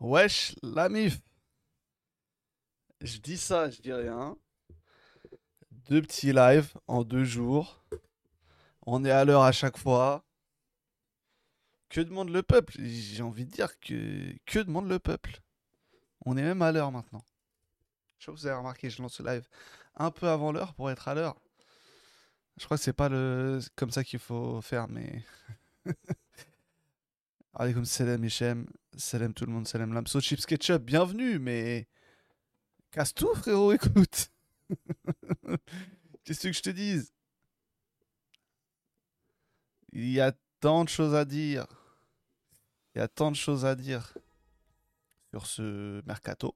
Wesh, 0.00 0.54
la 0.62 0.88
mif. 0.88 1.20
Je 3.00 3.18
dis 3.18 3.36
ça, 3.36 3.68
je 3.68 3.80
dis 3.80 3.92
rien. 3.92 4.36
Deux 5.70 6.02
petits 6.02 6.32
lives 6.32 6.72
en 6.86 7.02
deux 7.02 7.24
jours. 7.24 7.84
On 8.86 9.04
est 9.04 9.10
à 9.10 9.24
l'heure 9.24 9.42
à 9.42 9.52
chaque 9.52 9.76
fois. 9.76 10.24
Que 11.88 12.00
demande 12.00 12.30
le 12.30 12.42
peuple? 12.42 12.74
J'ai 12.78 13.22
envie 13.22 13.44
de 13.44 13.50
dire 13.50 13.78
que 13.80 14.34
que 14.46 14.60
demande 14.60 14.88
le 14.88 14.98
peuple? 14.98 15.40
On 16.24 16.36
est 16.36 16.42
même 16.42 16.62
à 16.62 16.70
l'heure 16.70 16.92
maintenant. 16.92 17.24
Je 18.18 18.26
sais 18.26 18.30
pas 18.32 18.36
si 18.36 18.42
vous 18.42 18.46
avez 18.46 18.56
remarqué, 18.58 18.90
je 18.90 19.02
lance 19.02 19.20
le 19.20 19.30
live 19.30 19.48
un 19.96 20.10
peu 20.10 20.28
avant 20.28 20.52
l'heure 20.52 20.74
pour 20.74 20.90
être 20.90 21.08
à 21.08 21.14
l'heure. 21.14 21.40
Je 22.56 22.64
crois 22.64 22.76
que 22.76 22.82
c'est 22.82 22.92
pas 22.92 23.08
le 23.08 23.60
comme 23.76 23.90
ça 23.90 24.04
qu'il 24.04 24.18
faut 24.20 24.60
faire, 24.60 24.88
mais. 24.88 25.24
comme 27.58 27.84
salam 27.84 28.24
Hichem, 28.24 28.66
salam 28.96 29.34
tout 29.34 29.44
le 29.44 29.52
monde, 29.52 29.66
salam 29.66 29.92
Lamso, 29.92 30.20
Chips 30.20 30.46
Ketchup, 30.46 30.80
bienvenue, 30.82 31.40
mais. 31.40 31.88
Casse 32.92 33.12
tout, 33.12 33.34
frérot, 33.34 33.72
écoute. 33.72 34.30
Qu'est-ce 36.24 36.46
que 36.46 36.52
je 36.52 36.62
te 36.62 36.70
dise? 36.70 37.12
Il 39.92 40.08
y 40.08 40.20
a 40.20 40.32
tant 40.60 40.84
de 40.84 40.88
choses 40.88 41.14
à 41.14 41.24
dire. 41.24 41.66
Il 42.94 42.98
y 42.98 43.02
a 43.02 43.08
tant 43.08 43.30
de 43.32 43.36
choses 43.36 43.64
à 43.64 43.74
dire 43.74 44.14
sur 45.30 45.46
ce 45.46 46.00
mercato. 46.06 46.54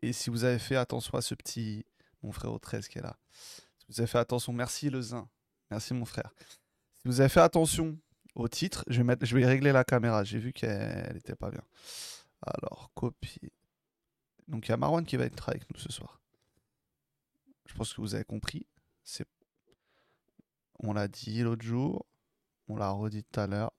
Et 0.00 0.12
si 0.12 0.30
vous 0.30 0.44
avez 0.44 0.58
fait 0.58 0.76
attention 0.76 1.16
à 1.16 1.20
ce 1.20 1.34
petit, 1.34 1.84
mon 2.22 2.32
frère 2.32 2.52
au 2.52 2.58
13 2.58 2.88
qui 2.88 2.98
est 2.98 3.02
là, 3.02 3.18
si 3.78 3.86
vous 3.88 4.00
avez 4.00 4.08
fait 4.08 4.18
attention, 4.18 4.52
merci 4.54 4.88
le 4.88 5.02
zin, 5.02 5.28
merci 5.70 5.92
mon 5.92 6.06
frère. 6.06 6.32
Si 6.94 7.02
vous 7.04 7.20
avez 7.20 7.28
fait 7.28 7.40
attention 7.40 7.98
au 8.36 8.48
titre, 8.48 8.84
je 8.88 9.02
vais, 9.02 9.46
régler 9.46 9.72
la 9.72 9.82
caméra, 9.82 10.22
j'ai 10.22 10.38
vu 10.38 10.52
qu'elle 10.52 11.14
n'était 11.14 11.34
pas 11.34 11.50
bien. 11.50 11.62
Alors, 12.42 12.90
copier. 12.94 13.50
Donc 14.46 14.68
il 14.68 14.70
y 14.70 14.74
a 14.74 14.76
Marwan 14.76 15.04
qui 15.04 15.16
va 15.16 15.24
être 15.24 15.48
avec 15.48 15.68
nous 15.70 15.78
ce 15.80 15.90
soir. 15.90 16.20
Je 17.64 17.74
pense 17.74 17.94
que 17.94 18.00
vous 18.00 18.14
avez 18.14 18.24
compris. 18.24 18.66
C'est... 19.02 19.26
On 20.80 20.92
l'a 20.92 21.08
dit 21.08 21.42
l'autre 21.42 21.64
jour, 21.64 22.04
on 22.68 22.76
l'a 22.76 22.90
redit 22.90 23.24
tout 23.24 23.40
à 23.40 23.46
l'heure. 23.46 23.72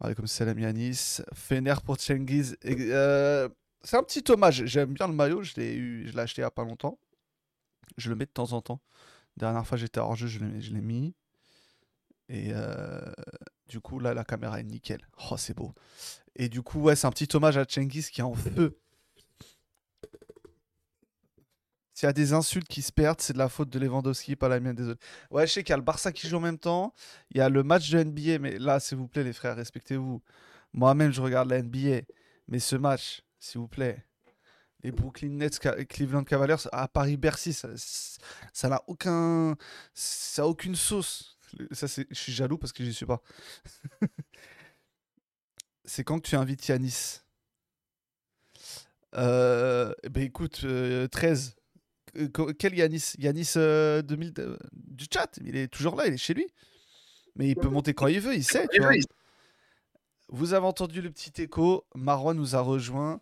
Comme 0.00 0.26
salam 0.26 0.58
Yanis. 0.58 1.18
Fener 1.34 1.74
pour 1.84 2.00
Cengiz. 2.00 2.56
Euh, 2.64 3.48
c'est 3.82 3.96
un 3.96 4.02
petit 4.02 4.24
hommage. 4.30 4.64
J'aime 4.64 4.94
bien 4.94 5.08
le 5.08 5.12
maillot. 5.12 5.42
Je 5.42 5.54
l'ai, 5.56 5.74
eu, 5.74 6.08
je 6.08 6.12
l'ai 6.14 6.20
acheté 6.20 6.40
il 6.40 6.44
n'y 6.44 6.46
a 6.46 6.50
pas 6.50 6.64
longtemps. 6.64 6.98
Je 7.98 8.08
le 8.08 8.16
mets 8.16 8.26
de 8.26 8.30
temps 8.30 8.52
en 8.52 8.62
temps. 8.62 8.80
Dernière 9.36 9.66
fois, 9.66 9.76
j'étais 9.76 10.00
hors 10.00 10.16
jeu, 10.16 10.28
je 10.28 10.38
l'ai, 10.38 10.60
je 10.60 10.72
l'ai 10.72 10.80
mis. 10.80 11.14
Et 12.28 12.50
euh, 12.52 13.00
du 13.68 13.80
coup, 13.80 13.98
là, 13.98 14.14
la 14.14 14.24
caméra 14.24 14.60
est 14.60 14.64
nickel. 14.64 15.00
Oh, 15.30 15.36
c'est 15.36 15.54
beau. 15.54 15.74
Et 16.36 16.48
du 16.48 16.62
coup, 16.62 16.80
ouais, 16.80 16.96
c'est 16.96 17.06
un 17.06 17.10
petit 17.10 17.28
hommage 17.34 17.56
à 17.56 17.64
Cengiz 17.68 18.10
qui 18.10 18.20
est 18.20 18.24
en 18.24 18.34
feu. 18.34 18.78
S'il 21.94 22.06
y 22.06 22.10
a 22.10 22.12
des 22.12 22.32
insultes 22.32 22.68
qui 22.68 22.80
se 22.80 22.92
perdent, 22.92 23.20
c'est 23.20 23.32
de 23.32 23.38
la 23.38 23.48
faute 23.48 23.70
de 23.70 23.78
Lewandowski, 23.80 24.36
pas 24.36 24.48
la 24.48 24.60
mienne, 24.60 24.76
désolé. 24.76 24.96
Ouais, 25.32 25.48
je 25.48 25.54
sais 25.54 25.64
qu'il 25.64 25.72
y 25.72 25.74
a 25.74 25.78
le 25.78 25.82
Barça 25.82 26.12
qui 26.12 26.28
joue 26.28 26.36
en 26.36 26.40
même 26.40 26.58
temps. 26.58 26.94
Il 27.30 27.38
y 27.38 27.40
a 27.40 27.48
le 27.48 27.64
match 27.64 27.90
de 27.90 28.00
NBA, 28.00 28.38
mais 28.38 28.56
là, 28.56 28.78
s'il 28.78 28.98
vous 28.98 29.08
plaît, 29.08 29.24
les 29.24 29.32
frères, 29.32 29.56
respectez-vous. 29.56 30.22
Moi-même, 30.72 31.10
je 31.10 31.20
regarde 31.20 31.50
la 31.50 31.60
NBA. 31.60 32.02
Mais 32.46 32.60
ce 32.60 32.76
match, 32.76 33.22
s'il 33.40 33.60
vous 33.60 33.66
plaît, 33.66 34.06
les 34.84 34.92
Brooklyn 34.92 35.30
Nets, 35.30 35.58
Cleveland 35.88 36.22
Cavaliers 36.22 36.68
à 36.70 36.86
Paris-Bercy, 36.86 37.52
ça 37.52 38.68
n'a 38.68 38.80
aucun, 38.86 39.56
ça 39.92 40.42
a 40.42 40.46
aucune 40.46 40.76
sauce. 40.76 41.37
Ça, 41.72 41.88
c'est, 41.88 42.06
je 42.10 42.14
suis 42.18 42.32
jaloux 42.32 42.58
parce 42.58 42.72
que 42.72 42.84
j'y 42.84 42.94
suis 42.94 43.06
pas. 43.06 43.22
c'est 45.84 46.04
quand 46.04 46.20
tu 46.20 46.36
invites 46.36 46.66
Yanis 46.68 47.20
euh, 49.14 49.92
Ben 50.10 50.22
écoute, 50.22 50.64
13. 51.10 51.56
Euh, 52.16 52.28
euh, 52.38 52.52
quel 52.58 52.74
Yanis? 52.74 53.14
Yanis 53.18 53.52
2000 53.54 54.34
euh, 54.38 54.56
du 54.72 55.06
chat, 55.12 55.38
il 55.44 55.56
est 55.56 55.68
toujours 55.68 55.96
là, 55.96 56.06
il 56.06 56.14
est 56.14 56.18
chez 56.18 56.34
lui. 56.34 56.46
Mais 57.36 57.48
il 57.48 57.56
peut 57.56 57.68
monter 57.68 57.94
quand 57.94 58.08
il 58.08 58.20
veut, 58.20 58.34
il 58.34 58.44
sait. 58.44 58.66
Vous 60.30 60.52
avez 60.52 60.66
entendu 60.66 61.00
le 61.00 61.10
petit 61.10 61.42
écho, 61.42 61.86
Marwan 61.94 62.36
nous 62.36 62.56
a 62.56 62.60
rejoint. 62.60 63.20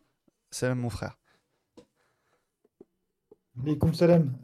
Salam 0.50 0.78
mon 0.78 0.90
frère. 0.90 1.18
Mais 3.62 3.78
comme 3.78 3.94
salam, 3.94 4.36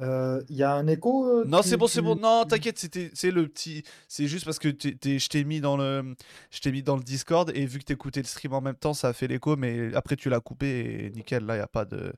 il 0.49 0.57
y 0.57 0.63
a 0.63 0.73
un 0.75 0.87
écho 0.87 1.27
euh, 1.27 1.45
Non, 1.47 1.63
c'est 1.63 1.77
bon, 1.77 1.87
c'est 1.87 2.01
bon. 2.01 2.17
Non, 2.17 2.45
t'inquiète, 2.45 2.79
c'était 2.79 3.11
c'est 3.15 3.31
le 3.31 3.47
petit 3.47 3.83
c'est 4.09 4.27
juste 4.27 4.45
parce 4.45 4.59
que 4.59 4.69
je 4.71 5.29
t'ai 5.29 5.45
mis 5.45 5.61
dans 5.61 5.77
le 5.77 6.15
je 6.51 6.61
t'ai 6.61 6.73
mis 6.73 6.83
dans 6.83 6.97
le 6.97 7.03
Discord 7.03 7.51
et 7.55 7.67
vu 7.67 7.79
que 7.79 7.85
t'écoutais 7.85 8.21
le 8.21 8.27
stream 8.27 8.55
en 8.55 8.61
même 8.61 8.77
temps, 8.77 8.95
ça 8.95 9.09
a 9.09 9.13
fait 9.13 9.29
l'écho 9.29 9.57
mais 9.57 9.95
après 9.95 10.17
tu 10.17 10.31
l'as 10.31 10.41
coupé 10.41 11.07
et 11.07 11.11
nickel, 11.11 11.45
là 11.45 11.57
il 11.57 11.59
y 11.59 11.63
a 11.63 11.69
pas 11.69 11.85
de 11.85 12.13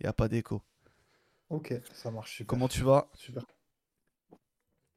il 0.00 0.06
y 0.06 0.08
a 0.08 0.12
pas 0.12 0.28
d'écho. 0.28 0.62
Ok, 1.50 1.74
ça 1.92 2.10
marche. 2.10 2.36
Super. 2.36 2.46
Comment 2.46 2.68
tu 2.68 2.82
vas? 2.82 3.08
Super. 3.14 3.44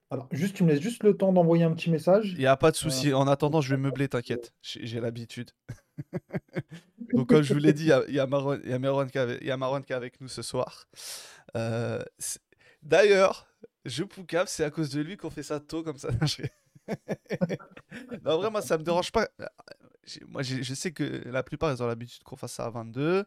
Alors, 0.09 0.29
juste, 0.31 0.55
tu 0.55 0.63
me 0.63 0.71
laisses 0.71 0.81
juste 0.81 1.03
le 1.03 1.17
temps 1.17 1.33
d'envoyer 1.33 1.65
un 1.65 1.73
petit 1.73 1.89
message. 1.89 2.33
Il 2.33 2.39
n'y 2.39 2.45
a 2.45 2.55
pas 2.55 2.71
de 2.71 2.77
souci. 2.77 3.11
Euh, 3.11 3.17
en 3.17 3.27
attendant, 3.27 3.59
je 3.59 3.69
vais 3.69 3.81
meubler, 3.81 4.07
t'inquiète. 4.07 4.53
J'ai 4.61 5.01
l'habitude. 5.01 5.51
Donc, 7.13 7.29
comme 7.29 7.41
je 7.41 7.53
vous 7.53 7.59
l'ai 7.59 7.73
dit, 7.73 7.89
il 8.07 8.15
y 8.15 8.19
a, 8.19 8.27
Marwan, 8.27 8.61
qui 8.61 9.93
est 9.93 9.95
avec 9.95 10.21
nous 10.21 10.27
ce 10.27 10.41
soir. 10.41 10.87
Euh, 11.55 12.03
d'ailleurs, 12.81 13.47
je 13.85 14.03
poucave, 14.03 14.47
c'est 14.47 14.63
à 14.63 14.71
cause 14.71 14.89
de 14.89 15.01
lui 15.01 15.17
qu'on 15.17 15.29
fait 15.29 15.43
ça 15.43 15.59
tôt 15.59 15.83
comme 15.83 15.97
ça. 15.97 16.09
non, 18.23 18.37
vraiment, 18.37 18.61
ça 18.61 18.77
me 18.77 18.83
dérange 18.83 19.11
pas. 19.11 19.27
Moi, 20.27 20.41
je 20.41 20.73
sais 20.73 20.91
que 20.91 21.27
la 21.27 21.43
plupart, 21.43 21.71
ils 21.73 21.83
ont 21.83 21.87
l'habitude 21.87 22.23
qu'on 22.23 22.35
fasse 22.35 22.53
ça 22.53 22.65
à 22.65 22.69
22. 22.69 23.25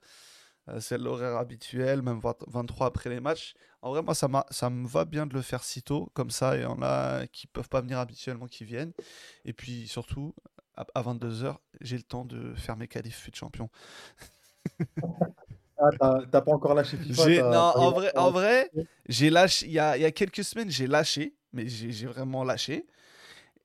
Euh, 0.69 0.81
c'est 0.81 0.99
l'horaire 0.99 1.37
habituel, 1.37 2.03
même 2.03 2.21
23 2.21 2.87
après 2.87 3.11
les 3.11 3.21
matchs. 3.21 3.55
En 3.83 3.91
vrai, 3.91 4.03
moi, 4.03 4.15
ça, 4.15 4.29
me 4.29 4.87
va 4.87 5.05
bien 5.05 5.27
de 5.27 5.35
le 5.35 5.43
faire 5.43 5.65
si 5.65 5.83
tôt, 5.83 6.11
comme 6.15 6.31
ça, 6.31 6.57
y 6.57 6.65
en 6.65 6.83
a 6.83 7.27
qui 7.27 7.47
peuvent 7.47 7.69
pas 7.69 7.81
venir 7.81 7.99
habituellement 7.99 8.47
qui 8.47 8.65
viennent. 8.65 8.93
Et 9.45 9.53
puis 9.53 9.89
surtout, 9.89 10.35
à, 10.95 11.03
22h, 11.03 11.57
j'ai 11.81 11.97
le 11.97 12.03
temps 12.03 12.25
de 12.25 12.55
faire 12.55 12.77
mes 12.77 12.89
qualifs 12.89 13.31
de 13.31 13.37
champion. 13.37 13.69
ah, 15.79 16.19
t'as 16.31 16.41
pas 16.41 16.53
encore 16.53 16.75
lâché 16.75 16.97
FIFA 16.97 17.51
Non, 17.51 17.73
en 17.77 17.91
vrai, 17.93 18.17
en 18.17 18.31
vrai 18.31 18.71
j'ai 19.07 19.31
lâché, 19.31 19.67
il 19.67 19.73
y 19.73 19.79
a, 19.79 19.97
y 19.97 20.05
a 20.05 20.11
quelques 20.11 20.45
semaines, 20.45 20.71
j'ai 20.71 20.87
lâché, 20.87 21.35
mais 21.53 21.69
j'ai 21.69 22.07
vraiment 22.07 22.45
lâché. 22.45 22.87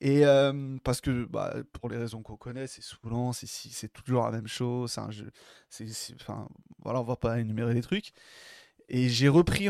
Et 0.02 0.24
parce 0.84 1.02
que 1.02 1.26
bah, 1.26 1.56
pour 1.74 1.90
les 1.90 1.98
raisons 1.98 2.22
qu'on 2.22 2.38
connaît, 2.38 2.68
c'est 2.68 2.82
saoulant, 2.82 3.32
c'est 3.34 3.92
toujours 3.94 4.26
la 4.26 4.32
même 4.32 4.48
chose, 4.48 4.92
c'est 4.92 5.02
un 5.02 5.12
jeu. 5.12 5.32
enfin, 6.20 6.48
voilà, 6.84 7.02
on 7.02 7.04
va 7.04 7.16
pas 7.16 7.40
énumérer 7.40 7.74
les 7.74 7.82
trucs. 7.82 8.12
Et 8.88 9.10
j'ai 9.10 9.30
repris 9.30 9.68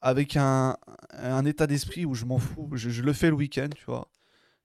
avec 0.00 0.36
un, 0.36 0.76
un 1.10 1.44
état 1.44 1.66
d'esprit 1.66 2.04
où 2.04 2.14
je 2.14 2.24
m'en 2.24 2.38
fous, 2.38 2.68
je, 2.74 3.02
le 3.02 3.12
fais 3.12 3.30
le 3.30 3.36
week-end, 3.36 3.68
tu 3.74 3.84
vois. 3.86 4.10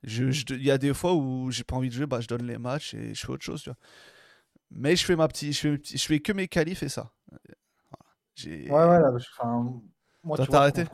Il 0.03 0.63
y 0.63 0.72
a 0.72 0.78
des 0.78 0.94
fois 0.94 1.13
où 1.13 1.51
j'ai 1.51 1.63
pas 1.63 1.75
envie 1.75 1.89
de 1.89 1.94
jouer, 1.94 2.06
bah, 2.06 2.22
je 2.22 2.28
donne 2.28 2.45
les 2.47 2.57
matchs 2.57 2.94
et 2.94 3.13
je 3.13 3.25
fais 3.25 3.31
autre 3.31 3.44
chose, 3.44 3.62
tu 3.62 3.69
vois. 3.69 3.78
Mais 4.72 4.95
je 4.95 5.06
fais 5.06 5.16
ma 5.16 5.28
petite, 5.28 5.53
je 5.53 5.59
fais, 5.59 5.81
je 5.84 6.06
fais 6.06 6.19
que 6.19 6.31
mes 6.31 6.47
qualifs 6.47 6.81
et 6.81 6.89
ça. 6.89 7.12
Voilà. 8.67 8.88
Ouais, 8.88 9.03
ouais, 9.03 9.22
enfin, 9.38 9.81
moi, 10.23 10.38
t'as 10.38 10.57
arrêté 10.57 10.85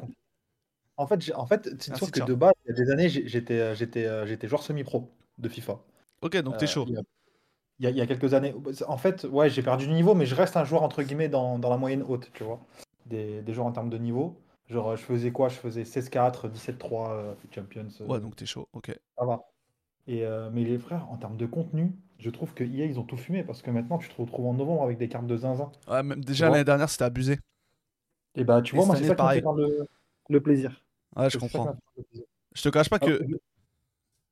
en 0.98 1.06
fait, 1.06 1.32
en 1.36 1.46
fait 1.46 1.70
c'est 1.80 1.96
sûr 1.96 2.12
que 2.12 2.24
de 2.24 2.34
base, 2.34 2.54
il 2.66 2.70
y 2.70 2.72
a 2.72 2.76
des 2.84 2.92
années, 2.92 3.08
j'étais, 3.10 3.60
euh, 3.60 3.76
j'étais, 3.76 4.06
euh, 4.06 4.26
j'étais 4.26 4.48
joueur 4.48 4.64
semi-pro 4.64 5.12
de 5.38 5.48
FIFA. 5.48 5.80
Ok, 6.22 6.38
donc 6.38 6.58
t'es 6.58 6.66
euh, 6.66 6.68
chaud. 6.68 6.88
Il 7.80 7.88
y, 7.88 8.02
a, 8.02 8.08
quelques 8.08 8.34
années. 8.34 8.56
En 8.88 8.98
fait, 8.98 9.24
ouais, 9.26 9.52
j'ai 9.52 9.62
perdu 9.62 9.86
du 9.86 9.94
niveau, 9.94 10.16
mais 10.16 10.26
je 10.26 10.34
reste 10.34 10.58
un 10.58 10.64
joueur 10.64 10.82
entre 10.82 11.04
guillemets 11.04 11.30
dans, 11.30 11.60
la 11.60 11.78
moyenne 11.78 12.02
haute, 12.02 12.32
tu 12.34 12.44
vois. 12.44 12.60
Des, 13.06 13.44
des 13.44 13.54
joueurs 13.54 13.68
en 13.68 13.72
termes 13.72 13.92
de 13.92 14.00
niveau. 14.00 14.42
Genre, 14.70 14.96
je 14.96 15.02
faisais 15.02 15.32
quoi? 15.32 15.50
Je 15.50 15.56
faisais 15.56 15.84
16-4, 15.84 16.50
17-3 16.50 17.36
Champions. 17.54 17.88
Ouais, 18.08 18.20
donc 18.20 18.36
t'es 18.36 18.46
chaud, 18.46 18.68
ok. 18.74 18.92
Ça 19.18 19.26
va. 19.26 19.44
Et, 20.08 20.26
mais 20.52 20.64
les 20.64 20.78
frères, 20.78 21.10
en 21.10 21.18
termes 21.18 21.38
de 21.38 21.46
contenu, 21.46 21.94
je 22.20 22.30
trouve 22.30 22.54
que 22.54 22.64
EA, 22.64 22.86
ils 22.86 23.00
ont 23.00 23.04
tout 23.04 23.18
fumé 23.18 23.44
parce 23.44 23.62
que 23.62 23.72
maintenant, 23.72 23.98
tu 23.98 24.10
te 24.10 24.22
retrouves 24.22 24.48
en 24.48 24.54
novembre 24.54 24.84
avec 24.84 24.98
des 24.98 25.08
cartes 25.08 25.28
de 25.28 25.38
zinzin. 25.38 25.72
Ouais, 25.88 26.04
même 26.04 26.24
déjà 26.24 26.50
l'année 26.50 26.64
dernière, 26.64 26.90
c'était 26.90 27.06
abusé. 27.06 27.40
Et 28.36 28.44
bah, 28.44 28.62
tu 28.62 28.76
vois, 28.76 28.86
moi, 28.86 28.96
c'est 28.96 29.06
ça 29.06 29.16
qui 29.16 29.24
me 29.24 29.30
fait 29.30 29.42
le, 29.42 29.88
le 30.30 30.42
plaisir. 30.42 30.84
Ouais, 31.16 31.30
je 31.30 31.38
comprends. 31.38 31.76
Je 32.54 32.62
te 32.62 32.70
cache 32.70 32.90
pas 32.90 33.00
que. 33.00 33.22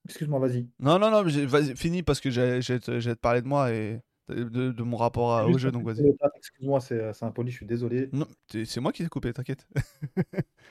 Excuse-moi, 0.05 0.39
vas-y. 0.39 0.67
Non, 0.79 0.99
non, 0.99 1.09
non, 1.09 1.23
vas-y, 1.23 1.75
finis 1.75 2.03
parce 2.03 2.19
que 2.19 2.29
j'ai 2.29 2.59
te 2.61 3.13
parler 3.13 3.41
de 3.41 3.47
moi 3.47 3.71
et 3.71 3.99
de, 4.29 4.83
mon 4.83 4.97
rapport 4.97 5.47
au 5.47 5.57
jeu, 5.57 5.71
donc 5.71 5.85
vas-y. 5.85 6.05
Excuse-moi, 6.37 6.79
c'est 6.81 7.23
impoli, 7.23 7.51
je 7.51 7.57
suis 7.57 7.65
désolé. 7.65 8.09
Non, 8.13 8.27
c'est 8.49 8.79
moi 8.79 8.91
qui 8.91 9.03
t'ai 9.03 9.09
coupé, 9.09 9.33
t'inquiète. 9.33 9.67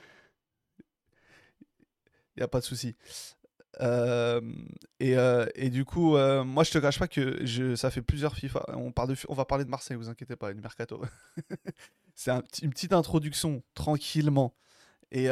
Il 2.36 2.42
a 2.42 2.48
pas 2.48 2.60
de 2.60 2.64
souci. 2.64 2.96
Euh, 3.80 4.40
et, 5.00 5.16
euh, 5.16 5.46
et, 5.54 5.70
du 5.70 5.84
coup, 5.84 6.16
euh, 6.16 6.44
moi 6.44 6.62
je 6.62 6.70
te 6.70 6.78
cache 6.78 6.98
pas 6.98 7.08
que 7.08 7.44
je, 7.44 7.74
ça 7.74 7.90
fait 7.90 8.02
plusieurs 8.02 8.36
FIFA. 8.36 8.64
On, 8.68 8.92
parle 8.92 9.10
de, 9.10 9.16
on 9.28 9.34
va 9.34 9.44
parler 9.44 9.64
de 9.64 9.70
Marseille, 9.70 9.96
vous 9.96 10.08
inquiétez 10.08 10.36
pas, 10.36 10.52
du 10.52 10.60
mercato. 10.60 11.02
c'est 12.14 12.30
un, 12.30 12.42
une 12.62 12.70
petite 12.70 12.92
introduction 12.92 13.62
tranquillement 13.74 14.54
et 15.10 15.26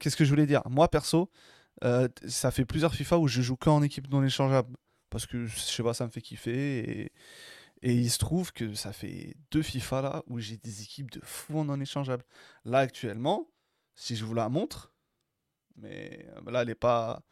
qu'est-ce 0.00 0.16
que 0.16 0.24
je 0.24 0.30
voulais 0.30 0.46
dire? 0.46 0.62
Moi, 0.68 0.88
perso, 0.88 1.30
ça 1.82 2.50
fait 2.50 2.64
plusieurs 2.64 2.94
FIFA 2.94 3.18
où 3.18 3.28
je 3.28 3.42
joue 3.42 3.56
qu'en 3.56 3.82
équipe 3.82 4.10
non 4.10 4.24
échangeable. 4.24 4.76
parce 5.08 5.26
que 5.26 5.46
je 5.46 5.56
sais 5.56 5.82
pas, 5.82 5.94
ça 5.94 6.04
me 6.04 6.10
fait 6.10 6.20
kiffer. 6.20 6.78
Et, 6.90 7.12
et 7.82 7.94
il 7.94 8.10
se 8.10 8.18
trouve 8.18 8.52
que 8.52 8.74
ça 8.74 8.92
fait 8.92 9.36
deux 9.50 9.62
FIFA 9.62 10.02
là 10.02 10.22
où 10.26 10.38
j'ai 10.38 10.56
des 10.58 10.82
équipes 10.82 11.10
de 11.10 11.20
fous 11.24 11.58
en 11.58 11.64
non 11.64 11.80
échangeable. 11.80 12.24
Là, 12.64 12.78
actuellement, 12.80 13.48
si 13.94 14.16
je 14.16 14.24
vous 14.24 14.34
la 14.34 14.48
montre, 14.48 14.92
mais 15.76 16.26
euh, 16.36 16.50
là, 16.50 16.62
elle 16.62 16.70
est 16.70 16.74
pas. 16.74 17.22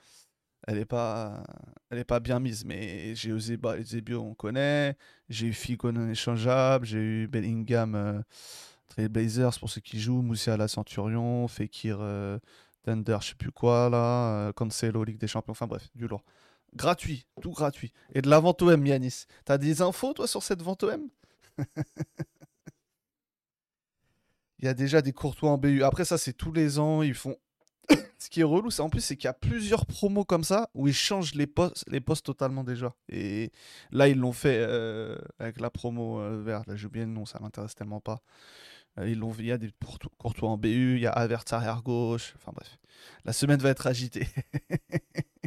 Elle 0.66 0.78
est 0.78 0.84
pas, 0.84 1.44
elle 1.90 1.98
est 1.98 2.04
pas 2.04 2.20
bien 2.20 2.40
mise, 2.40 2.64
mais 2.64 3.14
j'ai 3.14 3.30
eu 3.30 3.40
Zebio, 3.40 4.20
on 4.20 4.34
connaît. 4.34 4.96
J'ai 5.28 5.46
eu 5.46 5.52
Figo 5.52 5.92
non 5.92 6.10
échangeable. 6.10 6.84
J'ai 6.84 6.98
eu 6.98 7.28
Bellingham, 7.28 7.94
euh, 7.94 8.20
Trailblazers 8.88 9.58
pour 9.60 9.70
ceux 9.70 9.80
qui 9.80 10.00
jouent. 10.00 10.22
la 10.46 10.68
Centurion, 10.68 11.46
Fekir, 11.48 11.98
euh, 12.00 12.38
Thunder, 12.82 13.18
je 13.22 13.28
sais 13.28 13.34
plus 13.36 13.52
quoi 13.52 13.88
là. 13.88 14.48
Euh, 14.48 14.52
Cancelo, 14.52 15.04
Ligue 15.04 15.18
des 15.18 15.28
Champions. 15.28 15.52
Enfin 15.52 15.66
bref, 15.66 15.88
du 15.94 16.08
lourd. 16.08 16.24
Gratuit, 16.74 17.26
tout 17.40 17.50
gratuit. 17.50 17.92
Et 18.14 18.22
de 18.22 18.28
la 18.28 18.40
vente 18.40 18.62
OM, 18.62 18.86
Yanis. 18.86 19.24
T'as 19.44 19.58
des 19.58 19.82
infos, 19.82 20.12
toi, 20.12 20.26
sur 20.26 20.42
cette 20.42 20.62
vente 20.62 20.82
OM 20.84 21.08
Il 24.58 24.64
y 24.64 24.68
a 24.68 24.74
déjà 24.74 25.02
des 25.02 25.12
courtois 25.12 25.50
en 25.50 25.58
BU. 25.58 25.82
Après, 25.84 26.04
ça, 26.04 26.18
c'est 26.18 26.32
tous 26.32 26.52
les 26.52 26.78
ans. 26.78 27.02
Ils 27.02 27.14
font. 27.14 27.36
Ce 28.18 28.28
qui 28.28 28.40
est 28.40 28.44
relou, 28.44 28.70
c'est 28.70 28.82
en 28.82 28.90
plus, 28.90 29.00
c'est 29.00 29.16
qu'il 29.16 29.26
y 29.26 29.28
a 29.28 29.34
plusieurs 29.34 29.86
promos 29.86 30.24
comme 30.24 30.44
ça 30.44 30.68
où 30.74 30.88
ils 30.88 30.94
changent 30.94 31.34
les 31.34 31.46
postes, 31.46 31.84
les 31.88 32.00
postes 32.00 32.26
totalement 32.26 32.64
déjà. 32.64 32.94
Et 33.08 33.52
là, 33.92 34.08
ils 34.08 34.18
l'ont 34.18 34.32
fait 34.32 34.58
euh, 34.58 35.16
avec 35.38 35.60
la 35.60 35.70
promo 35.70 36.20
euh, 36.20 36.42
verte. 36.42 36.66
Là, 36.66 36.76
j'ai 36.76 36.86
oublié 36.86 37.06
le 37.06 37.12
nom, 37.12 37.24
ça 37.24 37.38
m'intéresse 37.40 37.74
tellement 37.74 38.00
pas. 38.00 38.20
Euh, 38.98 39.08
ils 39.08 39.18
l'ont, 39.18 39.32
il 39.38 39.46
y 39.46 39.52
a 39.52 39.58
des 39.58 39.70
courtois 40.18 40.50
en 40.50 40.58
BU, 40.58 40.96
il 40.96 41.00
y 41.00 41.06
a 41.06 41.12
Avert 41.12 41.44
arrière 41.52 41.82
gauche. 41.82 42.34
Enfin 42.36 42.52
bref, 42.54 42.78
la 43.24 43.32
semaine 43.32 43.60
va 43.60 43.70
être 43.70 43.86
agitée. 43.86 44.26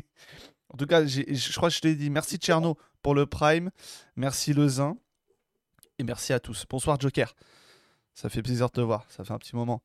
En 0.74 0.78
tout 0.78 0.86
cas, 0.86 1.06
je 1.06 1.56
crois 1.58 1.70
que 1.70 1.76
je 1.76 1.82
t'ai 1.82 1.96
dit 1.96 2.10
merci 2.10 2.38
Tcherno 2.38 2.78
pour 3.02 3.14
le 3.14 3.26
Prime, 3.26 3.72
merci 4.16 4.54
Lezin 4.54 4.96
et 6.00 6.04
merci 6.04 6.32
à 6.32 6.40
tous. 6.40 6.66
Bonsoir 6.70 7.00
Joker. 7.00 7.34
Ça 8.14 8.30
fait 8.30 8.42
plaisir 8.42 8.68
de 8.68 8.72
te 8.72 8.82
voir, 8.82 9.06
ça 9.10 9.24
fait 9.24 9.34
un 9.34 9.38
petit 9.38 9.56
moment. 9.56 9.82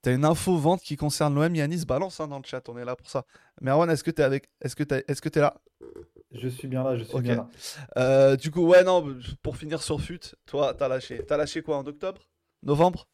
T'as 0.00 0.12
une 0.12 0.24
info 0.24 0.56
vente 0.56 0.80
qui 0.80 0.96
concerne 0.96 1.34
l'OM, 1.36 1.54
Yanis, 1.54 1.84
balance 1.86 2.18
hein, 2.18 2.26
dans 2.26 2.38
le 2.38 2.44
chat, 2.44 2.68
on 2.68 2.76
est 2.76 2.84
là 2.84 2.96
pour 2.96 3.08
ça. 3.08 3.24
Merwan, 3.60 3.88
est-ce 3.90 4.02
que 4.02 4.10
t'es 4.10 4.24
avec 4.24 4.48
Est-ce 4.60 4.74
que 4.74 4.82
t'es 4.82 5.04
est 5.06 5.36
là? 5.36 5.54
Je 6.32 6.48
suis 6.48 6.66
bien 6.66 6.82
là, 6.82 6.96
je 6.96 7.04
suis 7.04 7.20
bien 7.20 7.36
là. 7.36 7.48
Euh, 7.98 8.36
du 8.36 8.50
coup, 8.50 8.66
ouais, 8.66 8.82
non, 8.82 9.16
pour 9.42 9.56
finir 9.56 9.82
sur 9.82 10.00
FUT, 10.00 10.34
toi, 10.46 10.74
t'as 10.74 10.88
lâché. 10.88 11.24
T'as 11.24 11.36
lâché 11.36 11.62
quoi 11.62 11.76
en 11.76 11.86
octobre? 11.86 12.22
Novembre? 12.64 13.06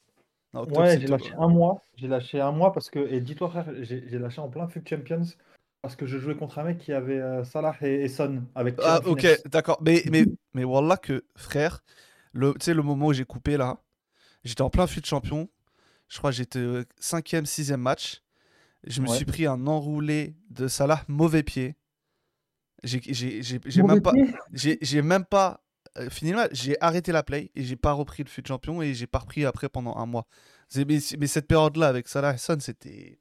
Ouais, 0.54 0.98
j'ai 0.98 1.06
lâché 1.06 1.34
un 1.38 1.48
mois. 1.48 1.82
J'ai 1.96 2.08
lâché 2.08 2.40
un 2.40 2.52
mois 2.52 2.72
parce 2.72 2.88
que, 2.88 3.00
et 3.00 3.20
dis-toi 3.20 3.50
frère, 3.50 3.66
j'ai 3.82 4.18
lâché 4.18 4.40
en 4.40 4.48
plein 4.48 4.66
FUT 4.68 4.82
Champions 4.88 5.26
parce 5.82 5.96
que 5.96 6.06
je 6.06 6.18
jouais 6.18 6.36
contre 6.36 6.58
un 6.58 6.64
mec 6.64 6.78
qui 6.78 6.92
avait 6.92 7.20
euh, 7.20 7.44
Salah 7.44 7.76
et, 7.82 8.08
Son 8.08 8.42
avec 8.54 8.76
Ah, 8.82 9.00
ok, 9.04 9.26
d'accord. 9.46 9.78
Mais, 9.82 10.02
mais, 10.10 10.24
mais 10.54 10.64
voilà 10.64 10.96
que, 10.96 11.24
frère, 11.36 11.84
tu 12.34 12.52
sais, 12.60 12.74
le 12.74 12.82
moment 12.82 13.06
où 13.06 13.12
j'ai 13.12 13.24
coupé 13.24 13.56
là, 13.56 13.80
j'étais 14.44 14.62
en 14.62 14.70
plein 14.70 14.86
fut 14.86 15.00
de 15.00 15.06
champion. 15.06 15.48
Je 16.08 16.18
crois 16.18 16.30
que 16.30 16.36
j'étais 16.36 16.60
5ème, 17.00 17.44
6ème 17.44 17.76
match. 17.76 18.22
Je 18.84 19.00
me 19.02 19.06
suis 19.08 19.24
pris 19.24 19.46
un 19.46 19.66
enroulé 19.66 20.36
de 20.50 20.68
Salah, 20.68 21.04
mauvais 21.08 21.42
pied. 21.42 21.76
J'ai 22.84 23.82
même, 23.82 24.00
pas, 24.00 24.12
j'ai 24.52 25.02
même 25.02 25.24
pas 25.24 25.64
euh, 25.98 26.08
fini 26.10 26.32
là. 26.32 26.48
J'ai 26.52 26.76
arrêté 26.80 27.12
la 27.12 27.22
play 27.22 27.50
et 27.54 27.64
j'ai 27.64 27.76
pas 27.76 27.92
repris 27.92 28.22
le 28.22 28.28
fut 28.28 28.42
de 28.42 28.46
champion 28.46 28.80
et 28.82 28.94
j'ai 28.94 29.06
pas 29.06 29.18
repris 29.18 29.44
après 29.44 29.68
pendant 29.68 29.96
un 29.96 30.06
mois. 30.06 30.26
Mais, 30.76 30.98
mais 31.18 31.26
cette 31.26 31.48
période-là 31.48 31.88
avec 31.88 32.08
Salah 32.08 32.34
et 32.34 32.38
Son, 32.38 32.58
c'était. 32.60 33.18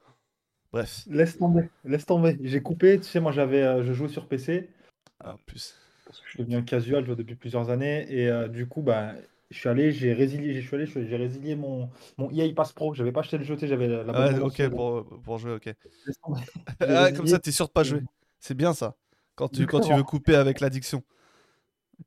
Bref. 0.73 1.03
Laisse 1.09 1.37
tomber, 1.37 1.69
laisse 1.85 2.05
tomber. 2.05 2.37
J'ai 2.41 2.61
coupé, 2.61 2.99
tu 2.99 3.05
sais, 3.05 3.19
moi 3.19 3.31
j'avais, 3.31 3.63
euh, 3.63 3.83
je 3.83 3.93
jouais 3.93 4.09
sur 4.09 4.27
PC. 4.27 4.69
Ah, 5.19 5.37
plus. 5.45 5.75
Parce 6.05 6.19
que 6.19 6.25
je 6.25 6.31
suis 6.31 6.39
devenu 6.39 6.57
un 6.57 6.61
casual, 6.61 7.03
je 7.03 7.09
joue 7.09 7.15
depuis 7.15 7.35
plusieurs 7.35 7.69
années. 7.69 8.05
Et 8.09 8.27
euh, 8.27 8.47
du 8.47 8.67
coup, 8.67 8.81
bah, 8.81 9.13
je 9.49 9.57
suis 9.57 9.69
allé, 9.69 9.91
j'ai 9.91 10.13
résilié, 10.13 10.61
j'ai 10.61 10.75
allé, 10.75 10.85
j'ai 10.85 11.15
résilié 11.15 11.55
mon, 11.55 11.89
mon 12.17 12.29
EA 12.31 12.53
Pass 12.53 12.73
Pro. 12.73 12.93
J'avais 12.93 13.11
pas 13.11 13.21
acheté 13.21 13.37
le 13.37 13.43
jeu, 13.43 13.57
j'avais 13.61 13.87
la 13.87 14.03
bonne 14.03 14.41
ok, 14.41 14.69
pour, 14.69 15.05
pour, 15.21 15.37
jouer, 15.37 15.53
ok. 15.53 15.73
ah, 16.81 17.11
comme 17.11 17.27
ça, 17.27 17.39
t'es 17.39 17.51
sûr 17.51 17.67
de 17.67 17.71
pas 17.71 17.83
jouer. 17.83 18.01
C'est 18.39 18.55
bien 18.55 18.73
ça. 18.73 18.95
Quand 19.35 19.49
tu, 19.49 19.65
quand 19.67 19.81
tu 19.81 19.93
veux 19.93 20.03
couper 20.03 20.35
avec 20.35 20.59
l'addiction. 20.59 21.03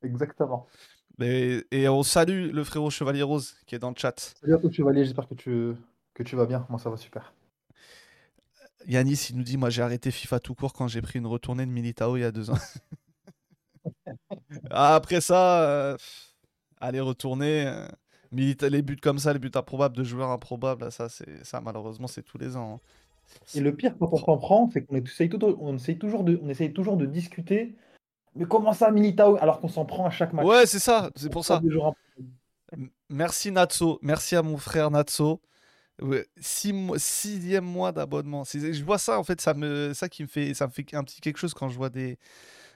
Exactement. 0.03 0.67
Et, 1.19 1.63
et, 1.71 1.87
on 1.87 2.03
salue 2.03 2.51
le 2.51 2.63
frérot 2.63 2.89
Chevalier 2.89 3.21
Rose 3.21 3.55
qui 3.67 3.75
est 3.75 3.79
dans 3.79 3.89
le 3.89 3.95
chat. 3.95 4.33
Salut 4.39 4.55
à 4.55 4.57
toi, 4.57 4.71
Chevalier, 4.71 5.03
j'espère 5.03 5.27
que 5.27 5.35
tu, 5.35 5.73
que 6.13 6.23
tu 6.23 6.35
vas 6.35 6.45
bien. 6.45 6.65
Moi, 6.69 6.79
ça 6.79 6.89
va 6.89 6.97
super. 6.97 7.33
Yanis, 8.87 9.27
il 9.29 9.37
nous 9.37 9.43
dit 9.43 9.57
Moi, 9.57 9.69
j'ai 9.69 9.81
arrêté 9.81 10.11
FIFA 10.11 10.39
tout 10.39 10.55
court 10.55 10.73
quand 10.73 10.87
j'ai 10.87 11.01
pris 11.01 11.19
une 11.19 11.27
retournée 11.27 11.65
de 11.65 11.71
Militao 11.71 12.17
il 12.17 12.21
y 12.21 12.23
a 12.23 12.31
deux 12.31 12.49
ans. 12.49 12.57
Après 14.71 15.21
ça, 15.21 15.63
euh, 15.63 15.97
allez 16.79 16.99
retourner. 16.99 17.65
Euh, 17.67 17.87
les 18.31 18.81
buts 18.81 18.97
comme 18.97 19.19
ça, 19.19 19.33
les 19.33 19.39
buts 19.39 19.51
improbables 19.53 19.95
de 19.95 20.03
joueurs 20.03 20.29
improbables, 20.29 20.89
ça, 20.91 21.09
c'est 21.09 21.43
ça 21.43 21.59
malheureusement, 21.59 22.07
c'est 22.07 22.23
tous 22.23 22.37
les 22.37 22.55
ans. 22.55 22.75
Hein. 22.75 22.79
Et 23.55 23.59
le 23.59 23.75
pire, 23.75 23.97
quand 23.97 24.09
on 24.11 24.21
comprend, 24.21 24.69
c'est 24.71 24.83
qu'on 24.83 24.95
essaye, 24.95 25.29
on 25.59 25.75
essaye, 25.75 25.97
toujours 25.97 26.23
de, 26.23 26.39
on 26.41 26.49
essaye 26.49 26.73
toujours 26.73 26.97
de 26.97 27.05
discuter. 27.05 27.75
Mais 28.35 28.45
comment 28.45 28.73
ça, 28.73 28.91
Militao 28.91 29.37
Alors 29.41 29.59
qu'on 29.59 29.67
s'en 29.67 29.85
prend 29.85 30.05
à 30.05 30.09
chaque 30.09 30.31
match? 30.33 30.45
Ouais, 30.45 30.65
c'est 30.65 30.79
ça, 30.79 31.09
c'est 31.15 31.29
pour 31.29 31.43
ça. 31.43 31.61
Merci 33.09 33.51
Natso, 33.51 33.99
merci 34.01 34.37
à 34.37 34.41
mon 34.41 34.55
frère 34.57 34.91
Natso 34.91 35.41
sixième 36.37 37.65
mois 37.65 37.91
d'abonnement. 37.91 38.43
Je 38.43 38.83
vois 38.83 38.97
ça, 38.97 39.19
en 39.19 39.23
fait, 39.23 39.41
ça, 39.41 39.53
me, 39.53 39.93
ça 39.93 40.09
qui 40.09 40.23
me 40.23 40.27
fait, 40.27 40.53
ça 40.53 40.67
me 40.67 40.71
fait 40.71 40.85
un 40.93 41.03
petit 41.03 41.21
quelque 41.21 41.37
chose 41.37 41.53
quand 41.53 41.69
je 41.69 41.77
vois 41.77 41.89
des, 41.89 42.17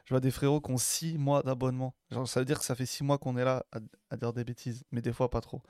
je 0.05 0.13
vois 0.13 0.19
des 0.19 0.31
frérots 0.31 0.61
qui 0.61 0.71
ont 0.71 0.77
six 0.77 1.17
mois 1.17 1.41
d'abonnement. 1.43 1.95
Genre, 2.11 2.27
ça 2.27 2.39
veut 2.39 2.45
dire 2.45 2.59
que 2.59 2.65
ça 2.65 2.75
fait 2.75 2.85
six 2.85 3.03
mois 3.03 3.17
qu'on 3.17 3.37
est 3.37 3.45
là 3.45 3.65
à, 4.09 4.17
dire 4.17 4.33
des 4.33 4.43
bêtises, 4.43 4.83
mais 4.91 5.01
des 5.01 5.13
fois 5.13 5.29
pas 5.29 5.41
trop. 5.41 5.61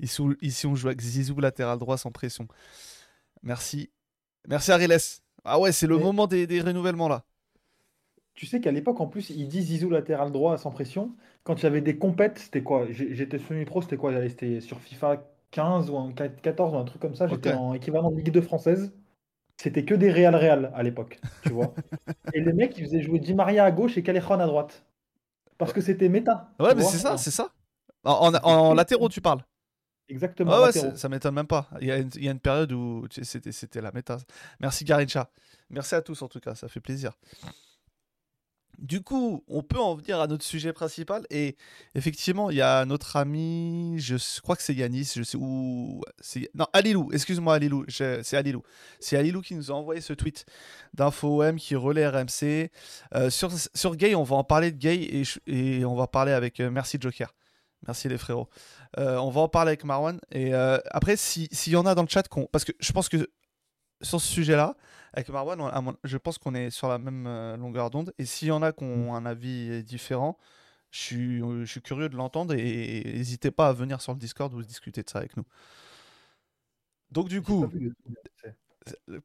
Ici, 0.00 0.22
ici 0.40 0.66
on 0.66 0.74
joue 0.74 0.88
avec 0.88 1.00
Zizou 1.00 1.38
latéral 1.40 1.78
droit 1.78 1.98
sans 1.98 2.10
pression. 2.10 2.48
Merci. 3.42 3.90
Merci 4.48 4.72
Ariles. 4.72 4.96
Ah 5.44 5.58
ouais, 5.58 5.72
c'est 5.72 5.86
le 5.86 5.98
moment 5.98 6.26
des, 6.26 6.46
des 6.46 6.60
renouvellements 6.60 7.08
là. 7.08 7.24
Tu 8.34 8.46
sais 8.46 8.60
qu'à 8.60 8.72
l'époque, 8.72 9.00
en 9.00 9.06
plus, 9.06 9.28
il 9.30 9.46
dit 9.46 9.62
Zizou 9.62 9.90
latéral 9.90 10.32
droit 10.32 10.56
sans 10.56 10.70
pression. 10.70 11.14
Quand 11.44 11.60
il 11.60 11.64
y 11.64 11.66
avait 11.66 11.82
des 11.82 11.98
compètes, 11.98 12.38
c'était 12.38 12.62
quoi? 12.62 12.86
J'étais 12.90 13.38
semi-pro, 13.38 13.82
c'était 13.82 13.98
quoi? 13.98 14.12
C'était 14.28 14.60
sur 14.60 14.80
FIFA 14.80 15.22
15 15.52 15.90
ou 15.90 15.96
en 15.96 16.12
14 16.12 16.74
ou 16.74 16.76
un 16.76 16.84
truc 16.84 17.00
comme 17.00 17.14
ça. 17.14 17.28
J'étais 17.28 17.52
en 17.52 17.72
équivalent 17.74 18.10
de 18.10 18.16
Ligue 18.16 18.32
2 18.32 18.42
française. 18.42 18.92
C'était 19.58 19.84
que 19.84 19.94
des 19.94 20.10
Real 20.10 20.34
Real 20.34 20.72
à 20.74 20.82
l'époque, 20.82 21.20
tu 21.42 21.50
vois. 21.50 21.72
et 22.34 22.40
les 22.40 22.52
mecs, 22.52 22.76
ils 22.78 22.84
faisaient 22.84 23.02
jouer 23.02 23.20
Di 23.20 23.34
Maria 23.34 23.64
à 23.64 23.70
gauche 23.70 23.96
et 23.96 24.02
Callejon 24.02 24.40
à 24.40 24.46
droite. 24.46 24.84
Parce 25.58 25.72
que 25.72 25.80
c'était 25.80 26.08
méta. 26.08 26.50
Ouais, 26.58 26.74
mais 26.74 26.82
c'est 26.82 26.98
ça, 26.98 27.16
c'est 27.16 27.30
ça. 27.30 27.52
En, 28.02 28.34
en, 28.34 28.74
latéraux, 28.74 29.08
tu 29.08 29.20
parles. 29.20 29.44
Exactement. 30.08 30.52
Ah 30.52 30.62
ouais, 30.62 30.72
ça 30.72 31.08
m'étonne 31.08 31.34
même 31.34 31.46
pas. 31.46 31.68
Il 31.80 31.86
y, 31.86 31.92
a 31.92 31.98
une, 31.98 32.10
il 32.16 32.24
y, 32.24 32.28
a 32.28 32.32
une, 32.32 32.40
période 32.40 32.72
où 32.72 33.06
c'était 33.10 33.80
la 33.80 33.92
méta. 33.92 34.16
Merci 34.58 34.84
Garincha. 34.84 35.30
Merci 35.70 35.94
à 35.94 36.02
tous 36.02 36.20
en 36.22 36.28
tout 36.28 36.40
cas, 36.40 36.54
ça 36.54 36.68
fait 36.68 36.80
plaisir. 36.80 37.12
Du 38.78 39.02
coup, 39.02 39.44
on 39.48 39.62
peut 39.62 39.78
en 39.78 39.94
venir 39.94 40.20
à 40.20 40.26
notre 40.26 40.44
sujet 40.44 40.72
principal. 40.72 41.24
Et 41.30 41.56
effectivement, 41.94 42.50
il 42.50 42.56
y 42.56 42.62
a 42.62 42.84
notre 42.84 43.16
ami, 43.16 43.96
je 43.98 44.16
crois 44.40 44.56
que 44.56 44.62
c'est 44.62 44.74
Yanis, 44.74 45.12
je 45.16 45.22
sais 45.22 45.36
où. 45.38 46.02
Non, 46.54 46.66
Alilou, 46.72 47.10
excuse-moi 47.12 47.54
Alilou, 47.54 47.84
c'est 47.88 48.34
Alilou. 48.34 48.62
C'est 48.98 49.16
Alilou 49.16 49.40
qui 49.40 49.54
nous 49.54 49.70
a 49.70 49.74
envoyé 49.74 50.00
ce 50.00 50.12
tweet 50.12 50.46
d'InfoM 50.94 51.56
qui 51.56 51.76
relaie 51.76 52.08
RMC. 52.08 52.70
Euh, 53.14 53.30
sur, 53.30 53.50
sur 53.52 53.96
Gay, 53.96 54.14
on 54.14 54.24
va 54.24 54.36
en 54.36 54.44
parler 54.44 54.72
de 54.72 54.78
Gay 54.78 55.24
et, 55.46 55.84
on 55.84 55.94
va 55.94 56.06
parler 56.06 56.32
avec. 56.32 56.60
Euh, 56.60 56.70
merci 56.70 56.98
Joker. 57.00 57.34
Merci 57.86 58.08
les 58.08 58.18
frérots. 58.18 58.48
Euh, 58.98 59.16
on 59.16 59.30
va 59.30 59.42
en 59.42 59.48
parler 59.48 59.70
avec 59.70 59.84
Marwan. 59.84 60.20
Et 60.30 60.54
après, 60.54 61.16
s'il 61.16 61.72
y 61.72 61.76
en 61.76 61.86
a 61.86 61.94
dans 61.94 62.02
le 62.02 62.08
chat, 62.08 62.24
parce 62.50 62.64
que 62.64 62.72
je 62.78 62.92
pense 62.92 63.08
que 63.08 63.28
sur 64.00 64.20
ce 64.20 64.28
sujet-là, 64.28 64.76
avec 65.12 65.28
Marwan, 65.28 65.96
je 66.04 66.16
pense 66.16 66.38
qu'on 66.38 66.54
est 66.54 66.70
sur 66.70 66.88
la 66.88 66.98
même 66.98 67.26
euh, 67.26 67.56
longueur 67.56 67.90
d'onde. 67.90 68.12
Et 68.18 68.24
s'il 68.24 68.48
y 68.48 68.50
en 68.52 68.62
a 68.62 68.72
qui 68.72 68.84
ont 68.84 69.12
mm. 69.12 69.14
un 69.14 69.26
avis 69.26 69.84
différent, 69.84 70.38
je 70.92 70.98
suis, 71.00 71.42
euh, 71.42 71.64
je 71.64 71.70
suis 71.70 71.82
curieux 71.82 72.08
de 72.08 72.16
l'entendre 72.16 72.54
et 72.54 73.02
n'hésitez 73.04 73.50
pas 73.50 73.68
à 73.68 73.72
venir 73.72 74.00
sur 74.00 74.12
le 74.12 74.18
Discord 74.18 74.52
ou 74.54 74.62
discuter 74.62 75.02
de 75.02 75.10
ça 75.10 75.18
avec 75.18 75.36
nous. 75.36 75.44
Donc 77.10 77.28
du 77.28 77.42
coup, 77.42 77.66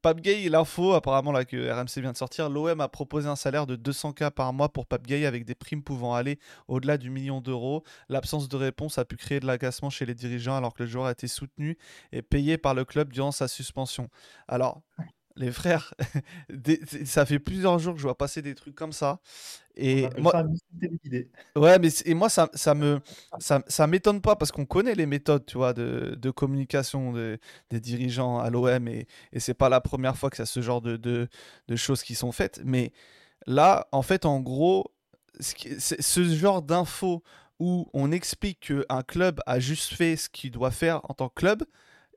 Pape 0.01 0.21
Gay, 0.21 0.49
l'info 0.49 0.93
apparemment 0.93 1.31
là 1.31 1.45
que 1.45 1.71
RMC 1.71 2.01
vient 2.01 2.11
de 2.11 2.17
sortir, 2.17 2.49
l'OM 2.49 2.79
a 2.79 2.87
proposé 2.87 3.27
un 3.27 3.35
salaire 3.35 3.65
de 3.65 3.75
200K 3.75 4.31
par 4.31 4.53
mois 4.53 4.69
pour 4.69 4.85
Pape 4.85 5.05
Gay 5.05 5.25
avec 5.25 5.45
des 5.45 5.55
primes 5.55 5.83
pouvant 5.83 6.13
aller 6.13 6.39
au-delà 6.67 6.97
du 6.97 7.09
million 7.09 7.41
d'euros. 7.41 7.83
L'absence 8.09 8.49
de 8.49 8.55
réponse 8.55 8.97
a 8.97 9.05
pu 9.05 9.17
créer 9.17 9.39
de 9.39 9.47
l'agacement 9.47 9.89
chez 9.89 10.05
les 10.05 10.15
dirigeants 10.15 10.55
alors 10.55 10.73
que 10.73 10.83
le 10.83 10.89
joueur 10.89 11.05
a 11.05 11.11
été 11.11 11.27
soutenu 11.27 11.77
et 12.11 12.21
payé 12.21 12.57
par 12.57 12.73
le 12.73 12.85
club 12.85 13.11
durant 13.11 13.31
sa 13.31 13.47
suspension. 13.47 14.09
Alors, 14.47 14.81
les 15.37 15.51
frères, 15.51 15.93
ça 17.05 17.25
fait 17.25 17.39
plusieurs 17.39 17.79
jours 17.79 17.93
que 17.93 17.99
je 17.99 18.03
vois 18.03 18.17
passer 18.17 18.41
des 18.41 18.55
trucs 18.55 18.75
comme 18.75 18.93
ça. 18.93 19.19
Et 19.75 20.07
moi, 20.17 20.43
ouais, 21.55 21.77
mais 21.77 21.89
et 22.05 22.15
moi 22.15 22.29
ça, 22.29 22.49
ça 22.55 22.73
me 22.73 22.99
ça, 23.37 23.61
ça 23.67 23.85
m'étonne 23.85 24.21
pas 24.21 24.35
parce 24.35 24.51
qu'on 24.51 24.65
connaît 24.65 24.95
les 24.95 25.05
méthodes, 25.05 25.45
tu 25.45 25.57
vois, 25.57 25.73
de, 25.73 26.17
de 26.19 26.31
communication 26.31 27.13
des 27.13 27.79
dirigeants 27.79 28.39
à 28.39 28.49
l'OM 28.49 28.87
et, 28.87 29.07
et 29.31 29.39
c'est 29.39 29.53
pas 29.53 29.69
la 29.69 29.79
première 29.79 30.17
fois 30.17 30.31
que 30.31 30.37
y 30.39 30.41
a 30.41 30.47
ce 30.47 30.61
genre 30.61 30.81
de, 30.81 30.97
de, 30.97 31.27
de, 31.67 31.75
choses 31.75 32.01
qui 32.01 32.15
sont 32.15 32.31
faites. 32.31 32.59
Mais 32.65 32.91
Là, 33.47 33.87
en 33.93 34.01
fait, 34.01 34.25
en 34.25 34.41
gros, 34.41 34.91
ce 35.39 36.23
genre 36.23 36.61
d'infos 36.61 37.23
où 37.59 37.89
on 37.93 38.11
explique 38.11 38.71
qu'un 38.71 39.03
club 39.03 39.39
a 39.47 39.59
juste 39.59 39.93
fait 39.93 40.17
ce 40.17 40.29
qu'il 40.29 40.51
doit 40.51 40.69
faire 40.71 40.99
en 41.09 41.13
tant 41.13 41.29
que 41.29 41.35
club, 41.35 41.63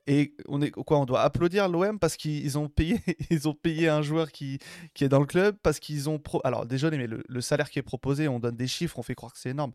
et 0.07 0.33
on 0.47 0.61
est 0.61 0.71
quoi 0.71 0.99
On 0.99 1.05
doit 1.05 1.21
applaudir 1.21 1.69
l'OM 1.69 1.99
parce 1.99 2.17
qu'ils 2.17 2.57
ont 2.57 2.67
payé, 2.69 2.99
ils 3.29 3.47
ont 3.47 3.53
payé 3.53 3.87
un 3.89 4.01
joueur 4.01 4.31
qui, 4.31 4.59
qui 4.93 5.03
est 5.03 5.09
dans 5.09 5.19
le 5.19 5.25
club 5.25 5.55
parce 5.63 5.79
qu'ils 5.79 6.09
ont 6.09 6.19
pro... 6.19 6.41
alors 6.43 6.65
désolé 6.65 6.97
mais 6.97 7.07
le, 7.07 7.23
le 7.27 7.41
salaire 7.41 7.69
qui 7.69 7.79
est 7.79 7.83
proposé, 7.83 8.27
on 8.27 8.39
donne 8.39 8.55
des 8.55 8.67
chiffres, 8.67 8.97
on 8.99 9.03
fait 9.03 9.15
croire 9.15 9.33
que 9.33 9.39
c'est 9.39 9.49
énorme. 9.51 9.73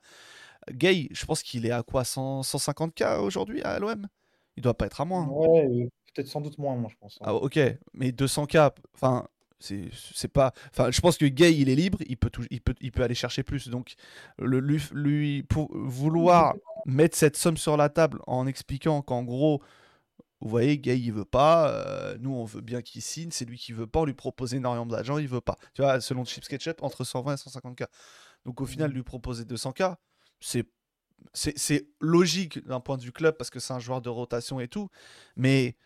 Gay, 0.73 1.09
je 1.13 1.25
pense 1.27 1.43
qu'il 1.43 1.67
est 1.67 1.71
à 1.71 1.83
quoi 1.83 2.05
100 2.05 2.43
150K 2.43 3.21
aujourd'hui 3.21 3.63
à 3.63 3.79
l'OM 3.79 4.07
Il 4.57 4.63
doit 4.63 4.75
pas 4.75 4.87
être 4.87 5.01
à 5.01 5.05
moins. 5.05 5.23
hein. 5.23 5.29
Ouais, 5.31 5.65
euh, 5.67 5.89
peut-être 6.15 6.29
sans 6.29 6.41
doute 6.41 6.59
moins, 6.59 6.75
moi, 6.77 6.91
je 6.93 6.97
pense. 6.99 7.19
Ah, 7.23 7.35
ok, 7.35 7.59
mais 7.95 8.11
200K, 8.11 8.73
enfin, 8.95 9.29
c'est 9.61 9.85
c'est 9.93 10.29
pas. 10.29 10.53
Enfin, 10.73 10.91
je 10.91 11.01
pense 11.01 11.19
que 11.19 11.27
Gay, 11.27 11.55
il 11.55 11.69
est 11.69 11.75
libre, 11.77 11.99
il 12.09 12.17
peut, 12.17 12.31
tout- 12.31 12.47
il 12.51 12.61
peut, 12.61 12.75
il 12.81 12.91
peut 12.91 13.03
aller 13.03 13.15
chercher 13.15 13.43
plus. 13.45 13.69
Donc, 13.69 13.95
le, 14.39 14.59
lui, 14.61 14.83
lui- 14.93 15.43
pour 15.45 15.69
vouloir 15.77 16.55
mettre 16.85 17.17
cette 17.17 17.37
somme 17.37 17.57
sur 17.57 17.77
la 17.77 17.89
table 17.89 18.21
en 18.27 18.47
expliquant 18.47 19.03
qu'en 19.03 19.23
gros, 19.23 19.63
vous 20.41 20.49
voyez, 20.49 20.79
Gay, 20.79 20.99
il 21.01 21.13
veut 21.13 21.25
pas, 21.25 21.71
euh, 21.71 22.17
nous, 22.21 22.33
on 22.35 22.45
veut 22.45 22.61
bien 22.61 22.83
qu'il 22.83 23.03
signe, 23.03 23.31
c'est 23.31 23.45
lui 23.47 23.59
qui 23.59 23.73
veut 23.73 23.87
pas, 23.87 24.01
on 24.01 24.05
lui 24.05 24.15
propose 24.15 24.55
énormément 24.55 24.87
d'argent, 24.87 25.19
il 25.19 25.29
veut 25.29 25.41
pas. 25.41 25.57
Tu 25.75 25.83
vois, 25.83 26.01
selon 26.01 26.25
Chips 26.25 26.47
Ketchup, 26.49 26.83
entre 26.83 27.05
120 27.05 27.35
et 27.35 27.37
150K. 27.37 27.87
Donc, 28.45 28.61
au 28.61 28.67
final, 28.67 28.93
lui 28.93 29.03
proposer 29.03 29.45
200K, 29.45 29.97
c'est. 30.41 30.67
C'est 31.35 31.89
logique 32.01 32.65
d'un 32.67 32.79
point 32.79 32.97
de 32.99 33.03
vue 33.03 33.11
club 33.13 33.37
parce 33.37 33.51
que 33.51 33.59
c'est 33.59 33.73
un 33.73 33.79
joueur 33.79 34.03
de 34.03 34.09
rotation 34.11 34.61
et 34.61 34.69
tout, 34.69 34.91
mais 35.35 35.77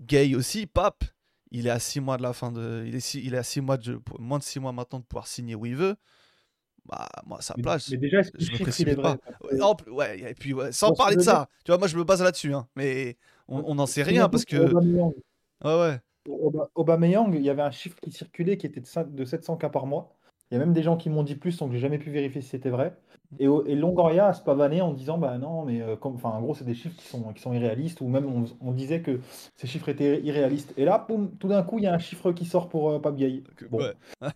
Gay 0.00 0.34
aussi, 0.34 0.66
Pape, 0.66 1.04
il 1.50 1.66
est 1.66 1.70
à 1.70 1.78
6 1.78 2.00
mois 2.00 2.16
de 2.16 2.22
la 2.22 2.32
fin 2.32 2.52
de. 2.52 2.84
Il 2.86 2.94
est, 2.94 3.00
six- 3.00 3.20
il 3.24 3.34
est 3.34 3.38
à 3.38 3.42
6 3.42 3.60
mois 3.60 3.76
de. 3.76 4.00
moins 4.18 4.38
de 4.38 4.44
6 4.44 4.60
mois 4.60 4.72
maintenant 4.72 5.00
de 5.00 5.04
pouvoir 5.04 5.26
signer 5.26 5.54
où 5.54 5.66
il 5.66 5.76
veut. 5.76 5.96
Bah, 6.84 7.08
moi, 7.26 7.40
sa 7.42 7.54
Mais, 7.56 7.62
place. 7.62 7.90
mais 7.90 7.96
déjà, 7.98 8.22
je 8.22 8.52
me 8.52 8.58
précipite 8.58 8.94
vrai? 8.96 9.16
pas. 9.16 9.18
Ouais, 9.42 9.92
ouais, 9.92 10.30
et 10.32 10.34
puis, 10.34 10.52
ouais, 10.52 10.72
sans 10.72 10.92
parler 10.92 11.16
de 11.16 11.22
ça, 11.22 11.48
tu 11.64 11.70
vois, 11.70 11.78
moi 11.78 11.86
je 11.86 11.96
me 11.96 12.04
base 12.04 12.22
là-dessus, 12.22 12.52
hein, 12.54 12.68
mais 12.74 13.16
on 13.52 13.74
n'en 13.74 13.86
sait 13.86 14.02
rien 14.02 14.28
parce 14.28 14.44
que. 14.44 14.56
Aubameyang, 14.56 15.12
Ouais, 15.64 15.78
ouais. 15.78 16.00
Auba- 16.28 16.70
Aubameyang, 16.74 17.34
il 17.34 17.42
y 17.42 17.50
avait 17.50 17.62
un 17.62 17.70
chiffre 17.70 17.96
qui 18.00 18.12
circulait 18.12 18.56
qui 18.56 18.66
était 18.66 18.80
de, 18.80 18.86
cin- 18.86 19.12
de 19.12 19.24
700K 19.24 19.70
par 19.70 19.86
mois. 19.86 20.14
Il 20.50 20.54
y 20.54 20.56
a 20.56 20.58
même 20.58 20.74
des 20.74 20.82
gens 20.82 20.98
qui 20.98 21.08
m'ont 21.08 21.22
dit 21.22 21.34
plus, 21.34 21.56
donc 21.56 21.72
j'ai 21.72 21.78
jamais 21.78 21.98
pu 21.98 22.10
vérifier 22.10 22.42
si 22.42 22.48
c'était 22.48 22.68
vrai. 22.68 22.94
Et, 23.38 23.46
Longoria 23.46 24.26
a 24.26 24.32
se 24.34 24.42
pavané 24.42 24.82
en 24.82 24.92
disant 24.92 25.16
bah 25.16 25.38
non, 25.38 25.64
mais 25.64 25.80
euh, 25.80 25.96
comme, 25.96 26.16
enfin, 26.16 26.28
en 26.28 26.42
gros, 26.42 26.54
c'est 26.54 26.66
des 26.66 26.74
chiffres 26.74 26.94
qui 26.96 27.06
sont, 27.06 27.32
qui 27.32 27.40
sont 27.40 27.54
irréalistes, 27.54 28.02
ou 28.02 28.08
même 28.08 28.26
on, 28.26 28.44
on 28.60 28.72
disait 28.72 29.00
que 29.00 29.20
ces 29.56 29.66
chiffres 29.66 29.88
étaient 29.88 30.20
irréalistes. 30.20 30.74
Et 30.76 30.84
là, 30.84 30.98
poum, 30.98 31.30
tout 31.38 31.48
d'un 31.48 31.62
coup, 31.62 31.78
il 31.78 31.84
y 31.84 31.86
a 31.86 31.94
un 31.94 31.98
chiffre 31.98 32.32
qui 32.32 32.44
sort 32.44 32.68
pour 32.68 32.90
euh, 32.90 33.12
Gay. 33.12 33.42
Bon, 33.70 33.78
ouais. 33.78 33.94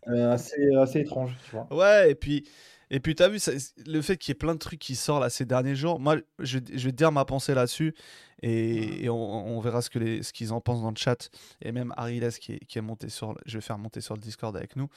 euh, 0.09 0.33
assez, 0.33 0.75
assez 0.77 1.01
étrange, 1.01 1.37
tu 1.45 1.51
vois. 1.55 1.67
Ouais, 1.71 2.11
et 2.11 2.15
puis, 2.15 2.49
et 2.91 3.01
puis 3.01 3.15
t'as 3.15 3.29
vu, 3.29 3.39
ça- 3.39 3.53
le 3.87 4.01
fait 4.03 4.17
qu'il 4.17 4.31
y 4.31 4.33
ait 4.33 4.39
plein 4.39 4.55
de 4.55 4.59
trucs 4.59 4.79
qui 4.81 4.95
sortent 4.97 5.23
là 5.23 5.31
ces 5.31 5.45
derniers 5.45 5.75
jours, 5.75 5.99
moi, 5.99 6.17
je, 6.39 6.59
je 6.73 6.85
vais 6.85 6.93
te 6.93 6.97
dire 6.97 7.13
ma 7.13 7.25
pensée 7.25 7.55
là-dessus, 7.55 7.95
et, 8.43 9.05
et 9.05 9.09
on, 9.09 9.57
on 9.57 9.61
verra 9.61 9.83
ce 9.83 9.91
qu'ils 9.91 10.53
en 10.53 10.61
pensent 10.61 10.83
dans 10.83 10.91
le 10.91 10.97
chat, 10.97 11.31
et 11.63 11.73
même 11.73 11.93
Ariles 11.97 12.29
qui 12.41 12.53
est, 12.53 12.65
qui 12.67 12.79
est 12.79 12.83
monté 12.83 13.09
sur, 13.09 13.33
le- 13.33 13.41
je 13.47 13.59
vais 13.59 13.63
faire 13.63 13.79
monter 13.79 14.01
sur 14.01 14.15
le 14.15 14.21
Discord 14.21 14.57
avec 14.57 14.77
nous. 14.77 14.89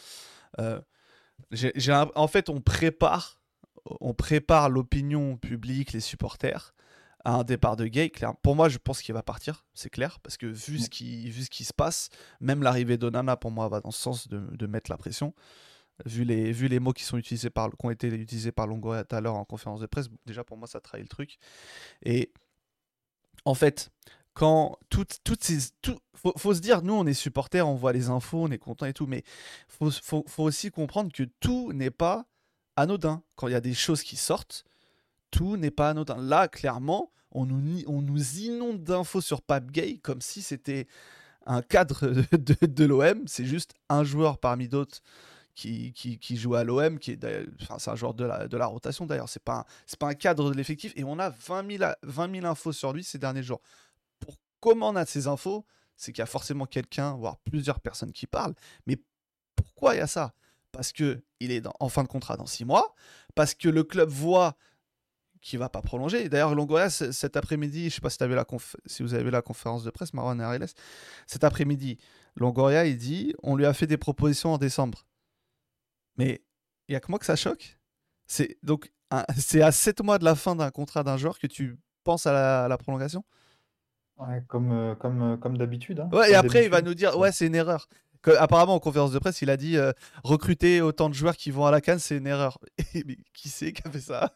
Euh, 0.59 0.79
un- 1.87 2.11
en 2.15 2.27
fait, 2.27 2.49
on 2.49 2.61
prépare, 2.61 3.41
on 4.01 4.13
prépare 4.13 4.69
l'opinion 4.69 5.37
publique, 5.37 5.93
les 5.93 6.01
supporters, 6.01 6.73
à 7.25 7.33
un 7.33 7.43
départ 7.43 7.75
de 7.75 7.85
Gay. 7.85 8.09
Clair. 8.09 8.35
Pour 8.41 8.55
moi, 8.55 8.69
je 8.69 8.77
pense 8.77 9.01
qu'il 9.01 9.13
va 9.13 9.23
partir, 9.23 9.65
c'est 9.73 9.89
clair, 9.89 10.19
parce 10.19 10.37
que 10.37 10.45
vu 10.45 10.79
ce 10.79 10.89
qui, 10.89 11.29
vu 11.29 11.43
ce 11.43 11.49
qui 11.49 11.63
se 11.65 11.73
passe, 11.73 12.09
même 12.39 12.63
l'arrivée 12.63 12.97
d'Onana, 12.97 13.35
pour 13.35 13.51
moi, 13.51 13.67
va 13.67 13.81
dans 13.81 13.91
ce 13.91 14.01
sens 14.01 14.27
de, 14.27 14.39
de 14.39 14.67
mettre 14.67 14.89
la 14.91 14.97
pression 14.97 15.33
vu 16.05 16.23
les, 16.23 16.79
mots 16.79 16.93
qui, 16.93 17.03
sont 17.03 17.17
utilisés 17.17 17.49
par, 17.49 17.69
qui 17.69 17.85
ont 17.85 17.89
été 17.89 18.07
utilisés 18.07 18.51
par 18.51 18.67
Longoria 18.67 19.03
tout 19.03 19.15
à 19.15 19.21
l'heure 19.21 19.35
en 19.35 19.45
conférence 19.45 19.81
de 19.81 19.85
presse, 19.85 20.07
déjà 20.25 20.43
pour 20.43 20.57
moi 20.57 20.67
ça 20.67 20.79
trahit 20.79 21.03
le 21.03 21.09
truc. 21.09 21.37
Et 22.03 22.31
en 23.45 23.53
fait, 23.53 23.91
quand 24.33 24.77
toutes, 24.89 25.19
ces. 25.41 25.71
Tout, 25.81 25.97
faut, 26.15 26.53
se 26.53 26.59
dire, 26.59 26.81
nous 26.81 26.93
on 26.93 27.05
est 27.05 27.13
supporters, 27.13 27.67
on 27.67 27.75
voit 27.75 27.93
les 27.93 28.09
infos, 28.09 28.43
on 28.43 28.51
est 28.51 28.57
content 28.57 28.85
et 28.85 28.93
tout, 28.93 29.07
mais 29.07 29.23
faut, 29.67 29.91
faut, 29.91 30.43
aussi 30.43 30.71
comprendre 30.71 31.11
que 31.11 31.23
tout 31.39 31.73
n'est 31.73 31.91
pas 31.91 32.25
anodin. 32.75 33.23
Quand 33.35 33.47
il 33.47 33.51
y 33.51 33.55
a 33.55 33.61
des 33.61 33.73
choses 33.73 34.03
qui 34.03 34.15
sortent, 34.15 34.65
tout 35.31 35.57
n'est 35.57 35.71
pas 35.71 35.89
anodin. 35.89 36.17
Là, 36.17 36.47
clairement, 36.47 37.11
on 37.31 37.45
nous, 37.45 38.37
inonde 38.37 38.83
d'infos 38.83 39.21
sur 39.21 39.41
Gay 39.71 39.99
comme 39.99 40.21
si 40.21 40.41
c'était 40.41 40.87
un 41.45 41.61
cadre 41.61 42.07
de 42.31 42.85
l'OM. 42.85 43.27
C'est 43.27 43.45
juste 43.45 43.73
un 43.89 44.03
joueur 44.03 44.37
parmi 44.37 44.67
d'autres 44.67 45.01
qui, 45.59 45.91
qui, 45.91 46.17
qui 46.17 46.37
joue 46.37 46.55
à 46.55 46.63
l'OM, 46.63 46.99
qui 46.99 47.11
est 47.11 47.25
enfin, 47.61 47.77
c'est 47.79 47.89
un 47.91 47.95
joueur 47.95 48.13
de 48.13 48.23
la, 48.23 48.47
de 48.47 48.55
la 48.57 48.65
rotation 48.65 49.05
d'ailleurs, 49.05 49.27
c'est 49.27 49.43
pas, 49.43 49.65
pas 49.99 50.07
un 50.07 50.13
cadre 50.13 50.49
de 50.51 50.55
l'effectif, 50.55 50.93
et 50.95 51.03
on 51.03 51.19
a 51.19 51.29
20 51.29 51.69
000, 51.77 51.83
a- 51.83 51.97
20 52.03 52.33
000 52.35 52.45
infos 52.45 52.71
sur 52.71 52.93
lui 52.93 53.03
ces 53.03 53.17
derniers 53.17 53.43
jours. 53.43 53.61
Pour 54.19 54.37
comment 54.61 54.89
on 54.89 54.95
a 54.95 55.05
ces 55.05 55.27
infos 55.27 55.65
C'est 55.97 56.13
qu'il 56.13 56.21
y 56.21 56.23
a 56.23 56.27
forcément 56.27 56.65
quelqu'un, 56.65 57.15
voire 57.17 57.37
plusieurs 57.39 57.81
personnes 57.81 58.13
qui 58.13 58.25
parlent, 58.25 58.55
mais 58.87 58.97
pourquoi 59.57 59.95
il 59.95 59.97
y 59.97 60.01
a 60.01 60.07
ça? 60.07 60.33
Parce 60.71 60.93
que 60.93 61.21
il 61.41 61.51
est 61.51 61.63
en 61.79 61.89
fin 61.89 62.03
de 62.03 62.07
contrat 62.07 62.37
dans 62.37 62.45
6 62.45 62.63
mois, 62.63 62.95
parce 63.35 63.53
que 63.53 63.67
le 63.67 63.83
club 63.83 64.07
voit 64.09 64.55
qu'il 65.41 65.59
va 65.59 65.67
pas 65.69 65.81
prolonger. 65.81 66.29
D'ailleurs, 66.29 66.55
Longoria, 66.55 66.89
cet 66.89 67.35
après-midi, 67.35 67.89
je 67.89 67.95
sais 67.95 68.01
pas 68.01 68.09
si 68.09 68.17
vous 69.03 69.13
avez 69.13 69.23
vu 69.23 69.31
la 69.31 69.41
conférence 69.41 69.83
de 69.83 69.89
presse, 69.89 70.13
Marwan 70.13 70.39
et 70.39 70.43
Ariles, 70.43 70.65
cet 71.27 71.43
après-midi, 71.43 71.97
Longoria, 72.35 72.85
il 72.85 72.97
dit 72.97 73.33
on 73.43 73.55
lui 73.57 73.65
a 73.65 73.73
fait 73.73 73.87
des 73.87 73.97
propositions 73.97 74.53
en 74.53 74.57
décembre. 74.57 75.05
Mais 76.19 76.43
il 76.87 76.93
y 76.93 76.95
a 76.95 76.99
que 76.99 77.09
moi 77.11 77.17
que 77.19 77.25
ça 77.25 77.35
choque. 77.35 77.79
C'est 78.27 78.57
donc 78.61 78.91
c'est 79.37 79.61
à 79.63 79.71
7 79.71 80.01
mois 80.01 80.19
de 80.19 80.25
la 80.25 80.35
fin 80.35 80.55
d'un 80.55 80.69
contrat 80.69 81.03
d'un 81.03 81.17
joueur 81.17 81.39
que 81.39 81.47
tu 81.47 81.79
penses 82.03 82.27
à 82.27 82.33
la, 82.33 82.65
à 82.65 82.67
la 82.67 82.77
prolongation? 82.77 83.23
Ouais, 84.17 84.43
comme 84.47 84.71
euh, 84.73 84.95
comme, 84.95 85.21
euh, 85.21 85.37
comme 85.37 85.57
d'habitude. 85.57 86.01
hein. 86.01 86.09
Ouais, 86.11 86.31
et 86.31 86.35
après 86.35 86.65
il 86.65 86.69
va 86.69 86.81
nous 86.81 86.93
dire 86.93 87.17
ouais, 87.17 87.31
c'est 87.31 87.47
une 87.47 87.55
erreur. 87.55 87.87
Que, 88.21 88.31
apparemment 88.31 88.73
en 88.75 88.79
conférence 88.79 89.13
de 89.13 89.19
presse, 89.19 89.41
il 89.41 89.49
a 89.49 89.55
dit 89.55 89.77
euh, 89.77 89.93
recruter 90.25 90.81
autant 90.81 91.07
de 91.07 91.13
joueurs 91.13 91.37
qui 91.37 91.51
vont 91.51 91.65
à 91.65 91.71
la 91.71 91.79
canne, 91.79 91.99
c'est 91.99 92.17
une 92.17 92.27
erreur. 92.27 92.57
Mais 92.93 93.15
qui 93.33 93.47
c'est 93.47 93.71
qui 93.71 93.81
a 93.87 93.89
fait 93.89 94.01
ça? 94.01 94.35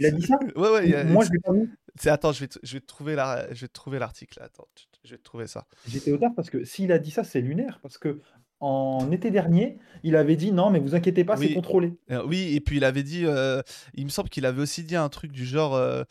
Il 0.00 0.04
a 0.06 0.10
dit 0.10 0.26
ça? 0.26 0.36
Ouais 0.56 0.68
ouais, 0.70 0.94
a- 0.96 1.04
Moi, 1.04 1.24
je 1.24 1.30
l'ai 1.30 1.38
pas 1.38 1.52
vu. 1.52 1.70
c'est 1.94 2.10
attends, 2.10 2.32
je 2.32 2.40
vais 2.40 2.48
te, 2.48 2.58
je 2.64 2.74
vais 2.74 2.80
te 2.80 2.86
trouver 2.86 3.14
la 3.14 3.46
je 3.54 3.60
vais 3.60 3.68
te 3.68 3.72
trouver 3.72 4.00
l'article. 4.00 4.42
Attends, 4.42 4.66
je 5.04 5.10
vais 5.12 5.18
te 5.18 5.22
trouver 5.22 5.46
ça. 5.46 5.64
J'étais 5.86 6.10
au 6.10 6.18
tard 6.18 6.32
parce 6.34 6.50
que 6.50 6.64
s'il 6.64 6.90
a 6.90 6.98
dit 6.98 7.12
ça, 7.12 7.22
c'est 7.22 7.40
lunaire. 7.40 7.78
Parce 7.82 7.98
que 7.98 8.20
en 8.60 9.10
été 9.12 9.30
dernier, 9.30 9.78
il 10.02 10.16
avait 10.16 10.36
dit 10.36 10.52
non, 10.52 10.70
mais 10.70 10.78
vous 10.78 10.94
inquiétez 10.94 11.24
pas, 11.24 11.36
Oui. 11.38 11.48
c'est 11.48 11.54
contrôlé. 11.54 11.94
Euh, 12.10 12.22
oui, 12.26 12.54
et 12.54 12.60
puis 12.60 12.76
il 12.78 12.84
avait 12.84 13.02
dit, 13.02 13.24
euh, 13.26 13.62
il 13.94 14.04
me 14.04 14.10
semble 14.10 14.28
qu'il 14.28 14.46
avait 14.46 14.62
aussi 14.62 14.82
dit 14.84 14.96
un 14.96 15.08
truc 15.08 15.32
du 15.32 15.44
genre, 15.44 15.74
euh, 15.74 16.02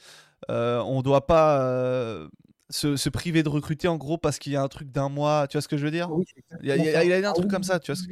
euh, 0.51 0.79
on 0.81 1.01
doit 1.01 1.25
pas 1.25 1.61
euh, 1.61 2.27
se, 2.69 2.95
se 2.97 3.09
priver 3.09 3.43
de 3.43 3.49
recruter 3.49 3.87
en 3.87 3.97
gros 3.97 4.17
parce 4.17 4.39
qu'il 4.39 4.51
y 4.51 4.55
a 4.55 4.61
un 4.61 4.67
truc 4.67 4.91
d'un 4.91 5.09
mois, 5.09 5.47
tu 5.47 5.57
vois 5.57 5.61
ce 5.61 5.67
que 5.67 5.77
je 5.77 5.85
veux 5.85 5.91
dire? 5.91 6.11
Oui, 6.11 6.25
il, 6.61 6.71
a, 6.71 6.75
il 6.77 6.83
y 6.85 6.87
exactement 6.87 6.89
a- 6.89 6.93
ça. 6.93 7.05
il 7.05 7.13
a 7.13 7.19
dit 7.21 7.25
un 7.25 7.29
Ah 7.29 7.33
truc 7.33 7.45
oui, 7.45 7.51
comme 7.51 7.63
ça, 7.63 7.79
tu 7.79 7.91
vois 7.91 7.95
ce. 8.01 8.07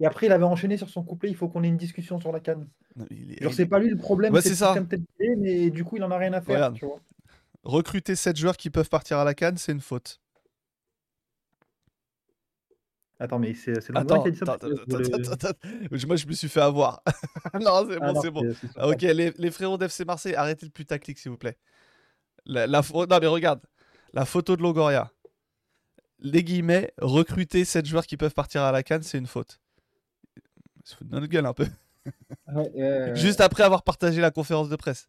Et 0.00 0.06
après, 0.06 0.26
il 0.26 0.32
avait 0.32 0.44
enchaîné 0.44 0.76
sur 0.76 0.88
son 0.88 1.04
couplet. 1.04 1.30
Il 1.30 1.36
faut 1.36 1.48
qu'on 1.48 1.62
ait 1.62 1.68
une 1.68 1.76
discussion 1.76 2.18
sur 2.18 2.32
la 2.32 2.40
canne. 2.40 2.66
Non, 2.96 3.06
il 3.10 3.32
est- 3.32 3.42
Genre, 3.42 3.52
il- 3.52 3.54
c'est 3.54 3.66
pas 3.66 3.78
lui 3.78 3.88
le 3.88 3.96
problème, 3.96 4.34
Ouais, 4.34 4.40
c'est 4.42 4.54
ça. 4.56 4.74
mais 5.38 5.70
du 5.70 5.84
coup, 5.84 5.96
il 5.96 6.02
en 6.04 6.10
a 6.10 6.18
rien 6.18 6.32
à 6.32 6.40
faire. 6.40 6.56
Regarde. 6.56 6.74
Tu 6.74 6.84
vois. 6.84 6.98
Recruter 7.62 8.16
7 8.16 8.36
joueurs 8.36 8.56
qui 8.56 8.70
peuvent 8.70 8.88
partir 8.88 9.18
à 9.18 9.24
la 9.24 9.34
canne, 9.34 9.56
c'est 9.56 9.70
une 9.72 9.80
faute. 9.80 10.18
Attends, 13.22 13.38
mais 13.38 13.54
c'est 13.54 13.80
c'est 13.80 13.92
Longoria 13.92 14.16
Attends, 14.16 14.22
qui 14.22 14.28
a 14.28 14.30
dit 14.32 14.38
ça. 14.38 14.52
attends, 14.52 14.66
attends, 14.66 15.32
attends, 15.32 15.48
attends. 15.48 15.68
Moi 16.08 16.16
je 16.16 16.26
me 16.26 16.32
suis 16.32 16.48
fait 16.48 16.60
avoir. 16.60 17.02
non, 17.60 17.86
c'est 17.88 17.96
Ah 18.00 18.06
bon, 18.06 18.12
non, 18.14 18.20
c'est 18.20 18.30
bon. 18.30 18.40
c'est- 18.42 18.66
c'est 18.66 18.72
Ah, 18.76 18.88
ok, 18.88 19.00
les, 19.02 19.32
les 19.36 19.50
frérots 19.52 19.78
d'FC 19.78 20.04
Marseille, 20.04 20.34
arrêtez 20.34 20.66
le 20.66 20.72
putaclic 20.72 21.18
s'il 21.18 21.30
vous 21.30 21.38
plaît. 21.38 21.56
La, 22.46 22.66
Non 22.66 22.80
mais 23.20 23.26
regarde, 23.28 23.60
la 24.12 24.24
photo 24.24 24.56
de 24.56 24.62
Longoria. 24.62 25.12
Les 26.18 26.42
guillemets, 26.42 26.92
recruter 26.98 27.64
7 27.64 27.86
joueurs 27.86 28.06
qui 28.06 28.16
peuvent 28.16 28.34
partir 28.34 28.62
à 28.62 28.72
la 28.72 28.82
canne, 28.82 29.02
c'est 29.02 29.18
une 29.18 29.26
faute. 29.28 29.60
Il 30.36 30.88
se 30.88 30.96
fout 30.96 31.06
de 31.06 31.12
notre 31.14 31.26
gueule 31.28 31.46
un 31.46 31.52
peu. 31.54 31.66
Ouais, 32.48 32.70
ouais, 32.74 33.16
Juste 33.16 33.40
après 33.40 33.62
avoir 33.62 33.84
partagé 33.84 34.20
la 34.20 34.32
conférence 34.32 34.68
de 34.68 34.74
presse. 34.76 35.08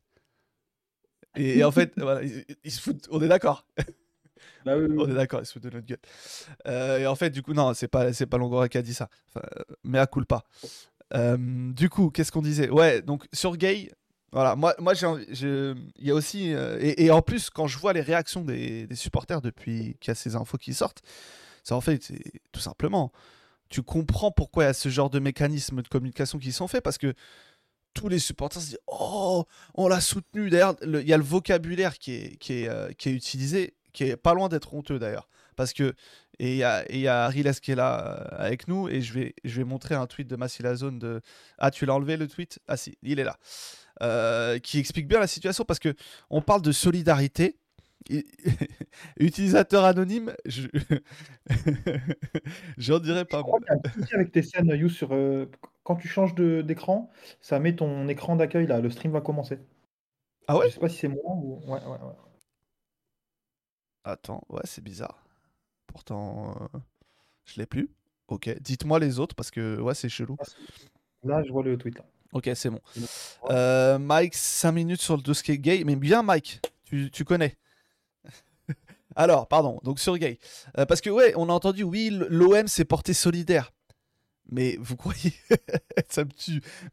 Et, 1.36 1.58
et 1.60 1.63
en 1.63 1.72
fait, 1.72 1.93
voilà, 1.98 2.22
il, 2.24 2.46
il 2.63 2.72
se 2.72 2.79
fout. 2.79 3.08
On 3.10 3.20
est 3.22 3.27
d'accord. 3.27 3.65
Bah 4.65 4.77
oui, 4.77 4.85
oui, 4.89 4.95
On 5.00 5.09
est 5.09 5.13
d'accord, 5.13 5.41
il 5.41 5.45
se 5.45 5.53
fout 5.53 5.63
de 5.63 5.69
notre 5.69 5.85
gueule. 5.85 6.00
Euh, 6.67 7.00
et 7.00 7.07
en 7.07 7.15
fait, 7.15 7.29
du 7.29 7.41
coup, 7.41 7.53
non, 7.53 7.73
c'est 7.73 7.88
pas, 7.88 8.13
c'est 8.13 8.25
pas 8.25 8.38
Longoria 8.38 8.69
qui 8.69 8.77
a 8.77 8.81
dit 8.81 8.93
ça. 8.93 9.09
Enfin, 9.29 9.45
euh, 9.57 9.63
mais 9.83 10.00
à 10.00 10.07
coup 10.07 10.23
pas. 10.25 10.43
du 11.13 11.89
coup, 11.89 12.09
qu'est-ce 12.09 12.31
qu'on 12.31 12.41
disait? 12.41 12.69
Ouais, 12.69 13.01
donc 13.01 13.25
sur 13.33 13.55
Gay, 13.57 13.91
voilà, 14.31 14.55
moi, 14.55 14.75
moi 14.79 14.93
j'ai, 14.93 15.73
il 15.97 16.07
y 16.07 16.12
a 16.12 16.15
aussi, 16.15 16.53
euh, 16.53 16.77
et, 16.81 17.05
et 17.05 17.12
en 17.12 17.21
plus, 17.21 17.50
quand 17.50 17.67
je 17.67 17.77
vois 17.77 17.93
les 17.93 18.01
réactions 18.01 18.41
des, 18.41 18.88
des 18.88 18.95
supporters 18.95 19.41
depuis 19.41 19.95
qu'il 20.00 20.09
y 20.09 20.12
a 20.12 20.15
ces 20.15 20.35
infos 20.35 20.57
qui 20.57 20.73
sortent, 20.73 21.01
ça 21.63 21.75
en 21.75 21.81
fait, 21.81 22.03
c'est 22.03 22.21
tout 22.51 22.59
simplement, 22.59 23.12
tu 23.69 23.83
comprends 23.83 24.31
pourquoi 24.31 24.65
il 24.65 24.67
y 24.67 24.69
a 24.69 24.73
ce 24.73 24.89
genre 24.89 25.09
de 25.09 25.19
mécanismes 25.19 25.81
de 25.81 25.88
communication 25.88 26.39
qui 26.39 26.51
sont 26.51 26.67
faits, 26.67 26.83
parce 26.83 26.97
que 26.97 27.13
tous 27.93 28.09
les 28.09 28.19
supporters 28.19 28.62
se 28.62 28.67
disent 28.69 28.79
Oh, 28.88 29.45
on 29.75 29.88
l'a 29.88 30.01
soutenu. 30.01 30.50
D'ailleurs, 30.50 30.75
le- 30.81 31.01
il 31.01 31.07
y 31.07 31.13
a 31.13 31.17
le 31.17 31.23
vocabulaire 31.23 31.97
qui 32.00 32.13
est, 32.13 32.38
qui 32.38 32.53
est, 32.53 32.69
euh, 32.69 32.91
qui 32.93 33.09
est 33.09 33.13
utilisé, 33.13 33.75
qui 33.93 34.05
est 34.05 34.17
pas 34.17 34.33
loin 34.33 34.50
d'être 34.50 34.73
honteux 34.73 35.00
d'ailleurs. 35.00 35.29
Parce 35.55 35.73
que, 35.73 35.93
Et 36.39 36.53
il 36.53 36.57
y 36.57 36.63
a, 36.63 36.83
et 36.89 36.95
il 36.95 37.01
y 37.01 37.07
a 37.07 37.27
Riles 37.27 37.51
qui 37.62 37.71
est 37.71 37.75
là 37.75 38.31
euh, 38.33 38.43
avec 38.45 38.67
nous. 38.67 38.89
Et 38.89 39.01
je 39.01 39.13
vais, 39.13 39.35
je 39.43 39.57
vais 39.57 39.63
montrer 39.63 39.95
un 39.95 40.07
tweet 40.07 40.27
de 40.27 40.35
Massilazone 40.35 41.00
de. 41.00 41.21
Ah, 41.59 41.71
tu 41.71 41.85
l'as 41.85 41.93
enlevé 41.95 42.17
le 42.17 42.27
tweet? 42.27 42.59
Ah, 42.67 42.77
si, 42.77 42.97
il 43.03 43.19
est 43.19 43.23
là. 43.23 43.38
Euh, 44.01 44.57
qui 44.59 44.79
explique 44.79 45.07
bien 45.07 45.19
la 45.19 45.27
situation 45.27 45.65
parce 45.65 45.79
que 45.79 45.93
on 46.29 46.41
parle 46.41 46.62
de 46.62 46.71
solidarité. 46.71 47.57
Utilisateur 49.17 49.85
anonyme, 49.85 50.33
je 50.45 50.67
j'en 52.77 53.00
dirais 53.00 53.23
pas 53.23 53.41
Je 53.45 53.73
un 53.73 53.77
petit 53.79 54.01
souci 54.01 54.15
avec 54.15 54.31
tes 54.33 54.41
scènes, 54.41 54.69
You, 54.75 54.89
sur, 54.89 55.13
euh, 55.13 55.50
quand 55.83 55.95
tu 55.95 56.09
changes 56.09 56.35
d'écran, 56.35 57.09
ça 57.39 57.59
met 57.59 57.75
ton 57.75 58.09
écran 58.09 58.35
d'accueil 58.35 58.67
là, 58.67 58.81
le 58.81 58.89
stream 58.89 59.13
va 59.13 59.21
commencer. 59.21 59.59
Ah 60.47 60.57
ouais? 60.57 60.67
Je 60.67 60.73
sais 60.73 60.79
pas 60.79 60.89
si 60.89 60.97
c'est 60.97 61.07
moi 61.07 61.21
ou. 61.25 61.62
Ouais, 61.65 61.79
ouais, 61.79 61.88
ouais. 61.88 62.32
Attends, 64.03 64.43
ouais, 64.50 64.62
c'est 64.65 64.83
bizarre. 64.83 65.24
Pourtant, 65.88 66.55
euh, 66.74 66.79
je 67.45 67.60
l'ai 67.60 67.65
plus. 67.65 67.89
Ok, 68.27 68.50
dites-moi 68.62 69.00
les 69.00 69.19
autres 69.19 69.36
parce 69.36 69.51
que 69.51 69.79
ouais, 69.79 69.93
c'est 69.95 70.10
chelou. 70.10 70.38
Ah, 70.39 70.43
Là, 71.24 71.43
je 71.43 71.51
vois 71.51 71.63
le 71.63 71.77
tweet 71.77 71.98
là. 71.98 72.05
Ok, 72.33 72.50
c'est 72.55 72.69
bon. 72.69 72.81
Euh, 73.51 74.00
Mike, 74.00 74.33
5 74.36 74.72
minutes 74.72 75.01
sur 75.01 75.15
le 75.15 75.22
dossier 75.22 75.57
gay, 75.60 75.83
mais 75.86 75.95
bien 75.95 76.24
Mike, 76.24 76.62
tu, 76.83 77.12
tu 77.12 77.24
connais. 77.24 77.57
Alors, 79.15 79.48
pardon, 79.48 79.79
donc 79.83 80.00
sur 80.00 80.17
gay. 80.17 80.39
Euh, 80.77 80.86
parce 80.86 81.00
que 81.00 81.10
ouais, 81.12 81.33
on 81.38 81.48
a 81.50 81.53
entendu, 81.53 81.83
oui, 81.83 82.10
l'OM 82.12 82.67
s'est 82.67 82.86
porté 82.86 83.13
solidaire. 83.13 83.72
Mais 84.51 84.77
vous 84.79 84.95
croyez, 84.95 85.33
ça 86.09 86.23
me. 86.25 86.29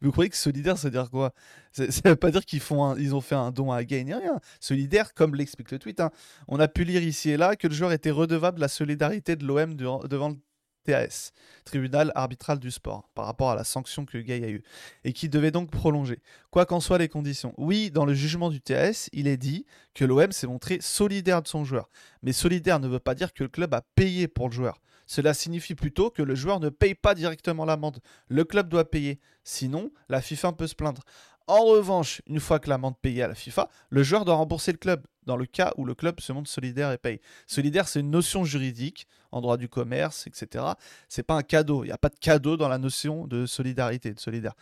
Vous 0.01 0.11
croyez 0.11 0.29
que 0.29 0.37
solidaire, 0.37 0.77
ça 0.77 0.87
veut 0.87 0.91
dire 0.91 1.09
quoi? 1.09 1.33
Ça, 1.71 1.91
ça 1.91 2.09
veut 2.09 2.15
pas 2.15 2.31
dire 2.31 2.45
qu'ils 2.45 2.61
font, 2.61 2.95
ils 2.95 3.13
ont 3.13 3.21
fait 3.21 3.35
un 3.35 3.51
don 3.51 3.71
à 3.71 3.83
gay 3.83 4.03
ni 4.03 4.13
rien. 4.13 4.39
Solidaire, 4.59 5.13
comme 5.13 5.35
l'explique 5.35 5.71
le 5.71 5.79
tweet, 5.79 5.99
hein, 5.99 6.11
on 6.47 6.59
a 6.59 6.67
pu 6.67 6.83
lire 6.83 7.03
ici 7.03 7.29
et 7.29 7.37
là 7.37 7.55
que 7.55 7.67
le 7.67 7.73
joueur 7.73 7.91
était 7.91 8.11
redevable 8.11 8.55
de 8.55 8.61
la 8.61 8.67
solidarité 8.67 9.35
de 9.35 9.45
l'OM 9.45 9.75
devant 9.75 10.29
le 10.29 10.37
TAS, 10.83 11.31
tribunal 11.65 12.11
arbitral 12.15 12.59
du 12.59 12.71
sport, 12.71 13.09
par 13.13 13.25
rapport 13.25 13.51
à 13.51 13.55
la 13.55 13.63
sanction 13.63 14.05
que 14.05 14.17
Gay 14.17 14.43
a 14.43 14.49
eue, 14.49 14.63
et 15.03 15.13
qui 15.13 15.29
devait 15.29 15.51
donc 15.51 15.69
prolonger. 15.69 16.19
Quoi 16.49 16.65
qu'en 16.65 16.79
soient 16.79 16.97
les 16.97 17.07
conditions. 17.07 17.53
Oui, 17.57 17.91
dans 17.91 18.05
le 18.05 18.13
jugement 18.13 18.49
du 18.49 18.61
TAS, 18.61 19.09
il 19.13 19.27
est 19.27 19.37
dit 19.37 19.65
que 19.93 20.05
l'OM 20.05 20.31
s'est 20.31 20.47
montré 20.47 20.79
solidaire 20.81 21.41
de 21.41 21.47
son 21.47 21.63
joueur. 21.63 21.89
Mais 22.23 22.33
solidaire 22.33 22.79
ne 22.79 22.87
veut 22.87 22.99
pas 22.99 23.15
dire 23.15 23.33
que 23.33 23.43
le 23.43 23.49
club 23.49 23.73
a 23.73 23.81
payé 23.95 24.27
pour 24.27 24.49
le 24.49 24.53
joueur. 24.53 24.81
Cela 25.11 25.33
signifie 25.33 25.75
plutôt 25.75 26.09
que 26.09 26.21
le 26.21 26.35
joueur 26.35 26.61
ne 26.61 26.69
paye 26.69 26.95
pas 26.95 27.15
directement 27.15 27.65
l'amende. 27.65 27.99
Le 28.29 28.45
club 28.45 28.69
doit 28.69 28.89
payer. 28.89 29.19
Sinon, 29.43 29.91
la 30.07 30.21
FIFA 30.21 30.53
peut 30.53 30.67
se 30.67 30.73
plaindre. 30.73 31.03
En 31.47 31.65
revanche, 31.65 32.21
une 32.27 32.39
fois 32.39 32.59
que 32.59 32.69
l'amende 32.69 32.97
payée 32.97 33.23
à 33.23 33.27
la 33.27 33.35
FIFA, 33.35 33.67
le 33.89 34.03
joueur 34.03 34.23
doit 34.23 34.35
rembourser 34.35 34.71
le 34.71 34.77
club, 34.77 35.05
dans 35.25 35.35
le 35.35 35.45
cas 35.45 35.73
où 35.75 35.83
le 35.83 35.95
club 35.95 36.21
se 36.21 36.31
montre 36.31 36.49
solidaire 36.49 36.93
et 36.93 36.97
paye. 36.97 37.19
Solidaire, 37.45 37.89
c'est 37.89 37.99
une 37.99 38.09
notion 38.09 38.45
juridique 38.45 39.05
en 39.33 39.41
droit 39.41 39.57
du 39.57 39.67
commerce, 39.67 40.27
etc. 40.27 40.63
C'est 41.09 41.23
pas 41.23 41.35
un 41.35 41.43
cadeau. 41.43 41.83
Il 41.83 41.87
n'y 41.87 41.93
a 41.93 41.97
pas 41.97 42.07
de 42.07 42.17
cadeau 42.17 42.55
dans 42.55 42.69
la 42.69 42.77
notion 42.77 43.27
de 43.27 43.45
solidarité, 43.45 44.13
de 44.13 44.19
solidaire. 44.19 44.53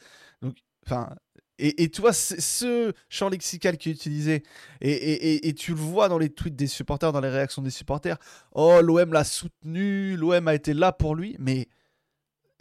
Donc, 0.42 0.58
enfin, 0.84 1.16
et, 1.68 1.84
et 1.84 1.90
tu 1.90 2.02
vois, 2.02 2.14
ce 2.14 2.94
champ 3.10 3.30
lexical 3.30 3.78
qui 3.78 3.90
est 3.90 3.94
utilisé, 3.94 4.44
et, 4.82 4.92
et- 4.92 5.48
et- 5.48 5.54
tu 5.54 5.72
le 5.72 5.78
vois 5.78 6.08
dans 6.10 6.18
les 6.18 6.30
tweets 6.30 6.56
des 6.56 6.68
supporters, 6.68 7.12
dans 7.12 7.22
les 7.22 7.30
réactions 7.30 7.62
des 7.62 7.70
supporters. 7.70 8.18
Oh, 8.54 8.80
l'OM 8.82 9.12
l'a 9.14 9.24
soutenu, 9.24 10.16
l'OM 10.16 10.48
a 10.48 10.56
été 10.56 10.74
là 10.74 10.92
pour 10.92 11.16
lui, 11.16 11.36
mais 11.40 11.68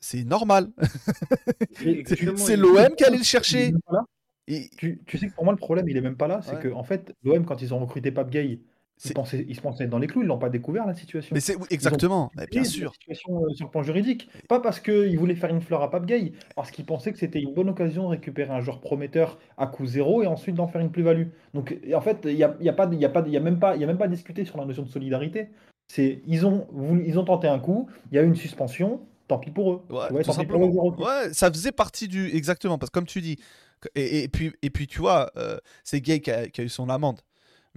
c'est 0.01 0.25
normal. 0.25 0.71
C'est 2.37 2.57
l'OM 2.57 2.95
qui 2.97 3.05
allait 3.05 3.19
le 3.19 3.25
chercher. 3.25 3.73
Tu, 4.79 5.01
tu 5.07 5.19
sais 5.19 5.29
que 5.29 5.35
pour 5.35 5.45
moi, 5.45 5.53
le 5.53 5.59
problème, 5.59 5.89
il 5.89 5.97
est 5.97 6.01
même 6.01 6.17
pas 6.17 6.27
là. 6.29 6.41
C'est 6.43 6.55
Ouais. 6.55 6.61
que, 6.63 6.69
en 6.69 6.83
fait, 6.85 7.15
l'OM, 7.23 7.45
quand 7.45 7.61
ils 7.61 7.75
ont 7.75 7.79
recruté 7.81 8.11
Pape 8.11 8.31
Gay, 8.31 8.61
ils, 9.05 9.13
pensaient, 9.13 9.45
ils 9.49 9.55
se 9.55 9.61
pensaient 9.61 9.87
dans 9.87 9.99
les 9.99 10.07
clous, 10.07 10.23
ils 10.23 10.27
l'ont 10.27 10.39
pas 10.39 10.49
découvert, 10.51 10.87
la 10.87 10.95
situation. 10.95 11.35
mais 11.35 11.41
c'est 11.41 11.55
oui, 11.57 11.67
exactement, 11.71 12.31
bien 12.51 12.65
sûr. 12.65 12.91
La 12.91 12.93
situation 12.95 13.45
euh, 13.45 13.55
sur 13.55 13.67
le 13.67 13.71
plan 13.71 13.83
juridique. 13.83 14.29
Pas 14.49 14.61
parce 14.61 14.81
qu'ils 14.81 15.19
voulaient 15.19 15.37
faire 15.37 15.51
une 15.51 15.61
fleur 15.61 15.83
à 15.83 15.91
Pape 15.91 16.07
Gay, 16.07 16.33
parce 16.57 16.71
qu'ils 16.71 16.85
pensaient 16.85 17.13
que 17.13 17.19
c'était 17.19 17.41
une 17.41 17.55
bonne 17.55 17.69
occasion 17.69 18.05
de 18.05 18.09
récupérer 18.09 18.51
un 18.53 18.61
joueur 18.61 18.81
prometteur 18.81 19.39
à 19.57 19.67
coût 19.67 19.87
zéro 19.87 20.23
et 20.23 20.27
ensuite 20.27 20.57
d'en 20.57 20.67
faire 20.67 20.81
une 20.81 20.91
plus-value. 20.91 21.29
Donc, 21.55 21.77
en 21.95 22.01
fait, 22.01 22.19
il 22.25 22.35
n'y 22.37 22.43
a, 22.43 22.57
y 22.61 22.69
a, 22.69 22.73
pas 22.73 22.89
y 22.93 23.05
a, 23.05 23.09
pas 23.09 23.27
y 23.27 23.37
a, 23.37 23.41
même 23.41 23.59
pas- 23.59 23.77
y 23.77 23.85
a 23.85 23.87
même 23.87 23.99
pas 23.99 24.09
discuté 24.09 24.45
sur 24.45 24.59
la 24.59 24.65
notion 24.65 24.83
de 24.83 24.89
solidarité. 24.89 25.49
C'est, 25.87 26.21
ils, 26.27 26.45
ont, 26.45 26.67
voulu- 26.73 27.05
ils 27.07 27.19
ont 27.19 27.25
tenté 27.25 27.49
un 27.49 27.59
coup, 27.59 27.89
il 28.11 28.17
y 28.17 28.19
a 28.19 28.23
eu 28.23 28.27
une 28.27 28.37
suspension, 28.37 29.01
tant 29.27 29.39
pis 29.39 29.51
pour 29.51 29.73
eux. 29.73 29.83
Ouais, 29.91 30.23
tant 30.23 30.35
pis 30.35 30.47
pour 30.47 30.65
eux, 30.65 31.33
ça 31.33 31.51
faisait 31.51 31.73
partie 31.73 32.09
du. 32.09 32.35
Exactement, 32.35 32.79
parce 32.79 32.91
que 32.91 32.95
comme 32.95 33.07
tu 33.07 33.21
dis. 33.21 33.37
Et, 33.95 34.25
et 34.25 34.29
puis, 34.29 34.53
et 34.63 34.71
puis, 34.71 34.89
tu 34.89 34.99
vois, 34.99 35.31
euh, 35.37 35.57
c'est 35.85 36.01
Gay 36.01 36.19
qui 36.21 36.33
a, 36.33 36.49
qui 36.49 36.61
a 36.61 36.65
eu 36.65 36.69
son 36.69 36.89
amende. 36.89 37.21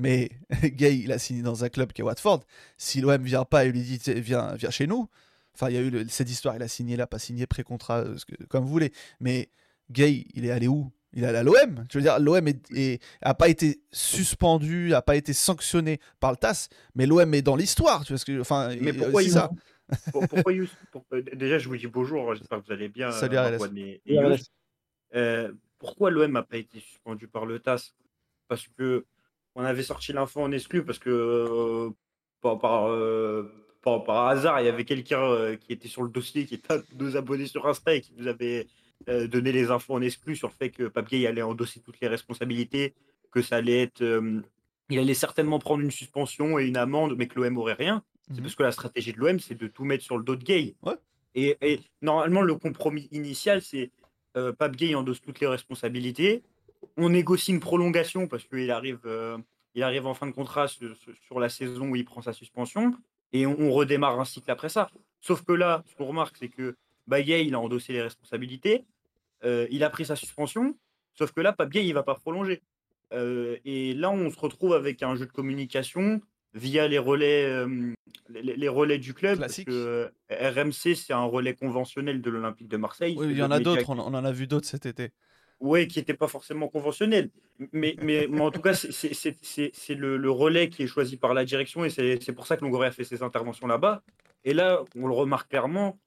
Mais 0.01 0.29
Gay, 0.63 0.97
il 0.97 1.11
a 1.11 1.19
signé 1.19 1.41
dans 1.43 1.63
un 1.63 1.69
club 1.69 1.93
qui 1.93 2.01
est 2.01 2.03
Watford. 2.03 2.43
Si 2.77 3.01
l'OM 3.01 3.21
vient 3.23 3.45
pas 3.45 3.65
et 3.65 3.71
lui 3.71 3.81
dit 3.83 3.99
viens, 4.15 4.55
viens 4.55 4.71
chez 4.71 4.87
nous. 4.87 5.07
Enfin, 5.53 5.69
il 5.69 5.75
y 5.75 5.77
a 5.77 5.81
eu 5.81 5.89
le- 5.89 6.07
cette 6.07 6.29
histoire, 6.29 6.55
il 6.55 6.61
a 6.63 6.67
signé 6.67 6.95
là, 6.95 7.05
pas 7.07 7.19
signé, 7.19 7.45
pré-contrat, 7.45 7.99
euh, 7.99 8.15
comme 8.49 8.63
vous 8.63 8.71
voulez. 8.71 8.91
Mais 9.19 9.49
Gay, 9.91 10.25
il 10.33 10.45
est 10.45 10.51
allé 10.51 10.67
où? 10.67 10.91
Il 11.13 11.23
est 11.23 11.27
allé 11.27 11.39
à 11.39 11.43
l'OM. 11.43 11.85
Je 11.91 11.97
veux 11.97 12.01
dire, 12.01 12.19
l'OM 12.19 12.47
est, 12.47 12.71
est- 12.71 13.03
a 13.21 13.33
pas 13.33 13.49
été 13.49 13.81
suspendu, 13.91 14.93
a 14.93 15.01
pas 15.01 15.15
été 15.17 15.33
sanctionné 15.33 15.99
par 16.21 16.31
le 16.31 16.37
TAS, 16.37 16.69
mais 16.95 17.05
l'OM 17.05 17.33
est 17.33 17.41
dans 17.41 17.55
l'histoire. 17.57 18.05
Tu 18.05 18.13
vois 18.13 18.17
ce 18.17 18.25
que, 18.25 18.39
enfin, 18.39 18.69
Mais 18.69 18.75
il 18.77 18.85
y 18.85 18.89
a 18.89 18.93
pourquoi 18.93 19.23
ça. 19.23 19.49
Pour- 20.13 20.25
pourquoi 20.29 20.53
Yous 20.53 20.69
pour- 20.91 21.03
euh, 21.11 21.21
Déjà, 21.33 21.59
je 21.59 21.67
vous 21.67 21.75
dis 21.75 21.87
bonjour, 21.87 22.33
j'espère 22.33 22.61
que 22.61 22.65
vous 22.67 22.71
allez 22.71 22.87
bien. 22.87 23.11
Salut, 23.11 23.35
euh, 23.35 23.57
RLS. 23.57 23.77
Et- 23.77 24.01
et. 24.15 24.19
Euh, 25.15 25.51
pourquoi 25.79 26.11
l'OM 26.11 26.31
n'a 26.31 26.43
pas 26.43 26.55
été 26.57 26.79
suspendu 26.79 27.27
par 27.27 27.45
le 27.45 27.59
TAS 27.59 27.91
Parce 28.47 28.67
que 28.77 29.05
on 29.55 29.63
avait 29.63 29.83
sorti 29.83 30.13
l'info 30.13 30.41
en 30.41 30.51
exclu 30.51 30.83
parce 30.85 30.99
que 30.99 31.09
euh, 31.09 31.89
par, 32.41 32.59
par, 32.59 32.87
euh, 32.89 33.51
par- 33.81 34.03
par 34.03 34.27
hasard, 34.27 34.61
il 34.61 34.65
y 34.65 34.69
avait 34.69 34.85
quelqu'un 34.85 35.21
euh, 35.21 35.55
qui 35.57 35.73
était 35.73 35.87
sur 35.87 36.03
le 36.03 36.09
dossier, 36.09 36.45
qui 36.45 36.55
était 36.55 36.73
un 36.73 36.77
de 36.77 36.83
nos 37.05 37.17
abonnés 37.17 37.47
sur 37.47 37.67
Insta 37.67 37.95
et 37.95 38.01
qui 38.01 38.13
nous 38.17 38.27
avait 38.27 38.67
euh, 39.09 39.27
donné 39.27 39.51
les 39.51 39.71
infos 39.71 39.93
en 39.95 40.01
exclu 40.01 40.35
sur 40.35 40.47
le 40.49 40.53
fait 40.53 40.69
que 40.69 40.83
Papier 40.87 41.25
allait 41.27 41.41
endosser 41.41 41.79
toutes 41.81 41.99
les 42.01 42.07
responsabilités, 42.07 42.93
que 43.31 43.41
ça 43.41 43.57
allait 43.57 43.81
être. 43.81 44.03
il 44.89 44.99
allait 44.99 45.13
certainement 45.13 45.57
prendre 45.59 45.81
une 45.83 45.91
suspension 45.91 46.59
et 46.59 46.65
une 46.67 46.77
amende, 46.77 47.15
mais 47.17 47.27
que 47.27 47.39
l'OM 47.39 47.57
aurait 47.57 47.73
rien. 47.73 48.03
C'est 48.27 48.37
Mhm. 48.37 48.41
parce 48.43 48.55
que 48.55 48.63
la 48.63 48.71
stratégie 48.71 49.13
de 49.13 49.17
l'OM, 49.19 49.39
c'est 49.39 49.55
de 49.55 49.67
tout 49.67 49.83
mettre 49.83 50.03
sur 50.03 50.17
le 50.17 50.23
dos 50.23 50.35
de 50.35 50.43
Gay. 50.43 50.75
Ouais. 50.83 50.93
Et, 51.33 51.57
et 51.61 51.79
normalement, 52.01 52.41
le 52.41 52.55
compromis 52.55 53.07
initial, 53.11 53.61
c'est 53.61 53.91
euh, 54.37 54.53
Pape 54.53 54.75
Gay 54.75 54.95
endosse 54.95 55.21
toutes 55.21 55.39
les 55.39 55.47
responsabilités. 55.47 56.43
On 56.97 57.09
négocie 57.09 57.51
une 57.51 57.59
prolongation 57.59 58.27
parce 58.27 58.43
qu'il 58.45 58.69
arrive, 58.71 58.99
euh, 59.05 59.37
il 59.75 59.83
arrive 59.83 60.05
en 60.07 60.13
fin 60.13 60.27
de 60.27 60.31
contrat 60.31 60.67
sur, 60.67 61.39
la 61.39 61.49
saison 61.49 61.89
où 61.89 61.95
il 61.95 62.05
prend 62.05 62.21
sa 62.21 62.33
suspension. 62.33 62.93
Et 63.33 63.45
on, 63.45 63.59
on 63.59 63.71
redémarre 63.71 64.19
un 64.19 64.25
cycle 64.25 64.51
après 64.51 64.69
ça. 64.69 64.89
Sauf 65.21 65.43
que 65.43 65.53
là, 65.53 65.83
ce 65.87 65.95
qu'on 65.95 66.05
remarque, 66.05 66.37
c'est 66.37 66.49
que 66.49 66.75
Gay, 67.07 67.45
il 67.45 67.55
a 67.55 67.59
endossé 67.59 67.93
les 67.93 68.01
responsabilités. 68.01 68.85
euh, 69.43 69.67
il 69.71 69.83
a 69.83 69.89
pris 69.89 70.05
sa 70.05 70.15
suspension. 70.15 70.75
Sauf 71.13 71.31
que 71.31 71.41
là, 71.41 71.55
Gay, 71.69 71.85
il 71.85 71.93
va 71.93 72.03
pas 72.03 72.15
prolonger. 72.15 72.61
Euh, 73.13 73.57
et 73.65 73.93
là, 73.93 74.11
on 74.11 74.29
se 74.29 74.39
retrouve 74.39 74.73
avec 74.73 75.03
un 75.03 75.15
jeu 75.15 75.25
de 75.25 75.31
communication 75.31 76.21
via 76.53 76.87
les 76.87 76.97
relais, 76.97 77.45
euh, 77.45 77.93
les, 78.29 78.55
les 78.55 78.67
relais 78.67 78.97
du 78.97 79.13
club. 79.13 79.39
parce 79.39 79.63
que, 79.63 79.69
euh, 79.69 80.09
RMC, 80.29 80.95
c'est 80.95 81.13
un 81.13 81.23
relais 81.23 81.53
conventionnel 81.53 82.21
de 82.21 82.29
l'Olympique 82.29 82.67
de 82.67 82.77
Marseille. 82.77 83.15
Oui, 83.17 83.27
il 83.31 83.37
y 83.37 83.43
en 83.43 83.51
a 83.51 83.59
d'autres, 83.59 83.89
on 83.89 83.99
en 83.99 84.25
a 84.25 84.31
vu 84.31 84.47
d'autres 84.47 84.67
cet 84.67 84.85
été. 84.85 85.11
Oui, 85.61 85.87
qui 85.87 85.99
n'était 85.99 86.13
pas 86.15 86.27
forcément 86.27 86.67
conventionnel. 86.67 87.29
Mais, 87.71 87.95
mais, 88.01 88.27
mais 88.29 88.41
en 88.41 88.51
tout 88.51 88.61
cas, 88.61 88.73
c'est- 88.73 89.95
le, 89.95 90.17
le 90.17 90.31
relais 90.31 90.69
qui 90.69 90.83
est 90.83 90.87
choisi 90.87 91.15
par 91.17 91.33
la 91.33 91.45
direction 91.45 91.85
et 91.85 91.89
c'est 91.89 92.33
pour 92.33 92.47
ça 92.47 92.57
que 92.57 92.63
Longoria 92.63 92.89
a 92.89 92.91
fait 92.91 93.03
ses 93.03 93.21
interventions 93.23 93.67
là-bas. 93.67 94.03
Et 94.43 94.53
là, 94.53 94.83
on 94.95 95.07
le 95.07 95.13
remarque 95.13 95.49
clairement, 95.49 95.99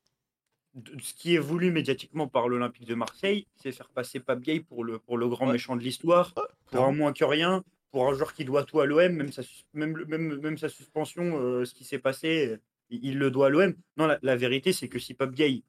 ce 1.00 1.14
qui 1.14 1.36
est 1.36 1.38
voulu 1.38 1.70
médiatiquement 1.70 2.26
par 2.26 2.48
l'Olympique 2.48 2.84
de 2.86 2.96
Marseille, 2.96 3.46
c'est 3.54 3.70
faire 3.70 3.88
passer 3.90 4.18
Pape 4.18 4.40
Gay 4.40 4.58
pour 4.60 4.82
le, 4.82 4.98
pour 4.98 5.16
le 5.18 5.28
grand 5.28 5.46
Ouais. 5.46 5.52
méchant 5.52 5.76
de 5.76 5.82
l'histoire, 5.82 6.32
Ouais, 6.36 6.42
pour 6.72 6.84
un 6.84 6.92
moins 6.92 7.12
que 7.12 7.24
rien, 7.24 7.62
pour 7.92 8.08
un 8.08 8.14
joueur 8.14 8.34
qui 8.34 8.44
doit 8.44 8.64
tout 8.64 8.80
à 8.80 8.86
l'OM, 8.86 9.12
même 9.12 9.30
sa, 9.30 9.42
même, 9.72 10.04
même, 10.08 10.40
même 10.40 10.58
sa 10.58 10.68
suspension, 10.68 11.38
euh, 11.40 11.64
ce 11.64 11.74
qui 11.74 11.84
s'est 11.84 12.00
passé, 12.00 12.56
il, 12.90 13.04
il 13.04 13.18
le 13.18 13.30
doit 13.30 13.46
à 13.46 13.50
l'OM. 13.50 13.72
Non, 13.96 14.08
la, 14.08 14.18
la 14.22 14.34
vérité, 14.34 14.72
c'est 14.72 14.88
que 14.88 14.98
si 14.98 15.14
Pape 15.14 15.32
Gay 15.34 15.62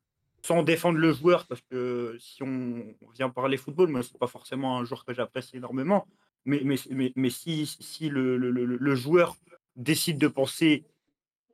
sans 0.46 0.62
défendre 0.62 1.00
le 1.00 1.12
joueur, 1.12 1.48
parce 1.48 1.62
que 1.62 2.16
si 2.20 2.44
on 2.44 2.86
vient 3.18 3.32
parler 3.32 3.58
football, 3.58 3.90
moi, 3.90 4.04
c'est 4.04 4.18
pas 4.20 4.28
forcément 4.28 4.78
un 4.78 4.84
joueur 4.86 5.04
que 5.04 5.12
j'apprécie 5.12 5.58
énormément, 5.58 6.08
mais, 6.46 6.62
mais, 6.64 6.76
mais, 6.92 7.12
mais 7.16 7.32
si, 7.32 7.66
si 7.66 8.10
le, 8.10 8.38
le- 8.38 8.52
le- 8.52 8.96
joueur 8.96 9.38
décide 9.76 10.20
de 10.20 10.28
penser 10.28 10.86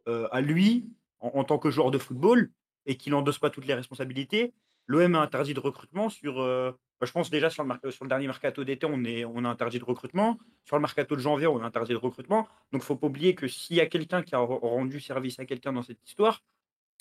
euh, 0.09 0.27
à 0.31 0.41
lui 0.41 0.89
en, 1.21 1.45
tant 1.45 1.57
que 1.57 1.71
joueur 1.71 1.89
de 1.89 1.97
football 1.97 2.51
et 2.85 2.97
qu'il 2.97 3.11
n'endosse 3.13 3.39
pas 3.39 3.49
toutes 3.49 3.65
les 3.65 3.75
responsabilités, 3.75 4.53
l'OM 4.87 5.15
a 5.15 5.21
interdit 5.21 5.53
de 5.53 5.61
recrutement 5.61 6.09
sur. 6.09 6.41
euh, 6.41 6.71
bah, 6.99 7.07
je 7.07 7.13
pense 7.13 7.29
déjà 7.29 7.49
sur 7.49 7.63
le, 7.63 7.91
sur 7.91 8.03
le 8.03 8.09
dernier 8.09 8.27
mercato 8.27 8.65
d'été, 8.65 8.85
on, 8.85 9.01
on 9.35 9.45
a 9.45 9.49
interdit 9.49 9.79
de 9.79 9.85
recrutement. 9.85 10.37
Sur 10.65 10.75
le 10.75 10.81
mercato 10.81 11.15
de 11.15 11.21
janvier, 11.21 11.47
on 11.47 11.61
a 11.63 11.65
interdit 11.65 11.93
de 11.93 11.97
recrutement. 11.97 12.45
Donc, 12.73 12.81
il 12.81 12.85
faut 12.85 12.97
pas 12.97 13.07
oublier 13.07 13.35
que 13.35 13.47
s'il 13.47 13.77
y 13.77 13.81
a 13.81 13.85
quelqu'un 13.85 14.21
qui 14.21 14.35
a 14.35 14.39
re- 14.39 14.59
rendu 14.59 14.99
service 14.99 15.39
à 15.39 15.45
quelqu'un 15.45 15.71
dans 15.71 15.81
cette 15.81 16.03
histoire, 16.05 16.43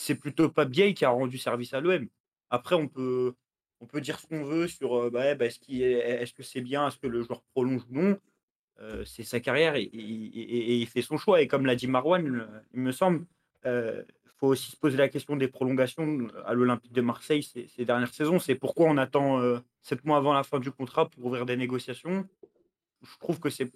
c'est 0.00 0.14
plutôt 0.14 0.48
pas 0.48 0.64
Biey 0.64 0.94
qui 0.94 1.04
a 1.04 1.10
rendu 1.10 1.36
service 1.36 1.74
à 1.74 1.80
l'OM. 1.80 2.06
Après, 2.48 2.74
on 2.74 2.88
peut, 2.88 3.34
on 3.80 3.86
peut 3.86 4.00
dire 4.00 4.18
ce 4.18 4.26
qu'on 4.26 4.44
veut 4.44 4.66
sur 4.66 4.94
euh, 4.96 5.10
bah, 5.10 5.34
bah, 5.34 5.44
est-ce, 5.44 5.58
est- 5.68 6.34
que 6.34 6.42
c'est 6.42 6.62
bien, 6.62 6.88
est-ce 6.88 6.98
que 6.98 7.06
le 7.06 7.22
joueur 7.22 7.42
prolonge 7.52 7.82
ou 7.90 7.94
non. 7.94 8.18
Euh, 8.80 9.04
c'est 9.04 9.24
sa 9.24 9.40
carrière 9.40 9.76
et, 9.76 9.82
et- 9.82 9.90
et- 9.92 10.72
et 10.72 10.76
il 10.78 10.86
fait 10.86 11.02
son 11.02 11.18
choix. 11.18 11.42
Et 11.42 11.46
comme 11.46 11.66
l'a 11.66 11.76
dit 11.76 11.86
Marwan, 11.86 12.26
euh, 12.26 12.46
il 12.72 12.80
me 12.80 12.92
semble, 12.92 13.26
il 13.66 14.04
faut 14.38 14.46
aussi 14.48 14.70
se 14.70 14.76
poser 14.78 14.96
la 14.96 15.10
question 15.10 15.36
des 15.36 15.48
prolongations 15.48 16.28
à 16.46 16.54
l'Olympique 16.54 16.94
de 16.94 17.02
Marseille 17.02 17.42
ces, 17.42 17.84
dernières 17.84 18.14
saisons. 18.14 18.38
C'est 18.38 18.54
pourquoi 18.54 18.86
on 18.86 18.96
attend 18.96 19.38
sept 19.82 20.02
mois 20.06 20.16
avant 20.16 20.32
la 20.32 20.44
fin 20.44 20.60
du 20.60 20.70
contrat 20.70 21.10
pour 21.10 21.26
ouvrir 21.26 21.44
des 21.44 21.58
négociations. 21.58 22.26
Je 23.02 23.18
trouve 23.18 23.38
que 23.38 23.50
c'est 23.50 23.70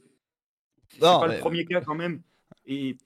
pas 1.00 1.26
le 1.26 1.38
premier 1.40 1.66
cas 1.66 1.80
quand 1.86 1.94
même. 1.94 2.22
Et 2.64 2.96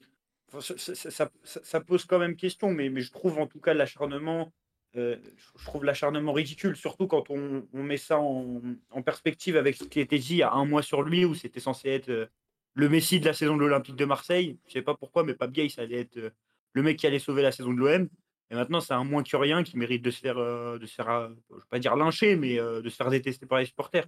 ça, 0.60 1.80
pose 1.80 2.04
quand 2.04 2.18
même 2.18 2.36
question, 2.36 2.70
mais, 2.70 2.90
je 3.00 3.12
trouve 3.12 3.38
en 3.38 3.46
tout 3.46 3.60
cas 3.60 3.74
l'acharnement 3.74 4.52
euh, 4.96 5.16
je 5.36 5.64
trouve 5.64 5.84
l'acharnement 5.84 6.32
ridicule, 6.32 6.74
surtout 6.74 7.06
quand 7.06 7.30
on, 7.30 7.62
met 7.72 7.98
ça 7.98 8.18
en, 8.18 9.02
perspective 9.04 9.56
avec 9.56 9.76
ce 9.76 9.84
qui 9.84 10.00
était 10.00 10.18
dit 10.18 10.34
il 10.34 10.38
y 10.38 10.42
a 10.42 10.52
un 10.52 10.64
mois 10.64 10.82
sur 10.82 11.02
lui, 11.02 11.24
où 11.24 11.34
c'était 11.34 11.60
censé 11.60 11.90
être 11.90 12.08
euh, 12.08 12.26
le 12.74 12.88
Messi 12.88 13.20
de 13.20 13.26
la 13.26 13.34
saison 13.34 13.56
de 13.56 13.60
l'Olympique 13.60 13.96
de 13.96 14.04
Marseille. 14.06 14.58
Je 14.66 14.72
sais 14.72 14.82
pas 14.82 14.94
pourquoi, 14.94 15.24
mais 15.24 15.34
pas 15.34 15.48
ça 15.68 15.82
allait 15.82 16.00
être 16.00 16.16
euh, 16.16 16.30
le 16.72 16.82
mec 16.82 16.98
qui 16.98 17.06
allait 17.06 17.18
sauver 17.18 17.42
la 17.42 17.52
saison 17.52 17.72
de 17.72 17.78
l'OM. 17.78 18.08
Et 18.50 18.54
maintenant, 18.54 18.80
c'est 18.80 18.94
un 18.94 19.04
moins 19.04 19.22
que 19.22 19.36
rien 19.36 19.62
qui 19.62 19.76
mérite 19.76 20.02
de 20.02 20.10
se 20.10 20.20
faire, 20.20 20.36
de 20.36 20.86
se 20.86 20.94
faire 20.94 21.30
je 21.50 21.54
vais 21.56 21.60
pas 21.68 21.78
dire 21.78 21.96
lyncher, 21.96 22.34
mais 22.34 22.56
de 22.56 22.88
se 22.88 22.96
faire 22.96 23.10
détester 23.10 23.44
par 23.44 23.58
les 23.58 23.66
supporters. 23.66 24.06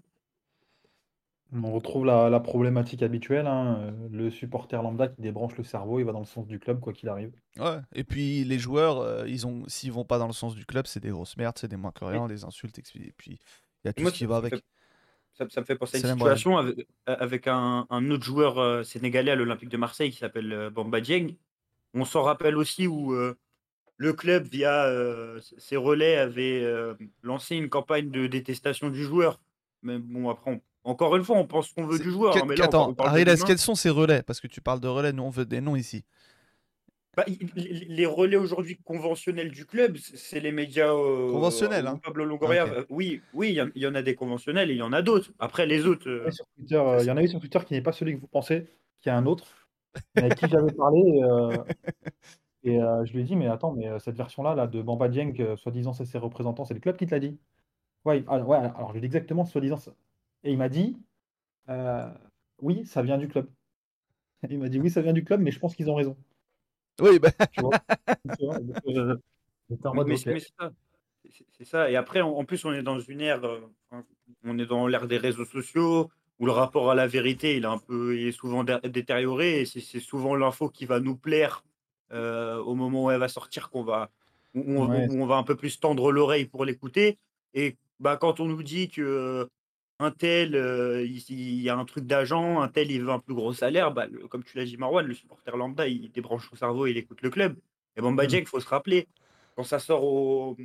On 1.52 1.72
retrouve 1.72 2.06
la, 2.06 2.40
problématique 2.40 3.02
habituelle, 3.02 3.46
hein, 3.46 3.78
euh, 3.80 4.08
le 4.12 4.30
supporter 4.30 4.80
lambda 4.82 5.08
qui 5.08 5.20
débranche 5.20 5.56
le 5.56 5.64
cerveau, 5.64 5.98
il 5.98 6.04
va 6.04 6.12
dans 6.12 6.20
le 6.20 6.26
sens 6.26 6.46
du 6.46 6.60
club 6.60 6.78
quoi 6.78 6.92
qu'il 6.92 7.08
arrive. 7.08 7.32
Ouais, 7.58 7.78
et 7.92 8.04
puis 8.04 8.44
les 8.44 8.58
joueurs, 8.58 8.98
euh, 8.98 9.24
ils 9.26 9.46
ont, 9.46 9.64
s'ils 9.66 9.90
vont 9.90 10.04
pas 10.04 10.18
dans 10.18 10.28
le 10.28 10.32
sens 10.32 10.54
du 10.54 10.64
club, 10.64 10.86
c'est 10.86 11.00
des 11.00 11.10
grosses 11.10 11.36
merdes, 11.36 11.58
c'est 11.58 11.66
des 11.66 11.76
moins 11.76 11.90
que 11.90 12.04
rien, 12.04 12.28
des 12.28 12.44
insultes, 12.44 12.78
et 12.78 13.12
puis 13.16 13.40
il 13.84 13.86
y 13.86 13.88
a 13.88 13.92
tout 13.92 14.08
ce 14.08 14.14
qui 14.14 14.26
va 14.26 14.36
avec. 14.36 14.54
ça, 15.34 15.44
me 15.44 15.64
fait 15.64 15.74
penser 15.74 15.96
à 15.96 16.08
une 16.08 16.14
situation 16.14 16.56
avec, 17.06 17.48
un, 17.48 18.10
autre 18.10 18.24
joueur 18.24 18.58
euh, 18.58 18.84
sénégalais 18.84 19.32
à 19.32 19.36
l'Olympique 19.36 19.70
de 19.70 19.76
Marseille 19.76 20.12
qui 20.12 20.18
s'appelle 20.18 20.70
Bamba 20.72 21.00
Dieng. 21.00 21.34
On 21.94 22.04
s'en 22.04 22.22
rappelle 22.22 22.56
aussi 22.56 22.86
où 22.86 23.12
le 23.96 24.12
club, 24.12 24.46
via 24.46 24.88
ses 25.58 25.76
relais, 25.76 26.16
avait 26.16 26.64
lancé 27.24 27.56
une 27.56 27.68
campagne 27.68 28.12
de 28.12 28.28
détestation 28.28 28.88
du 28.88 29.02
joueur. 29.02 29.40
Mais 29.82 29.98
bon, 29.98 30.28
après, 30.28 30.52
on 30.52 30.60
encore 30.84 31.16
une 31.16 31.24
fois, 31.24 31.36
on 31.36 31.46
pense 31.46 31.72
qu'on 31.72 31.86
veut 31.86 31.98
du 31.98 32.10
joueur. 32.10 32.36
Hein, 32.36 32.42
mais 32.46 32.60
attends, 32.60 32.94
quels 33.46 33.58
sont 33.58 33.74
ces 33.74 33.90
relais? 33.90 34.22
Parce 34.22 34.40
que 34.40 34.46
tu 34.46 34.60
parles 34.60 34.80
de 34.80 34.88
relais, 34.88 35.12
nous 35.12 35.22
on 35.22 35.30
veut 35.30 35.44
des 35.44 35.60
noms 35.60 35.76
ici. 35.76 36.04
Bah, 37.16 37.24
les 37.56 38.06
relais 38.06 38.36
aujourd'hui 38.36 38.78
conventionnels 38.84 39.50
du 39.50 39.66
club, 39.66 39.96
c'est 39.96 40.38
les 40.38 40.52
médias 40.52 40.94
euh, 40.94 41.32
conventionnels. 41.32 41.88
Hein. 41.88 42.00
Pablo 42.02 42.24
Longoria, 42.24 42.66
euh, 42.66 42.84
oui, 42.88 43.20
oui, 43.34 43.58
il 43.74 43.82
y, 43.82 43.86
en 43.86 43.94
a 43.96 44.02
des 44.02 44.14
conventionnels 44.14 44.70
et 44.70 44.74
il 44.74 44.78
y 44.78 44.82
en 44.82 44.92
a 44.92 45.02
d'autres. 45.02 45.32
Après 45.40 45.66
les 45.66 45.86
autres, 45.86 46.08
euh, 46.08 46.30
il 46.58 46.72
y 46.72 47.10
en 47.10 47.16
a 47.16 47.22
eu 47.22 47.28
sur 47.28 47.40
Twitter 47.40 47.58
qui 47.66 47.74
n'est 47.74 47.82
pas 47.82 47.90
celui 47.90 48.14
que 48.14 48.20
vous 48.20 48.28
pensez, 48.28 48.68
qui 49.00 49.08
est 49.08 49.12
un 49.12 49.26
autre, 49.26 49.68
avec 50.14 50.36
qui 50.36 50.46
j'avais 50.50 50.72
parlé. 50.72 51.02
et 52.62 52.78
je 52.78 53.12
lui 53.12 53.22
ai 53.22 53.24
dit, 53.24 53.34
mais 53.34 53.48
attends, 53.48 53.72
mais 53.72 53.88
cette 53.98 54.16
version-là, 54.16 54.54
là, 54.54 54.68
de 54.68 54.80
Bamba 54.80 55.08
Dieng, 55.08 55.56
soi-disant 55.56 55.92
c'est 55.92 56.04
ses 56.04 56.18
représentants, 56.18 56.64
c'est 56.64 56.74
le 56.74 56.80
club 56.80 56.96
qui 56.96 57.06
te 57.06 57.10
l'a 57.10 57.20
dit. 57.20 57.36
Ouais, 58.04 58.22
ah, 58.28 58.38
ouais, 58.38 58.56
alors 58.56 58.88
je 58.88 58.92
lui 58.92 58.98
ai 58.98 59.00
dit 59.00 59.06
exactement, 59.06 59.44
soi-disant, 59.44 59.78
et 60.44 60.52
il 60.52 60.58
m'a 60.58 60.68
dit 60.68 60.96
euh, 61.68 62.08
Oui, 62.60 62.86
ça 62.86 63.02
vient 63.02 63.18
du 63.18 63.28
club. 63.28 63.48
Il 64.48 64.58
m'a 64.58 64.68
dit 64.68 64.80
Oui, 64.80 64.90
ça 64.90 65.02
vient 65.02 65.12
du 65.12 65.24
club, 65.24 65.40
mais 65.40 65.50
je 65.50 65.58
pense 65.58 65.74
qu'ils 65.74 65.90
ont 65.90 65.94
raison. 65.94 66.16
Oui, 67.00 67.18
bah. 67.18 67.30
c'est 71.58 71.64
ça. 71.64 71.90
Et 71.90 71.96
après, 71.96 72.20
en 72.20 72.44
plus, 72.44 72.64
on 72.64 72.72
est 72.72 72.82
dans 72.82 73.00
une 73.00 73.20
ère, 73.20 73.44
euh, 73.44 73.60
on 74.44 74.58
est 74.58 74.66
dans 74.66 74.86
l'ère 74.86 75.06
des 75.06 75.18
réseaux 75.18 75.44
sociaux 75.44 76.10
où 76.38 76.46
le 76.46 76.52
rapport 76.52 76.90
à 76.90 76.94
la 76.94 77.06
vérité, 77.06 77.56
il 77.56 77.64
est 77.64 77.66
un 77.66 77.78
peu, 77.78 78.18
est 78.18 78.32
souvent 78.32 78.64
détérioré. 78.64 79.60
Et 79.60 79.66
c'est 79.66 80.00
souvent 80.00 80.34
l'info 80.34 80.70
qui 80.70 80.86
va 80.86 80.98
nous 81.00 81.16
plaire 81.16 81.62
euh, 82.12 82.56
au 82.58 82.74
moment 82.74 83.04
où 83.04 83.10
elle 83.10 83.20
va 83.20 83.28
sortir 83.28 83.68
qu'on 83.68 83.84
va, 83.84 84.10
on, 84.54 84.88
on, 84.88 85.26
va 85.26 85.36
un 85.36 85.42
peu 85.42 85.54
plus 85.54 85.78
tendre 85.80 86.10
l'oreille 86.10 86.46
pour 86.46 86.64
l'écouter. 86.64 87.18
Et 87.52 87.76
bah, 88.00 88.16
quand 88.16 88.40
on 88.40 88.46
nous 88.46 88.62
dit 88.62 88.88
que 88.88 89.50
un 90.00 90.10
tel, 90.10 90.56
euh, 90.56 91.04
il, 91.04 91.60
y 91.60 91.68
a 91.68 91.76
un 91.76 91.84
truc 91.84 92.06
d'agent, 92.06 92.62
un 92.62 92.68
tel, 92.68 92.90
il 92.90 93.02
veut 93.02 93.10
un 93.10 93.18
plus 93.18 93.34
gros 93.34 93.52
salaire. 93.52 93.92
Bah, 93.92 94.06
comme 94.30 94.42
tu 94.42 94.56
l'as 94.56 94.64
dit, 94.64 94.78
Marwan, 94.78 95.06
le 95.06 95.14
supporter 95.14 95.56
lambda, 95.56 95.86
il 95.86 96.10
débranche 96.10 96.48
son 96.48 96.56
cerveau, 96.56 96.86
il 96.86 96.96
écoute 96.96 97.20
le 97.20 97.28
club. 97.28 97.56
Et 97.96 98.00
bon, 98.00 98.12
bah, 98.12 98.24
il 98.24 98.46
faut 98.46 98.60
se 98.60 98.68
rappeler, 98.68 99.06
quand 99.56 99.62
ça 99.62 99.78
sort 99.78 100.02
au. 100.02 100.56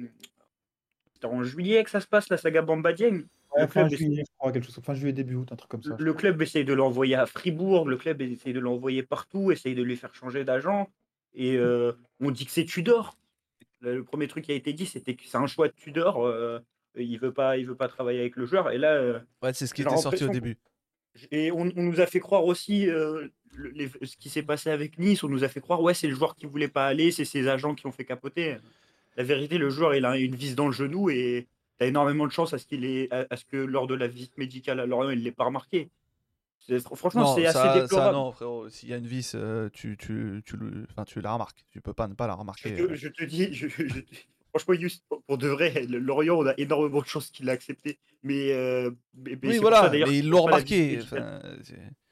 C'était 1.13 1.27
en 1.27 1.43
juillet 1.43 1.83
que 1.83 1.89
ça 1.89 1.99
se 1.99 2.07
passe, 2.07 2.29
la 2.29 2.37
saga 2.37 2.61
Bamba 2.61 2.93
Dieng. 2.93 3.25
fin 3.69 3.89
juillet, 3.89 4.23
je 4.25 4.31
crois, 4.37 4.53
quelque 4.53 4.65
chose. 4.65 4.79
Fin 4.81 4.95
juillet, 4.95 5.13
début 5.13 5.35
août, 5.35 5.49
un 5.51 5.57
truc 5.57 5.69
comme 5.69 5.83
ça. 5.83 5.97
Le 5.99 6.13
club 6.13 6.41
essaye 6.41 6.63
de 6.63 6.73
l'envoyer 6.73 7.15
à 7.15 7.25
Fribourg, 7.25 7.89
le 7.89 7.97
club 7.97 8.21
essaye 8.21 8.53
de 8.53 8.59
l'envoyer 8.59 9.03
partout, 9.03 9.51
essaye 9.51 9.75
de 9.75 9.83
lui 9.83 9.97
faire 9.97 10.15
changer 10.15 10.45
d'agent. 10.45 10.89
Et 11.33 11.57
euh, 11.57 11.91
on 12.21 12.31
dit 12.31 12.45
que 12.45 12.51
c'est 12.51 12.65
Tudor. 12.65 13.17
Le, 13.81 14.03
premier 14.03 14.27
truc 14.27 14.45
qui 14.45 14.53
a 14.53 14.55
été 14.55 14.71
dit, 14.71 14.85
c'était 14.85 15.15
que 15.15 15.23
c'est 15.25 15.37
un 15.37 15.47
choix 15.47 15.67
de 15.67 15.73
Tudor. 15.73 16.25
Euh, 16.25 16.59
il 16.97 17.17
veut 17.19 17.34
pas, 17.34 17.58
il 17.58 17.65
veut 17.65 17.75
pas 17.75 17.88
travailler 17.88 18.19
avec 18.19 18.36
le 18.36 18.45
joueur. 18.45 18.71
Et 18.71 18.77
là, 18.77 18.93
euh, 18.93 19.19
ouais, 19.41 19.53
c'est 19.53 19.67
ce 19.67 19.73
qui 19.73 19.81
était 19.81 19.97
sorti 19.97 20.23
au 20.23 20.29
début. 20.29 20.58
Et 21.31 21.51
on, 21.51 21.65
nous 21.65 22.01
a 22.01 22.05
fait 22.05 22.19
croire 22.19 22.45
aussi 22.45 22.89
euh, 22.89 23.27
ce 24.03 24.17
qui 24.17 24.29
s'est 24.29 24.43
passé 24.43 24.69
avec 24.69 24.99
Nice. 24.99 25.23
On 25.23 25.29
nous 25.29 25.43
a 25.43 25.47
fait 25.47 25.62
croire, 25.62 25.81
ouais, 25.81 25.93
c'est 25.93 26.08
le 26.08 26.15
joueur 26.15 26.36
qui 26.36 26.45
voulait 26.45 26.67
pas 26.67 26.88
aller, 26.88 27.12
c'est 27.12 27.25
ses 27.25 27.47
agents 27.47 27.73
qui 27.73 27.88
ont 27.88 27.91
fait 27.91 28.05
capoter. 28.05 28.58
La 29.17 29.23
vérité, 29.23 29.58
le 29.58 29.69
joueur, 29.69 29.95
il 29.95 30.05
a 30.05 30.17
une 30.17 30.36
vis 30.36 30.55
dans 30.55 30.67
le 30.67 30.73
genou 30.73 31.10
et 31.10 31.47
il 31.79 31.84
a 31.84 31.88
énormément 31.88 32.27
de 32.27 32.31
chance 32.31 32.53
à 32.53 32.58
ce 32.58 32.65
qu'il 32.65 32.84
est, 32.84 33.12
à, 33.12 33.36
ce 33.36 33.45
que 33.45 33.58
lors 33.58 33.88
de 33.88 33.95
la 33.95 34.08
visite 34.08 34.38
médicale 34.38 34.79
à 34.79 34.86
Lorient, 34.86 35.12
il 35.12 35.23
l'ait 35.23 35.31
pas 35.31 35.45
remarqué. 35.45 35.89
Franchement, 36.95 37.36
c'est 37.36 37.45
assez 37.45 37.79
déplorable. 37.79 38.15
non, 38.15 38.31
frérot, 38.31 38.69
s'il 38.69 38.89
y 38.89 38.93
a 38.93 38.97
une 38.97 39.05
vis, 39.05 39.34
euh, 39.36 39.69
tu, 39.71 39.97
tu, 39.97 40.41
tu, 40.45 40.58
tu 41.05 41.21
la 41.21 41.34
remarques. 41.34 41.63
Tu 41.71 41.79
peux 41.79 41.93
pas 41.93 42.08
ne 42.08 42.15
pas 42.15 42.27
la 42.27 42.34
remarquer. 42.34 42.75
Je 42.95 43.08
te, 43.08 43.23
dis, 43.23 43.53
je, 43.53 43.67
Franchement, 44.57 45.19
pour 45.27 45.37
de 45.37 45.49
vrai, 45.49 45.85
Lorient, 45.89 46.37
on 46.37 46.45
a 46.47 46.53
énormément 46.57 47.01
de 47.01 47.05
chance 47.05 47.29
qu'il 47.29 47.45
l'a 47.45 47.51
accepté. 47.51 47.99
Mais, 48.23 48.53
euh, 48.53 48.89
oui, 49.43 49.57
voilà, 49.57 49.89
mais 49.89 49.99
ils 50.17 50.29
l'ont 50.29 50.43
remarqué. 50.43 50.99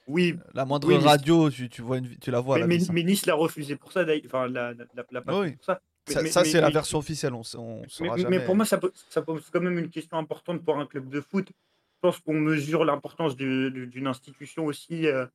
oui, 0.08 0.36
la 0.53 0.65
moindre 0.65 0.93
radio, 0.93 1.49
tu, 1.49 1.69
tu, 1.69 1.82
vois 1.82 1.99
une, 1.99 2.17
tu 2.17 2.32
la 2.32 2.41
vois. 2.41 2.65
Mais, 2.65 2.79
mais, 2.91 3.03
Nice 3.03 3.25
l'a 3.27 3.36
refusé 3.36 3.77
pour 3.77 3.93
ça, 3.93 4.06
enfin, 4.25 4.49
la, 4.49 4.73
la, 4.73 4.86
la, 5.12 5.21
pour 5.21 5.45
ça. 5.62 5.79
ça, 6.06 6.43
c'est 6.43 6.60
la 6.60 6.69
version 6.69 6.97
officielle, 6.97 7.34
on, 7.34 7.43
on 7.58 7.82
mais, 8.01 8.08
jamais. 8.10 8.25
mais, 8.29 8.45
pour 8.45 8.56
moi, 8.58 8.65
ça, 8.65 8.77
ça, 9.10 9.21
pose 9.21 9.49
quand 9.49 9.62
même 9.62 9.79
une 9.79 9.89
question 9.89 10.17
importante 10.17 10.65
pour 10.65 10.77
un 10.77 10.86
club 10.86 11.08
de 11.08 11.21
foot. 11.21 11.47
Je 11.47 12.10
pense 12.10 12.19
qu'on 12.19 12.34
mesure 12.34 12.84
l'importance 12.84 13.38
d'une 13.38 14.08
institution 14.08 14.65
aussi 14.65 15.08
euh, 15.08 15.25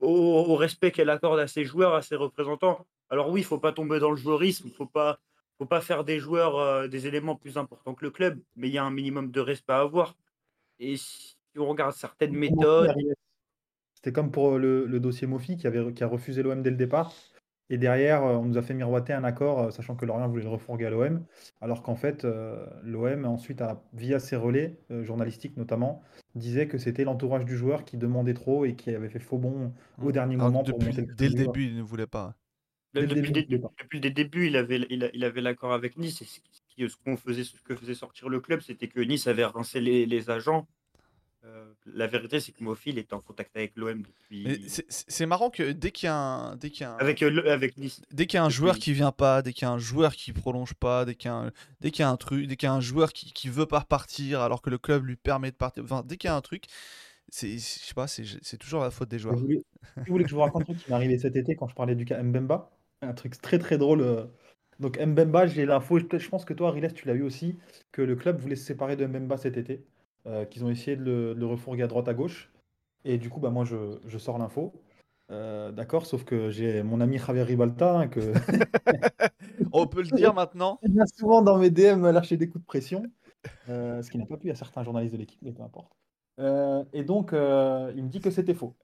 au, 0.00 0.08
au, 0.08 0.56
respect 0.56 0.90
qu'elle 0.90 1.10
accorde 1.10 1.38
à 1.38 1.48
ses 1.48 1.66
joueurs, 1.66 1.94
à 1.94 2.00
ses 2.00 2.16
représentants. 2.16 2.86
Alors 3.10 3.28
oui, 3.28 3.40
il 3.40 3.44
ne 3.44 3.48
faut 3.48 3.58
pas 3.58 3.72
tomber 3.72 3.98
dans 3.98 4.10
le 4.10 4.16
joueurisme, 4.16 4.68
il 4.68 4.70
ne 4.70 4.76
faut 4.76 4.86
pas 4.86 5.18
faut 5.60 5.66
pas 5.66 5.82
faire 5.82 6.04
des 6.04 6.18
joueurs 6.18 6.56
euh, 6.56 6.88
des 6.88 7.06
éléments 7.06 7.36
plus 7.36 7.58
importants 7.58 7.94
que 7.94 8.02
le 8.02 8.10
club, 8.10 8.40
mais 8.56 8.68
il 8.68 8.72
y 8.72 8.78
a 8.78 8.84
un 8.84 8.90
minimum 8.90 9.30
de 9.30 9.40
respect 9.40 9.74
à 9.74 9.80
avoir. 9.80 10.16
Et 10.78 10.96
si 10.96 11.36
on 11.54 11.66
regarde 11.66 11.92
certaines 11.92 12.32
méthodes. 12.32 12.94
C'était 13.92 14.12
comme 14.12 14.30
pour 14.30 14.56
le, 14.56 14.86
dossier 15.00 15.26
Mofi 15.26 15.58
qui, 15.58 15.66
avait, 15.66 15.92
qui 15.92 16.02
a 16.02 16.06
refusé 16.06 16.42
l'OM 16.42 16.62
dès 16.62 16.70
le 16.70 16.76
départ. 16.76 17.12
Et 17.68 17.76
derrière, 17.76 18.24
euh, 18.24 18.36
on 18.36 18.46
nous 18.46 18.56
a 18.56 18.62
fait 18.62 18.72
miroiter 18.72 19.12
un 19.12 19.22
accord, 19.22 19.60
euh, 19.60 19.70
sachant 19.70 19.96
que 19.96 20.06
Lorient 20.06 20.26
voulait 20.28 20.44
le 20.44 20.48
refourguer 20.48 20.86
à 20.86 20.90
l'OM, 20.90 21.26
alors 21.60 21.82
qu'en 21.82 21.94
fait, 21.94 22.26
l'OM, 22.82 23.26
ensuite, 23.26 23.60
a, 23.60 23.84
via 23.92 24.18
ses 24.18 24.36
relais, 24.36 24.78
journalistiques 25.02 25.58
notamment, 25.58 26.00
disait 26.34 26.68
que 26.68 26.78
c'était 26.78 27.04
l'entourage 27.04 27.44
du 27.44 27.54
joueur 27.54 27.84
qui 27.84 27.98
demandait 27.98 28.32
trop 28.32 28.64
et 28.64 28.76
qui 28.76 28.94
avait 28.94 29.10
fait 29.10 29.18
faux 29.18 29.36
bon 29.36 29.74
au 30.00 30.08
mmh. 30.08 30.12
dernier 30.12 30.36
moment. 30.36 30.64
pour 30.64 30.82
monter 30.82 31.02
le 31.02 31.14
dès 31.14 31.28
le 31.28 31.34
début, 31.34 31.66
il 31.66 31.76
ne 31.76 31.82
voulait 31.82 32.06
pas 32.06 32.34
depuis, 32.94 34.00
le 34.00 34.10
début, 34.10 34.46
il 34.46 34.56
avait, 34.56 34.86
il, 34.90 35.24
avait 35.24 35.40
l'accord 35.40 35.72
avec 35.72 35.96
Nice. 35.96 36.22
Et 36.78 36.88
ce, 36.88 36.96
qu'on 36.96 37.16
faisait, 37.16 37.44
ce 37.44 37.60
que 37.62 37.76
faisait 37.76 37.94
sortir 37.94 38.28
le 38.28 38.40
club, 38.40 38.60
c'était 38.60 38.88
que 38.88 39.00
Nice 39.00 39.26
avait 39.26 39.44
rincé 39.44 39.80
les, 39.80 40.30
agents. 40.30 40.66
Euh, 41.44 41.72
la 41.86 42.06
vérité, 42.06 42.38
c'est 42.38 42.52
que 42.52 42.62
Mofil 42.62 42.98
est 42.98 43.12
en 43.12 43.20
contact 43.20 43.56
avec 43.56 43.72
l'OM 43.76 44.02
depuis. 44.02 44.68
C'est 44.88 45.24
marrant 45.24 45.48
que 45.48 45.72
dès 45.72 45.90
qu'il 45.90 46.06
y 46.06 46.10
a 46.10 46.14
un, 46.14 46.56
dès 46.56 46.68
qu'il 46.68 46.82
y 46.82 46.84
a 46.84 46.94
avec 46.96 47.22
euh, 47.22 47.50
avec 47.50 47.78
Nice. 47.78 48.02
Dès 48.12 48.26
qu'il 48.26 48.36
y 48.36 48.40
a 48.40 48.44
un 48.44 48.50
joueur 48.50 48.76
qui 48.76 48.92
vient 48.92 49.12
pas, 49.12 49.40
dès 49.40 49.54
qu'il 49.54 49.62
y 49.62 49.68
a 49.68 49.70
un 49.70 49.78
joueur 49.78 50.14
qui 50.14 50.32
prolonge 50.32 50.74
pas, 50.74 51.06
dès 51.06 51.14
qu'il 51.14 51.30
y 51.30 51.32
a 51.32 51.36
un, 51.36 51.50
dès 51.80 51.90
qu'il 51.90 52.02
y 52.02 52.04
a 52.04 52.10
un 52.10 52.18
truc, 52.18 52.46
dès 52.46 52.56
qu'il 52.56 52.66
y 52.66 52.70
a 52.70 52.74
un 52.74 52.80
joueur 52.80 53.14
qui, 53.14 53.32
qui 53.32 53.48
veut 53.48 53.64
pas 53.64 53.80
partir 53.80 54.40
alors 54.42 54.60
que 54.60 54.68
le 54.68 54.76
club 54.76 55.06
lui 55.06 55.16
permet 55.16 55.50
de 55.50 55.56
partir, 55.56 55.82
enfin 55.82 56.02
dès 56.04 56.18
qu'il 56.18 56.28
y 56.28 56.30
a 56.30 56.36
un 56.36 56.42
truc, 56.42 56.64
c'est, 57.30 57.52
je 57.52 57.58
sais 57.58 57.94
pas, 57.94 58.06
c'est 58.06 58.58
toujours 58.58 58.82
la 58.82 58.90
faute 58.90 59.08
des 59.08 59.18
joueurs. 59.18 59.36
Vous 59.36 59.42
voulez, 59.42 59.64
vous 59.96 60.04
voulez 60.08 60.24
que 60.24 60.30
je 60.30 60.34
vous 60.34 60.42
raconte 60.42 60.62
un 60.62 60.64
truc 60.64 60.78
qui 60.78 60.90
m'est 60.90 60.96
arrivé 60.96 61.16
cet 61.16 61.36
été 61.36 61.56
quand 61.56 61.68
je 61.68 61.74
parlais 61.74 61.94
du 61.94 62.04
cas 62.04 62.22
Mbemba 62.22 62.70
un 63.02 63.12
truc 63.12 63.40
très 63.40 63.58
très 63.58 63.78
drôle. 63.78 64.00
Euh. 64.00 64.24
Donc 64.78 64.98
Mbemba, 64.98 65.46
j'ai 65.46 65.66
l'info, 65.66 65.98
je 65.98 66.28
pense 66.28 66.44
que 66.44 66.54
toi, 66.54 66.70
Riles, 66.70 66.92
tu 66.94 67.06
l'as 67.06 67.14
eu 67.14 67.22
aussi, 67.22 67.58
que 67.92 68.00
le 68.00 68.16
club 68.16 68.38
voulait 68.38 68.56
se 68.56 68.64
séparer 68.64 68.96
de 68.96 69.06
Mbemba 69.06 69.36
cet 69.36 69.58
été, 69.58 69.84
euh, 70.26 70.46
qu'ils 70.46 70.64
ont 70.64 70.70
essayé 70.70 70.96
de 70.96 71.34
le, 71.36 71.46
refourguer 71.46 71.82
à 71.82 71.86
droite 71.86 72.08
à 72.08 72.14
gauche. 72.14 72.50
Et 73.04 73.18
du 73.18 73.28
coup, 73.28 73.40
bah, 73.40 73.50
moi, 73.50 73.64
je, 73.64 74.18
sors 74.18 74.38
l'info. 74.38 74.72
Euh, 75.30 75.70
d'accord, 75.70 76.06
sauf 76.06 76.24
que 76.24 76.50
j'ai 76.50 76.82
mon 76.82 77.00
ami 77.00 77.18
Javier 77.18 77.42
Ribalta, 77.42 77.98
hein, 77.98 78.08
que 78.08 78.20
on 79.72 79.86
peut 79.86 80.02
le 80.02 80.16
dire 80.16 80.34
maintenant. 80.34 80.78
Il 80.82 80.92
vient 80.92 81.06
souvent 81.06 81.42
dans 81.42 81.58
mes 81.58 81.70
DM 81.70 82.06
lâcher 82.10 82.36
des 82.36 82.48
coups 82.48 82.62
de 82.62 82.66
pression, 82.66 83.02
ce 83.66 84.10
qui 84.10 84.18
n'a 84.18 84.26
pas 84.26 84.38
pu 84.38 84.50
à 84.50 84.54
certains 84.54 84.82
journalistes 84.82 85.12
de 85.12 85.18
l'équipe, 85.18 85.40
mais 85.42 85.52
peu 85.52 85.62
importe. 85.62 85.92
et 86.92 87.04
donc, 87.04 87.32
il 87.32 88.02
me 88.02 88.08
dit 88.08 88.20
que 88.20 88.30
c'était 88.30 88.54
faux. 88.54 88.74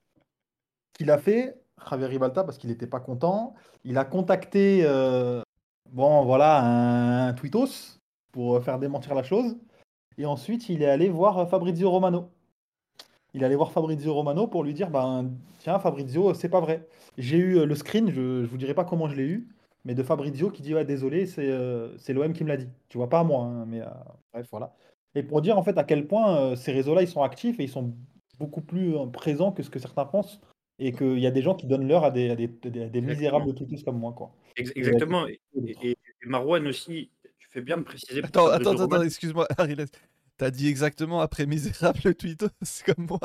Ce 0.93 0.99
qu'il 0.99 1.09
a 1.09 1.17
fait, 1.17 1.59
Javier 1.89 2.07
Ribalta 2.07 2.43
parce 2.43 2.57
qu'il 2.57 2.69
n'était 2.69 2.87
pas 2.87 2.99
content. 2.99 3.53
Il 3.83 3.97
a 3.97 4.05
contacté, 4.05 4.81
euh, 4.83 5.41
bon, 5.91 6.23
voilà, 6.25 6.61
un, 7.27 7.33
tweetos 7.33 7.99
pour 8.31 8.61
faire 8.63 8.79
démentir 8.79 9.15
la 9.15 9.23
chose. 9.23 9.57
Et 10.17 10.25
ensuite, 10.25 10.69
il 10.69 10.81
est 10.81 10.89
allé 10.89 11.09
voir 11.09 11.49
Fabrizio 11.49 11.89
Romano. 11.89 12.29
Il 13.33 13.43
est 13.43 13.45
allé 13.45 13.55
voir 13.55 13.71
Fabrizio 13.71 14.13
Romano 14.13 14.47
pour 14.47 14.63
lui 14.63 14.73
dire, 14.73 14.89
ben, 14.89 15.31
tiens, 15.59 15.79
Fabrizio, 15.79 16.33
c'est 16.33 16.49
pas 16.49 16.59
vrai. 16.59 16.87
J'ai 17.17 17.37
eu 17.37 17.65
le 17.65 17.75
screen, 17.75 18.09
je, 18.11 18.21
ne 18.21 18.45
vous 18.45 18.57
dirai 18.57 18.73
pas 18.73 18.85
comment 18.85 19.07
je 19.07 19.15
l'ai 19.15 19.25
eu, 19.25 19.47
mais 19.85 19.93
de 19.93 20.03
Fabrizio 20.03 20.49
qui 20.49 20.61
dit, 20.61 20.73
désolé, 20.85 21.25
c'est 21.27 22.13
l'OM 22.13 22.33
qui 22.33 22.43
me 22.43 22.49
l'a 22.49 22.57
dit. 22.57 22.69
Tu 22.89 22.97
vois, 22.97 23.09
pas 23.09 23.23
moi, 23.23 23.45
hein, 23.45 23.65
mais 23.67 23.81
bref, 24.33 24.47
voilà. 24.51 24.73
Et 25.15 25.23
pour 25.23 25.41
dire 25.41 25.57
en 25.57 25.63
fait 25.63 25.77
à 25.77 25.83
quel 25.83 26.07
point 26.07 26.55
ces 26.55 26.71
réseaux-là, 26.71 27.01
ils 27.01 27.07
sont 27.07 27.23
actifs 27.23 27.59
et 27.59 27.63
ils 27.63 27.69
sont 27.69 27.93
beaucoup 28.39 28.61
plus 28.61 28.95
présents 29.11 29.51
que 29.51 29.63
ce 29.63 29.69
que 29.69 29.79
certains 29.79 30.05
pensent 30.05 30.39
et 30.79 30.93
qu'il 30.93 31.19
y 31.19 31.27
a 31.27 31.31
des 31.31 31.41
gens 31.41 31.55
qui 31.55 31.65
donnent 31.65 31.87
l'heure 31.87 32.03
à 32.03 32.11
des, 32.11 32.29
à 32.29 32.35
des, 32.35 32.47
des, 32.47 33.01
misérables 33.01 33.53
tweetos 33.53 33.83
comme 33.83 33.97
moi. 33.99 34.13
Quoi. 34.13 34.31
Exactement. 34.55 35.27
Et, 35.27 35.39
et, 35.55 35.97
Marwan 36.25 36.67
aussi, 36.67 37.09
tu 37.39 37.47
fais 37.49 37.61
bien 37.61 37.77
de 37.77 37.83
préciser. 37.83 38.23
Attends, 38.23 38.47
attends, 38.47 38.79
attends, 38.79 39.01
excuse-moi, 39.01 39.47
Ariel. 39.57 39.85
T'as 40.37 40.51
dit 40.51 40.67
exactement 40.67 41.19
après 41.19 41.47
misérable 41.47 42.13
tweetos 42.13 42.49
comme 42.85 43.07
moi. 43.07 43.19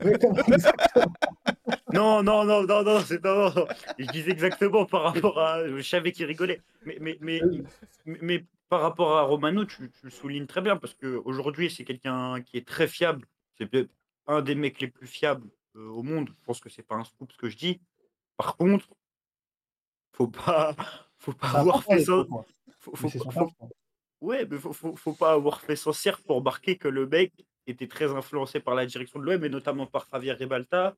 non, 1.94 2.22
non, 2.22 2.44
non, 2.44 2.66
non, 2.66 2.82
non, 2.82 3.00
c'est 3.00 3.24
non, 3.24 3.50
non, 3.54 3.66
Je 3.98 4.06
disais 4.12 4.32
exactement 4.32 4.84
par 4.84 5.02
rapport 5.04 5.38
à. 5.40 5.66
Je 5.66 5.80
savais 5.80 6.12
qu'il 6.12 6.26
rigolait. 6.26 6.60
Mais, 6.84 6.98
mais, 7.00 7.16
mais, 7.22 7.40
mais, 8.04 8.44
par 8.68 8.82
rapport 8.82 9.16
à 9.16 9.22
Romano, 9.22 9.64
tu, 9.64 9.90
tu 9.90 10.04
le 10.04 10.10
soulignes 10.10 10.46
très 10.46 10.60
bien 10.60 10.76
parce 10.76 10.92
qu'aujourd'hui, 10.92 11.70
c'est 11.70 11.84
quelqu'un 11.84 12.42
qui 12.42 12.58
est 12.58 12.68
très 12.68 12.86
fiable. 12.86 13.26
C'est 13.56 13.70
un 14.26 14.42
des 14.42 14.54
mecs 14.54 14.80
les 14.80 14.88
plus 14.88 15.06
fiables 15.06 15.48
au 15.88 16.02
monde. 16.02 16.28
Je 16.28 16.44
pense 16.44 16.60
que 16.60 16.68
c'est 16.68 16.82
pas 16.82 16.96
un 16.96 17.04
scoop 17.04 17.32
ce 17.32 17.38
que 17.38 17.48
je 17.48 17.56
dis. 17.56 17.80
Par 18.36 18.56
contre, 18.56 18.88
faut 20.12 20.28
pas, 20.28 20.74
faut 21.18 21.32
pas 21.32 21.50
avoir 21.50 21.82
fait 21.84 22.00
ça. 22.00 22.26
ouais, 24.20 24.46
mais 24.46 24.58
faut, 24.58 24.96
faut, 24.96 25.12
pas 25.14 25.32
avoir 25.32 25.60
fait 25.60 25.76
sorcière 25.76 26.20
pour 26.22 26.36
remarquer 26.36 26.76
que 26.76 26.88
le 26.88 27.06
mec 27.06 27.32
était 27.66 27.88
très 27.88 28.10
influencé 28.10 28.60
par 28.60 28.74
la 28.74 28.86
direction 28.86 29.20
de 29.20 29.24
l'OM 29.24 29.44
et 29.44 29.48
notamment 29.48 29.86
par 29.86 30.06
Javier 30.12 30.32
Ribalta. 30.32 30.96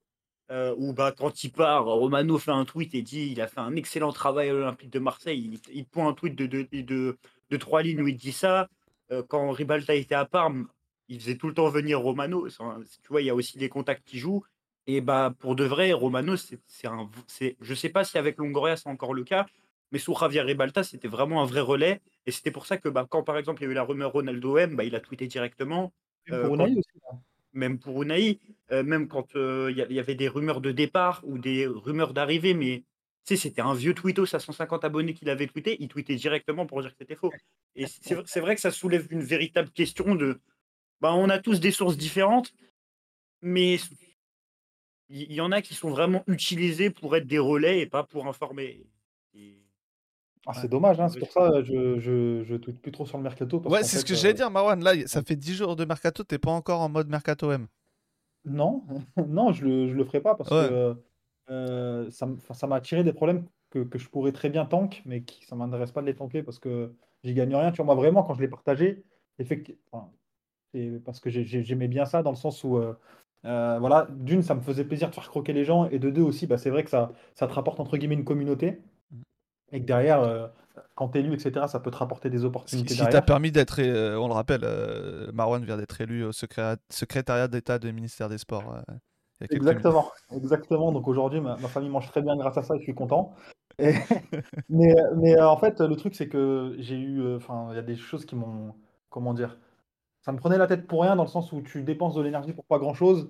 Euh, 0.50 0.74
où 0.76 0.92
bah, 0.92 1.14
quand 1.16 1.44
il 1.44 1.52
part, 1.52 1.86
Romano 1.86 2.36
fait 2.36 2.50
un 2.50 2.64
tweet 2.64 2.94
et 2.94 3.02
dit 3.02 3.30
il 3.30 3.40
a 3.40 3.46
fait 3.46 3.60
un 3.60 3.74
excellent 3.74 4.12
travail 4.12 4.50
à 4.50 4.52
l'Olympique 4.52 4.90
de 4.90 4.98
Marseille. 4.98 5.58
Il, 5.70 5.76
il 5.78 5.86
un 6.02 6.12
tweet 6.12 6.34
de, 6.34 6.46
de, 6.46 6.68
de, 6.72 7.16
de, 7.48 7.56
trois 7.56 7.82
lignes 7.82 8.02
où 8.02 8.08
il 8.08 8.16
dit 8.16 8.32
ça. 8.32 8.68
Euh, 9.12 9.22
quand 9.22 9.50
Ribalta 9.50 9.94
était 9.94 10.14
à 10.14 10.26
Parme, 10.26 10.68
il 11.08 11.20
faisait 11.20 11.36
tout 11.36 11.48
le 11.48 11.54
temps 11.54 11.68
venir 11.68 12.00
Romano. 12.00 12.48
Tu 12.48 13.08
vois, 13.08 13.22
il 13.22 13.26
y 13.26 13.30
a 13.30 13.34
aussi 13.34 13.56
des 13.56 13.68
contacts 13.68 14.04
qui 14.04 14.18
jouent. 14.18 14.44
Et 14.86 15.00
bah, 15.00 15.34
pour 15.38 15.54
de 15.54 15.64
vrai, 15.64 15.92
Romano, 15.92 16.36
c'est 16.36 16.86
un. 16.86 17.08
Je 17.60 17.74
sais 17.74 17.88
pas 17.88 18.04
si 18.04 18.18
avec 18.18 18.38
Longoria 18.38 18.76
c'est 18.76 18.88
encore 18.88 19.14
le 19.14 19.24
cas, 19.24 19.46
mais 19.92 19.98
sous 19.98 20.14
Javier 20.14 20.40
Ribalta, 20.40 20.82
c'était 20.82 21.08
vraiment 21.08 21.42
un 21.42 21.46
vrai 21.46 21.60
relais. 21.60 22.00
Et 22.26 22.32
c'était 22.32 22.50
pour 22.50 22.66
ça 22.66 22.78
que 22.78 22.88
bah, 22.88 23.06
quand 23.08 23.22
par 23.22 23.36
exemple 23.36 23.62
il 23.62 23.66
y 23.66 23.68
a 23.68 23.70
eu 23.70 23.74
la 23.74 23.84
rumeur 23.84 24.12
Ronaldo 24.12 24.58
M, 24.58 24.74
bah, 24.74 24.84
il 24.84 24.94
a 24.96 25.00
tweeté 25.00 25.26
directement. 25.26 25.92
Même 26.26 26.42
pour 26.42 26.54
euh, 26.54 26.54
Unai 26.54 26.78
aussi. 26.78 26.98
Hein. 27.12 27.16
Même 27.52 27.78
pour 27.78 28.02
Unai, 28.02 28.40
euh, 28.72 28.82
même 28.82 29.06
quand 29.06 29.36
euh, 29.36 29.70
il 29.70 29.94
y, 29.94 30.00
avait 30.00 30.14
des 30.14 30.28
rumeurs 30.28 30.62
de 30.62 30.72
départ 30.72 31.20
ou 31.24 31.36
des 31.36 31.66
rumeurs 31.66 32.14
d'arrivée, 32.14 32.54
mais 32.54 32.84
c'était 33.24 33.60
un 33.60 33.74
vieux 33.74 33.94
tweetos 33.94 34.34
à 34.34 34.40
150 34.40 34.84
abonnés 34.84 35.14
qu'il 35.14 35.28
avait 35.28 35.46
tweeté, 35.46 35.76
il 35.78 35.88
tweetait 35.88 36.16
directement 36.16 36.66
pour 36.66 36.80
dire 36.80 36.90
que 36.90 36.96
c'était 36.98 37.14
faux. 37.14 37.32
Et 37.76 37.86
c'est 37.86 38.40
vrai 38.40 38.54
que 38.54 38.60
ça 38.60 38.70
soulève 38.70 39.06
une 39.10 39.22
véritable 39.22 39.70
question 39.70 40.14
de 40.14 40.40
bah, 41.00 41.12
on 41.14 41.28
a 41.28 41.38
tous 41.38 41.60
des 41.60 41.72
sources 41.72 41.96
différentes, 41.96 42.54
mais 43.42 43.78
il 45.12 45.32
y, 45.32 45.40
en 45.40 45.52
a 45.52 45.60
qui 45.60 45.74
sont 45.74 45.90
vraiment 45.90 46.24
utilisés 46.26 46.88
pour 46.88 47.14
être 47.16 47.26
des 47.26 47.38
relais 47.38 47.80
et 47.80 47.86
pas 47.86 48.02
pour 48.02 48.26
informer. 48.26 48.86
Ah, 50.46 50.54
c'est 50.54 50.68
dommage, 50.68 50.98
hein, 50.98 51.08
c'est 51.08 51.20
pour 51.20 51.30
ça 51.30 51.50
que 51.50 51.62
je, 51.62 52.00
je, 52.00 52.42
je 52.42 52.56
tweete 52.56 52.80
plus 52.80 52.90
trop 52.90 53.06
sur 53.06 53.16
le 53.16 53.22
mercato. 53.22 53.60
ouais, 53.68 53.84
c'est 53.84 53.98
ce 53.98 54.04
que 54.04 54.14
j'allais 54.14 54.30
euh, 54.30 54.38
dire, 54.38 54.50
Marwan. 54.50 54.82
Là, 54.82 54.94
ça 55.06 55.22
fait 55.22 55.36
10 55.36 55.54
jours 55.54 55.76
de 55.76 55.84
mercato, 55.84 56.24
t'es 56.24 56.38
pas 56.38 56.50
encore 56.50 56.80
en 56.80 56.88
mode 56.88 57.08
mercato 57.08 57.52
M. 57.52 57.68
Non, 58.44 58.82
non, 59.28 59.52
je 59.52 59.64
le, 59.64 59.88
je 59.88 59.94
le 59.94 60.04
ferai 60.04 60.20
pas 60.20 60.34
parce 60.34 60.50
que 60.50 60.96
euh, 61.50 62.10
ça 62.10 62.66
m'a 62.66 62.76
attiré 62.76 63.04
des 63.04 63.12
problèmes 63.12 63.46
que, 63.70 63.80
que, 63.80 63.98
je 63.98 64.08
pourrais 64.08 64.32
très 64.32 64.48
bien 64.48 64.64
tank, 64.64 65.02
mais 65.04 65.22
qui 65.22 65.44
ça 65.44 65.54
m'intéresse 65.54 65.92
pas 65.92 66.00
de 66.00 66.06
les 66.06 66.14
tanker 66.14 66.42
parce 66.42 66.58
que 66.58 66.92
j'y 67.22 67.34
gagne 67.34 67.54
rien. 67.54 67.70
Tu 67.70 67.76
vois, 67.76 67.86
moi, 67.86 67.94
vraiment, 67.94 68.24
quand 68.24 68.34
je 68.34 68.40
l'ai 68.40 68.48
partagé, 68.48 69.04
effectivement, 69.38 70.12
parce 71.04 71.20
que 71.20 71.30
j'aimais 71.30 71.88
bien 71.88 72.04
ça 72.04 72.22
dans 72.22 72.30
le 72.30 72.36
sens 72.36 72.64
où, 72.64 72.78
euh, 72.78 72.94
euh, 73.44 73.78
voilà, 73.78 74.06
d'une, 74.10 74.42
ça 74.42 74.54
me 74.54 74.60
faisait 74.60 74.84
plaisir 74.84 75.10
de 75.10 75.14
faire 75.14 75.28
croquer 75.28 75.52
les 75.52 75.64
gens, 75.64 75.88
et 75.88 75.98
de 75.98 76.10
deux 76.10 76.22
aussi, 76.22 76.46
bah, 76.46 76.58
c'est 76.58 76.70
vrai 76.70 76.84
que 76.84 76.90
ça, 76.90 77.10
ça 77.34 77.46
te 77.46 77.52
rapporte 77.52 77.80
entre 77.80 77.96
guillemets 77.96 78.14
une 78.14 78.24
communauté, 78.24 78.80
mm. 79.10 79.22
et 79.72 79.80
que 79.80 79.86
derrière, 79.86 80.20
euh, 80.20 80.46
quand 80.94 81.08
tu 81.08 81.18
es 81.18 81.20
élu, 81.20 81.34
etc., 81.34 81.66
ça 81.68 81.80
peut 81.80 81.90
te 81.90 81.96
rapporter 81.96 82.30
des 82.30 82.44
opportunités. 82.44 82.94
Ce 82.94 83.02
qui 83.02 83.08
t'a 83.08 83.22
permis 83.22 83.50
d'être, 83.50 83.80
on 83.80 84.28
le 84.28 84.34
rappelle, 84.34 84.64
Marwan 85.32 85.64
vient 85.64 85.76
d'être 85.76 86.00
élu 86.00 86.24
au 86.24 86.32
secrétariat 86.32 87.48
d'État 87.48 87.78
du 87.78 87.92
ministère 87.92 88.28
des 88.28 88.38
Sports. 88.38 88.76
Exactement, 89.50 90.10
exactement. 90.30 90.92
Donc 90.92 91.08
aujourd'hui, 91.08 91.40
ma, 91.40 91.56
famille 91.56 91.90
mange 91.90 92.08
très 92.08 92.22
bien 92.22 92.36
grâce 92.36 92.56
à 92.56 92.62
ça 92.62 92.76
et 92.76 92.78
je 92.78 92.84
suis 92.84 92.94
content. 92.94 93.34
mais, 94.68 94.94
mais 95.16 95.40
en 95.40 95.56
fait, 95.56 95.80
le 95.80 95.96
truc, 95.96 96.14
c'est 96.14 96.28
que 96.28 96.76
j'ai 96.78 96.96
eu, 96.96 97.34
enfin, 97.34 97.68
il 97.70 97.76
y 97.76 97.78
a 97.78 97.82
des 97.82 97.96
choses 97.96 98.24
qui 98.24 98.36
m'ont, 98.36 98.74
comment 99.10 99.34
dire, 99.34 99.58
ça 100.22 100.32
me 100.32 100.38
prenait 100.38 100.58
la 100.58 100.66
tête 100.66 100.86
pour 100.86 101.02
rien 101.02 101.16
dans 101.16 101.24
le 101.24 101.28
sens 101.28 101.52
où 101.52 101.60
tu 101.60 101.82
dépenses 101.82 102.14
de 102.14 102.22
l'énergie 102.22 102.52
pour 102.52 102.64
pas 102.64 102.78
grand 102.78 102.94
chose. 102.94 103.28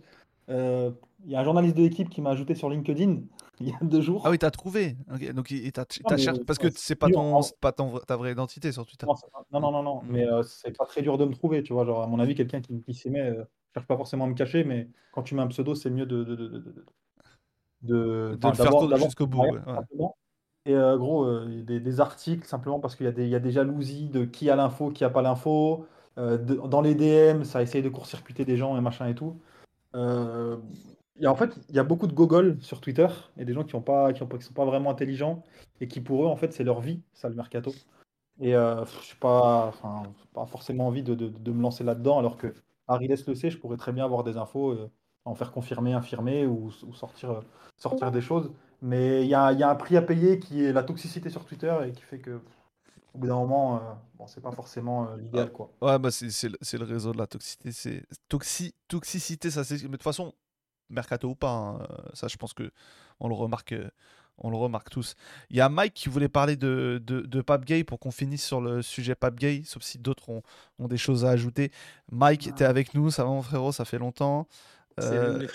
Il 0.49 0.55
euh, 0.55 0.91
y 1.27 1.35
a 1.35 1.41
un 1.41 1.45
journaliste 1.45 1.77
de 1.77 1.83
l'équipe 1.83 2.11
qui 2.11 2.21
m'a 2.21 2.31
ajouté 2.31 2.55
sur 2.55 2.69
LinkedIn 2.69 3.21
il 3.61 3.69
y 3.69 3.73
a 3.73 3.79
deux 3.81 4.01
jours. 4.01 4.23
Ah 4.27 4.31
oui, 4.31 4.39
t'as 4.39 4.51
trouvé. 4.51 4.97
Donc 5.35 5.51
il 5.51 5.73
t'a 5.73 5.87
parce 6.47 6.59
que 6.59 6.69
c'est 6.75 6.97
pas 6.97 7.09
ton, 7.09 7.41
pas 7.61 7.73
ton, 7.73 7.99
ta 7.99 8.17
vraie 8.17 8.33
identité 8.33 8.73
sur 8.73 8.85
Twitter. 8.85 9.07
Non, 9.53 9.61
non, 9.61 9.71
non, 9.71 9.83
non. 9.83 10.03
Mm. 10.03 10.07
Mais 10.11 10.27
euh, 10.27 10.43
c'est 10.43 10.77
pas 10.77 10.85
très 10.85 11.03
dur 11.03 11.17
de 11.17 11.25
me 11.25 11.33
trouver, 11.33 11.63
tu 11.63 11.73
vois. 11.73 11.85
Genre 11.85 12.03
à 12.03 12.07
mon 12.07 12.19
avis, 12.19 12.35
quelqu'un 12.35 12.61
qui, 12.61 12.83
qui 12.83 12.93
s'y 12.93 13.09
met, 13.09 13.21
euh, 13.21 13.45
cherche 13.73 13.87
pas 13.87 13.97
forcément 13.97 14.25
à 14.25 14.29
me 14.29 14.35
cacher, 14.35 14.65
mais 14.65 14.89
quand 15.13 15.23
tu 15.23 15.35
mets 15.35 15.43
un 15.43 15.49
pseudo, 15.49 15.75
c'est 15.75 15.91
mieux 15.91 16.07
de 16.07 16.25
de, 16.25 16.35
de, 16.35 16.49
de, 17.83 18.37
de, 18.37 18.49
le 18.49 18.55
faire 18.55 18.99
jusqu'au 18.99 19.27
bout. 19.27 19.45
Et 20.65 20.75
gros, 20.75 21.45
des, 21.45 21.81
des, 21.81 22.01
articles 22.01 22.47
simplement 22.47 22.79
parce 22.79 22.95
qu'il 22.95 23.07
y, 23.07 23.29
y, 23.29 23.35
a 23.35 23.41
des 23.41 23.51
jalousies 23.51 24.09
de 24.09 24.25
qui 24.25 24.49
a 24.49 24.55
l'info, 24.55 24.91
qui 24.91 25.05
a 25.05 25.11
pas 25.11 25.23
l'info. 25.23 25.87
Euh, 26.19 26.37
dans 26.39 26.81
les 26.81 26.95
DM, 26.95 27.45
ça 27.45 27.63
essaye 27.63 27.83
de 27.83 27.89
court-circuiter 27.89 28.45
des 28.45 28.57
gens 28.57 28.77
et 28.77 28.81
machin 28.81 29.09
et 29.09 29.15
tout. 29.15 29.41
Euh, 29.95 30.57
et 31.21 31.27
en 31.27 31.35
fait, 31.35 31.59
il 31.69 31.77
y 31.77 31.79
a 31.79 31.85
beaucoup 31.85 32.07
de 32.07 32.13
gogol 32.13 32.59
sur 32.61 32.81
Twitter 32.81 33.09
et 33.39 33.45
des 33.45 33.53
gens 33.53 33.63
qui 33.65 33.73
qui 33.73 34.45
sont 34.45 34.55
pas 34.55 34.65
vraiment 34.65 34.91
intelligents 34.91 35.43
et 35.81 35.89
qui 35.89 36.01
pour 36.01 36.25
eux, 36.25 36.27
en 36.27 36.37
fait, 36.37 36.53
c'est 36.53 36.65
leur 36.65 36.81
vie, 36.81 37.01
ça 37.13 37.29
le 37.29 37.35
mercato. 37.35 37.73
Et 38.41 38.55
euh, 38.55 38.85
je 38.85 39.15
n'ai 39.15 39.21
pas, 39.21 39.73
pas 40.35 40.47
forcément 40.47 40.87
envie 40.87 41.03
de, 41.03 41.51
me 41.51 41.63
lancer 41.63 41.85
là-dedans, 41.85 42.19
alors 42.19 42.37
que 42.37 42.55
Harry 42.89 43.09
le 43.09 43.35
sait, 43.35 43.51
je 43.51 43.59
pourrais 43.59 43.77
très 43.77 43.93
bien 43.93 44.05
avoir 44.05 44.25
des 44.25 44.37
infos, 44.37 44.77
en 45.25 45.35
faire 45.35 45.53
confirmer, 45.53 45.93
infirmer 45.93 46.47
ou, 46.47 46.71
sortir, 46.71 47.43
des 48.11 48.21
choses. 48.21 48.51
Mais 48.81 49.23
il 49.23 49.29
y 49.29 49.35
a, 49.35 49.47
un 49.47 49.75
prix 49.77 49.97
à 49.97 50.03
payer 50.03 50.39
qui 50.39 50.65
est 50.65 50.73
la 50.73 50.83
toxicité 50.83 51.31
sur 51.31 51.45
Twitter 51.45 51.75
et 51.87 51.93
qui 51.93 52.03
fait 52.03 52.19
que 52.19 52.41
au 53.15 53.19
bout 53.19 53.27
d'un 53.27 53.35
moment, 53.35 53.77
euh, 53.77 53.81
bon, 54.15 54.27
c'est 54.27 54.41
pas 54.41 54.53
forcément 54.53 55.09
euh, 55.09 55.17
l'idéal. 55.17 55.53
Quoi. 55.53 55.71
Ouais, 55.81 55.99
bah 55.99 56.11
c'est, 56.11 56.49
le 56.49 56.85
réseau 56.85 57.13
de 57.13 57.19
la 57.19 57.27
toxicité. 57.27 57.73
C'est... 57.73 58.07
Toxi... 58.29 58.75
Toxicité, 58.89 59.51
ça 59.51 59.65
c'est. 59.65 59.83
Mais 59.83 59.89
de 59.89 59.93
toute 59.93 60.03
façon, 60.03 60.33
mercato 60.89 61.29
ou 61.29 61.35
pas, 61.35 61.53
hein, 61.53 61.81
euh, 61.91 61.97
ça 62.15 62.29
je 62.29 62.37
pense 62.37 62.55
que 62.55 62.71
on 63.21 63.29
le 63.29 63.35
remarque. 63.35 63.75
On 64.39 64.51
le 64.51 64.57
remarque 64.57 64.89
tous. 64.89 65.15
Il 65.51 65.57
y 65.59 65.61
a 65.61 65.69
Mike 65.69 65.93
qui 65.93 66.09
voulait 66.09 66.29
parler 66.29 66.57
de, 66.57 67.01
de, 67.05 67.21
de 67.21 67.43
Pape 67.43 67.67
Gay 67.67 67.85
pour 67.85 68.01
qu'on 68.01 68.11
finisse 68.11 68.43
sur 68.43 68.63
le 68.63 68.81
sujet 68.81 69.15
Pape 69.15 69.37
Gay, 69.37 69.63
sauf 69.67 69.83
si 69.83 69.99
d'autres 69.99 70.31
ont, 70.31 70.43
ont, 70.79 70.89
des 70.89 70.97
choses 70.97 71.27
à 71.27 71.29
ajouter. 71.29 71.71
Mike, 72.11 72.49
était 72.49 72.65
avec 72.65 72.95
nous, 72.95 73.11
ça 73.11 73.25
va 73.25 73.31
mon 73.31 73.43
frérot, 73.43 73.73
ça 73.73 73.85
fait 73.85 73.99
longtemps. 73.99 74.49
Euh, 75.01 75.47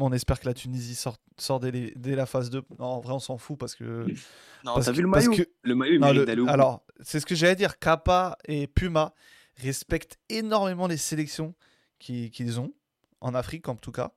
on 0.00 0.12
espère 0.12 0.40
que 0.40 0.46
la 0.46 0.54
Tunisie 0.54 0.94
sort, 0.94 1.16
sort 1.36 1.60
dès, 1.60 1.94
la 2.04 2.26
phase 2.26 2.50
2. 2.50 2.62
Non, 2.78 2.86
en 2.86 3.00
vrai, 3.00 3.12
on 3.14 3.18
s'en 3.18 3.38
fout 3.38 3.58
parce 3.58 3.74
que. 3.74 4.06
Non, 4.64 4.74
t'as 4.80 4.90
vu 4.90 5.02
le 5.02 5.08
maillot 5.08 5.32
Le 5.62 5.76
maillot, 5.76 6.24
il 6.26 6.48
Alors, 6.48 6.84
c'est 7.00 7.20
ce 7.20 7.26
que 7.26 7.36
j'allais 7.36 7.54
dire. 7.54 7.78
Kappa 7.78 8.36
et 8.44 8.66
Puma 8.66 9.14
respectent 9.56 10.18
énormément 10.28 10.88
les 10.88 10.96
sélections 10.96 11.54
qu'ils 12.00 12.58
ont, 12.58 12.74
en 13.20 13.34
Afrique 13.34 13.68
en 13.68 13.76
tout 13.76 13.92
cas. 13.92 14.12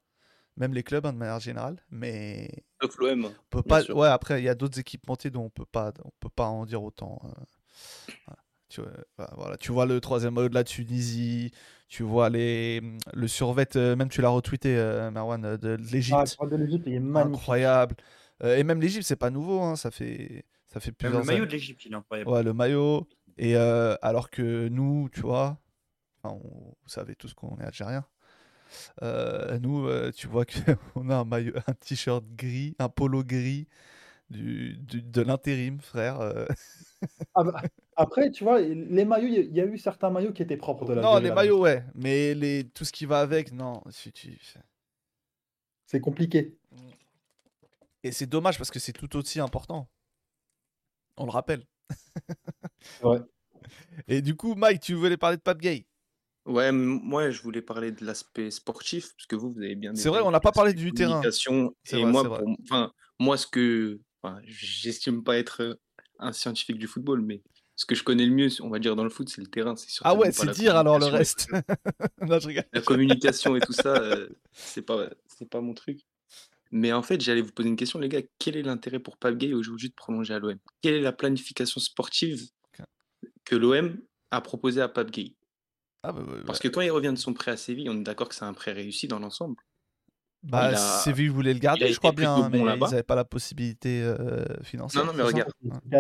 Même 0.58 0.74
les 0.74 0.82
clubs 0.82 1.06
hein, 1.06 1.14
de 1.14 1.18
manière 1.18 1.40
générale. 1.40 1.78
Mais. 1.92 2.50
Sauf 2.82 2.98
l'OM. 2.98 3.32
pas. 3.68 3.84
Ouais, 3.92 4.08
après, 4.08 4.42
il 4.42 4.46
y 4.46 4.50
a 4.50 4.56
d'autres 4.56 4.80
équipementiers 4.80 5.30
dont 5.30 5.44
on 5.44 5.50
peut 5.52 5.66
pas, 5.66 5.94
on 6.04 6.12
peut 6.20 6.30
pas 6.30 6.46
en 6.46 6.66
dire 6.66 6.82
autant. 6.82 7.20
Euh. 7.24 8.34
Tu 8.72 8.80
vois, 8.80 9.30
voilà, 9.36 9.58
tu 9.58 9.74
vois 9.74 9.86
le 9.86 10.00
troisième 10.00 10.34
maillot 10.34 10.48
de 10.48 10.54
la 10.54 10.64
Tunisie, 10.64 11.52
tu 11.90 12.04
vois 12.04 12.30
les, 12.30 12.82
le 13.14 13.28
survêt, 13.28 13.68
euh, 13.76 13.98
même 13.98 14.08
tu 14.08 14.22
l'as 14.22 14.30
retweeté, 14.30 14.78
euh, 14.78 15.12
Marwan, 15.12 15.44
euh, 15.44 15.58
de, 15.58 15.78
l'Égypte. 15.92 16.38
Ah, 16.40 16.46
de 16.46 16.56
l'Égypte, 16.56 16.86
il 16.88 16.94
est 16.94 17.00
magnifique. 17.02 17.42
Incroyable. 17.42 17.96
et 18.42 18.64
même 18.64 18.80
l'Égypte, 18.80 19.06
c'est 19.06 19.18
pas 19.18 19.30
nouveau, 19.30 19.60
hein, 19.60 19.76
ça 19.76 19.92
fait, 19.92 20.46
ça 20.68 20.80
fait 20.80 20.94
plusieurs 20.94 21.20
Le 21.20 21.26
maillot 21.26 21.46
de 21.46 21.52
l'Égypte, 21.52 21.84
il 21.84 21.92
est 21.92 21.96
incroyable. 21.96 22.30
Ouais, 22.30 22.44
le 22.44 22.54
maillot. 22.54 23.10
Et 23.38 23.58
alors 23.58 24.30
que 24.30 24.70
nous, 24.70 25.10
tu 25.12 25.20
vois, 25.20 25.60
vous 26.24 26.72
savez 26.86 27.16
tous 27.16 27.34
qu'on 27.34 27.58
est 27.58 27.66
algérien. 27.66 28.06
nous, 29.62 29.90
tu 30.14 30.28
vois 30.28 30.46
qu'on 30.46 31.10
a 31.10 31.16
un 31.18 31.26
maillot, 31.26 31.56
un 31.68 31.74
t-shirt 31.74 32.24
gris, 32.38 32.74
un 32.80 32.88
polo 32.88 33.22
gris 33.22 33.68
du, 34.32 34.78
de 34.78 35.22
l'intérim, 35.22 35.80
frère. 35.80 36.20
Ah 37.36 37.44
bah, 37.44 37.62
après, 37.96 38.32
tu 38.32 38.44
vois, 38.44 38.60
les 38.60 39.06
maillots, 39.06 39.28
il 39.28 39.56
y, 39.56 39.62
a 39.62 39.66
eu 39.66 39.78
certains 39.78 40.10
maillots 40.10 40.34
qui 40.34 40.42
étaient 40.42 40.58
propres 40.58 40.86
de 40.86 40.94
la 40.94 41.02
Non, 41.02 41.20
les 41.20 41.32
maillots, 41.32 41.62
ouais. 41.62 41.84
Mais 41.96 42.34
les, 42.34 42.64
tout 42.64 42.86
ce 42.86 42.92
qui 42.92 43.06
va 43.06 43.20
avec, 43.20 43.52
non. 43.52 43.82
C'est 45.86 46.00
compliqué. 46.00 46.58
Et 48.04 48.12
c'est 48.12 48.26
dommage 48.26 48.58
parce 48.58 48.72
que 48.72 48.80
c'est 48.80 48.94
tout 48.94 49.16
aussi 49.16 49.40
important. 49.40 49.90
On 51.18 51.26
le 51.26 51.32
rappelle. 51.32 51.64
ouais. 53.04 53.20
Et 54.08 54.22
du 54.22 54.36
coup, 54.36 54.56
Mike, 54.56 54.82
tu 54.82 54.94
voulais 54.94 55.18
parler 55.18 55.38
de 55.38 55.42
Pape 55.42 55.60
Gay? 55.60 55.86
Ouais, 56.46 56.72
moi 56.72 57.30
je 57.30 57.40
voulais 57.44 57.62
parler 57.62 57.92
de 57.92 58.04
l'aspect 58.04 58.50
sportif, 58.50 59.14
parce 59.16 59.28
que 59.28 59.36
vous, 59.36 59.54
vous 59.54 59.60
avez 59.62 59.76
bien 59.76 59.94
C'est 59.94 60.10
vrai, 60.10 60.22
on 60.22 60.32
n'a 60.32 60.40
pas 60.40 60.52
parlé 60.52 60.74
du 60.74 60.92
terrain. 60.92 61.22
Et 61.92 62.04
moi, 62.04 62.24
enfin, 62.64 62.92
moi, 63.20 63.38
ce 63.38 63.46
que. 63.46 64.00
J'estime 64.46 65.24
pas 65.24 65.38
être 65.38 65.80
un 66.20 66.34
scientifique 66.34 66.78
du 66.78 66.88
football, 66.88 67.22
mais 67.22 67.42
ce 67.76 67.86
que 67.86 67.96
je 67.96 68.04
connais 68.04 68.26
le 68.26 68.34
mieux, 68.34 68.50
on 68.62 68.70
va 68.70 68.80
dire, 68.80 68.96
dans 68.96 69.04
le 69.04 69.10
foot, 69.10 69.30
c'est 69.30 69.42
le 69.42 69.48
terrain. 69.48 69.74
Ah 70.04 70.14
ouais, 70.14 70.32
c'est 70.32 70.52
dire 70.52 70.76
alors 70.76 71.00
le 71.00 71.06
reste. 71.06 71.48
La 72.74 72.82
communication 72.82 73.56
et 73.56 73.60
tout 73.60 73.74
ça, 73.74 73.96
euh, 73.96 74.30
c'est 74.52 74.84
pas, 74.84 75.10
c'est 75.26 75.50
pas 75.50 75.62
mon 75.62 75.74
truc. 75.74 76.02
Mais 76.72 76.94
en 76.94 77.02
fait, 77.02 77.20
j'allais 77.20 77.42
vous 77.42 77.52
poser 77.52 77.70
une 77.70 77.76
question, 77.76 78.00
les 78.00 78.08
gars. 78.08 78.22
Quel 78.40 78.56
est 78.56 78.62
l'intérêt 78.62 79.00
pour 79.00 79.18
Pape 79.18 79.36
Gay 79.36 79.54
aujourd'hui 79.54 79.90
de 79.90 79.96
prolonger 79.96 80.34
à 80.34 80.40
l'OM 80.40 80.58
Quelle 80.82 80.94
est 80.94 81.02
la 81.02 81.12
planification 81.12 81.82
sportive 81.82 82.50
que 83.44 83.56
l'OM 83.56 83.98
a 84.30 84.42
proposée 84.42 84.82
à 84.82 84.88
Pape 84.88 85.12
Gay 85.12 85.36
ah 86.04 86.14
bah, 86.14 86.24
Parce 86.46 86.60
que 86.60 86.68
quand 86.68 86.82
il 86.82 86.92
revient 86.92 87.12
de 87.12 87.20
son 87.20 87.34
prêt 87.34 87.52
à 87.52 87.58
Séville, 87.58 87.90
on 87.90 87.98
est 87.98 88.04
d'accord 88.04 88.30
que 88.30 88.36
c'est 88.36 88.46
un 88.46 88.54
prêt 88.54 88.72
réussi 88.72 89.08
dans 89.08 89.20
l'ensemble. 89.20 89.56
Bah, 90.44 90.76
Séville 90.76 91.28
voulait 91.28 91.54
le 91.54 91.60
garder, 91.60 91.92
je 91.94 92.00
crois 92.00 92.12
bien, 92.12 92.50
mais 92.50 92.60
ils 92.60 92.66
n'avaient 92.66 93.04
pas 93.04 93.16
la 93.16 93.26
possibilité 93.26 94.02
euh, 94.02 94.46
financière. 94.64 95.06
Non, 95.06 95.12
non, 95.12 95.18
mais 95.18 95.24
regarde. 95.24 95.52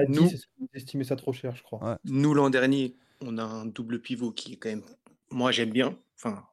Nous, 0.09 0.29
estimé 0.73 1.03
ça 1.03 1.15
trop 1.15 1.33
cher, 1.33 1.55
je 1.55 1.63
crois. 1.63 1.99
Nous, 2.05 2.33
l'an 2.33 2.49
dernier, 2.49 2.95
on 3.21 3.37
a 3.37 3.43
un 3.43 3.65
double 3.65 4.01
pivot 4.01 4.31
qui 4.31 4.53
est 4.53 4.57
quand 4.57 4.69
même. 4.69 4.83
Moi, 5.29 5.51
j'aime 5.51 5.69
bien. 5.69 5.97
Enfin, 6.17 6.43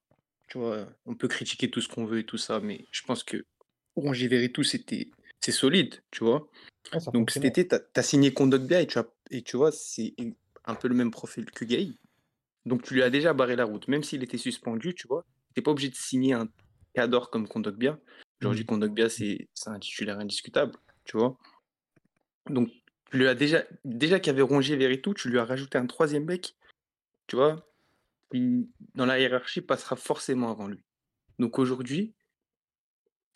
tu 0.48 0.58
vois, 0.58 0.86
on 1.06 1.14
peut 1.14 1.28
critiquer 1.28 1.70
tout 1.70 1.80
ce 1.80 1.88
qu'on 1.88 2.04
veut 2.04 2.20
et 2.20 2.24
tout 2.24 2.38
ça, 2.38 2.60
mais 2.60 2.86
je 2.90 3.02
pense 3.02 3.22
que 3.22 3.44
Rongier 3.96 4.52
tout 4.52 4.62
c'était 4.62 5.10
c'est 5.40 5.52
solide, 5.52 6.02
tu 6.10 6.24
vois. 6.24 6.48
Donc 7.12 7.30
cet 7.30 7.44
été, 7.44 7.66
tu 7.66 7.74
as, 7.74 8.02
signé 8.02 8.32
Kondogbia 8.32 8.80
et 8.80 8.86
tu, 8.86 8.98
as, 8.98 9.06
et 9.30 9.42
tu 9.42 9.56
vois, 9.56 9.72
c'est 9.72 10.14
un 10.64 10.74
peu 10.74 10.88
le 10.88 10.94
même 10.94 11.10
profil 11.10 11.44
que 11.46 11.64
Gay. 11.64 11.92
Donc 12.64 12.82
tu 12.82 12.94
lui 12.94 13.02
as 13.02 13.10
déjà 13.10 13.32
barré 13.32 13.56
la 13.56 13.64
route, 13.64 13.88
même 13.88 14.02
s'il 14.02 14.22
était 14.22 14.38
suspendu, 14.38 14.94
tu 14.94 15.06
vois. 15.06 15.24
Tu 15.54 15.62
pas 15.62 15.70
obligé 15.70 15.88
de 15.88 15.94
signer 15.94 16.34
un 16.34 16.48
cadre 16.94 17.30
comme 17.30 17.48
Kondogbia. 17.48 17.98
Aujourd'hui. 18.40 18.64
Kondogbia, 18.66 19.08
c'est 19.08 19.48
un 19.66 19.78
titulaire 19.78 20.18
indiscutable, 20.18 20.76
tu 21.04 21.16
vois. 21.16 21.36
Donc 22.48 22.70
tu 23.10 23.18
lui 23.18 23.26
as 23.26 23.34
déjà, 23.34 23.64
déjà 23.84 24.20
qu'il 24.20 24.30
avait 24.30 24.42
Rongier 24.42 25.00
tout 25.00 25.14
tu 25.14 25.28
lui 25.28 25.38
as 25.38 25.44
rajouté 25.44 25.78
un 25.78 25.86
troisième 25.86 26.24
mec, 26.24 26.56
tu 27.26 27.36
vois, 27.36 27.66
qui 28.30 28.70
dans 28.94 29.06
la 29.06 29.18
hiérarchie 29.18 29.60
passera 29.60 29.96
forcément 29.96 30.50
avant 30.50 30.68
lui. 30.68 30.84
Donc 31.38 31.58
aujourd'hui, 31.58 32.14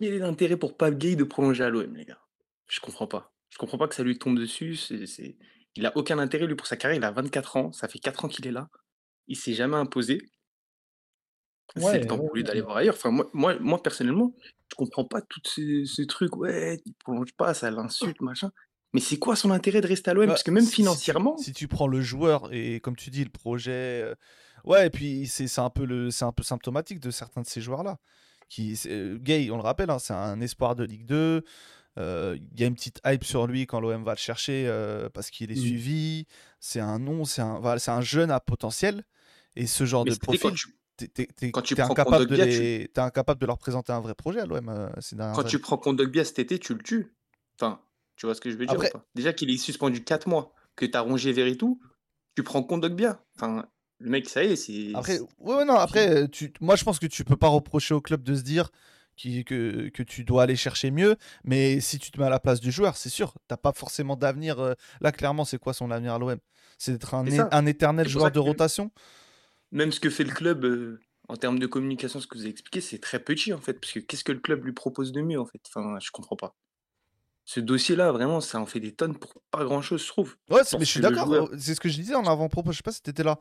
quel 0.00 0.14
est 0.14 0.18
l'intérêt 0.18 0.56
pour 0.56 0.76
Pape 0.76 0.98
Gay 0.98 1.16
de 1.16 1.24
prolonger 1.24 1.64
à 1.64 1.70
l'OM, 1.70 1.94
les 1.94 2.04
gars? 2.04 2.20
Je 2.68 2.80
comprends 2.80 3.06
pas. 3.06 3.32
Je 3.50 3.58
comprends 3.58 3.78
pas 3.78 3.86
que 3.86 3.94
ça 3.94 4.02
lui 4.02 4.18
tombe 4.18 4.38
dessus. 4.38 4.76
C'est, 4.76 5.36
Il 5.76 5.86
a 5.86 5.96
aucun 5.96 6.18
intérêt, 6.18 6.46
lui, 6.46 6.56
pour 6.56 6.66
sa 6.66 6.76
carrière. 6.76 6.98
Il 6.98 7.04
a 7.04 7.12
24 7.12 7.56
ans. 7.56 7.72
Ça 7.72 7.86
fait 7.86 7.98
4 7.98 8.24
ans 8.24 8.28
qu'il 8.28 8.46
est 8.46 8.50
là. 8.52 8.68
Il 9.28 9.36
s'est 9.36 9.52
jamais 9.52 9.76
imposé. 9.76 10.30
C'est 11.76 12.00
le 12.00 12.06
temps 12.06 12.18
pour 12.18 12.34
lui 12.34 12.44
d'aller 12.44 12.60
voir 12.60 12.78
ailleurs. 12.78 12.94
Enfin, 12.94 13.10
moi, 13.10 13.28
moi, 13.32 13.54
moi, 13.60 13.82
personnellement, 13.82 14.34
je 14.70 14.76
comprends 14.76 15.04
pas 15.04 15.20
tous 15.22 15.86
ces, 15.86 16.06
trucs. 16.06 16.36
Ouais, 16.36 16.80
il 16.84 16.94
prolonge 16.94 17.32
pas, 17.32 17.54
ça 17.54 17.70
l'insulte, 17.70 18.20
machin. 18.20 18.50
Mais 18.92 19.00
c'est 19.00 19.18
quoi 19.18 19.36
son 19.36 19.50
intérêt 19.50 19.80
de 19.80 19.86
rester 19.86 20.10
à 20.10 20.14
l'OM 20.14 20.26
bah, 20.26 20.32
Parce 20.32 20.42
que 20.42 20.50
même 20.50 20.66
financièrement. 20.66 21.36
Si, 21.38 21.52
tu 21.52 21.66
prends 21.66 21.86
le 21.86 22.02
joueur 22.02 22.52
et 22.52 22.80
comme 22.80 22.96
tu 22.96 23.10
dis, 23.10 23.24
le 23.24 23.30
projet. 23.30 24.02
Euh, 24.02 24.14
ouais, 24.64 24.86
et 24.86 24.90
puis 24.90 25.26
c'est 25.26 25.58
un, 25.58 25.70
peu 25.70 25.86
le, 25.86 26.10
un 26.20 26.32
peu 26.32 26.42
symptomatique 26.42 27.00
de 27.00 27.10
certains 27.10 27.40
de 27.40 27.46
ces 27.46 27.60
joueurs-là 27.60 27.98
qui 28.52 28.78
euh, 28.86 29.16
Gay, 29.18 29.48
on 29.50 29.56
le 29.56 29.62
rappelle, 29.62 29.88
hein, 29.88 29.98
c'est 29.98 30.12
un 30.12 30.40
espoir 30.40 30.76
de 30.76 30.84
Ligue 30.84 31.06
2. 31.06 31.42
Euh, 31.98 32.38
il 32.52 32.60
y 32.60 32.64
a 32.64 32.66
une 32.66 32.74
petite 32.74 33.00
hype 33.04 33.24
sur 33.24 33.46
lui 33.46 33.66
quand 33.66 33.80
l'OM 33.80 34.04
va 34.04 34.12
le 34.12 34.18
chercher 34.18 34.66
euh, 34.66 35.08
parce 35.08 35.30
qu'il 35.30 35.50
est 35.50 35.56
suivi. 35.56 36.26
C'est 36.60 36.80
un 36.80 36.98
nom, 36.98 37.24
c'est 37.24 37.40
un, 37.40 37.58
voilà, 37.60 37.80
un 37.86 38.00
jeune 38.02 38.30
à 38.30 38.40
potentiel. 38.40 39.04
Et 39.56 39.66
ce 39.66 39.84
genre 39.84 40.04
de 40.04 40.14
profil, 40.14 40.52
tu 40.52 40.68
es, 41.00 41.28
incapable, 41.46 42.26
de 42.26 43.00
incapable 43.00 43.40
de 43.40 43.46
leur 43.46 43.58
présenter 43.58 43.92
un 43.92 44.00
vrai 44.00 44.14
projet 44.14 44.40
à 44.40 44.46
l'OM. 44.46 44.90
quand 45.34 45.44
tu 45.44 45.58
prends 45.58 45.76
Kondogbia 45.76 46.24
cet 46.24 46.38
été, 46.38 46.58
tu 46.58 46.74
le 46.74 46.82
tues. 46.82 47.14
Enfin, 47.58 47.80
tu 48.16 48.26
vois 48.26 48.34
ce 48.34 48.40
que 48.40 48.50
je 48.50 48.56
veux 48.56 48.66
dire 48.66 48.78
Déjà 49.14 49.32
qu'il 49.32 49.50
est 49.50 49.56
suspendu 49.56 50.04
4 50.04 50.28
mois, 50.28 50.52
que 50.76 50.86
tu 50.86 50.96
as 50.96 51.00
rongé 51.00 51.32
Veritou, 51.32 51.80
tu 52.36 52.42
prends 52.42 52.62
Kondogbia. 52.62 53.22
Enfin, 53.36 53.66
le 53.98 54.10
mec, 54.10 54.28
ça 54.28 54.44
y 54.44 54.52
est, 54.52 54.56
c'est. 54.56 54.92
Après, 54.94 55.20
ouais, 55.38 55.64
non, 55.64 55.74
après, 55.74 56.28
tu... 56.28 56.52
moi 56.60 56.76
je 56.76 56.84
pense 56.84 56.98
que 56.98 57.06
tu 57.06 57.24
peux 57.24 57.36
pas 57.36 57.48
reprocher 57.48 57.94
au 57.94 58.00
club 58.00 58.22
de 58.22 58.34
se 58.34 58.42
dire 58.42 58.70
que, 59.16 59.88
que 59.88 60.02
tu 60.02 60.24
dois 60.24 60.44
aller 60.44 60.56
chercher 60.56 60.90
mieux, 60.90 61.16
mais 61.44 61.80
si 61.80 61.98
tu 61.98 62.10
te 62.10 62.18
mets 62.18 62.26
à 62.26 62.30
la 62.30 62.40
place 62.40 62.60
du 62.60 62.72
joueur, 62.72 62.96
c'est 62.96 63.08
sûr, 63.08 63.34
t'as 63.48 63.56
pas 63.56 63.72
forcément 63.72 64.16
d'avenir. 64.16 64.58
Euh, 64.58 64.74
là, 65.00 65.12
clairement, 65.12 65.44
c'est 65.44 65.58
quoi 65.58 65.72
son 65.72 65.90
avenir 65.90 66.14
à 66.14 66.18
l'OM 66.18 66.38
C'est 66.78 66.92
d'être 66.92 67.14
un, 67.14 67.24
un, 67.50 67.66
éternel 67.66 68.08
joueur 68.08 68.30
de 68.30 68.38
rotation? 68.38 68.90
Même 69.72 69.92
ce 69.92 70.00
que 70.00 70.10
fait 70.10 70.24
le 70.24 70.32
club. 70.32 70.64
Euh, 70.64 71.00
en 71.28 71.36
termes 71.36 71.58
de 71.58 71.66
communication, 71.66 72.20
ce 72.20 72.26
que 72.26 72.34
vous 72.36 72.42
avez 72.42 72.50
expliqué, 72.50 72.80
c'est 72.80 72.98
très 72.98 73.18
petit 73.18 73.52
en 73.52 73.60
fait. 73.60 73.74
Parce 73.74 73.92
que 73.92 74.00
qu'est-ce 74.00 74.24
que 74.24 74.32
le 74.32 74.40
club 74.40 74.64
lui 74.64 74.72
propose 74.72 75.12
de 75.12 75.22
mieux 75.22 75.40
en 75.40 75.46
fait? 75.46 75.60
Enfin, 75.68 75.98
je 76.00 76.10
comprends 76.10 76.36
pas 76.36 76.54
ce 77.44 77.60
dossier-là, 77.60 78.12
vraiment, 78.12 78.40
ça 78.40 78.60
en 78.60 78.66
fait 78.66 78.80
des 78.80 78.94
tonnes 78.94 79.18
pour 79.18 79.34
pas 79.50 79.64
grand-chose, 79.64 80.02
je 80.02 80.08
trouve. 80.08 80.36
Ouais, 80.48 80.62
mais 80.72 80.80
je 80.80 80.84
suis 80.84 81.00
d'accord. 81.00 81.50
C'est 81.58 81.74
ce 81.74 81.80
que 81.80 81.88
je 81.88 81.96
disais 81.96 82.14
en 82.14 82.24
avant-propos. 82.24 82.72
Je 82.72 82.76
sais 82.76 82.82
pas 82.82 82.92
si 82.92 83.02
t'étais 83.02 83.24
là. 83.24 83.38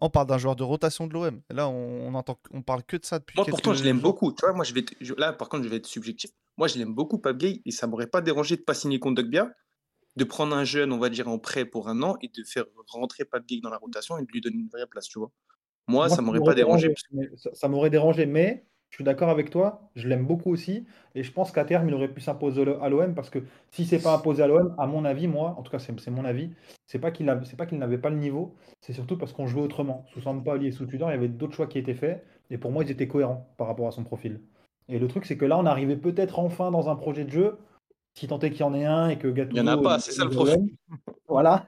On 0.00 0.10
parle 0.10 0.26
d'un 0.26 0.38
joueur 0.38 0.56
de 0.56 0.62
rotation 0.62 1.06
de 1.06 1.12
l'OM. 1.12 1.42
Là, 1.50 1.68
on, 1.68 2.14
entend, 2.14 2.38
on 2.50 2.62
parle 2.62 2.82
que 2.82 2.96
de 2.96 3.04
ça 3.04 3.18
depuis. 3.18 3.36
Moi, 3.36 3.46
pourtant, 3.46 3.74
je 3.74 3.84
l'aime 3.84 4.00
beaucoup. 4.00 4.32
Tu 4.32 4.44
vois, 4.44 4.54
moi, 4.54 4.64
je 4.64 4.72
vais 4.74 4.84
là, 5.18 5.32
par 5.32 5.48
contre, 5.48 5.64
je 5.64 5.68
vais 5.68 5.76
être 5.76 5.86
subjectif. 5.86 6.30
Moi, 6.56 6.66
je 6.66 6.78
l'aime 6.78 6.94
beaucoup, 6.94 7.18
Pape 7.18 7.36
Gay, 7.36 7.62
et 7.64 7.70
ça 7.70 7.86
m'aurait 7.86 8.06
pas 8.06 8.20
dérangé 8.20 8.56
de 8.56 8.62
pas 8.62 8.74
signer 8.74 8.98
contre 8.98 9.22
bien, 9.22 9.52
de 10.16 10.24
prendre 10.24 10.56
un 10.56 10.64
jeune, 10.64 10.92
on 10.92 10.98
va 10.98 11.08
dire, 11.08 11.28
en 11.28 11.38
prêt 11.38 11.64
pour 11.64 11.88
un 11.88 12.02
an 12.02 12.16
et 12.22 12.28
de 12.28 12.44
faire 12.44 12.64
rentrer 12.88 13.24
Pape 13.24 13.46
Gay 13.46 13.60
dans 13.62 13.70
la 13.70 13.78
rotation 13.78 14.18
et 14.18 14.22
de 14.22 14.32
lui 14.32 14.40
donner 14.40 14.56
une 14.56 14.68
vraie 14.68 14.86
place, 14.86 15.06
tu 15.06 15.18
vois. 15.18 15.30
Moi, 15.88 16.08
ça 16.08 16.22
m'aurait 16.22 16.40
pas 16.40 16.54
dérangé. 16.54 16.94
ça 17.52 17.68
m'aurait 17.68 17.90
dérangé, 17.90 18.26
mais 18.26 18.64
je 18.92 18.96
suis 18.96 19.04
d'accord 19.04 19.30
avec 19.30 19.48
toi, 19.48 19.88
je 19.96 20.06
l'aime 20.06 20.26
beaucoup 20.26 20.50
aussi, 20.52 20.84
et 21.14 21.22
je 21.22 21.32
pense 21.32 21.50
qu'à 21.50 21.64
terme, 21.64 21.88
il 21.88 21.94
aurait 21.94 22.12
pu 22.12 22.20
s'imposer 22.20 22.62
à 22.82 22.90
l'OM, 22.90 23.14
parce 23.14 23.30
que 23.30 23.38
si 23.70 23.86
c'est 23.86 24.02
pas 24.02 24.14
imposé 24.14 24.42
à 24.42 24.46
l'OM, 24.46 24.74
à 24.76 24.86
mon 24.86 25.06
avis, 25.06 25.28
moi, 25.28 25.54
en 25.58 25.62
tout 25.62 25.72
cas 25.72 25.78
c'est 25.78 26.10
mon 26.10 26.26
avis, 26.26 26.50
c'est 26.86 26.98
pas 26.98 27.10
qu'il 27.10 27.24
n'avait 27.24 27.98
pas 27.98 28.10
le 28.10 28.16
niveau, 28.16 28.54
c'est 28.82 28.92
surtout 28.92 29.16
parce 29.16 29.32
qu'on 29.32 29.46
jouait 29.46 29.62
autrement. 29.62 30.04
Sous 30.12 30.20
Sampaoli 30.20 30.66
et 30.66 30.72
sous 30.72 30.84
Tudor, 30.84 31.08
il 31.08 31.14
y 31.14 31.16
avait 31.16 31.28
d'autres 31.28 31.54
choix 31.54 31.66
qui 31.66 31.78
étaient 31.78 31.94
faits, 31.94 32.22
et 32.50 32.58
pour 32.58 32.70
moi, 32.70 32.84
ils 32.84 32.90
étaient 32.90 33.08
cohérents 33.08 33.48
par 33.56 33.66
rapport 33.66 33.88
à 33.88 33.92
son 33.92 34.04
profil. 34.04 34.42
Et 34.88 34.98
le 34.98 35.08
truc, 35.08 35.24
c'est 35.24 35.38
que 35.38 35.46
là, 35.46 35.56
on 35.58 35.64
arrivait 35.64 35.96
peut-être 35.96 36.38
enfin 36.38 36.70
dans 36.70 36.90
un 36.90 36.96
projet 36.96 37.24
de 37.24 37.30
jeu, 37.30 37.56
si 38.14 38.26
tant 38.26 38.38
est 38.40 38.50
qu'il 38.50 38.60
y 38.60 38.64
en 38.64 38.74
ait 38.74 38.84
un, 38.84 39.08
et 39.08 39.16
que 39.16 39.28
Gattuso... 39.28 39.56
Il 39.56 39.62
n'y 39.62 39.70
en 39.70 39.72
a 39.72 39.80
pas, 39.80 40.00
c'est 40.00 40.12
ça 40.12 40.24
le 40.24 40.30
profil. 40.30 40.76
Voilà. 41.28 41.66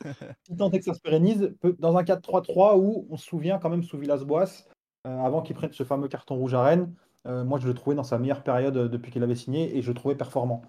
si 0.46 0.56
tant 0.56 0.70
est 0.70 0.78
que 0.78 0.84
ça 0.84 0.94
se 0.94 1.00
pérennise, 1.00 1.54
dans 1.78 1.96
un 1.96 2.02
4-3-3 2.02 2.78
où 2.78 3.06
on 3.10 3.16
se 3.16 3.26
souvient 3.26 3.58
quand 3.58 3.70
même 3.70 3.82
sous 3.82 3.98
Villas-Boas, 3.98 4.64
euh, 5.06 5.18
avant 5.18 5.42
qu'il 5.42 5.56
prenne 5.56 5.72
ce 5.72 5.82
fameux 5.82 6.08
carton 6.08 6.36
rouge 6.36 6.54
à 6.54 6.62
Rennes. 6.62 6.94
Euh, 7.26 7.44
moi, 7.44 7.58
je 7.58 7.66
le 7.66 7.74
trouvais 7.74 7.96
dans 7.96 8.04
sa 8.04 8.18
meilleure 8.18 8.42
période 8.42 8.76
euh, 8.76 8.88
depuis 8.88 9.10
qu'il 9.12 9.22
avait 9.22 9.34
signé 9.34 9.76
et 9.76 9.82
je 9.82 9.88
le 9.88 9.94
trouvais 9.94 10.14
performant. 10.14 10.62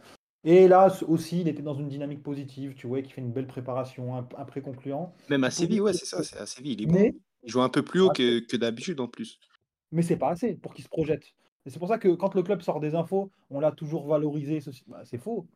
Et 0.44 0.68
là 0.68 0.94
aussi, 1.08 1.42
il 1.42 1.48
était 1.48 1.62
dans 1.62 1.74
une 1.74 1.88
dynamique 1.88 2.22
positive, 2.22 2.74
tu 2.76 2.88
vois, 2.88 3.02
qui 3.02 3.12
fait 3.12 3.22
une 3.22 3.32
belle 3.32 3.48
préparation, 3.48 4.16
un, 4.16 4.24
pré-concluant. 4.24 5.14
Même 5.30 5.44
à 5.44 5.52
Séville, 5.52 5.82
ouais, 5.82 5.94
c'est 5.94 6.06
ça, 6.06 6.22
c'est 6.24 6.38
à 6.38 6.46
Séville, 6.46 6.74
il 6.74 6.84
est 6.84 6.86
bon. 6.86 7.20
Il 7.44 7.50
joue 7.50 7.62
un 7.62 7.70
peu 7.70 7.82
plus 7.82 8.02
haut 8.02 8.10
que, 8.10 8.40
que 8.40 8.58
d'habitude 8.58 9.00
en 9.00 9.08
plus. 9.08 9.40
Mais 9.92 10.02
c'est 10.02 10.18
pas 10.18 10.30
assez 10.30 10.56
pour 10.56 10.74
qu'il 10.74 10.84
se 10.84 10.90
projette. 10.90 11.24
Et 11.66 11.70
c'est 11.70 11.80
pour 11.80 11.88
ça 11.88 11.98
que 11.98 12.10
quand 12.10 12.36
le 12.36 12.44
club 12.44 12.62
sort 12.62 12.80
des 12.80 12.96
infos, 12.96 13.32
on 13.50 13.60
l'a 13.60 13.72
toujours 13.72 14.08
valorisé. 14.08 14.60
Bah, 14.88 15.02
c'est 15.06 15.18
faux. 15.18 15.48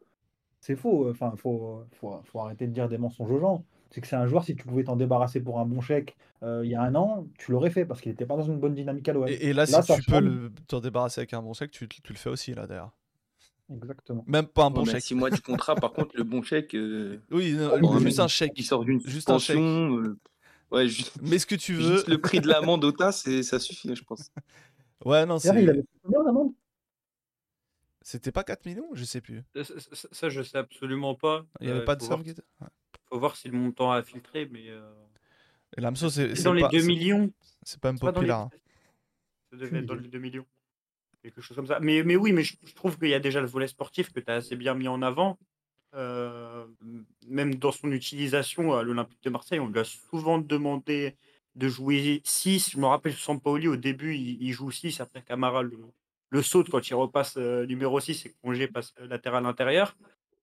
C'est 0.60 0.76
faux. 0.76 1.10
Enfin, 1.10 1.34
faut, 1.38 1.84
faut, 2.00 2.20
faut, 2.24 2.40
arrêter 2.40 2.68
de 2.68 2.72
dire 2.72 2.90
des 2.90 2.98
mensonges 2.98 3.32
aux 3.32 3.40
gens 3.40 3.64
c'est 3.92 4.02
que 4.02 4.08
c'est 4.08 4.16
un 4.16 4.28
joueur, 4.28 4.44
si 4.44 4.56
tu 4.56 4.66
pouvais 4.66 4.84
t'en 4.84 4.96
débarrasser 4.96 5.40
pour 5.40 5.60
un 5.60 5.66
bon 5.66 5.82
chèque 5.82 6.18
euh, 6.44 6.62
il 6.64 6.70
y 6.70 6.76
a 6.76 6.82
un 6.82 6.94
an, 6.94 7.26
tu 7.40 7.52
l'aurais 7.52 7.72
fait 7.72 7.86
parce 7.86 8.00
qu'il 8.00 8.12
n'était 8.12 8.26
pas 8.26 8.36
dans 8.36 8.44
une 8.44 8.60
bonne 8.60 8.76
dynamique 8.76 9.10
à 9.10 9.14
l'OM. 9.14 9.28
Et, 9.28 9.54
là, 9.54 9.66
si 9.66 9.74
tu 9.82 10.04
peux 10.04 10.52
t'en 10.68 10.80
débarrasser 10.80 11.22
avec 11.22 11.34
un 11.34 11.42
bon 11.42 11.54
chèque, 11.54 11.72
tu, 11.72 11.88
le 12.10 12.16
fais 12.16 12.30
aussi 12.30 12.54
là 12.54 12.68
d'ailleurs. 12.68 12.92
Exactement. 13.74 14.24
Même 14.28 14.46
pas 14.46 14.66
un 14.66 14.70
bon 14.70 14.86
chèque. 14.86 15.02
Six 15.02 15.16
mois 15.16 15.32
du 15.32 15.42
contrat, 15.42 15.76
par 15.76 15.94
contre, 15.94 16.16
le 16.16 16.24
bon 16.24 16.44
chèque. 16.44 16.76
Euh, 16.76 17.20
oui, 17.32 17.58
juste 18.02 18.20
un 18.20 18.28
chèque. 18.28 18.54
Il 18.56 18.64
sort 18.64 18.86
d'une 18.86 19.02
juste 19.02 19.32
un 19.32 19.40
chèque. 19.40 19.58
Euh, 19.58 20.16
ouais, 20.72 20.86
Mais 21.24 21.40
ce 21.40 21.48
que 21.48 21.56
tu 21.56 21.74
veux. 21.74 22.04
le 22.08 22.18
prix 22.20 22.40
de 22.40 22.48
l'amende 22.48 22.84
au 22.84 22.92
tas, 22.94 23.12
ça 23.12 23.58
suffit, 23.58 23.96
je 23.96 24.04
pense. 24.04 24.32
Ouais, 25.04 25.26
non, 25.26 25.40
c'est. 25.40 25.50
Il 25.60 25.70
avait 25.72 25.84
combien 26.04 26.24
l'amende 26.24 26.37
C'était 28.08 28.32
pas 28.32 28.46
4 28.46 28.66
millions? 28.66 28.88
Je 28.94 29.04
sais 29.04 29.20
plus. 29.20 29.44
Ça, 30.14 30.30
je 30.30 30.42
sais 30.42 30.58
absolument 30.58 31.14
pas. 31.14 31.46
Il 31.60 31.68
n'y 31.68 31.74
avait 31.74 31.84
pas 31.84 31.98
de 31.98 32.04
somme 32.04 32.24
faut 33.10 33.20
voir 33.20 33.36
si 33.36 33.50
le 33.50 33.58
montant 33.58 33.92
a 33.92 34.02
filtré, 34.02 34.48
mais. 34.50 34.70
Euh... 34.70 34.90
Et 35.76 35.82
l'AMSO, 35.82 36.10
c'est. 36.10 36.42
dans 36.42 36.54
les 36.54 36.66
2 36.70 36.84
millions. 36.84 37.30
C'est 37.64 37.82
pas 37.82 37.92
même 37.92 38.00
populaire. 38.00 38.38
Hein. 38.38 38.50
Ça 39.52 39.58
devait 39.58 39.80
être 39.80 39.86
dans 39.86 39.96
les 39.96 40.08
2 40.08 40.20
millions. 40.20 40.46
Quelque 41.22 41.42
chose 41.42 41.58
comme 41.58 41.68
ça. 41.68 41.82
Mais, 41.82 42.02
mais 42.04 42.16
oui, 42.16 42.32
mais 42.32 42.44
je, 42.44 42.56
je 42.64 42.74
trouve 42.76 42.98
qu'il 42.98 43.10
y 43.10 43.14
a 43.14 43.20
déjà 43.20 43.42
le 43.42 43.48
volet 43.48 43.68
sportif 43.68 44.14
que 44.14 44.22
tu 44.22 44.32
as 44.32 44.36
assez 44.36 44.56
bien 44.56 44.74
mis 44.74 44.88
en 44.88 45.02
avant. 45.02 45.38
Euh, 45.94 46.66
même 47.28 47.56
dans 47.56 47.74
son 47.74 47.92
utilisation 47.92 48.74
à 48.74 48.84
l'Olympique 48.84 49.22
de 49.22 49.30
Marseille, 49.32 49.60
on 49.60 49.68
lui 49.68 49.82
a 49.82 49.84
souvent 49.84 50.38
demandé 50.38 51.18
de 51.56 51.68
jouer 51.68 52.22
6. 52.24 52.72
Je 52.72 52.78
me 52.78 52.86
rappelle, 52.86 53.16
Sampaoli, 53.16 53.68
au 53.68 53.76
début, 53.76 54.16
il, 54.16 54.42
il 54.42 54.54
joue 54.54 54.72
6. 54.72 55.02
Après, 55.02 55.22
Camara 55.24 55.62
le, 55.62 55.78
le 56.30 56.42
saute 56.42 56.70
quand 56.70 56.88
il 56.90 56.96
repasse 56.96 57.36
euh, 57.38 57.66
numéro 57.66 58.00
6 58.00 58.26
et 58.26 58.36
Congé 58.42 58.68
passe 58.68 58.94
euh, 59.00 59.08
latéral 59.08 59.46
intérieur. 59.46 59.96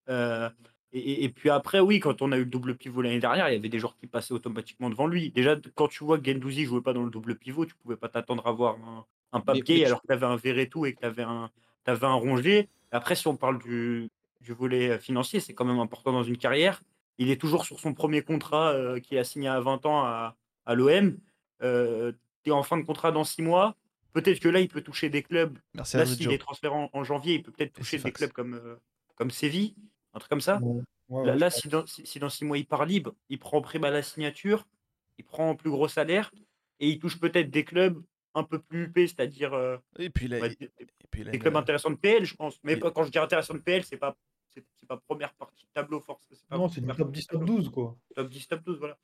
Euh, 0.09 0.49
et, 0.91 1.25
et, 1.25 1.29
puis 1.29 1.49
après, 1.49 1.79
oui, 1.79 1.99
quand 1.99 2.21
on 2.21 2.31
a 2.31 2.37
eu 2.37 2.41
le 2.41 2.45
double 2.45 2.75
pivot 2.75 3.01
l'année 3.01 3.19
dernière, 3.19 3.49
il 3.49 3.53
y 3.53 3.57
avait 3.57 3.69
des 3.69 3.79
joueurs 3.79 3.97
qui 3.97 4.07
passaient 4.07 4.33
automatiquement 4.33 4.89
devant 4.89 5.07
lui. 5.07 5.29
Déjà, 5.31 5.57
quand 5.75 5.89
tu 5.89 6.03
vois 6.03 6.17
que 6.17 6.25
Gendouzi 6.25 6.65
jouait 6.65 6.81
pas 6.81 6.93
dans 6.93 7.03
le 7.03 7.09
double 7.09 7.35
pivot, 7.35 7.65
tu 7.65 7.75
pouvais 7.75 7.97
pas 7.97 8.07
t'attendre 8.07 8.47
à 8.47 8.51
voir 8.51 8.75
un, 8.75 9.05
un 9.33 9.41
papier 9.41 9.85
alors 9.85 10.01
que 10.01 10.07
tu 10.07 10.13
avais 10.13 10.25
un 10.25 10.37
Verretou 10.37 10.85
et 10.85 10.93
que 10.93 10.99
tu 10.99 11.05
avais 11.05 11.23
un, 11.23 11.49
avais 11.85 12.07
un 12.07 12.13
Rongier. 12.13 12.69
Après, 12.91 13.15
si 13.15 13.27
on 13.27 13.35
parle 13.35 13.59
du, 13.59 14.09
du 14.41 14.53
volet 14.53 14.97
financier, 14.99 15.39
c'est 15.39 15.53
quand 15.53 15.65
même 15.65 15.79
important 15.79 16.13
dans 16.13 16.23
une 16.23 16.37
carrière. 16.37 16.81
Il 17.17 17.29
est 17.29 17.39
toujours 17.39 17.65
sur 17.65 17.79
son 17.79 17.93
premier 17.93 18.21
contrat 18.21 18.71
euh, 18.71 18.99
qui 18.99 19.17
a 19.17 19.23
signé 19.23 19.47
à 19.47 19.59
20 19.59 19.85
ans 19.85 20.03
à, 20.03 20.35
à 20.65 20.75
l'OM. 20.75 21.17
Euh, 21.61 22.11
tu 22.43 22.49
es 22.49 22.53
en 22.53 22.63
fin 22.63 22.77
de 22.77 22.83
contrat 22.83 23.11
dans 23.11 23.23
6 23.23 23.41
mois. 23.41 23.75
Peut-être 24.15 24.39
que 24.39 24.47
là, 24.47 24.61
il 24.61 24.69
peut 24.69 24.81
toucher 24.81 25.09
des 25.09 25.23
clubs. 25.23 25.59
Merci 25.73 25.97
là, 25.97 26.05
s'il 26.05 26.31
est 26.31 26.37
transféré 26.37 26.73
en, 26.73 26.89
en, 26.93 27.03
janvier, 27.03 27.33
il 27.35 27.43
peut 27.43 27.51
peut-être 27.51 27.73
toucher 27.73 27.97
des 27.97 28.13
clubs 28.13 28.31
comme, 28.31 28.53
euh, 28.53 28.77
comme 29.15 29.29
Séville, 29.29 29.75
un 30.13 30.19
truc 30.19 30.29
comme 30.29 30.39
ça. 30.39 30.57
Ouais, 30.61 30.81
ouais, 31.09 31.25
là, 31.25 31.35
là 31.35 31.49
si, 31.49 31.67
dans, 31.67 31.85
si, 31.85 32.07
si, 32.07 32.17
dans, 32.17 32.29
six 32.29 32.45
mois, 32.45 32.57
il 32.57 32.65
part 32.65 32.85
libre, 32.85 33.13
il 33.27 33.39
prend 33.39 33.61
prime 33.61 33.83
à 33.83 33.89
la 33.89 34.01
signature, 34.01 34.65
il 35.17 35.25
prend 35.25 35.49
un 35.49 35.55
plus 35.55 35.69
gros 35.69 35.89
salaire 35.89 36.31
et 36.79 36.87
il 36.87 36.97
touche 36.97 37.19
peut-être 37.19 37.51
des 37.51 37.65
clubs 37.65 38.01
un 38.35 38.45
peu 38.45 38.59
plus 38.59 38.85
huppés, 38.85 39.05
c'est-à-dire 39.05 39.53
euh, 39.53 39.75
et 39.99 40.09
puis, 40.09 40.29
là, 40.29 40.39
bah, 40.39 40.47
et 40.47 40.69
puis 41.11 41.25
là, 41.25 41.31
des 41.31 41.39
clubs 41.39 41.57
intéressants 41.57 41.91
de 41.91 41.97
PL, 41.97 42.23
je 42.23 42.35
pense. 42.35 42.57
Mais 42.63 42.73
et... 42.75 42.79
quand 42.79 43.03
je 43.03 43.11
dis 43.11 43.19
intéressant 43.19 43.55
de 43.55 43.59
PL, 43.59 43.83
c'est 43.83 43.97
pas 43.97 44.15
c'est 44.49 44.87
pas 44.87 44.95
première 44.95 45.33
partie 45.33 45.65
de 45.65 45.71
tableau 45.73 45.99
force. 45.99 46.25
Pas 46.47 46.57
non, 46.57 46.69
c'est 46.69 46.79
du 46.79 46.87
top 46.87 47.11
10, 47.11 47.27
top 47.27 47.43
12, 47.43 47.69
quoi. 47.69 47.97
Top 48.15 48.29
10, 48.29 48.47
top 48.47 48.63
12, 48.63 48.79
voilà. 48.79 48.97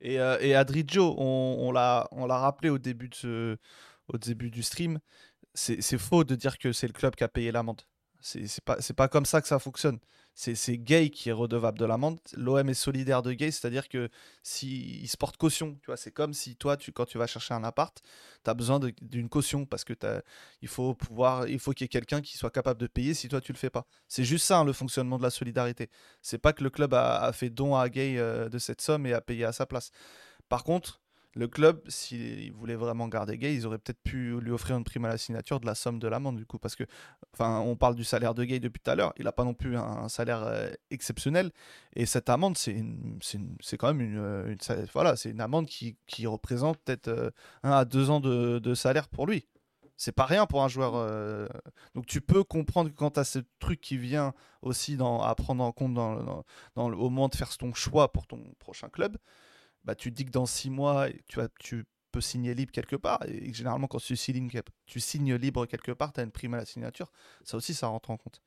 Et, 0.00 0.18
euh, 0.18 0.36
et 0.40 0.56
Adrijo, 0.56 1.14
on, 1.16 1.68
on 1.68 1.70
l'a 1.70 2.38
rappelé 2.38 2.70
au 2.70 2.78
début, 2.78 3.08
de 3.08 3.14
ce, 3.14 3.56
au 4.08 4.18
début 4.18 4.50
du 4.50 4.62
stream, 4.62 4.98
c'est 5.54 5.98
faux 5.98 6.24
de 6.24 6.34
dire 6.34 6.58
que 6.58 6.72
c'est 6.72 6.86
le 6.86 6.92
club 6.92 7.14
qui 7.16 7.24
a 7.24 7.28
payé 7.28 7.52
l'amende. 7.52 7.82
C'est 8.20 8.64
pas, 8.64 8.76
pas 8.96 9.08
comme 9.08 9.26
ça 9.26 9.40
que 9.40 9.48
ça 9.48 9.58
fonctionne. 9.58 9.98
C'est 10.34 10.78
Gay 10.78 11.10
qui 11.10 11.30
est 11.30 11.32
redevable 11.32 11.78
de 11.78 11.84
l'amende. 11.84 12.20
L'OM 12.36 12.68
est 12.68 12.74
solidaire 12.74 13.22
de 13.22 13.32
Gay, 13.32 13.50
c'est-à-dire 13.50 13.88
que 13.88 14.08
s'il 14.44 15.00
si 15.00 15.08
se 15.08 15.16
porte 15.16 15.36
caution, 15.36 15.74
tu 15.80 15.86
vois, 15.86 15.96
c'est 15.96 16.12
comme 16.12 16.32
si 16.32 16.54
toi, 16.54 16.76
quand 16.94 17.06
tu 17.06 17.18
vas 17.18 17.26
chercher 17.26 17.54
un 17.54 17.64
appart, 17.64 18.00
tu 18.44 18.50
as 18.50 18.54
besoin 18.54 18.78
d'une 19.02 19.28
caution 19.28 19.66
parce 19.66 19.82
que 19.82 19.94
il 20.62 20.68
faut 20.68 20.94
pouvoir, 20.94 21.48
il 21.48 21.58
faut 21.58 21.72
qu'il 21.72 21.84
y 21.84 21.86
ait 21.86 21.88
quelqu'un 21.88 22.20
qui 22.20 22.36
soit 22.36 22.50
capable 22.50 22.80
de 22.80 22.86
payer 22.86 23.14
si 23.14 23.28
toi 23.28 23.40
tu 23.40 23.52
le 23.52 23.58
fais 23.58 23.70
pas. 23.70 23.84
C'est 24.06 24.24
juste 24.24 24.46
ça 24.46 24.58
hein, 24.58 24.64
le 24.64 24.72
fonctionnement 24.72 25.18
de 25.18 25.24
la 25.24 25.30
solidarité. 25.30 25.90
C'est 26.22 26.38
pas 26.38 26.52
que 26.52 26.62
le 26.62 26.70
club 26.70 26.94
a, 26.94 27.20
a, 27.20 27.32
fait 27.32 27.50
don 27.50 27.74
à 27.74 27.88
Gay 27.88 28.16
euh, 28.18 28.48
de 28.48 28.58
cette 28.58 28.80
somme 28.80 29.06
et 29.06 29.12
a 29.14 29.20
payé 29.20 29.44
à 29.44 29.52
sa 29.52 29.66
place. 29.66 29.90
Par 30.48 30.62
contre, 30.62 31.00
le 31.38 31.46
club, 31.46 31.80
s'ils 31.86 32.52
voulaient 32.52 32.74
vraiment 32.74 33.06
garder 33.06 33.38
Gay, 33.38 33.54
ils 33.54 33.64
auraient 33.64 33.78
peut-être 33.78 34.02
pu 34.02 34.40
lui 34.40 34.50
offrir 34.50 34.76
une 34.76 34.82
prime 34.82 35.04
à 35.04 35.08
la 35.08 35.18
signature 35.18 35.60
de 35.60 35.66
la 35.66 35.76
somme 35.76 36.00
de 36.00 36.08
l'amende, 36.08 36.36
du 36.36 36.44
coup, 36.44 36.58
parce 36.58 36.74
que, 36.74 36.82
enfin, 37.32 37.60
on 37.60 37.76
parle 37.76 37.94
du 37.94 38.02
salaire 38.02 38.34
de 38.34 38.42
Gay 38.42 38.58
depuis 38.58 38.80
tout 38.80 38.90
à 38.90 38.96
l'heure, 38.96 39.12
il 39.18 39.24
n'a 39.24 39.30
pas 39.30 39.44
non 39.44 39.54
plus 39.54 39.76
un, 39.76 40.08
salaire 40.08 40.42
euh, 40.42 40.68
exceptionnel, 40.90 41.52
et 41.94 42.06
cette 42.06 42.28
amende, 42.28 42.58
c'est 42.58 42.74
quand 43.78 43.86
même 43.86 44.00
une, 44.00 44.16
une 44.48 44.86
voilà, 44.92 45.14
c'est 45.14 45.30
une 45.30 45.40
amende 45.40 45.66
qui, 45.66 45.96
qui 46.08 46.26
représente 46.26 46.76
peut-être 46.78 47.06
euh, 47.06 47.30
un 47.62 47.70
à 47.70 47.84
deux 47.84 48.10
ans 48.10 48.18
de, 48.18 48.74
salaire 48.74 49.06
pour 49.08 49.26
lui. 49.28 49.46
C'est 49.96 50.12
pas 50.12 50.26
rien 50.26 50.46
pour 50.46 50.62
un 50.62 50.68
joueur. 50.68 50.92
Euh... 50.94 51.48
Donc 51.94 52.06
tu 52.06 52.20
peux 52.20 52.44
comprendre 52.44 52.90
que 52.90 52.94
quand 52.94 53.12
tu 53.12 53.20
as 53.20 53.24
ce 53.24 53.40
truc 53.58 53.80
qui 53.80 53.96
vient 53.96 54.32
aussi 54.62 54.96
à 55.00 55.34
prendre 55.34 55.64
en 55.64 55.72
compte 55.72 55.94
dans, 55.94 56.44
dans, 56.76 56.92
au 56.92 57.10
moment 57.10 57.28
de 57.28 57.34
faire 57.34 57.56
ton 57.56 57.74
choix 57.74 58.12
pour 58.12 58.26
ton 58.26 58.40
prochain 58.60 58.88
club, 58.88 59.16
bah, 59.88 59.94
tu 59.94 60.10
te 60.10 60.16
dis 60.16 60.26
que 60.26 60.30
dans 60.30 60.44
six 60.44 60.68
mois, 60.68 61.06
tu, 61.28 61.38
vas, 61.38 61.48
tu 61.58 61.86
peux 62.12 62.20
signer 62.20 62.52
libre 62.52 62.72
quelque 62.72 62.94
part. 62.94 63.24
Et 63.26 63.54
généralement, 63.54 63.86
quand 63.86 63.98
tu 63.98 64.16
signes, 64.16 64.50
tu 64.84 65.00
signes 65.00 65.34
libre 65.36 65.64
quelque 65.64 65.92
part, 65.92 66.12
tu 66.12 66.20
as 66.20 66.24
une 66.24 66.30
prime 66.30 66.52
à 66.52 66.58
la 66.58 66.66
signature. 66.66 67.10
Ça 67.42 67.56
aussi, 67.56 67.72
ça 67.72 67.86
rentre 67.86 68.10
en 68.10 68.18
compte. 68.18 68.42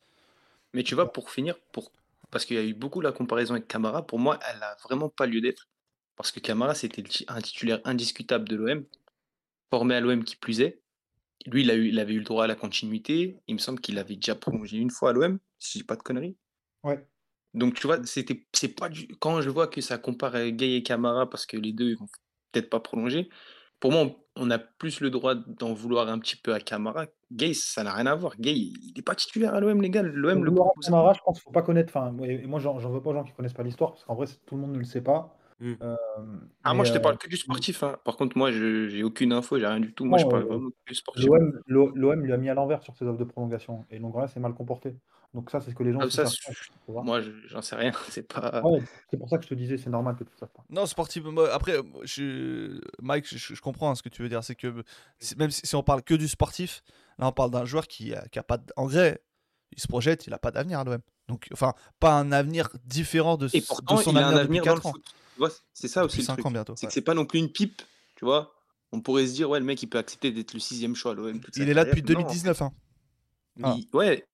Mais 0.75 0.83
tu 0.83 0.93
vois, 0.93 1.11
pour 1.11 1.31
finir, 1.31 1.57
pour... 1.71 1.91
parce 2.29 2.45
qu'il 2.45 2.57
y 2.57 2.59
a 2.59 2.63
eu 2.63 2.75
beaucoup 2.75 3.01
la 3.01 3.11
comparaison 3.11 3.55
avec 3.55 3.67
Camara, 3.67 4.05
pour 4.05 4.19
moi, 4.19 4.37
elle 4.47 4.59
n'a 4.59 4.75
vraiment 4.83 5.09
pas 5.09 5.25
lieu 5.25 5.41
d'être. 5.41 5.67
Parce 6.15 6.31
que 6.31 6.39
Camara, 6.39 6.75
c'était 6.75 7.03
un 7.27 7.41
titulaire 7.41 7.81
indiscutable 7.85 8.47
de 8.47 8.55
l'OM, 8.55 8.85
formé 9.71 9.95
à 9.95 9.99
l'OM 9.99 10.23
qui 10.23 10.35
plus 10.35 10.61
est. 10.61 10.79
Lui, 11.47 11.63
il, 11.63 11.71
a 11.71 11.73
eu, 11.73 11.87
il 11.87 11.99
avait 11.99 12.13
eu 12.13 12.19
le 12.19 12.23
droit 12.23 12.43
à 12.43 12.47
la 12.47 12.55
continuité. 12.55 13.39
Il 13.47 13.55
me 13.55 13.59
semble 13.59 13.79
qu'il 13.79 13.97
avait 13.97 14.15
déjà 14.15 14.35
prolongé 14.35 14.77
une 14.77 14.91
fois 14.91 15.09
à 15.09 15.13
l'OM, 15.13 15.39
si 15.57 15.79
je 15.79 15.83
dis 15.83 15.87
pas 15.87 15.95
de 15.95 16.03
conneries. 16.03 16.37
Ouais. 16.83 17.03
Donc, 17.53 17.75
tu 17.75 17.87
vois, 17.87 17.97
c'était, 18.05 18.45
c'est 18.53 18.75
pas 18.75 18.89
du... 18.89 19.07
quand 19.19 19.41
je 19.41 19.49
vois 19.49 19.67
que 19.67 19.81
ça 19.81 19.97
compare 19.97 20.49
Gay 20.51 20.75
et 20.75 20.83
Camara, 20.83 21.29
parce 21.29 21.45
que 21.45 21.57
les 21.57 21.73
deux, 21.73 21.89
ils 21.89 21.97
vont 21.97 22.07
peut-être 22.51 22.69
pas 22.69 22.79
prolonger, 22.79 23.29
pour 23.81 23.91
moi, 23.91 24.05
on 24.35 24.49
a 24.51 24.59
plus 24.59 25.01
le 25.01 25.09
droit 25.09 25.33
d'en 25.35 25.73
vouloir 25.73 26.07
un 26.07 26.19
petit 26.19 26.35
peu 26.35 26.53
à 26.53 26.59
Camara. 26.59 27.07
Gay, 27.31 27.53
ça 27.53 27.83
n'a 27.83 27.93
rien 27.93 28.05
à 28.05 28.15
voir. 28.15 28.37
Gay, 28.39 28.53
il 28.53 28.93
n'est 28.95 29.01
pas 29.01 29.15
titulaire 29.15 29.55
à 29.55 29.59
l'OM, 29.59 29.81
les 29.81 29.89
gars. 29.89 30.03
L'OM 30.03 30.45
le 30.45 30.53
propose. 30.53 30.85
Camara, 30.85 31.13
je 31.13 31.19
pense 31.25 31.39
qu'il 31.39 31.41
ne 31.41 31.51
faut 31.51 31.51
pas 31.51 31.63
connaître. 31.63 31.91
Enfin, 31.95 32.15
et 32.23 32.45
moi, 32.45 32.59
j'en 32.59 32.77
veux 32.77 33.01
pas 33.01 33.09
aux 33.09 33.13
gens 33.13 33.23
qui 33.23 33.31
ne 33.31 33.35
connaissent 33.35 33.53
pas 33.53 33.63
l'histoire, 33.63 33.91
parce 33.91 34.03
qu'en 34.03 34.15
vrai, 34.15 34.27
tout 34.45 34.55
le 34.55 34.61
monde 34.61 34.73
ne 34.73 34.77
le 34.77 34.85
sait 34.85 35.01
pas. 35.01 35.35
Mmh. 35.59 35.73
Euh, 35.81 35.95
ah, 36.63 36.73
moi, 36.73 36.85
je 36.85 36.93
te 36.93 36.97
parle 36.99 37.17
que 37.17 37.27
du 37.27 37.37
sportif. 37.37 37.83
Hein. 37.83 37.97
Par 38.03 38.17
contre, 38.17 38.37
moi, 38.37 38.51
je 38.51 38.87
j'ai 38.87 39.03
aucune 39.03 39.33
info, 39.33 39.59
j'ai 39.59 39.67
rien 39.67 39.79
du 39.79 39.93
tout. 39.93 40.05
Moi, 40.05 40.17
non, 40.17 40.25
je 40.25 40.29
parle 40.29 40.43
euh, 40.43 40.47
vraiment 40.47 40.69
que 40.69 40.75
du 40.87 40.95
sportif. 40.95 41.29
L'OM 41.67 42.21
lui 42.21 42.33
a 42.33 42.37
mis 42.37 42.49
à 42.49 42.53
l'envers 42.53 42.83
sur 42.83 42.95
ses 42.95 43.05
offres 43.05 43.19
de 43.19 43.23
prolongation. 43.23 43.85
Et 43.89 43.99
donc, 43.99 44.15
là, 44.15 44.27
c'est 44.27 44.39
mal 44.39 44.53
comporté. 44.53 44.95
Donc 45.33 45.49
ça, 45.49 45.61
c'est 45.61 45.71
ce 45.71 45.75
que 45.75 45.83
les 45.83 45.93
gens... 45.93 45.99
Ah, 46.01 46.09
ça, 46.09 46.25
moi, 46.87 47.21
j'en 47.47 47.61
sais 47.61 47.75
rien. 47.75 47.91
C'est 48.09 48.23
pas... 48.23 48.61
Ouais, 48.63 48.81
c'est 49.09 49.17
pour 49.17 49.29
ça 49.29 49.37
que 49.37 49.43
je 49.45 49.49
te 49.49 49.53
disais, 49.53 49.77
c'est 49.77 49.89
normal 49.89 50.15
que 50.17 50.25
tu 50.25 50.31
ça 50.37 50.45
pas. 50.47 50.63
Non, 50.69 50.85
sportif... 50.85 51.23
Après, 51.53 51.77
je... 52.03 52.81
Mike, 53.01 53.25
je, 53.27 53.55
je 53.55 53.61
comprends 53.61 53.91
hein, 53.91 53.95
ce 53.95 54.03
que 54.03 54.09
tu 54.09 54.21
veux 54.23 54.29
dire. 54.29 54.43
C'est 54.43 54.55
que 54.55 54.83
même 55.37 55.49
si, 55.49 55.65
si, 55.65 55.75
on 55.75 55.83
parle 55.83 56.03
que 56.03 56.15
du 56.15 56.27
sportif, 56.27 56.83
là, 57.17 57.27
on 57.27 57.31
parle 57.31 57.51
d'un 57.51 57.63
joueur 57.63 57.87
qui 57.87 58.13
a, 58.13 58.27
qui 58.27 58.39
a 58.39 58.43
pas... 58.43 58.57
De... 58.57 58.73
En 58.75 58.87
vrai, 58.87 59.21
il 59.71 59.79
se 59.79 59.87
projette, 59.87 60.27
il 60.27 60.31
n'a 60.31 60.37
pas 60.37 60.51
d'avenir 60.51 60.79
à 60.79 60.83
l'OM. 60.83 60.99
Donc, 61.29 61.47
enfin, 61.53 61.73
pas 62.01 62.13
un 62.19 62.33
avenir 62.33 62.67
différent 62.83 63.37
de, 63.37 63.47
Et 63.53 63.61
pourtant, 63.61 63.95
de 63.95 64.01
son 64.01 64.11
il 64.11 64.17
avenir, 64.17 64.27
a 64.27 64.39
un 64.39 64.43
avenir 64.43 64.63
depuis 64.63 64.67
dans 64.67 64.75
le 64.75 64.81
4 64.81 64.85
ans. 64.87 64.91
foot. 64.91 65.63
C'est 65.73 65.87
ça 65.87 66.03
aussi 66.03 66.17
Depuis 66.17 66.21
le 66.23 66.25
5 66.27 66.33
truc. 66.33 66.45
ans 66.47 66.51
bientôt. 66.51 66.73
C'est 66.75 66.85
ouais. 66.85 66.87
que 66.89 66.93
c'est 66.93 67.01
pas 67.01 67.13
non 67.13 67.25
plus 67.25 67.39
une 67.39 67.49
pipe, 67.49 67.81
tu 68.15 68.25
vois. 68.25 68.53
On 68.91 68.99
pourrait 68.99 69.25
se 69.27 69.33
dire, 69.33 69.49
ouais, 69.49 69.59
le 69.59 69.65
mec, 69.65 69.81
il 69.81 69.87
peut 69.87 69.97
accepter 69.97 70.31
d'être 70.31 70.53
le 70.53 70.59
sixième 70.59 70.93
choix 70.95 71.13
à 71.13 71.15
l'OM. 71.15 71.39
Il 71.55 71.69
est 71.69 71.73
là 71.73 71.85
depuis 71.85 72.01
Non, 72.01 72.07
2019. 72.19 72.61
Hein. 72.61 72.73
Ah. 73.63 73.75
il- 73.77 73.87
Ouais, 73.95 74.25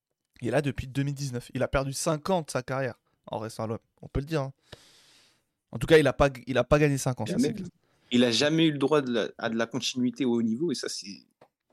Il 0.41 0.47
est 0.47 0.51
là 0.51 0.61
depuis 0.61 0.87
2019. 0.87 1.51
Il 1.53 1.63
a 1.63 1.67
perdu 1.67 1.93
5 1.93 2.29
ans 2.29 2.41
de 2.41 2.49
sa 2.51 2.61
carrière 2.63 2.95
en 3.27 3.39
restant 3.39 3.63
à 3.63 3.67
l'OM. 3.67 3.77
On 4.01 4.07
peut 4.07 4.19
le 4.19 4.25
dire. 4.25 4.41
hein. 4.41 4.53
En 5.71 5.79
tout 5.79 5.87
cas, 5.87 5.97
il 5.97 6.03
n'a 6.03 6.13
pas, 6.13 6.29
il 6.45 6.57
a 6.57 6.63
pas 6.63 6.79
gagné 6.79 6.97
5 6.97 7.19
ans. 7.21 7.25
ça, 7.25 7.35
il 8.11 8.23
a 8.23 8.31
jamais 8.31 8.67
eu 8.67 8.71
le 8.71 8.77
droit 8.77 9.01
de 9.01 9.11
la- 9.11 9.29
à 9.37 9.49
de 9.49 9.55
la 9.55 9.65
continuité 9.65 10.23
au 10.23 10.35
haut 10.35 10.41
niveau 10.41 10.71
et 10.71 10.75
ça, 10.75 10.87
c'est 10.89 11.23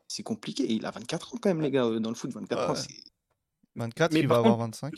c'est 0.08 0.22
compliqué. 0.22 0.64
Il 0.70 0.84
a 0.86 0.90
24 0.90 1.34
ans 1.34 1.38
quand 1.40 1.48
même, 1.48 1.60
les 1.60 1.70
gars, 1.70 1.84
euh, 1.86 1.98
dans 2.00 2.08
le 2.10 2.14
foot. 2.14 2.30
24 2.32 2.70
ans, 2.70 2.74
c'est. 2.74 2.88
24, 3.76 4.12
Mais 4.12 4.20
il 4.20 4.28
va 4.28 4.36
avoir 4.36 4.54
contre, 4.54 4.60
25. 4.64 4.94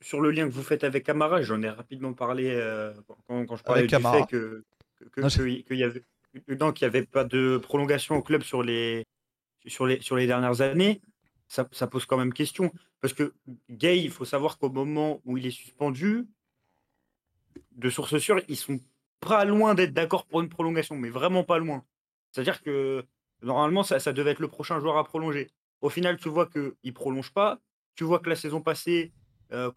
sur 0.00 0.20
le 0.20 0.30
lien 0.30 0.46
que 0.48 0.52
vous 0.52 0.62
faites 0.62 0.84
avec 0.84 1.04
Camara, 1.04 1.42
j'en 1.42 1.60
ai 1.62 1.70
rapidement 1.70 2.12
parlé 2.12 2.50
euh, 2.50 2.92
quand, 3.26 3.46
quand 3.46 3.56
je 3.56 3.62
parlais 3.64 3.80
Avec 3.80 3.90
du 3.90 3.96
Camara. 3.96 4.18
fait 4.20 4.26
que 4.26 4.64
que- 5.12 5.20
Non, 5.20 5.26
que- 5.28 5.32
j'ai- 5.32 5.62
que- 5.62 5.68
qu'il 5.68 5.78
y 5.78 5.84
avait 5.84 6.02
qu'il 6.34 6.82
y 6.82 6.84
avait 6.84 7.04
pas 7.04 7.24
de 7.24 7.58
prolongation 7.58 8.14
au 8.16 8.22
club 8.22 8.42
sur 8.42 8.62
les 8.62 9.04
sur 9.66 9.86
les 9.86 10.00
sur 10.00 10.16
les 10.16 10.26
dernières 10.26 10.60
années. 10.60 11.00
Ça, 11.48 11.64
pose 11.86 12.06
quand 12.06 12.16
même 12.16 12.32
question 12.32 12.72
parce 13.00 13.14
que 13.14 13.32
Gay, 13.70 14.02
il 14.02 14.10
faut 14.10 14.24
savoir 14.24 14.58
qu'au 14.58 14.68
moment 14.68 15.20
où 15.24 15.38
il 15.38 15.46
est 15.46 15.50
suspendu, 15.50 16.26
de 17.72 17.90
sources 17.90 18.18
sûres, 18.18 18.40
ils 18.48 18.56
sont 18.56 18.80
pas 19.20 19.44
loin 19.44 19.74
d'être 19.74 19.92
d'accord 19.92 20.26
pour 20.26 20.40
une 20.40 20.48
prolongation, 20.48 20.96
mais 20.96 21.08
vraiment 21.08 21.44
pas 21.44 21.58
loin. 21.58 21.84
C'est-à-dire 22.32 22.62
que 22.62 23.04
normalement, 23.42 23.82
ça, 23.82 24.12
devait 24.12 24.32
être 24.32 24.40
le 24.40 24.48
prochain 24.48 24.80
joueur 24.80 24.96
à 24.96 25.04
prolonger. 25.04 25.50
Au 25.80 25.88
final, 25.88 26.18
tu 26.18 26.28
vois 26.28 26.46
qu'il 26.46 26.72
ne 26.84 26.90
prolonge 26.90 27.32
pas. 27.32 27.60
Tu 27.94 28.04
vois 28.04 28.18
que 28.18 28.28
la 28.28 28.36
saison 28.36 28.60
passée, 28.60 29.12
euh, 29.52 29.70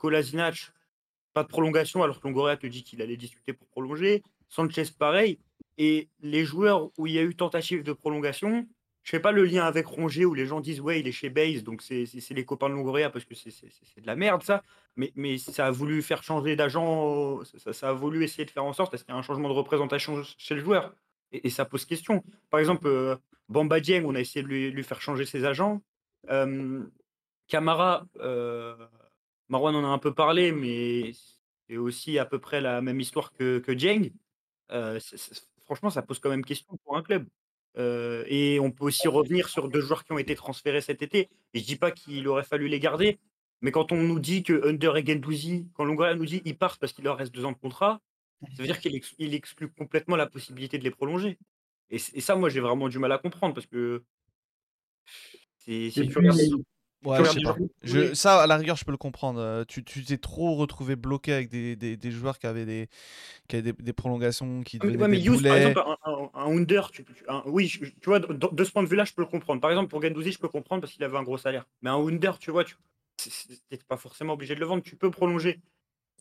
pas 1.34 1.44
de 1.44 1.48
prolongation, 1.48 2.04
alors 2.04 2.20
que 2.20 2.28
Longoria 2.28 2.58
te 2.58 2.68
dit 2.68 2.84
qu'il 2.84 3.02
allait 3.02 3.18
discuter 3.18 3.54
pour 3.54 3.68
prolonger. 3.68 4.24
Sanchez, 4.50 4.86
pareil. 4.98 5.40
Et 5.78 6.10
les 6.22 6.44
joueurs 6.44 6.90
où 6.98 7.08
il 7.08 7.14
y 7.14 7.20
a 7.20 7.22
eu 7.22 7.36
tentative 7.36 7.84
de 7.84 7.94
prolongation, 7.94 8.68
je 9.10 9.16
fais 9.16 9.20
pas 9.20 9.32
le 9.32 9.44
lien 9.44 9.66
avec 9.66 9.88
Rongier 9.88 10.24
où 10.24 10.36
les 10.36 10.46
gens 10.46 10.60
disent 10.60 10.82
ouais, 10.82 11.00
il 11.00 11.08
est 11.08 11.12
chez 11.12 11.32
Base, 11.32 11.64
donc 11.64 11.82
c'est 11.82 12.06
les 12.30 12.46
copains 12.46 12.70
de 12.70 12.76
Longoria 12.76 13.10
parce 13.10 13.26
que 13.26 13.34
c'est 13.34 13.50
de 13.50 14.06
la 14.06 14.16
merde 14.16 14.44
ça. 14.44 14.62
Mais, 14.98 15.12
mais 15.16 15.40
ça 15.40 15.66
a 15.66 15.72
voulu 15.72 16.04
faire 16.04 16.22
changer 16.22 16.56
d'agent, 16.56 17.42
ça, 17.72 17.90
a 17.90 17.94
voulu 17.94 18.24
essayer 18.24 18.46
de 18.46 18.52
faire 18.52 18.66
en 18.66 18.72
sorte 18.72 18.94
à 18.94 18.98
ce 18.98 19.04
qu'il 19.04 19.12
y 19.12 19.18
ait 19.18 19.20
un 19.20 19.24
changement 19.24 19.50
de 19.50 19.56
représentation 19.56 20.22
chez 20.38 20.54
le 20.54 20.62
joueur. 20.62 20.94
Et, 21.32 21.50
ça 21.50 21.66
pose 21.66 21.86
question. 21.86 22.24
Par 22.52 22.60
exemple, 22.60 22.86
euh, 22.86 23.16
Bamba 23.48 23.80
Dieng, 23.80 24.04
on 24.06 24.14
a 24.14 24.20
essayé 24.20 24.44
de 24.44 24.48
lui, 24.48 24.84
faire 24.84 25.02
changer 25.02 25.26
ses 25.26 25.44
agents. 25.44 25.82
Euh, 26.30 26.84
Camara, 27.48 28.06
euh, 28.20 28.76
Marwan 29.48 29.76
en 29.76 29.86
a 29.86 29.88
un 29.88 29.98
peu 29.98 30.14
parlé, 30.14 30.52
mais 30.52 31.14
c'est 31.68 31.78
aussi 31.78 32.20
à 32.20 32.26
peu 32.26 32.38
près 32.38 32.62
la 32.62 32.80
même 32.82 33.00
histoire 33.00 33.34
que, 33.34 33.58
que. 33.58 33.72
Euh, 34.72 35.00
franchement, 35.66 35.90
ça 35.90 36.04
pose 36.04 36.20
quand 36.20 36.30
même 36.30 36.46
question 36.46 36.78
pour 36.86 36.96
un 36.96 37.02
club. 37.02 37.26
Euh, 37.78 38.24
et 38.28 38.60
on 38.60 38.72
peut 38.72 38.86
aussi 38.86 39.08
revenir 39.08 39.48
sur 39.48 39.70
deux 39.70 39.82
joueurs 39.82 40.04
qui 40.04 40.12
ont 40.12 40.18
été 40.18 40.36
transférés 40.36 40.82
cet 40.82 41.02
été. 41.02 41.30
Et 41.54 41.60
je 41.60 41.66
dis 41.66 41.76
pas 41.76 41.92
qu'il 41.92 42.28
aurait 42.28 42.44
fallu 42.44 42.68
les 42.68 42.80
garder, 42.80 43.20
mais 43.62 43.72
quand 43.72 43.92
on 43.92 44.02
nous 44.02 44.20
dit 44.20 44.44
que 44.44 44.68
Under 44.68 44.98
et 44.98 45.06
Gendouzi, 45.06 45.68
quand 45.74 45.86
Longoria 45.86 46.16
nous 46.16 46.26
dit 46.26 46.42
qu'ils 46.42 46.58
partent 46.58 46.80
parce 46.80 46.94
qu'il 46.94 47.04
leur 47.06 47.18
reste 47.18 47.34
deux 47.34 47.46
ans 47.46 47.52
de 47.52 47.58
contrat, 47.58 48.02
ça 48.42 48.62
veut 48.62 48.66
dire 48.66 48.80
qu'il 48.80 48.96
ex- 48.96 49.16
il 49.20 49.34
exclut 49.34 49.70
complètement 49.70 50.16
la 50.16 50.26
possibilité 50.26 50.78
de 50.78 50.84
les 50.84 50.92
prolonger. 50.92 51.38
Et, 51.90 51.98
et 51.98 52.22
ça, 52.22 52.36
moi, 52.36 52.50
j'ai 52.50 52.60
vraiment 52.60 52.88
du 52.88 52.98
mal 53.00 53.12
à 53.12 53.18
comprendre 53.18 53.54
parce 53.54 53.68
que 53.68 54.04
c'est 55.58 55.92
Ouais, 57.04 57.24
je 57.24 57.30
sais 57.30 57.42
pas. 57.42 57.58
Je, 57.84 58.14
ça, 58.14 58.42
à 58.42 58.48
la 58.48 58.58
rigueur, 58.58 58.76
je 58.76 58.84
peux 58.84 58.92
le 58.92 58.98
comprendre. 58.98 59.40
Euh, 59.40 59.64
Tu 59.66 59.84
tu 59.84 60.04
t'es 60.04 60.18
trop 60.18 60.56
retrouvé 60.56 60.96
bloqué 60.96 61.32
avec 61.34 61.50
des, 61.50 61.76
des, 61.76 61.96
des 61.96 62.12
joueurs 62.12 62.38
qui 62.40 62.48
avaient 62.48 62.66
des, 62.66 62.90
qui 63.48 63.58
avaient 63.58 63.74
des, 63.74 63.84
des 63.84 63.94
prolongations, 63.94 64.64
qui 64.64 64.80
Ah, 64.80 64.86
devenaient 64.86 64.98
ouais, 64.98 65.08
mais 65.10 65.18
des 65.18 65.26
Hughes, 65.26 65.46
par 65.46 65.58
exemple, 65.58 65.80
un, 65.86 65.98
un, 66.06 66.30
un 66.34 66.58
Under, 66.58 66.90
tu, 66.92 67.04
tu- 67.04 67.26
un- 67.28 67.44
oui, 67.46 67.68
je- 67.68 67.84
tu 67.86 68.06
vois, 68.06 68.20
de, 68.20 68.28
de 68.34 68.64
ce 68.64 68.72
point 68.72 68.82
de 68.84 68.88
vue-là, 68.88 69.04
je 69.06 69.14
peux 69.14 69.22
le 69.22 69.28
comprendre. 69.28 69.60
Par 69.62 69.72
exemple, 69.72 69.90
pour 69.90 70.02
Gendouzi, 70.02 70.32
je 70.32 70.40
peux 70.40 70.48
comprendre 70.48 70.82
parce 70.82 70.94
qu'il 70.94 71.04
avait 71.04 71.18
un 71.18 71.24
gros 71.24 71.38
salaire. 71.38 71.66
Mais 71.82 71.90
un 71.90 71.96
Under, 71.96 72.38
tu 72.40 72.52
vois, 72.52 72.64
tu 72.64 72.76
n'es 73.72 73.78
pas 73.88 73.98
forcément 73.98 74.34
obligé 74.34 74.56
de 74.56 74.60
le 74.62 74.66
vendre, 74.66 74.82
tu 74.84 74.96
peux 74.96 75.12
prolonger. 75.12 75.60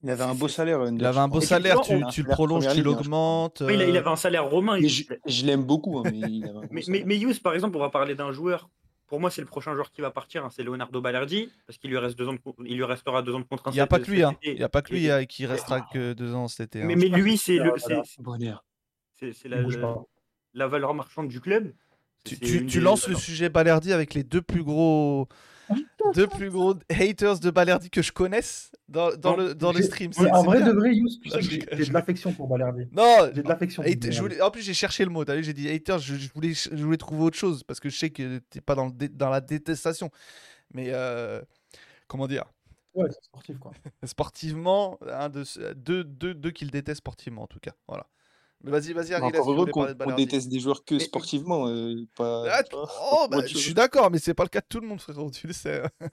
Il 0.02 0.10
avait 0.10 0.22
un 0.24 0.34
beau 0.34 0.48
salaire. 0.48 0.80
Under, 0.80 1.00
Il 1.00 1.06
avait 1.06 1.18
un 1.20 1.28
beau 1.28 1.40
salaire, 1.40 1.80
tu, 1.80 1.94
le 2.22 2.28
prolonges, 2.28 2.66
tu 2.68 2.80
hein, 2.80 2.82
l'augmentes. 2.82 3.62
Il, 3.62 3.80
euh, 3.82 3.98
avait 3.98 4.08
un 4.10 4.16
salaire 4.16 4.48
romain. 4.48 4.80
Je, 4.80 5.02
je 5.26 5.46
l'aime 5.46 5.64
beaucoup, 5.64 5.98
hein, 5.98 6.04
mais 6.10 6.18
il 6.18 6.46
avait 6.48 6.58
un 6.58 6.62
gros 6.64 6.70
Mais, 6.70 6.82
mais, 6.88 7.02
salaire. 7.02 7.06
mais 7.06 7.18
Hughes, 7.20 7.40
par 7.42 7.54
exemple, 7.54 7.76
on 7.76 7.80
va 7.80 7.90
parler 7.90 8.14
d'un 8.14 8.32
joueur. 8.32 8.68
Pour 9.08 9.20
moi, 9.20 9.30
c'est 9.30 9.40
le 9.40 9.46
prochain 9.46 9.74
joueur 9.74 9.90
qui 9.90 10.02
va 10.02 10.10
partir, 10.10 10.44
hein, 10.44 10.50
c'est 10.50 10.62
Leonardo 10.62 11.00
Ballardi, 11.00 11.50
parce 11.66 11.78
qu'il 11.78 11.88
lui 11.90 11.96
reste 11.98 12.16
deux 12.18 12.28
ans 12.28 12.34
de, 12.34 12.38
il 12.66 12.76
lui 12.76 12.84
restera 12.84 13.22
deux 13.22 13.34
ans 13.34 13.40
de 13.40 13.44
contrat. 13.44 13.70
Il 13.70 13.74
n'y 13.74 13.80
a 13.80 13.84
cet- 13.84 13.90
pas 13.90 13.98
que 14.00 14.10
lui, 14.10 14.22
hein. 14.22 14.36
Il 14.42 14.54
n'y 14.56 14.62
a 14.62 14.68
pas 14.68 14.82
que 14.82 14.92
lui 14.92 15.06
Et- 15.06 15.10
euh, 15.10 15.24
qui 15.24 15.46
restera 15.46 15.80
que 15.80 16.12
deux 16.12 16.34
ans 16.34 16.46
cet 16.46 16.76
été. 16.76 16.82
hein. 16.82 16.86
Mais, 16.86 16.94
mais 16.94 17.08
lui, 17.08 17.38
c'est 17.38 17.56
le, 17.56 17.72
Ah, 17.74 17.78
c'est- 17.78 18.18
la, 20.54 20.66
valeur 20.68 20.94
marchande 20.94 21.28
du 21.28 21.40
club. 21.40 21.72
Tu, 22.24 22.66
tu- 22.66 22.80
lances 22.80 23.08
le 23.08 23.14
sujet 23.14 23.48
Balerdi 23.48 23.92
avec 23.92 24.12
les 24.12 24.24
deux 24.24 24.42
plus 24.42 24.62
gros, 24.62 25.26
deux 26.14 26.26
plus 26.26 26.50
gros 26.50 26.74
haters 26.90 27.38
de 27.40 27.50
Balerdi 27.50 27.90
que 27.90 28.02
je 28.02 28.12
connaisse 28.12 28.70
dans, 28.88 29.14
dans 29.16 29.36
Non, 29.36 29.44
le, 29.44 29.54
dans 29.54 29.72
le 29.72 29.78
J'ai- 29.78 29.84
stream. 29.84 30.10
Ouais, 30.18 30.30
en 30.30 30.42
vrai 30.42 30.58
bien. 30.58 30.68
de 30.68 30.72
vrai, 30.78 30.90
tu 30.92 31.30
j'ai 31.72 31.84
de 31.86 31.92
l'affection 31.92 32.32
pour 32.32 32.46
Balerdi. 32.48 32.86
Non, 32.92 33.30
J'ai 33.34 33.42
de 33.42 33.48
l'affection 33.48 33.82
voulais- 34.22 34.40
en 34.42 34.50
plus 34.50 34.62
j'ai 34.62 34.74
cherché 34.74 35.04
le 35.04 35.10
mot. 35.10 35.24
t'as 35.24 35.34
vu, 35.36 35.42
J'ai 35.44 35.52
dit 35.52 35.68
haters. 35.68 35.98
Je, 35.98 36.14
je 36.16 36.28
voulais, 36.34 36.52
je 36.54 36.74
voulais 36.84 36.96
trouver 36.96 37.22
autre 37.24 37.36
chose 37.36 37.62
parce 37.64 37.80
que 37.80 37.88
je 37.88 37.96
sais 37.98 38.10
que 38.10 38.38
t'es 38.50 38.60
pas 38.60 38.74
dans, 38.74 38.86
le 38.86 38.92
dé- 38.92 39.08
dans 39.08 39.30
la 39.30 39.40
détestation. 39.40 40.10
Mais 40.72 40.86
euh, 40.88 41.40
comment 42.06 42.26
dire? 42.26 42.44
Ouais, 42.94 43.08
c'est 43.10 43.24
sportif 43.24 43.58
quoi. 43.58 43.72
Sportivement, 44.04 44.98
un 45.08 45.28
de, 45.28 45.44
deux, 45.74 46.04
deux, 46.04 46.34
deux 46.34 46.50
qu'il 46.50 46.70
déteste 46.70 46.98
sportivement 46.98 47.42
en 47.42 47.46
tout 47.46 47.60
cas. 47.60 47.72
Voilà. 47.86 48.06
Mais 48.64 48.70
vas-y, 48.72 48.92
vas-y, 48.92 49.14
encore 49.14 49.50
heureux 49.52 49.66
qu'on 49.66 50.14
déteste 50.16 50.48
des 50.48 50.58
joueurs 50.60 50.84
que 50.84 50.94
Mais- 50.94 51.00
sportivement, 51.00 51.68
euh, 51.68 51.94
pas, 52.16 52.44
Ah, 52.50 52.62
oh, 53.12 53.26
bah, 53.30 53.38
je 53.46 53.56
suis 53.56 53.74
d'accord, 53.74 54.10
mais 54.10 54.18
c'est 54.18 54.34
pas 54.34 54.42
le 54.42 54.48
cas 54.48 54.60
de 54.60 54.66
tout 54.68 54.80
le 54.80 54.86
monde, 54.88 55.00
frérot. 55.00 55.30
Tu 55.30 55.46
le 55.46 55.52
sais. 55.52 55.82
hein. 56.00 56.08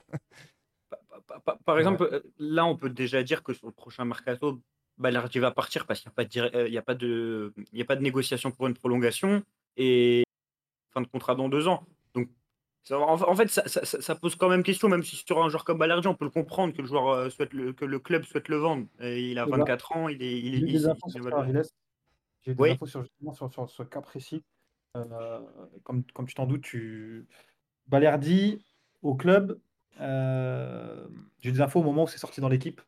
Pa- 0.88 0.98
pa- 1.26 1.40
pa- 1.40 1.58
Par 1.64 1.78
exemple, 1.78 2.08
euh, 2.12 2.20
là, 2.38 2.64
on 2.66 2.76
peut 2.76 2.88
déjà 2.90 3.22
dire 3.24 3.42
que 3.42 3.52
sur 3.52 3.66
le 3.66 3.72
prochain 3.72 4.04
mercato, 4.04 4.60
Ballardi 4.98 5.40
va 5.40 5.50
partir 5.50 5.86
parce 5.86 6.00
qu'il 6.00 6.08
n'y 6.08 6.12
a, 6.12 6.14
pas 6.14 6.24
de 6.24 6.28
dire- 6.28 6.50
euh, 6.54 6.68
il 6.68 6.72
y 6.74 6.78
a, 6.78 6.82
pas 6.82 6.94
de- 6.94 7.52
il 7.72 7.78
y 7.78 7.82
a 7.82 7.84
pas 7.84 7.96
de 7.96 8.02
négociation 8.02 8.50
pour 8.52 8.66
une 8.68 8.74
prolongation 8.74 9.42
et 9.76 10.22
fin 10.94 11.00
de 11.00 11.08
contrat 11.08 11.34
dans 11.34 11.48
deux 11.48 11.66
ans. 11.66 11.84
Donc, 12.14 12.28
ça- 12.84 12.98
en, 12.98 13.20
en 13.20 13.34
fait, 13.36 13.48
ça, 13.48 13.66
ça- 13.66 13.84
ça- 13.84 14.00
ça 14.00 14.14
pose 14.14 14.36
quand 14.36 14.48
même 14.48 14.62
question, 14.62 14.88
même 14.88 15.02
si 15.02 15.16
sur 15.16 15.42
un 15.42 15.48
joueur 15.48 15.64
comme 15.64 15.78
Ballardi, 15.78 16.06
on 16.06 16.14
peut 16.14 16.24
le 16.26 16.30
comprendre 16.30 16.72
que 16.74 16.80
le, 16.80 16.86
joueur, 16.88 17.08
euh, 17.08 17.28
souhaite 17.28 17.52
le, 17.52 17.72
que 17.72 17.84
le 17.84 17.98
club 17.98 18.22
souhaite 18.24 18.48
le 18.48 18.56
vendre. 18.56 18.86
Et 19.00 19.30
il 19.32 19.38
a 19.40 19.44
C'est 19.46 19.50
ça. 19.50 19.56
24 19.56 19.92
ans, 19.96 20.08
il 20.08 20.22
est. 20.22 20.38
Il 20.38 20.54
est 20.54 20.58
il- 20.58 20.68
il- 20.76 21.62
J'ai 22.46 22.54
des 22.54 22.62
Oui. 22.62 22.70
infos 22.70 22.86
sur, 22.86 23.02
justement 23.02 23.32
sur, 23.32 23.50
sur 23.50 23.68
ce 23.68 23.82
cas 23.82 24.00
précis. 24.00 24.44
Euh, 24.96 25.40
comme, 25.82 26.04
comme 26.14 26.26
tu 26.26 26.34
t'en 26.34 26.46
doutes, 26.46 26.62
tu... 26.62 27.26
Balerdi 27.88 28.64
au 29.02 29.14
club, 29.14 29.58
euh, 30.00 31.06
j'ai 31.40 31.52
des 31.52 31.60
infos 31.60 31.80
au 31.80 31.82
moment 31.82 32.04
où 32.04 32.08
c'est 32.08 32.18
sorti 32.18 32.40
dans 32.40 32.48
l'équipe. 32.48 32.80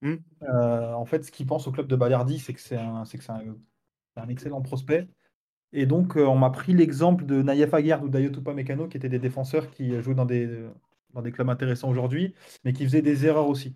Hmm. 0.00 0.16
Euh, 0.42 0.92
en 0.94 1.04
fait, 1.04 1.24
ce 1.24 1.30
qu'il 1.30 1.46
pense 1.46 1.66
au 1.66 1.72
club 1.72 1.86
de 1.86 1.96
Balerdi, 1.96 2.38
c'est 2.38 2.54
que 2.54 2.60
c'est 2.60 2.78
un, 2.78 3.04
c'est 3.04 3.18
que 3.18 3.24
c'est 3.24 3.32
un, 3.32 3.42
c'est 4.14 4.22
un 4.22 4.28
excellent 4.28 4.62
prospect. 4.62 5.08
Et 5.72 5.86
donc, 5.86 6.16
on 6.16 6.36
m'a 6.36 6.50
pris 6.50 6.74
l'exemple 6.74 7.24
de 7.24 7.42
Naïef 7.42 7.72
Aguerd 7.72 8.04
ou 8.04 8.08
Dayotupa 8.08 8.52
Mécano, 8.52 8.88
qui 8.88 8.96
étaient 8.96 9.08
des 9.08 9.18
défenseurs 9.18 9.70
qui 9.70 10.00
jouaient 10.02 10.14
dans 10.14 10.26
des, 10.26 10.68
dans 11.14 11.22
des 11.22 11.32
clubs 11.32 11.48
intéressants 11.48 11.88
aujourd'hui, 11.88 12.34
mais 12.64 12.72
qui 12.72 12.84
faisaient 12.84 13.02
des 13.02 13.26
erreurs 13.26 13.48
aussi. 13.48 13.74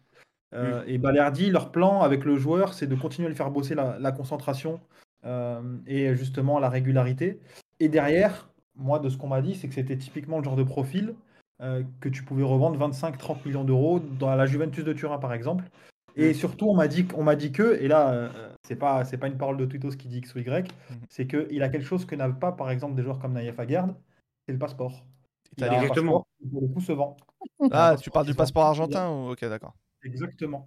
Euh, 0.54 0.84
Et 0.86 0.98
Balerdi, 0.98 1.50
leur 1.50 1.72
plan 1.72 2.02
avec 2.02 2.24
le 2.24 2.36
joueur, 2.36 2.74
c'est 2.74 2.86
de 2.86 2.94
continuer 2.94 3.26
à 3.26 3.28
lui 3.30 3.36
faire 3.36 3.50
bosser 3.50 3.74
la, 3.74 3.98
la 3.98 4.12
concentration 4.12 4.80
et 5.24 6.14
justement 6.14 6.58
la 6.58 6.68
régularité. 6.68 7.40
Et 7.80 7.88
derrière, 7.88 8.48
moi, 8.74 8.98
de 8.98 9.08
ce 9.08 9.16
qu'on 9.16 9.28
m'a 9.28 9.42
dit, 9.42 9.54
c'est 9.54 9.68
que 9.68 9.74
c'était 9.74 9.96
typiquement 9.96 10.38
le 10.38 10.44
genre 10.44 10.56
de 10.56 10.62
profil 10.62 11.14
euh, 11.62 11.82
que 12.00 12.08
tu 12.08 12.22
pouvais 12.22 12.42
revendre 12.42 12.78
25-30 12.78 13.44
millions 13.46 13.64
d'euros 13.64 13.98
dans 13.98 14.34
la 14.34 14.46
Juventus 14.46 14.84
de 14.84 14.92
Turin, 14.92 15.18
par 15.18 15.32
exemple. 15.32 15.64
Et 16.14 16.30
Mm. 16.30 16.34
surtout, 16.34 16.68
on 16.68 16.74
m'a 16.74 16.88
dit, 16.88 17.06
on 17.16 17.22
m'a 17.22 17.36
dit 17.36 17.52
que, 17.52 17.78
et 17.80 17.88
là, 17.88 18.12
euh, 18.12 18.28
c'est 18.66 18.76
pas, 18.76 19.04
c'est 19.04 19.18
pas 19.18 19.26
une 19.26 19.36
parole 19.38 19.56
de 19.56 19.64
Twitos 19.66 19.96
qui 19.96 20.08
dit 20.08 20.18
X 20.18 20.34
ou 20.34 20.38
Y, 20.38 20.70
Mhm. 20.90 20.96
c'est 21.08 21.26
qu'il 21.26 21.62
a 21.62 21.68
quelque 21.68 21.84
chose 21.86 22.04
que 22.04 22.14
n'avent 22.14 22.38
pas, 22.38 22.52
par 22.52 22.70
exemple, 22.70 22.94
des 22.94 23.02
joueurs 23.02 23.18
comme 23.18 23.32
Naïef 23.32 23.58
Aguerd, 23.58 23.94
c'est 24.46 24.52
le 24.52 24.58
passeport. 24.58 25.04
Il 25.56 25.64
a 25.64 25.74
Exactement. 25.74 26.12
passeport 26.12 26.26
qui, 26.38 26.48
pour 26.48 26.60
le 26.62 26.68
coup, 26.68 26.80
se 26.80 26.92
vend. 26.92 27.16
Ah, 27.70 27.96
tu 28.00 28.10
parles 28.10 28.26
du 28.26 28.34
passeport 28.34 28.64
argentin 28.66 29.10
ou... 29.10 29.30
Ok, 29.32 29.40
d'accord. 29.46 29.74
Exactement. 30.04 30.66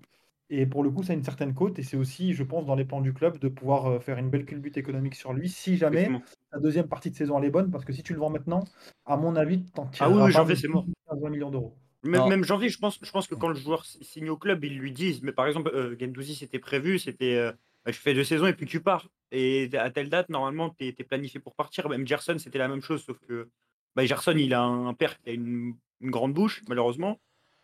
Et 0.52 0.66
pour 0.66 0.84
le 0.84 0.90
coup, 0.90 1.04
ça 1.04 1.14
a 1.14 1.16
une 1.16 1.24
certaine 1.24 1.54
cote, 1.54 1.78
et 1.78 1.84
c'est 1.84 1.98
aussi, 1.98 2.34
je 2.34 2.44
pense, 2.44 2.66
dans 2.66 2.76
les 2.76 2.86
plans 2.86 3.02
du 3.02 3.14
club 3.14 3.38
de 3.38 3.48
pouvoir 3.50 3.86
euh, 3.86 4.00
faire 4.00 4.18
une 4.18 4.30
belle 4.30 4.46
culbute 4.46 4.78
économique 4.78 5.14
sur 5.14 5.32
lui, 5.32 5.48
si 5.48 5.78
jamais 5.78 6.10
la 6.52 6.60
deuxième 6.60 6.88
partie 6.88 7.12
de 7.12 7.16
saison 7.16 7.38
elle 7.38 7.46
est 7.46 7.52
bonne, 7.52 7.70
parce 7.70 7.86
que 7.86 7.94
si 7.94 8.02
tu 8.02 8.14
le 8.14 8.20
vends 8.20 8.32
maintenant, 8.32 8.64
à 9.06 9.16
mon 9.16 9.36
avis, 9.36 9.64
t'en 9.76 9.86
tireras 9.86 10.12
Ah 10.12 10.26
oui, 10.26 10.32
janvier, 10.32 10.56
de 10.56 10.60
c'est 10.60 10.68
mort. 10.68 10.86
15-20 11.12 11.30
millions 11.30 11.52
d'euros. 11.52 11.76
Même, 12.04 12.30
même 12.30 12.44
janvier, 12.44 12.70
je 12.70 12.80
pense, 12.80 12.98
je 13.02 13.12
pense 13.12 13.28
que 13.28 13.36
quand 13.36 13.50
le 13.50 13.56
joueur 13.56 13.86
signe 13.86 14.30
au 14.30 14.38
club, 14.38 14.64
ils 14.64 14.78
lui 14.78 14.92
disent, 14.92 15.22
mais 15.22 15.34
par 15.34 15.46
exemple, 15.46 15.70
euh, 15.74 15.96
Gendouzi, 16.00 16.34
c'était 16.34 16.60
prévu, 16.60 16.98
c'était 16.98 17.36
euh, 17.36 17.52
bah, 17.86 17.92
je 17.92 18.00
fais 18.00 18.14
deux 18.14 18.24
saisons 18.24 18.48
et 18.48 18.54
puis 18.54 18.66
tu 18.66 18.82
pars. 18.82 19.10
Et 19.32 19.70
à 19.78 19.92
telle 19.92 20.10
date, 20.10 20.30
normalement, 20.30 20.70
tu 20.72 20.88
es, 20.88 21.04
planifié 21.04 21.40
pour 21.40 21.56
partir. 21.56 21.90
Même 21.90 22.08
Gerson, 22.08 22.38
c'était 22.40 22.58
la 22.58 22.70
même 22.70 22.82
chose, 22.82 23.04
sauf 23.04 23.20
que 23.28 23.50
bah, 23.96 24.06
Gerson, 24.06 24.36
il 24.38 24.54
a 24.54 24.64
un 24.64 24.94
père 24.94 25.20
qui 25.20 25.30
a 25.30 25.34
une, 25.34 25.76
une 26.00 26.10
grande 26.10 26.34
bouche, 26.34 26.64
malheureusement. 26.68 27.20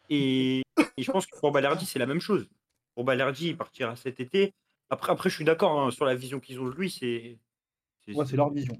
Et, 0.09 0.59
et 0.97 1.03
je 1.03 1.11
pense 1.11 1.25
que 1.25 1.39
pour 1.39 1.51
Balerdi, 1.51 1.85
c'est 1.85 1.99
la 1.99 2.05
même 2.05 2.19
chose. 2.19 2.47
Pour 2.95 3.03
Balerdi, 3.03 3.49
il 3.49 3.57
partira 3.57 3.95
cet 3.95 4.19
été. 4.19 4.53
Après, 4.89 5.11
après 5.11 5.29
je 5.29 5.35
suis 5.35 5.45
d'accord 5.45 5.79
hein, 5.79 5.91
sur 5.91 6.05
la 6.05 6.15
vision 6.15 6.39
qu'ils 6.39 6.59
ont 6.59 6.67
de 6.67 6.75
lui, 6.75 6.89
c'est. 6.89 7.37
Ouais, 8.07 8.25
leur 8.33 8.51
vision. 8.51 8.77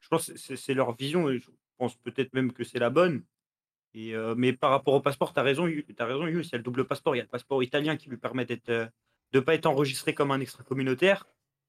Je 0.00 0.08
pense 0.08 0.30
que 0.30 0.56
c'est- 0.56 0.74
leur 0.74 0.94
vision 0.94 1.28
et 1.30 1.38
je 1.38 1.48
pense 1.78 1.96
peut-être 1.96 2.32
même 2.34 2.52
que 2.52 2.62
c'est 2.62 2.78
la 2.78 2.90
bonne. 2.90 3.24
Et, 3.94 4.14
euh, 4.14 4.34
mais 4.36 4.52
par 4.52 4.70
rapport 4.70 4.92
au 4.94 5.00
passeport, 5.00 5.32
tu 5.32 5.40
as 5.40 5.42
raison, 5.42 5.66
tu 5.66 5.84
as 5.98 6.04
raison, 6.04 6.26
Yus, 6.26 6.48
il 6.48 6.52
y 6.52 6.54
a 6.54 6.58
le 6.58 6.62
double 6.62 6.84
passeport. 6.86 7.14
Il 7.14 7.18
y 7.18 7.20
a 7.20 7.24
le 7.24 7.28
passeport 7.30 7.62
italien 7.62 7.96
qui 7.96 8.10
lui 8.10 8.18
permet 8.18 8.44
d'être, 8.44 8.68
euh, 8.68 8.86
de 9.32 9.38
ne 9.38 9.44
pas 9.44 9.54
être 9.54 9.64
enregistré 9.66 10.14
comme 10.14 10.30
un 10.30 10.40
extra-communautaire. 10.40 11.26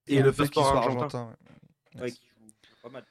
Et, 0.08 0.20
un 0.20 0.24
le 0.24 0.34
passeport 0.34 0.68
argentin. 0.68 1.04
argentin. 1.04 1.38
ouais. 1.96 2.02
Ouais, 2.02 2.12
qui 2.12 2.28
joue 2.28 2.76
pas 2.82 2.90
mal. 2.90 3.06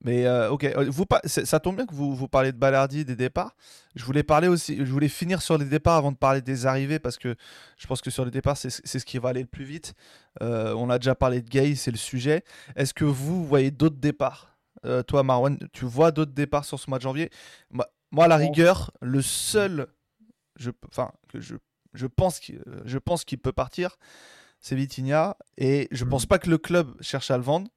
Mais 0.00 0.26
euh, 0.26 0.50
ok, 0.50 0.64
Euh, 0.64 0.86
vous 0.88 1.04
ça 1.24 1.58
tombe 1.60 1.76
bien 1.76 1.86
que 1.86 1.94
vous, 1.94 2.14
vous 2.14 2.28
parlez 2.28 2.52
de 2.52 2.56
Balardi, 2.56 3.04
des 3.04 3.16
départs. 3.16 3.56
Je 3.96 4.04
voulais 4.04 4.22
parler 4.22 4.46
aussi, 4.46 4.76
je 4.78 4.92
voulais 4.92 5.08
finir 5.08 5.42
sur 5.42 5.58
les 5.58 5.64
départs 5.64 5.96
avant 5.96 6.12
de 6.12 6.16
parler 6.16 6.40
des 6.40 6.66
arrivées 6.66 7.00
parce 7.00 7.18
que 7.18 7.34
je 7.76 7.86
pense 7.88 8.00
que 8.00 8.10
sur 8.10 8.24
les 8.24 8.30
départs 8.30 8.56
c'est 8.56 8.70
ce 8.70 9.04
qui 9.04 9.18
va 9.18 9.30
aller 9.30 9.40
le 9.40 9.48
plus 9.48 9.64
vite. 9.64 9.94
Euh, 10.40 10.72
on 10.74 10.88
a 10.88 10.98
déjà 10.98 11.16
parlé 11.16 11.42
de 11.42 11.48
Gay, 11.48 11.74
c'est 11.74 11.90
le 11.90 11.96
sujet. 11.96 12.44
Est-ce 12.76 12.94
que 12.94 13.04
vous 13.04 13.44
voyez 13.44 13.72
d'autres 13.72 13.96
départs? 13.98 14.56
Euh, 14.84 15.02
Toi, 15.02 15.24
Marwan, 15.24 15.58
tu 15.72 15.84
vois 15.84 16.12
d'autres 16.12 16.32
départs 16.32 16.64
sur 16.64 16.78
ce 16.78 16.88
mois 16.88 16.98
de 16.98 17.02
janvier? 17.02 17.30
Moi, 17.70 17.88
moi, 18.12 18.26
à 18.26 18.28
la 18.28 18.36
rigueur, 18.36 18.92
le 19.00 19.20
seul, 19.20 19.88
je, 20.56 20.70
enfin 20.86 21.10
que 21.28 21.40
je, 21.40 21.56
je 21.94 22.06
pense 22.06 22.38
qu'il, 22.38 22.62
je 22.84 22.98
pense 22.98 23.24
qu'il 23.24 23.38
peut 23.38 23.52
partir, 23.52 23.96
c'est 24.60 24.76
Vitinha 24.76 25.36
et 25.56 25.88
je 25.90 26.04
Mhm. 26.04 26.10
pense 26.10 26.26
pas 26.26 26.38
que 26.38 26.48
le 26.48 26.58
club 26.58 26.94
cherche 27.00 27.32
à 27.32 27.36
le 27.36 27.42
vendre, 27.42 27.68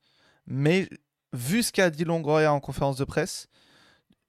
mais 0.46 0.88
vu 1.34 1.64
ce 1.64 1.72
qu'a 1.72 1.90
dit 1.90 2.04
Longoria 2.06 2.54
en 2.54 2.60
conférence 2.60 2.98
de 2.98 3.06
presse, 3.06 3.48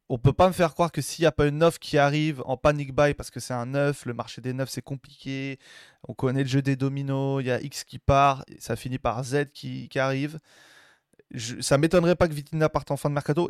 on 0.09 0.19
peut 0.19 0.33
pas 0.33 0.49
me 0.49 0.53
faire 0.53 0.75
croire 0.75 0.93
que 0.93 1.01
s'il 1.01 1.23
n'y 1.23 1.27
a 1.27 1.33
pas 1.33 1.47
une 1.47 1.63
offre 1.63 1.79
qui 1.79 1.97
arrive 1.97 2.43
en 2.45 2.57
panic 2.57 2.95
buy 2.95 3.15
parce 3.15 3.31
que 3.31 3.41
c'est 3.41 3.55
un 3.55 3.67
neuf, 3.67 4.05
le 4.05 4.13
marché 4.15 4.43
des 4.43 4.53
neufs 4.53 4.69
c'est 4.71 4.83
compliqué, 4.83 5.59
on 6.07 6.15
connaît 6.15 6.43
le 6.43 6.49
jeu 6.49 6.61
des 6.63 6.77
dominos, 6.77 7.43
il 7.43 7.47
y 7.47 7.51
a 7.51 7.61
X 7.63 7.85
qui 7.85 7.99
part, 7.99 8.45
ça 8.59 8.77
finit 8.77 8.99
par 8.99 9.25
Z 9.25 9.47
qui, 9.55 9.89
qui 9.89 9.99
arrive. 9.99 10.39
Je, 11.31 11.63
ça 11.63 11.79
m'étonnerait 11.79 12.15
pas 12.17 12.29
que 12.29 12.35
Vitinha 12.35 12.69
parte 12.69 12.91
en 12.91 12.99
fin 12.99 13.09
de 13.09 13.15
mercato. 13.15 13.49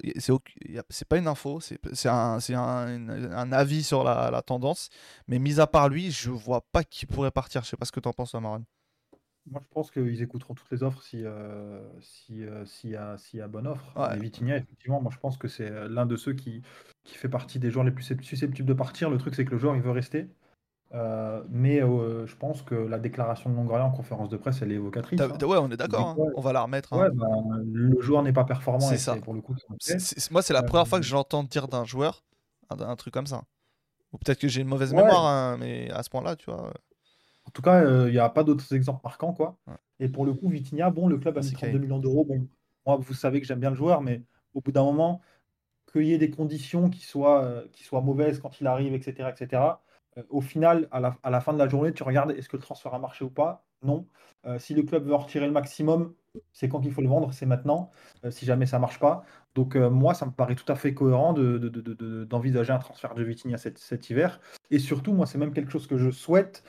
C'est 0.89 1.09
pas 1.09 1.19
une 1.19 1.27
info, 1.27 1.61
c'est 1.61 2.09
un, 2.09 2.39
un, 2.39 3.33
un 3.33 3.53
avis 3.53 3.83
sur 3.83 4.05
la, 4.05 4.31
la 4.31 4.43
tendance. 4.43 4.89
Mais 5.27 5.41
mis 5.41 5.59
à 5.59 5.67
part 5.67 5.89
lui, 5.89 6.13
je 6.13 6.31
vois 6.31 6.61
pas 6.71 6.85
qui 6.85 7.07
pourrait 7.07 7.33
partir. 7.33 7.65
Je 7.65 7.71
sais 7.71 7.77
pas 7.77 7.87
ce 7.87 7.93
que 7.93 7.99
t'en 8.01 8.13
penses, 8.13 8.37
Amaran. 8.37 8.63
Moi, 9.51 9.61
je 9.63 9.69
pense 9.75 9.91
qu'ils 9.91 10.23
écouteront 10.23 10.55
toutes 10.55 10.71
les 10.71 10.83
offres 10.83 11.03
si, 11.03 11.25
euh, 11.25 11.81
si, 12.01 12.45
euh, 12.45 12.65
s'il 12.65 12.91
y, 12.91 12.97
a, 12.97 13.19
s'il 13.19 13.41
y 13.41 13.43
a 13.43 13.49
bonne 13.49 13.67
offre. 13.67 13.85
Ouais. 13.97 14.11
Mais 14.15 14.21
Vitinha, 14.21 14.57
effectivement, 14.57 15.01
moi, 15.01 15.11
je 15.13 15.19
pense 15.19 15.37
que 15.37 15.49
c'est 15.49 15.69
euh, 15.69 15.89
l'un 15.89 16.07
de 16.07 16.15
ceux 16.17 16.33
qui, 16.33 16.63
qui 17.05 17.17
fait 17.17 17.29
partie 17.29 17.59
des 17.59 17.71
joueurs 17.71 17.85
les 17.85 17.91
plus 17.91 18.05
susceptibles 18.23 18.69
de 18.69 18.75
partir. 18.75 19.11
Le 19.11 19.19
truc, 19.19 19.35
c'est 19.35 19.45
que 19.45 19.51
le 19.51 19.59
joueur, 19.59 19.75
il 19.75 19.83
veut 19.83 19.91
rester. 19.91 20.29
Euh, 20.95 21.43
mais 21.49 21.83
euh, 21.83 22.27
je 22.27 22.37
pense 22.37 22.63
que 22.63 22.75
la 22.75 22.99
déclaration 22.99 23.49
de 23.51 23.57
Longoria 23.57 23.85
en 23.85 23.91
conférence 23.91 24.29
de 24.29 24.37
presse, 24.37 24.61
elle 24.63 24.71
est 24.73 24.77
évocatrice. 24.77 25.21
Hein. 25.21 25.31
ouais, 25.45 25.59
on 25.59 25.71
est 25.71 25.77
d'accord. 25.77 26.09
hein. 26.11 26.17
On 26.37 26.41
va 26.41 26.53
la 26.53 26.63
remettre. 26.63 26.93
hein. 26.93 27.01
Ouais, 27.01 27.11
bah, 27.11 27.27
le 27.65 28.01
joueur 28.01 28.23
n'est 28.23 28.33
pas 28.33 28.45
performant. 28.45 28.81
C'est 28.81 28.95
et 28.95 28.99
ça. 28.99 29.17
Pour 29.17 29.35
le 29.35 29.41
coup, 29.41 29.55
moi, 30.31 30.43
c'est 30.43 30.53
la 30.53 30.61
Euh, 30.61 30.63
première 30.63 30.87
fois 30.87 31.01
que 31.01 31.07
j'entends 31.07 31.45
dire 31.45 31.67
d'un 31.67 31.85
joueur 31.85 32.23
un, 32.71 32.79
un 32.79 32.97
truc 32.97 33.13
comme 33.15 33.27
ça. 33.27 33.43
Ou 34.13 34.19
peut-être 34.19 34.39
que 34.39 34.49
j'ai 34.49 34.61
une 34.61 34.69
mauvaise 34.69 34.93
mémoire, 34.93 35.27
hein, 35.27 35.57
mais 35.59 35.91
à 35.91 36.03
ce 36.03 36.11
point-là, 36.11 36.37
tu 36.37 36.51
vois. 36.51 36.73
En 37.47 37.51
tout 37.51 37.63
cas, 37.63 37.83
euh, 37.85 38.09
il 38.09 38.13
n'y 38.13 38.19
a 38.19 38.29
pas 38.29 38.45
d'autres 38.45 38.75
exemples 38.75 39.01
marquants. 39.05 39.33
Quoi. 39.33 39.57
Ouais. 39.67 39.75
Et 40.01 40.09
pour 40.09 40.25
le 40.25 40.33
coup, 40.33 40.49
Vitinha, 40.49 40.91
bon, 40.91 41.09
le 41.09 41.19
club 41.19 41.37
a 41.37 41.41
Ah, 41.41 41.43
mis 41.43 41.49
c'est 41.49 41.55
32 41.55 41.73
Kane. 41.73 41.81
millions 41.83 41.99
d'euros. 41.99 42.25
Bon, 42.25 42.47
moi, 42.87 42.97
vous 42.97 43.15
savez 43.15 43.41
que 43.41 43.47
j'aime 43.47 43.61
bien 43.61 43.71
le 43.71 43.77
joueur, 43.77 44.01
mais 44.01 44.23
au 44.55 44.61
bout 44.61 44.73
d'un 44.73 44.85
moment, 44.85 45.21
qu'il 45.93 46.05
y 46.05 46.13
ait 46.15 46.19
des 46.19 46.31
conditions 46.31 46.89
qui 46.91 47.05
soient, 47.05 47.43
euh, 47.45 47.67
qui 47.73 47.85
soient 47.85 48.01
mauvaises 48.01 48.41
quand 48.41 48.61
il 48.61 48.67
arrive, 48.67 48.95
etc., 48.95 49.31
etc. 49.31 49.83
euh, 50.19 50.23
au 50.31 50.41
final, 50.41 50.89
à 50.91 51.01
la, 51.01 51.17
à 51.23 51.31
la 51.31 51.41
fin 51.41 51.53
de 51.53 51.59
la 51.59 51.69
journée, 51.69 51.93
tu 51.93 52.03
regardes 52.03 52.31
est-ce 52.33 52.49
que 52.49 52.57
le 52.57 52.63
transfert 52.63 52.95
a 52.95 52.99
marché 52.99 53.25
ou 53.25 53.31
pas? 53.31 53.65
Non. 53.83 54.07
Si 54.59 54.75
le 54.75 54.83
club 54.83 55.05
veut 55.07 55.15
en 55.15 55.19
retirer 55.19 55.47
le 55.47 55.53
maximum, 55.53 56.15
c'est 56.53 56.69
quand 56.69 56.81
qu'il 56.81 56.93
faut 56.93 57.01
le 57.03 57.09
vendre, 57.09 57.33
c'est 57.33 57.47
maintenant, 57.47 57.91
si 58.31 58.45
jamais 58.45 58.67
ça 58.67 58.79
marche 58.79 58.99
pas. 59.01 59.25
Donc 59.55 59.77
euh, 59.77 59.89
moi, 59.91 60.15
ça 60.15 60.25
me 60.27 60.31
paraît 60.33 60.55
tout 60.57 60.71
à 60.71 60.75
fait 60.77 60.95
cohérent 60.95 61.33
de- 61.33 61.59
de- 61.59 61.69
de- 61.69 61.81
de- 61.81 61.95
de- 61.95 62.25
d'envisager 62.25 62.73
un 62.73 62.79
transfert 62.79 63.15
de 63.15 63.23
Vitinha 63.25 63.57
cet, 63.59 63.79
cet 63.79 64.11
hiver. 64.11 64.41
Et 64.71 64.79
surtout, 64.79 65.13
moi, 65.13 65.27
c'est 65.27 65.39
même 65.39 65.53
quelque 65.53 65.71
chose 65.71 65.87
que 65.87 65.97
je 65.99 66.11
souhaite 66.11 66.63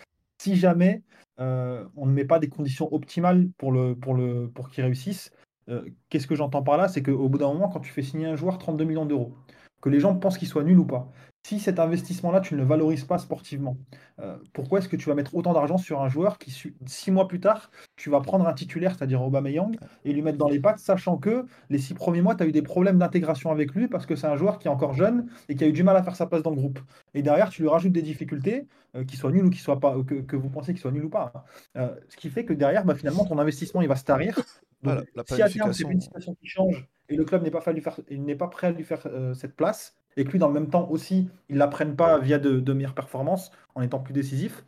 si 0.43 0.57
jamais 0.57 1.01
euh, 1.39 1.85
on 1.95 2.05
ne 2.05 2.11
met 2.11 2.25
pas 2.25 2.39
des 2.39 2.49
conditions 2.49 2.93
optimales 2.93 3.49
pour, 3.57 3.71
le, 3.71 3.95
pour, 3.95 4.69
qu'il 4.69 4.83
réussisse. 4.83 5.31
Euh, 5.69 5.89
Qu'est-ce 6.09 6.27
que 6.27 6.35
j'entends 6.35 6.63
par 6.63 6.75
là? 6.75 6.89
C'est 6.89 7.01
qu'au 7.01 7.29
bout 7.29 7.37
d'un 7.37 7.47
moment, 7.47 7.69
quand 7.69 7.79
tu 7.79 7.91
fais 7.91 8.01
signer 8.01 8.25
un 8.25 8.35
joueur 8.35 8.57
32 8.57 8.83
millions 8.83 9.05
d'euros, 9.05 9.33
que 9.81 9.89
les 9.89 10.01
gens 10.01 10.15
pensent 10.15 10.37
qu'il 10.37 10.49
soit 10.49 10.63
nul 10.63 10.77
ou 10.77 10.85
pas, 10.85 11.09
si 11.45 11.59
cet 11.59 11.79
investissement-là, 11.79 12.39
tu 12.39 12.53
ne 12.53 12.59
le 12.59 12.65
valorises 12.65 13.03
pas 13.03 13.17
sportivement, 13.17 13.77
euh, 14.19 14.37
pourquoi 14.53 14.79
est-ce 14.79 14.87
que 14.87 14.95
tu 14.95 15.09
vas 15.09 15.15
mettre 15.15 15.35
autant 15.35 15.53
d'argent 15.53 15.77
sur 15.77 16.01
un 16.01 16.07
joueur 16.07 16.37
qui, 16.37 16.51
six 16.85 17.11
mois 17.11 17.27
plus 17.27 17.41
tard, 17.41 17.69
tu 17.97 18.09
vas 18.09 18.21
prendre 18.21 18.47
un 18.47 18.53
titulaire, 18.53 18.95
c'est-à-dire 18.95 19.21
Aubameyang, 19.21 19.75
et 20.05 20.13
lui 20.13 20.21
mettre 20.21 20.37
dans 20.37 20.47
les 20.47 20.59
pattes, 20.59 20.79
sachant 20.79 21.17
que 21.17 21.45
les 21.69 21.79
six 21.79 21.93
premiers 21.93 22.21
mois, 22.21 22.35
tu 22.35 22.43
as 22.43 22.45
eu 22.45 22.53
des 22.53 22.61
problèmes 22.61 22.97
d'intégration 22.97 23.51
avec 23.51 23.73
lui 23.73 23.89
parce 23.89 24.05
que 24.05 24.15
c'est 24.15 24.27
un 24.27 24.37
joueur 24.37 24.57
qui 24.57 24.67
est 24.67 24.71
encore 24.71 24.93
jeune 24.93 25.29
et 25.49 25.55
qui 25.55 25.63
a 25.65 25.67
eu 25.67 25.73
du 25.73 25.83
mal 25.83 25.97
à 25.97 26.03
faire 26.03 26.15
sa 26.15 26.27
place 26.27 26.43
dans 26.43 26.51
le 26.51 26.55
groupe. 26.55 26.79
Et 27.13 27.21
derrière, 27.21 27.49
tu 27.49 27.61
lui 27.61 27.69
rajoutes 27.69 27.91
des 27.91 28.01
difficultés, 28.01 28.67
euh, 28.95 29.03
qu'il 29.03 29.19
soit 29.19 29.31
nul 29.31 29.45
ou 29.45 29.49
qu'il 29.49 29.59
soit 29.61 29.79
pas, 29.79 29.95
que, 30.03 30.15
que 30.15 30.37
vous 30.37 30.49
pensez 30.49 30.71
qu'il 30.71 30.81
soit 30.81 30.91
nul 30.91 31.05
ou 31.05 31.09
pas. 31.09 31.33
hein. 31.35 31.43
Euh, 31.77 31.95
ce 32.07 32.15
qui 32.15 32.29
fait 32.29 32.45
que 32.45 32.53
derrière, 32.53 32.85
bah, 32.85 32.95
finalement, 32.95 33.25
ton 33.25 33.37
investissement, 33.37 33.81
il 33.81 33.89
va 33.89 33.97
se 33.97 34.05
tarir. 34.05 34.35
Donc, 34.35 34.45
Voilà, 34.83 35.03
la 35.15 35.23
si 35.25 35.41
à 35.41 35.49
terme, 35.49 35.73
c'est 35.73 35.83
une 35.83 36.01
situation 36.01 36.35
qui 36.35 36.47
change 36.47 36.87
et 37.09 37.15
le 37.15 37.25
club 37.25 37.43
n'est 37.43 37.51
pas, 37.51 37.61
fallu 37.61 37.81
faire, 37.81 37.99
il 38.09 38.23
n'est 38.23 38.35
pas 38.35 38.47
prêt 38.47 38.67
à 38.67 38.71
lui 38.71 38.83
faire 38.83 39.05
euh, 39.05 39.33
cette 39.33 39.55
place, 39.55 39.95
et 40.17 40.25
que 40.25 40.31
lui, 40.31 40.39
dans 40.39 40.47
le 40.47 40.53
même 40.53 40.69
temps 40.69 40.89
aussi, 40.89 41.27
il 41.49 41.55
ne 41.55 41.59
la 41.59 41.67
prenne 41.67 41.95
pas 41.95 42.19
via 42.19 42.39
de, 42.39 42.59
de 42.59 42.73
meilleures 42.73 42.95
performances 42.95 43.51
en 43.75 43.81
étant 43.81 43.99
plus 43.99 44.13
décisif, 44.13 44.63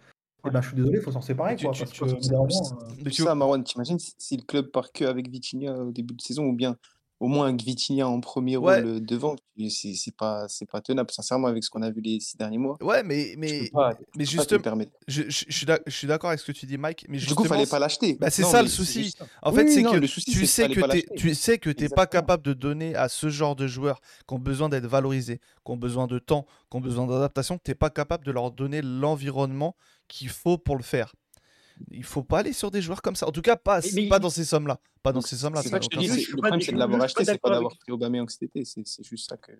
eh 0.47 0.51
ben, 0.51 0.61
je 0.61 0.67
suis 0.67 0.75
désolé, 0.75 0.97
il 0.99 1.03
faut 1.03 1.11
s'en 1.11 1.21
séparer. 1.21 1.55
Tu- 1.55 1.65
Quoi, 1.65 1.73
tu- 1.73 1.79
parce 1.79 1.91
tu 1.91 2.03
que, 2.03 2.09
moment, 2.31 2.47
euh, 3.05 3.11
Ça, 3.11 3.35
Marwan, 3.35 3.63
t'imagines 3.63 3.99
si- 3.99 4.13
si 4.17 4.37
le 4.37 4.43
club 4.43 4.67
part 4.67 4.91
que 4.91 5.05
avec 5.05 5.29
Vitinha 5.29 5.73
au 5.75 5.91
début 5.91 6.13
de 6.13 6.21
saison 6.21 6.45
ou 6.45 6.53
bien 6.53 6.77
au 7.25 7.27
moins 7.27 7.47
avec 7.47 7.63
Vitinha 7.63 8.07
en 8.07 8.19
premier 8.21 8.55
Ouais. 8.57 8.75
rôle 8.81 8.85
euh, 8.87 8.99
devant, 8.99 9.35
tu- 9.35 9.69
c'est 9.71 10.15
pas, 10.15 10.45
c'est 10.47 10.69
pas 10.69 10.79
tenable, 10.79 11.09
sincèrement, 11.11 11.47
avec 11.47 11.63
ce 11.63 11.69
qu'on 11.71 11.81
a 11.81 11.89
vu 11.89 12.01
les 12.01 12.19
six 12.19 12.37
derniers 12.37 12.59
mois. 12.59 12.77
Ouais, 12.81 13.01
mais, 13.03 13.31
Tu 13.31 13.37
mais, 13.39 13.69
pas, 13.73 13.95
tu 13.95 14.03
mais 14.15 14.23
pas 14.25 14.29
justement, 14.29 14.75
je, 15.07 15.23
je- 15.27 15.45
je 15.47 15.53
suis 15.55 15.65
d'ac- 15.65 15.81
je 15.87 15.91
suis 15.95 16.07
d'accord 16.07 16.29
avec 16.29 16.39
ce 16.39 16.45
que 16.45 16.51
tu 16.51 16.65
dis, 16.67 16.77
Mike. 16.77 17.05
Mais 17.09 17.17
Du 17.17 17.33
coup, 17.33 17.43
fallait 17.45 17.65
pas 17.65 17.79
l'acheter. 17.79 18.17
bah, 18.19 18.29
c'est 18.29 18.43
ça 18.43 18.61
le 18.61 18.67
souci. 18.67 19.13
En 19.41 19.51
fait, 19.51 19.63
oui, 19.63 19.71
c'est 19.73 19.83
que 19.83 20.07
souci, 20.07 20.31
tu 20.31 20.45
sais 20.45 20.69
que 20.69 20.79
pas 20.79 20.87
l'acheter. 20.87 21.07
tu 21.15 21.33
sais 21.33 21.57
que 21.57 21.69
t'es 21.71 21.89
pas 21.89 22.03
Exactement. 22.03 22.21
capable 22.21 22.43
de 22.43 22.53
donner 22.53 22.95
à 22.95 23.09
ce 23.09 23.29
genre 23.29 23.55
de 23.55 23.65
joueurs 23.65 24.01
qui 24.27 24.33
ont 24.35 24.39
besoin 24.39 24.69
d'être 24.69 24.85
valorisés, 24.85 25.39
qui 25.65 25.71
ont 25.71 25.77
besoin 25.77 26.05
de 26.07 26.19
temps, 26.19 26.45
qui 26.69 26.77
ont 26.77 26.81
besoin 26.81 27.07
d'adaptation, 27.07 27.57
que 27.57 27.63
t'es 27.63 27.75
pas 27.75 27.89
capable 27.89 28.23
de 28.25 28.31
leur 28.31 28.51
donner 28.51 28.81
l'environnement 28.83 29.75
qu'il 30.07 30.29
faut 30.29 30.57
pour 30.57 30.75
le 30.75 30.83
faire. 30.83 31.13
Il 31.91 32.03
faut 32.03 32.23
pas 32.23 32.39
aller 32.39 32.53
sur 32.53 32.71
des 32.71 32.81
joueurs 32.81 33.01
comme 33.01 33.15
ça. 33.15 33.27
En 33.27 33.31
tout 33.31 33.41
cas, 33.41 33.55
pas, 33.55 33.79
Mais- 33.81 33.87
mais- 33.95 34.07
pas 34.09 34.19
dans 34.19 34.29
ces 34.29 34.45
sommes-là. 34.45 34.79
Pas 35.03 35.11
dans 35.11 35.21
ces 35.21 35.35
sommes-là. 35.35 35.61
Ça 35.61 35.79
je 35.81 35.87
dis, 35.97 36.07
le 36.07 36.35
pas- 36.35 36.41
problème, 36.41 36.61
c'est 36.61 36.71
de 36.71 36.77
l'avoir 36.77 36.99
pas 36.99 37.05
acheté, 37.05 37.25
c'est 37.25 37.37
pas 37.41 37.49
d'avoir 37.49 37.75
pris 37.77 37.91
Aubameyang 37.91 38.29
cet 38.29 38.43
été. 38.43 38.65
C'est 38.65 38.87
c'est 38.87 39.03
juste 39.03 39.29
ça 39.29 39.37
que. 39.37 39.51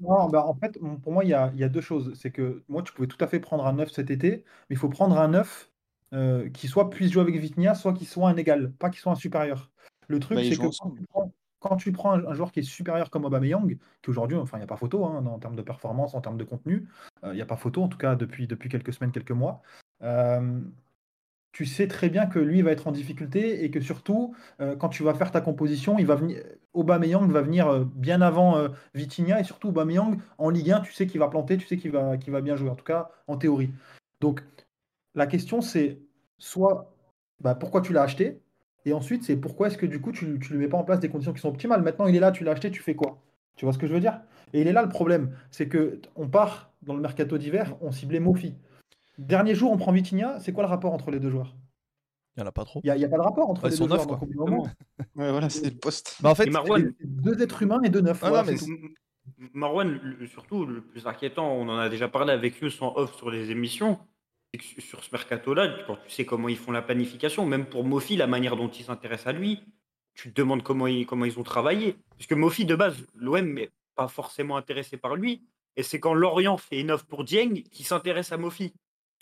Non, 0.00 0.28
bah, 0.28 0.46
en 0.46 0.54
fait, 0.54 0.78
pour 1.02 1.12
moi, 1.12 1.24
il 1.24 1.30
y 1.30 1.34
a, 1.34 1.50
il 1.54 1.60
y 1.60 1.64
a 1.64 1.68
deux 1.68 1.80
choses. 1.82 2.12
C'est 2.14 2.30
que 2.30 2.62
moi, 2.68 2.82
tu 2.82 2.92
pouvais 2.92 3.08
tout 3.08 3.22
à 3.22 3.26
fait 3.26 3.38
prendre 3.38 3.66
un 3.66 3.74
neuf 3.74 3.90
cet 3.90 4.10
été, 4.10 4.44
mais 4.70 4.74
il 4.74 4.76
faut 4.76 4.88
prendre 4.88 5.18
un 5.18 5.28
neuf 5.28 5.70
euh, 6.14 6.48
qui 6.50 6.68
soit 6.68 6.90
puisse 6.90 7.10
jouer 7.12 7.22
avec 7.22 7.36
Vitinha, 7.36 7.74
soit 7.74 7.92
qui 7.94 8.04
soit 8.04 8.28
un 8.28 8.36
égal, 8.36 8.72
pas 8.72 8.90
qui 8.90 8.98
soit 8.98 9.12
un 9.12 9.16
supérieur. 9.16 9.70
Le 10.08 10.18
truc, 10.20 10.38
Bah, 10.38 10.44
c'est 10.44 10.56
que 10.56 10.62
quand 10.62 10.90
tu 10.90 11.02
prends, 11.10 11.32
quand 11.60 11.76
tu 11.76 11.92
prends 11.92 12.12
un, 12.12 12.26
un 12.26 12.34
joueur 12.34 12.50
qui 12.52 12.60
est 12.60 12.64
supérieur 12.64 13.10
comme 13.10 13.24
Aubameyang, 13.24 13.78
qui 14.02 14.10
aujourd'hui, 14.10 14.36
enfin, 14.36 14.56
il 14.58 14.60
n'y 14.60 14.64
a 14.64 14.66
pas 14.66 14.76
photo 14.76 15.04
hein, 15.06 15.24
en 15.26 15.38
termes 15.38 15.56
de 15.56 15.62
performance, 15.62 16.14
en 16.14 16.20
termes 16.20 16.36
de 16.38 16.44
contenu, 16.44 16.88
euh, 17.24 17.32
il 17.32 17.36
n'y 17.36 17.42
a 17.42 17.46
pas 17.46 17.56
photo, 17.56 17.82
en 17.82 17.88
tout 17.88 17.98
cas 17.98 18.14
depuis, 18.14 18.46
depuis 18.46 18.68
quelques 18.68 18.92
semaines, 18.92 19.12
quelques 19.12 19.30
mois. 19.32 19.62
Euh, 20.02 20.60
tu 21.52 21.66
sais 21.66 21.86
très 21.86 22.08
bien 22.08 22.26
que 22.26 22.38
lui 22.38 22.62
va 22.62 22.72
être 22.72 22.88
en 22.88 22.92
difficulté 22.92 23.64
et 23.64 23.70
que 23.70 23.80
surtout, 23.80 24.34
euh, 24.60 24.74
quand 24.74 24.88
tu 24.88 25.02
vas 25.02 25.14
faire 25.14 25.30
ta 25.30 25.42
composition, 25.42 25.98
il 25.98 26.06
va 26.06 26.14
venir, 26.14 26.42
Aubameyang 26.72 27.30
va 27.30 27.42
venir 27.42 27.68
euh, 27.68 27.84
bien 27.94 28.22
avant 28.22 28.56
euh, 28.56 28.68
Vitinha 28.94 29.38
et 29.40 29.44
surtout 29.44 29.68
Aubameyang 29.68 30.18
en 30.38 30.48
Ligue 30.48 30.70
1, 30.70 30.80
tu 30.80 30.92
sais 30.92 31.06
qu'il 31.06 31.20
va 31.20 31.28
planter, 31.28 31.58
tu 31.58 31.66
sais 31.66 31.76
qu'il 31.76 31.92
va, 31.92 32.40
bien 32.40 32.56
jouer, 32.56 32.70
en 32.70 32.74
tout 32.74 32.84
cas 32.84 33.10
en 33.28 33.36
théorie. 33.36 33.70
Donc 34.20 34.42
la 35.14 35.26
question 35.26 35.60
c'est 35.60 35.98
soit 36.38 36.94
bah, 37.40 37.54
pourquoi 37.54 37.82
tu 37.82 37.92
l'as 37.92 38.02
acheté 38.02 38.40
et 38.86 38.94
ensuite 38.94 39.22
c'est 39.24 39.36
pourquoi 39.36 39.66
est-ce 39.66 39.78
que 39.78 39.86
du 39.86 40.00
coup 40.00 40.12
tu 40.12 40.26
ne 40.26 40.36
lui 40.36 40.56
mets 40.56 40.68
pas 40.68 40.78
en 40.78 40.84
place 40.84 41.00
des 41.00 41.10
conditions 41.10 41.34
qui 41.34 41.40
sont 41.40 41.50
optimales? 41.50 41.82
Maintenant 41.82 42.06
il 42.06 42.16
est 42.16 42.20
là, 42.20 42.32
tu 42.32 42.44
l'as 42.44 42.52
acheté, 42.52 42.70
tu 42.70 42.82
fais 42.82 42.94
quoi? 42.94 43.18
Tu 43.56 43.66
vois 43.66 43.74
ce 43.74 43.78
que 43.78 43.86
je 43.86 43.92
veux 43.92 44.00
dire? 44.00 44.22
Et 44.54 44.62
il 44.62 44.68
est 44.68 44.72
là 44.72 44.82
le 44.82 44.88
problème, 44.88 45.36
c'est 45.50 45.68
que 45.68 46.00
on 46.16 46.28
part 46.28 46.72
dans 46.82 46.94
le 46.94 47.00
mercato 47.00 47.36
d'hiver, 47.36 47.76
on 47.82 47.92
ciblait 47.92 48.20
Mofi. 48.20 48.54
Dernier 49.22 49.54
jour, 49.54 49.70
on 49.70 49.76
prend 49.76 49.92
Vitinha, 49.92 50.40
c'est 50.40 50.52
quoi 50.52 50.64
le 50.64 50.68
rapport 50.68 50.92
entre 50.92 51.10
les 51.10 51.20
deux 51.20 51.30
joueurs? 51.30 51.54
Il 52.36 52.40
y 52.40 52.42
en 52.42 52.46
a 52.46 52.52
pas 52.52 52.64
trop. 52.64 52.80
Il 52.82 52.92
n'y 52.92 53.04
a, 53.04 53.08
pas 53.08 53.16
de 53.18 53.22
rapport 53.22 53.48
entre 53.50 53.64
Ouais, 53.64 53.70
les 53.70 53.76
deux 53.76 53.86
joueurs. 53.86 54.06
donc 54.06 54.18
bout 54.20 54.44
d'un 54.44 54.50
moment, 54.50 54.62
Ouais, 55.16 55.30
voilà, 55.30 55.48
c'est 55.50 55.70
le 55.72 55.78
poste. 55.78 56.16
Bah, 56.20 56.30
en 56.30 56.34
fait, 56.34 56.50
c'est 56.50 56.94
deux 57.06 57.40
êtres 57.42 57.62
humains 57.62 57.80
et 57.82 57.88
deux 57.90 58.00
neufs. 58.00 58.22
Ah, 58.22 58.28
voilà, 58.30 58.50
mais 58.50 58.56
Marwan, 59.52 60.16
surtout, 60.26 60.66
le 60.66 60.80
plus 60.82 61.06
inquiétant, 61.06 61.52
on 61.52 61.68
en 61.68 61.78
a 61.78 61.88
déjà 61.88 62.08
parlé 62.08 62.32
avec 62.32 62.62
eux 62.64 62.70
en 62.80 62.94
off 62.96 63.16
sur 63.16 63.30
les 63.30 63.50
émissions, 63.50 63.98
c'est 64.52 64.58
que 64.58 64.64
su- 64.64 64.80
sur 64.80 65.04
ce 65.04 65.10
mercato-là, 65.12 65.84
quand 65.86 65.96
tu 66.04 66.10
sais 66.10 66.24
comment 66.24 66.48
ils 66.48 66.56
font 66.56 66.72
la 66.72 66.82
planification, 66.82 67.46
même 67.46 67.66
pour 67.66 67.84
Mofi, 67.84 68.16
la 68.16 68.26
manière 68.26 68.56
dont 68.56 68.68
ils 68.68 68.84
s'intéressent 68.84 69.28
à 69.28 69.32
lui, 69.32 69.60
tu 70.14 70.32
te 70.32 70.40
demandes 70.40 70.62
comment 70.62 70.86
ils, 70.88 71.06
comment 71.06 71.24
ils 71.24 71.38
ont 71.38 71.42
travaillé. 71.44 71.96
Parce 72.16 72.26
que 72.26 72.34
Mofi, 72.34 72.64
de 72.64 72.74
base, 72.74 72.96
l'OM 73.14 73.52
n'est 73.54 73.70
pas 73.94 74.08
forcément 74.08 74.56
intéressé 74.56 74.96
par 74.96 75.14
lui, 75.16 75.44
et 75.76 75.82
c'est 75.82 76.00
quand 76.00 76.14
Lorient 76.14 76.56
fait 76.56 76.80
une 76.80 76.90
offre 76.90 77.06
pour 77.06 77.24
Dieng 77.24 77.62
qui 77.70 77.84
s'intéresse 77.84 78.32
à 78.32 78.36
Mofi. 78.38 78.72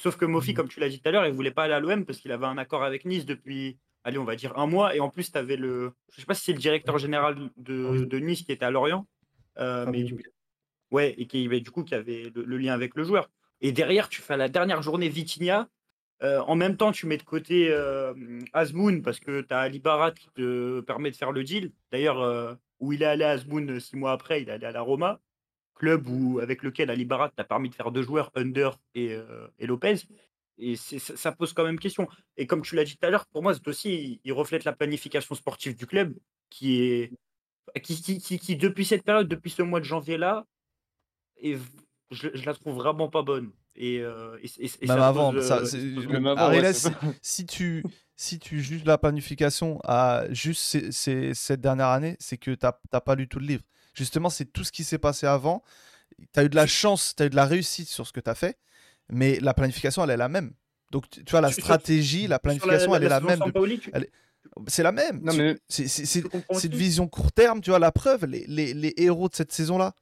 Sauf 0.02 0.16
que 0.16 0.24
Mofi, 0.24 0.50
Mhm. 0.50 0.56
comme 0.56 0.68
tu 0.68 0.80
l'as 0.80 0.88
dit 0.88 1.00
tout 1.00 1.08
à 1.08 1.12
l'heure, 1.12 1.26
il 1.26 1.32
voulait 1.34 1.50
pas 1.50 1.64
aller 1.64 1.74
à 1.74 1.80
l'OM 1.80 2.06
parce 2.06 2.18
qu'il 2.20 2.32
avait 2.32 2.46
un 2.46 2.56
accord 2.56 2.82
avec 2.82 3.04
Nice 3.04 3.26
depuis, 3.26 3.78
allez, 4.04 4.16
on 4.18 4.24
va 4.24 4.34
dire 4.34 4.56
un 4.58 4.66
mois, 4.66 4.96
et 4.96 5.00
en 5.00 5.10
plus, 5.10 5.30
tu 5.30 5.36
avais 5.38 5.56
le, 5.56 5.92
je 6.12 6.20
sais 6.20 6.26
pas 6.26 6.34
si 6.34 6.44
c'est 6.44 6.52
le 6.54 6.58
directeur 6.58 6.96
général 6.98 7.36
de, 7.58 7.84
Oui. 7.90 8.06
de 8.06 8.18
Nice 8.18 8.42
qui 8.42 8.52
était 8.52 8.64
à 8.64 8.70
Lorient, 8.70 9.06
euh, 9.58 9.84
Ah 9.86 9.90
mais 9.90 10.04
oui. 10.04 10.22
Ouais, 10.90 11.14
et 11.18 11.26
qui, 11.26 11.46
bah, 11.48 11.60
du 11.60 11.70
coup, 11.70 11.84
qui 11.84 11.94
avait 11.94 12.32
le, 12.34 12.42
le 12.44 12.56
lien 12.58 12.72
avec 12.72 12.94
le 12.96 13.04
joueur. 13.04 13.30
Et 13.60 13.72
derrière, 13.72 14.08
tu 14.08 14.22
fais 14.22 14.34
à 14.34 14.36
la 14.38 14.48
dernière 14.48 14.80
journée 14.82 15.08
Vitinha. 15.10 15.68
Euh, 16.22 16.40
en 16.40 16.54
même 16.56 16.76
temps, 16.76 16.92
tu 16.92 17.06
mets 17.06 17.16
de 17.18 17.22
côté 17.22 17.68
euh, 17.70 18.12
Azmoun 18.54 19.02
parce 19.02 19.20
que 19.20 19.42
tu 19.42 19.52
as 19.54 19.58
Ali 19.60 19.78
Barat 19.80 20.12
qui 20.12 20.28
te 20.34 20.80
permet 20.80 21.10
de 21.10 21.16
faire 21.16 21.32
le 21.32 21.44
deal. 21.44 21.72
D'ailleurs, 21.92 22.20
euh, 22.20 22.54
où 22.78 22.92
il 22.92 23.02
est 23.02 23.06
allé 23.06 23.24
Azmoun 23.24 23.70
euh, 23.70 23.80
six 23.80 23.96
mois 23.96 24.12
après, 24.12 24.42
il 24.42 24.48
est 24.48 24.52
allé 24.52 24.66
à 24.66 24.72
la 24.72 24.80
Roma, 24.80 25.20
club 25.80 26.06
où, 26.08 26.38
avec 26.40 26.62
lequel 26.62 26.90
Ali 26.90 27.04
Barat 27.06 27.30
t'a 27.30 27.44
permis 27.44 27.70
de 27.70 27.74
faire 27.74 27.90
deux 27.90 28.02
joueurs, 28.02 28.30
Under 28.34 28.78
et, 28.94 29.14
euh, 29.14 29.48
et 29.58 29.66
Lopez. 29.66 29.96
Et 30.58 30.76
c'est- 30.76 30.98
ça, 30.98 31.16
ça 31.16 31.32
pose 31.32 31.54
quand 31.54 31.64
même 31.64 31.78
question. 31.78 32.06
Et 32.36 32.46
comme 32.46 32.60
tu 32.62 32.74
l'as 32.76 32.84
dit 32.84 32.96
tout 32.98 33.06
à 33.06 33.10
l'heure, 33.10 33.24
pour 33.32 33.42
moi, 33.42 33.54
ce 33.54 33.60
dossier, 33.60 33.92
il, 34.00 34.20
il 34.24 34.32
reflète 34.34 34.64
la 34.64 34.72
planification 34.74 35.34
sportive 35.34 35.74
du 35.74 35.86
club 35.86 36.14
qui 36.50 36.82
est. 36.82 37.12
Qui, 37.82 38.02
qui, 38.02 38.18
qui- 38.18 38.38
qui, 38.38 38.56
depuis 38.56 38.84
cette 38.84 39.04
période, 39.04 39.26
depuis 39.28 39.50
ce 39.50 39.62
mois 39.62 39.80
de 39.80 39.84
janvier-là, 39.84 40.44
et 41.38 41.56
je, 42.10 42.28
je 42.34 42.44
la 42.44 42.52
trouve 42.54 42.74
vraiment 42.76 43.08
pas 43.08 43.22
bonne. 43.22 43.50
Et, 43.76 44.00
euh, 44.00 44.36
et, 44.42 44.46
et- 44.58 44.70
et 44.82 44.86
Même 44.88 44.98
ça 44.98 45.08
avant, 45.08 45.32
pose, 45.32 45.46
ça, 45.46 45.58
euh, 45.60 45.64
c'est- 45.64 45.78
Même 45.78 46.26
avant, 46.26 46.50
ouais, 46.50 46.72
si, 46.74 46.90
c'est 47.22 47.46
tu, 47.46 47.84
si 48.16 48.38
tu 48.38 48.60
juges 48.60 48.84
la 48.84 48.98
planification 48.98 49.78
à 49.84 50.24
juste 50.30 50.60
ces- 50.62 50.92
ces- 50.92 51.32
cette 51.34 51.60
dernière 51.60 51.86
année, 51.88 52.16
c'est 52.18 52.36
que 52.36 52.50
tu 52.50 52.66
n'as 52.66 53.00
pas 53.00 53.14
lu 53.14 53.28
tout 53.28 53.38
le 53.38 53.46
livre. 53.46 53.62
Justement, 54.00 54.30
c'est 54.30 54.46
tout 54.46 54.64
ce 54.64 54.72
qui 54.72 54.82
s'est 54.82 54.98
passé 54.98 55.26
avant. 55.26 55.62
Tu 56.32 56.40
as 56.40 56.44
eu 56.44 56.48
de 56.48 56.56
la 56.56 56.66
chance, 56.66 57.14
tu 57.14 57.22
as 57.22 57.26
eu 57.26 57.30
de 57.30 57.36
la 57.36 57.44
réussite 57.44 57.88
sur 57.88 58.06
ce 58.06 58.12
que 58.12 58.20
tu 58.20 58.30
as 58.30 58.34
fait, 58.34 58.58
mais 59.10 59.38
la 59.40 59.52
planification, 59.54 60.02
elle 60.04 60.10
est 60.10 60.16
la 60.16 60.28
même. 60.30 60.52
Donc, 60.90 61.08
tu 61.10 61.22
vois, 61.30 61.40
la 61.42 61.48
stratégie, 61.62 62.26
la 62.26 62.38
planification, 62.38 62.94
elle 62.96 63.02
est 63.04 63.08
la 63.10 63.20
même. 63.28 63.38
Tu- 63.44 63.90
elle- 63.92 64.08
C'est 64.68 64.82
la 64.82 64.90
même. 64.92 65.20
Mais 65.22 65.32
C'est 65.68 66.22
aussi 66.56 66.68
vision 66.78 67.06
court 67.08 67.30
terme, 67.30 67.60
tu 67.60 67.68
vois, 67.70 67.78
la 67.78 67.92
preuve, 67.92 68.24
les, 68.24 68.46
les- 68.48 68.72
les 68.72 68.94
héros 68.96 69.28
de 69.28 69.34
cette 69.34 69.52
saison-là, 69.52 69.94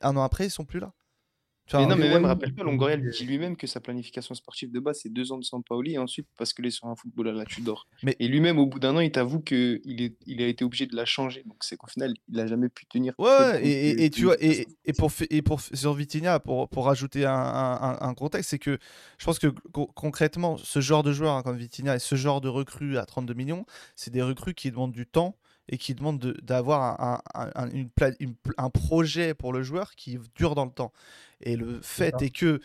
un 0.00 0.16
an 0.16 0.22
après, 0.22 0.46
ils 0.46 0.50
sont 0.50 0.64
plus 0.64 0.80
là. 0.80 0.92
Mais 1.74 1.86
non, 1.86 1.96
mais 1.96 2.08
même, 2.08 2.24
rappelle-toi, 2.24 2.64
Longoria 2.64 2.96
dit 2.96 3.24
lui-même 3.26 3.56
que 3.56 3.66
sa 3.66 3.80
planification 3.80 4.34
sportive 4.34 4.70
de 4.72 4.80
base, 4.80 5.00
c'est 5.02 5.12
deux 5.12 5.32
ans 5.32 5.38
de 5.38 5.44
Sampaoli 5.44 5.94
et 5.94 5.98
ensuite 5.98 6.26
basculer 6.38 6.70
sur 6.70 6.86
un 6.86 6.96
football 6.96 7.28
à 7.28 7.32
la 7.32 7.44
Tudor. 7.44 7.86
Mais- 8.02 8.16
Et 8.20 8.28
lui-même, 8.28 8.58
au 8.58 8.66
bout 8.66 8.78
d'un 8.78 8.96
an, 8.96 9.00
il 9.00 9.10
t'avoue 9.12 9.40
qu'il 9.40 9.80
est... 10.02 10.16
il 10.26 10.42
a 10.42 10.46
été 10.46 10.64
obligé 10.64 10.86
de 10.86 10.96
la 10.96 11.04
changer. 11.04 11.42
Donc 11.46 11.58
c'est 11.62 11.76
qu'au 11.76 11.86
final, 11.88 12.14
il 12.28 12.36
n'a 12.36 12.46
jamais 12.46 12.68
pu 12.68 12.86
tenir. 12.86 13.14
Ouais, 13.18 13.60
et, 13.64 14.10
tu 14.10 14.24
vois, 14.24 14.36
et, 14.42 14.66
et 14.84 14.92
pour, 14.92 15.10
et 15.30 15.42
pour, 15.42 15.60
sur 15.60 15.92
Vitinha, 15.94 16.40
pour, 16.40 16.68
pour 16.68 16.86
rajouter 16.86 17.24
un, 17.26 17.32
un- 17.32 17.82
un- 17.82 17.98
un 18.00 18.14
contexte, 18.14 18.50
c'est 18.50 18.58
que 18.58 18.78
je 19.18 19.24
pense 19.24 19.38
que 19.38 19.48
co- 19.72 19.90
concrètement, 19.94 20.56
ce 20.56 20.80
genre 20.80 21.02
de 21.02 21.12
joueur 21.12 21.34
hein, 21.34 21.42
comme 21.42 21.56
Vitinha 21.56 21.96
et 21.96 21.98
ce 21.98 22.14
genre 22.14 22.40
de 22.40 22.48
recrues 22.48 22.96
à 22.98 23.04
32 23.06 23.34
millions, 23.34 23.66
c'est 23.96 24.12
des 24.12 24.22
recrues 24.22 24.54
qui 24.54 24.70
demandent 24.70 24.92
du 24.92 25.06
temps 25.06 25.36
et 25.68 25.78
qui 25.78 25.94
demandent 25.94 26.18
de- 26.18 26.36
d'avoir 26.42 27.00
un, 27.00 27.20
un- 27.34 27.50
un- 27.54 27.70
une 27.70 27.90
pla- 27.90 28.12
une 28.20 28.34
pl- 28.34 28.54
un 28.58 28.70
projet 28.70 29.34
pour 29.34 29.52
le 29.52 29.62
joueur 29.62 29.94
qui 29.94 30.18
dure 30.34 30.54
dans 30.54 30.64
le 30.64 30.70
temps. 30.72 30.92
Et 31.40 31.56
le 31.56 31.80
fait 31.82 32.20
est 32.22 32.30
que 32.30 32.60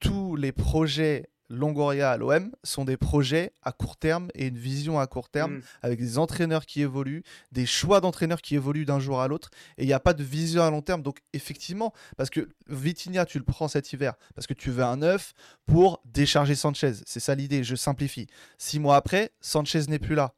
tous 0.00 0.36
les 0.36 0.52
projets 0.52 1.28
Longoria 1.50 2.10
à 2.10 2.16
l'OM 2.16 2.50
sont 2.62 2.86
des 2.86 2.96
projets 2.96 3.52
à 3.62 3.70
court 3.70 3.98
terme 3.98 4.28
et 4.34 4.46
une 4.46 4.56
vision 4.56 4.98
à 4.98 5.06
court 5.06 5.28
terme 5.28 5.56
Mm. 5.56 5.62
avec 5.82 5.98
des 6.00 6.16
entraîneurs 6.18 6.64
qui 6.64 6.80
évoluent, 6.80 7.22
des 7.52 7.66
choix 7.66 8.00
d'entraîneurs 8.00 8.40
qui 8.40 8.54
évoluent 8.54 8.86
d'un 8.86 8.98
jour 8.98 9.20
à 9.20 9.28
l'autre, 9.28 9.50
et 9.76 9.82
il 9.84 9.86
n'y 9.86 9.92
a 9.92 10.00
pas 10.00 10.14
de 10.14 10.24
vision 10.24 10.62
à 10.62 10.70
long 10.70 10.80
terme. 10.80 11.02
Donc 11.02 11.18
effectivement, 11.34 11.92
parce 12.16 12.30
que 12.30 12.48
Vitinha, 12.68 13.26
tu 13.26 13.38
le 13.38 13.44
prends 13.44 13.68
cet 13.68 13.92
hiver, 13.92 14.14
parce 14.34 14.46
que 14.46 14.54
tu 14.54 14.70
veux 14.70 14.82
un 14.84 14.96
neuf 14.96 15.34
pour 15.66 16.00
décharger 16.06 16.54
Sanchez. 16.54 16.92
C'est 17.04 17.20
ça 17.20 17.34
l'idée, 17.34 17.62
je 17.62 17.76
simplifie. 17.76 18.26
Six 18.56 18.80
mois 18.80 18.96
après, 18.96 19.30
Sanchez 19.42 19.82
n'est 19.88 19.98
plus 19.98 20.14
là. 20.14 20.32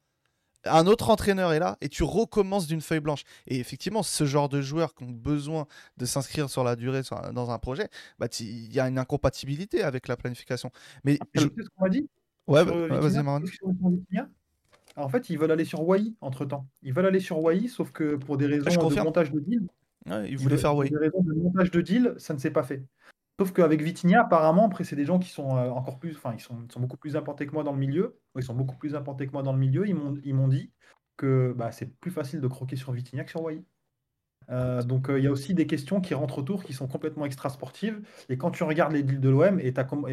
Un 0.69 0.87
autre 0.87 1.11
entraîneur 1.11 1.53
est 1.53 1.59
là 1.59 1.77
et 1.81 1.89
tu 1.89 2.03
recommences 2.03 2.67
d'une 2.67 2.81
feuille 2.81 3.01
blanche. 3.01 3.23
Et 3.47 3.59
effectivement, 3.59 4.03
ce 4.03 4.25
genre 4.25 4.49
de 4.49 4.61
joueurs 4.61 4.95
qui 4.95 5.05
ont 5.05 5.11
besoin 5.11 5.67
de 5.97 6.05
s'inscrire 6.07 6.51
sur 6.51 6.65
la 6.65 6.77
durée 6.77 7.03
sur 7.03 7.17
un- 7.23 7.33
dans 7.33 7.51
un 7.51 7.59
projet, 7.59 7.89
bah, 8.19 8.27
il 8.41 8.73
y 8.75 8.81
a 8.81 8.89
une 8.89 8.99
incompatibilité 8.99 9.83
avec 9.83 10.09
la 10.09 10.17
planification. 10.17 10.71
Mais 11.05 11.19
Après, 11.21 11.31
je- 11.43 11.49
tu 11.49 11.55
sais 11.57 11.63
ce 11.65 11.69
qu'on 11.77 11.85
m'a 11.85 11.89
dit 11.91 12.09
ouais, 12.47 12.65
bah- 12.65 12.73
euh, 12.75 12.89
ouais, 12.89 13.01
vas-y, 13.01 13.19
En 14.99 15.09
fait, 15.11 15.29
ils 15.29 15.39
veulent 15.39 15.51
aller 15.51 15.67
sur 15.67 15.87
Wai 15.87 16.15
entre 16.23 16.47
temps. 16.47 16.67
Ils 16.83 16.93
veulent 16.95 17.07
aller 17.07 17.21
sur 17.21 17.39
Wai, 17.41 17.69
sauf 17.69 17.93
que 17.93 18.17
pour 18.17 18.39
des 18.39 18.47
raisons 18.47 18.89
de 18.89 19.03
montage 19.03 19.31
de 19.31 19.41
deal, 19.41 19.67
Ouais, 20.07 20.27
il 20.27 20.33
ils 20.33 20.39
voulait 20.39 20.55
veulent- 20.55 20.61
faire 20.61 20.73
pour 20.73 20.85
des 20.85 20.97
raisons 20.97 21.23
de 21.23 21.35
montage 21.35 21.71
de 21.71 21.81
deal, 21.83 22.15
ça 22.17 22.33
ne 22.33 22.39
s'est 22.39 22.51
pas 22.51 22.63
fait. 22.63 22.83
Sauf 23.39 23.53
qu'avec 23.53 23.83
Vitinha, 23.83 24.23
apparemment, 24.23 24.65
après, 24.67 24.85
c'est 24.85 24.97
des 24.97 25.05
gens 25.05 25.19
qui 25.19 25.29
sont 25.29 25.57
euh, 25.57 25.69
encore 25.69 25.99
plus, 25.99 26.17
enfin, 26.17 26.33
ils 26.35 26.41
sont, 26.41 26.67
beaucoup 26.79 26.97
plus 26.97 27.17
implantés 27.17 27.47
que 27.47 27.53
moi 27.53 27.65
dans 27.65 27.73
le 27.73 27.79
milieu. 27.79 28.19
Ils 28.35 28.43
sont 28.43 28.55
beaucoup 28.55 28.77
plus 28.77 28.95
implantés 28.95 29.27
que 29.27 29.33
moi 29.33 29.43
dans 29.43 29.53
le 29.53 29.59
milieu. 29.59 29.87
Ils 29.87 29.95
m'ont, 30.35 30.49
dit 30.49 30.73
que 31.19 31.55
bah, 31.57 31.71
c'est 31.71 31.95
plus 32.01 32.11
facile 32.11 32.41
de 32.41 32.49
croquer 32.49 32.77
sur 32.77 32.93
Vitinha 32.93 33.25
que 33.25 33.31
sur 33.31 33.43
Wai. 33.43 33.63
Euh, 34.49 34.83
donc 34.83 35.11
euh, 35.11 35.19
il 35.19 35.25
y 35.25 35.27
a 35.27 35.31
aussi 35.31 35.55
des 35.55 35.67
questions 35.67 36.01
qui 36.01 36.15
rentrent 36.15 36.39
autour 36.39 36.63
qui 36.65 36.73
sont 36.73 36.89
complètement 36.89 37.27
extra-sportives. 37.27 38.01
Et 38.31 38.39
quand 38.39 38.53
tu 38.53 38.63
regardes 38.65 38.93
les 38.93 39.03
deals 39.03 39.21
de 39.21 39.29
l'OM, 39.29 39.61
et, 39.61 39.73
com- 39.73 40.07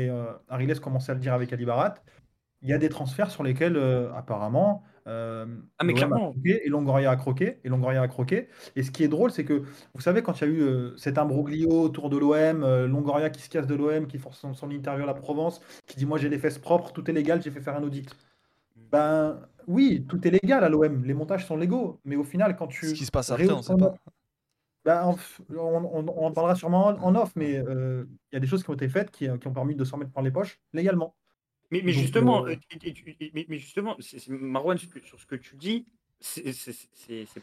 Ariles 0.50 0.80
commençait 0.82 1.12
à 1.12 1.16
le 1.16 1.22
dire 1.22 1.34
avec 1.34 1.54
Ali 1.54 1.66
Barat, 1.66 1.96
il 2.64 2.70
y 2.70 2.74
a 2.74 2.78
des 2.78 2.90
transferts 2.90 3.30
sur 3.32 3.44
lesquels 3.44 3.76
euh, 3.78 4.12
apparemment 4.14 4.84
euh, 5.08 5.46
Ah, 5.80 5.84
mais 5.84 5.92
a 5.94 5.96
clairement. 5.96 6.32
croqué 6.32 6.66
et 6.66 6.70
Longoria 6.70 7.12
a 7.12 7.16
croqué 7.18 7.60
et 7.64 7.70
Longoria 7.70 8.02
a 8.02 8.08
croqué. 8.08 8.48
Et 8.76 8.84
ce 8.84 8.92
qui 8.92 9.04
est 9.04 9.08
drôle, 9.10 9.32
c'est 9.32 9.46
que 9.46 9.64
vous 9.94 10.02
savez 10.02 10.24
quand 10.24 10.40
il 10.42 10.48
y 10.48 10.52
a 10.52 10.54
eu 10.54 10.62
euh, 10.62 10.98
cet 10.98 11.18
imbroglio 11.18 11.70
autour 11.82 12.10
de 12.10 12.18
l'OM, 12.18 12.64
euh, 12.64 12.88
Longoria 12.88 13.30
qui 13.30 13.42
se 13.42 13.50
casse 13.50 13.68
de 13.68 13.76
l'OM, 13.76 14.08
qui 14.08 14.18
force 14.18 14.40
son, 14.40 14.54
son 14.54 14.72
interview 14.72 15.04
à 15.04 15.08
la 15.08 15.14
Provence, 15.14 15.62
qui 15.88 15.98
dit 15.98 16.06
moi 16.06 16.18
j'ai 16.18 16.30
les 16.30 16.40
fesses 16.40 16.58
propres, 16.60 16.92
tout 16.94 17.10
est 17.10 17.14
légal, 17.14 17.42
j'ai 17.42 17.52
fait 17.52 17.62
faire 17.62 17.76
un 17.76 17.84
audit. 17.84 18.10
Ben 18.92 19.40
oui, 19.68 20.06
tout 20.08 20.26
est 20.28 20.32
légal 20.32 20.64
à 20.64 20.70
l'OM, 20.70 21.04
les 21.06 21.14
montages 21.14 21.46
sont 21.46 21.58
légaux, 21.58 22.00
mais 22.06 22.16
au 22.16 22.24
final 22.24 22.56
quand 22.56 22.68
tu 22.68 22.88
Ce 22.88 22.94
qui 22.94 23.06
se 23.06 23.12
passe 23.12 23.30
après, 23.30 23.50
on 23.52 23.62
sait 23.62 23.76
pas. 23.76 23.96
ben, 24.86 25.16
on, 25.50 25.56
on- 25.58 26.06
on 26.08 26.26
en 26.28 26.32
parlera 26.32 26.56
sûrement 26.56 26.88
en, 26.88 27.02
en 27.02 27.16
off, 27.16 27.32
mais 27.36 27.58
euh, 27.58 28.06
il 28.32 28.36
y 28.36 28.38
a 28.38 28.40
des 28.40 28.48
choses 28.48 28.64
qui 28.64 28.70
ont 28.70 28.74
été 28.74 28.90
faites 28.90 29.12
qui, 29.12 29.28
qui 29.40 29.48
ont 29.48 29.54
permis 29.54 29.76
de 29.76 29.84
s'en 29.86 29.98
mettre 29.98 30.12
par 30.12 30.24
les 30.24 30.32
poches 30.32 30.60
légalement. 30.74 31.16
Mais, 31.82 31.94
justement, 31.94 32.46
euh, 32.46 32.56
mais, 33.34 33.46
mais 33.50 33.58
justement, 33.58 33.98
Marwan, 34.30 34.78
sur 34.78 35.20
ce 35.20 35.26
que- 35.26 35.36
tu 35.36 35.56
dis, 35.56 35.86
c'est, 36.20 36.44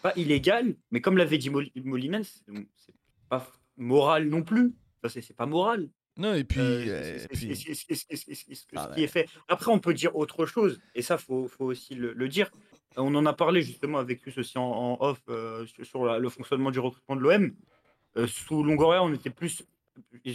pas 0.00 0.12
illégal, 0.16 0.74
mais 0.90 1.00
comme 1.00 1.16
l'avait 1.16 1.38
dit 1.38 1.50
Mol- 1.50 1.70
Molimens, 1.84 2.42
c'est, 2.76 2.94
pas 3.28 3.46
moral 3.76 4.28
non 4.28 4.42
plus. 4.42 4.72
Enfin, 5.02 5.20
c'est, 5.20 5.34
pas 5.36 5.46
moral. 5.46 5.88
Non, 6.16 6.34
et 6.34 6.44
puis, 6.44 6.60
ce 8.76 8.94
qui 8.94 9.02
est 9.02 9.06
fait. 9.06 9.28
Après, 9.48 9.70
on 9.70 9.78
peut 9.78 9.94
dire 9.94 10.16
autre 10.16 10.46
chose, 10.46 10.80
et 10.94 11.02
ça, 11.02 11.18
faut, 11.18 11.48
faut 11.48 11.66
aussi 11.66 11.94
le, 11.94 12.12
le 12.12 12.28
dire. 12.28 12.50
On 12.96 13.14
en 13.14 13.24
a 13.26 13.32
parlé 13.32 13.62
justement 13.62 13.98
avec 13.98 14.24
Luce 14.26 14.38
aussi 14.38 14.58
en, 14.58 14.64
en 14.64 14.96
off 15.00 15.20
euh, 15.28 15.64
sur, 15.82 16.04
la- 16.04 16.18
le 16.18 16.28
fonctionnement 16.28 16.70
du 16.70 16.80
recrutement 16.80 17.16
de 17.16 17.20
l'OM. 17.20 17.54
Euh, 18.16 18.26
sous 18.26 18.62
Longoria, 18.64 19.02
on 19.04 19.12
était 19.14 19.30
plus, 19.30 19.62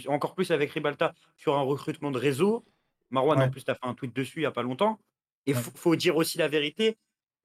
encore 0.06 0.34
plus 0.34 0.50
avec 0.50 0.70
Ribalta, 0.72 1.14
sur 1.36 1.54
un 1.54 1.62
recrutement 1.62 2.10
de 2.10 2.18
réseau. 2.18 2.64
Marwan, 3.10 3.38
Ouais. 3.38 3.44
en 3.44 3.50
plus, 3.50 3.64
tu 3.64 3.70
as 3.70 3.74
fait 3.74 3.86
un 3.86 3.94
tweet 3.94 4.14
dessus 4.14 4.38
il 4.38 4.42
n'y 4.42 4.46
a 4.46 4.50
pas 4.52 4.62
longtemps. 4.62 4.98
Et 5.46 5.52
il 5.52 5.56
Ouais. 5.56 5.62
faut, 5.76 5.96
dire 5.96 6.16
aussi 6.16 6.38
la 6.38 6.48
vérité. 6.48 6.96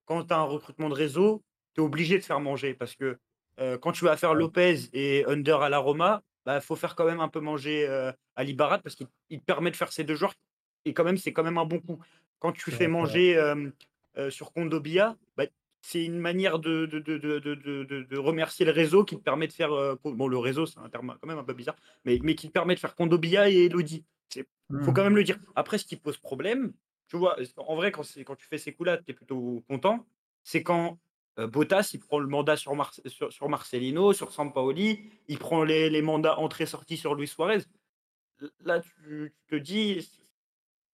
Quand 0.05 0.23
tu 0.23 0.33
as 0.33 0.37
un 0.39 0.43
recrutement 0.43 0.89
de 0.89 0.93
réseau, 0.95 1.43
tu 1.75 1.81
es 1.81 1.83
obligé 1.83 2.17
de 2.17 2.23
faire 2.23 2.39
manger 2.39 2.73
parce 2.73 2.95
que 2.95 3.17
euh, 3.59 3.77
quand 3.77 3.91
tu 3.91 4.05
vas 4.05 4.17
faire. 4.17 4.33
Lopez 4.33 4.89
et 4.93 5.23
Under 5.27 5.61
à 5.61 5.69
la 5.69 5.77
Roma, 5.77 6.23
il 6.23 6.29
bah, 6.45 6.61
faut 6.61 6.75
faire 6.75 6.95
quand 6.95 7.05
même 7.05 7.19
un 7.19 7.27
peu 7.29 7.39
manger 7.39 7.85
euh, 7.87 8.11
Ali 8.35 8.53
Barat 8.53 8.79
parce 8.79 8.95
qu'il 8.95 9.07
il 9.29 9.39
te 9.39 9.45
permet 9.45 9.69
de 9.71 9.75
faire 9.75 9.91
ces 9.91 10.03
deux 10.03 10.15
joueurs 10.15 10.33
et 10.85 10.93
quand 10.93 11.03
même 11.03 11.17
c'est 11.17 11.31
quand 11.33 11.43
même 11.43 11.57
un 11.59 11.65
bon 11.65 11.79
coup. 11.79 11.99
Quand 12.39 12.51
tu 12.53 12.71
fais 12.71 12.87
manger 12.87 13.37
euh, 13.37 13.69
sur 14.31 14.51
Kondobia, 14.51 15.15
bah, 15.37 15.45
c'est 15.81 16.03
une 16.03 16.17
manière 16.17 16.57
de, 16.59 16.85
de, 16.87 16.99
de, 16.99 17.17
de, 17.17 17.39
de, 17.39 17.55
de- 17.55 17.83
de- 17.83 18.03
de 18.03 18.17
remercier 18.17 18.65
le 18.65 18.71
réseau 18.71 19.03
qui 19.03 19.15
te 19.15 19.21
permet 19.21 19.47
de 19.47 19.53
faire. 19.53 19.71
euh, 19.73 19.95
bon, 20.03 20.27
le 20.27 20.37
réseau, 20.37 20.65
c'est 20.65 20.79
un 20.79 20.89
terme 20.89 21.15
quand 21.21 21.27
même 21.27 21.37
un 21.39 21.43
peu 21.43 21.53
bizarre, 21.53 21.75
mais, 22.05 22.19
mais 22.23 22.33
qui 22.35 22.47
te 22.47 22.53
permet 22.53 22.73
de 22.75 22.79
faire 22.79 22.95
Kondobia 22.95 23.49
et 23.49 23.65
Elodie. 23.65 24.03
Il 24.73 24.83
faut 24.83 24.91
Hmm. 24.91 24.95
quand 24.95 25.03
même 25.03 25.15
le 25.15 25.23
dire. 25.23 25.39
Après, 25.55 25.77
ce 25.77 25.85
qui 25.85 25.95
pose 25.95 26.17
problème, 26.17 26.73
tu 27.07 27.17
vois, 27.17 27.37
en 27.57 27.75
vrai, 27.75 27.91
quand, 27.91 28.03
tu 28.03 28.47
fais 28.47 28.57
ces 28.57 28.73
coups-là, 28.73 28.97
tu 28.97 29.11
es 29.11 29.13
plutôt 29.13 29.63
content. 29.67 30.05
C'est 30.43 30.63
quand 30.63 30.97
euh, 31.39 31.47
Bottas, 31.47 31.91
il 31.93 31.99
prend 31.99 32.19
le 32.19 32.27
mandat 32.27 32.57
sur, 32.57 32.75
Mar- 32.75 32.93
sur, 33.05 33.31
sur 33.31 33.49
Marcelino, 33.49 34.13
sur 34.13 34.31
Sampaoli, 34.31 35.11
il 35.27 35.37
prend 35.37 35.63
les, 35.63 35.89
les 35.89 36.01
mandats 36.01 36.37
entrée-sortie 36.39 36.97
sur 36.97 37.15
Luis 37.15 37.27
Suarez. 37.27 37.63
Là, 38.61 38.79
tu, 38.79 39.33
tu 39.47 39.57
te 39.57 39.63
dis, 39.63 40.09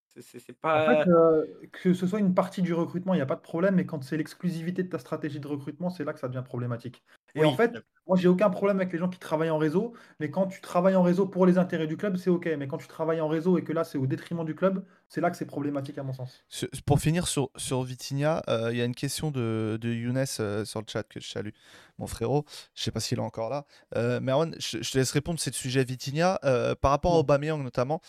c'est- 0.08 0.38
c'est 0.38 0.52
En 0.52 0.60
pas. 0.60 1.04
fait, 1.04 1.10
euh, 1.10 1.46
que 1.72 1.94
ce 1.94 2.06
soit 2.06 2.18
une 2.18 2.34
partie 2.34 2.62
du 2.62 2.72
recrutement, 2.74 3.14
il 3.14 3.18
n'y 3.18 3.22
a 3.22 3.26
pas 3.26 3.36
de 3.36 3.40
problème, 3.40 3.74
mais 3.76 3.86
quand 3.86 4.02
c'est 4.02 4.16
l'exclusivité 4.16 4.82
de 4.82 4.88
ta 4.88 4.98
stratégie 4.98 5.40
de 5.40 5.46
recrutement, 5.46 5.90
c'est 5.90 6.04
là 6.04 6.12
que 6.12 6.18
ça 6.18 6.28
devient 6.28 6.44
problématique. 6.44 7.02
Et 7.34 7.40
Oui, 7.40 7.46
en 7.46 7.56
fait, 7.56 7.72
moi, 8.06 8.16
j'ai 8.16 8.28
aucun 8.28 8.50
problème 8.50 8.76
avec 8.78 8.92
les 8.92 8.98
gens 8.98 9.08
qui 9.08 9.18
travaillent 9.18 9.50
en 9.50 9.58
réseau, 9.58 9.92
mais 10.20 10.30
quand 10.30 10.46
tu 10.46 10.60
travailles 10.60 10.94
en 10.94 11.02
réseau 11.02 11.26
pour 11.26 11.44
les 11.44 11.58
intérêts 11.58 11.88
du 11.88 11.96
club, 11.96 12.16
c'est 12.16 12.30
OK. 12.30 12.48
Mais 12.58 12.68
quand 12.68 12.78
tu 12.78 12.86
travailles 12.86 13.20
en 13.20 13.26
réseau 13.26 13.58
et 13.58 13.64
que 13.64 13.72
là, 13.72 13.82
c'est 13.82 13.98
au 13.98 14.06
détriment 14.06 14.44
du 14.44 14.54
club, 14.54 14.84
c'est 15.08 15.20
là 15.20 15.30
que 15.30 15.36
c'est 15.36 15.46
problématique 15.46 15.98
à 15.98 16.04
mon 16.04 16.12
sens. 16.12 16.44
Pour 16.84 17.00
finir 17.00 17.26
sur, 17.26 17.50
sur 17.56 17.82
Vitinha, 17.82 18.42
euh, 18.48 18.70
il 18.70 18.78
y 18.78 18.80
a 18.80 18.84
une 18.84 18.94
question 18.94 19.30
de, 19.30 19.76
de 19.80 19.92
Younes 19.92 20.24
euh, 20.40 20.64
sur 20.64 20.80
le 20.80 20.86
chat 20.86 21.02
que 21.02 21.20
je 21.20 21.28
salue, 21.28 21.50
mon 21.98 22.06
frérot. 22.06 22.44
Je 22.74 22.82
sais 22.84 22.92
pas 22.92 23.00
s'il 23.00 23.18
est 23.18 23.22
encore 23.22 23.50
là. 23.50 23.64
Euh, 23.96 24.20
Merwan, 24.20 24.54
je, 24.58 24.82
je 24.82 24.90
te 24.90 24.98
laisse 24.98 25.10
répondre. 25.10 25.40
C'est 25.40 25.50
le 25.50 25.56
sujet 25.56 25.82
Vitinha. 25.82 26.38
Euh, 26.44 26.74
par 26.74 26.92
rapport 26.92 27.14
à. 27.14 27.18
Aubameyang 27.18 27.62
notamment, 27.62 28.00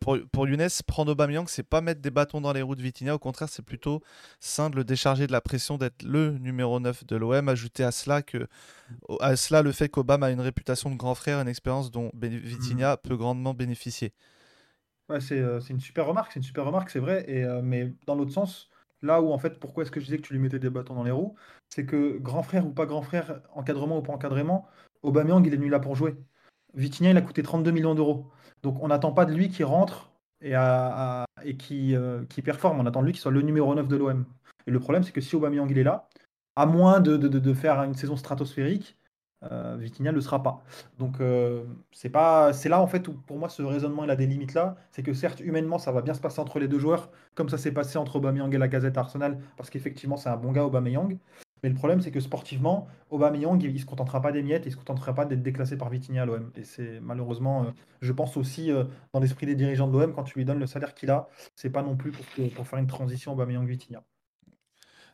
pour, 0.00 0.18
pour 0.30 0.46
Younes, 0.46 0.68
prendre 0.86 1.12
Aubameyang, 1.12 1.46
c'est 1.48 1.64
pas 1.64 1.80
mettre 1.80 2.00
des 2.00 2.10
bâtons 2.10 2.40
dans 2.40 2.52
les 2.52 2.62
roues 2.62 2.76
de 2.76 2.82
Vitinha. 2.82 3.14
Au 3.14 3.18
contraire, 3.18 3.48
c'est 3.48 3.64
plutôt 3.64 4.02
sain 4.38 4.70
de 4.70 4.76
le 4.76 4.84
décharger 4.84 5.26
de 5.26 5.32
la 5.32 5.40
pression 5.40 5.76
d'être 5.78 6.02
le 6.02 6.38
numéro 6.38 6.78
9 6.78 7.06
de 7.06 7.16
l'OM. 7.16 7.48
Ajouter 7.48 7.82
à 7.82 7.90
cela, 7.90 8.22
que, 8.22 8.46
à 9.20 9.34
cela 9.40 9.62
le 9.62 9.72
fait 9.72 9.88
qu'Obama 9.88 10.26
a 10.26 10.30
une 10.30 10.40
réputation 10.40 10.90
de 10.90 10.96
grand 10.96 11.14
frère, 11.14 11.40
une 11.40 11.48
expérience 11.48 11.90
dont 11.90 12.10
Vitinha 12.14 12.96
peut 12.96 13.16
grandement 13.16 13.54
bénéficier. 13.54 14.12
Ouais, 15.08 15.20
c'est 15.20 15.40
euh, 15.40 15.58
c'est 15.60 15.72
une 15.72 15.80
super 15.80 16.06
remarque, 16.06 16.30
c'est 16.32 16.38
une 16.38 16.44
super 16.44 16.64
remarque, 16.64 16.90
c'est 16.90 17.00
vrai. 17.00 17.24
Et, 17.28 17.42
euh, 17.44 17.60
mais 17.62 17.92
dans 18.06 18.14
l'autre 18.14 18.32
sens, 18.32 18.70
là 19.02 19.20
où 19.20 19.32
en 19.32 19.38
fait, 19.38 19.58
pourquoi 19.58 19.82
est-ce 19.82 19.90
que 19.90 19.98
je 19.98 20.04
disais 20.04 20.18
que 20.18 20.22
tu 20.22 20.32
lui 20.32 20.38
mettais 20.40 20.58
des 20.60 20.70
bâtons 20.70 20.94
dans 20.94 21.02
les 21.02 21.10
roues, 21.10 21.34
c'est 21.68 21.84
que 21.84 22.18
grand 22.18 22.42
frère 22.44 22.64
ou 22.66 22.70
pas 22.70 22.86
grand 22.86 23.02
frère, 23.02 23.40
encadrement 23.54 23.98
ou 23.98 24.02
pas 24.02 24.12
encadrement, 24.12 24.68
Aubameyang, 25.02 25.44
il 25.44 25.52
est 25.52 25.56
venu 25.56 25.68
là 25.68 25.80
pour 25.80 25.96
jouer. 25.96 26.14
Vitinha, 26.74 27.10
il 27.10 27.16
a 27.16 27.22
coûté 27.22 27.42
32 27.42 27.72
millions 27.72 27.94
d'euros. 27.96 28.30
Donc 28.62 28.80
on 28.82 28.88
n'attend 28.88 29.12
pas 29.12 29.24
de 29.24 29.32
lui 29.34 29.48
qui 29.48 29.64
rentre 29.64 30.12
et, 30.42 30.54
à- 30.54 31.22
à- 31.22 31.24
et 31.44 31.56
qui, 31.56 31.96
euh, 31.96 32.24
qui 32.26 32.42
performe. 32.42 32.78
On 32.78 32.86
attend 32.86 33.00
de 33.00 33.06
lui 33.06 33.12
qu'il 33.12 33.20
soit 33.22 33.32
le 33.32 33.42
numéro 33.42 33.74
9 33.74 33.88
de 33.88 33.96
l'OM. 33.96 34.24
Et 34.66 34.70
le 34.70 34.78
problème, 34.78 35.02
c'est 35.02 35.12
que 35.12 35.20
si 35.20 35.34
Aubameyang 35.34 35.68
il 35.70 35.78
est 35.78 35.82
là, 35.82 36.08
à 36.54 36.66
moins 36.66 37.00
de, 37.00 37.16
de- 37.16 37.26
de- 37.28 37.38
de 37.40 37.54
faire 37.54 37.82
une 37.82 37.94
saison 37.94 38.16
stratosphérique, 38.16 38.96
euh, 39.50 39.76
Vitinha 39.78 40.10
ne 40.10 40.16
le 40.16 40.20
sera 40.20 40.42
pas. 40.42 40.62
Donc 40.98 41.20
euh, 41.20 41.64
c'est 41.92 42.10
pas, 42.10 42.52
c'est 42.52 42.68
là 42.68 42.80
en 42.80 42.86
fait 42.86 43.08
où 43.08 43.12
pour 43.12 43.38
moi 43.38 43.48
ce 43.48 43.62
raisonnement 43.62 44.04
il 44.04 44.10
a 44.10 44.16
des 44.16 44.26
limites 44.26 44.54
là. 44.54 44.76
C'est 44.90 45.02
que 45.02 45.14
certes 45.14 45.40
humainement 45.40 45.78
ça 45.78 45.92
va 45.92 46.02
bien 46.02 46.14
se 46.14 46.20
passer 46.20 46.40
entre 46.40 46.58
les 46.58 46.68
deux 46.68 46.78
joueurs, 46.78 47.10
comme 47.34 47.48
ça 47.48 47.58
s'est 47.58 47.72
passé 47.72 47.96
entre 47.98 48.16
Aubameyang 48.16 48.52
et 48.54 48.58
la 48.58 48.68
Gazette 48.68 48.98
Arsenal, 48.98 49.38
parce 49.56 49.70
qu'effectivement 49.70 50.16
c'est 50.16 50.28
un 50.28 50.36
bon 50.36 50.52
gars 50.52 50.64
Aubameyang. 50.64 51.18
Mais 51.62 51.68
le 51.68 51.74
problème 51.74 52.00
c'est 52.00 52.10
que 52.10 52.20
sportivement, 52.20 52.88
Aubameyang 53.10 53.62
il, 53.62 53.70
il 53.70 53.80
se 53.80 53.84
contentera 53.84 54.22
pas 54.22 54.32
des 54.32 54.42
miettes, 54.42 54.64
il 54.64 54.72
se 54.72 54.76
contentera 54.78 55.14
pas 55.14 55.26
d'être 55.26 55.42
déclassé 55.42 55.76
par 55.76 55.90
Vitinha 55.90 56.22
à 56.22 56.24
l'OM. 56.26 56.50
Et 56.56 56.64
c'est 56.64 57.00
malheureusement, 57.00 57.64
euh, 57.64 57.70
je 58.00 58.12
pense 58.12 58.36
aussi 58.38 58.70
euh, 58.72 58.84
dans 59.12 59.20
l'esprit 59.20 59.44
des 59.46 59.54
dirigeants 59.54 59.86
de 59.86 59.92
l'OM 59.98 60.14
quand 60.14 60.22
tu 60.24 60.38
lui 60.38 60.46
donnes 60.46 60.58
le 60.58 60.66
salaire 60.66 60.94
qu'il 60.94 61.10
a, 61.10 61.28
c'est 61.56 61.68
pas 61.70 61.82
non 61.82 61.96
plus 61.96 62.12
pour, 62.12 62.24
que- 62.34 62.48
pour 62.54 62.66
faire 62.66 62.78
une 62.78 62.86
transition 62.86 63.32
Aubameyang-Vitinha. 63.34 64.02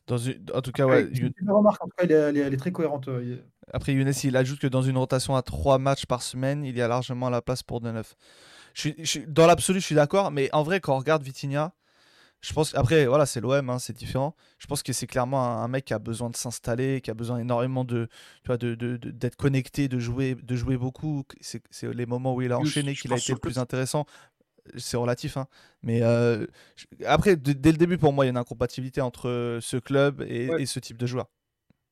Dans 0.06 0.18
une- 0.18 0.44
En 0.54 0.62
tout 0.62 0.70
cas, 0.70 0.86
ouais, 0.86 1.02
une 1.42 1.50
remarque, 1.50 1.82
en 1.82 1.86
tout 1.86 1.94
cas 1.96 2.04
elle 2.04 2.12
est, 2.12 2.14
elle 2.14 2.36
est- 2.36 2.40
elle 2.40 2.54
est 2.54 2.58
très 2.58 2.70
cohérente. 2.70 3.08
Après, 3.72 3.92
Younes, 3.92 4.12
il 4.24 4.36
ajoute 4.36 4.60
que 4.60 4.66
dans 4.66 4.82
une 4.82 4.96
rotation 4.96 5.34
à 5.36 5.42
3 5.42 5.78
matchs 5.78 6.06
par 6.06 6.22
semaine, 6.22 6.64
il 6.64 6.76
y 6.76 6.82
a 6.82 6.88
largement 6.88 7.28
la 7.30 7.42
place 7.42 7.62
pour 7.62 7.80
de 7.80 7.90
neuf. 7.90 8.14
Je 8.74 8.90
je 8.98 9.20
dans 9.26 9.46
l'absolu, 9.46 9.80
je 9.80 9.86
suis 9.86 9.94
d'accord, 9.94 10.30
mais 10.30 10.48
en 10.52 10.62
vrai, 10.62 10.80
quand 10.80 10.94
on 10.94 10.98
regarde 10.98 11.22
Vitinha, 11.22 11.72
je 12.42 12.52
pense 12.52 12.74
après, 12.76 13.06
voilà, 13.06 13.26
c'est 13.26 13.40
l'OM, 13.40 13.70
hein, 13.70 13.78
c'est 13.78 13.96
différent. 13.96 14.36
Je 14.58 14.66
pense 14.66 14.82
que 14.82 14.92
c'est 14.92 15.06
clairement 15.06 15.42
un, 15.44 15.64
un 15.64 15.68
mec 15.68 15.86
qui 15.86 15.94
a 15.94 15.98
besoin 15.98 16.30
de 16.30 16.36
s'installer, 16.36 17.00
qui 17.00 17.10
a 17.10 17.14
besoin 17.14 17.38
énormément 17.38 17.82
de, 17.84 18.08
tu 18.42 18.46
vois, 18.48 18.58
de, 18.58 18.74
de- 18.74 18.98
de- 18.98 19.10
d'être 19.10 19.36
connecté, 19.36 19.88
de 19.88 19.98
jouer, 19.98 20.34
de 20.36 20.54
jouer 20.54 20.76
beaucoup. 20.76 21.24
C'est, 21.40 21.62
les 21.82 22.06
moments 22.06 22.34
où 22.34 22.42
il 22.42 22.52
a 22.52 22.58
enchaîné 22.58 22.94
qu'il 22.94 23.12
a 23.12 23.16
été 23.16 23.32
le 23.32 23.38
plus 23.38 23.58
intéressant. 23.58 24.04
C'est 24.76 24.96
relatif, 24.96 25.36
hein. 25.38 25.46
Mais 25.82 26.02
euh, 26.02 26.46
je- 26.76 27.04
après, 27.06 27.36
dès 27.36 27.72
le 27.72 27.78
début, 27.78 27.98
pour 27.98 28.12
moi, 28.12 28.24
il 28.24 28.28
y 28.28 28.30
a 28.30 28.32
une 28.32 28.36
incompatibilité 28.36 29.00
entre 29.00 29.58
ce 29.62 29.76
club 29.78 30.22
et, 30.28 30.50
Ouais. 30.50 30.62
et 30.62 30.66
ce 30.66 30.78
type 30.78 30.98
de 30.98 31.06
joueur. 31.06 31.26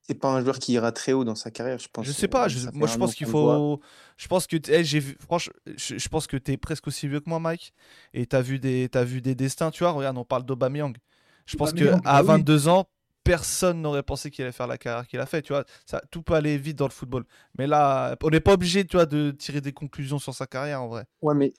C'est 0.07 0.15
pas 0.15 0.29
un 0.29 0.41
joueur 0.41 0.59
qui 0.59 0.73
ira 0.73 0.91
très 0.91 1.13
haut 1.13 1.23
dans 1.23 1.35
sa 1.35 1.49
carrière, 1.51 1.79
je 1.79 1.87
pense. 1.91 2.05
Je 2.05 2.11
sais 2.11 2.27
pas, 2.27 2.45
Euh, 2.45 2.49
je- 2.49 2.59
ça 2.59 2.71
fait 2.71 2.77
moi 2.77 2.87
je 2.87 2.97
pense 2.97 3.15
qu'il 3.15 3.25
faut. 3.27 3.81
Je 4.17 4.27
pense 4.27 4.45
que. 4.47 4.57
eh, 4.69 4.83
j'ai 4.83 4.99
vu, 4.99 5.17
franchement, 5.19 5.53
je, 5.77 5.97
je 5.97 6.09
pense 6.09 6.27
que 6.27 6.37
t'es 6.37 6.57
presque 6.57 6.87
aussi 6.87 7.07
vieux 7.07 7.19
que 7.19 7.29
moi, 7.29 7.39
Mike. 7.39 7.73
Et 8.13 8.25
t'as 8.27 8.41
vu, 8.41 8.59
des, 8.59 8.87
t'as 8.89 9.03
vu 9.03 9.21
des 9.21 9.33
destins, 9.35 9.71
tu 9.71 9.83
vois. 9.83 9.91
Regarde, 9.91 10.17
on 10.17 10.25
parle 10.25 10.43
d'Aubameyang. 10.45 10.95
Je 11.47 11.55
pense 11.55 11.73
qu'à 11.73 11.99
bah 12.03 12.21
oui. 12.23 12.23
22 12.23 12.67
ans, 12.67 12.85
personne 13.23 13.81
n'aurait 13.81 14.03
pensé 14.03 14.29
qu'il 14.29 14.43
allait 14.43 14.51
faire 14.51 14.67
la 14.67 14.77
carrière 14.77 15.07
qu'il 15.07 15.19
a 15.19 15.25
fait, 15.25 15.41
tu 15.41 15.53
vois. 15.53 15.63
Ça, 15.85 16.01
tout 16.11 16.21
peut 16.21 16.33
aller 16.35 16.57
vite 16.57 16.77
dans 16.77 16.85
le 16.87 16.91
football. 16.91 17.25
Mais 17.57 17.65
là, 17.67 18.15
on 18.23 18.29
n'est 18.29 18.39
pas 18.39 18.53
obligé, 18.53 18.85
tu 18.85 18.97
vois, 18.97 19.05
de 19.07 19.31
tirer 19.31 19.61
des 19.61 19.73
conclusions 19.73 20.19
sur 20.19 20.33
sa 20.35 20.45
carrière 20.47 20.81
en 20.83 20.87
vrai. 20.87 21.05
Ouais, 21.21 21.33
mais 21.33 21.53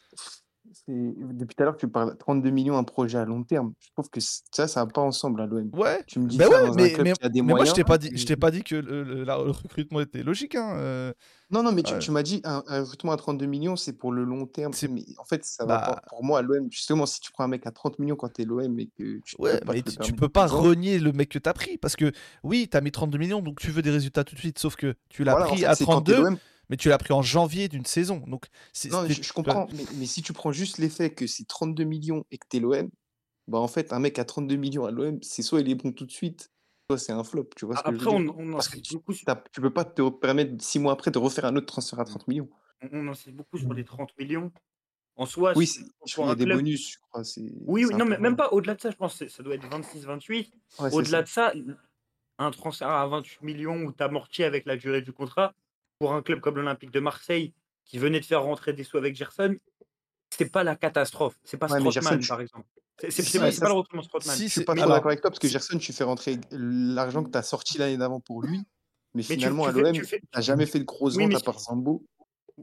depuis 0.88 1.54
tout 1.56 1.62
à 1.62 1.66
l'heure, 1.66 1.76
tu 1.76 1.88
parles 1.88 2.12
de 2.12 2.16
32 2.16 2.50
millions, 2.50 2.76
un 2.76 2.84
projet 2.84 3.18
à 3.18 3.24
long 3.24 3.42
terme. 3.42 3.72
Je 3.80 3.88
trouve 3.92 4.08
que 4.10 4.20
ça, 4.20 4.68
ça 4.68 4.84
va 4.84 4.90
pas 4.90 5.00
ensemble 5.00 5.40
à 5.40 5.46
l'OM. 5.46 5.70
Ouais. 5.74 6.02
Tu 6.06 6.18
me 6.18 6.26
dis 6.26 6.36
Ben 6.38 6.48
ça 6.48 6.50
ouais, 6.62 6.66
dans 6.68 6.72
un 6.72 6.76
mais, 6.76 6.92
club 6.92 7.06
mais, 7.06 7.12
qui 7.12 7.24
a 7.24 7.28
des 7.28 7.40
mais 7.42 7.46
moi 7.48 7.58
je 7.58 7.70
moyens. 7.70 7.74
t'ai 7.74 7.84
pas 7.84 7.98
dit, 7.98 8.10
je 8.14 8.22
et- 8.22 8.26
t'ai 8.26 8.36
pas 8.36 8.50
dit 8.50 8.62
que 8.62 8.76
le, 8.76 9.02
le- 9.02 9.24
la- 9.24 9.36
le 9.42 9.50
recrutement 9.50 10.00
était 10.00 10.22
logique. 10.22 10.54
Hein. 10.54 10.76
euh, 10.78 11.12
Non, 11.50 11.62
non, 11.62 11.70
mais 11.72 11.82
tu, 11.84 11.92
Ouais. 11.94 11.98
tu 12.00 12.10
m'as 12.10 12.22
dit 12.24 12.40
un, 12.44 12.62
un 12.66 12.80
recrutement 12.82 13.12
à 13.12 13.16
32 13.16 13.46
millions, 13.46 13.76
c'est 13.76 13.92
pour 13.92 14.10
le 14.12 14.24
long 14.24 14.46
terme. 14.46 14.72
Mais 14.90 15.04
en 15.18 15.24
fait, 15.24 15.44
ça 15.44 15.64
va 15.64 15.78
Bah- 15.78 15.86
pas. 15.86 16.02
Pour 16.08 16.24
moi, 16.24 16.40
à 16.40 16.42
l'OM, 16.42 16.66
justement, 16.72 17.06
si 17.06 17.20
tu 17.20 17.30
prends 17.30 17.44
un 17.44 17.48
mec 17.48 17.66
à 17.66 17.70
30 17.70 17.98
millions 18.00 18.16
quand 18.16 18.32
t'es 18.32 18.44
l'OM 18.44 18.78
et 18.80 18.86
que 18.98 19.20
tu 19.24 19.36
Ouais, 19.38 19.58
peux 19.60 19.64
pas 19.66 19.72
mais 19.74 19.82
tu, 19.82 19.96
tu 19.98 20.12
peux 20.12 20.28
pas 20.28 20.46
renier 20.46 20.98
le 20.98 21.12
mec 21.12 21.28
que 21.28 21.38
t'as 21.38 21.52
pris. 21.52 21.78
Parce 21.78 21.94
que 21.96 22.10
oui, 22.42 22.66
t'as 22.68 22.80
mis 22.80 22.90
32 22.90 23.18
millions, 23.18 23.40
donc 23.42 23.60
tu 23.60 23.70
veux 23.70 23.82
des 23.82 23.90
résultats 23.90 24.24
tout 24.24 24.34
de 24.34 24.40
suite. 24.40 24.58
Sauf 24.58 24.74
que 24.76 24.94
tu 25.08 25.22
l'as 25.24 25.32
voilà, 25.32 25.46
en 25.46 25.50
pris 25.50 25.60
fait, 25.60 25.66
à 25.66 25.74
c'est 25.76 25.84
quand 25.84 26.00
t'es 26.02 26.12
32, 26.14 26.30
l'OM. 26.30 26.38
Mais 26.68 26.76
tu 26.76 26.88
l'as 26.88 26.98
pris 26.98 27.12
en 27.12 27.22
janvier 27.22 27.68
d'une 27.68 27.84
saison. 27.86 28.22
Donc, 28.26 28.46
c'est- 28.72 28.90
Non, 28.90 29.06
je, 29.08 29.32
comprends, 29.32 29.68
mais, 29.74 29.84
mais 29.96 30.06
si 30.06 30.22
tu 30.22 30.32
prends 30.32 30.52
juste 30.52 30.78
l'effet 30.78 31.10
que 31.10 31.26
c'est 31.26 31.46
32 31.46 31.84
millions 31.84 32.24
et 32.30 32.38
que 32.38 32.46
t'es 32.48 32.60
l'OM, 32.60 32.90
bah 33.48 33.58
en 33.58 33.68
fait, 33.68 33.92
un 33.92 34.00
mec 34.00 34.18
à 34.18 34.24
32 34.24 34.56
millions 34.56 34.84
à 34.84 34.90
l'OM, 34.90 35.18
c'est 35.22 35.42
soit 35.42 35.60
il 35.60 35.70
est 35.70 35.74
bon 35.76 35.92
tout 35.92 36.06
de 36.06 36.10
suite, 36.12 36.50
soit 36.90 36.98
c'est 36.98 37.12
un 37.12 37.22
flop. 37.24 37.48
Tu 37.56 37.64
vois 37.66 37.76
ce 37.76 37.82
que 37.82 37.88
je 37.88 37.92
veux 37.92 37.98
Après, 38.02 38.18
dire 38.22 38.34
on, 38.36 38.40
on 38.40 38.52
en 38.52 38.56
Parce 38.56 38.68
que 38.68 38.76
sait 38.76 38.82
tu, 38.82 38.94
beaucoup 38.94 39.12
sur, 39.12 39.24
t'as- 39.24 39.42
tu 39.52 39.60
peux 39.60 39.72
pas 39.72 39.84
te 39.84 40.08
permettre 40.10 40.62
six 40.62 40.78
mois 40.78 40.92
après 40.92 41.10
de 41.10 41.18
refaire 41.18 41.44
un 41.44 41.54
autre 41.56 41.66
transfert 41.66 42.00
à 42.00 42.04
30 42.04 42.26
millions. 42.28 42.48
on 42.92 43.06
en 43.08 43.14
sait 43.14 43.30
beaucoup 43.32 43.58
sur 43.58 43.72
les 43.72 43.84
30 43.84 44.10
millions. 44.18 44.50
En 45.18 45.24
soi, 45.24 45.54
Oui, 45.56 45.66
je 46.04 46.12
crois 46.12 46.34
des 46.34 46.44
club. 46.44 46.58
bonus, 46.58 46.92
je 46.92 46.98
crois. 46.98 47.24
c'est- 47.24 47.40
Oui, 47.66 47.82
c'est 47.82 47.88
oui, 47.88 47.94
un 47.94 47.98
non, 47.98 48.04
mais 48.04 48.18
même 48.18 48.36
pas 48.36 48.52
au-delà 48.52 48.74
de 48.74 48.80
ça, 48.82 48.90
je 48.90 48.96
pense 48.96 49.18
que 49.18 49.28
ça 49.28 49.42
doit 49.42 49.54
être 49.54 49.66
26-28. 49.70 50.52
Ouais, 50.78 50.90
c'est 50.90 50.96
Au-delà 50.96 51.24
ça. 51.24 51.54
de 51.54 51.62
ça, 51.64 51.74
un 52.38 52.50
transfert 52.50 52.88
à 52.90 53.06
28 53.08 53.40
millions 53.42 53.82
où 53.84 53.92
tu 53.92 54.02
amortis 54.02 54.44
avec 54.44 54.66
la 54.66 54.76
durée 54.76 55.00
du 55.00 55.12
contrat, 55.14 55.54
pour 55.98 56.12
un 56.12 56.22
club 56.22 56.40
comme 56.40 56.56
l'Olympique 56.56 56.90
de 56.90 57.00
Marseille, 57.00 57.52
qui 57.84 57.98
venait 57.98 58.20
de 58.20 58.24
faire 58.24 58.42
rentrer 58.42 58.72
des 58.72 58.84
sous 58.84 58.96
avec 58.98 59.14
Gerson, 59.14 59.56
c'est 60.30 60.50
pas 60.50 60.64
la 60.64 60.76
catastrophe. 60.76 61.38
C'est 61.44 61.56
pas 61.56 61.68
Ouais, 61.68 61.90
Gerson, 61.90 62.18
par 62.28 62.40
exemple. 62.40 62.66
C'est 63.00 63.10
Si, 63.10 63.22
c'est 63.22 63.38
pas, 63.38 63.50
pas 63.52 63.68
le 63.68 63.74
recrutement 63.74 64.02
Strootman. 64.02 64.34
si, 64.36 64.44
je 64.44 64.48
suis 64.48 64.60
c'est. 64.60 64.64
pas 64.64 64.74
trop 64.74 64.82
Alors, 64.84 64.96
d'accord 64.96 65.10
avec 65.10 65.20
toi 65.20 65.30
parce 65.30 65.38
que 65.38 65.48
Gerson, 65.48 65.78
tu 65.78 65.92
fais 65.92 66.04
rentrer 66.04 66.38
l'argent 66.50 67.22
que 67.22 67.30
tu 67.30 67.38
as 67.38 67.42
sorti 67.42 67.76
l'année 67.78 67.98
d'avant 67.98 68.20
pour 68.20 68.42
lui, 68.42 68.60
mais 69.14 69.22
finalement 69.22 69.64
tu 69.64 69.68
à 69.68 69.72
l'OM, 69.72 69.92
tu 69.92 70.04
fais, 70.04 70.20
n'as 70.34 70.40
jamais 70.40 70.64
fait 70.66 70.78
de 70.78 70.84
grosses 70.84 71.16
oui, 71.16 71.24
ventes 71.24 71.34
à 71.36 71.40
part 71.44 71.60
Sambo. 71.60 72.04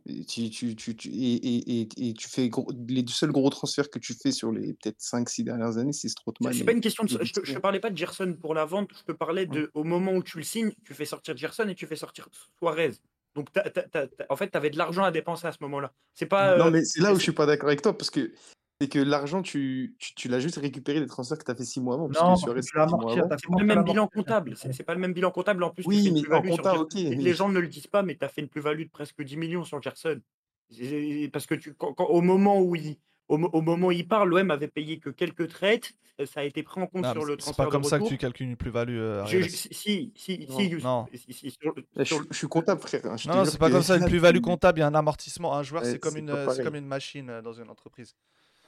Et 0.08 0.26
tu, 0.26 0.50
tu, 0.50 0.76
tu, 0.76 0.96
tu- 0.96 1.10
et, 1.12 1.34
et, 1.36 1.82
et, 1.82 2.10
et 2.10 2.14
tu 2.16 2.28
fais 2.28 2.50
gros- 2.50 2.72
les 2.88 3.06
seuls 3.08 3.32
gros 3.32 3.52
transferts 3.52 3.92
que 3.92 4.00
tu 4.00 4.16
fais 4.16 4.32
sur 4.32 4.52
les 4.52 4.74
peut-être 4.74 5.00
5-6 5.00 5.44
dernières 5.44 5.78
années, 5.78 5.94
c'est 5.94 6.10
Strootman 6.10 6.52
c'est 6.52 6.64
pas 6.64 6.72
une 6.72 6.82
question 6.82 7.04
de. 7.04 7.10
Je 7.10 7.18
Vitinha. 7.20 7.60
parlais 7.60 7.80
pas 7.80 7.92
de 7.92 7.98
Gerson 7.98 8.36
pour 8.42 8.56
la 8.56 8.66
vente, 8.66 8.90
je 8.98 9.04
te 9.04 9.12
parlais 9.12 9.42
Ouais. 9.42 9.48
de 9.56 9.72
au 9.76 9.84
moment 9.84 10.14
où 10.14 10.24
tu 10.24 10.40
le 10.40 10.44
signes, 10.44 10.74
tu 10.84 10.96
fais 10.96 11.06
sortir 11.06 11.38
Gerson 11.38 11.68
et 11.70 11.76
tu 11.76 11.86
fais 11.86 11.96
sortir 11.96 12.28
Suarez. 12.58 12.94
Donc, 13.36 13.52
t'as- 13.52 13.70
t'as- 13.70 13.84
t'as- 13.84 14.08
t'as- 14.08 14.26
en 14.30 14.36
fait, 14.36 14.50
tu 14.50 14.58
avais 14.58 14.70
de 14.70 14.78
l'argent 14.78 15.04
à 15.04 15.12
dépenser 15.12 15.48
à 15.48 15.52
ce 15.52 15.58
moment-là. 15.62 15.92
C'est 16.14 16.26
pas. 16.28 16.58
Non, 16.58 16.68
euh, 16.68 16.72
mais 16.72 16.84
c'est 16.84 17.02
là 17.02 17.12
où 17.14 17.16
je 17.16 17.22
suis 17.22 17.32
pas 17.32 17.46
d'accord 17.46 17.68
avec 17.70 17.82
toi 17.82 17.98
parce 17.98 18.10
que 18.12 18.32
c'est 18.80 18.88
que 18.90 19.00
l'argent, 19.00 19.42
tu, 19.42 19.96
tu, 19.98 20.14
tu 20.14 20.28
l'as 20.28 20.40
juste 20.40 20.58
récupéré 20.58 21.00
des 21.00 21.08
transferts 21.08 21.38
que 21.38 21.44
tu 21.46 21.52
as 21.52 21.56
fait 21.56 21.64
6 21.66 21.80
mois 21.82 21.96
avant, 21.96 22.08
Non, 22.08 22.14
que 22.14 22.18
parce 22.20 22.42
Suarez, 22.42 22.62
que 22.62 22.66
tu 22.66 22.76
l'as 22.78 22.84
c'était 22.84 22.90
6 22.90 22.96
mois 22.96 23.00
amorti, 23.04 23.20
avant. 23.20 23.30
t'as 23.30 23.38
C'est 23.38 23.48
pas 23.52 23.60
le 23.60 23.66
même 23.66 23.84
bilan 23.84 24.08
comptable. 24.08 24.54
C'est 24.58 24.74
c'est 24.74 24.84
pas 24.84 24.94
le 24.94 25.00
même 25.00 25.14
bilan 25.14 25.32
comptable. 25.32 25.64
En 25.64 25.70
plus, 25.72 25.86
Oui, 25.88 26.06
une 26.06 26.14
mais 26.14 26.20
en 26.20 26.22
plus-value 26.24 26.48
sur 26.48 26.58
compta, 26.58 26.70
Gerson. 26.72 26.84
ok. 26.84 26.94
Les 26.94 27.10
Mais 27.16 27.24
les 27.24 27.34
gens 27.34 27.50
ne 27.50 27.60
le 27.60 27.68
disent 27.68 27.88
pas, 27.88 28.04
mais 28.04 28.16
tu 28.16 28.26
as 28.26 28.30
fait 28.30 28.42
une 28.42 28.50
plus-value 28.50 28.84
de 28.84 28.90
presque 28.92 29.22
10 29.24 29.38
millions 29.38 29.64
sur 29.64 29.82
Gerson. 29.82 30.20
C'est- 30.70 31.30
Parce 31.32 31.46
que 31.46 31.56
tu, 31.56 31.74
quand- 31.74 31.94
quand- 31.94 32.06
au 32.06 32.22
moment 32.22 32.60
où 32.62 32.76
il, 32.76 32.98
au, 33.30 33.38
mo- 33.38 33.50
au 33.54 33.62
moment 33.62 33.88
où 33.88 33.92
il 33.92 34.08
part, 34.08 34.26
l'OM 34.26 34.52
avait 34.52 34.68
payé 34.68 35.00
que 35.00 35.10
quelques 35.10 35.48
traites. 35.48 35.94
euh, 36.20 36.26
Ça 36.26 36.42
a 36.42 36.44
été 36.44 36.62
pris 36.64 36.82
en 36.82 36.88
compte 36.88 37.04
non, 37.04 37.12
sur 37.12 37.26
le 37.26 37.36
c'est 37.40 37.46
c'est 37.46 37.52
pas 37.58 37.64
transfert 37.64 37.66
de 37.68 37.72
comme 37.72 37.84
ça 37.84 38.00
que 38.00 38.08
tu 38.08 38.18
calcules 38.18 38.48
une 38.48 38.56
plus-value, 38.58 38.98
euh, 38.98 39.26
Je- 39.26 39.42
si, 39.42 39.70
si, 39.74 40.12
si, 40.16 40.46
non. 40.50 40.58
si, 40.58 40.64
Yous- 40.70 40.84
Non. 40.84 41.06
si- 41.14 41.34
si, 41.34 41.52
sur, 41.52 41.74
Là, 41.96 42.04
je, 42.04 42.14
suis- 42.14 42.24
je 42.32 42.38
suis 42.38 42.48
comptable, 42.48 42.82
frère. 42.82 43.02
hein, 43.06 43.18
Je 43.18 43.28
Non, 43.30 43.36
non, 43.38 43.46
c'est 43.46 43.58
pas 43.58 43.70
comme 43.72 43.82
ça. 43.82 43.98
Une 43.98 44.06
plus-value 44.06 44.40
comptable, 44.42 44.80
il 44.80 44.82
y 44.82 44.84
a 44.84 44.88
un 44.88 44.96
amortissement. 44.96 45.56
Un 45.56 45.64
joueur, 45.64 45.86
c'est 45.86 46.00
comme 46.00 46.18
une, 46.18 46.34
comme 46.64 46.76
une 46.76 46.86
machine 46.88 47.30
euh, 47.30 47.42
dans 47.42 47.54
une 47.54 47.70
entreprise. 47.70 48.16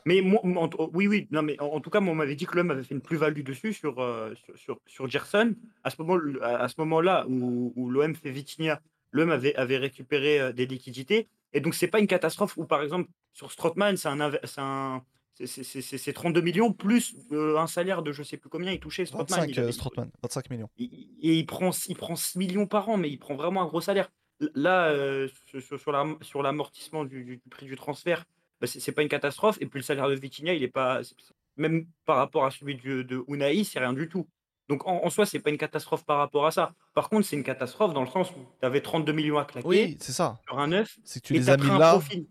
Mais 0.08 0.22
moi, 0.22 0.40
en 0.44 0.70
oui, 0.94 1.08
oui, 1.08 1.28
non, 1.32 1.42
mais 1.42 1.60
en, 1.60 1.66
en 1.66 1.80
tout 1.82 1.90
cas, 1.90 2.00
moi, 2.00 2.14
on 2.14 2.16
m'avait 2.16 2.36
dit 2.36 2.46
que 2.46 2.56
l'homme 2.56 2.70
avait 2.70 2.84
fait 2.84 2.94
une 2.94 3.02
plus-value 3.02 3.42
dessus 3.42 3.74
sur, 3.74 4.00
euh, 4.00 4.36
sur, 4.46 4.56
sur, 4.58 4.80
sur 4.86 5.10
Gerson. 5.10 5.56
À 5.84 5.90
ce 5.90 5.96
moment, 6.00 6.20
à, 6.44 6.68
ce 6.68 6.76
moment-là 6.78 7.26
où, 7.28 7.74
où 7.76 7.90
l'OM 7.90 8.14
fait 8.14 8.30
Vitinha, 8.30 8.80
l'OM 9.12 9.32
avait, 9.32 9.56
avait 9.56 9.78
récupéré 9.78 10.40
euh, 10.40 10.52
des 10.54 10.68
liquidités. 10.68 11.28
Et 11.56 11.62
donc, 11.62 11.74
c'est 11.74 11.88
pas 11.88 12.00
une 12.00 12.08
catastrophe 12.08 12.58
où, 12.58 12.66
par 12.66 12.82
exemple, 12.84 13.10
sur 13.34 13.52
Strootman, 13.52 13.96
c'est 13.98 14.10
un, 14.10 14.20
un- 14.20 15.02
c'est- 15.34 15.48
c'est- 15.48 15.82
c'est- 15.82 15.98
c'est 15.98 16.14
32 16.14 16.42
millions 16.42 16.72
plus 16.74 17.16
euh, 17.32 17.58
un 17.58 17.68
salaire 17.68 18.02
de 18.04 18.12
je 18.12 18.24
sais 18.24 18.38
plus 18.38 18.50
combien 18.50 18.72
il 18.72 18.80
touchait 18.80 19.06
Strootman. 19.06 19.40
25, 19.40 19.50
Il, 19.52 19.60
euh, 19.60 19.64
avait- 19.64 19.72
Strootman, 19.72 20.12
25 20.22 20.50
millions. 20.50 20.70
il- 20.78 21.10
et 21.22 21.38
il 21.40 21.46
prend, 21.46 21.72
il 21.88 21.96
prend 21.96 22.16
6 22.16 22.38
millions 22.38 22.68
par 22.68 22.90
an, 22.90 22.98
mais 22.98 23.10
il 23.10 23.18
prend 23.18 23.36
vraiment 23.36 23.62
un 23.64 23.68
gros 23.68 23.82
salaire. 23.82 24.10
Là, 24.54 24.90
euh, 24.90 25.30
sur, 25.62 25.80
sur 25.80 25.92
la- 25.94 26.18
sur 26.22 26.44
l'amortissement 26.44 27.06
du, 27.06 27.24
du 27.24 27.42
prix 27.50 27.66
du 27.68 27.76
transfert, 27.78 28.26
bah, 28.60 28.68
c'est 28.68 28.92
pas 28.92 29.02
une 29.02 29.08
catastrophe. 29.10 29.58
Et 29.62 29.66
puis 29.66 29.80
le 29.80 29.84
salaire 29.84 30.10
de 30.10 30.16
Vitinha, 30.16 30.54
il 30.54 30.62
est 30.64 30.68
pas, 30.68 31.02
même 31.56 31.86
par 32.06 32.18
rapport 32.18 32.46
à 32.46 32.52
celui 32.52 32.76
de, 32.76 33.02
de 33.02 33.24
Unai, 33.30 33.64
c'est 33.64 33.80
rien 33.80 33.94
du 33.94 34.10
tout. 34.10 34.28
Donc 34.70 34.88
en, 34.88 35.04
en 35.04 35.10
soi, 35.10 35.26
c'est 35.26 35.40
pas 35.40 35.50
une 35.52 35.58
catastrophe 35.58 36.06
par 36.06 36.18
rapport 36.18 36.46
à 36.46 36.52
ça. 36.52 36.74
Par 36.94 37.10
contre, 37.10 37.26
c'est 37.28 37.36
une 37.36 37.44
catastrophe 37.44 37.94
dans 37.94 38.02
le 38.02 38.08
sens 38.10 38.32
où 38.32 38.40
tu 38.60 38.66
avais 38.66 38.82
32 38.82 39.12
millions 39.14 39.38
à 39.38 39.46
claquer 39.46 39.68
Oui, 39.68 39.98
c'est 40.00 40.12
ça. 40.12 40.40
sur 40.48 40.58
un 40.60 40.68
neuf 40.68 40.98
C'est 41.04 41.22
que 41.22 41.28
tu 41.28 41.36
et 41.36 41.40
les 41.40 41.50
as 41.50 41.58
mis 41.58 41.70
un 41.70 41.78
là. 41.78 41.92
profil. 41.92 42.26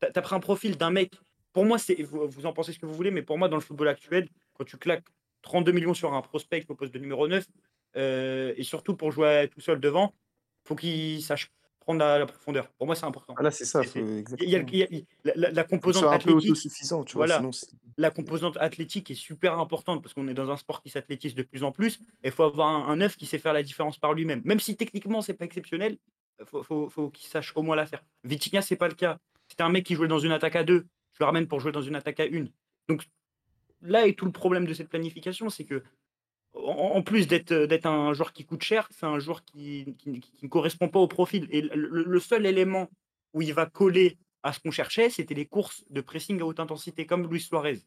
Tu 0.00 0.06
as, 0.18 0.22
pris 0.22 0.34
un 0.34 0.40
profil 0.40 0.76
d'un 0.76 0.90
mec. 0.90 1.12
Pour 1.52 1.64
moi, 1.64 1.78
c'est 1.78 2.00
vous, 2.02 2.26
vous 2.28 2.46
en 2.46 2.52
pensez 2.52 2.72
ce 2.72 2.78
que 2.78 2.86
vous 2.86 2.94
voulez, 2.94 3.10
mais 3.10 3.22
pour 3.22 3.38
moi, 3.38 3.48
dans 3.48 3.56
le 3.56 3.62
football 3.62 3.88
actuel, 3.88 4.28
quand 4.54 4.64
tu 4.64 4.76
claques 4.78 5.04
32 5.42 5.72
millions 5.72 5.94
sur 5.94 6.14
un 6.14 6.22
prospect 6.22 6.64
au 6.68 6.74
poste 6.74 6.94
de 6.94 6.98
numéro 6.98 7.28
9, 7.28 7.44
euh, 7.96 8.54
et 8.56 8.62
surtout 8.64 8.96
pour 8.96 9.12
jouer 9.12 9.48
tout 9.52 9.60
seul 9.60 9.78
devant, 9.78 10.14
faut 10.64 10.74
qu'il 10.74 11.22
sache 11.22 11.50
prendre 11.84 12.00
la, 12.00 12.18
la 12.18 12.26
profondeur. 12.26 12.68
Pour 12.78 12.86
moi, 12.86 12.96
c'est 12.96 13.04
important. 13.06 13.34
Ah, 13.38 13.42
là, 13.42 13.50
c'est 13.50 13.64
ça. 13.64 13.82
La, 15.24 15.64
composante 15.64 16.02
soit 16.02 16.12
un 16.14 16.18
peu 16.18 16.30
athlétique, 16.30 16.50
autosuffisant, 16.50 17.04
tu 17.04 17.14
vois. 17.14 17.26
voilà, 17.26 17.38
Sinon, 17.38 17.52
c'est- 17.52 17.68
la 17.96 18.10
composante 18.10 18.56
athlétique 18.58 19.10
est 19.10 19.14
super 19.14 19.58
importante 19.58 20.02
parce 20.02 20.14
qu'on 20.14 20.26
est 20.28 20.34
dans 20.34 20.50
un 20.50 20.56
sport 20.56 20.82
qui 20.82 20.90
s'athlétise 20.90 21.34
de 21.34 21.42
plus 21.42 21.62
en 21.62 21.72
plus. 21.72 22.00
Et 22.22 22.28
il 22.28 22.30
faut 22.32 22.42
avoir 22.42 22.68
un, 22.68 22.88
un 22.92 22.96
neuf 22.96 23.16
qui 23.16 23.26
sait 23.26 23.38
faire 23.38 23.52
la 23.52 23.62
différence 23.62 23.98
par 23.98 24.12
lui-même. 24.14 24.42
Même 24.44 24.60
si 24.60 24.76
techniquement, 24.76 25.22
c'est 25.22 25.34
pas 25.34 25.44
exceptionnel, 25.44 25.98
faut- 26.44 26.88
faut 26.90 27.10
qu'il 27.10 27.28
sache 27.28 27.52
au 27.54 27.62
moins 27.62 27.76
la 27.76 27.86
faire. 27.86 28.02
Vitinha, 28.24 28.60
c'est 28.62 28.76
pas 28.76 28.88
le 28.88 28.94
cas. 28.94 29.18
C'était 29.48 29.62
un 29.62 29.68
mec 29.68 29.84
qui 29.84 29.94
jouait 29.94 30.08
dans 30.08 30.18
une 30.18 30.32
attaque 30.32 30.56
à 30.56 30.64
deux. 30.64 30.86
Je 31.12 31.18
le 31.20 31.26
ramène 31.26 31.46
pour 31.46 31.60
jouer 31.60 31.70
dans 31.72 31.82
une 31.82 31.94
attaque 31.94 32.18
à 32.20 32.24
une. 32.26 32.50
Donc 32.88 33.04
là 33.82 34.06
est 34.06 34.18
tout 34.18 34.24
le 34.26 34.32
problème 34.32 34.66
de 34.66 34.74
cette 34.74 34.88
planification, 34.88 35.48
c'est 35.50 35.64
que 35.64 35.82
en, 36.54 37.02
plus 37.02 37.26
d'être 37.26 37.52
d'être 37.52 37.86
un 37.86 38.12
joueur 38.14 38.32
qui 38.32 38.44
coûte 38.44 38.62
cher, 38.62 38.88
c'est 38.90 39.06
un 39.06 39.18
joueur 39.18 39.44
qui, 39.44 39.94
qui- 39.98 40.20
qui 40.20 40.44
ne 40.44 40.48
correspond 40.48 40.88
pas 40.88 41.00
au 41.00 41.08
profil. 41.08 41.46
Et 41.50 41.62
le, 41.62 42.20
seul 42.20 42.46
élément 42.46 42.88
où 43.32 43.42
il 43.42 43.52
va 43.52 43.66
coller 43.66 44.16
à 44.42 44.52
ce 44.52 44.60
qu'on 44.60 44.70
cherchait, 44.70 45.10
c'était 45.10 45.34
les 45.34 45.46
courses 45.46 45.84
de 45.90 46.00
pressing 46.00 46.40
à 46.40 46.44
haute 46.44 46.60
intensité, 46.60 47.06
comme 47.06 47.28
Luis 47.28 47.40
Suarez. 47.40 47.80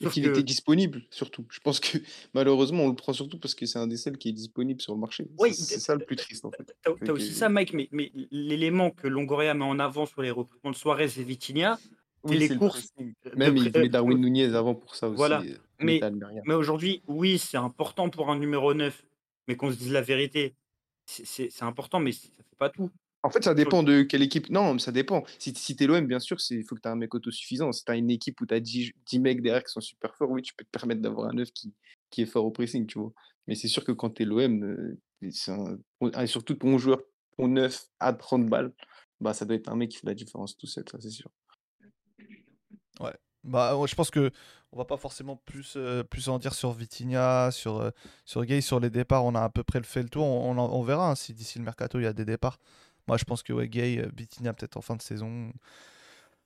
Et 0.00 0.04
Sauf 0.04 0.14
qu'il 0.14 0.24
que, 0.24 0.30
était 0.30 0.42
disponible, 0.42 1.04
surtout. 1.10 1.46
Je 1.50 1.60
pense 1.60 1.78
que 1.78 1.98
malheureusement, 2.34 2.84
on 2.84 2.88
le 2.88 2.96
prend 2.96 3.12
surtout 3.12 3.38
parce 3.38 3.54
que 3.54 3.66
c'est 3.66 3.78
un 3.78 3.86
des 3.86 3.96
seuls 3.96 4.18
qui 4.18 4.28
est 4.30 4.32
disponible 4.32 4.80
sur 4.80 4.94
le 4.94 5.00
marché. 5.00 5.28
oui, 5.38 5.54
C'est 5.54 5.78
ça 5.78 5.94
le 5.94 6.04
plus 6.04 6.16
triste, 6.16 6.44
en 6.44 6.50
fait. 6.50 6.74
Fait 6.84 6.92
t'as 7.04 7.12
aussi 7.12 7.32
ça, 7.32 7.48
Mike, 7.48 7.72
mais, 7.72 7.88
mais 7.92 8.10
l'élément 8.30 8.90
que 8.90 9.06
Longoria 9.06 9.54
met 9.54 9.64
en 9.64 9.78
avant 9.78 10.04
sur 10.06 10.22
les 10.22 10.30
recrutements 10.32 10.72
de 10.72 10.76
Suarez 10.76 11.04
et 11.18 11.22
Vitinha, 11.22 11.78
Oui, 12.24 12.38
les 12.38 12.48
le 12.48 12.56
courses 12.58 12.92
Même 13.36 13.56
il 13.56 13.70
voulait 13.72 13.88
Darwin 13.88 14.18
Nunez 14.18 14.54
avant 14.54 14.74
pour 14.74 14.94
ça 14.94 15.08
aussi. 15.08 15.16
Voilà. 15.16 15.40
euh, 15.42 15.56
Mais- 15.80 16.00
aujourd'hui, 16.54 17.02
oui, 17.08 17.38
c'est 17.38 17.56
important 17.56 18.08
pour 18.10 18.30
un 18.30 18.38
numéro 18.38 18.74
9, 18.74 19.04
mais 19.48 19.56
qu'on 19.56 19.70
se 19.72 19.76
dise 19.76 19.90
la 19.92 20.02
vérité, 20.02 20.54
c'est- 21.06 21.62
important, 21.62 21.98
mais 21.98 22.12
ça 22.12 22.28
fait 22.28 22.56
pas 22.58 22.68
tout. 22.70 22.90
En 23.24 23.30
fait, 23.30 23.42
ça 23.44 23.54
dépend 23.54 23.82
de 23.84 24.02
quelle 24.02 24.22
équipe. 24.22 24.50
Non, 24.50 24.74
mais 24.74 24.80
ça 24.80 24.90
dépend. 24.90 25.24
Si, 25.38 25.54
si 25.54 25.76
t'es 25.76 25.86
l'OM, 25.86 26.06
bien 26.06 26.18
sûr, 26.18 26.38
il 26.50 26.64
faut 26.64 26.74
que 26.74 26.80
tu 26.80 26.88
aies 26.88 26.90
un 26.92 26.96
mec 26.96 27.14
autosuffisant. 27.14 27.70
Si 27.72 27.84
tu 27.84 27.92
as 27.92 27.96
une 27.96 28.10
équipe 28.10 28.40
où 28.40 28.46
tu 28.46 28.54
as 28.54 28.58
10, 28.60 28.92
10 29.06 29.20
mecs 29.20 29.40
derrière 29.42 29.62
qui 29.62 29.72
sont 29.72 29.80
super 29.80 30.14
forts, 30.16 30.30
oui, 30.30 30.42
tu 30.42 30.54
peux 30.54 30.64
te 30.64 30.70
permettre 30.70 31.00
d'avoir 31.00 31.28
un 31.30 31.32
9 31.32 31.52
qui, 31.52 31.72
qui 32.10 32.22
est 32.22 32.26
fort 32.26 32.44
au 32.44 32.50
pressing, 32.50 32.84
tu 32.86 32.98
vois. 32.98 33.12
Mais 33.46 33.54
c'est 33.54 33.68
sûr 33.68 33.84
que 33.84 33.92
quand 33.92 34.10
tu 34.10 34.22
es 34.22 34.26
l'OM, 34.26 34.64
euh, 34.64 34.98
un- 35.48 36.20
et 36.22 36.26
surtout 36.26 36.54
ton 36.54 36.78
joueur 36.78 37.00
au 37.38 37.46
9 37.46 37.86
à 38.00 38.12
30 38.12 38.46
balles, 38.48 38.72
bah, 39.20 39.32
ça 39.34 39.44
doit 39.44 39.54
être 39.56 39.68
un 39.68 39.76
mec 39.76 39.90
qui 39.90 39.98
fait 39.98 40.06
la 40.08 40.14
différence 40.14 40.56
tout 40.56 40.66
seul, 40.66 40.84
ça 40.90 40.98
c'est 41.00 41.10
sûr. 41.10 41.30
Bah, 43.44 43.76
ouais, 43.76 43.88
je 43.88 43.94
pense 43.94 44.10
que 44.10 44.30
on 44.72 44.78
va 44.78 44.84
pas 44.86 44.96
forcément 44.96 45.36
plus, 45.36 45.74
euh, 45.76 46.02
plus 46.02 46.28
en 46.28 46.38
dire 46.38 46.54
sur 46.54 46.72
Vitinha, 46.72 47.50
sur, 47.50 47.78
euh, 47.80 47.90
sur 48.24 48.44
Gay, 48.44 48.62
sur 48.62 48.80
les 48.80 48.88
départs. 48.88 49.24
On 49.24 49.34
a 49.34 49.42
à 49.42 49.50
peu 49.50 49.62
près 49.62 49.82
fait 49.82 50.02
le 50.02 50.08
tour. 50.08 50.24
On, 50.26 50.82
verra 50.82 51.10
hein, 51.10 51.14
si 51.14 51.34
d'ici 51.34 51.58
le 51.58 51.64
mercato 51.64 51.98
il 51.98 52.04
y 52.04 52.06
a 52.06 52.12
des 52.14 52.24
départs. 52.24 52.58
Moi, 53.06 53.18
je 53.18 53.24
pense 53.24 53.42
que 53.42 53.52
Gay, 53.64 53.98
euh, 53.98 54.08
Vitinha 54.16 54.54
peut-être 54.54 54.76
en 54.78 54.80
fin 54.80 54.96
de 54.96 55.02
saison, 55.02 55.52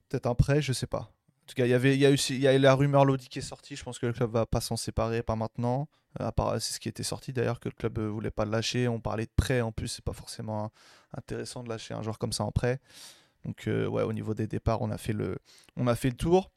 peut-être 0.09 0.27
un 0.27 0.35
prêt, 0.35 0.61
je 0.61 0.73
sais 0.73 0.89
pas. 0.89 0.99
En 1.01 1.47
tout 1.47 1.55
cas, 1.55 1.67
il 1.67 1.71
y 1.71 1.75
avait, 1.75 1.95
il 1.95 2.01
y 2.01 2.07
a 2.07 2.11
eu, 2.11 2.17
il 2.31 2.41
y 2.41 2.49
a 2.49 2.59
la 2.59 2.75
rumeur 2.75 3.05
Lodi 3.05 3.29
qui 3.29 3.39
est 3.39 3.43
sortie. 3.43 3.77
Je 3.77 3.85
pense 3.85 4.01
que 4.01 4.07
le 4.07 4.13
club 4.13 4.31
va 4.31 4.47
pas 4.47 4.61
s'en 4.61 4.77
séparer, 4.77 5.23
pas 5.23 5.37
maintenant. 5.37 5.89
C'est 6.19 6.73
ce 6.73 6.81
qui 6.81 6.89
était 6.89 7.03
sorti 7.03 7.33
d'ailleurs 7.33 7.61
que 7.61 7.69
le 7.69 7.75
club 7.75 8.01
voulait 8.01 8.31
pas 8.31 8.45
le 8.45 8.51
lâcher. 8.51 8.89
On 8.89 9.01
parlait 9.01 9.27
de 9.27 9.33
prêt 9.37 9.61
en 9.61 9.71
plus, 9.71 9.87
c'est 9.89 10.05
pas 10.05 10.15
forcément 10.15 10.65
hein, 10.65 10.71
intéressant 11.17 11.63
de 11.63 11.69
lâcher 11.69 11.95
un 11.95 12.03
joueur 12.03 12.19
comme 12.19 12.33
ça 12.33 12.43
en 12.43 12.51
prêt. 12.51 12.81
Donc 13.47 13.69
euh, 13.69 13.87
ouais, 13.87 14.03
au 14.03 14.13
niveau 14.13 14.35
des 14.35 14.47
départs, 14.47 14.83
on 14.83 14.91
a 14.91 14.99
fait 14.99 15.13
le, 15.13 15.39
on 15.77 15.87
a 15.87 15.95
fait 15.95 16.11
le 16.11 16.17
tour. 16.17 16.51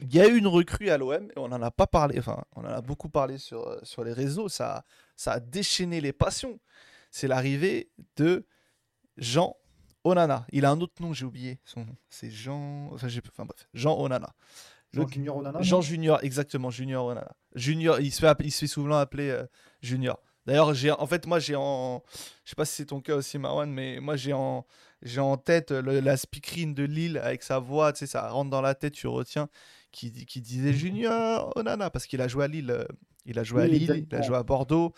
Il 0.00 0.14
y 0.14 0.20
a 0.20 0.26
eu 0.28 0.36
une 0.36 0.46
recrue 0.46 0.90
à 0.90 0.98
l'OM 0.98 1.30
et 1.30 1.38
on 1.38 1.48
n'en 1.48 1.62
a 1.62 1.70
pas 1.70 1.86
parlé, 1.86 2.18
enfin 2.18 2.42
on 2.54 2.60
en 2.62 2.68
a 2.68 2.80
beaucoup 2.82 3.08
parlé 3.08 3.38
sur, 3.38 3.66
euh, 3.66 3.78
sur 3.82 4.04
les 4.04 4.12
réseaux, 4.12 4.48
ça, 4.48 4.76
a- 4.76 4.84
ça 5.16 5.32
a 5.32 5.40
déchaîné 5.40 6.00
les 6.00 6.12
passions. 6.12 6.58
C'est 7.10 7.28
l'arrivée 7.28 7.90
de 8.16 8.46
Jean 9.16 9.56
Onana. 10.04 10.46
Il 10.50 10.64
a 10.64 10.70
un 10.70 10.80
autre 10.80 11.00
nom, 11.00 11.12
j'ai 11.12 11.24
oublié 11.24 11.60
son 11.64 11.84
nom. 11.84 11.96
C'est 12.08 12.30
Jean, 12.30 12.90
enfin, 12.92 13.06
bref, 13.44 13.68
Jean 13.74 13.98
Onana. 13.98 14.34
Jean 14.92 15.06
Junior 15.08 15.36
Onana. 15.36 15.62
Jean 15.62 15.80
Junior, 15.80 16.18
exactement, 16.22 16.70
Junior 16.70 17.06
Onana. 17.06 17.32
Junior, 17.54 18.00
il 18.00 18.12
se 18.12 18.20
fait, 18.20 18.36
il 18.44 18.50
se 18.50 18.60
fait 18.60 18.66
souvent 18.66 18.96
appeler 18.96 19.30
euh, 19.30 19.46
Junior. 19.80 20.20
D'ailleurs, 20.44 20.74
j'ai, 20.74 20.90
en 20.90 21.06
fait, 21.06 21.26
moi, 21.26 21.38
j'ai 21.38 21.54
en, 21.54 22.02
je 22.44 22.50
sais 22.50 22.56
pas 22.56 22.64
si 22.64 22.74
c'est 22.74 22.86
ton 22.86 23.00
cas 23.00 23.14
aussi, 23.14 23.38
Marwan, 23.38 23.70
mais 23.70 24.00
moi, 24.00 24.16
j'ai 24.16 24.32
en, 24.32 24.66
j'ai 25.02 25.20
en 25.20 25.36
tête 25.36 25.70
le- 25.70 26.00
la 26.00 26.16
speakerine 26.16 26.74
de 26.74 26.84
Lille 26.84 27.18
avec 27.18 27.42
sa 27.42 27.58
voix, 27.58 27.92
tu 27.92 28.00
sais, 28.00 28.06
ça 28.06 28.28
rentre 28.28 28.50
dans 28.50 28.60
la 28.62 28.74
tête, 28.74 28.94
tu 28.94 29.06
retiens, 29.06 29.48
qui, 29.90 30.10
di- 30.10 30.26
qui 30.26 30.40
disait 30.40 30.72
Junior 30.72 31.52
Onana 31.56 31.90
parce 31.90 32.06
qu'il 32.06 32.20
a 32.20 32.28
joué 32.28 32.44
à 32.44 32.48
Lille, 32.48 32.70
euh, 32.70 32.84
il 33.26 33.38
a 33.38 33.44
joué 33.44 33.62
à 33.62 33.64
Oui, 33.66 33.78
Lille, 33.78 34.06
il 34.10 34.16
a 34.16 34.22
joué 34.22 34.36
à 34.36 34.42
Bordeaux, 34.42 34.92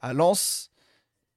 à 0.00 0.12
Lens. 0.12 0.70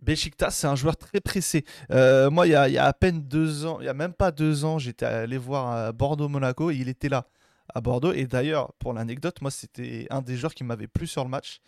Besiktas, 0.01 0.51
c'est 0.51 0.67
un 0.67 0.75
joueur 0.77 0.95
très 0.95 1.19
pressé. 1.19 1.65
Euh, 1.91 2.29
moi, 2.29 2.47
il 2.47 2.51
y, 2.51 2.55
a, 2.55 2.69
il 2.69 2.73
y 2.73 2.77
a 2.77 2.85
à 2.85 2.93
peine 2.93 3.21
deux 3.21 3.65
ans, 3.65 3.79
il 3.81 3.85
y 3.85 3.89
a 3.89 3.93
même 3.93 4.13
pas 4.13 4.31
deux 4.31 4.63
ans, 4.63 4.79
j'étais 4.79 5.05
allé 5.05 5.37
voir 5.37 5.67
à 5.71 5.91
Bordeaux-Monaco 5.91 6.71
et 6.71 6.75
il 6.77 6.87
était 6.87 7.09
là 7.09 7.27
à 7.73 7.81
Bordeaux. 7.81 8.13
Et 8.13 8.25
d'ailleurs, 8.25 8.71
pour 8.79 8.93
l'anecdote, 8.93 9.41
moi, 9.41 9.51
c'était 9.51 10.07
un 10.09 10.21
des 10.21 10.37
joueurs 10.37 10.53
qui 10.53 10.63
m'avait 10.63 10.87
plu 10.87 11.05
sur 11.05 11.25
le 11.25 11.29
match. 11.29 11.59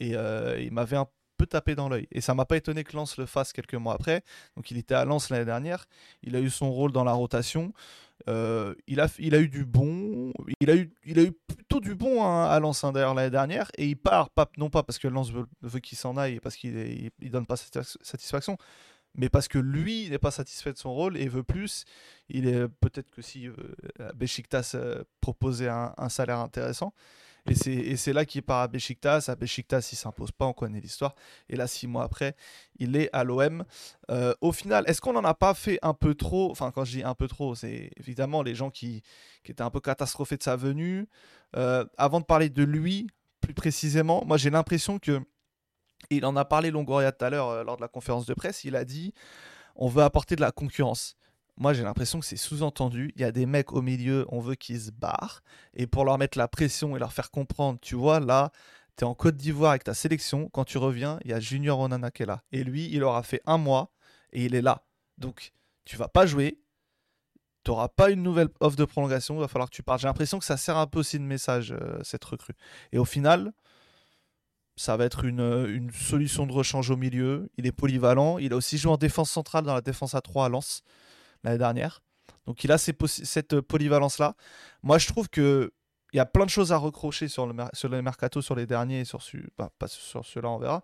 Et 0.00 0.16
euh, 0.16 0.60
il 0.60 0.72
m'avait 0.72 0.96
un 0.96 1.06
peu 1.36 1.46
tapé 1.46 1.74
dans 1.74 1.88
l'œil. 1.88 2.06
Et 2.12 2.20
ça 2.20 2.34
m'a 2.34 2.44
pas 2.44 2.56
étonné 2.56 2.84
que 2.84 2.96
Lens 2.96 3.16
le 3.16 3.26
fasse 3.26 3.52
quelques 3.52 3.74
mois 3.74 3.94
après. 3.94 4.22
Donc 4.56 4.70
il 4.70 4.76
était 4.76 4.94
à 4.94 5.04
Lens 5.04 5.30
l'année 5.30 5.44
dernière. 5.44 5.86
Il 6.22 6.36
a 6.36 6.40
eu 6.40 6.50
son 6.50 6.70
rôle 6.70 6.92
dans 6.92 7.04
la 7.04 7.12
rotation. 7.12 7.72
Euh, 8.28 8.74
il, 8.86 9.00
a, 9.00 9.08
il 9.18 9.34
a 9.34 9.40
eu 9.40 9.48
du 9.48 9.64
bon. 9.64 10.32
Il 10.60 10.70
a 10.70 10.76
eu, 10.76 10.92
il 11.04 11.18
a 11.18 11.22
eu 11.22 11.32
plutôt 11.32 11.80
du 11.80 11.94
bon 11.94 12.24
hein, 12.24 12.44
à 12.44 12.60
Lens 12.60 12.84
hein, 12.84 12.92
l'année 12.92 13.30
dernière. 13.30 13.70
Et 13.76 13.86
il 13.88 13.96
part, 13.96 14.30
pas, 14.30 14.50
non 14.56 14.70
pas 14.70 14.82
parce 14.82 14.98
que 14.98 15.08
Lens 15.08 15.30
veut, 15.32 15.46
veut 15.62 15.80
qu'il 15.80 15.98
s'en 15.98 16.16
aille 16.16 16.34
et 16.36 16.40
parce 16.40 16.56
qu'il 16.56 16.76
il, 16.76 17.10
il 17.20 17.30
donne 17.30 17.46
pas 17.46 17.56
satisfac- 17.56 17.96
satisfaction, 18.02 18.56
mais 19.14 19.28
parce 19.28 19.48
que 19.48 19.58
lui 19.58 20.08
n'est 20.08 20.18
pas 20.18 20.30
satisfait 20.30 20.72
de 20.72 20.78
son 20.78 20.94
rôle 20.94 21.16
et 21.16 21.28
veut 21.28 21.42
plus. 21.42 21.84
Il 22.28 22.46
est 22.46 22.68
peut-être 22.68 23.10
que 23.10 23.22
si 23.22 23.48
euh, 23.48 23.54
Besiktas 24.14 24.72
euh, 24.74 25.02
proposait 25.20 25.68
un 25.68 26.08
salaire 26.08 26.38
intéressant. 26.38 26.94
Et 27.50 27.96
c'est, 27.96 28.12
là 28.12 28.24
qu'il 28.24 28.42
part 28.42 28.60
à 28.60 28.68
Besiktas. 28.68 29.24
À 29.28 29.34
Besiktas, 29.34 29.88
il 29.92 29.96
s'impose 29.96 30.30
pas, 30.30 30.46
on 30.46 30.52
connaît 30.52 30.80
l'histoire. 30.80 31.14
Et 31.48 31.56
là, 31.56 31.66
six 31.66 31.88
mois 31.88 32.04
après, 32.04 32.36
il 32.76 32.96
est 32.96 33.10
à 33.12 33.24
l'OM. 33.24 33.64
Euh, 34.10 34.32
au 34.40 34.52
final, 34.52 34.84
est-ce 34.86 35.00
qu'on 35.00 35.12
n'en 35.12 35.24
a 35.24 35.34
pas 35.34 35.52
fait 35.54 35.78
un 35.82 35.94
peu 35.94 36.14
trop? 36.14 36.50
Enfin, 36.50 36.70
quand 36.70 36.84
je 36.84 36.98
dis 36.98 37.02
un 37.02 37.14
peu 37.14 37.26
trop, 37.26 37.54
c'est 37.54 37.90
évidemment 37.96 38.42
les 38.42 38.54
gens 38.54 38.70
qui, 38.70 39.02
étaient 39.44 39.62
un 39.62 39.70
peu 39.70 39.80
catastrophés 39.80 40.36
de 40.36 40.42
sa 40.42 40.54
venue. 40.54 41.08
Euh, 41.56 41.84
avant 41.98 42.20
de 42.20 42.24
parler 42.24 42.48
de 42.48 42.62
lui, 42.62 43.08
plus 43.40 43.54
précisément, 43.54 44.24
moi 44.24 44.36
j'ai 44.36 44.50
l'impression 44.50 44.98
que 44.98 45.20
il 46.10 46.24
en 46.24 46.36
a 46.36 46.44
parlé 46.44 46.70
Longoria 46.70 47.12
tout 47.12 47.24
à 47.24 47.30
l'heure 47.30 47.48
euh, 47.48 47.64
lors 47.64 47.76
de 47.76 47.82
la 47.82 47.88
conférence 47.88 48.24
de 48.24 48.34
presse. 48.34 48.64
Il 48.64 48.76
a 48.76 48.84
dit 48.84 49.12
on 49.74 49.88
veut 49.88 50.02
apporter 50.02 50.36
de 50.36 50.40
la 50.40 50.52
concurrence. 50.52 51.16
Moi, 51.58 51.74
j'ai 51.74 51.82
l'impression 51.82 52.18
que 52.18 52.26
c'est 52.26 52.36
sous-entendu. 52.36 53.12
Il 53.14 53.20
y 53.20 53.24
a 53.24 53.32
des 53.32 53.46
mecs 53.46 53.72
au 53.72 53.82
milieu, 53.82 54.26
on 54.28 54.40
veut 54.40 54.54
qu'ils 54.54 54.80
se 54.80 54.90
barrent. 54.90 55.42
Et 55.74 55.86
pour 55.86 56.04
leur 56.04 56.18
mettre 56.18 56.38
la 56.38 56.48
pression 56.48 56.96
et 56.96 56.98
leur 56.98 57.12
faire 57.12 57.30
comprendre, 57.30 57.78
tu 57.80 57.94
vois, 57.94 58.20
là, 58.20 58.50
tu 58.96 59.04
es 59.04 59.06
en 59.06 59.14
Côte 59.14 59.36
d'Ivoire 59.36 59.70
avec 59.70 59.84
ta 59.84 59.94
sélection. 59.94 60.48
Quand 60.48 60.64
tu 60.64 60.78
reviens, 60.78 61.18
il 61.24 61.30
y 61.30 61.34
a 61.34 61.40
Junior 61.40 61.78
Onana 61.78 62.10
qui 62.10 62.22
est 62.22 62.26
là. 62.26 62.42
Et 62.52 62.64
lui, 62.64 62.88
il 62.92 63.02
aura 63.04 63.22
fait 63.22 63.42
un 63.46 63.58
mois 63.58 63.92
et 64.32 64.44
il 64.46 64.54
est 64.54 64.62
là. 64.62 64.84
Donc, 65.18 65.52
tu 65.84 65.96
vas 65.96 66.08
pas 66.08 66.26
jouer. 66.26 66.58
Tu 67.64 67.70
n'auras 67.70 67.88
pas 67.88 68.10
une 68.10 68.22
nouvelle 68.22 68.48
offre 68.60 68.76
de 68.76 68.84
prolongation. 68.84 69.36
Il 69.36 69.40
va 69.40 69.48
falloir 69.48 69.70
que 69.70 69.76
tu 69.76 69.82
partes. 69.82 70.00
J'ai 70.00 70.08
l'impression 70.08 70.38
que 70.38 70.44
ça 70.44 70.56
sert 70.56 70.76
un 70.76 70.86
peu 70.86 71.00
aussi 71.00 71.18
de 71.18 71.24
message, 71.24 71.72
euh, 71.72 72.00
cette 72.02 72.24
recrue. 72.24 72.54
Et 72.92 72.98
au 72.98 73.04
final, 73.04 73.52
ça 74.76 74.96
va 74.96 75.04
être 75.04 75.24
une, 75.24 75.40
euh, 75.40 75.72
une 75.72 75.92
solution 75.92 76.46
de 76.46 76.52
rechange 76.52 76.90
au 76.90 76.96
milieu. 76.96 77.50
Il 77.58 77.66
est 77.66 77.72
polyvalent. 77.72 78.38
Il 78.38 78.52
a 78.52 78.56
aussi 78.56 78.78
joué 78.78 78.90
en 78.90 78.96
défense 78.96 79.30
centrale 79.30 79.64
dans 79.64 79.74
la 79.74 79.82
défense 79.82 80.14
à 80.14 80.22
3 80.22 80.46
à 80.46 80.48
Lens 80.48 80.82
l'année 81.44 81.58
dernière. 81.58 82.02
Donc 82.46 82.64
il 82.64 82.72
a 82.72 82.78
ces 82.78 82.94
cette 83.06 83.60
polyvalence-là. 83.60 84.34
Moi, 84.82 84.98
je 84.98 85.06
trouve 85.06 85.28
que 85.28 85.72
il 86.12 86.18
y 86.18 86.20
a 86.20 86.26
plein 86.26 86.44
de 86.44 86.50
choses 86.50 86.72
à 86.72 86.76
recrocher 86.76 87.28
sur 87.28 87.46
le, 87.46 87.54
sur 87.72 87.88
le 87.88 88.02
mercato, 88.02 88.42
sur 88.42 88.54
les 88.54 88.66
derniers 88.66 89.00
et 89.00 89.04
sur 89.04 89.20
bah, 89.56 89.70
pas 89.78 89.88
sur 89.88 90.24
ceux-là, 90.24 90.50
on 90.50 90.58
verra. 90.58 90.82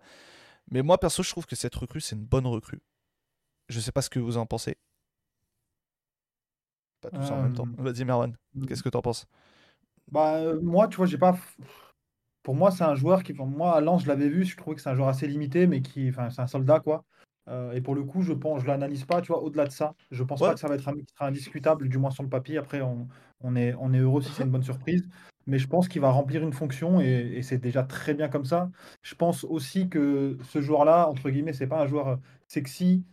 Mais 0.71 0.81
moi, 0.81 0.99
perso, 0.99 1.23
je 1.23 1.29
trouve 1.29 1.45
que 1.45 1.55
cette 1.55 1.75
recrue, 1.75 2.01
c'est 2.01 2.15
une 2.15 2.25
bonne 2.25 2.47
recrue. 2.47 2.81
Je 3.67 3.79
sais 3.79 3.91
pas 3.91 4.01
ce 4.01 4.09
que 4.09 4.19
vous 4.19 4.37
en 4.37 4.45
pensez. 4.45 4.77
Pas 7.01 7.11
tous 7.11 7.31
en 7.31 7.43
même 7.43 7.53
temps. 7.53 7.67
Euh, 7.79 7.83
Vas-y, 7.83 8.03
Merwan, 8.05 8.35
qu'est-ce 8.67 8.83
que 8.83 8.89
tu 8.89 8.97
en 8.97 9.01
penses? 9.01 9.25
Bah, 10.11 10.37
euh, 10.37 10.59
moi, 10.61 10.87
tu 10.87 10.97
vois, 10.97 11.05
j'ai 11.05 11.17
pas. 11.17 11.37
Pour 12.43 12.55
moi, 12.55 12.71
c'est 12.71 12.83
un 12.83 12.95
joueur 12.95 13.23
qui, 13.23 13.33
pour 13.33 13.45
moi, 13.45 13.75
à 13.75 13.81
Lens, 13.81 14.03
je 14.03 14.07
l'avais 14.07 14.29
vu, 14.29 14.43
je 14.45 14.57
trouvais 14.57 14.75
que 14.75 14.81
c'est 14.81 14.89
un 14.89 14.95
joueur 14.95 15.09
assez 15.09 15.27
limité, 15.27 15.67
mais 15.67 15.81
qui, 15.81 16.09
enfin, 16.09 16.29
c'est 16.29 16.41
un 16.41 16.47
soldat, 16.47 16.79
quoi. 16.79 17.05
Euh, 17.49 17.73
et 17.73 17.81
pour 17.81 17.95
le 17.95 18.03
coup, 18.03 18.21
je 18.21 18.33
pense, 18.33 18.61
je 18.61 18.67
l'analyse 18.67 19.05
pas, 19.05 19.21
tu 19.21 19.31
vois, 19.31 19.41
au-delà 19.41 19.65
de 19.65 19.71
ça. 19.71 19.95
Je 20.11 20.23
pense 20.23 20.39
Ouais. 20.41 20.47
pas 20.49 20.53
que 20.53 20.59
ça 20.59 20.67
va 20.67 20.75
être 20.75 20.87
un 20.87 20.93
mec 20.93 21.05
qui 21.05 21.13
sera 21.13 21.27
indiscutable, 21.27 21.89
du 21.89 21.97
moins 21.97 22.11
sur 22.11 22.23
le 22.23 22.29
papier. 22.29 22.57
Après, 22.57 22.81
on, 22.81 23.07
on 23.41 23.55
est, 23.55 23.73
on 23.79 23.93
est 23.93 23.99
heureux 23.99 24.21
si 24.21 24.31
c'est 24.31 24.43
une 24.43 24.51
bonne 24.51 24.63
surprise. 24.63 25.07
Mais 25.47 25.57
je 25.57 25.67
pense 25.67 25.87
qu'il 25.87 26.01
va 26.01 26.11
remplir 26.11 26.43
une 26.43 26.53
fonction 26.53 27.01
et, 27.01 27.05
et 27.37 27.41
c'est 27.41 27.57
déjà 27.57 27.83
très 27.83 28.13
bien 28.13 28.29
comme 28.29 28.45
ça. 28.45 28.69
Je 29.01 29.15
pense 29.15 29.43
aussi 29.43 29.89
que 29.89 30.37
ce 30.43 30.61
joueur-là, 30.61 31.09
entre 31.09 31.29
guillemets, 31.29 31.53
c'est 31.53 31.65
pas 31.67 31.81
un 31.81 31.87
joueur 31.87 32.07
euh, 32.07 32.15
sexy 32.47 33.03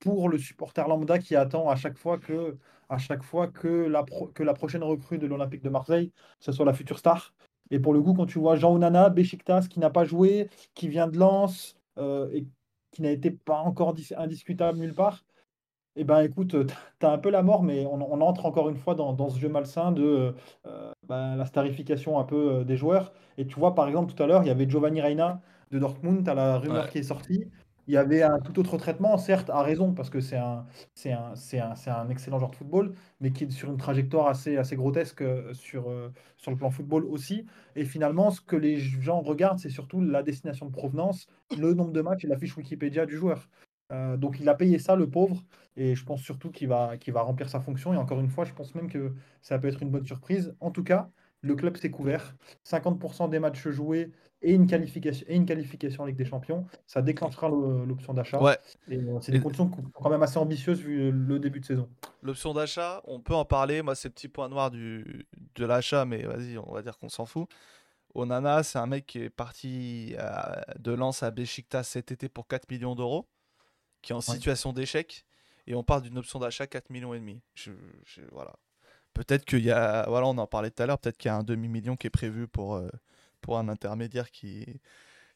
pour 0.00 0.28
le 0.28 0.38
supporter 0.38 0.86
lambda 0.88 1.18
qui 1.18 1.36
attend 1.36 1.68
à 1.68 1.76
chaque 1.76 1.96
fois 1.96 2.18
que, 2.18 2.58
à 2.88 2.98
chaque 2.98 3.22
fois 3.22 3.48
que 3.48 3.68
la, 3.68 4.02
pro- 4.02 4.28
que 4.28 4.42
la 4.42 4.54
prochaine 4.54 4.82
recrue 4.82 5.18
de 5.18 5.26
l'Olympique 5.26 5.62
de 5.62 5.70
Marseille, 5.70 6.12
ce 6.40 6.52
soit 6.52 6.66
la 6.66 6.74
future 6.74 6.98
star. 6.98 7.32
Et 7.70 7.78
pour 7.78 7.94
le 7.94 8.02
coup, 8.02 8.12
quand 8.12 8.26
tu 8.26 8.38
vois 8.38 8.56
Jean 8.56 8.72
Onana, 8.74 9.08
Besiktas, 9.08 9.66
qui 9.70 9.78
n'a 9.80 9.90
pas 9.90 10.04
joué, 10.04 10.48
qui 10.74 10.88
vient 10.88 11.08
de 11.08 11.16
Lens 11.18 11.76
euh, 11.98 12.28
et 12.32 12.46
qui 12.94 13.02
n'a 13.02 13.12
été 13.12 13.30
pas 13.32 13.58
encore 13.60 13.94
dis- 13.94 14.14
indiscutable 14.16 14.78
nulle 14.80 14.94
part, 14.94 15.24
eh 15.96 16.04
ben 16.04 16.20
écoute, 16.22 16.56
tu 17.00 17.06
as 17.06 17.10
un 17.10 17.18
peu 17.18 17.30
la 17.30 17.42
mort, 17.42 17.62
mais 17.62 17.86
on, 17.86 17.94
on 18.12 18.20
entre 18.20 18.46
encore 18.46 18.68
une 18.68 18.76
fois 18.76 18.94
dans, 18.94 19.12
dans 19.12 19.30
ce 19.30 19.38
jeu 19.38 19.48
malsain 19.48 19.92
de 19.92 20.34
euh, 20.66 20.92
ben, 21.08 21.36
la 21.36 21.46
starification 21.46 22.18
un 22.18 22.24
peu 22.24 22.60
euh, 22.60 22.64
des 22.64 22.76
joueurs. 22.76 23.12
Et 23.38 23.46
tu 23.46 23.58
vois, 23.58 23.74
par 23.74 23.88
exemple, 23.88 24.12
tout 24.14 24.22
à 24.22 24.26
l'heure, 24.26 24.42
il 24.42 24.48
y 24.48 24.50
avait 24.50 24.68
Giovanni 24.68 25.00
Reina 25.00 25.42
de 25.70 25.78
Dortmund, 25.78 26.24
tu 26.24 26.30
as 26.30 26.34
la 26.34 26.58
rumeur 26.58 26.86
Ouais. 26.86 26.90
qui 26.90 26.98
est 26.98 27.02
sortie. 27.02 27.50
Il 27.86 27.94
y 27.94 27.96
avait 27.96 28.22
un 28.22 28.38
tout 28.40 28.58
autre 28.58 28.78
traitement, 28.78 29.18
certes, 29.18 29.50
à 29.50 29.62
raison, 29.62 29.92
parce 29.92 30.08
que 30.10 30.20
c'est 30.20 30.36
un, 30.36 30.64
excellent 32.10 32.38
joueur 32.38 32.50
de 32.50 32.56
football, 32.56 32.94
mais 33.20 33.30
qui 33.30 33.44
est 33.44 33.50
sur 33.50 33.70
une 33.70 33.76
trajectoire 33.76 34.28
assez, 34.28 34.76
grotesque 34.76 35.22
euh, 35.22 35.52
sur, 35.52 35.90
euh, 35.90 36.12
sur 36.36 36.50
le 36.50 36.56
plan 36.56 36.70
football 36.70 37.04
aussi. 37.04 37.44
Et 37.76 37.84
finalement, 37.84 38.30
ce 38.30 38.40
que 38.40 38.56
les 38.56 38.78
gens 38.78 39.20
regardent, 39.20 39.58
c'est 39.58 39.70
surtout 39.70 40.00
la 40.00 40.22
destination 40.22 40.66
de 40.66 40.72
provenance, 40.72 41.26
le 41.58 41.74
nombre 41.74 41.92
de 41.92 42.00
matchs 42.00 42.24
et 42.24 42.28
la 42.28 42.38
fiche 42.38 42.56
Wikipédia 42.56 43.06
du 43.06 43.16
joueur. 43.16 43.48
Euh, 43.92 44.16
donc 44.16 44.40
il 44.40 44.48
a 44.48 44.54
payé 44.54 44.78
ça, 44.78 44.96
le 44.96 45.08
pauvre, 45.10 45.44
et 45.76 45.94
je 45.94 46.04
pense 46.04 46.22
surtout 46.22 46.50
qu'il 46.50 46.68
va, 46.68 46.96
qu'il 46.96 47.12
va 47.12 47.22
remplir 47.22 47.48
sa 47.50 47.60
fonction. 47.60 47.92
Et 47.92 47.96
encore 47.96 48.20
une 48.20 48.30
fois, 48.30 48.44
je 48.44 48.52
pense 48.54 48.74
même 48.74 48.88
que 48.90 49.14
ça 49.42 49.58
peut 49.58 49.68
être 49.68 49.82
une 49.82 49.90
bonne 49.90 50.06
surprise. 50.06 50.54
En 50.60 50.70
tout 50.70 50.84
cas, 50.84 51.10
le 51.42 51.54
club 51.54 51.76
s'est 51.76 51.90
couvert. 51.90 52.34
50% 52.64 53.28
des 53.28 53.38
matchs 53.38 53.68
joués 53.68 54.10
et 54.44 54.52
une 54.52 54.66
qualification, 54.66 55.24
et 55.28 55.34
une 55.36 55.46
qualification 55.46 56.02
en 56.02 56.06
Ligue 56.06 56.16
des 56.16 56.24
Champions. 56.24 56.66
Ça 56.86 57.02
déclenchera 57.02 57.48
le- 57.48 57.84
l'option 57.84 58.14
d'achat. 58.14 58.40
Ouais, 58.42 58.58
euh, 58.92 59.18
c'est 59.20 59.32
des 59.32 59.38
Et- 59.38 59.40
conditions 59.40 59.68
quand 59.68 60.10
même 60.10 60.22
assez 60.22 60.38
ambitieuses 60.38 60.80
vu 60.80 61.10
le 61.10 61.38
début 61.38 61.60
de 61.60 61.64
saison. 61.64 61.88
l'option 62.22 62.52
d'achat, 62.54 63.02
on 63.06 63.20
peut 63.20 63.34
en 63.34 63.44
parler. 63.44 63.82
Moi, 63.82 63.94
c'est 63.94 64.08
le 64.08 64.14
petit 64.14 64.28
point 64.28 64.48
noir 64.48 64.70
du, 64.70 65.26
de 65.56 65.64
l'achat, 65.64 66.04
mais 66.04 66.22
vas-y, 66.22 66.56
on 66.58 66.72
va 66.72 66.82
dire 66.82 66.96
qu'on 66.98 67.08
s'en 67.08 67.26
fout. 67.26 67.48
Onana, 68.14 68.62
c'est 68.62 68.78
un 68.78 68.86
mec 68.86 69.06
qui 69.06 69.18
est 69.22 69.30
parti 69.30 70.14
euh, 70.18 70.30
de 70.78 70.92
Lens 70.92 71.22
à 71.22 71.30
Besiktas 71.30 71.82
cet 71.84 72.12
été 72.12 72.28
pour 72.28 72.46
4 72.46 72.70
millions 72.70 72.94
d'euros, 72.94 73.26
qui 74.02 74.12
est 74.12 74.14
en 74.14 74.20
situation 74.20 74.72
d'échec, 74.72 75.24
et 75.66 75.74
on 75.74 75.82
parle 75.82 76.02
d'une 76.02 76.18
option 76.18 76.38
d'achat 76.38 76.66
4 76.66 76.90
millions 76.90 77.12
et 77.14 77.18
demi. 77.18 77.40
Je, 77.54 77.72
je- 78.04 78.20
voilà. 78.30 78.52
Peut-être 79.14 79.44
qu'il 79.44 79.64
y 79.64 79.70
a, 79.70 80.06
voilà, 80.08 80.26
on 80.26 80.36
en 80.38 80.46
parlait 80.46 80.70
tout 80.70 80.82
à 80.82 80.86
l'heure, 80.86 80.98
peut-être 80.98 81.16
qu'il 81.16 81.28
y 81.28 81.32
a 81.32 81.36
un 81.36 81.42
demi-million 81.44 81.96
qui 81.96 82.06
est 82.06 82.10
prévu 82.10 82.46
pour, 82.48 82.76
euh, 82.76 82.88
pour 83.44 83.58
un 83.58 83.68
intermédiaire 83.68 84.30
qui, 84.30 84.66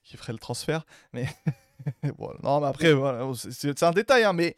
qui 0.05 0.17
ferait 0.17 0.33
le 0.35 0.41
transfert, 0.41 0.85
mais 1.13 1.27
Bon, 2.19 2.33
non, 2.43 2.61
mais 2.61 2.69
après, 2.69 2.93
voilà, 2.95 3.31
c'est 3.35 3.83
un 3.85 3.93
détail, 3.93 4.25
hein, 4.25 4.33
mais 4.33 4.57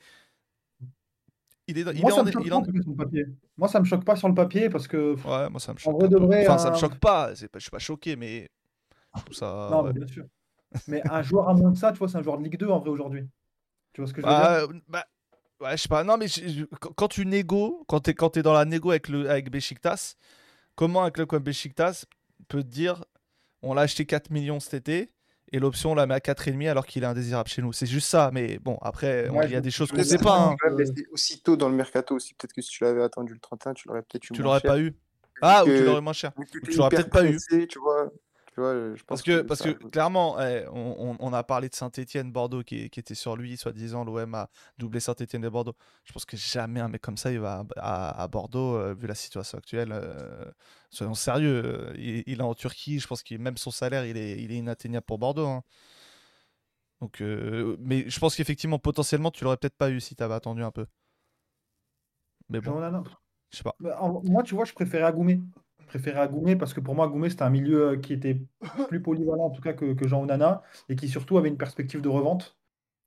il 1.67 1.79
est, 1.79 1.83
il 1.83 2.01
Moi, 2.01 2.11
est 2.11 2.13
ça 2.13 2.23
en, 2.23 2.25
me 2.25 2.31
choque 2.33 2.45
il 2.45 2.51
pas, 2.51 2.57
en- 2.57 2.65
sur 2.65 2.91
le 2.91 2.97
papier. 2.97 3.27
Moi, 3.57 3.69
ça 3.69 3.81
me 3.81 3.85
choque 3.85 4.05
pas 4.05 4.17
sur 4.17 4.29
le 4.29 4.35
papier 4.35 4.69
parce 4.71 4.89
que. 4.89 5.15
Ouais, 5.25 5.49
moi 5.51 5.61
ça 5.61 5.73
me 5.73 5.79
choque. 5.79 5.93
vrai 5.95 6.09
de 6.09 6.17
peu. 6.17 6.25
vrai, 6.25 6.43
Enfin, 6.43 6.59
ça 6.59 6.71
me 6.71 6.75
un- 6.75 6.79
choque 6.79 6.99
pas. 6.99 7.29
pas- 7.29 7.35
Je 7.35 7.59
suis 7.61 7.71
pas 7.71 7.79
choqué, 7.79 8.17
mais 8.17 8.49
ça. 9.33 9.71
Non, 9.71 9.83
ouais. 9.85 9.93
mais 9.93 10.01
bien 10.01 10.07
sûr. 10.07 10.25
Mais 10.89 11.03
un 11.09 11.23
joueur 11.23 11.49
à 11.49 11.55
moins 11.55 11.73
que 11.73 11.79
ça, 11.79 11.93
tu 11.93 11.99
vois, 11.99 12.09
c'est 12.09 12.19
un 12.19 12.23
joueur 12.23 12.39
de 12.39 12.45
Ligue 12.45 12.59
2 12.59 12.69
en 12.69 12.79
vrai 12.79 12.91
aujourd'hui. 12.91 13.29
Tu 13.93 14.01
vois 14.01 14.09
ce 14.09 14.15
que 14.15 14.23
je 14.23 14.27
veux 14.27 14.35
dire? 14.35 14.45
Ah, 14.45 14.55
euh, 14.63 14.69
bah, 14.89 15.05
ouais, 15.61 15.77
je 15.77 15.83
sais 15.83 15.89
pas. 15.89 16.05
Non, 16.05 16.17
mais 16.19 16.29
je- 16.29 16.65
quand 16.97 17.09
tu 17.09 17.27
négo, 17.27 17.85
quand 17.89 18.01
t'es 18.01 18.15
quand 18.15 18.37
es 18.37 18.43
dans 18.43 18.53
la 18.55 18.65
négo 18.65 18.91
avec 18.91 19.09
le 19.09 19.31
avec 19.31 19.51
Besiktas, 19.51 20.17
comment 20.77 21.05
un 21.05 21.11
club 21.11 21.29
comme 21.29 21.43
Besiktas 21.45 22.07
peut 22.49 22.63
te 22.63 22.69
dire 22.69 23.05
on 23.63 23.75
l'a 23.75 23.83
acheté 23.83 24.07
4 24.07 24.31
millions 24.31 24.61
cet 24.61 24.75
été 24.75 25.13
et 25.53 25.59
l'option 25.59 25.93
on 25.93 25.95
la 25.95 26.07
met 26.07 26.15
à 26.15 26.19
4,5 26.21 26.69
alors 26.71 26.87
qu'il 26.87 27.03
est 27.03 27.07
indésirable 27.07 27.49
chez 27.49 27.61
nous. 27.63 27.73
C'est 27.73 27.87
juste 27.87 28.09
ça. 28.09 28.31
Mais 28.33 28.59
bon, 28.59 28.79
après, 28.83 29.29
Ouais, 29.29 29.47
il 29.47 29.53
y 29.53 29.57
a 29.57 29.61
des 29.61 29.71
choses 29.71 29.91
qu'on 29.91 29.99
sais 29.99 30.05
sait 30.05 30.19
pas. 30.19 30.39
hein. 30.39 30.57
Aussitôt 31.13 31.57
dans 31.57 31.69
le 31.69 31.75
mercato 31.75 32.15
aussi. 32.15 32.35
Peut-être 32.35 32.53
que 32.53 32.63
si 32.63 32.71
tu 32.71 32.85
l'avais 32.85 33.03
attendu 33.03 33.33
le 33.35 33.41
31, 33.41 33.75
tu 33.75 33.89
l'aurais 33.89 34.03
peut-être 34.03 34.25
eu 34.25 34.33
Tu 34.33 34.43
l'aurais 34.43 34.61
pas 34.61 34.79
eu. 34.79 34.95
Ah, 35.43 35.65
ou 35.65 35.67
tu 35.69 35.85
l'aurais 35.85 36.01
moins 36.03 36.13
cher. 36.13 36.33
Tu 36.65 36.77
l'aurais 36.77 36.91
peut-être 36.91 37.11
pas 37.11 37.25
eu. 37.25 37.37
Tu 37.67 37.79
vois, 37.79 38.11
tu 38.53 38.61
vois, 38.61 38.95
je 38.95 39.03
Parce 39.07 39.23
que, 39.23 39.43
parce 39.43 39.61
ça- 39.61 39.73
que 39.73 39.79
clairement, 39.91 40.41
eh, 40.41 40.67
on, 40.73 41.11
on- 41.13 41.17
on 41.21 41.33
a 41.33 41.43
parlé 41.43 41.69
de 41.69 41.75
Saint-Etienne, 41.75 42.31
Bordeaux 42.33 42.63
qui, 42.63 42.91
qui 42.91 43.01
était 43.01 43.15
sur 43.15 43.37
lui, 43.37 43.57
soi-disant 43.57 44.05
l'OM 44.05 44.35
a 44.35 44.49
doublé 44.79 45.01
Saint-Etienne 45.01 45.45
et 45.45 45.51
Bordeaux. 45.51 45.77
Je 46.05 46.13
pense 46.13 46.25
que 46.25 46.37
jamais 46.37 46.81
un 46.81 46.89
mec 46.89 47.01
comme 47.01 47.17
ça 47.17 47.33
il 47.33 47.41
va 47.41 47.65
à, 47.77 48.09
à- 48.11 48.23
à 48.23 48.29
Bordeaux, 48.29 48.77
euh, 48.77 48.95
vu 48.95 49.07
la 49.07 49.15
situation 49.15 49.59
actuelle. 49.59 49.91
euh, 49.93 50.45
soyons 50.91 51.15
sérieux, 51.15 51.63
euh, 51.65 51.93
il, 51.97 52.23
il 52.27 52.39
est 52.41 52.43
en 52.43 52.55
Turquie, 52.55 52.99
je 53.01 53.07
pense 53.07 53.23
que 53.23 53.35
même 53.37 53.57
son 53.57 53.71
salaire 53.71 54.05
il 54.07 54.17
est, 54.17 54.41
il 54.43 54.53
est 54.53 54.57
inatteignable 54.57 55.07
pour 55.07 55.19
Bordeaux. 55.19 55.47
hein. 55.49 55.63
Donc, 57.01 57.23
euh, 57.23 57.77
mais 57.81 58.09
je 58.11 58.19
pense 58.21 58.37
qu'effectivement, 58.37 58.79
potentiellement, 58.79 59.31
tu 59.31 59.45
l'aurais 59.45 59.57
peut-être 59.57 59.77
pas 59.77 59.91
eu 59.91 60.01
si 60.01 60.15
tu 60.15 60.23
avais 60.23 60.35
attendu 60.35 60.63
un 60.63 60.71
peu. 60.71 60.87
Mais 62.49 62.61
bon, 62.61 62.81
je 63.51 63.57
sais 63.59 63.63
pas. 63.63 63.75
Bah, 63.81 63.99
en- 64.03 64.21
Moi, 64.25 64.43
tu 64.43 64.55
vois, 64.55 64.65
je 64.65 64.73
préférais 64.73 65.05
Agoumé. 65.05 65.41
Préférais 65.91 66.21
Agoumé 66.21 66.55
parce 66.55 66.73
que 66.73 66.81
pour 66.81 66.95
moi, 66.95 67.07
Agoumé, 67.07 67.31
c'était 67.31 67.43
un 67.43 67.51
milieu 67.51 67.89
euh, 67.89 67.97
qui 67.97 68.13
était 68.13 68.41
plus 68.89 69.03
polyvalent 69.03 69.47
en 69.47 69.51
tout 69.51 69.61
cas 69.61 69.73
que, 69.73 70.07
Jean 70.07 70.23
Onana 70.23 70.63
et 70.89 70.95
qui 70.95 71.09
surtout 71.09 71.37
avait 71.37 71.49
une 71.49 71.57
perspective 71.57 72.01
de 72.01 72.09
revente. 72.09 72.57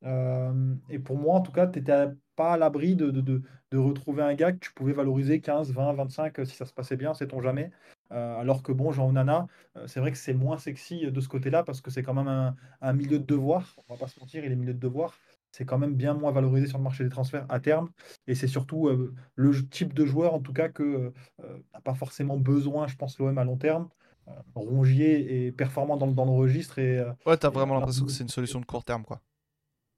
Euh, 0.06 0.76
et 0.90 1.00
pour 1.00 1.18
moi, 1.18 1.36
en 1.36 1.42
tout 1.42 1.54
cas, 1.54 1.66
tu 1.68 1.80
n'étais 1.80 2.08
pas 2.36 2.54
à 2.54 2.58
l'abri 2.58 2.96
de, 2.98 3.42
retrouver 3.74 4.22
un 4.22 4.34
gars 4.36 4.52
que 4.52 4.60
tu 4.60 4.74
pouvais 4.74 4.92
valoriser 4.92 5.40
15, 5.40 5.72
20, 5.72 5.94
25 5.94 6.40
euh, 6.40 6.46
si 6.46 6.56
ça 6.58 6.66
se 6.66 6.74
passait 6.74 6.98
bien, 6.98 7.14
sait-on 7.14 7.42
jamais. 7.42 7.72
Euh, 8.12 8.38
alors 8.38 8.64
que 8.64 8.74
bon, 8.74 8.92
Jean 8.92 9.08
Onana, 9.08 9.48
c'est 9.88 10.02
vrai 10.02 10.12
que 10.12 10.18
c'est 10.18 10.34
moins 10.34 10.58
sexy 10.58 11.10
de 11.10 11.22
ce 11.22 11.30
côté-là 11.30 11.64
parce 11.64 11.80
que 11.80 11.90
c'est 11.90 12.04
quand 12.04 12.14
même 12.14 12.28
un, 12.28 12.56
un 12.82 12.94
milieu 12.94 13.18
de 13.18 13.26
devoir. 13.26 13.78
On 13.88 13.94
va 13.94 14.00
pas 14.00 14.08
se 14.08 14.20
mentir, 14.20 14.44
il 14.44 14.52
est 14.52 14.56
milieu 14.56 14.74
de 14.74 14.80
devoir. 14.80 15.18
C'est 15.54 15.66
quand 15.66 15.78
même 15.78 15.95
bien 15.95 16.14
moins 16.16 16.32
valorisé 16.34 16.68
sur 16.68 16.80
le 16.80 16.84
marché 16.84 17.06
des 17.06 17.12
transferts 17.12 17.45
à 17.49 17.60
terme. 17.62 17.89
Et 18.28 18.36
c'est 18.36 18.47
surtout 18.47 18.89
euh, 18.89 19.14
le 19.36 19.70
type 19.70 19.93
de 19.93 20.06
joueur, 20.06 20.34
en 20.34 20.41
tout 20.41 20.54
cas, 20.54 20.70
que 20.70 20.84
euh, 20.84 21.14
euh, 21.43 21.60
n'a 21.74 21.82
pas 21.82 21.93
forcément 21.93 22.38
besoin, 22.38 22.88
je 22.88 22.97
pense, 22.97 23.20
l'OM 23.20 23.38
à 23.38 23.45
long 23.45 23.58
terme. 23.58 23.89
Euh, 24.28 24.32
Rongier 24.56 25.47
est 25.47 25.51
performant 25.54 25.97
dans, 25.97 26.08
le- 26.08 26.14
dans 26.14 26.26
le 26.26 26.32
registre 26.32 26.80
et 26.80 26.97
euh, 26.99 27.14
Ouais, 27.26 27.38
t'as 27.38 27.49
Et 27.49 27.54
vraiment 27.54 27.76
l'impression 27.76 28.06
que 28.06 28.12
c'est 28.12 28.24
une 28.24 28.30
solution 28.30 28.60
de 28.60 28.66
court 28.66 28.84
terme, 28.84 29.04
quoi. 29.06 29.22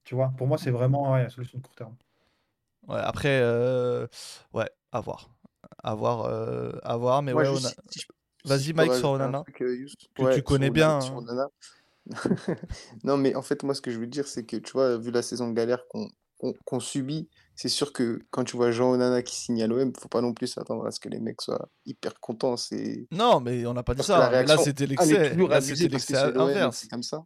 tu 0.03 0.15
vois, 0.15 0.29
pour 0.37 0.47
moi, 0.47 0.57
c'est 0.57 0.71
vraiment 0.71 1.13
ouais, 1.13 1.23
la 1.23 1.29
solution 1.29 1.57
de 1.57 1.63
court 1.63 1.75
terme. 1.75 1.95
Ouais, 2.87 2.99
après, 2.99 3.39
euh, 3.41 4.07
ouais, 4.53 4.69
à 4.91 4.99
voir. 5.01 5.29
À 5.83 5.95
voir, 5.95 6.21
euh, 6.25 6.71
à 6.83 6.97
voir, 6.97 7.21
mais 7.23 7.33
Moi, 7.33 7.43
ouais, 7.43 7.49
juste 7.49 7.63
on 7.63 7.65
a- 7.65 7.69
si- 7.69 7.99
si 7.99 7.99
je- 8.01 8.07
Vas-y, 8.49 8.73
Mike, 8.73 8.93
sur 8.93 9.09
rajouter 9.09 9.23
un 9.23 9.27
Onana, 9.27 9.43
truc, 9.43 9.61
euh, 9.61 9.75
Yous. 9.75 9.87
que 10.13 10.23
Ouais, 10.23 10.35
tu 10.35 10.43
connais 10.43 10.67
sur 10.67 10.73
bien. 10.75 10.89
Onana- 11.17 11.43
hein. 11.43 11.49
Non, 13.03 13.17
mais 13.17 13.35
en 13.35 13.41
fait, 13.41 13.63
moi, 13.63 13.73
ce 13.73 13.81
que 13.81 13.91
je 13.91 13.99
veux 13.99 14.07
dire, 14.07 14.27
c'est 14.27 14.45
que, 14.45 14.57
tu 14.57 14.71
vois, 14.73 14.97
vu 14.97 15.11
la 15.11 15.21
saison 15.21 15.47
de 15.49 15.53
galère 15.53 15.83
qu'on 16.65 16.79
subit, 16.79 17.29
c'est 17.55 17.69
sûr 17.69 17.93
que 17.93 18.19
quand 18.29 18.43
tu 18.43 18.57
vois 18.57 18.71
Jean 18.71 18.91
Onana 18.91 19.21
qui 19.23 19.35
signe 19.35 19.63
à 19.63 19.67
l'OM, 19.67 19.91
faut 19.99 20.09
pas 20.09 20.21
non 20.21 20.33
plus 20.33 20.47
s'attendre 20.47 20.85
à 20.85 20.91
ce 20.91 20.99
que 20.99 21.09
les 21.09 21.19
mecs 21.19 21.41
soient 21.41 21.69
hyper 21.85 22.19
contents. 22.19 22.57
C'est 22.57 23.07
Non, 23.11 23.39
mais 23.39 23.65
on 23.65 23.73
n'a 23.73 23.83
pas 23.83 23.93
dit 23.93 23.97
parce 23.97 24.07
ça. 24.07 24.19
Là, 24.19 24.27
réaction, 24.29 24.61
c'était 24.63 24.83
est 24.83 24.87
l'excès. 24.87 25.35
Là, 25.35 25.61
c'était 25.61 25.87
l'excès 25.87 26.15
inverse. 26.17 26.77
c'est 26.77 26.89
comme 26.89 27.03
ça. 27.03 27.25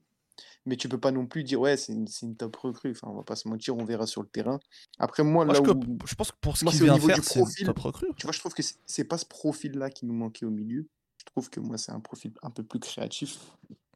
Mais 0.65 0.75
tu 0.75 0.88
peux 0.88 0.99
pas 0.99 1.11
non 1.11 1.25
plus 1.25 1.43
dire, 1.43 1.59
ouais, 1.59 1.77
c'est 1.77 1.93
une, 1.93 2.05
une 2.21 2.36
top 2.36 2.55
recrue. 2.57 2.91
Enfin, 2.91 3.07
on 3.11 3.15
va 3.15 3.23
pas 3.23 3.36
se 3.36 3.47
mentir, 3.47 3.75
on 3.77 3.86
verra 3.86 4.05
sur 4.05 4.21
le 4.21 4.27
terrain. 4.27 4.59
Après, 4.99 5.23
moi, 5.23 5.45
Moi, 5.45 5.53
là 5.53 5.61
je, 5.65 5.71
où, 5.71 5.97
je 6.05 6.15
pense 6.15 6.32
que 6.32 6.38
pour 6.41 6.57
ce 6.57 6.65
au 6.65 6.69
vient 6.69 6.93
niveau 6.93 7.07
faire, 7.07 7.15
du 7.15 7.23
c'est 7.23 7.39
une 7.39 7.45
profil. 7.45 7.65
top 7.65 7.80
recrue. 7.80 8.07
Tu 8.17 8.23
vois, 8.27 8.34
je 8.34 8.39
trouve 8.39 8.53
que 8.53 8.61
c'est 8.61 8.75
c'est 8.86 9.05
pas 9.05 9.17
ce 9.17 9.25
profil-là 9.25 9.89
qui 9.89 10.05
nous 10.05 10.13
manquait 10.13 10.45
au 10.45 10.51
milieu. 10.51 10.88
Je 11.17 11.25
trouve 11.25 11.49
que 11.49 11.59
moi, 11.59 11.77
c'est 11.77 11.91
un 11.91 11.99
profil 12.01 12.34
un 12.43 12.51
peu 12.51 12.63
plus 12.63 12.80
créatif 12.80 13.39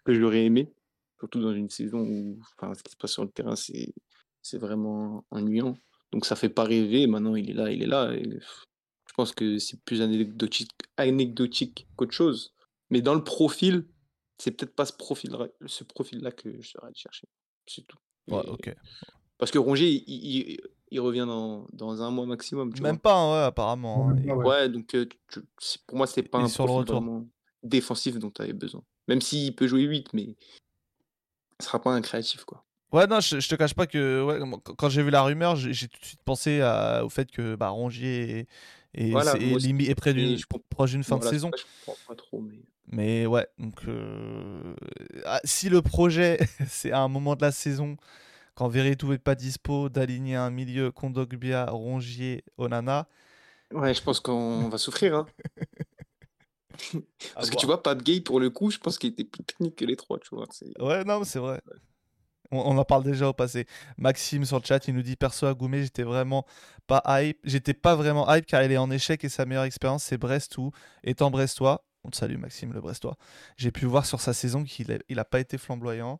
que 0.03 0.13
j'aurais 0.13 0.45
aimé. 0.45 0.71
Surtout 1.19 1.41
dans 1.41 1.53
une 1.53 1.69
saison 1.69 1.99
où 2.01 2.37
enfin, 2.57 2.73
ce 2.73 2.83
qui 2.83 2.91
se 2.91 2.97
passe 2.97 3.11
sur 3.13 3.23
le 3.23 3.29
terrain, 3.31 3.55
c'est 3.55 3.93
c'est 4.41 4.57
vraiment 4.57 5.25
ennuyant. 5.31 5.77
Donc 6.11 6.25
ça 6.25 6.35
fait 6.35 6.49
pas 6.49 6.63
rêver. 6.65 7.07
Maintenant, 7.07 7.35
il 7.35 7.49
est 7.49 7.53
là, 7.53 7.71
il 7.71 7.81
est 7.81 7.87
là. 7.87 8.13
Et 8.13 8.23
je 8.39 9.13
pense 9.15 9.31
que 9.31 9.57
c'est 9.57 9.81
plus 9.85 10.01
anecdotique, 10.01 10.71
anecdotique 10.97 11.87
qu'autre 11.95 12.11
chose. 12.13 12.53
Mais 12.89 13.01
dans 13.01 13.15
le 13.15 13.23
profil, 13.23 13.87
c'est 14.37 14.51
peut-être 14.51 14.75
pas 14.75 14.85
ce 14.85 14.93
profil-là 14.93 15.47
ce 15.65 15.83
profil-là 15.83 16.31
que 16.31 16.61
je 16.61 16.67
serais 16.69 16.87
allé 16.87 16.95
chercher. 16.95 17.27
C'est 17.65 17.87
tout. 17.87 17.97
Ouais, 18.27 18.41
Et- 18.45 18.49
ok. 18.49 18.75
Parce 19.37 19.51
que 19.51 19.57
Rongier, 19.59 19.89
il, 19.89 20.03
il- 20.51 20.61
il 20.91 20.99
revient 20.99 21.25
dans, 21.27 21.67
dans 21.73 22.01
un 22.01 22.11
mois 22.11 22.25
maximum. 22.25 22.73
Tu 22.73 22.81
Même 22.83 22.95
vois. 22.95 23.01
pas, 23.01 23.31
ouais, 23.31 23.43
apparemment. 23.45 24.09
hein. 24.09 24.15
Ouais, 24.15 24.21
Il- 24.25 24.31
ouais. 24.33 24.45
Ouais, 24.45 24.69
donc 24.69 24.93
euh, 24.95 25.05
tu- 25.31 25.41
pour 25.87 25.97
moi, 25.97 26.07
c'est 26.07 26.23
pas 26.23 26.39
il 26.39 26.43
un 26.45 26.47
sur 26.49 26.63
le 26.63 26.67
profil 26.67 26.79
retour. 26.91 27.01
vraiment 27.01 27.27
défensif 27.63 28.19
dont 28.19 28.29
tu 28.29 28.41
avais 28.41 28.53
besoin. 28.53 28.83
Même 29.07 29.21
s'il 29.21 29.55
peut 29.55 29.67
jouer 29.67 29.81
8, 29.83 30.13
mais 30.13 30.35
ce 31.59 31.67
sera 31.67 31.81
pas 31.81 31.91
un 31.93 32.01
créatif, 32.01 32.43
quoi. 32.45 32.63
Ouais, 32.91 33.07
non, 33.07 33.19
je, 33.19 33.39
je 33.39 33.49
te 33.49 33.55
cache 33.55 33.73
pas 33.73 33.87
que 33.87 34.23
ouais, 34.23 34.39
quand 34.77 34.89
j'ai 34.89 35.01
vu 35.01 35.09
la 35.09 35.23
rumeur, 35.23 35.55
j'ai 35.55 35.87
tout 35.87 35.99
de 35.99 36.05
suite 36.05 36.21
pensé 36.23 36.61
à- 36.61 37.03
au 37.03 37.09
fait 37.09 37.31
que 37.31 37.55
bah, 37.55 37.69
Rongier 37.69 38.39
est, 38.39 38.47
est- 38.93 39.11
Voilà, 39.11 39.31
c'est- 39.31 39.41
est 39.41 39.47
moi 39.47 39.55
aussi. 39.57 39.67
limi- 39.73 39.89
est 39.89 39.95
près 39.95 40.13
d'une 40.13 40.37
proche 40.69 40.91
d'une 40.91 41.03
fin 41.03 41.15
de 41.17 41.21
Voilà, 41.21 41.31
saison. 41.31 41.49
que 41.49 41.57
je 41.57 41.63
comprends 41.85 41.97
pas 42.07 42.15
trop, 42.15 42.39
mais 42.41 42.59
Mais 42.91 43.25
ouais, 43.25 43.47
donc 43.57 43.79
euh, 43.87 44.75
ah, 45.25 45.39
si 45.43 45.69
le 45.69 45.81
projet, 45.81 46.37
c'est 46.69 46.91
à 46.91 46.99
un 46.99 47.07
moment 47.07 47.35
de 47.35 47.41
la 47.41 47.51
saison, 47.51 47.97
quand 48.53 48.67
Veretout 48.67 49.09
n'est 49.09 49.17
pas 49.17 49.33
dispo, 49.35 49.89
d'aligner 49.89 50.35
un 50.35 50.51
milieu 50.51 50.91
Kondogbia, 50.91 51.65
Rongier, 51.71 52.43
Onana. 52.57 53.07
ouais, 53.73 53.93
je 53.95 54.03
pense 54.03 54.19
qu'on 54.19 54.69
va 54.69 54.77
souffrir. 54.77 55.15
Hein. 55.15 55.25
Parce 57.33 57.47
que 57.47 57.53
voir. 57.53 57.59
tu 57.59 57.65
vois, 57.65 57.81
Pat 57.83 58.01
Gay, 58.01 58.21
pour 58.21 58.39
le 58.39 58.49
coup, 58.49 58.71
je 58.71 58.77
pense 58.77 58.97
qu'il 58.97 59.11
était 59.11 59.23
plus 59.23 59.43
technique 59.43 59.75
que 59.75 59.85
les 59.85 59.95
trois, 59.95 60.19
tu 60.19 60.35
vois. 60.35 60.45
c'est- 60.51 60.79
Ouais, 60.81 61.03
non, 61.03 61.19
mais 61.19 61.25
c'est 61.25 61.39
vrai. 61.39 61.61
On, 62.51 62.59
on 62.59 62.77
en 62.77 62.85
parle 62.85 63.03
déjà 63.03 63.29
au 63.29 63.33
passé. 63.33 63.65
Maxime 63.97 64.45
sur 64.45 64.59
le 64.59 64.65
chat, 64.65 64.87
il 64.87 64.93
nous 64.93 65.01
dit 65.01 65.15
perso 65.15 65.45
à 65.45 65.53
Goumet, 65.53 65.83
j'étais 65.83 66.03
vraiment 66.03 66.45
pas 66.87 67.01
hype. 67.07 67.39
J'étais 67.43 67.73
pas 67.73 67.95
vraiment 67.95 68.31
hype 68.33 68.45
car 68.45 68.63
il 68.63 68.71
est 68.71 68.77
en 68.77 68.91
échec 68.91 69.23
et 69.23 69.29
sa 69.29 69.45
meilleure 69.45 69.63
expérience 69.63 70.03
c'est 70.03 70.17
Brest 70.17 70.57
où, 70.57 70.71
étant 71.03 71.31
brestois, 71.31 71.83
on 72.03 72.09
te 72.09 72.17
salue 72.17 72.37
Maxime 72.37 72.73
le 72.73 72.81
brestois, 72.81 73.15
j'ai 73.57 73.71
pu 73.71 73.85
voir 73.85 74.05
sur 74.05 74.19
sa 74.21 74.33
saison 74.33 74.63
qu'il 74.65 74.91
a, 74.91 74.97
il 75.09 75.19
a 75.19 75.25
pas 75.25 75.39
été 75.39 75.57
flamboyant. 75.57 76.19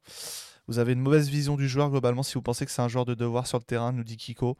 Vous 0.68 0.80
avez 0.80 0.94
une 0.94 1.02
mauvaise 1.02 1.28
vision 1.28 1.58
du 1.58 1.68
joueur 1.68 1.90
globalement 1.90 2.24
si 2.24 2.36
vous 2.36 2.42
pensez 2.42 2.66
que 2.66 2.72
c'est 2.72 2.82
un 2.82 2.88
joueur 2.88 3.04
de 3.06 3.14
devoir 3.16 3.46
sur 3.48 3.58
le 3.60 3.66
terrain, 3.66 3.92
nous 3.92 4.06
dit 4.06 4.16
Kiko. 4.18 4.58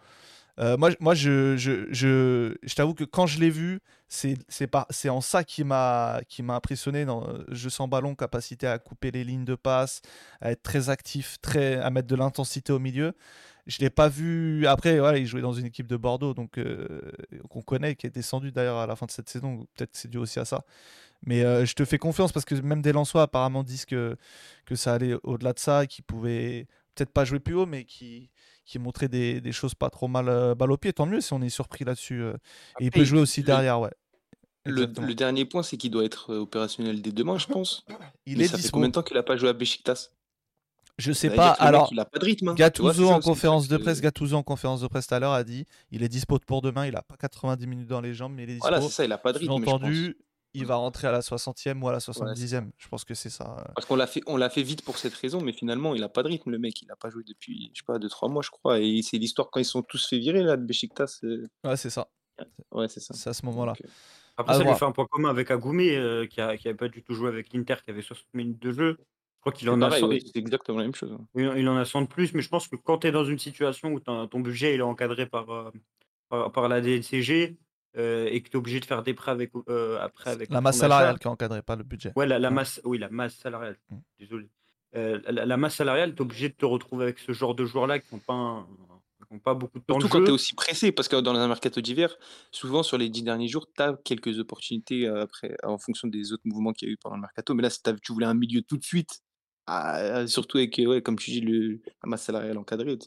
Euh, 0.60 0.78
moi, 0.78 0.92
moi, 1.00 1.16
je, 1.16 1.58
je, 1.58 1.88
je, 1.92 2.56
je 2.62 2.76
t'avoue 2.76 2.94
que 2.94 3.04
quand 3.04 3.26
je 3.26 3.40
l'ai 3.40 3.50
vu, 3.50 3.80
c'est 4.08 5.10
en 5.10 5.22
ça 5.22 5.44
qui 5.44 5.64
m'a 5.64 6.22
impressionné 6.50 7.06
dans 7.06 7.28
jeu 7.50 7.70
sans 7.70 7.88
ballon, 7.88 8.14
capacité 8.16 8.68
à 8.68 8.78
couper 8.78 9.12
les 9.12 9.24
lignes 9.24 9.46
de 9.46 9.56
passe, 9.56 10.02
à 10.42 10.52
être 10.52 10.62
très 10.62 10.90
actif, 10.90 11.38
très 11.42 11.78
à 11.78 11.90
mettre 11.90 12.08
de 12.08 12.16
l'intensité 12.16 12.72
au 12.72 12.80
milieu. 12.80 13.14
Je 13.66 13.80
l'ai 13.80 13.90
pas 13.90 14.10
vu. 14.10 14.68
Après, 14.68 15.00
il 15.20 15.26
jouait 15.26 15.42
dans 15.42 15.54
une 15.54 15.66
équipe 15.66 15.88
de 15.88 15.98
Bordeaux, 15.98 16.34
donc 16.34 16.58
euh, 16.58 17.12
qu'on 17.50 17.62
connaît, 17.62 17.96
qui 17.96 18.06
est 18.08 18.10
descendu 18.12 18.52
d'ailleurs 18.52 18.78
à 18.78 18.88
la 18.88 18.96
fin 18.96 19.06
de 19.06 19.12
cette 19.12 19.30
saison. 19.30 19.66
Peut-être 19.76 19.92
c'est 19.94 20.10
dû 20.10 20.18
aussi 20.18 20.40
à 20.40 20.46
ça. 20.46 20.64
Mais 21.26 21.44
euh, 21.46 21.66
je 21.66 21.74
te 21.74 21.86
fais 21.86 21.98
confiance 21.98 22.32
parce 22.34 22.46
que 22.46 22.56
même 22.56 22.82
des 22.82 22.92
Lensois 22.92 23.24
apparemment 23.24 23.64
disent 23.64 23.86
que 23.86 24.18
que 24.66 24.76
ça 24.76 24.94
allait 24.94 25.16
au-delà 25.24 25.54
de 25.54 25.60
ça, 25.60 25.88
qu'il 25.88 26.04
pouvait 26.04 26.68
peut-être 26.96 27.12
pas 27.12 27.26
jouer 27.26 27.40
plus 27.40 27.56
haut, 27.56 27.66
mais 27.66 27.86
qui 27.86 28.30
qui 28.66 28.80
montrait 28.80 29.08
des, 29.10 29.42
des 29.42 29.52
choses 29.52 29.76
pas 29.76 29.90
trop 29.90 30.08
mal 30.08 30.30
euh, 30.30 30.56
balle 30.56 30.72
au 30.72 30.78
pied. 30.78 30.94
Tant 30.94 31.06
mieux 31.06 31.22
si 31.22 31.34
on 31.34 31.42
est 31.42 31.50
surpris 31.50 31.84
là-dessus. 31.86 32.22
euh. 32.22 32.34
Et 32.80 32.86
il 32.86 32.92
peut 32.92 33.04
jouer 33.04 33.20
aussi 33.20 33.42
le- 33.42 33.48
derrière, 33.48 33.80
ouais. 33.80 33.92
Le, 34.66 34.86
dernier 35.14 35.44
point, 35.46 35.62
c'est 35.62 35.76
qu'il 35.76 35.92
doit 35.92 36.06
être 36.06 36.32
euh, 36.34 36.40
opérationnel 36.40 37.02
dès 37.02 37.12
demain, 37.12 37.38
je 37.38 37.48
pense. 37.48 37.86
Il 38.26 38.38
Mais 38.38 38.46
est 38.46 38.48
ça 38.48 38.52
fait 38.56 38.64
dispo. 38.64 38.76
combien 38.78 38.88
de 38.88 38.94
temps 38.94 39.04
qu'il 39.04 39.18
a 39.18 39.24
pas 39.24 39.36
joué 39.36 39.50
à 39.50 39.54
Besiktas 39.54 40.12
Je 40.98 41.12
sais 41.12 41.30
pas. 41.30 41.52
Alors, 41.52 41.90
il 41.92 42.00
a 42.00 42.06
pas 42.06 42.18
de 42.20 42.24
rythme. 42.24 42.48
hein, 42.48 42.54
vois, 42.54 42.66
Gattuso 42.68 43.08
ça 43.08 43.16
en 43.16 43.20
conférence 43.20 43.68
de 43.68 43.76
presse, 43.76 44.00
Gattuso 44.00 44.38
en 44.38 44.44
conférence 44.44 44.80
de 44.80 44.88
presse 44.88 45.08
tout 45.08 45.16
à 45.16 45.20
l'heure 45.20 45.34
a 45.34 45.44
dit, 45.44 45.66
il 45.92 46.02
est 46.04 46.08
dispo 46.08 46.40
pour 46.40 46.62
demain. 46.62 46.86
Il 46.88 46.96
a 46.96 47.02
pas 47.02 47.18
90 47.18 47.68
minutes 47.68 47.88
dans 47.90 48.00
les 48.00 48.14
jambes, 48.14 48.34
mais 48.34 48.44
il 48.44 48.50
est 48.52 48.54
dispo. 48.54 48.70
Voilà, 48.70 48.82
c'est 48.82 48.90
ça, 48.90 49.04
il 49.04 49.12
a 49.12 49.18
pas 49.18 49.34
de 49.34 49.40
rythme, 49.40 49.60
je 49.60 49.66
pense. 49.66 49.82
Il 50.54 50.66
va 50.66 50.76
rentrer 50.76 51.08
à 51.08 51.12
la 51.12 51.22
60e 51.22 51.82
ou 51.84 51.90
à 51.90 51.92
la 51.92 52.00
70e. 52.00 52.72
Je 52.78 52.88
pense 52.88 53.06
que 53.06 53.14
c'est 53.16 53.30
ça. 53.30 53.56
euh. 53.60 53.74
Parce 53.76 53.88
qu'on 53.88 53.96
l'a 53.96 54.08
fait, 54.08 54.22
on 54.28 54.38
l'a 54.38 54.50
fait 54.50 54.62
vite 54.64 54.84
pour 54.84 54.98
cette 54.98 55.14
raison, 55.16 55.42
mais 55.42 55.52
finalement, 55.54 55.96
il 55.96 56.04
a 56.04 56.10
pas 56.10 56.22
de 56.24 56.28
rythme, 56.28 56.52
le 56.52 56.60
mec. 56.60 56.82
Il 56.82 56.92
a 56.92 56.96
pas 56.96 57.10
joué 57.10 57.24
depuis, 57.26 57.72
je 57.74 57.80
sais 57.80 57.86
pas, 57.86 57.98
2-3 57.98 58.30
mois, 58.30 58.44
je 58.44 58.52
crois. 58.52 58.80
Et 58.80 59.02
c'est 59.02 59.18
l'histoire 59.18 59.50
quand 59.52 59.60
ils 59.60 59.66
sont 59.66 59.82
tous 59.82 60.08
fait 60.08 60.20
virer, 60.20 60.44
là, 60.44 60.58
de 60.58 60.64
Besiktas. 60.64 61.20
euh, 61.24 61.48
Ouais, 61.64 61.78
c'est 61.78 61.90
ça. 61.90 62.08
Ouais, 62.72 62.88
c'est 62.88 63.00
ça. 63.00 63.14
C'est 63.14 63.30
à 63.30 63.34
ce 63.34 63.46
moment-là. 63.46 63.74
Donc, 63.74 63.82
euh, 63.86 63.90
Après, 64.38 64.54
À 64.54 64.58
ça 64.58 64.64
lui 64.64 64.74
fait 64.76 64.86
un 64.86 64.92
point 64.92 65.06
commun 65.10 65.30
avec 65.30 65.52
Agoumé, 65.52 65.96
euh, 65.96 66.26
qui 66.28 66.40
n'avait 66.40 66.74
pas 66.76 66.88
du 66.90 67.04
tout 67.04 67.14
joué 67.14 67.30
avec 67.30 67.54
l'Inter, 67.54 67.76
qui 67.84 67.92
avait 67.92 68.02
60 68.02 68.28
minutes 68.34 68.60
de 68.62 68.72
jeu. 68.72 68.98
Je 69.00 69.42
crois 69.42 69.52
qu'il 69.54 69.68
C'est 69.68 69.74
en 69.74 69.82
a 69.82 69.90
pareil, 69.90 70.02
100 70.02 70.08
ouais, 70.08 70.20
c'est 70.20 70.38
exactement 70.40 70.78
la 70.80 70.84
même 70.86 70.96
chose. 70.96 71.12
hein. 71.12 71.26
il 71.36 71.44
il 71.58 71.68
en 71.70 71.76
a 71.78 71.86
100 71.86 72.02
de 72.02 72.08
plus, 72.08 72.34
mais 72.34 72.42
je 72.42 72.50
pense 72.50 72.68
que 72.68 72.76
quand 72.76 73.00
tu 73.00 73.08
es 73.08 73.12
dans 73.12 73.26
une 73.26 73.40
situation 73.40 73.92
où 73.94 74.00
ton 74.00 74.40
budget 74.40 74.74
il 74.76 74.80
est 74.80 74.82
encadré 74.84 75.28
par, 75.28 75.52
heu, 75.52 75.72
par 76.30 76.52
par 76.52 76.70
la 76.70 76.82
DNCG, 76.82 77.58
heu, 77.98 78.28
et 78.32 78.42
que 78.44 78.50
tu 78.50 78.54
es 78.54 78.58
obligé 78.58 78.80
de 78.80 78.86
faire 78.86 79.04
des 79.04 79.14
prêts 79.14 79.32
avec, 79.32 79.52
heu, 79.70 80.00
après 80.02 80.32
avec 80.32 80.50
La 80.50 80.62
masse 80.62 80.78
salariale 80.78 81.20
qui 81.20 81.28
est 81.28 81.30
encadrée, 81.32 81.62
pas 81.62 81.76
le 81.76 81.84
budget. 81.84 82.16
Ouais, 82.16 82.28
la 82.28 82.38
la 82.40 82.52
Ouais. 82.52 82.56
masse 82.56 82.80
oui, 82.84 82.98
la 83.00 83.10
masse 83.10 83.36
salariale, 83.36 83.80
Mmh. 83.90 84.04
désolé. 84.20 84.50
Heu, 84.96 85.22
la 85.28 85.46
la 85.46 85.58
masse 85.58 85.76
salariale, 85.76 86.12
tu 86.16 86.18
es 86.20 86.22
obligé 86.22 86.50
de 86.50 86.54
te 86.54 86.66
retrouver 86.66 87.06
avec 87.06 87.20
ce 87.20 87.32
genre 87.34 87.56
de 87.56 87.66
joueurs-là 87.66 88.00
qui 88.00 88.14
ont 88.14 88.20
pas 88.20 88.34
un 88.34 88.68
qui 89.28 89.36
ont 89.36 89.40
pas 89.40 89.56
beaucoup 89.56 89.80
de 89.80 89.86
temps 89.86 90.02
de 90.02 90.06
Surtout 90.06 90.10
quand 90.10 90.22
tu 90.22 90.32
es 90.32 90.34
jeu. 90.34 90.34
aussi 90.34 90.54
pressé, 90.56 90.92
parce 90.92 91.08
que 91.08 91.18
dans 91.18 91.36
un 91.36 91.48
mercato 91.48 91.82
d'hiver, 91.82 92.16
souvent 92.52 92.84
sur 92.84 92.98
les 92.98 93.10
10 93.10 93.22
derniers 93.24 93.48
jours, 93.48 93.68
tu 93.76 93.82
as 93.82 93.96
quelques 94.06 94.40
opportunités 94.40 95.08
euh, 95.08 95.22
après, 95.24 95.56
en 95.64 95.78
fonction 95.78 96.08
des 96.08 96.32
autres 96.32 96.44
mouvements 96.46 96.72
qu'il 96.74 96.88
y 96.88 96.92
a 96.92 96.94
eu 96.94 96.98
pendant 96.98 97.16
le 97.16 97.22
mercato. 97.22 97.54
Mais 97.54 97.64
là, 97.64 97.70
si 97.70 97.82
tu 98.02 98.14
voulais 98.14 98.26
un 98.26 98.34
milieu 98.34 98.62
tout 98.62 98.78
de 98.78 98.84
suite, 98.84 99.20
ah, 99.68 100.26
surtout 100.28 100.58
avec, 100.58 100.80
euh, 100.80 100.86
ouais, 100.88 101.02
comme 101.02 101.18
tu 101.18 101.32
dis, 101.32 101.42
le, 101.42 101.82
la 102.04 102.10
masse 102.10 102.24
salariale 102.24 102.58
encadrée, 102.58 102.98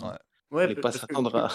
Ouais. 0.00 0.18
Ouais, 0.52 0.74
pas 0.74 0.92
s'attendre 0.92 1.32
le 1.32 1.40
à. 1.40 1.50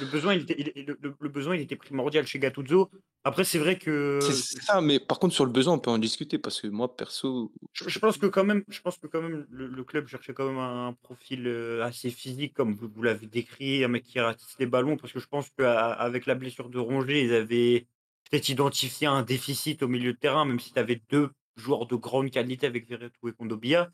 le 0.00 0.06
besoin 0.06 0.34
il 0.34 0.42
était 0.42 0.72
il 0.76 0.96
le 1.00 1.28
besoin 1.28 1.56
il 1.56 1.62
était 1.62 1.74
primordial 1.74 2.26
chez 2.26 2.38
Gattuso. 2.38 2.90
Après 3.24 3.44
c'est 3.44 3.58
vrai 3.58 3.78
que 3.78 4.18
c'est 4.20 4.62
ça, 4.62 4.80
mais 4.80 5.00
par 5.00 5.18
contre, 5.18 5.34
sur 5.34 5.44
le 5.44 5.50
besoin, 5.50 5.74
on 5.74 5.78
peut 5.78 5.90
en 5.90 5.98
discuter, 5.98 6.38
parce 6.38 6.60
que 6.60 6.66
moi, 6.66 6.96
perso, 6.96 7.52
Je, 7.72 7.88
je 7.88 7.98
pense 7.98 8.18
que 8.18 8.26
quand 8.26 8.44
même, 8.44 8.64
je 8.68 8.80
pense 8.80 8.98
que 8.98 9.06
quand 9.06 9.22
même 9.22 9.46
le, 9.50 9.66
le 9.66 9.84
club 9.84 10.06
cherchait 10.06 10.34
quand 10.34 10.46
même 10.46 10.58
un, 10.58 10.92
profil 11.02 11.46
euh, 11.46 11.82
assez 11.82 12.10
physique, 12.10 12.54
comme 12.54 12.74
vous, 12.74 12.88
vous 12.94 13.02
l'avez 13.02 13.26
décrit, 13.26 13.84
un 13.84 13.88
mec 13.88 14.04
qui 14.04 14.20
ratisse 14.20 14.56
les 14.58 14.66
ballons, 14.66 14.96
parce 14.96 15.12
que 15.12 15.20
je 15.20 15.26
pense 15.26 15.48
qu'avec 15.56 16.26
la 16.26 16.34
blessure 16.34 16.68
de 16.68 16.78
Rongier, 16.78 17.24
ils 17.24 17.34
avaient 17.34 17.86
peut-être 18.30 18.48
identifié 18.48 19.06
un 19.06 19.22
déficit 19.22 19.82
au 19.82 19.88
milieu 19.88 20.12
de 20.12 20.18
terrain, 20.18 20.44
même 20.44 20.60
si 20.60 20.72
tu 20.72 20.78
avais 20.78 21.00
deux 21.10 21.30
joueurs 21.56 21.86
de 21.86 21.96
grande 21.96 22.30
qualité 22.30 22.66
avec 22.66 22.88
Verretou 22.88 23.28
et 23.28 23.32
Kondobia. 23.32 23.90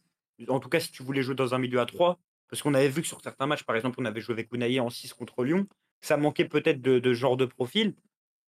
En 0.48 0.60
tout 0.60 0.68
cas, 0.68 0.80
si 0.80 0.92
tu 0.92 1.02
voulais 1.02 1.22
jouer 1.22 1.34
dans 1.34 1.54
un 1.54 1.58
milieu 1.58 1.80
à 1.80 1.86
3, 1.86 2.18
parce 2.48 2.62
qu'on 2.62 2.74
avait 2.74 2.88
vu 2.88 3.02
que 3.02 3.08
sur 3.08 3.20
certains 3.20 3.46
matchs, 3.46 3.64
par 3.64 3.76
exemple, 3.76 3.98
on 4.00 4.04
avait 4.04 4.20
joué 4.20 4.34
avec 4.34 4.52
Unai 4.52 4.80
en 4.80 4.90
6 4.90 5.12
contre 5.14 5.44
Lyon, 5.44 5.66
ça 6.00 6.16
manquait 6.16 6.46
peut-être 6.46 6.80
de, 6.80 7.12
genre 7.12 7.36
de 7.36 7.44
profil. 7.44 7.94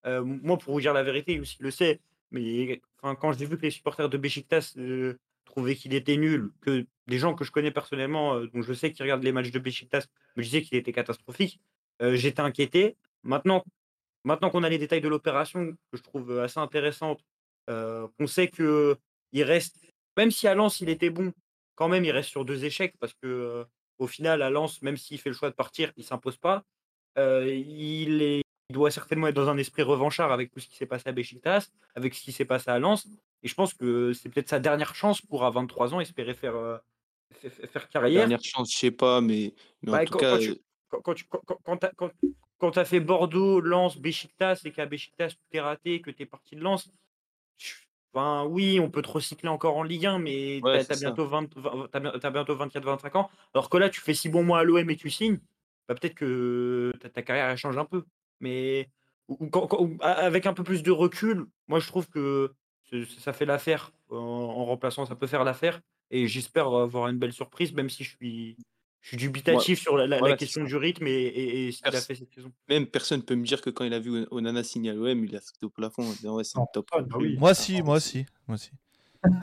Euh, 0.06 0.22
moi, 0.24 0.56
pour 0.56 0.74
vous 0.74 0.80
dire 0.80 0.94
la 0.94 1.02
vérité, 1.02 1.38
aussi 1.40 1.56
le 1.60 1.70
sait, 1.70 2.00
mais 2.30 2.80
quand 3.00 3.32
j'ai 3.32 3.46
vu 3.46 3.56
que 3.56 3.62
les 3.62 3.70
supporters 3.70 4.08
de 4.08 4.18
Besiktas 4.18 4.74
euh, 4.76 5.18
trouvaient 5.44 5.74
qu'il 5.74 5.94
était 5.94 6.16
nul, 6.16 6.50
que 6.60 6.86
des 7.06 7.18
gens 7.18 7.34
que 7.34 7.44
je 7.44 7.50
connais 7.50 7.70
personnellement, 7.70 8.34
euh, 8.34 8.46
dont 8.52 8.62
je 8.62 8.72
sais 8.72 8.92
qu'ils 8.92 9.02
regardent 9.02 9.24
les 9.24 9.32
matchs 9.32 9.50
de 9.50 9.58
Besiktas, 9.58 10.06
me 10.36 10.42
disaient 10.42 10.62
qu'il 10.62 10.78
était 10.78 10.92
catastrophique, 10.92 11.60
euh, 12.02 12.14
j'étais 12.14 12.40
inquiété. 12.40 12.96
Maintenant, 13.24 13.64
maintenant 14.24 14.50
qu'on 14.50 14.62
a 14.62 14.68
les 14.68 14.78
détails 14.78 15.00
de 15.00 15.08
l'opération, 15.08 15.72
que 15.90 15.98
je 15.98 16.02
trouve 16.02 16.38
assez 16.38 16.60
intéressante, 16.60 17.20
qu'on 17.68 18.26
sait 18.26 18.48
que 18.48 18.96
il 19.30 19.44
reste, 19.44 19.76
même 20.16 20.32
si 20.32 20.48
à 20.48 20.56
Lens 20.56 20.80
il 20.80 20.88
était 20.88 21.10
bon, 21.10 21.32
quand 21.76 21.88
même 21.88 22.04
il 22.04 22.10
reste 22.10 22.28
sur 22.28 22.44
deux 22.44 22.64
échecs 22.64 22.94
parce 22.98 23.14
que 23.14 23.64
au 24.00 24.06
final 24.08 24.42
à 24.42 24.50
Lens, 24.50 24.82
même 24.82 24.96
s'il 24.96 25.20
fait 25.20 25.28
le 25.30 25.34
choix 25.36 25.50
de 25.50 25.54
partir, 25.54 25.92
il 25.96 26.04
s'impose 26.04 26.36
pas. 26.36 26.64
Euh, 27.18 27.46
il 27.54 28.22
est 28.22 28.42
il 28.70 28.74
doit 28.74 28.92
certainement 28.92 29.26
être 29.26 29.34
dans 29.34 29.48
un 29.48 29.58
esprit 29.58 29.82
revanchard 29.82 30.30
avec 30.30 30.52
tout 30.52 30.60
ce 30.60 30.68
qui 30.68 30.76
s'est 30.76 30.86
passé 30.86 31.08
à 31.08 31.12
Besiktas, 31.12 31.70
avec 31.96 32.14
ce 32.14 32.22
qui 32.22 32.30
s'est 32.30 32.44
passé 32.44 32.70
à 32.70 32.78
Lens. 32.78 33.08
Et 33.42 33.48
je 33.48 33.54
pense 33.56 33.74
que 33.74 34.12
c'est 34.12 34.28
peut-être 34.28 34.48
sa 34.48 34.60
dernière 34.60 34.94
chance 34.94 35.20
pour, 35.20 35.44
à 35.44 35.50
23 35.50 35.92
ans, 35.92 35.98
espérer 36.00 36.34
faire, 36.34 36.54
euh, 36.54 36.78
fa- 37.32 37.50
fa- 37.50 37.66
faire 37.66 37.88
carrière. 37.88 38.20
dernière 38.20 38.42
chance, 38.44 38.72
je 38.72 38.78
sais 38.78 38.90
pas, 38.92 39.20
mais, 39.20 39.54
mais 39.82 39.90
en 39.90 39.92
Bah, 39.94 40.04
tout 40.04 40.12
quand, 40.12 40.18
cas, 40.20 40.30
quand 40.30 40.38
tu 40.38 40.54
quand, 40.88 41.00
quand 41.00 41.14
tu 41.14 41.24
quand, 41.24 41.40
quand- 41.64 41.90
quand 41.96 42.10
quand 42.58 42.70
t'as 42.70 42.84
fait 42.84 43.00
Bordeaux, 43.00 43.60
Lens, 43.60 43.96
Besiktas 43.98 44.60
et 44.64 44.70
qu'à 44.70 44.86
Besiktas 44.86 45.30
tout 45.30 45.56
est 45.56 45.60
raté, 45.60 46.00
que 46.00 46.10
tu 46.12 46.22
es 46.22 46.26
parti 46.26 46.54
de 46.54 46.60
Lens, 46.60 46.90
enfin, 48.14 48.44
oui, 48.46 48.80
on 48.80 48.90
peut 48.90 49.02
te 49.02 49.08
recycler 49.10 49.48
encore 49.48 49.76
en 49.76 49.82
Ligue 49.82 50.06
1, 50.06 50.18
mais 50.18 50.60
Ouais, 50.62 50.84
t'as 50.84 50.94
as 50.94 50.96
bientôt 50.98 51.26
20 51.26 51.48
20 51.56 51.88
t'as 51.92 52.00
bien- 52.00 52.12
t'as 52.20 52.30
bientôt 52.30 52.56
24-25 52.56 53.16
ans. 53.16 53.30
Alors 53.54 53.68
que 53.70 53.76
là, 53.78 53.88
tu 53.90 54.00
fais 54.00 54.14
6 54.14 54.28
bons 54.28 54.44
mois 54.44 54.60
à 54.60 54.64
l'OM 54.64 54.88
et 54.90 54.96
tu 54.96 55.10
signes, 55.10 55.38
bah, 55.88 55.94
peut-être 55.94 56.14
que 56.14 56.92
ta, 57.00 57.08
ta 57.10 57.22
carrière 57.22 57.48
elle 57.48 57.56
change 57.58 57.78
un 57.78 57.84
peu. 57.84 58.04
Mais 58.40 58.88
ou- 59.28 59.48
quand- 59.50 59.66
quand- 59.66 59.88
avec 60.00 60.46
un 60.46 60.54
peu 60.54 60.64
plus 60.64 60.82
de 60.82 60.90
recul, 60.90 61.46
moi 61.68 61.78
je 61.80 61.86
trouve 61.88 62.08
que 62.08 62.52
ça 63.18 63.32
fait 63.32 63.46
l'affaire. 63.46 63.92
En, 64.10 64.16
en 64.16 64.64
remplaçant, 64.64 65.06
ça 65.06 65.14
peut 65.16 65.26
faire 65.28 65.44
l'affaire. 65.44 65.80
Et 66.10 66.26
j'espère 66.26 66.66
avoir 66.74 67.08
une 67.08 67.18
belle 67.18 67.32
surprise, 67.32 67.72
même 67.72 67.88
si 67.88 68.02
je 68.04 68.16
suis, 68.16 68.56
je 69.00 69.08
suis 69.08 69.16
dubitatif 69.16 69.80
sur 69.80 69.96
la, 69.96 70.18
voilà, 70.18 70.36
question 70.36 70.62
du 70.64 70.76
rythme 70.76 71.06
et, 71.06 71.10
et- 71.10 71.68
et 71.68 71.72
ce 71.72 71.78
qu'il 71.82 71.88
a 71.96 72.00
fait 72.00 72.14
cette 72.14 72.34
saison. 72.34 72.52
même 72.68 72.86
personne 72.86 73.22
peut 73.22 73.34
me 73.34 73.44
dire 73.44 73.60
que 73.62 73.70
quand 73.70 73.84
il 73.84 73.94
a 73.94 73.98
vu 73.98 74.26
Onana 74.30 74.62
signer 74.62 74.90
à 74.90 74.94
l'OM, 74.94 75.24
il 75.24 75.34
a 75.36 75.40
sauté 75.40 75.64
au 75.64 75.70
plafond 75.70 76.02
en 76.02 76.12
disant 76.12 76.36
ouais, 76.36 76.44
c'est 76.44 76.56
Non, 76.58 76.64
une 76.64 76.72
top 76.74 76.86
personne, 76.90 77.08
bah 77.08 77.16
recrue. 77.16 77.28
oui. 77.30 77.36
Moi 77.38 77.54
si, 77.54 77.82
moi 77.82 77.98
si, 78.00 78.26
moi 78.46 78.56
si. 78.58 78.70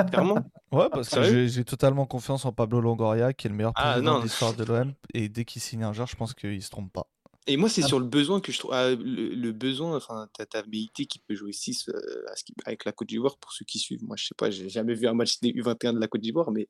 Clairement. 0.09 0.39
Ouais, 0.71 0.89
parce 0.91 1.09
que 1.09 1.21
j'ai 1.23 1.47
j'ai 1.49 1.63
totalement 1.63 2.05
confiance 2.05 2.45
en 2.45 2.51
Pablo 2.51 2.81
Longoria, 2.81 3.33
qui 3.33 3.47
est 3.47 3.49
le 3.49 3.55
meilleur 3.55 3.73
Ah, 3.75 3.91
président 3.93 4.13
non. 4.13 4.19
de 4.19 4.23
l'histoire 4.23 4.53
de 4.55 4.63
l'OM. 4.63 4.93
Et 5.13 5.29
dès 5.29 5.45
qu'il 5.45 5.61
signe 5.61 5.83
un 5.83 5.93
joueur, 5.93 6.07
je 6.07 6.15
pense 6.15 6.33
qu'il 6.33 6.61
se 6.63 6.69
trompe 6.71 6.91
pas. 6.91 7.07
Et 7.49 7.55
moi, 7.57 7.69
c'est 7.69 7.83
Ah. 7.83 7.87
sur 7.87 7.99
le 7.99 8.05
besoin 8.05 8.41
que 8.41 8.51
je 8.51 8.59
trouve. 8.59 8.73
ah, 8.73 8.89
le, 8.89 8.95
le 9.35 9.51
besoin, 9.51 9.95
enfin, 9.95 10.27
t'as 10.33 10.45
t'as 10.45 10.63
Meïté 10.65 11.05
qui 11.05 11.19
peut 11.19 11.35
jouer 11.35 11.53
6 11.53 11.89
à 12.27 12.35
ce 12.35 12.43
qui- 12.43 12.53
avec 12.65 12.85
la 12.85 12.91
Côte 12.91 13.07
d'Ivoire 13.07 13.37
pour 13.37 13.51
ceux 13.53 13.65
qui 13.65 13.77
suivent. 13.79 14.03
Moi, 14.03 14.15
je 14.17 14.25
sais 14.25 14.35
pas, 14.35 14.49
j'ai 14.49 14.67
jamais 14.67 14.93
vu 14.95 15.07
un 15.07 15.13
match 15.13 15.39
des 15.41 15.49
U21 15.53 15.93
de 15.93 15.99
la 15.99 16.07
Côte 16.07 16.21
d'Ivoire, 16.21 16.51
mais 16.51 16.67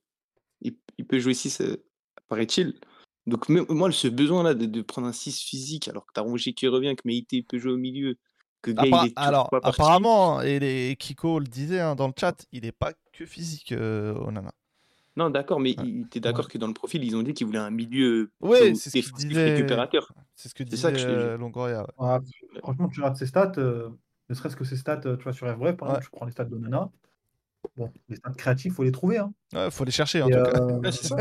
il, 0.61 0.75
il 0.97 1.05
peut 1.05 1.17
jouer 1.19 1.33
6, 1.33 1.61
paraît-il. 2.27 2.79
Donc, 3.25 3.49
même- 3.49 3.65
moi, 3.69 3.91
ce 3.91 4.07
besoin-là 4.07 4.53
de, 4.53 4.65
de 4.65 4.81
prendre 4.81 5.07
un 5.07 5.11
6 5.13 5.41
physique, 5.41 5.87
alors 5.87 6.05
que 6.05 6.11
t'as 6.13 6.21
Rongier 6.21 6.53
qui 6.53 6.67
revient, 6.67 6.95
que 6.95 7.01
Meïté 7.05 7.43
peut 7.43 7.57
jouer 7.57 7.73
au 7.73 7.77
milieu, 7.77 8.15
que 8.61 8.71
Gay, 8.71 8.89
Appa- 8.89 9.03
il 9.05 9.07
est 9.09 9.13
Alors, 9.17 9.49
pas 9.49 9.59
apparemment, 9.63 10.41
et 10.41 10.59
les 10.59 10.95
Kiko 10.97 11.39
le 11.39 11.45
disait 11.45 11.79
hein, 11.81 11.95
dans 11.95 12.07
le 12.07 12.13
chat, 12.17 12.45
il 12.51 12.65
est 12.65 12.71
pas 12.71 12.93
que 13.11 13.25
physique, 13.25 13.71
euh, 13.73 14.13
Onana. 14.15 14.53
Non, 15.17 15.29
d'accord, 15.29 15.59
mais 15.59 15.75
Ouais. 15.77 15.85
il- 15.87 16.07
t'es 16.09 16.19
d'accord 16.19 16.47
que 16.47 16.57
dans 16.57 16.67
le 16.67 16.73
profil, 16.73 17.03
ils 17.03 17.15
ont 17.15 17.23
dit 17.23 17.33
qu'ils 17.33 17.47
voulaient 17.47 17.57
un 17.59 17.71
milieu 17.71 18.31
Ouais, 18.39 18.59
plutôt 18.59 18.75
c'est 18.79 19.01
ce 19.01 19.13
disait. 19.15 19.55
récupérateur. 19.55 20.13
C'est 20.35 20.47
ce 20.49 20.53
que 20.53 20.63
C'est 20.63 20.69
disait 20.69 20.81
ça 20.83 20.91
que 20.91 20.99
je 20.99 21.07
euh, 21.07 21.37
Longoria. 21.37 21.81
ouais. 21.81 21.87
Ah, 21.97 22.19
franchement, 22.61 22.87
tu 22.87 22.99
regardes 23.01 23.17
ses 23.17 23.25
stats, 23.25 23.53
euh, 23.57 23.89
ne 24.29 24.35
serait-ce 24.35 24.55
que 24.55 24.63
ses 24.63 24.77
stats, 24.77 25.01
euh, 25.05 25.17
tu 25.17 25.23
vois, 25.23 25.33
sur 25.33 25.47
FBref, 25.47 25.75
par 25.75 25.89
Ouais. 25.89 25.95
exemple, 25.95 26.05
je 26.05 26.09
prends 26.11 26.25
les 26.25 26.31
stats 26.31 26.45
de 26.45 26.57
Nana. 26.57 26.89
Bon, 27.75 27.91
les 28.09 28.15
stats 28.15 28.31
créatifs, 28.31 28.73
faut 28.73 28.83
les 28.83 28.91
trouver. 28.91 29.17
Hein. 29.17 29.33
Ouais, 29.53 29.69
faut 29.71 29.83
les 29.83 29.91
chercher 29.91 30.21
en 30.21 30.27
Et, 30.27 30.31
tout 30.31 30.43
cas. 30.43 30.61
euh, 30.61 30.79
Ouais, 30.81 30.91
ça. 30.91 31.15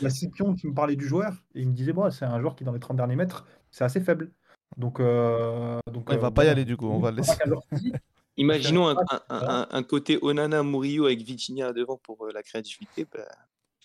Il 0.00 0.04
y 0.04 0.06
a 0.06 0.10
Scipion 0.10 0.54
qui 0.54 0.66
me 0.66 0.74
parlait 0.74 0.96
du 0.96 1.06
joueur 1.06 1.32
et 1.54 1.60
il 1.62 1.68
me 1.68 1.72
disait 1.72 1.92
bon, 1.92 2.10
c'est 2.10 2.24
un 2.24 2.40
joueur 2.40 2.56
qui, 2.56 2.64
dans 2.64 2.72
les 2.72 2.80
30 2.80 2.96
derniers 2.96 3.16
mètres, 3.16 3.46
c'est 3.70 3.84
assez 3.84 4.00
faible. 4.00 4.32
Donc, 4.76 4.98
euh, 5.00 5.78
donc 5.92 6.08
Il 6.10 6.18
va 6.18 6.26
euh, 6.26 6.30
pas 6.30 6.44
y 6.44 6.48
aller 6.48 6.64
du 6.64 6.76
coup, 6.76 6.86
on 6.88 6.98
va 6.98 7.10
le 7.12 7.18
laisser. 7.18 7.32
Imaginons 8.36 8.88
un, 8.88 8.96
un- 9.30 9.66
un- 9.70 9.82
côté 9.82 10.18
Onana 10.20 10.62
Murillo 10.62 11.06
avec 11.06 11.22
Vitinha 11.22 11.72
devant 11.72 11.96
pour 11.96 12.26
euh, 12.26 12.32
la 12.34 12.42
créativité. 12.42 13.06
Bah, 13.10 13.24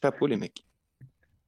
chapeau 0.01 0.27
les 0.27 0.35
mecs. 0.37 0.65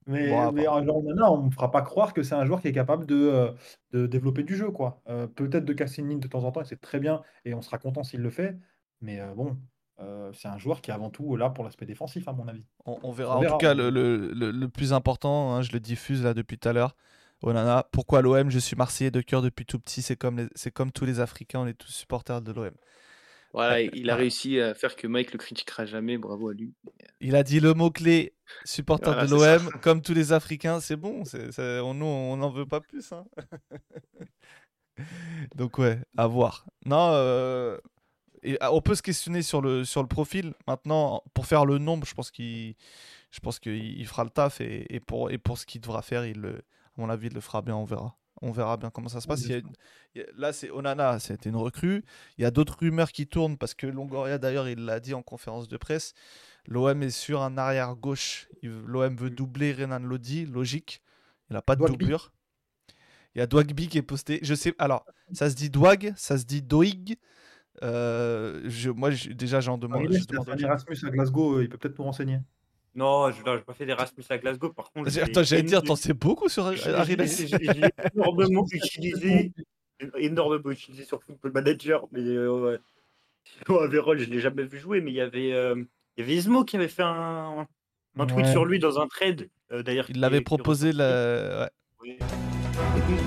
Mais, 0.05 0.29
Bon, 0.29 0.51
mais 0.51 0.63
voir. 0.63 0.77
un 0.77 0.83
joueur 0.83 1.01
Nana, 1.03 1.31
on 1.31 1.39
ne 1.41 1.45
me 1.47 1.51
fera 1.51 1.71
pas 1.71 1.81
croire 1.81 2.13
que 2.13 2.23
c'est 2.23 2.35
un 2.35 2.45
joueur 2.45 2.61
qui 2.61 2.67
est 2.67 2.73
capable 2.73 3.05
de, 3.05 3.49
de 3.91 4.05
développer 4.05 4.43
du 4.43 4.55
jeu. 4.55 4.69
quoi. 4.69 5.01
Euh, 5.09 5.27
Peut-être 5.27 5.65
de 5.65 5.73
casser 5.73 6.01
une 6.01 6.09
ligne 6.09 6.19
de 6.19 6.27
temps 6.27 6.43
en 6.43 6.51
temps, 6.51 6.61
et 6.61 6.65
c'est 6.65 6.79
très 6.79 6.99
bien, 6.99 7.21
et 7.45 7.53
on 7.53 7.61
sera 7.61 7.77
content 7.77 8.03
s'il 8.03 8.21
le 8.21 8.29
fait. 8.29 8.57
Mais 9.01 9.19
euh, 9.19 9.33
bon, 9.33 9.57
euh, 10.03 10.31
c'est 10.34 10.47
un 10.47 10.57
joueur 10.57 10.81
qui 10.81 10.91
est 10.91 10.93
avant 10.93 11.09
tout 11.09 11.35
là 11.35 11.49
pour 11.49 11.63
l'aspect 11.63 11.85
défensif, 11.85 12.27
à 12.27 12.34
mon 12.34 12.47
avis. 12.47 12.65
On, 12.85 12.99
on 13.03 13.11
verra. 13.11 13.38
On 13.39 13.45
En 13.45 13.49
tout 13.51 13.57
cas, 13.57 13.73
le, 13.73 13.89
le- 13.89 14.31
le- 14.34 14.51
le 14.51 14.69
plus 14.69 14.93
important, 14.93 15.53
hein, 15.55 15.61
je 15.61 15.71
le 15.71 15.80
diffuse 15.80 16.23
là 16.23 16.34
depuis 16.34 16.57
tout 16.57 16.69
à 16.69 16.73
l'heure. 16.73 16.95
Onana, 17.41 17.88
pourquoi 17.91 18.21
l'OM 18.21 18.49
Je 18.49 18.59
suis 18.59 18.75
Marseillais 18.75 19.11
de 19.11 19.21
cœur 19.21 19.41
depuis 19.41 19.65
tout 19.65 19.80
petit. 19.80 20.01
C'est 20.01 20.15
comme, 20.15 20.38
les- 20.38 20.47
c'est 20.55 20.71
comme 20.71 20.91
tous 20.91 21.05
les 21.05 21.19
Africains, 21.19 21.59
on 21.61 21.67
est 21.67 21.73
tous 21.73 21.91
supporters 21.91 22.41
de 22.41 22.51
l'OM. 22.51 22.71
Voilà, 23.53 23.81
il 23.81 24.09
a 24.09 24.15
réussi 24.15 24.59
à 24.59 24.73
faire 24.73 24.95
que 24.95 25.05
Mike 25.05 25.31
le 25.31 25.38
critiquera 25.38 25.85
jamais. 25.85 26.17
Bravo 26.17 26.49
à 26.49 26.53
lui. 26.55 26.73
Il 27.21 27.35
a 27.35 27.43
dit 27.43 27.59
le 27.59 27.73
mot-clé 27.75 28.34
supporter 28.65 29.11
Voilà, 29.11 29.27
de 29.27 29.31
l'OM, 29.31 29.69
comme 29.81 30.01
tous 30.01 30.15
les 30.15 30.34
Africains. 30.34 30.80
C'est 30.80 30.95
bon, 30.95 31.23
c'est, 31.23 31.51
c'est- 31.51 31.80
on, 31.81 31.93
nous, 31.93 32.05
on 32.05 32.35
n'en 32.38 32.49
veut 32.49 32.65
pas 32.65 32.81
plus. 32.81 33.11
hein. 33.11 33.25
Donc, 35.55 35.77
ouais, 35.77 35.99
à 36.17 36.27
voir. 36.27 36.65
Non, 36.85 37.09
euh, 37.13 37.77
et, 38.43 38.57
ah, 38.61 38.73
on 38.73 38.81
peut 38.81 38.95
se 38.95 39.01
questionner 39.01 39.41
sur 39.41 39.61
le, 39.61 39.85
sur 39.85 40.01
le 40.01 40.07
profil. 40.07 40.53
Maintenant, 40.67 41.23
pour 41.33 41.45
faire 41.45 41.65
le 41.65 41.77
nombre, 41.77 42.05
je 42.07 42.13
pense 42.13 42.31
qu'il, 42.31 42.75
je 43.31 43.39
pense 43.39 43.59
qu'il 43.59 43.75
il 43.99 44.07
fera 44.07 44.23
le 44.23 44.29
taf. 44.29 44.61
Et, 44.61 44.93
et 44.93 44.99
pour, 44.99 45.31
et 45.31 45.37
pour 45.37 45.57
ce 45.57 45.65
qu'il 45.65 45.81
devra 45.81 46.01
faire, 46.01 46.25
il 46.25 46.39
le, 46.39 46.55
à 46.57 46.61
mon 46.97 47.09
avis, 47.09 47.27
il 47.27 47.33
le 47.33 47.41
fera 47.41 47.61
bien. 47.61 47.75
On 47.75 47.85
verra. 47.85 48.15
On 48.41 48.51
verra 48.51 48.75
bien 48.75 48.89
comment 48.89 49.07
ça 49.07 49.21
se 49.21 49.27
passe. 49.27 49.43
Il 49.45 49.51
y 49.51 49.53
a 49.53 49.57
une- 49.57 49.71
il 50.15 50.21
y 50.21 50.23
a- 50.25 50.27
là, 50.35 50.51
c'est 50.51 50.69
Onana, 50.69 51.17
c'était 51.19 51.49
une 51.49 51.55
recrue. 51.55 52.03
Il 52.37 52.41
y 52.41 52.45
a 52.45 52.51
d'autres 52.51 52.77
rumeurs 52.79 53.11
qui 53.13 53.25
tournent 53.25 53.57
parce 53.57 53.73
que 53.73 53.87
Longoria, 53.87 54.37
d'ailleurs, 54.37 54.67
il 54.67 54.83
l'a 54.83 54.99
dit 54.99 55.13
en 55.13 55.21
conférence 55.21 55.67
de 55.69 55.77
presse. 55.77 56.13
L'OM 56.67 57.01
est 57.03 57.09
sur 57.09 57.41
un 57.41 57.57
arrière 57.57 57.95
gauche. 57.95 58.49
L'OM 58.61 59.15
veut 59.15 59.29
doubler 59.29 59.71
Renan 59.73 59.99
Lodi, 59.99 60.45
logique. 60.45 61.01
Il 61.49 61.53
n'a 61.53 61.61
pas 61.61 61.75
de 61.75 61.79
Dwagby. 61.81 61.97
doublure. 61.99 62.33
Il 63.35 63.39
y 63.39 63.41
a 63.41 63.47
Dwagby 63.47 63.87
qui 63.87 63.97
est 63.97 64.01
posté. 64.03 64.39
Je 64.43 64.53
sais. 64.55 64.75
Alors, 64.77 65.05
ça 65.31 65.49
se 65.49 65.55
dit 65.55 65.69
Dwag, 65.69 66.13
ça 66.17 66.37
se 66.37 66.43
dit 66.43 66.61
Doig. 66.61 67.15
Euh, 67.81 68.61
je, 68.65 68.89
moi, 68.91 69.11
je- 69.11 69.29
déjà, 69.29 69.59
j'en 69.59 69.77
demande. 69.77 70.03
Ariel, 70.05 70.13
je 70.13 70.19
c'est 70.19 70.31
demande 70.31 70.49
un 70.51 70.57
Erasmus 70.57 70.97
à 71.03 71.09
Glasgow, 71.09 71.57
euh, 71.57 71.63
il 71.63 71.69
peut 71.69 71.77
peut-être 71.77 71.97
nous 71.97 72.05
renseigner. 72.05 72.37
Non, 72.95 73.31
je 73.31 73.37
n'ai 73.43 73.61
pas 73.61 73.73
fait 73.73 73.87
d'Erasmus 73.87 74.23
à 74.29 74.37
Glasgow. 74.37 74.69
Par 74.71 74.91
contre, 74.91 75.09
j'allais 75.09 75.63
dire, 75.63 75.81
t'en 75.81 75.95
sais 75.95 76.13
beaucoup 76.13 76.47
sur 76.49 76.71
je- 76.73 76.77
je 76.77 77.13
l'ai 77.15 77.89
énormément 78.15 78.65
utilisé. 78.71 79.51
Énormément 80.17 80.69
utilisé 80.69 81.03
sur 81.03 81.23
Football 81.23 81.51
Manager. 81.53 82.05
Mais 82.11 82.21
euh, 82.21 82.51
ouais. 82.51 82.77
Vérol, 83.89 84.19
je 84.19 84.25
ne 84.29 84.33
l'ai 84.35 84.39
jamais 84.39 84.63
vu 84.63 84.77
jouer, 84.79 85.01
mais 85.01 85.11
il 85.11 85.15
y 85.15 85.21
avait, 85.21 85.53
euh, 85.53 85.75
il 86.17 86.21
y 86.21 86.23
avait 86.23 86.35
Ismo 86.35 86.63
qui 86.65 86.75
avait 86.77 86.87
fait 86.87 87.03
un, 87.03 87.65
un 88.19 88.25
tweet 88.27 88.45
Ouais. 88.45 88.51
sur 88.51 88.65
lui 88.65 88.77
dans 88.79 88.99
un 88.99 89.07
trade, 89.07 89.49
euh, 89.71 89.81
d'ailleurs. 89.81 90.05
Il 90.09 90.19
l'avait 90.19 90.41
proposé 90.41 90.91
la... 90.93 91.69
ouais. 92.03 92.17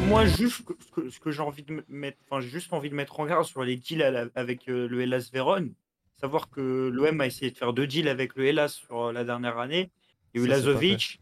Moi, 0.09 0.27
juste 0.27 0.63
ce 1.11 1.21
que, 1.21 1.31
j'ai 1.31 1.43
envie 1.43 1.63
de 1.63 1.75
me- 1.75 1.85
mettre, 1.89 2.19
enfin, 2.29 2.41
j'ai 2.41 2.49
juste 2.49 2.73
envie 2.73 2.91
de 2.91 2.95
mettre 2.95 3.21
en 3.21 3.27
garde 3.27 3.45
sur 3.45 3.63
les 3.65 3.77
deals 3.77 4.03
à 4.03 4.11
la- 4.11 4.29
avec 4.35 4.69
euh, 4.69 4.89
le 4.89 5.01
Hellas 5.03 5.31
Vérone. 5.33 5.75
Savoir 6.21 6.49
que 6.49 6.91
l'OM 6.93 7.21
a 7.21 7.27
essayé 7.27 7.51
de 7.51 7.59
faire 7.59 7.73
deux 7.73 7.87
deals 7.87 8.09
avec 8.09 8.37
le 8.37 8.47
Hellas 8.47 8.69
sur 8.69 9.07
euh, 9.07 9.13
la 9.13 9.25
dernière 9.25 9.59
année. 9.59 9.91
Il 10.35 10.41
y 10.41 10.45
a 10.45 10.47
eu 10.47 10.49
Lazovic, 10.49 11.21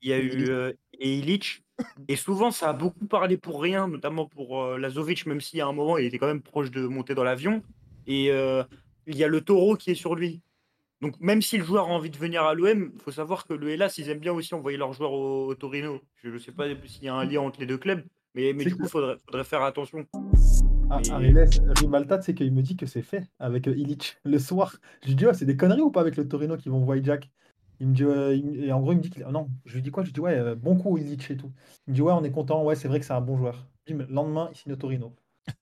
il 0.00 0.10
y 0.10 0.12
a 0.12 0.18
eu 0.18 0.48
euh, 0.48 0.72
et 0.98 1.18
Ilic. 1.18 1.62
Et 2.08 2.16
souvent, 2.16 2.50
ça 2.50 2.70
a 2.70 2.72
beaucoup 2.72 3.06
parlé 3.06 3.36
pour 3.36 3.60
rien, 3.62 3.88
notamment 3.88 4.26
pour 4.26 4.62
euh, 4.62 4.78
Lazovic, 4.78 5.26
même 5.26 5.40
y 5.52 5.60
a 5.60 5.66
un 5.66 5.72
moment, 5.72 5.98
il 5.98 6.06
était 6.06 6.18
quand 6.18 6.26
même 6.26 6.42
proche 6.42 6.70
de 6.70 6.86
monter 6.86 7.14
dans 7.14 7.24
l'avion. 7.24 7.62
Et 8.06 8.26
il 8.28 9.16
y 9.16 9.24
a 9.24 9.28
le 9.28 9.40
taureau 9.40 9.76
qui 9.76 9.90
est 9.90 9.96
sur 9.96 10.14
lui. 10.14 10.40
Donc, 11.02 11.18
même 11.18 11.42
si 11.42 11.58
le 11.58 11.64
joueur 11.64 11.88
a 11.88 11.92
envie 11.92 12.10
de 12.10 12.16
venir 12.16 12.44
à 12.44 12.54
l'OM, 12.54 12.92
il 12.94 13.00
faut 13.02 13.10
savoir 13.10 13.44
que 13.44 13.54
le 13.54 13.70
Hellas, 13.70 13.92
ils 13.98 14.08
aiment 14.08 14.20
bien 14.20 14.32
aussi 14.32 14.54
envoyer 14.54 14.78
leurs 14.78 14.92
joueurs 14.92 15.10
au, 15.12 15.48
au 15.48 15.54
Torino. 15.56 16.00
Je 16.22 16.28
ne 16.28 16.38
sais 16.38 16.52
pas 16.52 16.66
s'il 16.86 17.02
y 17.02 17.08
a 17.08 17.14
un 17.14 17.24
lien 17.24 17.40
entre 17.40 17.58
les 17.58 17.66
deux 17.66 17.76
clubs, 17.76 18.04
mais, 18.36 18.52
mais 18.52 18.62
C'est 18.62 18.70
du 18.70 18.76
coup, 18.76 18.84
il 18.84 18.88
faudrait, 18.88 19.16
faudrait 19.26 19.42
faire 19.42 19.62
attention. 19.62 20.06
Ah, 20.90 21.00
Mais- 21.04 21.10
Ariles, 21.10 21.48
c'est 22.22 22.34
qu'il 22.34 22.52
me 22.52 22.62
dit 22.62 22.76
que 22.76 22.86
c'est 22.86 23.02
fait 23.02 23.26
avec 23.40 23.66
euh, 23.66 23.76
Illich 23.76 24.16
le 24.24 24.38
soir. 24.38 24.76
Je 25.02 25.08
lui 25.08 25.16
dis, 25.16 25.26
ouais, 25.26 25.34
c'est 25.34 25.44
des 25.44 25.56
conneries 25.56 25.80
ou 25.80 25.90
pas 25.90 26.02
avec 26.02 26.16
le 26.16 26.28
Torino 26.28 26.56
qui 26.56 26.68
vont 26.68 26.76
envoyer 26.76 27.02
Jack 27.02 27.30
il 27.80 27.88
me 27.88 27.94
dit, 27.94 28.04
euh, 28.04 28.32
il 28.32 28.44
me- 28.44 28.62
et 28.62 28.70
en 28.72 28.80
gros, 28.80 28.92
il 28.92 28.98
me 28.98 29.00
dit 29.02 29.10
qu'il. 29.10 29.24
Non, 29.26 29.48
je 29.64 29.74
lui 29.74 29.82
dis 29.82 29.90
quoi? 29.90 30.04
Je 30.04 30.10
lui 30.10 30.12
dis, 30.12 30.20
ouais, 30.20 30.38
euh, 30.38 30.54
bon 30.54 30.76
coup 30.76 30.98
Illich 30.98 31.28
et 31.32 31.36
tout. 31.36 31.50
Il 31.88 31.90
me 31.90 31.94
dit, 31.96 32.02
ouais, 32.02 32.12
on 32.12 32.22
est 32.22 32.30
content, 32.30 32.62
ouais, 32.62 32.76
c'est 32.76 32.86
vrai 32.86 33.00
que 33.00 33.04
c'est 33.06 33.12
un 33.12 33.20
bon 33.20 33.36
joueur. 33.36 33.66
Bim, 33.88 33.98
le 33.98 34.06
lendemain, 34.06 34.50
il 34.52 34.56
signe 34.56 34.72
au 34.72 34.76
Torino. 34.76 35.12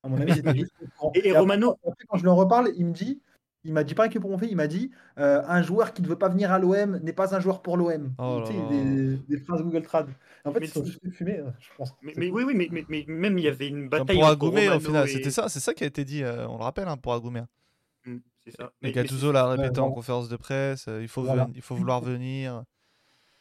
À 0.02 0.08
mon 0.08 0.20
avis, 0.20 0.34
c'était 0.34 0.54
juste. 0.54 0.74
Et- 1.14 1.20
et 1.20 1.30
après, 1.30 1.38
Romano 1.40 1.78
après, 1.86 2.04
quand 2.08 2.18
je 2.18 2.22
lui 2.24 2.28
en 2.28 2.36
reparle, 2.36 2.72
il 2.76 2.84
me 2.84 2.92
dit, 2.92 3.22
il 3.64 3.72
m'a 3.72 3.84
dit 3.84 3.94
pareil 3.94 4.10
que 4.10 4.18
pour 4.18 4.30
mon 4.30 4.38
fait, 4.38 4.48
il 4.48 4.56
m'a 4.56 4.66
dit, 4.66 4.90
euh, 5.18 5.42
un 5.46 5.62
joueur 5.62 5.92
qui 5.92 6.02
ne 6.02 6.06
veut 6.06 6.16
pas 6.16 6.28
venir 6.28 6.50
à 6.50 6.58
l'OM 6.58 6.98
n'est 7.02 7.12
pas 7.12 7.34
un 7.34 7.40
joueur 7.40 7.60
pour 7.62 7.76
l'OM. 7.76 8.10
Oh 8.18 8.42
tu 8.46 8.52
sais, 8.52 8.58
des, 8.70 9.16
des 9.16 9.44
phrases 9.44 9.62
Google 9.62 9.82
Trad. 9.82 10.08
En 10.44 10.52
fait, 10.52 10.60
Mais 10.60 10.66
ils 10.66 10.70
sont 10.72 10.84
juste 10.84 11.10
fumés, 11.10 11.38
euh, 11.38 11.50
je 11.60 11.68
pense. 11.76 11.94
Mais, 12.02 12.14
oui, 12.16 12.42
oui, 12.44 12.54
mais, 12.54 12.68
mais, 12.70 12.84
mais 12.88 13.04
même 13.06 13.36
il 13.38 13.44
y 13.44 13.48
avait 13.48 13.68
une 13.68 13.88
bataille 13.88 14.16
pour 14.16 14.26
Agoumé, 14.26 14.68
au 14.68 14.72
Romano 14.74 14.80
final, 14.80 15.04
et- 15.08 15.12
c'était 15.12 15.30
ça, 15.30 15.48
c'est 15.48 15.60
ça 15.60 15.74
qui 15.74 15.84
a 15.84 15.86
été 15.86 16.04
dit, 16.04 16.22
euh, 16.22 16.46
on 16.48 16.56
le 16.56 16.64
rappelle, 16.64 16.88
hein, 16.88 16.96
pour 16.96 17.12
Agoumé. 17.12 17.42
Hmm, 18.06 18.18
c'est 18.42 18.56
ça. 18.56 18.72
Et 18.82 18.92
Gattuso 18.92 19.30
l'a 19.32 19.46
répété 19.46 19.80
en 19.80 19.90
conférence 19.90 20.28
de 20.28 20.36
presse, 20.36 20.88
euh, 20.88 21.02
il, 21.02 21.08
faut 21.08 21.22
Voilà. 21.22 21.48
il 21.54 21.60
faut 21.62 21.74
vouloir 21.76 22.00
venir. 22.00 22.64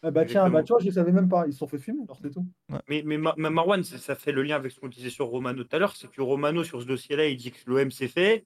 Ah 0.01 0.11
bah 0.11 0.23
tiens, 0.23 0.49
bah 0.49 0.63
tu 0.63 0.71
vois, 0.71 0.79
je 0.81 0.85
ne 0.87 0.91
savais 0.91 1.11
même 1.11 1.27
pas. 1.27 1.45
Ils 1.45 1.51
se 1.51 1.59
sont 1.59 1.67
fait 1.67 1.77
fumer, 1.77 2.03
alors 2.03 2.17
c'est 2.21 2.31
tout. 2.31 2.45
Mais, 2.87 3.03
mais, 3.05 3.17
Ma- 3.17 3.35
mais 3.37 3.49
Marwan, 3.49 3.83
ça, 3.83 3.97
ça 3.97 4.15
fait 4.15 4.31
le 4.31 4.43
lien 4.43 4.55
avec 4.55 4.71
ce 4.71 4.79
qu'on 4.79 4.87
disait 4.87 5.09
sur 5.09 5.25
Romano 5.27 5.63
tout 5.63 5.75
à 5.75 5.79
l'heure, 5.79 5.95
c'est 5.95 6.09
que 6.09 6.21
Romano, 6.21 6.63
sur 6.63 6.81
ce 6.81 6.85
dossier-là, 6.87 7.27
il 7.27 7.35
dit 7.37 7.51
que 7.51 7.57
l'OM 7.67 7.91
c'est 7.91 8.07
fait. 8.07 8.45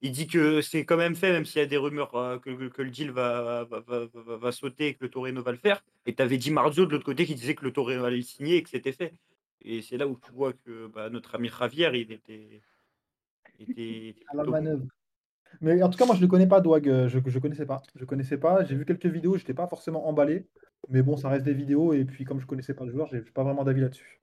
Il 0.00 0.12
dit 0.12 0.28
que 0.28 0.60
c'est 0.60 0.84
quand 0.84 0.96
même 0.96 1.16
fait, 1.16 1.32
même 1.32 1.44
s'il 1.44 1.60
y 1.60 1.64
a 1.64 1.66
des 1.66 1.76
rumeurs 1.76 2.14
euh, 2.14 2.38
que, 2.38 2.50
le 2.50 2.90
deal 2.90 3.10
va, 3.10 3.64
va, 3.64 3.82
va, 4.14 4.52
sauter 4.52 4.88
et 4.88 4.94
que 4.94 5.04
le 5.04 5.10
Torino 5.10 5.42
va 5.42 5.50
le 5.50 5.58
faire. 5.58 5.84
Et 6.06 6.14
tu 6.14 6.22
avais 6.22 6.38
dit 6.38 6.52
Marzio 6.52 6.86
de 6.86 6.92
l'autre 6.92 7.04
côté 7.04 7.26
qui 7.26 7.34
disait 7.34 7.56
que 7.56 7.64
le 7.64 7.72
Torino 7.72 8.04
allait 8.04 8.16
le 8.18 8.22
signer 8.22 8.56
et 8.56 8.62
que 8.62 8.70
c'était 8.70 8.92
fait. 8.92 9.12
Et 9.62 9.82
c'est 9.82 9.96
là 9.96 10.06
où 10.06 10.16
tu 10.24 10.30
vois 10.32 10.52
que 10.52 10.86
bah, 10.86 11.10
notre 11.10 11.34
ami 11.34 11.48
Javier, 11.48 11.90
il 11.94 12.12
était. 12.12 12.62
était- 13.58 14.14
À 14.28 14.36
la 14.36 14.44
manœuvre. 14.44 14.86
Mais 15.60 15.82
en 15.82 15.88
tout 15.88 15.98
cas, 15.98 16.06
moi, 16.06 16.14
je 16.14 16.20
ne 16.20 16.26
le 16.26 16.30
connais 16.30 16.46
pas, 16.46 16.60
Douag. 16.60 16.88
euh, 16.88 17.08
Je 17.08 17.18
ne 17.18 17.38
connaissais 17.40 17.66
pas. 17.66 17.82
Je 17.96 18.04
connaissais 18.04 18.38
pas. 18.38 18.64
J'ai 18.64 18.76
vu 18.76 18.84
quelques 18.84 19.06
vidéos, 19.06 19.34
je 19.34 19.40
n'étais 19.42 19.54
pas 19.54 19.66
forcément 19.66 20.06
emballé. 20.08 20.46
Mais 20.88 21.02
bon, 21.02 21.16
ça 21.16 21.28
reste 21.28 21.44
des 21.44 21.54
vidéos. 21.54 21.92
Et 21.92 22.04
puis, 22.04 22.24
comme 22.24 22.38
je 22.38 22.44
ne 22.44 22.48
connaissais 22.48 22.74
pas 22.74 22.84
le 22.84 22.92
joueur, 22.92 23.08
j'ai 23.08 23.20
pas 23.20 23.42
vraiment 23.42 23.64
d'avis 23.64 23.80
là-dessus. 23.80 24.17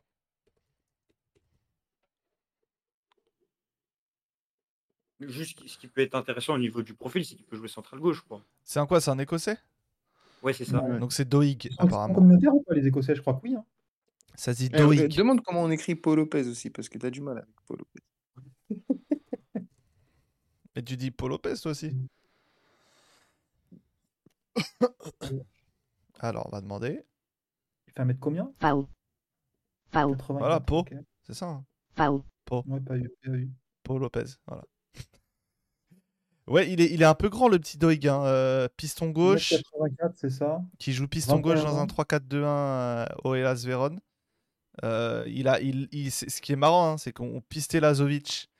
Juste 5.21 5.65
ce 5.67 5.77
qui 5.77 5.87
peut 5.87 6.01
être 6.01 6.15
intéressant 6.15 6.55
au 6.55 6.57
niveau 6.57 6.81
du 6.81 6.93
profil, 6.93 7.23
c'est 7.25 7.35
qu'il 7.35 7.45
peut 7.45 7.55
jouer 7.55 7.67
central 7.69 7.99
gauche, 7.99 8.17
je 8.17 8.21
crois. 8.23 8.41
C'est 8.63 8.79
un 8.79 8.85
quoi? 8.85 8.99
C'est 8.99 9.11
un 9.11 9.19
écossais? 9.19 9.57
Ouais, 10.41 10.51
c'est 10.53 10.65
ça. 10.65 10.83
Ouais. 10.83 10.99
Donc 10.99 11.13
c'est 11.13 11.25
Doig, 11.27 11.69
apparemment. 11.77 12.13
communautaires 12.13 12.53
ou 12.53 12.61
pas, 12.61 12.73
les 12.75 12.85
Écossais? 12.85 13.15
Je 13.15 13.21
crois 13.21 13.33
que 13.35 13.39
oui. 13.43 13.55
hein. 13.55 13.63
Ça 14.35 14.53
se 14.53 14.59
dit 14.59 14.69
Eh, 14.73 14.81
euh, 14.81 14.85
Doig. 14.95 15.07
demande 15.15 15.41
comment 15.41 15.63
on 15.63 15.71
écrit 15.71 15.95
Paul 15.95 16.17
Lopez 16.17 16.45
aussi, 16.47 16.69
parce 16.69 16.89
que 16.89 16.97
t'as 16.97 17.09
du 17.09 17.21
mal 17.21 17.37
avec 17.37 17.49
Paul 17.65 17.77
Lopez. 17.79 18.01
Mais 20.75 20.83
tu 20.83 20.97
dis 20.97 21.09
Paul 21.11 21.29
Lopez, 21.31 21.53
toi 21.61 21.71
aussi 21.71 21.95
Alors, 26.19 26.47
on 26.47 26.49
va 26.49 26.61
demander. 26.61 27.01
Il 27.87 27.93
fait 27.93 28.01
un 28.01 28.05
mètre 28.05 28.19
combien? 28.19 28.51
Foul. 28.59 28.85
Foul. 29.91 30.11
84, 30.17 30.37
Voilà, 30.39 30.59
Pau. 30.59 30.79
ok. 30.79 30.93
C'est 31.23 31.33
ça, 31.33 31.47
hein 31.47 31.65
Foul. 31.95 32.21
Ouais, 32.67 32.79
pas 32.81 32.97
eu, 32.97 33.09
pas 33.23 33.31
eu. 33.31 33.49
Paul 33.83 34.01
Lopez, 34.01 34.25
voilà. 34.47 34.63
Ouais, 36.47 36.71
il 36.71 36.79
est, 36.79 36.91
il 36.91 37.01
est 37.01 37.05
un 37.05 37.15
peu 37.15 37.29
grand, 37.29 37.47
le 37.47 37.57
petit 37.57 37.77
Doig. 37.79 38.05
hein, 38.07 38.23
euh, 38.25 38.67
piston 38.77 39.09
gauche, 39.09 39.49
84, 39.49 40.13
c'est 40.15 40.29
ça. 40.29 40.61
qui 40.77 40.93
joue 40.93 41.07
piston 41.07 41.39
gauche 41.39 41.57
21 41.57 41.71
dans 41.71 41.77
un 41.79 41.83
ans. 41.83 41.87
3-4-2-1 41.87 42.43
euh, 42.43 43.05
au 43.23 43.33
Hellas 43.33 43.63
Vérone. 43.65 43.99
Euh, 44.83 45.23
il 45.25 45.47
a, 45.47 45.59
il, 45.59 46.11
ce 46.11 46.25
qui 46.41 46.51
est 46.51 46.55
marrant, 46.57 46.91
hein, 46.91 46.97
c'est 46.99 47.13
qu'on 47.13 47.41
pistait 47.49 47.79
Lazovic, 47.79 48.51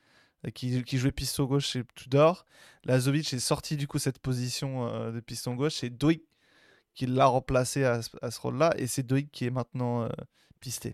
euh, 0.48 0.50
qui, 0.50 0.84
qui 0.84 0.98
jouait 0.98 1.12
piston 1.12 1.44
gauche 1.44 1.68
chez 1.68 1.84
Tudor. 1.94 2.46
Lazovic 2.86 3.32
est 3.34 3.40
sorti 3.40 3.78
du 3.78 3.88
coup 3.88 4.00
cette 4.00 4.18
position 4.18 4.88
euh, 4.88 5.12
de 5.12 5.20
piston 5.20 5.54
gauche. 5.54 5.76
C'est 5.76 5.92
Doig 5.92 6.22
qui 6.96 7.06
l'a 7.06 7.28
remplacé 7.28 7.84
à, 7.84 8.02
ce- 8.02 8.10
à 8.24 8.32
ce 8.32 8.40
rôle-là. 8.42 8.74
Et 8.78 8.88
c'est 8.88 9.04
Doig 9.04 9.28
qui 9.32 9.46
est 9.46 9.52
maintenant 9.52 10.10
pisté. 10.60 10.94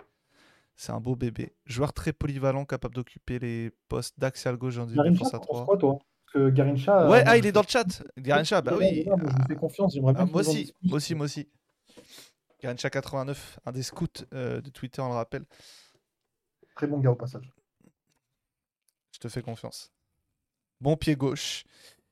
C'est 0.75 0.91
un 0.91 0.99
beau 0.99 1.15
bébé. 1.15 1.55
Joueur 1.65 1.93
très 1.93 2.11
polyvalent, 2.13 2.65
capable 2.65 2.95
d'occuper 2.95 3.37
les 3.39 3.71
postes 3.87 4.19
d'axial 4.19 4.57
gauche 4.57 4.75
Garincha, 4.77 5.03
défense 5.11 5.33
à 5.33 5.39
t'en 5.39 5.45
penses 5.45 5.47
3. 5.57 5.65
quoi, 5.65 5.77
toi? 5.77 5.99
Parce 5.99 6.33
que 6.33 6.49
Garincha. 6.49 7.09
Ouais, 7.09 7.19
euh, 7.19 7.23
ah, 7.27 7.37
il 7.37 7.45
est 7.45 7.51
dans 7.51 7.61
le 7.61 7.67
chat. 7.67 7.85
Garincha, 8.17 8.61
bah 8.61 8.73
oui. 8.77 9.05
je 9.05 9.47
fais 9.47 9.55
confiance. 9.55 9.93
J'aimerais 9.93 10.13
bien 10.13 10.23
Ah, 10.23 10.25
moi 10.25 10.37
en 10.37 10.39
aussi, 10.49 10.73
moi 10.83 10.97
aussi, 10.97 11.13
moi 11.15 11.25
aussi. 11.25 11.49
Garincha 12.61 12.89
89, 12.89 13.59
un 13.65 13.71
des 13.71 13.83
scouts 13.83 14.07
euh, 14.33 14.61
de 14.61 14.69
Twitter, 14.69 15.01
on 15.01 15.09
le 15.09 15.15
rappelle. 15.15 15.45
Très 16.75 16.87
bon 16.87 16.99
gars 16.99 17.11
au 17.11 17.15
passage. 17.15 17.51
Je 19.13 19.19
te 19.19 19.27
fais 19.29 19.41
confiance. 19.41 19.91
Bon 20.79 20.95
pied 20.95 21.15
gauche. 21.15 21.63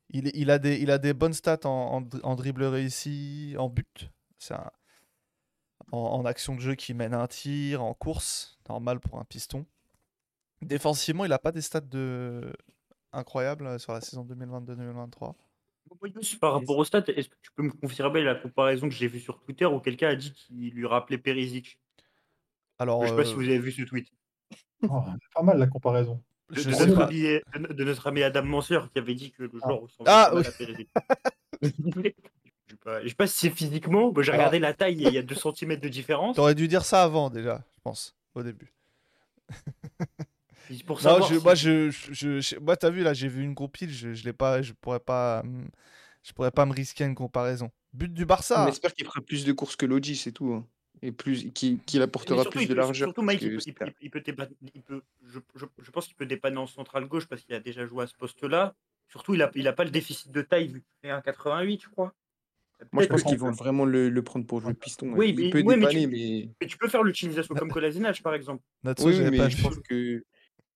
Il, 0.09 0.31
il, 0.35 0.49
a, 0.51 0.57
des, 0.59 0.77
il 0.79 0.89
a 0.91 0.97
des 0.97 1.13
bonnes 1.13 1.33
stats 1.33 1.59
en, 1.65 2.03
en, 2.03 2.19
en 2.23 2.35
dribble 2.35 2.63
réussi, 2.63 3.55
en 3.57 3.69
but. 3.69 4.09
C'est 4.39 4.55
un- 4.55 4.71
en, 5.91 5.97
en 5.97 6.25
action 6.25 6.55
de 6.55 6.59
jeu 6.61 6.75
qui 6.75 6.93
mène 6.93 7.13
un 7.13 7.27
tir, 7.27 7.83
en 7.83 7.93
course, 7.93 8.59
normal 8.67 8.99
pour 8.99 9.19
un 9.19 9.23
piston. 9.25 9.65
Défensivement, 10.61 11.25
il 11.25 11.29
n'a 11.29 11.39
pas 11.39 11.51
des 11.51 11.61
stats 11.61 11.79
de... 11.81 12.53
incroyables 13.13 13.65
euh, 13.65 13.77
sur 13.79 13.93
la 13.93 14.01
saison 14.01 14.25
2022-2023. 14.25 15.33
Par 16.39 16.53
rapport 16.53 16.77
au 16.77 16.83
stade, 16.83 17.09
est-ce 17.09 17.29
que 17.29 17.35
tu 17.41 17.51
peux 17.55 17.63
me 17.63 17.71
confirmer 17.71 18.21
la 18.23 18.35
comparaison 18.35 18.87
que 18.87 18.93
j'ai 18.93 19.07
vue 19.07 19.19
sur 19.19 19.39
Twitter 19.41 19.65
où 19.65 19.79
quelqu'un 19.79 20.09
a 20.09 20.15
dit 20.15 20.33
qu'il 20.33 20.71
lui 20.71 20.85
rappelait 20.85 21.17
Perisic? 21.17 21.79
Alors, 22.77 23.03
Je 23.03 23.09
sais 23.09 23.15
pas 23.15 23.25
si 23.25 23.31
euh, 23.33 23.35
vous 23.35 23.41
avez 23.43 23.57
vu 23.59 23.71
ce 23.71 23.81
tweet. 23.81 24.07
Oh, 24.83 25.01
pas 25.33 25.41
mal 25.41 25.57
la 25.57 25.67
comparaison. 25.67 26.21
De, 26.51 26.63
notre 26.63 27.01
ami, 27.01 27.21
de, 27.21 27.73
de 27.73 27.83
notre 27.83 28.07
ami 28.07 28.23
Adam 28.23 28.43
Manseur 28.43 28.91
qui 28.91 28.99
avait 28.99 29.13
dit 29.15 29.31
que 29.31 29.43
le 29.43 29.51
Ah. 29.61 29.67
joueur 29.67 29.81
ressemblait 29.81 30.11
Ah, 30.13 30.31
oui. 30.33 30.43
à 30.45 30.51
Perisic. 30.51 30.89
Je 32.85 32.91
sais 32.91 32.95
pas, 32.95 33.03
je 33.03 33.07
sais 33.09 33.15
pas 33.15 33.27
si 33.27 33.37
c'est 33.37 33.49
physiquement. 33.49 34.13
J'ai 34.21 34.31
Alors- 34.31 34.39
regardé 34.39 34.59
la 34.59 34.73
taille 34.73 35.03
et 35.03 35.07
il 35.07 35.13
y 35.13 35.17
a 35.17 35.21
2 35.21 35.35
cm 35.35 35.75
de 35.77 35.87
différence. 35.89 36.35
T'aurais 36.35 36.55
dû 36.55 36.67
dire 36.67 36.85
ça 36.85 37.03
avant 37.03 37.29
déjà, 37.29 37.63
je 37.75 37.79
pense, 37.83 38.15
au 38.35 38.43
début. 38.43 38.73
Pour 40.85 40.97
Non, 40.97 41.01
savoir 41.03 41.29
je, 41.29 41.37
si- 41.37 41.43
moi, 41.43 41.55
je, 41.55 41.89
je, 41.89 42.39
je- 42.41 42.59
moi, 42.59 42.77
t'as 42.77 42.91
vu 42.91 43.01
là, 43.01 43.13
j'ai 43.13 43.27
vu 43.27 43.43
une 43.43 43.55
compile, 43.55 43.91
je, 43.91 44.13
je 44.13 44.23
l'ai 44.23 44.33
pas, 44.33 44.61
je 44.61 44.73
pourrais 44.73 44.99
pas, 44.99 45.41
hum, 45.43 45.67
je 46.23 46.31
pourrais 46.31 46.51
pas 46.51 46.65
me 46.67 46.73
risquer 46.73 47.05
à 47.05 47.07
une 47.07 47.15
comparaison. 47.15 47.71
But 47.91 48.13
du 48.13 48.23
On 48.23 48.27
Barça. 48.27 48.67
espère 48.69 48.93
qu'il 48.93 49.05
fera 49.05 49.19
plus 49.21 49.45
de 49.45 49.51
courses 49.51 49.75
que 49.75 49.87
Lodji, 49.87 50.15
c'est 50.15 50.31
tout. 50.31 50.53
hein. 50.53 50.65
Et 51.01 51.11
plus, 51.11 51.49
qu'il 51.53 51.79
Mais 51.95 52.01
apportera 52.01 52.41
surtout, 52.43 52.57
plus 52.57 52.65
il 52.65 52.67
de 52.67 52.73
peut- 52.75 52.79
largeur. 52.81 53.07
Surtout, 53.07 53.21
Mike, 53.23 53.41
il 53.41 53.55
peut, 53.55 53.61
il 53.65 53.73
peut- 53.73 53.85
il 54.01 54.09
peut 54.11 54.19
dépanner- 54.21 54.55
il 54.75 54.81
peut- 54.83 55.01
je, 55.25 55.39
je- 55.55 55.65
je 55.81 55.91
pense 55.91 56.05
qu'il 56.05 56.15
peut 56.15 56.25
dépanner 56.27 56.57
en 56.57 56.67
centrale 56.67 57.05
gauche 57.05 57.25
parce 57.25 57.41
qu'il 57.41 57.55
a 57.55 57.59
déjà 57.59 57.85
joué 57.87 58.03
à 58.03 58.07
ce 58.07 58.13
poste-là. 58.15 58.75
Surtout, 59.07 59.33
il 59.33 59.41
a, 59.41 59.49
il 59.55 59.67
a 59.67 59.73
pas 59.73 59.85
le 59.85 59.89
déficit 59.91 60.29
de 60.31 60.41
taille 60.43 60.67
vu 60.67 60.81
qu'il 60.81 60.93
fait 61.01 61.09
un 61.09 61.21
88, 61.21 61.81
je 61.83 61.89
crois. 61.89 62.13
Moi, 62.91 63.03
je 63.03 63.09
pense 63.09 63.23
qu'ils 63.23 63.37
vont 63.37 63.51
vraiment 63.51 63.85
le, 63.85 64.09
le 64.09 64.21
prendre 64.23 64.45
pour 64.47 64.61
jouer 64.61 64.73
piston. 64.73 65.11
Oui, 65.13 65.29
il 65.29 65.35
mais- 65.45 65.49
peut 65.49 65.57
oui, 65.65 65.75
mais 65.75 65.87
dépanner, 65.87 66.01
tu- 66.01 66.07
mais. 66.07 66.49
Mais 66.61 66.67
tu 66.67 66.77
peux 66.77 66.87
faire 66.87 67.03
l'utilisation 67.03 67.53
comme 67.55 67.69
Kolasinac, 67.71 68.21
par 68.21 68.33
exemple. 68.33 68.63
Natsu, 68.83 69.05
Oui, 69.05 69.19
mais 69.29 69.37
pas 69.37 69.49
je 69.49 69.57
vu. 69.57 69.63
pense 69.63 69.77
que 69.79 70.23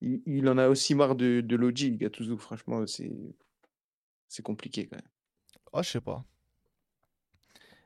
il, 0.01 0.21
il 0.25 0.49
en 0.49 0.57
a 0.57 0.67
aussi 0.67 0.95
marre 0.95 1.15
de, 1.15 1.41
de 1.41 1.55
Lodji, 1.55 1.91
Gattuso. 1.97 2.37
Franchement, 2.37 2.85
c'est 2.87 3.11
c'est 4.27 4.43
compliqué 4.43 4.87
quand 4.87 4.97
même. 4.97 5.07
Oh, 5.71 5.81
je 5.81 5.89
sais 5.89 6.01
pas. 6.01 6.23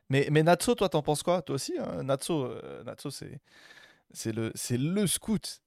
Mais, 0.09 0.27
mais 0.31 0.41
Natsu, 0.43 0.73
toi, 0.75 0.89
t'en 0.89 1.01
penses 1.01 1.21
quoi? 1.23 1.41
Toi 1.41 1.55
aussi 1.55 1.73
hein 1.77 2.03
Natsu, 2.03 2.31
euh, 2.31 2.83
Natsu, 2.85 3.11
c'est, 3.11 3.39
c'est 4.11 4.31
le, 4.31 4.51
c'est 4.55 4.77
le 4.77 5.05
scout. 5.05 5.61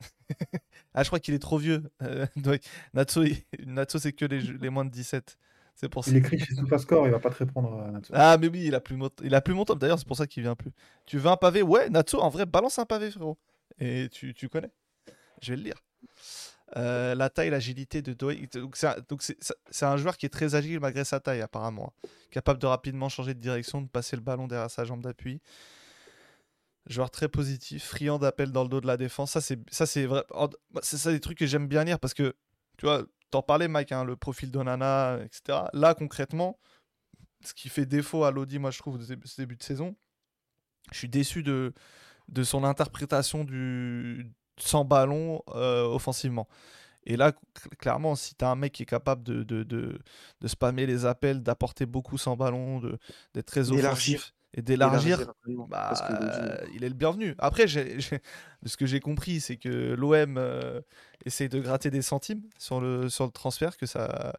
ah, 0.94 1.02
je 1.02 1.08
crois 1.08 1.20
qu'il 1.20 1.34
est 1.34 1.38
trop 1.38 1.58
vieux. 1.58 1.82
Euh, 2.02 2.26
donc, 2.36 2.60
Natsu, 2.94 3.34
c'est 3.98 4.12
que 4.12 4.24
les, 4.24 4.40
les 4.40 4.70
moins 4.70 4.84
de 4.84 4.90
17. 4.90 5.36
C'est 5.80 5.88
pour 5.88 6.04
ça. 6.04 6.10
Il 6.10 6.16
écrit 6.16 6.40
chez 6.40 6.56
SofaScore, 6.56 7.06
il 7.06 7.12
va 7.12 7.20
pas 7.20 7.30
te 7.30 7.36
répondre. 7.36 7.72
euh, 7.72 7.90
Natsu. 7.92 8.10
Ah, 8.12 8.36
mais 8.36 8.48
oui, 8.48 8.64
il 8.66 8.74
a 8.74 8.80
plus 8.80 8.96
mon, 8.96 9.10
il 9.22 9.32
a 9.32 9.40
plus 9.40 9.54
mon 9.54 9.64
top. 9.64 9.78
D'ailleurs, 9.78 9.98
c'est 10.00 10.08
pour 10.08 10.16
ça 10.16 10.26
qu'il 10.26 10.42
vient 10.42 10.56
plus. 10.56 10.72
Tu 11.06 11.18
veux 11.18 11.30
un 11.30 11.36
pavé? 11.36 11.62
Ouais, 11.62 11.88
Natsu, 11.88 12.16
en 12.16 12.28
vrai, 12.30 12.46
balance 12.46 12.80
un 12.80 12.84
pavé, 12.84 13.12
frérot. 13.12 13.38
Et 13.78 14.08
tu, 14.10 14.34
tu 14.34 14.48
connais. 14.48 14.72
Je 15.40 15.52
vais 15.52 15.56
le 15.56 15.62
lire. 15.62 15.80
Euh, 16.76 17.14
la 17.14 17.30
taille, 17.30 17.50
l'agilité 17.50 18.02
de 18.02 18.12
Doig. 18.12 18.48
Donc 19.08 19.22
c'est 19.22 19.86
un, 19.86 19.96
joueur 19.96 20.16
qui 20.16 20.26
est 20.26 20.30
très 20.30 20.56
agile 20.56 20.80
malgré 20.80 21.04
sa 21.04 21.20
taille 21.20 21.42
apparemment. 21.42 21.94
hein. 22.04 22.08
Capable 22.32 22.58
de 22.58 22.66
rapidement 22.66 23.08
changer 23.08 23.34
de 23.34 23.40
direction, 23.40 23.80
de 23.80 23.88
passer 23.88 24.16
le 24.16 24.22
ballon 24.22 24.48
derrière 24.48 24.70
sa 24.70 24.84
jambe 24.84 25.00
d'appui. 25.00 25.40
Joueur 26.86 27.10
très 27.10 27.28
positif, 27.28 27.84
friand 27.84 28.18
d'appel 28.18 28.50
dans 28.50 28.64
le 28.64 28.68
dos 28.68 28.80
de 28.80 28.86
la 28.88 28.96
défense. 28.96 29.30
Ça 29.30 29.40
c'est 29.40 29.60
ça 29.70 29.86
c'est 29.86 30.06
vrai. 30.06 30.24
C'est 30.82 30.98
ça 30.98 31.12
des 31.12 31.20
trucs 31.20 31.38
que 31.38 31.46
j'aime 31.46 31.68
bien 31.68 31.84
lire 31.84 32.00
parce 32.00 32.14
que 32.14 32.34
tu 32.78 32.86
vois, 32.86 33.04
t'en 33.30 33.42
parlais 33.42 33.68
Mike, 33.68 33.92
hein, 33.92 34.04
le 34.04 34.16
profil 34.16 34.50
d'Onana, 34.50 35.18
etc. 35.24 35.58
Là 35.72 35.94
concrètement, 35.94 36.58
ce 37.44 37.54
qui 37.54 37.68
fait 37.68 37.86
défaut 37.86 38.24
à 38.24 38.30
Lodi, 38.30 38.58
moi 38.58 38.70
je 38.70 38.78
trouve, 38.78 38.98
de 38.98 39.04
ce 39.04 39.40
début 39.40 39.56
de 39.56 39.62
saison, 39.62 39.96
je 40.92 40.98
suis 40.98 41.08
déçu 41.08 41.42
de, 41.42 41.72
de 42.28 42.42
son 42.42 42.64
interprétation 42.64 43.44
du 43.44 44.32
sans 44.58 44.84
ballon 44.84 45.42
euh, 45.50 45.84
offensivement. 45.84 46.48
Et 47.04 47.16
là, 47.16 47.30
cl- 47.30 47.76
clairement, 47.78 48.16
si 48.16 48.34
tu 48.34 48.44
as 48.44 48.50
un 48.50 48.56
mec 48.56 48.72
qui 48.72 48.82
est 48.82 48.86
capable 48.86 49.22
de, 49.22 49.42
de, 49.44 49.62
de, 49.62 49.98
de 50.40 50.48
spammer 50.48 50.84
les 50.84 51.06
appels, 51.06 51.42
d'apporter 51.42 51.86
beaucoup 51.86 52.18
sans 52.18 52.36
ballon, 52.36 52.80
d'être 53.34 53.46
très 53.46 53.70
offensif 53.88 54.34
et 54.54 54.62
d'élargir, 54.62 55.32
bah, 55.68 55.92
il 56.74 56.82
est 56.82 56.88
le 56.88 56.94
bienvenu. 56.94 57.34
Après, 57.38 57.66
ce 57.68 58.76
que 58.76 58.86
j'ai 58.86 59.00
compris, 59.00 59.40
c'est 59.40 59.56
que 59.56 59.94
l'OM 59.94 60.36
euh, 60.38 60.80
essaie 61.24 61.48
de 61.48 61.60
gratter 61.60 61.90
des 61.90 62.02
centimes 62.02 62.42
sur 62.58 62.80
le, 62.80 63.08
sur 63.08 63.24
le 63.26 63.30
transfert, 63.30 63.76
que, 63.76 63.86
ça, 63.86 64.34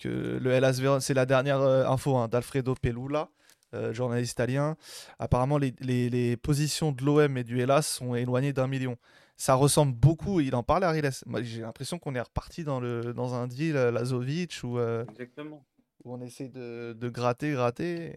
que 0.00 0.08
le 0.08 0.50
Hellas 0.50 0.78
Vérone, 0.80 1.00
c'est 1.00 1.14
la 1.14 1.26
dernière 1.26 1.60
euh, 1.60 1.86
info 1.86 2.16
hein, 2.16 2.28
d'Alfredo 2.28 2.74
Pelula, 2.74 3.28
euh, 3.74 3.92
journaliste 3.94 4.32
italien. 4.32 4.76
Apparemment, 5.18 5.58
les, 5.58 5.74
les- 5.80 6.10
les 6.10 6.36
positions 6.36 6.90
de 6.92 7.04
l'OM 7.04 7.36
et 7.38 7.44
du 7.44 7.60
Hellas 7.60 7.82
sont 7.82 8.14
éloignées 8.16 8.52
d'un 8.52 8.66
million. 8.66 8.96
Ça 9.36 9.54
ressemble 9.54 9.94
beaucoup, 9.94 10.40
il 10.40 10.54
en 10.54 10.62
parlait 10.62 10.86
à 10.86 10.90
Riles. 10.90 11.08
J'ai 11.42 11.62
l'impression 11.62 11.98
qu'on 11.98 12.14
est 12.14 12.20
reparti 12.20 12.64
dans, 12.64 12.80
le, 12.80 13.14
dans 13.14 13.34
un 13.34 13.46
deal 13.46 13.76
euh, 13.76 13.90
Lazovic 13.90 14.60
où, 14.64 14.78
euh, 14.78 15.04
Exactement. 15.08 15.64
où 16.04 16.12
on 16.14 16.20
essaie 16.20 16.48
de, 16.48 16.92
de 16.92 17.08
gratter, 17.08 17.52
gratter. 17.52 18.16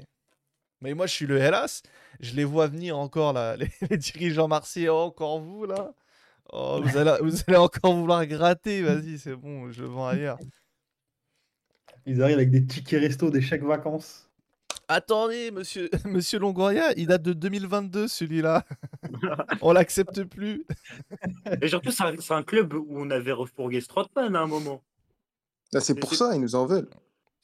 Mais 0.82 0.94
moi, 0.94 1.08
je 1.08 1.14
suis 1.14 1.26
le 1.26 1.38
Hellas. 1.38 1.82
Je 2.20 2.34
les 2.36 2.44
vois 2.44 2.68
venir 2.68 2.98
encore, 2.98 3.34
là, 3.34 3.56
les, 3.58 3.70
les 3.90 3.98
dirigeants 3.98 4.48
marseillais. 4.48 4.90
Oh, 4.90 4.98
encore 4.98 5.40
vous, 5.40 5.66
là 5.66 5.94
Oh, 6.54 6.80
vous, 6.84 6.98
allez, 6.98 7.16
vous 7.22 7.38
allez 7.48 7.58
encore 7.58 7.94
vouloir 7.94 8.26
gratter. 8.28 8.82
Vas-y, 8.84 9.18
c'est 9.18 9.36
bon, 9.36 9.72
je 9.72 9.82
le 9.82 9.88
vends 9.88 10.08
ailleurs. 10.08 10.38
Ils 12.06 12.22
arrivent 12.22 12.38
avec 12.38 12.52
des 12.52 12.66
tickets 12.66 13.02
resto, 13.02 13.32
des 13.32 13.42
chèques 13.42 13.64
vacances. 13.64 14.30
Attendez, 14.88 15.50
monsieur, 15.50 15.90
monsieur 16.06 16.38
Longoria, 16.38 16.94
il 16.96 17.08
date 17.08 17.24
de 17.24 17.34
2022, 17.34 18.08
celui-là. 18.08 18.64
on 19.62 19.74
l'accepte 19.74 20.24
plus. 20.24 20.66
Et 21.62 21.68
surtout, 21.68 21.92
c'est 21.92 22.34
un, 22.34 22.44
club 22.44 22.74
où 22.74 22.86
on 22.90 23.10
avait 23.10 23.32
refourgué 23.32 23.82
Strootman 23.82 24.36
à 24.36 24.42
un 24.42 24.48
moment. 24.48 24.84
Ah, 25.74 25.80
c'est 25.80 25.96
pour 25.96 26.14
ça, 26.14 26.36
ils 26.36 26.42
nous 26.42 26.54
en 26.54 26.68
veulent. 26.68 26.90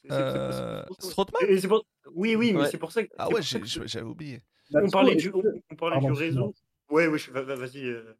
Euh, 0.10 0.84
c'est 1.00 1.68
pour- 1.68 1.86
Oui, 2.16 2.36
oui, 2.36 2.54
mais 2.54 2.62
Ouais. 2.62 2.68
c'est 2.70 2.78
pour 2.78 2.92
ça 2.92 3.04
que. 3.04 3.10
Ah 3.18 3.28
ouais, 3.30 3.42
que 3.42 3.88
j'avais 3.88 4.06
oublié. 4.06 4.42
On 4.74 4.90
parlait 4.90 5.16
du, 5.16 5.30
on, 5.34 5.44
on 5.72 5.76
parlait 5.76 5.96
Pardon, 5.96 6.08
du 6.08 6.14
réseau. 6.14 6.54
Ouais, 6.90 7.08
ouais, 7.08 7.18
je- 7.18 7.32
va- 7.32 7.42
va- 7.44 7.56
vas-y. 7.56 7.86
euh, 7.86 8.14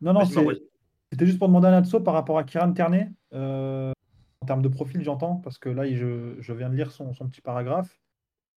Non, 0.00 0.12
non, 0.12 0.20
vas-y, 0.20 0.28
c'est- 0.28 0.34
Marouane. 0.36 0.58
c'était 1.10 1.26
juste 1.26 1.38
pour 1.38 1.48
demander 1.48 1.68
à 1.68 1.70
Natso 1.70 2.00
par 2.00 2.14
rapport 2.14 2.38
à 2.38 2.44
Kiran 2.44 2.72
Ternet. 2.72 3.08
euh, 3.32 3.92
en 4.42 4.46
termes 4.46 4.62
de 4.62 4.68
profil, 4.68 5.02
j'entends, 5.02 5.36
parce 5.36 5.58
que 5.58 5.68
là, 5.68 5.92
je, 5.92 6.36
je 6.38 6.52
viens 6.52 6.68
de 6.70 6.76
lire 6.76 6.92
son, 6.92 7.12
son 7.14 7.26
petit 7.28 7.40
paragraphe. 7.40 7.98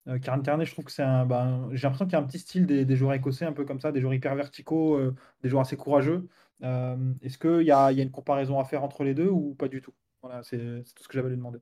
Euh, 0.08 0.20
Kiran 0.20 0.42
Ternet, 0.42 0.66
je 0.66 0.72
trouve 0.72 0.86
que 0.86 0.92
c'est 0.92 1.04
un. 1.04 1.26
ben, 1.26 1.70
j'ai 1.72 1.84
l'impression 1.84 2.06
qu'il 2.06 2.14
y 2.14 2.16
a 2.16 2.20
un 2.20 2.24
petit 2.28 2.40
style 2.40 2.66
des, 2.66 2.86
des 2.86 2.96
joueurs 2.96 3.14
écossais, 3.14 3.46
un 3.46 3.54
peu 3.54 3.66
comme 3.66 3.80
ça, 3.80 3.92
des 3.92 4.02
joueurs 4.02 4.14
hyper 4.14 4.36
verticaux, 4.36 4.96
euh, 4.98 5.16
des 5.42 5.50
joueurs 5.50 5.62
assez 5.62 5.78
courageux. 5.78 6.28
Euh, 6.64 6.96
Est-ce 7.22 7.38
qu'il 7.38 7.66
y 7.66 7.72
a, 7.72 7.92
y 7.92 8.00
a 8.00 8.04
une 8.04 8.12
comparaison 8.12 8.60
à 8.60 8.66
faire 8.66 8.84
entre 8.84 9.04
les 9.04 9.14
deux 9.14 9.30
ou 9.30 9.56
pas 9.56 9.68
du 9.68 9.82
tout? 9.82 9.94
Voilà, 10.22 10.44
c'est 10.44 10.84
c'est 10.86 10.94
tout 10.94 11.04
ce 11.04 11.08
que 11.08 11.14
j'avais 11.16 11.28
à 11.28 11.30
lui 11.32 11.38
demander. 11.38 11.60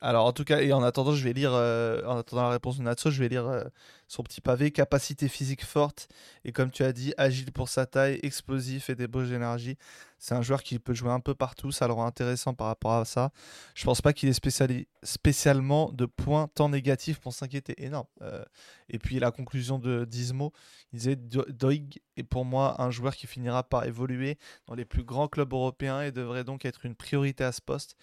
Alors 0.00 0.26
en 0.26 0.32
tout 0.32 0.44
cas, 0.44 0.60
et 0.60 0.72
en 0.72 0.82
attendant, 0.82 1.12
je 1.14 1.24
vais 1.24 1.32
lire, 1.32 1.52
euh, 1.54 2.02
en 2.06 2.18
attendant 2.18 2.42
la 2.42 2.50
réponse 2.50 2.76
de 2.78 2.82
Natso, 2.82 3.10
je 3.10 3.18
vais 3.20 3.28
lire 3.28 3.46
euh, 3.46 3.64
son 4.06 4.22
petit 4.22 4.40
pavé. 4.42 4.70
Capacité 4.70 5.28
physique 5.28 5.64
forte 5.64 6.08
et 6.44 6.52
comme 6.52 6.70
tu 6.70 6.82
as 6.84 6.92
dit, 6.92 7.14
agile 7.16 7.52
pour 7.52 7.68
sa 7.70 7.86
taille, 7.86 8.18
explosif 8.22 8.90
et 8.90 8.94
débauche 8.94 9.28
d'énergie. 9.28 9.76
C'est 10.18 10.34
un 10.34 10.42
joueur 10.42 10.62
qui 10.62 10.78
peut 10.78 10.94
jouer 10.94 11.10
un 11.10 11.20
peu 11.20 11.34
partout, 11.34 11.70
ça 11.70 11.86
le 11.86 11.92
rend 11.92 12.06
intéressant 12.06 12.54
par 12.54 12.68
rapport 12.68 12.92
à 12.94 13.04
ça. 13.04 13.30
Je 13.74 13.84
pense 13.84 14.00
pas 14.00 14.14
qu'il 14.14 14.30
ait 14.30 14.86
spécialement 15.02 15.90
de 15.92 16.06
points 16.06 16.48
tant 16.54 16.70
négatifs 16.70 17.18
pour 17.20 17.34
s'inquiéter. 17.34 17.74
Énorme. 17.82 18.06
Euh, 18.22 18.42
et 18.88 18.98
puis 18.98 19.18
la 19.18 19.30
conclusion 19.30 19.78
de 19.78 20.04
Dismo, 20.06 20.52
il 20.92 20.98
disait 20.98 21.16
Do- 21.16 21.44
Doig 21.48 21.98
est 22.16 22.22
pour 22.22 22.44
moi 22.46 22.80
un 22.80 22.90
joueur 22.90 23.16
qui 23.16 23.26
finira 23.26 23.62
par 23.62 23.84
évoluer 23.84 24.38
dans 24.66 24.74
les 24.74 24.84
plus 24.86 25.04
grands 25.04 25.28
clubs 25.28 25.52
européens 25.52 26.00
et 26.02 26.10
devrait 26.10 26.44
donc 26.44 26.64
être 26.64 26.86
une 26.86 26.94
priorité 26.94 27.44
à 27.44 27.52
ce 27.52 27.60
poste. 27.60 27.96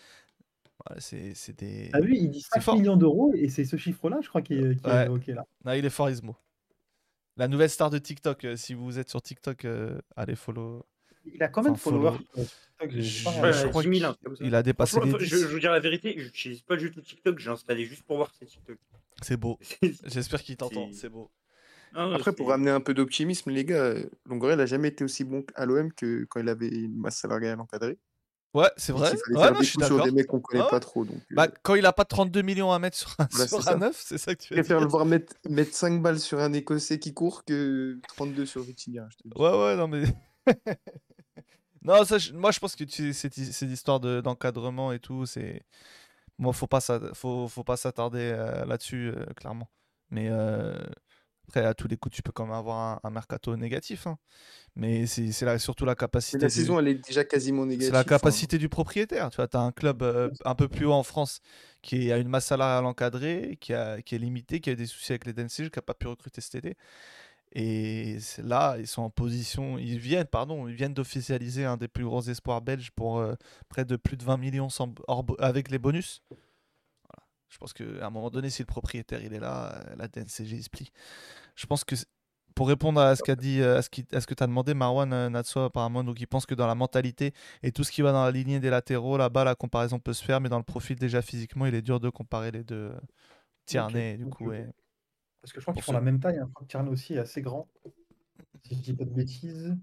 Voilà, 0.85 1.01
c'est 1.01 1.33
c'est 1.35 1.57
des. 1.57 1.89
T'as 1.91 1.99
vu, 2.01 2.15
il 2.15 2.29
dit 2.31 2.41
C'est 2.41 2.55
5 2.55 2.61
fort. 2.61 2.75
millions 2.77 2.95
d'euros 2.97 3.33
et 3.35 3.49
c'est 3.49 3.65
ce 3.65 3.75
chiffre-là, 3.77 4.19
je 4.21 4.29
crois, 4.29 4.41
qui 4.41 4.53
est, 4.55 4.81
qui 4.81 4.87
est 4.87 4.89
Ouais. 4.89 5.33
là. 5.35 5.45
Non, 5.65 5.73
il 5.73 5.85
est 5.85 5.89
fort, 5.89 6.09
Ismo. 6.09 6.35
La 7.37 7.47
nouvelle 7.47 7.69
star 7.69 7.89
de 7.89 7.97
TikTok. 7.97 8.45
euh, 8.45 8.55
si 8.55 8.73
vous 8.73 8.99
êtes 8.99 9.09
sur 9.09 9.21
TikTok, 9.21 9.65
euh, 9.65 9.99
allez 10.15 10.35
follow. 10.35 10.85
Il 11.25 11.41
a 11.43 11.47
combien 11.49 11.69
de 11.71 11.75
Enfin, 11.75 11.91
followers 11.91 12.17
follow. 12.17 12.45
sur 12.45 12.57
TikTok 12.79 12.91
J'ai- 12.91 13.01
j'ai 13.01 13.23
pas 13.23 13.31
Je- 13.31 13.37
regardé. 13.37 13.57
je 13.59 13.63
Ouais, 13.63 13.69
crois 13.69 13.81
10 13.83 13.87
000, 13.89 13.93
qu'il- 13.97 14.05
un 14.05 14.13
truc 14.13 14.23
comme 14.23 14.35
ça. 14.37 14.43
Il 14.45 14.55
a 14.55 14.63
dépassé 14.63 14.97
Franchement, 14.97 15.17
les 15.17 15.25
je, 15.25 15.35
10. 15.35 15.41
je 15.43 15.47
veux 15.47 15.59
dire 15.59 15.71
la 15.71 15.79
vérité, 15.79 16.15
je 16.17 16.23
n'utilise 16.25 16.61
pas 16.61 16.75
du 16.77 16.91
tout 16.91 17.01
TikTok, 17.01 17.39
j'ai 17.39 17.49
installé 17.49 17.85
juste 17.85 18.03
pour 18.03 18.17
voir 18.17 18.33
ces 18.33 18.45
TikTok. 18.47 18.77
C'est 19.21 19.37
beau. 19.37 19.59
J'espère 20.05 20.41
qu'il 20.41 20.57
t'entend. 20.57 20.87
C'est- 20.91 21.01
C'est 21.01 21.09
beau. 21.09 21.29
Non, 21.93 22.13
Après, 22.13 22.31
pour 22.33 22.47
ramener 22.49 22.71
un 22.71 22.79
peu 22.79 22.93
d'optimisme, 22.93 23.49
les 23.51 23.65
gars, 23.65 23.75
euh, 23.83 24.03
Longoria 24.25 24.55
n'a 24.55 24.65
jamais 24.65 24.87
été 24.87 25.03
aussi 25.03 25.23
bon 25.25 25.43
à 25.55 25.65
l'OM 25.65 25.91
que 25.91 26.23
quand 26.29 26.39
il 26.39 26.47
avait 26.49 26.69
une 26.69 26.95
masse 26.95 27.17
salariale 27.17 27.59
encadrée. 27.59 27.97
Ouais, 28.53 28.69
c'est 28.75 28.91
vrai. 28.91 29.09
fallait 29.09 29.37
Ouais, 29.37 29.51
non, 29.51 29.59
des 29.59 29.65
je 29.65 29.69
suis 29.71 29.83
sur 29.85 30.03
des 30.03 30.11
mecs 30.11 30.27
qu'on 30.27 30.41
connaît 30.41 30.59
Ah 30.61 30.65
ouais. 30.65 30.69
pas 30.71 30.79
trop. 30.81 31.05
Donc, 31.05 31.15
euh, 31.15 31.35
Bah, 31.35 31.47
quand 31.63 31.75
il 31.75 31.85
a 31.85 31.93
pas 31.93 32.03
32 32.05 32.41
millions 32.41 32.71
à 32.73 32.79
mettre 32.79 32.97
sur 32.97 33.15
un, 33.17 33.27
Voilà, 33.31 33.47
sur 33.47 33.61
c'est 33.63 33.69
un 33.69 33.71
ça. 33.73 33.77
neuf, 33.77 34.03
c'est 34.05 34.17
ça 34.17 34.35
que 34.35 34.41
tu 34.41 34.49
je 34.49 34.53
veux 34.55 34.61
préfère 34.61 34.77
dire. 34.79 34.85
le 34.85 34.91
voir 34.91 35.05
mettre, 35.05 35.33
mettre 35.49 35.73
5 35.73 36.01
balles 36.01 36.19
sur 36.19 36.39
un 36.39 36.51
Écossais 36.51 36.99
qui 36.99 37.13
court 37.13 37.45
que 37.45 37.99
32 38.09 38.45
sur 38.45 38.61
Vitinha. 38.63 39.07
je. 39.09 39.41
Ouais, 39.41 39.49
ouais, 39.57 39.75
non, 39.77 39.87
mais. 39.87 40.03
non, 41.83 42.03
ça, 42.05 42.17
je- 42.17 42.33
moi, 42.33 42.51
je 42.51 42.59
pense 42.59 42.75
que 42.75 42.83
tu, 42.83 43.13
cette, 43.13 43.37
hi- 43.37 43.53
cette 43.53 43.69
histoire 43.69 43.99
de- 43.99 44.21
d'encadrement 44.21 44.91
et 44.91 44.99
tout, 44.99 45.25
c'est. 45.25 45.63
Moi, 46.37 46.53
faut 46.53 46.67
pas 46.67 46.81
s'a- 46.81 47.13
faut, 47.13 47.47
faut 47.47 47.63
pas 47.63 47.77
s'attarder 47.77 48.31
euh, 48.33 48.65
là-dessus, 48.65 49.11
euh, 49.15 49.25
clairement. 49.35 49.69
Mais 50.09 50.27
euh, 50.29 50.73
après, 51.51 51.65
à 51.67 51.73
tous 51.73 51.87
les 51.87 51.97
coups, 51.97 52.15
tu 52.15 52.23
peux 52.23 52.31
quand 52.31 52.45
même 52.45 52.55
avoir 52.55 52.77
un, 52.77 52.99
un 53.03 53.09
mercato 53.09 53.55
négatif. 53.57 54.07
hein. 54.07 54.17
Mais 54.75 55.05
c'est 55.05 55.31
surtout 55.57 55.85
la 55.85 55.95
capacité. 55.95 56.37
Mais 56.37 56.43
la 56.43 56.49
du- 56.49 56.53
saison, 56.55 56.79
elle 56.79 56.87
est 56.87 57.05
déjà 57.05 57.25
quasiment 57.25 57.65
négative. 57.65 57.89
C'est 57.89 57.93
la 57.93 58.03
capacité 58.05 58.57
du 58.57 58.69
propriétaire. 58.69 59.29
Tu 59.29 59.35
vois, 59.37 59.47
as 59.51 59.59
un 59.59 59.71
club 59.71 60.01
euh, 60.01 60.29
un 60.45 60.55
peu 60.55 60.69
plus 60.69 60.85
haut 60.85 60.93
en 60.93 61.03
France 61.03 61.41
qui 61.81 62.11
a 62.11 62.17
une 62.17 62.29
masse 62.29 62.45
salariale 62.45 62.85
encadrée, 62.85 63.57
qui, 63.59 63.73
a, 63.73 64.01
qui 64.01 64.15
est 64.15 64.17
limitée, 64.17 64.61
qui 64.61 64.69
a 64.69 64.73
eu 64.73 64.75
des 64.77 64.85
soucis 64.85 65.11
avec 65.11 65.25
les 65.25 65.33
DNCG, 65.33 65.69
qui 65.69 65.77
n'a 65.77 65.81
pas 65.81 65.93
pu 65.93 66.07
recruter 66.07 66.39
cet 66.41 66.55
été. 66.55 66.77
Et 67.53 68.17
là, 68.41 68.77
ils 68.79 68.87
sont 68.87 69.01
en 69.01 69.09
position, 69.09 69.77
ils 69.77 69.99
viennent, 69.99 70.25
pardon, 70.27 70.69
ils 70.69 70.75
viennent 70.75 70.93
d'officialiser 70.93 71.65
un 71.65 71.75
des 71.75 71.89
plus 71.89 72.05
gros 72.05 72.21
espoirs 72.21 72.61
belges 72.61 72.91
pour 72.91 73.19
euh, 73.19 73.35
près 73.67 73.83
de 73.83 73.97
plus 73.97 74.15
de 74.15 74.23
20 74.23 74.37
millions 74.37 74.69
sans, 74.69 74.93
avec 75.39 75.69
les 75.69 75.79
bonus. 75.79 76.23
Je 77.51 77.57
pense 77.57 77.73
qu'à 77.73 77.83
un 78.01 78.09
moment 78.09 78.29
donné, 78.31 78.49
si 78.49 78.61
le 78.61 78.65
propriétaire 78.65 79.21
il 79.23 79.33
est 79.33 79.39
là, 79.39 79.75
euh, 79.75 79.95
la 79.97 80.07
DNCG 80.07 80.55
il 80.55 80.63
se 80.63 80.69
plie. 80.69 80.89
Je 81.55 81.65
pense 81.67 81.83
que 81.83 81.95
pour 82.55 82.67
répondre 82.67 82.99
à 83.01 83.15
ce 83.15 83.21
qu'a 83.23 83.35
dit, 83.35 83.61
euh, 83.61 83.77
à 83.77 83.81
ce, 83.81 83.89
qui- 83.89 84.05
à 84.13 84.21
ce 84.21 84.25
que 84.27 84.33
tu 84.33 84.41
as 84.43 84.47
demandé, 84.47 84.73
Marwan 84.73 85.11
euh, 85.13 85.29
Natso, 85.29 85.59
apparemment, 85.59 86.03
donc 86.03 86.19
il 86.19 86.27
pense 86.27 86.45
que 86.45 86.55
dans 86.55 86.67
la 86.67 86.75
mentalité 86.75 87.33
et 87.61 87.71
tout 87.71 87.83
ce 87.83 87.91
qui 87.91 88.01
va 88.01 88.11
dans 88.13 88.23
la 88.23 88.31
lignée 88.31 88.59
des 88.59 88.69
latéraux, 88.69 89.17
là-bas, 89.17 89.43
la 89.43 89.55
comparaison 89.55 89.99
peut 89.99 90.13
se 90.13 90.23
faire, 90.23 90.39
mais 90.41 90.49
dans 90.49 90.57
le 90.57 90.63
profil 90.63 90.97
déjà 90.97 91.21
physiquement, 91.21 91.65
il 91.65 91.75
est 91.75 91.81
dur 91.81 91.99
de 91.99 92.09
comparer 92.09 92.51
les 92.51 92.63
deux. 92.63 92.91
Tierney, 93.65 94.17
du 94.17 94.25
coup, 94.25 94.47
ouais. 94.49 94.69
Parce 95.41 95.53
que 95.53 95.59
je 95.59 95.65
crois 95.65 95.73
qu'ils 95.73 95.83
font 95.83 95.91
la 95.93 96.01
même 96.01 96.19
taille. 96.19 96.37
Hein. 96.39 96.45
Je 96.47 96.53
crois 96.53 96.65
que 96.65 96.71
Tierney 96.71 96.89
aussi 96.89 97.13
est 97.15 97.19
assez 97.19 97.41
grand. 97.41 97.67
Si 98.63 98.75
je 98.75 98.81
dis 98.81 98.93
pas 98.93 99.05
de 99.05 99.09
bêtises. 99.11 99.75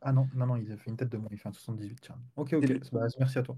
Ah 0.00 0.12
non, 0.12 0.28
non, 0.34 0.46
non, 0.46 0.56
il 0.56 0.70
a 0.72 0.76
fait 0.76 0.90
une 0.90 0.96
tête 0.96 1.10
de 1.10 1.16
moins. 1.18 1.28
Il 1.30 1.38
fait 1.38 1.48
un 1.48 1.52
78, 1.52 2.00
Tierney. 2.00 2.22
Ok, 2.36 2.52
ok. 2.54 2.68
Le- 2.68 2.80
Bah, 2.92 3.06
merci 3.18 3.38
à 3.38 3.42
toi. 3.42 3.56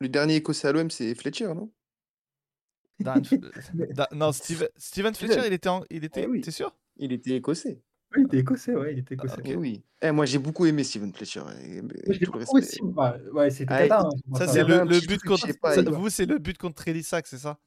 Le 0.00 0.08
dernier 0.08 0.36
Écossais 0.36 0.68
à 0.68 0.72
l'OM, 0.72 0.90
c'est 0.90 1.14
Fletcher, 1.14 1.52
non? 1.54 1.70
Dan- 3.00 3.22
Da- 3.94 4.08
non, 4.12 4.32
Steven, 4.32 4.68
Steven 4.76 5.14
Fletcher, 5.14 5.42
il 5.46 5.52
était, 5.52 5.68
en- 5.68 5.84
il 5.90 6.04
était, 6.04 6.22
Eh 6.24 6.26
oui. 6.26 6.40
t'es 6.40 6.50
sûr? 6.50 6.76
Il 6.96 7.12
était 7.12 7.30
écossais. 7.36 7.80
Oui, 8.14 8.22
il 8.22 8.26
était 8.26 8.38
écossais, 8.38 8.74
ouais, 8.74 8.92
il 8.92 8.98
était 8.98 9.14
écossais. 9.14 9.40
Eh 9.44 9.56
oui. 9.56 9.82
Eh, 10.02 10.10
moi, 10.10 10.26
j'ai 10.26 10.38
beaucoup 10.38 10.66
aimé 10.66 10.84
Steven 10.84 11.12
Fletcher. 11.14 11.42
et- 11.62 11.80
aussi. 12.52 12.80
Ouais, 13.32 13.50
c'était 13.50 13.88
Ah, 13.90 14.02
hein, 14.02 14.34
Ça, 14.36 14.46
c'est 14.48 14.64
le, 14.64 14.80
un 14.80 14.84
le 14.84 15.00
but 15.06 15.22
contre. 15.22 15.46
pas, 15.60 15.74
ça- 15.74 15.82
vous, 15.82 16.10
c'est 16.10 16.26
le 16.26 16.38
but 16.38 16.58
contre 16.58 16.82
Trélissac, 16.82 17.26
c'est 17.26 17.38
ça? 17.38 17.58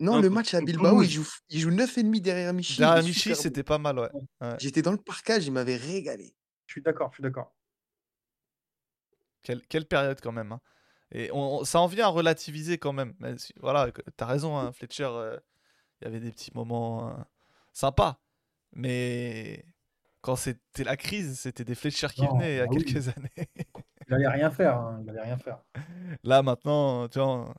Non, 0.00 0.16
Non, 0.16 0.20
le 0.22 0.28
match 0.30 0.52
à 0.54 0.60
Bilbao, 0.60 1.02
il 1.02 1.08
joue, 1.10 1.26
il 1.50 1.60
joue 1.60 1.70
9,5 1.70 2.20
derrière 2.20 2.52
Michi. 2.52 2.78
Derrière 2.78 3.02
Michi, 3.04 3.34
c'était 3.36 3.62
pas 3.62 3.78
mal, 3.78 3.98
ouais. 4.00 4.10
J'étais 4.58 4.82
dans 4.82 4.92
le 4.92 4.98
parcage, 4.98 5.46
il 5.46 5.52
m'avait 5.52 5.76
régalé. 5.76 6.34
Je 6.66 6.72
suis 6.72 6.82
d'accord, 6.82 7.10
je 7.10 7.16
suis 7.16 7.22
d'accord. 7.22 7.54
Quelle, 9.42 9.60
quelle 9.66 9.86
période 9.86 10.20
quand 10.20 10.32
même. 10.32 10.52
hein. 10.52 10.60
Et 11.14 11.30
on, 11.32 11.60
on- 11.60 11.64
ça 11.64 11.80
en 11.80 11.86
vient 11.86 12.06
à 12.06 12.08
relativiser 12.10 12.78
quand 12.78 12.92
même. 12.92 13.14
Mais 13.20 13.34
voilà, 13.60 13.90
t'as 14.16 14.26
raison, 14.26 14.58
hein, 14.58 14.72
Fletcher. 14.72 15.04
euh, 15.10 15.38
Il 16.02 16.06
y 16.06 16.08
avait 16.08 16.20
des 16.20 16.32
petits 16.32 16.52
moments 16.54 17.10
euh, 17.10 17.14
sympas. 17.72 18.20
Mais 18.72 19.64
quand 20.22 20.36
c'était 20.36 20.84
la 20.84 20.96
crise, 20.96 21.40
c'était 21.40 21.64
des 21.64 21.74
Fletcher 21.76 22.08
qui 22.14 22.22
Non, 22.22 22.34
venaient 22.34 22.54
il 22.54 22.58
y 22.58 22.60
a 22.60 22.66
bah 22.66 22.72
oui. 22.74 22.84
quelques 22.84 23.08
années. 23.08 23.30
Il 23.56 23.64
il 24.08 24.14
allait 24.14 24.28
rien 24.28 24.50
faire. 24.50 24.76
hein, 24.78 25.00
Il 25.02 25.10
allait 25.10 25.22
rien 25.22 25.38
faire. 25.38 25.58
Là, 26.24 26.42
maintenant, 26.42 27.08
tu 27.08 27.18
vois, 27.20 27.54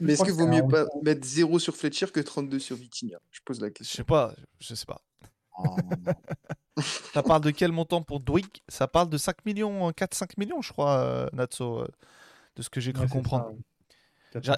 Mais 0.00 0.14
est-ce 0.14 0.22
qu'il 0.22 0.32
que 0.32 0.36
vaut 0.38 0.46
mieux 0.46 0.66
pas 0.66 0.84
mettre 1.02 1.26
0 1.26 1.58
sur 1.58 1.76
Fletcher 1.76 2.06
que 2.08 2.20
32 2.20 2.58
sur 2.58 2.76
Vitinha? 2.76 3.18
Je 3.30 3.40
pose 3.44 3.60
la 3.60 3.68
je 3.68 3.72
question. 3.72 3.96
sais 3.98 4.04
pas, 4.04 4.34
je 4.60 4.74
sais 4.74 4.86
pas. 4.86 5.00
Oh, 5.58 5.76
Ça 7.14 7.22
parle 7.22 7.42
de 7.42 7.50
quel 7.50 7.72
montant 7.72 8.02
pour 8.02 8.20
Dwick 8.20 8.62
Ça 8.68 8.88
parle 8.88 9.08
de 9.10 9.18
5 9.18 9.44
millions, 9.44 9.92
4-5 9.92 10.36
millions, 10.38 10.62
je 10.62 10.72
crois, 10.72 10.98
euh, 11.00 11.28
Natso, 11.32 11.80
euh, 11.82 11.88
de 12.56 12.62
ce 12.62 12.70
que 12.70 12.80
j'ai 12.80 12.92
cru 12.92 13.04
Ouais, 13.04 13.08
comprendre. 13.08 13.54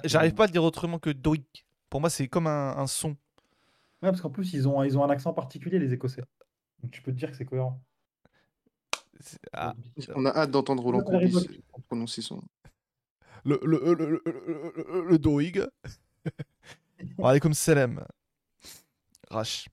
J'arrive 0.05 0.33
pas 0.33 0.43
à 0.43 0.47
le 0.47 0.51
dire 0.51 0.63
autrement 0.63 0.99
que 0.99 1.09
Dwick. 1.09 1.65
Pour 1.89 2.01
moi, 2.01 2.09
c'est 2.09 2.27
comme 2.27 2.47
un, 2.47 2.77
un 2.77 2.87
son. 2.87 3.09
Ouais, 3.09 4.09
parce 4.11 4.21
qu'en 4.21 4.29
plus, 4.29 4.53
ils 4.53 4.67
ont, 4.67 4.83
ils 4.83 4.97
ont 4.97 5.03
un 5.03 5.09
accent 5.09 5.33
particulier, 5.33 5.79
les 5.79 5.93
Écossais. 5.93 6.23
Donc 6.81 6.91
tu 6.91 7.01
peux 7.01 7.11
te 7.11 7.17
dire 7.17 7.31
que 7.31 7.37
c'est 7.37 7.45
cohérent. 7.45 7.81
Ah, 9.53 9.73
On 10.15 10.25
a 10.25 10.29
hâte 10.29 10.51
d'entendre 10.51 10.83
Roland 10.83 11.01
Courbis 11.01 11.47
prononcer 11.87 12.21
son. 12.21 12.41
le, 13.43 13.59
le, 13.63 13.79
le, 13.79 13.93
le, 13.93 14.21
le, 14.25 14.73
le- 14.75 15.07
le 15.09 15.17
Doig. 15.19 15.67
Salam. 17.53 18.05
Rash. 19.29 19.69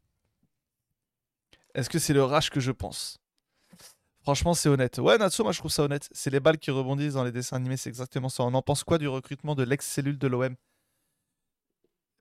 Est-ce 1.74 1.90
que 1.90 1.98
c'est 1.98 2.12
le 2.14 2.22
Rash 2.22 2.50
que 2.50 2.60
je 2.60 2.70
pense? 2.72 3.18
Franchement, 4.22 4.54
c'est 4.54 4.68
honnête. 4.68 4.98
Ouais, 4.98 5.18
Natsu, 5.18 5.42
moi 5.42 5.52
je 5.52 5.58
trouve 5.58 5.70
ça 5.70 5.82
honnête. 5.82 6.08
C'est 6.12 6.30
les 6.30 6.40
balles 6.40 6.58
qui 6.58 6.70
rebondissent 6.70 7.14
dans 7.14 7.24
les 7.24 7.32
dessins 7.32 7.56
animés, 7.56 7.76
c'est 7.76 7.88
exactement 7.88 8.28
ça. 8.28 8.44
On 8.44 8.54
en 8.54 8.62
pense 8.62 8.84
quoi 8.84 8.98
du 8.98 9.08
recrutement 9.08 9.54
de 9.54 9.64
l'ex-cellule 9.64 10.16
de 10.18 10.26
l'OM 10.28 10.54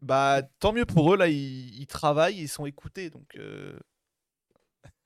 Bah, 0.01 0.41
tant 0.59 0.73
mieux 0.73 0.85
pour 0.85 1.13
eux, 1.13 1.17
là, 1.17 1.27
ils, 1.27 1.79
ils 1.79 1.87
travaillent, 1.87 2.39
ils 2.39 2.47
sont 2.49 2.65
écoutés, 2.65 3.09
donc... 3.11 3.35
euh, 3.37 3.77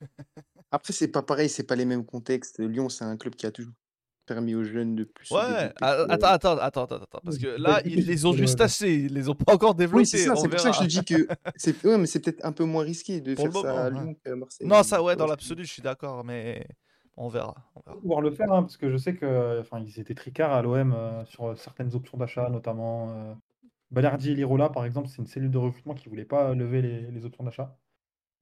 Après, 0.70 0.92
c'est 0.92 1.08
pas 1.08 1.22
pareil, 1.22 1.48
c'est 1.48 1.64
pas 1.64 1.76
les 1.76 1.84
mêmes 1.84 2.04
contextes. 2.04 2.58
Lyon, 2.60 2.88
c'est 2.88 3.04
un 3.04 3.16
club 3.16 3.34
qui 3.34 3.46
a 3.46 3.50
toujours 3.50 3.72
permis 4.26 4.54
aux 4.54 4.64
jeunes 4.64 4.96
de 4.96 5.04
plus 5.04 5.30
Ouais, 5.30 5.72
ah, 5.80 6.04
que- 6.06 6.12
attends, 6.12 6.26
attends, 6.28 6.58
attends, 6.58 6.84
attends, 6.96 7.20
parce 7.24 7.38
que 7.38 7.46
là, 7.46 7.80
ils 7.84 8.04
les 8.06 8.26
ont 8.26 8.32
juste 8.32 8.60
achetés, 8.60 8.94
ils 9.04 9.14
les 9.14 9.28
ont 9.28 9.34
pas 9.34 9.54
encore 9.54 9.74
développés. 9.74 10.00
Oui, 10.00 10.06
c'est 10.06 10.18
ça, 10.18 10.32
on 10.32 10.36
c'est 10.36 10.48
pour 10.48 10.58
ça 10.58 10.70
que 10.70 10.76
je 10.76 10.80
te 10.80 10.86
dis 10.86 11.04
que 11.04 11.28
c'est 11.56 11.84
ouais, 11.84 11.96
mais 11.96 12.06
c'est 12.06 12.20
peut-être 12.20 12.44
un 12.44 12.52
peu 12.52 12.64
moins 12.64 12.82
risqué 12.82 13.20
de 13.20 13.36
faire 13.36 13.52
ça 13.52 13.84
à. 13.84 13.90
Lyon 13.90 14.14
qu'à 14.24 14.34
Marseille. 14.34 14.66
Non, 14.66 14.82
ça, 14.82 15.02
ouais, 15.02 15.14
dans 15.14 15.26
l'absolu, 15.26 15.64
je 15.64 15.72
suis 15.72 15.82
d'accord, 15.82 16.24
mais 16.24 16.66
on 17.16 17.28
verra. 17.28 17.54
On 17.74 17.80
verra. 17.80 18.00
pouvoir 18.00 18.20
le 18.20 18.30
faire, 18.30 18.52
hein, 18.52 18.62
parce 18.62 18.76
que 18.76 18.90
je 18.90 18.96
sais 18.96 19.14
que, 19.16 19.60
enfin, 19.60 19.80
ils 19.80 19.98
étaient 20.00 20.14
tricards 20.14 20.52
à 20.52 20.62
l'OM 20.62 20.92
euh, 20.92 21.24
sur 21.24 21.56
certaines 21.58 21.94
options 21.94 22.18
d'achat, 22.18 22.48
notamment 22.50 23.10
euh, 23.10 23.34
Balerdi 23.90 24.32
et 24.32 24.34
Lirola, 24.34 24.68
par 24.70 24.84
exemple, 24.84 25.08
c'est 25.08 25.18
une 25.18 25.26
cellule 25.26 25.50
de 25.50 25.58
recrutement 25.58 25.94
qui 25.94 26.08
voulait 26.08 26.24
pas 26.24 26.54
lever 26.54 26.82
les, 26.82 27.10
les 27.10 27.24
options 27.24 27.44
d'achat 27.44 27.78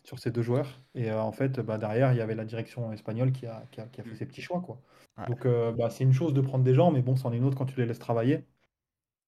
sur 0.04 0.18
ces 0.18 0.30
deux 0.30 0.42
joueurs. 0.42 0.82
Et 0.94 1.10
euh, 1.10 1.20
en 1.20 1.32
fait, 1.32 1.60
bah, 1.60 1.78
derrière, 1.78 2.12
il 2.12 2.18
y 2.18 2.20
avait 2.20 2.34
la 2.34 2.44
direction 2.44 2.92
espagnole 2.92 3.32
qui 3.32 3.46
a, 3.46 3.66
qui 3.70 3.80
a, 3.80 3.86
qui 3.86 4.00
a 4.00 4.04
fait 4.04 4.14
ses 4.14 4.26
petits 4.26 4.42
choix, 4.42 4.60
quoi. 4.60 4.80
Ouais. 5.18 5.26
Donc, 5.26 5.46
euh, 5.46 5.72
bah, 5.72 5.90
c'est 5.90 6.04
une 6.04 6.12
chose 6.12 6.34
de 6.34 6.40
prendre 6.40 6.64
des 6.64 6.74
gens, 6.74 6.90
mais 6.90 7.02
bon, 7.02 7.16
c'en 7.16 7.32
est 7.32 7.36
une 7.38 7.44
autre 7.44 7.56
quand 7.56 7.66
tu 7.66 7.76
les 7.80 7.86
laisses 7.86 7.98
travailler. 7.98 8.46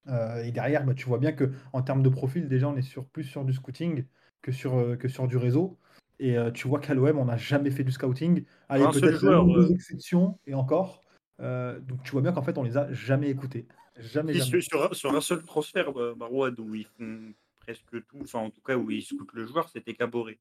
Euh, 0.07 0.43
et 0.43 0.51
derrière, 0.51 0.85
bah, 0.85 0.93
tu 0.93 1.05
vois 1.07 1.17
bien 1.19 1.33
que 1.33 1.51
en 1.73 1.81
termes 1.81 2.03
de 2.03 2.09
profil, 2.09 2.47
déjà, 2.47 2.69
on 2.69 2.75
est 2.77 2.81
sur, 2.81 3.07
plus 3.07 3.23
sur 3.23 3.43
du 3.45 3.53
scouting 3.53 4.05
que 4.41 4.51
sur, 4.51 4.75
euh, 4.77 4.95
que 4.95 5.07
sur 5.07 5.27
du 5.27 5.37
réseau. 5.37 5.79
Et 6.19 6.37
euh, 6.37 6.51
tu 6.51 6.67
vois 6.67 6.79
qu'à 6.79 6.93
l'OM, 6.93 7.17
on 7.19 7.25
n'a 7.25 7.37
jamais 7.37 7.69
fait 7.71 7.83
du 7.83 7.91
scouting. 7.91 8.43
Allez, 8.69 8.83
Un 8.83 8.91
seul 8.91 9.01
peut-être 9.01 9.19
joueur, 9.19 9.43
une 9.43 9.51
ou 9.51 9.55
deux 9.55 9.71
euh. 9.71 9.73
exceptions, 9.75 10.39
et 10.47 10.53
encore. 10.53 11.01
Euh, 11.39 11.79
donc 11.79 12.01
tu 12.03 12.11
vois 12.11 12.21
bien 12.21 12.31
qu'en 12.31 12.41
fait, 12.41 12.57
on 12.57 12.63
les 12.63 12.77
a 12.77 12.91
jamais 12.91 13.29
écoutés. 13.29 13.67
Jamais, 13.97 14.33
jamais. 14.33 14.61
sur, 14.61 14.63
sur 14.63 14.91
un, 14.91 14.93
sur 14.93 15.15
un 15.15 15.21
seul 15.21 15.43
transfert, 15.43 15.91
bah, 15.93 16.13
Marouad, 16.17 16.59
où 16.59 16.73
ils 16.75 16.85
font 16.85 17.33
presque 17.59 18.05
tout, 18.07 18.19
enfin 18.21 18.39
en 18.39 18.49
tout 18.49 18.61
cas 18.61 18.75
où 18.75 18.89
ils 18.89 19.03
scoutent 19.03 19.33
le 19.33 19.45
joueur, 19.45 19.69
c'était 19.69 19.93
Caboret. 19.93 20.39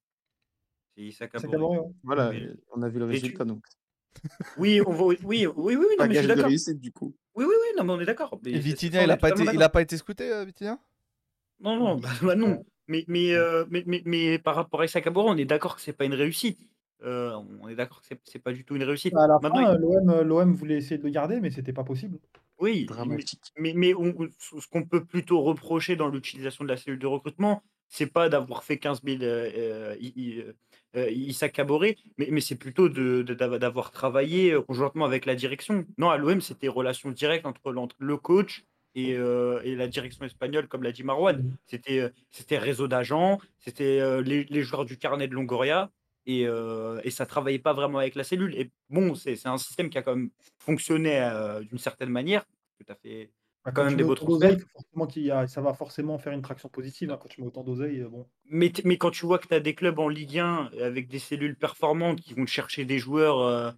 C'est 0.95 1.03
Issa 1.03 1.29
Caboret. 1.29 1.53
Caboret, 1.53 1.79
ouais. 1.79 1.93
Voilà, 2.03 2.31
Mais- 2.31 2.43
euh, 2.43 2.57
on 2.75 2.83
a 2.83 2.89
vu 2.89 2.99
le 2.99 3.07
tu- 3.07 3.13
résultat 3.13 3.45
donc. 3.45 3.65
Oui, 4.57 4.81
on 4.87 5.07
oui, 5.07 5.19
oui, 5.25 5.47
oui, 5.47 5.77
oui, 5.77 5.87
non, 5.99 6.07
mais 6.07 6.15
je 6.15 6.19
suis 6.21 6.29
d'accord. 6.29 6.47
réussite 6.47 6.81
du 6.81 6.91
coup. 6.91 7.15
Oui, 7.35 7.45
oui, 7.45 7.53
oui, 7.55 7.77
non, 7.77 7.85
mais 7.85 7.93
on 7.93 8.01
est 8.01 8.07
d'accord. 8.07 8.39
Mais 8.43 8.53
Et 8.53 8.59
Vitinha, 8.59 9.03
il 9.03 9.09
on 9.09 9.11
a 9.11 9.15
est 9.15 9.19
pas 9.19 9.29
été, 9.29 9.69
pas 9.69 9.83
été 9.83 9.97
scouté, 9.99 10.33
euh, 10.33 10.45
Vitinha? 10.45 10.79
Non, 11.61 11.77
non, 11.77 11.97
bah, 11.97 12.09
bah 12.23 12.35
non. 12.35 12.65
Mais, 12.89 13.05
mais, 13.09 13.33
euh, 13.35 13.65
mais, 13.71 13.83
mais, 13.87 14.03
mais 14.05 14.39
par 14.39 14.55
rapport 14.55 14.81
à 14.81 14.85
Issa 14.85 15.01
Caboret, 15.01 15.31
on 15.31 15.37
est 15.37 15.45
d'accord 15.45 15.77
que 15.77 15.83
c'est 15.83 15.93
pas 15.93 16.05
une 16.05 16.15
réussite. 16.15 16.59
Euh, 17.03 17.35
on 17.61 17.69
est 17.69 17.75
d'accord 17.75 18.01
que 18.01 18.07
c'est- 18.25 18.39
pas 18.39 18.53
du 18.53 18.65
tout 18.65 18.75
une 18.77 18.83
réussite. 18.85 19.15
À 19.17 19.27
la 19.27 19.39
Maintenant, 19.43 19.67
fin, 19.67 19.77
l'OM, 19.77 20.23
l'OM 20.23 20.55
voulait 20.55 20.77
essayer 20.77 20.97
de 20.99 21.03
le 21.05 21.11
garder, 21.11 21.41
mais 21.41 21.51
c'était 21.51 21.73
pas 21.73 21.85
possible. 21.85 22.19
Oui, 22.59 22.87
mais, 22.89 22.95
Dramatique. 22.97 23.41
mais, 23.59 23.75
mais 23.75 23.93
on- 23.95 24.15
on- 24.19 24.29
ce 24.61 24.67
qu'on 24.69 24.85
peut 24.85 25.05
plutôt 25.05 25.43
reprocher 25.43 25.95
dans 25.97 26.09
l'utilisation 26.09 26.65
de 26.65 26.71
la 26.71 26.77
cellule 26.79 26.99
de 26.99 27.07
recrutement, 27.07 27.63
c'est 27.89 28.07
pas 28.07 28.29
d'avoir 28.31 28.65
fait 28.65 28.79
15 28.79 29.03
000 29.05 29.23
euh, 29.23 29.51
euh, 29.57 29.97
I- 30.01 30.43
I- 30.97 31.25
Issa 31.29 31.51
Caboret, 31.51 31.97
mais, 32.17 32.29
mais 32.31 32.41
c'est 32.41 32.55
plutôt 32.57 32.89
de- 32.89 33.21
de- 33.23 33.35
d'av- 33.35 33.59
d'avoir 33.59 33.91
travaillé 33.91 34.57
conjointement 34.67 35.05
avec 35.05 35.27
la 35.27 35.35
direction. 35.35 35.85
Non, 35.99 36.09
à 36.09 36.17
l'OM, 36.17 36.41
c'était 36.41 36.69
relation 36.69 37.11
directe 37.11 37.45
entre, 37.45 37.95
le 37.99 38.17
coach 38.17 38.65
et, 38.97 39.15
euh, 39.17 39.61
et 39.65 39.77
la 39.77 39.87
direction 39.89 40.25
espagnole, 40.27 40.67
comme 40.69 40.83
l'a 40.83 40.93
dit 40.93 41.05
Marouane. 41.05 41.45
C'était 41.67 42.01
euh, 42.01 42.11
c'était 42.33 42.59
réseau 42.59 42.89
d'agents, 42.89 43.39
c'était 43.59 44.01
euh, 44.01 44.23
les, 44.23 44.45
les 44.47 44.63
joueurs 44.65 44.85
du 44.87 44.99
carnet 44.99 45.29
de 45.29 45.35
Longoria. 45.35 45.93
Et, 46.29 46.45
euh, 46.49 47.01
et 47.05 47.11
ça 47.13 47.25
travaillait 47.27 47.61
pas 47.61 47.73
vraiment 47.73 47.99
avec 47.99 48.17
la 48.17 48.25
cellule. 48.25 48.55
Et 48.57 48.73
bon, 48.91 49.15
c'est 49.15 49.37
c'est 49.37 49.49
un 49.49 49.59
système 49.59 49.91
qui 49.91 49.99
a 49.99 50.03
quand 50.03 50.17
même 50.17 50.31
fonctionné 50.59 51.21
d'une 51.71 51.79
certaine 51.79 52.11
manière. 52.11 52.45
Tu 52.85 52.93
as 52.93 52.97
fait 52.97 53.33
Bah, 53.65 53.73
quand 53.73 53.83
quand 53.83 53.85
même 53.85 53.97
des 53.97 54.05
beaux 54.05 54.13
autant 54.13 54.25
d'oseille, 54.27 54.57
transferts. 54.57 54.59
faut 54.59 54.69
forcément 54.73 55.07
qu'il 55.07 55.23
y 55.25 55.31
a- 55.31 55.47
ça 55.47 55.61
va 55.61 55.75
forcément 55.75 56.19
faire 56.19 56.33
une 56.33 56.43
traction 56.43 56.69
positive. 56.71 57.11
hein, 57.11 57.19
quand 57.21 57.29
tu 57.29 57.41
mets 57.43 57.47
autant 57.49 57.65
d'oseille, 57.65 58.01
bon. 58.05 58.29
Mais, 58.49 58.71
t- 58.71 58.83
mais 58.85 58.97
quand 58.97 59.11
tu 59.11 59.27
vois 59.27 59.39
que 59.39 59.49
tu 59.49 59.55
as 59.55 59.61
des 59.61 59.75
clubs 59.75 59.99
en 59.99 60.09
Ligue 60.09 60.39
1 60.39 60.71
avec 60.81 61.09
des 61.09 61.19
cellules 61.19 61.57
performantes 61.57 62.21
qui 62.21 62.35
vont 62.35 62.47
chercher 62.47 62.85
des 62.85 62.99
joueurs 62.99 63.75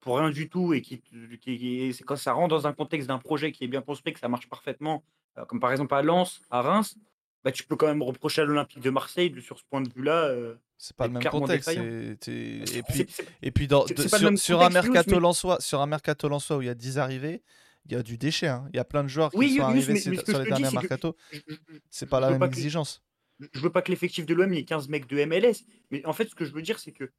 pour 0.00 0.18
rien 0.18 0.30
du 0.30 0.48
tout 0.48 0.72
et 0.74 0.80
qui, 0.80 1.00
qui- 1.40 1.92
c'est 1.94 2.04
quand 2.04 2.16
ça 2.16 2.32
rentre 2.32 2.48
dans 2.48 2.66
un 2.66 2.72
contexte 2.72 3.08
d'un 3.08 3.18
projet 3.18 3.52
qui 3.52 3.64
est 3.64 3.68
bien 3.68 3.82
construit, 3.82 4.12
que 4.12 4.20
ça 4.20 4.28
marche 4.28 4.48
parfaitement, 4.48 5.04
euh, 5.38 5.44
comme 5.44 5.60
par 5.60 5.70
exemple 5.70 5.94
à 5.94 6.02
Lens, 6.02 6.40
à 6.50 6.62
Reims, 6.62 6.96
bah, 7.44 7.52
tu 7.52 7.64
peux 7.64 7.76
quand 7.76 7.86
même 7.86 8.02
reprocher 8.02 8.42
à 8.42 8.44
l'Olympique 8.44 8.80
de 8.80 8.90
Marseille 8.90 9.30
de, 9.30 9.40
sur 9.40 9.58
ce 9.58 9.64
point 9.70 9.80
de 9.80 9.90
vue-là. 9.94 10.24
euh, 10.24 10.54
C'est 10.78 10.96
pas 10.96 11.06
le 11.06 11.12
même 11.14 11.22
contexte. 11.24 11.68
Et 11.70 12.82
puis, 12.88 13.06
et 13.42 13.50
puis 13.50 13.66
dans, 13.66 13.84
de- 13.84 13.94
sur, 14.36 14.60
un 14.62 14.68
contexte, 14.68 14.88
mercato 14.88 15.10
mais- 15.14 15.20
lensois, 15.20 15.60
sur 15.60 15.80
un 15.80 15.86
mercato 15.86 16.28
lensois 16.28 16.56
où 16.58 16.62
il 16.62 16.66
y 16.66 16.70
a 16.70 16.74
10 16.74 16.98
arrivées, 16.98 17.42
il 17.86 17.92
y 17.92 17.94
a 17.96 18.02
du 18.02 18.18
déchet. 18.18 18.48
hein. 18.48 18.68
Il 18.72 18.76
y 18.76 18.78
a 18.80 18.84
plein 18.84 19.02
de 19.02 19.08
joueurs 19.08 19.30
qui 19.30 19.38
Oui, 19.38 19.56
sont 19.56 19.62
arrivés 19.62 19.94
mais- 19.94 20.02
mais 20.06 20.24
sur 20.24 20.38
les 20.38 20.44
derniers 20.46 20.70
mercato. 20.70 21.16
C'est 21.90 22.08
pas 22.08 22.20
la 22.20 22.30
même 22.30 22.40
que- 22.40 22.44
exigence. 22.46 23.02
je 23.52 23.60
veux 23.60 23.70
pas 23.70 23.80
que 23.82 23.90
l'effectif 23.90 24.26
de 24.26 24.34
l'OM 24.34 24.52
il 24.52 24.56
y 24.56 24.60
ait 24.60 24.64
15 24.64 24.88
mecs 24.88 25.06
de 25.06 25.16
MLS, 25.24 25.64
mais 25.90 26.04
en 26.04 26.12
fait, 26.12 26.26
ce 26.28 26.34
que 26.34 26.44
je 26.44 26.52
veux 26.52 26.60
dire, 26.62 26.78
c'est 26.78 26.92
que 26.92 27.10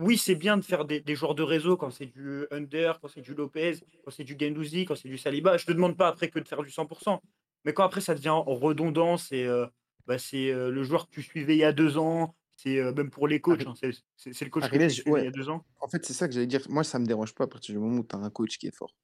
oui, 0.00 0.16
c'est 0.18 0.34
bien 0.36 0.56
de 0.56 0.62
faire 0.62 0.84
des, 0.84 1.00
des 1.00 1.14
joueurs 1.14 1.34
de 1.34 1.42
réseau 1.42 1.76
quand 1.76 1.90
c'est 1.90 2.06
du 2.06 2.46
Under, 2.50 3.00
quand 3.00 3.08
c'est 3.08 3.20
du 3.20 3.34
Lopez, 3.34 3.74
quand 4.04 4.10
c'est 4.10 4.24
du 4.24 4.36
Gendouzi, 4.38 4.84
quand 4.84 4.94
c'est 4.94 5.08
du 5.08 5.18
Saliba. 5.18 5.56
Je 5.56 5.66
te 5.66 5.72
demande 5.72 5.96
pas 5.96 6.08
après 6.08 6.28
que 6.28 6.38
de 6.38 6.46
faire 6.46 6.62
du 6.62 6.70
100%, 6.70 7.20
mais 7.64 7.72
quand 7.72 7.84
après 7.84 8.00
ça 8.00 8.14
devient 8.14 8.30
redondant, 8.46 9.16
c'est 9.16 9.44
euh, 9.44 9.66
bah, 10.06 10.18
c'est 10.18 10.50
euh, 10.50 10.70
le 10.70 10.82
joueur 10.84 11.08
que 11.08 11.14
tu 11.14 11.22
suivais 11.22 11.56
il 11.56 11.60
y 11.60 11.64
a 11.64 11.72
deux 11.72 11.98
ans, 11.98 12.34
c'est 12.56 12.78
euh, 12.78 12.92
même 12.92 13.10
pour 13.10 13.26
les 13.28 13.40
coachs, 13.40 13.66
hein, 13.66 13.74
c'est 13.74 14.40
le 14.44 14.50
coach 14.50 14.68
que 14.70 14.76
tu 14.76 14.90
suivais 14.90 15.10
ouais. 15.10 15.20
il 15.22 15.24
y 15.24 15.28
a 15.28 15.32
deux 15.32 15.48
ans. 15.48 15.64
En 15.80 15.88
fait, 15.88 16.04
c'est 16.04 16.12
ça 16.12 16.28
que 16.28 16.34
j'allais 16.34 16.46
dire. 16.46 16.62
Moi, 16.68 16.84
ça 16.84 16.98
me 16.98 17.06
dérange 17.06 17.34
pas 17.34 17.44
à 17.44 17.48
partir 17.48 17.74
du 17.74 17.80
moment 17.80 17.98
où 17.98 18.04
tu 18.08 18.14
as 18.14 18.18
un 18.18 18.30
coach 18.30 18.56
qui 18.58 18.66
est 18.68 18.74
fort. 18.74 18.94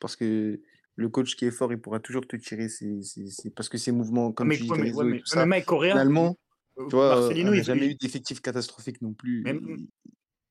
Parce 0.00 0.16
que 0.16 0.60
le 0.96 1.08
coach 1.08 1.36
qui 1.36 1.44
est 1.44 1.50
fort, 1.50 1.70
il 1.72 1.78
pourra 1.80 2.00
toujours 2.00 2.26
te 2.26 2.36
tirer 2.36 2.68
ses, 2.68 3.02
ses- 3.02 3.26
ses- 3.28 3.50
parce 3.50 3.68
que 3.68 3.78
ses 3.78 3.92
mouvements, 3.92 4.32
comme 4.32 4.48
mais, 4.48 4.56
tu 4.56 4.62
dis, 4.64 4.70
ouais, 4.70 4.78
mais, 4.78 4.92
ouais, 4.94 5.04
mais- 5.04 5.22
ça, 5.24 5.44
mais 5.46 5.62
Correa, 5.62 5.90
finalement, 5.92 6.36
euh, 6.78 6.86
tu 6.88 6.96
vois, 6.96 7.20
Marcelino, 7.20 7.48
on 7.48 7.52
n'a 7.52 7.58
il- 7.58 7.64
jamais 7.64 7.86
il- 7.86 7.92
eu 7.92 7.94
d'effectif 7.96 8.40
catastrophique 8.40 9.00
non 9.02 9.12
plus. 9.12 9.44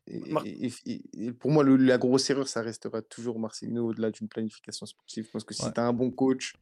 Et, 0.08 0.18
et- 0.30 0.32
Mar- 0.32 0.44
et- 0.46 0.72
et- 0.86 1.02
et 1.26 1.32
pour 1.34 1.52
moi, 1.52 1.64
le- 1.64 1.76
la 1.76 1.98
grosse 1.98 2.30
erreur, 2.30 2.48
ça 2.48 2.62
restera 2.62 3.02
toujours 3.02 3.40
Marcelino 3.40 3.88
au-delà 3.90 4.10
d'une 4.12 4.28
planification 4.30 4.86
sportive. 4.86 5.30
Parce 5.32 5.44
que 5.44 5.54
si 5.54 5.66
Ouais. 5.66 5.74
tu 5.74 5.80
as 5.80 5.86
un 5.86 5.94
bon 5.94 6.12
coach, 6.12 6.54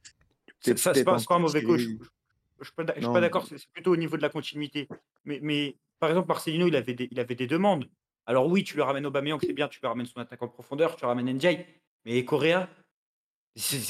tu 0.61 0.75
ça, 0.77 0.93
c'est 0.93 0.93
peut-être 0.93 1.05
pas, 1.05 1.19
c'est 1.19 1.27
pas 1.27 1.35
un 1.35 1.39
mauvais 1.39 1.61
coach. 1.63 1.81
Je 1.81 1.87
je 2.59 2.63
suis 2.65 2.73
pas, 2.73 2.83
d'ac- 2.85 2.95
je 2.97 3.03
suis 3.03 3.13
pas 3.13 3.21
d'accord, 3.21 3.45
c'est 3.47 3.67
plutôt 3.73 3.91
au 3.91 3.97
niveau 3.97 4.15
de 4.17 4.21
la 4.21 4.29
continuité. 4.29 4.87
Mais, 5.25 5.39
mais 5.43 5.75
par 5.99 6.09
exemple, 6.09 6.27
Marcelino, 6.29 6.67
il 6.67 6.75
avait, 6.75 6.93
des, 6.93 7.07
il 7.11 7.19
avait 7.19 7.35
des 7.35 7.47
demandes. 7.47 7.87
Alors 8.25 8.47
oui, 8.47 8.63
tu 8.63 8.75
le 8.77 8.83
ramènes 8.83 9.05
Aubameyang, 9.05 9.39
c'est 9.41 9.53
bien, 9.53 9.67
tu 9.67 9.79
le 9.83 9.87
ramènes 9.89 10.05
son 10.07 10.19
attaque 10.19 10.41
en 10.41 10.47
profondeur, 10.47 10.95
tu 10.95 11.03
le 11.03 11.07
ramènes 11.09 11.29
Ndiaye. 11.33 11.65
Mais 12.05 12.23
Correa, 12.25 12.67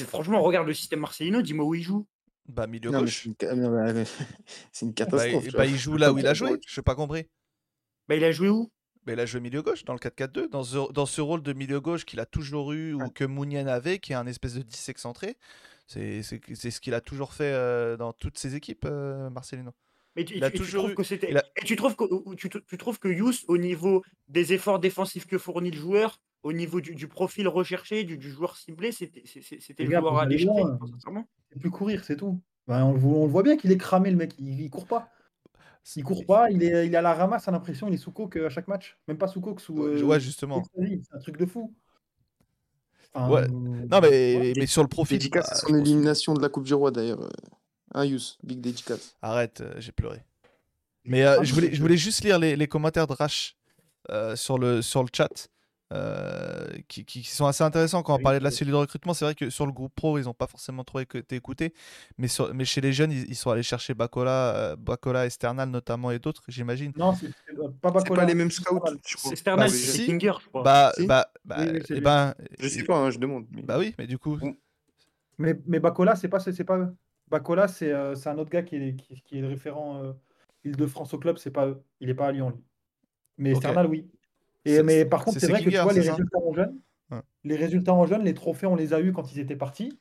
franchement, 0.08 0.42
regarde 0.42 0.68
le 0.68 0.74
système 0.74 1.00
Marcelino, 1.00 1.42
dis-moi 1.42 1.66
où 1.66 1.76
il 1.76 1.84
joue. 1.84 2.06
Bah, 2.48 2.68
milieu 2.68 2.92
Non, 2.92 3.00
gauche. 3.00 3.28
c'est 4.72 4.86
une, 4.86 4.92
Bah, 4.92 4.94
catastrophe. 4.94 5.52
bah, 5.54 5.66
il 5.66 5.78
joue 5.78 5.98
là 5.98 6.12
où 6.14 6.18
il 6.18 6.28
a 6.28 6.34
joué. 6.34 6.60
Je 6.68 6.80
n'ai 6.80 6.84
pas 6.84 6.96
compris. 6.96 7.26
Bah, 8.08 8.16
il 8.16 8.24
a 8.24 8.32
joué 8.32 8.50
où? 8.50 8.70
Mais 9.06 9.14
il 9.14 9.20
a 9.20 9.26
joué 9.26 9.40
milieu 9.40 9.62
gauche 9.62 9.86
dans 9.86 9.94
le 9.94 10.00
4-4-2, 10.00 10.50
dans 10.50 10.64
ce, 10.64 10.92
dans 10.92 11.06
ce 11.06 11.22
rôle 11.22 11.44
de 11.44 11.54
milieu 11.54 11.80
gauche 11.80 12.06
qu'il 12.06 12.20
a 12.20 12.26
toujours 12.26 12.74
eu 12.74 12.94
ou 12.94 13.10
que 13.10 13.24
Mounian 13.24 13.68
avait, 13.68 14.00
qui 14.00 14.14
est 14.14 14.16
un 14.16 14.26
espèce 14.28 14.56
de 14.56 14.62
10 14.64 14.90
excentré. 14.90 15.38
C'est 15.88 16.24
c'est- 16.24 16.42
c'est 16.56 16.72
ce 16.72 16.82
qu'il 16.82 16.96
a 16.96 17.02
toujours 17.02 17.34
fait 17.34 17.52
euh, 17.54 17.96
dans 17.98 18.12
toutes 18.14 18.40
ses 18.40 18.56
équipes, 18.56 18.86
euh, 18.86 19.30
Marcelino. 19.30 19.72
Mais 20.16 20.24
tu, 20.26 20.36
Il 20.38 20.44
a 20.44 20.50
tu- 20.50 20.58
tu 20.58 20.64
toujours 20.64 20.84
trouves 20.84 20.94
eu- 20.94 20.96
que 20.96 21.04
c'était. 21.04 21.30
il 21.30 21.38
a- 21.38 21.44
Et 21.62 21.66
tu 21.66 21.76
trouves 21.76 21.96
que 21.96 22.34
tu, 22.36 22.50
tu 22.50 22.78
trouves 22.78 22.98
que 23.00 23.10
Yous, 23.10 23.34
au 23.48 23.58
niveau 23.60 24.02
des 24.28 24.54
efforts 24.54 24.80
défensifs 24.80 25.28
que 25.28 25.38
fournit 25.38 25.70
le 25.72 25.78
joueur, 25.78 26.20
au 26.42 26.54
niveau 26.54 26.82
du, 26.82 26.96
du 26.96 27.08
profil 27.08 27.48
recherché, 27.48 28.04
du, 28.06 28.18
du 28.18 28.32
joueur 28.32 28.56
ciblé, 28.58 28.92
c'était 28.92 29.22
le 29.84 29.90
gars, 29.90 30.00
joueur 30.00 30.18
à 30.18 30.26
loin. 30.26 30.80
sincèrement. 30.92 31.28
C'est 31.52 31.60
plus 31.60 31.70
courir, 31.70 32.04
c'est 32.06 32.16
tout. 32.18 32.42
Bah, 32.68 32.84
on, 32.86 32.94
le 32.94 33.00
voit- 33.00 33.18
on 33.20 33.26
le 33.26 33.32
voit 33.32 33.44
bien 33.44 33.58
qu'il 33.58 33.72
est 33.72 33.78
cramé, 33.78 34.10
le 34.10 34.18
mec. 34.18 34.34
Il, 34.40 34.60
il 34.62 34.70
court 34.72 34.88
pas. 34.88 35.10
Il 35.96 36.04
court 36.04 36.26
pas, 36.26 36.50
il 36.50 36.64
est, 36.64 36.88
il 36.88 36.94
est 36.94 36.98
à 36.98 37.02
la 37.02 37.14
ramasse, 37.14 37.48
à 37.48 37.52
l'impression, 37.52 37.88
il 37.88 37.94
est 37.94 37.98
sous 37.98 38.12
coke 38.12 38.38
à 38.38 38.50
chaque 38.50 38.68
match. 38.68 38.98
Même 39.08 39.18
pas 39.18 39.28
sous 39.28 39.40
coke, 39.42 39.60
sous. 39.62 39.74
Ouais, 39.74 40.16
euh, 40.16 40.20
justement. 40.20 40.64
C'est 40.76 41.00
un 41.16 41.20
truc 41.20 41.38
de 41.38 41.46
fou. 41.46 41.74
Enfin, 43.14 43.30
Ouais. 43.30 43.42
euh, 43.44 43.48
Non, 43.50 44.00
mais, 44.02 44.36
ouais. 44.38 44.54
mais 44.58 44.66
sur 44.66 44.82
le 44.82 44.88
profil. 44.90 45.20
Dédicace 45.20 45.48
bah, 45.48 45.54
à 45.54 45.56
son 45.58 45.76
élimination 45.78 46.34
de 46.34 46.42
la 46.42 46.50
Coupe 46.50 46.64
du 46.66 46.74
Roi 46.74 46.92
d'ailleurs. 46.92 47.22
euh. 47.22 47.30
Hein, 47.94 48.06
Yous, 48.06 48.36
big 48.44 48.60
dédicace. 48.62 49.16
Arrête, 49.22 49.62
euh, 49.62 49.74
j'ai 49.78 49.92
pleuré. 49.92 50.22
Mais 51.06 51.24
euh, 51.24 51.38
Ah, 51.40 51.44
je, 51.44 51.54
voulais, 51.54 51.74
je 51.74 51.80
voulais 51.82 51.98
juste 51.98 52.24
lire 52.24 52.40
les, 52.40 52.56
les 52.56 52.68
commentaires 52.68 53.06
de 53.08 53.14
Rash 53.14 53.56
euh, 54.10 54.36
sur, 54.36 54.58
le, 54.58 54.82
sur 54.82 55.04
le 55.04 55.10
chat. 55.16 55.50
Euh, 55.94 56.68
qui, 56.88 57.24
sont 57.24 57.46
assez 57.46 57.64
intéressants 57.64 58.02
quand 58.02 58.14
on 58.14 58.18
Oui, 58.18 58.24
parlait 58.24 58.40
de 58.40 58.44
la 58.44 58.52
cellule 58.52 58.72
de 58.74 58.78
recrutement. 58.78 59.14
C'est 59.14 59.26
vrai 59.26 59.36
que 59.36 59.50
sur 59.50 59.66
le 59.66 59.72
groupe 59.72 59.94
pro, 59.94 60.18
ils 60.18 60.24
n'ont 60.26 60.34
pas 60.34 60.48
forcément 60.48 60.84
trop 60.84 61.00
été 61.00 61.36
écoutés. 61.36 61.74
Mais, 62.18 62.28
sur- 62.28 62.54
mais 62.54 62.66
chez 62.66 62.82
les 62.82 62.92
jeunes, 62.92 63.12
ils, 63.12 63.30
ils 63.30 63.36
sont 63.36 63.52
allés 63.52 63.64
chercher 63.64 63.94
Bacola, 63.94 64.56
euh, 64.56 64.76
Bacola 64.76 65.26
Esternal 65.26 65.70
notamment 65.70 66.12
et 66.12 66.20
d'autres, 66.20 66.42
j'imagine. 66.48 66.92
Non, 66.98 67.14
c'est 67.14 67.28
euh, 67.28 67.70
pas 67.82 67.92
Bacola. 67.92 68.22
pas 68.22 68.26
les 68.28 68.34
mêmes 68.36 68.50
scouts. 68.52 68.78
Sternal. 68.80 69.00
je 69.08 69.16
crois. 69.16 69.30
C'est 69.30 69.36
Sternal, 69.36 69.68
Bah, 69.68 69.74
c'est 69.74 69.92
si. 69.92 70.06
Kinger, 70.08 70.34
je 70.42 70.48
crois. 70.50 70.64
Bah, 70.64 70.92
si. 70.98 71.06
bah, 71.06 71.32
bah, 71.44 71.56
Oui, 71.60 71.68
oui, 71.74 71.82
c'est 71.88 71.98
eh 71.98 72.02
ben, 72.02 72.34
Je 72.60 72.68
sais 72.68 72.84
pas, 72.84 72.98
hein, 72.98 73.12
je 73.12 73.20
demande. 73.20 73.46
mais- 73.52 73.62
Bah 73.62 73.78
oui, 73.78 73.94
mais 74.00 74.08
du 74.08 74.18
coup, 74.18 74.40
Mais, 75.38 75.60
mais 75.68 75.80
Bacola, 75.80 76.16
c'est 76.16 76.30
pas, 76.30 76.40
c'est 76.40 76.64
pas 76.64 76.78
eux. 76.80 76.96
Bacola, 77.30 77.68
c'est 77.68 77.92
euh, 77.92 78.16
c'est 78.16 78.30
un 78.30 78.38
autre 78.38 78.50
gars 78.52 78.64
qui 78.64 78.76
est, 78.76 78.96
qui, 78.96 79.22
qui 79.22 79.38
est 79.38 79.42
le 79.42 79.48
référent 79.48 80.02
euh, 80.04 80.14
Île-de-France 80.64 81.14
au 81.14 81.20
club, 81.20 81.38
c'est 81.38 81.52
pas 81.52 81.68
eux. 81.68 81.84
Il 82.00 82.10
est 82.10 82.14
pas 82.16 82.28
à 82.28 82.32
Lyon, 82.32 82.50
lui. 82.52 82.64
Mais 83.38 83.52
Ok. 83.52 83.58
Sternal, 83.58 83.88
oui. 83.88 84.08
Et, 84.66 84.84
mais 84.84 85.06
par 85.06 85.24
contre, 85.24 85.40
c'est 85.40 85.48
vrai 85.48 85.64
que 85.64 85.70
tu 85.70 85.78
vois, 85.78 85.94
les 85.94 86.10
résultats 86.10 86.38
en 86.38 86.54
jeunes, 86.54 86.80
Ouais. 87.12 87.22
les 87.44 87.56
résultats 87.56 87.94
en 87.94 88.08
jeunes, 88.08 88.24
les 88.24 88.34
trophées, 88.34 88.66
on 88.66 88.76
les 88.76 88.92
a 88.94 89.00
eus 89.00 89.14
quand 89.14 89.32
ils 89.32 89.40
étaient 89.40 89.56
partis. 89.56 90.00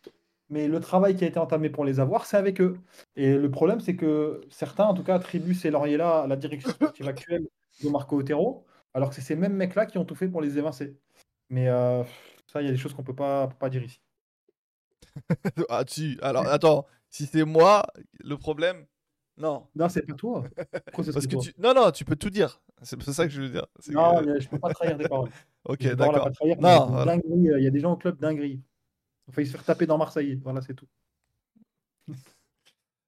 Mais 0.49 0.69
le 0.69 0.81
travail 0.81 1.17
qui 1.17 1.25
a 1.25 1.27
été 1.27 1.39
entamé 1.39 1.69
pour 1.71 1.85
les 1.85 2.01
avoir, 2.01 2.27
c'est 2.27 2.37
avec 2.37 2.61
eux. 2.61 2.79
Et 3.17 3.35
le 3.35 3.51
problème, 3.51 3.81
c'est 3.81 3.97
que 3.97 4.41
certains, 4.51 4.85
en 4.85 4.95
tout 4.95 5.03
cas, 5.03 5.17
attribuent 5.17 5.55
ces 5.55 5.71
lauriers-là 5.71 6.23
à 6.23 6.27
la 6.27 6.37
direction 6.37 6.71
sportive 6.71 7.09
actuelle 7.09 7.47
de 7.83 7.89
Marco 7.89 8.17
Otero, 8.19 8.65
alors 8.95 9.11
que 9.11 9.15
c'est 9.15 9.23
ces 9.23 9.37
mêmes 9.37 9.55
mecs-là 9.55 9.87
qui 9.87 9.99
ont 9.99 10.05
tout 10.05 10.15
fait 10.15 10.29
pour 10.29 10.41
les 10.41 10.59
évincer. 10.59 10.97
Mais 11.51 11.69
euh, 11.69 12.03
ça, 12.47 12.63
il 12.63 12.67
y 12.67 12.69
a 12.69 12.73
des 12.73 12.79
choses 12.79 12.95
qu'on 12.95 13.03
peut 13.03 13.15
pas, 13.15 13.49
peut 13.49 13.57
pas 13.59 13.71
dire 13.71 13.83
ici. 13.83 14.01
ah 15.69 15.85
tu, 15.85 16.19
alors 16.23 16.47
attends, 16.47 16.87
si 17.09 17.27
c'est 17.27 17.45
moi, 17.45 17.85
le 18.21 18.37
problème, 18.37 18.87
non. 19.37 19.67
Non, 19.75 19.89
c'est 19.89 20.03
pas 20.03 20.15
toi. 20.15 20.45
Pourquoi 20.87 21.05
Parce 21.13 21.27
que 21.27 21.33
toi 21.33 21.43
tu... 21.43 21.53
Non, 21.59 21.75
non, 21.75 21.91
tu 21.91 22.05
peux 22.05 22.17
tout 22.17 22.31
dire. 22.31 22.61
C'est 22.83 23.01
c'est 23.03 23.13
ça 23.13 23.27
que 23.27 23.33
je 23.33 23.43
veux 23.43 23.49
dire. 23.51 23.67
Non, 23.91 24.21
que- 24.21 24.25
mais 24.27 24.41
je 24.41 24.49
peux 24.49 24.59
pas 24.59 24.71
trahir 24.73 24.97
des 24.97 25.09
paroles. 25.09 25.31
Ok, 25.67 25.83
d'accord. 25.95 26.31
voilà. 26.91 27.13
euh, 27.15 27.19
Il 27.59 27.65
y 27.65 27.67
a 27.67 27.71
des 27.71 27.81
gens 27.81 27.93
au 27.93 27.97
club 27.97 28.19
dinguerie. 28.21 28.61
Il 29.27 29.31
a 29.31 29.33
failli 29.33 29.47
se 29.47 29.53
faire 29.53 29.65
taper 29.65 29.87
dans 29.87 29.97
Marseille. 29.97 30.39
Voilà, 30.45 30.61
c'est 30.61 30.75
tout. 30.75 30.87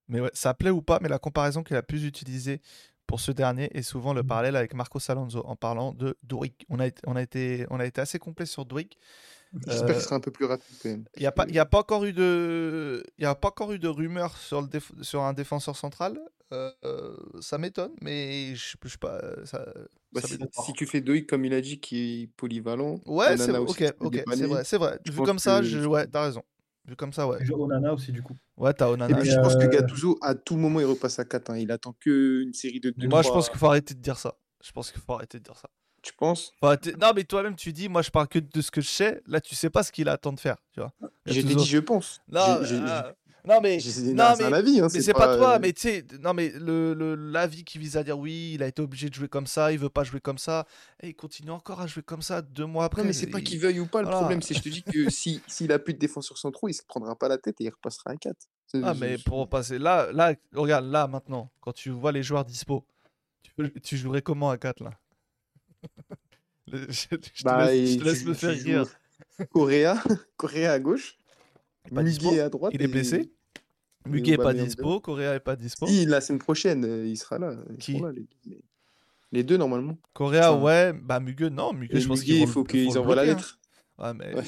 Mais 0.09 0.21
ouais, 0.21 0.31
ça 0.35 0.55
plaît 0.55 0.71
ou 0.71 0.83
pas, 0.83 0.99
mais 1.03 1.09
la 1.09 1.19
comparaison 1.19 1.63
qui 1.65 1.73
est 1.73 1.77
la 1.77 1.83
plus 1.83 2.05
utilisée 2.05 2.61
pour 3.09 3.21
ce 3.21 3.33
dernier 3.33 3.69
est 3.77 3.83
souvent 3.83 4.15
le 4.15 4.23
Mhm. 4.23 4.27
parallèle 4.29 4.57
avec 4.57 4.73
Marco 4.75 4.99
Alonso 5.09 5.43
en 5.47 5.57
parlant 5.57 5.93
de 5.93 6.17
Dourik. 6.23 6.65
On 6.69 6.79
a, 6.79 6.87
été- 6.87 7.03
on 7.07 7.17
a, 7.17 7.23
été, 7.23 7.67
on 7.71 7.81
a 7.81 7.87
été 7.87 8.01
assez 8.01 8.19
complet 8.19 8.47
sur 8.47 8.65
Dourik. 8.65 8.99
J'espère 9.67 9.91
Euh, 9.91 9.93
qu'il 9.95 10.03
sera 10.03 10.17
un 10.17 10.21
peu 10.21 10.31
plus 10.31 10.45
rapide 10.45 10.75
quand 10.83 10.89
même. 10.91 11.05
Il 11.17 11.21
n'y 11.21 11.27
a, 11.27 11.33
pas- 11.33 11.47
y 11.47 11.59
a 11.59 11.65
pas 11.67 11.79
encore 11.79 12.05
eu 12.05 12.13
de, 12.13 13.03
il 13.19 13.23
y 13.23 13.27
a 13.27 13.35
pas 13.35 13.49
encore 13.49 13.73
eu 13.73 13.79
de 13.79 13.89
rumeur 13.89 14.37
sur, 14.37 14.61
le 14.61 14.69
déf- 14.69 15.03
sur 15.03 15.23
un 15.23 15.33
défenseur 15.33 15.77
central. 15.77 16.19
Euh, 16.53 17.17
ça 17.41 17.59
m'étonne, 17.59 17.93
mais 18.03 18.55
je 18.55 18.77
je 18.85 18.89
sais 18.89 18.99
pas. 18.99 19.19
euh, 19.23 19.45
Ça, 19.45 19.67
Bah, 20.13 20.21
ça 20.21 20.29
si, 20.65 20.73
tu 20.75 20.87
fais 20.87 21.01
Doig 21.01 21.27
comme 21.27 21.45
il 21.45 21.53
a 21.53 21.61
dit, 21.61 21.81
qui 21.81 22.23
est 22.23 22.27
polyvalent, 22.37 23.01
Ouais, 23.07 23.37
c'est 23.37 23.53
vrai, 23.53 24.65
c'est 24.65 24.79
vrai. 24.79 24.99
je 25.05 25.11
Vu 25.13 25.23
comme 25.23 25.39
ça, 25.41 25.61
que- 25.61 25.67
je, 25.67 25.81
ouais, 25.87 26.07
t'as 26.07 26.23
raison. 26.25 26.43
Vu 26.87 26.95
comme 26.95 27.13
ça, 27.13 27.27
ouais. 27.27 27.39
J'ai 27.41 27.53
Onana 27.53 27.93
aussi, 27.93 28.13
du 28.13 28.23
coup. 28.23 28.37
Ouais, 28.57 28.73
t'as 28.73 28.87
Et 28.89 28.93
Onana. 28.93 29.17
puis 29.17 29.29
Mais, 29.29 29.35
je 29.35 29.41
pense 29.41 29.57
que 29.57 29.67
Gattuso, 29.67 30.19
à 30.23 30.37
tout 30.37 30.57
moment, 30.57 30.79
il 30.79 30.87
repasse 30.87 31.19
à 31.19 31.25
4. 31.25 31.51
hein. 31.51 31.59
Il 31.59 31.73
attend 31.73 31.95
qu'une 31.95 32.53
série 32.53 32.79
de 32.79 32.91
2 32.91 33.09
Moi, 33.09 33.23
je 33.23 33.29
pense 33.29 33.49
qu'il 33.51 33.59
faut 33.59 33.67
arrêter 33.67 33.95
de 33.95 34.01
dire 34.01 34.17
ça. 34.19 34.39
Je 34.63 34.71
pense 34.71 34.93
qu'il 34.93 35.01
faut 35.01 35.15
arrêter 35.15 35.39
de 35.39 35.43
dire 35.43 35.57
ça. 35.59 35.69
Tu 36.07 36.13
penses? 36.15 36.53
Arrêter- 36.63 36.95
Non, 37.01 37.11
mais 37.17 37.25
toi-même, 37.25 37.57
tu 37.57 37.73
dis, 37.73 37.89
moi, 37.89 38.01
je 38.01 38.11
parle 38.11 38.29
que 38.29 38.39
de 38.39 38.61
ce 38.61 38.71
que 38.71 38.81
je 38.81 38.87
sais. 38.89 39.21
Là, 39.27 39.41
tu 39.41 39.57
sais 39.57 39.71
pas 39.71 39.83
ce 39.83 39.91
qu'il 39.91 40.09
attend 40.09 40.33
de 40.33 40.39
faire, 40.39 40.57
tu 40.73 40.79
vois. 40.79 40.93
J'ai 41.27 41.43
Gattuso. 41.43 41.59
dit 41.59 41.67
je 41.67 41.79
pense. 41.79 42.21
Non, 42.29 42.41
ah, 42.87 43.13
non, 43.45 43.61
mais, 43.61 43.81
j'ai- 43.81 44.13
non, 44.15 44.35
mais, 44.39 44.45
avis. 44.45 44.81
hein, 44.81 44.89
mais 44.93 45.01
c'est 45.01 45.13
pas, 45.13 45.37
toi. 45.37 45.57
euh, 45.57 45.59
Mais 45.61 45.73
tu 45.73 45.81
sais, 45.81 46.05
non, 46.21 46.33
mais 46.33 46.51
le, 46.51 46.95
le- 46.95 47.17
l'avis 47.17 47.65
qui 47.65 47.79
vise 47.79 47.97
à 47.97 48.05
dire 48.05 48.17
oui, 48.17 48.53
il 48.55 48.63
a 48.63 48.69
été 48.69 48.81
obligé 48.83 49.09
de 49.09 49.15
jouer 49.15 49.27
comme 49.29 49.49
ça, 49.49 49.73
il 49.73 49.79
veut 49.81 49.89
pas 49.89 50.05
jouer 50.05 50.21
comme 50.21 50.39
ça, 50.39 50.65
et 51.03 51.09
il 51.09 51.15
continue 51.17 51.51
encore 51.51 51.81
à 51.81 51.89
jouer 51.89 52.05
comme 52.05 52.23
ça 52.23 52.41
deux 52.41 52.67
mois 52.67 52.85
après. 52.85 53.03
Non, 53.03 53.09
mais 53.09 53.13
c'est 53.13 53.27
pas 53.27 53.41
il- 53.41 53.45
qu'il 53.45 53.59
veuille 53.59 53.81
ou 53.81 53.87
pas. 53.87 53.99
Le 54.03 54.05
Voilà. 54.07 54.21
problème, 54.21 54.43
c'est 54.43 54.55
que 54.55 54.61
je 54.61 54.65
te 54.65 54.69
dis 54.69 54.85
que 54.85 55.11
si 55.13 55.43
s'il 55.49 55.73
a 55.73 55.81
plus 55.81 55.95
de 55.95 55.99
défenseurs 55.99 56.39
centraux, 56.39 56.69
il 56.69 56.75
se 56.75 56.85
prendra 56.87 57.17
pas 57.17 57.27
la 57.27 57.39
tête 57.39 57.61
et 57.61 57.65
il 57.65 57.71
repassera 57.71 58.13
à 58.13 58.17
4. 58.17 58.47
C'est- 58.69 58.81
Ah, 58.85 58.95
mais 58.95 59.19
pour 59.19 59.49
passer 59.49 59.81
là, 59.81 60.13
là, 60.13 60.35
regarde, 60.55 60.87
là, 60.87 61.09
maintenant, 61.09 61.51
quand 61.61 61.73
tu 61.73 61.91
vois 61.91 62.13
les 62.13 62.23
joueurs 62.23 62.45
dispo, 62.45 62.85
tu, 63.43 63.73
tu 63.83 63.97
jouerais 63.97 64.23
comment 64.23 64.51
à 64.51 64.57
4 64.59 64.85
là? 64.85 64.91
Je, 66.73 66.79
je 66.89 67.07
te 67.17 67.45
Bah, 67.45 67.71
laisse, 67.71 67.93
je 67.93 67.99
te 67.99 68.05
laisse 68.05 68.23
tu- 68.23 68.29
me 68.29 68.35
faire 68.35 68.51
rire. 68.51 68.85
Correa, 69.51 70.03
Correa 70.37 70.73
à 70.73 70.79
gauche, 70.81 71.17
Pas. 71.95 72.03
Muguet 72.03 72.41
à 72.41 72.49
droite. 72.49 72.73
Il 72.75 72.83
est 72.83 72.89
blessé. 72.89 73.31
et 74.05 74.09
Muguet 74.09 74.33
est 74.33 74.37
pas 74.37 74.53
dispo, 74.53 74.99
Correa 75.01 75.35
est 75.37 75.41
pas 75.41 75.55
dispo. 75.55 75.87
Si, 75.87 76.07
la 76.07 76.21
semaine 76.21 76.41
prochaine, 76.41 76.85
euh, 76.85 77.07
il 77.07 77.17
sera 77.17 77.39
là. 77.39 77.55
Ils 77.71 77.77
Qui 77.77 78.01
là, 78.01 78.11
les, 79.31 79.45
deux, 79.45 79.57
normalement. 79.57 79.97
Correa, 80.13 80.53
Enfin, 80.53 80.63
ouais, 80.65 80.93
bah 80.93 81.21
Muguet, 81.21 81.51
non, 81.51 81.73
Muguet, 81.73 81.97
Et 81.99 82.01
je 82.01 82.09
pense 82.09 82.23
qu'il 82.23 82.35
il 82.37 82.47
faut 82.49 82.65
qu'ils 82.65 82.99
envoient 82.99 83.15
la 83.17 83.25
lettre. 83.27 83.59
Ouais, 83.99 84.13
mais. 84.15 84.35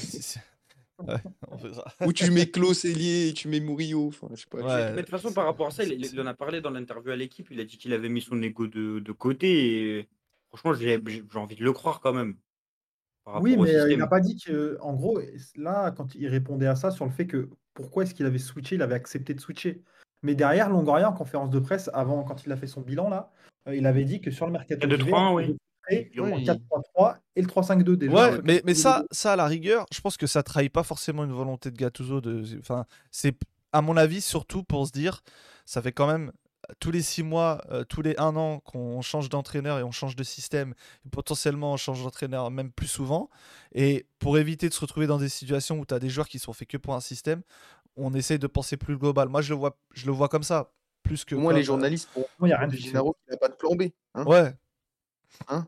Ouais. 1.00 1.14
on 1.48 1.56
verra. 1.56 1.84
Ou 2.04 2.12
tu 2.12 2.28
mets 2.32 2.46
Klaus 2.50 2.84
et 2.84 3.32
tu 3.32 3.46
mets 3.46 3.60
Murillo. 3.60 4.08
Enfin, 4.08 4.26
je 4.34 4.40
sais 4.40 4.46
pas. 4.50 4.58
Ouais. 4.58 4.90
Mais 4.90 4.96
de 4.96 5.00
toute 5.02 5.10
façon, 5.10 5.32
par 5.32 5.44
rapport 5.44 5.68
à 5.68 5.70
ça, 5.70 5.84
il, 5.84 6.04
il 6.04 6.20
en 6.20 6.26
a 6.26 6.34
parlé 6.34 6.60
dans 6.60 6.70
l'interview 6.70 7.12
à 7.12 7.16
l'équipe. 7.16 7.46
Il 7.52 7.60
a 7.60 7.64
dit 7.64 7.78
qu'il 7.78 7.92
avait 7.92 8.08
mis 8.08 8.20
son 8.20 8.42
ego 8.42 8.66
de, 8.66 8.98
de 8.98 9.12
côté. 9.12 9.98
Et 10.00 10.08
franchement, 10.58 10.74
j'ai 10.74 11.00
envie 11.34 11.56
de 11.56 11.64
le 11.64 11.72
croire 11.72 12.00
quand 12.00 12.12
même. 12.12 12.36
Oui, 13.40 13.56
mais 13.58 13.72
il 13.90 13.98
n'a 13.98 14.06
pas 14.06 14.20
dit 14.20 14.36
que, 14.36 14.78
en 14.80 14.94
gros, 14.94 15.20
là, 15.56 15.90
quand 15.90 16.14
il 16.14 16.28
répondait 16.28 16.66
à 16.66 16.76
ça 16.76 16.90
sur 16.90 17.04
le 17.04 17.10
fait 17.10 17.26
que 17.26 17.50
pourquoi 17.74 18.02
est-ce 18.02 18.14
qu'il 18.14 18.26
avait 18.26 18.38
switché, 18.38 18.76
il 18.76 18.82
avait 18.82 18.94
accepté 18.94 19.34
de 19.34 19.40
switcher. 19.40 19.82
Mais 20.22 20.34
derrière, 20.34 20.68
Longoria, 20.70 21.10
en 21.10 21.12
conférence 21.12 21.50
de 21.50 21.58
presse, 21.58 21.90
avant, 21.92 22.24
quand 22.24 22.44
il 22.44 22.52
a 22.52 22.56
fait 22.56 22.66
son 22.66 22.80
bilan 22.80 23.08
là, 23.08 23.30
euh, 23.68 23.76
il 23.76 23.86
avait 23.86 24.04
dit 24.04 24.20
que 24.20 24.30
sur 24.30 24.46
le 24.46 24.52
mercato 24.52 24.86
4-2-3-1, 24.86 24.96
d'hiver, 24.96 25.14
on 25.16 25.34
oui. 25.34 25.44
pouvait 25.44 25.58
créer 25.82 26.10
Oui. 26.20 26.32
en 26.32 26.38
4-3-3 26.38 27.18
et 27.36 27.42
le 27.42 27.46
3-5-2 27.46 27.96
déjà. 27.96 28.12
Ouais, 28.12 28.40
mais, 28.44 28.62
mais 28.64 28.74
ça, 28.74 29.04
ça, 29.12 29.34
à 29.34 29.36
la 29.36 29.46
rigueur, 29.46 29.86
je 29.92 30.00
pense 30.00 30.16
que 30.16 30.26
ça 30.26 30.42
trahit 30.42 30.72
pas 30.72 30.82
forcément 30.82 31.24
une 31.24 31.32
volonté 31.32 31.70
de 31.70 31.76
Gattuso. 31.76 32.20
De... 32.20 32.42
Enfin, 32.58 32.86
c'est, 33.12 33.36
à 33.72 33.82
mon 33.82 33.96
avis, 33.96 34.20
surtout 34.20 34.64
pour 34.64 34.86
se 34.86 34.92
dire, 34.92 35.20
ça 35.66 35.82
fait 35.82 35.92
quand 35.92 36.06
même 36.08 36.32
tous 36.80 36.90
les 36.90 37.02
six 37.02 37.22
mois, 37.22 37.62
euh, 37.70 37.84
tous 37.84 38.02
les 38.02 38.14
un 38.18 38.36
an 38.36 38.60
qu'on 38.60 39.00
change 39.02 39.28
d'entraîneur 39.28 39.78
et 39.78 39.82
on 39.82 39.90
change 39.90 40.16
de 40.16 40.22
système, 40.24 40.74
et 41.06 41.08
potentiellement 41.08 41.72
on 41.72 41.76
change 41.76 42.02
d'entraîneur 42.02 42.50
même 42.50 42.70
plus 42.72 42.86
souvent. 42.88 43.30
Et 43.72 44.06
pour 44.18 44.38
éviter 44.38 44.68
de 44.68 44.74
se 44.74 44.80
retrouver 44.80 45.06
dans 45.06 45.18
des 45.18 45.28
situations 45.28 45.78
où 45.78 45.86
tu 45.86 45.94
as 45.94 45.98
des 45.98 46.08
joueurs 46.10 46.28
qui 46.28 46.38
sont 46.38 46.52
faits 46.52 46.68
que 46.68 46.76
pour 46.76 46.94
un 46.94 47.00
système, 47.00 47.42
on 47.96 48.14
essaye 48.14 48.38
de 48.38 48.46
penser 48.46 48.76
plus 48.76 48.96
global. 48.98 49.28
Moi, 49.28 49.42
je 49.42 49.50
le 49.54 49.58
vois, 49.58 49.76
je 49.92 50.06
le 50.06 50.12
vois 50.12 50.28
comme 50.28 50.42
ça, 50.44 50.72
plus 51.02 51.24
que. 51.24 51.34
Moins, 51.34 51.52
les 51.52 51.60
euh, 51.60 51.64
journalistes 51.64 52.08
Moi, 52.14 52.26
il 52.42 52.46
n'y 52.46 52.52
a 52.52 52.58
rien 52.58 52.68
de. 52.68 52.76
Gennaro 52.76 53.14
qui 53.24 53.30
n'a 53.30 53.36
pas 53.38 53.48
de 53.48 53.54
plan 53.54 53.74
B. 53.74 53.82
Hein 54.14 54.24
Ouais. 54.26 54.54
Hein 55.48 55.66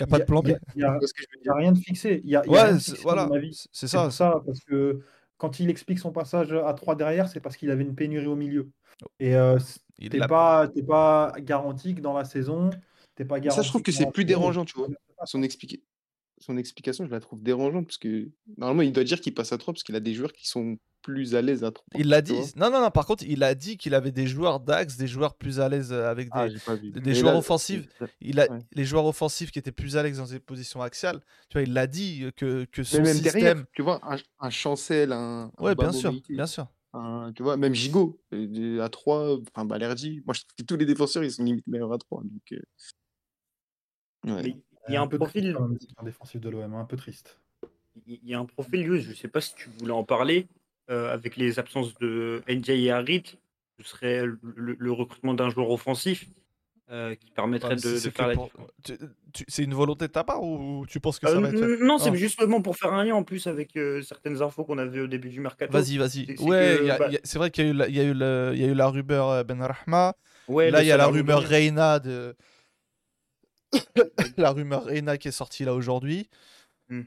Il 0.00 0.02
n'y 0.02 0.04
a 0.04 0.06
pas 0.08 0.18
de 0.18 0.24
plan 0.24 0.40
B. 0.40 0.48
Il 0.48 0.50
y 0.50 0.54
a- 0.54 0.58
il 0.76 0.84
a- 0.84 0.98
il 1.42 1.50
a 1.50 1.54
rien 1.54 1.72
de 1.72 1.78
fixé. 1.78 2.20
Il 2.24 2.30
y 2.30 2.36
a, 2.36 2.42
il 2.46 2.52
y 2.52 2.56
a 2.56 2.62
rien 2.62 2.68
Ouais, 2.70 2.74
de 2.74 2.78
c'est- 2.80 3.00
voilà, 3.02 3.28
ça. 3.72 4.10
ça, 4.10 4.42
parce 4.44 4.60
que 4.60 5.00
quand 5.36 5.60
il 5.60 5.70
explique 5.70 5.98
son 5.98 6.12
passage 6.12 6.52
à 6.52 6.72
3 6.74 6.96
derrière, 6.96 7.28
c'est 7.28 7.40
parce 7.40 7.56
qu'il 7.56 7.70
avait 7.70 7.82
une 7.84 7.94
pénurie 7.94 8.26
au 8.26 8.36
milieu. 8.36 8.70
Et 9.20 9.34
euh, 9.34 9.58
t'es 10.10 10.18
l'a- 10.18 10.28
pas, 10.28 10.68
t'es 10.68 10.82
pas 10.82 11.32
garanti 11.38 11.94
que 11.94 12.00
dans 12.00 12.14
la 12.14 12.24
saison, 12.24 12.70
t'es 13.14 13.24
pas 13.24 13.36
Ça, 13.36 13.40
garanti 13.40 13.64
je 13.64 13.68
trouve 13.68 13.82
que 13.82 13.92
c'est 13.92 14.10
plus 14.10 14.24
dérangeant, 14.24 14.64
tu 14.64 14.74
vois. 14.76 14.88
Son, 15.24 15.42
son 16.38 16.56
explication, 16.58 17.06
je 17.06 17.10
la 17.10 17.20
trouve 17.20 17.42
dérangeante 17.42 17.86
parce 17.86 17.98
que 17.98 18.28
normalement, 18.58 18.82
il 18.82 18.92
doit 18.92 19.04
dire 19.04 19.20
qu'il 19.20 19.34
passe 19.34 19.52
à 19.52 19.58
3 19.58 19.72
parce 19.72 19.82
qu'il 19.84 19.96
a 19.96 20.00
des 20.00 20.14
joueurs 20.14 20.32
qui 20.32 20.48
sont 20.48 20.76
plus 21.02 21.34
à 21.34 21.42
l'aise 21.42 21.64
à 21.64 21.70
3. 21.70 21.84
Il 21.96 22.08
l'a 22.08 22.22
dit. 22.22 22.32
Non, 22.56 22.70
non, 22.70 22.80
non. 22.80 22.90
Par 22.90 23.06
contre, 23.06 23.24
il 23.26 23.42
a 23.42 23.54
dit 23.54 23.76
qu'il 23.76 23.94
avait 23.94 24.10
des 24.10 24.26
joueurs 24.26 24.58
d'axe, 24.58 24.96
des 24.96 25.06
joueurs 25.06 25.34
plus 25.34 25.60
à 25.60 25.68
l'aise 25.68 25.92
euh, 25.92 26.10
avec 26.10 26.28
des. 26.28 26.32
Ah, 26.34 26.48
des 26.48 27.00
Mais 27.04 27.14
joueurs 27.14 27.34
là, 27.34 27.38
offensifs. 27.38 27.86
il 28.20 28.40
a 28.40 28.50
ouais. 28.50 28.58
les 28.72 28.84
joueurs 28.84 29.04
offensifs 29.04 29.50
qui 29.50 29.58
étaient 29.58 29.70
plus 29.72 29.96
à 29.98 30.02
l'aise 30.02 30.16
dans 30.16 30.24
des 30.24 30.40
positions 30.40 30.80
axiales. 30.80 31.20
Tu 31.50 31.54
vois, 31.58 31.62
il 31.62 31.72
l'a 31.74 31.86
dit 31.86 32.24
euh, 32.24 32.30
que, 32.30 32.64
que 32.64 32.80
Mais 32.80 32.84
son 32.84 33.02
même 33.02 33.14
système. 33.16 33.40
derrière, 33.40 33.64
tu 33.74 33.82
vois, 33.82 34.00
un, 34.02 34.16
un 34.40 34.50
Chancel, 34.50 35.12
un, 35.12 35.52
un 35.58 35.74
bien 35.74 35.92
sûr, 35.92 36.14
bien 36.30 36.46
sûr. 36.46 36.66
Tu 37.34 37.42
vois, 37.42 37.56
même 37.56 37.74
Gigot, 37.74 38.20
euh, 38.32 38.80
à 38.80 38.88
3, 38.88 39.38
enfin 39.40 39.64
Balerdi. 39.64 40.22
Moi, 40.26 40.34
je 40.34 40.40
trouve 40.40 40.54
que 40.58 40.62
tous 40.64 40.76
les 40.76 40.86
défenseurs, 40.86 41.24
ils 41.24 41.30
sont 41.32 41.42
limite 41.44 41.66
meilleurs 41.66 41.92
à 41.92 41.98
3. 41.98 42.22
Donc, 42.22 42.52
euh, 42.52 44.32
ouais. 44.34 44.56
Il 44.88 44.92
y 44.92 44.96
a 44.96 45.00
un 45.02 45.06
peu 45.06 45.16
profil, 45.16 45.54
triste, 45.54 45.58
même, 45.60 45.78
défensif 46.04 46.40
de 46.40 46.50
l'OM, 46.50 46.74
un 46.74 46.84
peu 46.84 46.96
triste. 46.96 47.40
il 48.06 48.18
y 48.24 48.34
a 48.34 48.38
un 48.38 48.44
profil, 48.44 49.00
je 49.00 49.14
sais 49.14 49.28
pas 49.28 49.40
si 49.40 49.54
tu 49.54 49.70
voulais 49.70 49.92
en 49.92 50.04
parler, 50.04 50.46
euh, 50.90 51.10
avec 51.12 51.36
les 51.36 51.58
absences 51.58 51.94
de 52.00 52.42
NJ 52.46 52.70
et 52.70 52.90
Harit, 52.90 53.38
ce 53.78 53.84
serait 53.88 54.26
le, 54.26 54.38
le- 54.42 54.76
le 54.78 54.92
recrutement 54.92 55.32
d'un 55.32 55.48
joueur 55.48 55.70
offensif 55.70 56.26
euh, 56.90 57.14
qui 57.14 57.30
permettrait 57.30 57.70
Ouais, 57.76 57.80
mais 57.84 57.92
de, 57.92 57.98
faire 58.10 58.28
la 58.28 58.34
pour- 58.34 58.50
C'est 59.48 59.62
une 59.64 59.74
volonté 59.74 60.06
de 60.06 60.12
ta 60.12 60.22
part 60.22 60.42
ou 60.42 60.84
tu 60.86 61.00
penses 61.00 61.18
que 61.18 61.26
ça 61.26 61.34
Euh, 61.36 61.40
va 61.40 61.48
être 61.48 61.82
non, 61.82 61.98
c'est 61.98 62.10
Ah. 62.10 62.14
justement 62.14 62.60
pour 62.60 62.76
faire 62.76 62.92
un 62.92 63.04
lien 63.04 63.14
en 63.14 63.22
plus 63.24 63.46
avec 63.46 63.76
euh, 63.76 64.02
certaines 64.02 64.42
infos 64.42 64.64
qu'on 64.64 64.78
avait 64.78 65.00
au 65.00 65.06
début 65.06 65.30
du 65.30 65.40
mercato. 65.40 65.72
Vas-y, 65.72 65.96
vas-y. 65.96 66.26
C'est 66.26 66.40
Ouais, 66.40 66.86
bah- 66.98 67.08
c'est 67.24 67.38
vrai 67.38 67.50
qu'il 67.50 67.64
y 67.66 67.68
a 67.68 67.70
eu 67.70 67.74
la, 67.74 67.88
y 67.88 67.92
y 68.58 68.64
a 68.64 68.68
eu 68.68 68.80
rumeur 68.82 69.44
Ben 69.44 69.62
Rahma. 69.62 70.14
Ouais, 70.46 70.70
là, 70.70 70.82
il 70.82 70.86
y 70.86 70.92
a 70.92 70.96
la 70.98 71.06
rumeur. 71.06 71.42
Reina 71.42 71.98
de. 72.00 72.36
la 74.36 74.50
rumeur 74.50 74.84
Reina 74.84 75.16
qui 75.16 75.28
est 75.28 75.32
sortie 75.32 75.64
là 75.64 75.74
aujourd'hui. 75.74 76.28
Hmm. 76.88 77.02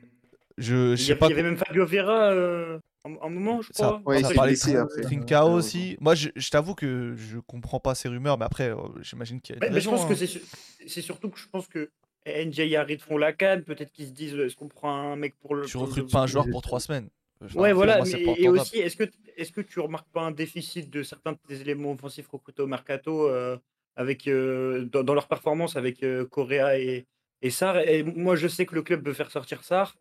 Je, 0.57 0.95
je 0.95 1.01
Il 1.01 1.01
y 1.01 1.05
sais 1.05 1.11
avait, 1.11 1.19
pas. 1.19 1.25
il 1.27 1.29
y 1.29 1.33
avait 1.33 1.43
même 1.43 1.57
Fabio 1.57 1.85
Vera 1.85 2.31
euh, 2.31 2.79
un, 3.05 3.13
un 3.21 3.29
moment, 3.29 3.61
je 3.61 3.69
Ça- 3.73 3.99
crois. 3.99 4.01
Ouais, 4.05 4.19
il 4.19 4.23
ça 4.23 4.29
s'est 4.29 4.33
parlait 4.35 4.51
blessé 4.53 4.73
de 4.73 4.77
après. 4.79 5.01
Trincao 5.01 5.49
Euh, 5.49 5.53
aussi. 5.57 5.97
Moi, 5.99 6.15
je, 6.15 6.29
je 6.35 6.49
t'avoue 6.49 6.73
que 6.75 7.13
je 7.15 7.37
comprends 7.39 7.79
pas 7.79 7.93
ces 7.95 8.07
rumeurs, 8.09 8.37
mais 8.37 8.45
après, 8.45 8.69
euh, 8.71 8.75
j'imagine 9.01 9.39
qu'il 9.39 9.55
y 9.55 9.57
a 9.57 9.59
Mais, 9.61 9.67
une 9.67 9.73
mais 9.75 9.81
je 9.81 9.89
pense 9.89 10.05
que 10.05 10.15
c'est 10.15 10.41
c'est 10.87 11.01
surtout 11.01 11.29
que 11.29 11.39
je 11.39 11.47
pense 11.47 11.67
que 11.67 11.91
NJ 12.25 12.59
et 12.61 12.75
Harit 12.77 12.97
font 12.97 13.17
la 13.17 13.33
canne. 13.33 13.63
Peut-être 13.63 13.91
qu'ils 13.91 14.07
se 14.07 14.11
disent 14.11 14.33
est-ce 14.35 14.55
qu'on 14.55 14.67
prend 14.67 15.11
un 15.11 15.15
mec 15.15 15.35
pour 15.39 15.53
le. 15.55 15.65
Tu 15.65 15.77
recrutes 15.77 16.11
pas 16.11 16.21
un 16.21 16.27
joueur 16.27 16.47
pour 16.49 16.61
trois 16.61 16.79
semaines. 16.79 17.09
Enfin, 17.43 17.59
Ouais, 17.59 17.71
voilà. 17.71 18.01
mais- 18.03 18.35
et 18.39 18.49
aussi, 18.49 18.79
est-ce 18.79 18.95
que, 18.95 19.03
est 19.37 19.51
que 19.51 19.61
tu 19.61 19.79
remarques 19.79 20.09
pas 20.11 20.21
un 20.21 20.31
déficit 20.31 20.89
de 20.89 21.03
certains 21.03 21.33
de 21.33 21.37
tes 21.47 21.61
éléments 21.61 21.91
offensifs 21.91 22.27
recrutés 22.29 22.63
au 22.63 22.67
mercato 22.67 23.29
euh, 23.29 23.57
avec, 23.95 24.27
euh, 24.27 24.85
dans, 24.85 25.03
dans 25.03 25.13
leur 25.13 25.27
performance 25.27 25.75
avec 25.75 26.01
euh, 26.01 26.25
Correa 26.25 26.79
et, 26.79 27.05
et 27.43 27.51
Sarr? 27.51 27.77
Et 27.87 28.01
moi, 28.01 28.35
je 28.35 28.47
sais 28.47 28.65
que 28.65 28.73
le 28.73 28.81
club 28.81 29.05
veut 29.05 29.13
faire 29.13 29.29
sortir 29.29 29.63
Sarr. 29.63 29.95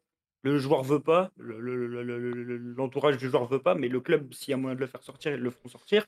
Le 0.47 0.59
joueur 0.59 0.83
veut 0.85 1.01
pas. 1.01 1.31
le- 1.37 1.59
le- 1.61 1.87
le- 1.89 2.03
le- 2.05 2.19
le- 2.19 2.57
L'entourage 2.57 3.17
du 3.19 3.29
joueur 3.29 3.47
veut 3.47 3.59
pas. 3.59 3.75
Mais 3.75 3.89
le 3.89 4.01
club, 4.01 4.33
s'il 4.33 4.51
y 4.53 4.55
a 4.55 4.57
moyen 4.57 4.77
de 4.77 4.81
le 4.81 4.87
faire 4.87 5.03
sortir, 5.03 5.33
ils 5.33 5.41
le 5.41 5.51
feront 5.51 5.69
sortir. 5.69 6.07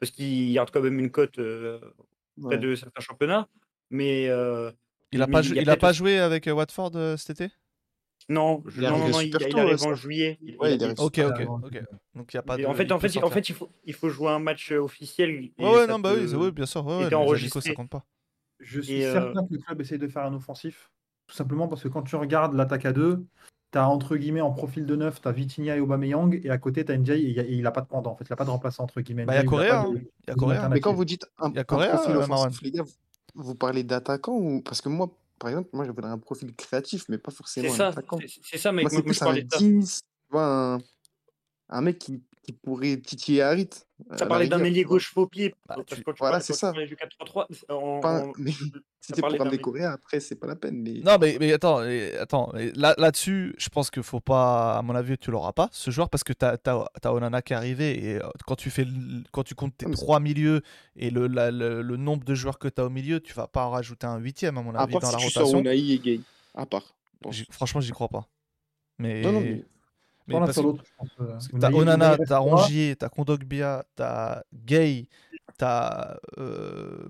Parce 0.00 0.10
qu'il 0.10 0.52
garde 0.52 0.70
quand 0.72 0.82
même 0.82 0.98
une 0.98 1.10
cote 1.10 1.38
euh, 1.38 1.78
ouais. 2.38 2.58
de 2.58 2.74
certains 2.74 3.00
championnats. 3.00 3.46
Mais. 3.90 4.28
euh, 4.28 4.72
Il 5.12 5.22
a 5.22 5.26
mais 5.28 5.32
pas, 5.34 5.40
il 5.42 5.58
a 5.58 5.62
il 5.62 5.68
a 5.68 5.72
peut-être 5.72 5.80
pas 5.80 5.92
joué 5.92 6.18
avec 6.18 6.48
euh, 6.48 6.52
Watford 6.52 6.90
euh, 6.96 7.16
cet 7.16 7.40
été? 7.40 7.54
Non, 8.28 8.64
je- 8.66 8.82
Il 8.82 8.88
non, 8.88 8.98
non, 8.98 9.08
non, 9.08 9.20
il, 9.20 9.28
il 9.28 9.58
arrive 9.60 9.84
en 9.84 9.94
juillet. 9.94 10.36
Il- 10.42 10.56
Ouais, 10.58 10.76
Ok, 10.98 11.20
ok, 11.20 11.46
ok. 11.62 11.82
Donc 12.16 12.34
il 12.34 12.36
y 12.36 12.38
a 12.38 12.42
pas 12.42 12.56
de. 12.56 12.64
en 12.66 12.74
fait, 12.74 12.82
il 12.84 12.92
en 12.92 12.98
fait, 12.98 13.06
en 13.06 13.12
sortir. 13.12 13.32
fait, 13.32 13.48
il 13.50 13.54
faut, 13.54 13.70
il 13.84 13.94
faut 13.94 14.08
jouer 14.08 14.30
un 14.30 14.40
match 14.40 14.72
officiel. 14.72 15.30
et 15.56 15.64
Ouais, 15.64 15.86
non, 15.86 16.00
bah 16.00 16.12
oui, 16.14 16.26
peut- 16.28 16.36
oui, 16.36 16.50
bien 16.50 16.66
sûr. 16.66 16.84
Ouais, 16.84 17.06
ouais, 17.06 17.14
enregistré. 17.14 17.60
ça 17.60 17.72
compte 17.74 17.90
pas. 17.90 18.04
Je 18.58 18.80
suis 18.80 18.94
Et, 18.94 19.06
euh, 19.06 19.12
certain 19.12 19.46
que 19.46 19.52
le 19.54 19.58
club 19.60 19.80
essaye 19.80 19.98
de 19.98 20.08
faire 20.08 20.24
un 20.24 20.34
offensif. 20.34 20.90
Tout 21.28 21.34
simplement 21.36 21.68
parce 21.68 21.82
que 21.82 21.88
quand 21.88 22.02
tu 22.02 22.16
regardes 22.16 22.54
l'attaque 22.54 22.84
à 22.86 22.92
deux, 22.92 23.24
tu 23.76 23.80
as 23.80 23.88
entre 23.88 24.16
guillemets 24.16 24.40
en 24.40 24.52
profil 24.52 24.86
de 24.86 24.96
neuf, 24.96 25.20
tu 25.20 25.28
as 25.28 25.32
Vitinha 25.32 25.76
et 25.76 25.80
Aubameyang, 25.80 26.40
et 26.42 26.50
à 26.50 26.58
côté 26.58 26.84
tu 26.84 26.92
as 26.92 26.94
NJ, 26.96 27.10
et 27.10 27.18
il 27.20 27.30
y 27.32 27.40
a- 27.40 27.42
et 27.44 27.52
il 27.52 27.62
n'a 27.62 27.70
pas 27.70 27.82
de 27.82 27.86
pendant. 27.86 28.12
En 28.12 28.16
fait, 28.16 28.24
il 28.24 28.32
n'a 28.32 28.36
pas 28.36 28.44
de 28.44 28.50
remplaçant 28.50 28.84
entre 28.84 29.00
guillemets. 29.00 29.24
Bah, 29.26 29.34
il 29.34 29.36
y 29.36 29.40
a 29.40 29.44
Correa, 29.44 29.80
hein. 29.82 29.94
Il 29.94 30.02
y 30.28 30.30
a 30.30 30.34
Correa. 30.34 30.68
Mais 30.68 30.80
quand 30.80 30.94
vous 30.94 31.04
dites 31.04 31.26
un, 31.38 31.50
Il 31.50 31.54
y 31.54 31.58
a 31.58 31.60
un 31.60 31.64
Correa, 31.64 31.88
profil 31.90 32.14
euh, 32.16 32.18
offensif, 32.20 32.62
les 32.62 32.70
gars, 32.70 32.82
vous, 32.82 33.42
vous 33.44 33.54
parlez 33.54 33.82
d'attaquant 33.84 34.34
ou 34.34 34.62
parce 34.62 34.80
que 34.80 34.88
moi, 34.88 35.10
par 35.38 35.50
exemple, 35.50 35.68
moi 35.74 35.84
je 35.84 35.90
voudrais 35.90 36.10
un 36.10 36.18
profil 36.18 36.54
créatif, 36.54 37.04
mais 37.10 37.18
pas 37.18 37.30
forcément 37.30 37.70
un 37.72 37.76
ça, 37.76 37.88
attaquant. 37.88 38.18
c'est 38.42 38.58
ça, 38.58 38.72
mec. 38.72 38.84
Moi, 38.84 39.02
Moi, 39.04 39.12
je 39.12 39.22
un 39.22 39.24
parlais 39.26 39.42
de 39.42 39.52
ça. 39.52 39.58
10, 39.58 40.00
tu 40.00 40.32
vois, 40.32 40.74
un, 40.74 40.78
un 41.68 41.80
mec 41.82 41.98
qui, 41.98 42.22
qui 42.46 42.52
pourrait 42.52 42.96
titiller 42.98 43.42
Harit. 43.42 43.68
Ça 43.72 43.84
à 44.10 44.16
la 44.20 44.26
parlait 44.26 44.46
d'un 44.48 44.62
ailier 44.62 44.84
gauche 44.84 45.12
faux 45.12 45.26
pied. 45.26 45.54
Bah, 45.66 45.76
tu- 45.84 46.02
Voilà, 46.18 46.38
c'est 46.40 46.52
ça. 46.52 46.70
parlais 46.70 46.86
du 46.86 46.94
4-3-3, 46.96 47.46
en, 47.68 48.00
Pas- 48.00 48.24
mais 48.38 48.52
ça 48.52 48.58
si 49.00 49.12
après, 49.84 50.20
c'est 50.20 50.36
pas 50.36 50.46
la 50.46 50.54
peine. 50.54 50.80
Mais... 50.82 51.00
Non, 51.04 51.16
mais, 51.20 51.36
mais 51.40 51.52
attends, 51.52 51.80
mais 51.80 52.14
attends 52.16 52.52
là, 52.74 52.94
là-dessus, 52.98 53.54
je 53.58 53.68
pense 53.68 53.90
qu'il 53.90 54.02
faut 54.02 54.20
pas, 54.20 54.78
à 54.78 54.82
mon 54.82 54.94
avis, 54.94 55.18
tu 55.18 55.30
l'auras 55.30 55.52
pas, 55.52 55.68
ce 55.72 55.90
joueur, 55.90 56.08
parce 56.08 56.22
que 56.24 56.32
tu 56.32 56.44
as, 56.44 57.12
Onana 57.12 57.42
qui 57.42 57.52
est 57.52 57.56
arrivé, 57.56 58.04
et 58.04 58.16
euh, 58.16 58.28
quand 58.46 58.56
tu, 58.56 58.70
fais 58.70 58.84
le- 58.84 59.24
quand 59.32 59.42
tu 59.42 59.54
comptes 59.54 59.76
tes 59.76 59.86
Ah, 59.88 59.92
trois 59.92 60.20
milieux 60.20 60.60
et 60.94 61.10
le, 61.10 61.26
la- 61.26 61.50
le, 61.50 61.82
le 61.82 61.96
nombre 61.96 62.24
de 62.24 62.34
joueurs 62.34 62.58
que 62.58 62.68
tu 62.68 62.80
as 62.80 62.84
au 62.86 62.90
milieu, 62.90 63.20
tu 63.20 63.34
vas 63.34 63.48
pas 63.48 63.64
en 63.64 63.70
rajouter 63.70 64.06
un 64.06 64.18
huitième, 64.18 64.56
à 64.58 64.62
mon 64.62 64.74
à 64.74 64.82
avis, 64.82 64.92
part 64.92 65.00
dans 65.02 65.08
si 65.10 65.14
la 65.16 65.20
tu 65.20 65.30
sors 65.30 65.42
rotation. 65.46 65.60
Unai 65.60 65.92
et 65.92 65.98
Gay. 65.98 66.20
À 66.54 66.64
part. 66.66 66.94
Franchement, 67.50 67.80
j'y 67.80 67.92
crois 67.92 68.08
pas. 68.08 68.28
Mais, 68.98 69.22
Non, 69.22 69.32
non, 69.32 69.40
mais 69.40 69.64
mais 70.28 70.34
parce 70.46 70.54
soit 70.54 70.62
que- 70.62 70.66
l'autre, 70.68 70.84
je 70.86 70.90
pense, 70.96 71.08
euh, 71.20 71.26
parce 71.32 71.48
que 71.48 71.52
Unai- 71.56 71.60
t'as 71.60 71.70
Onana, 71.72 72.16
t'as. 72.26 72.38
Rongier, 72.38 72.96
t'as 72.96 73.08
Kondogbia, 73.08 73.84
t'as 73.94 74.42
Gay, 74.52 75.08
t'as 75.58 76.16
euh, 76.38 77.08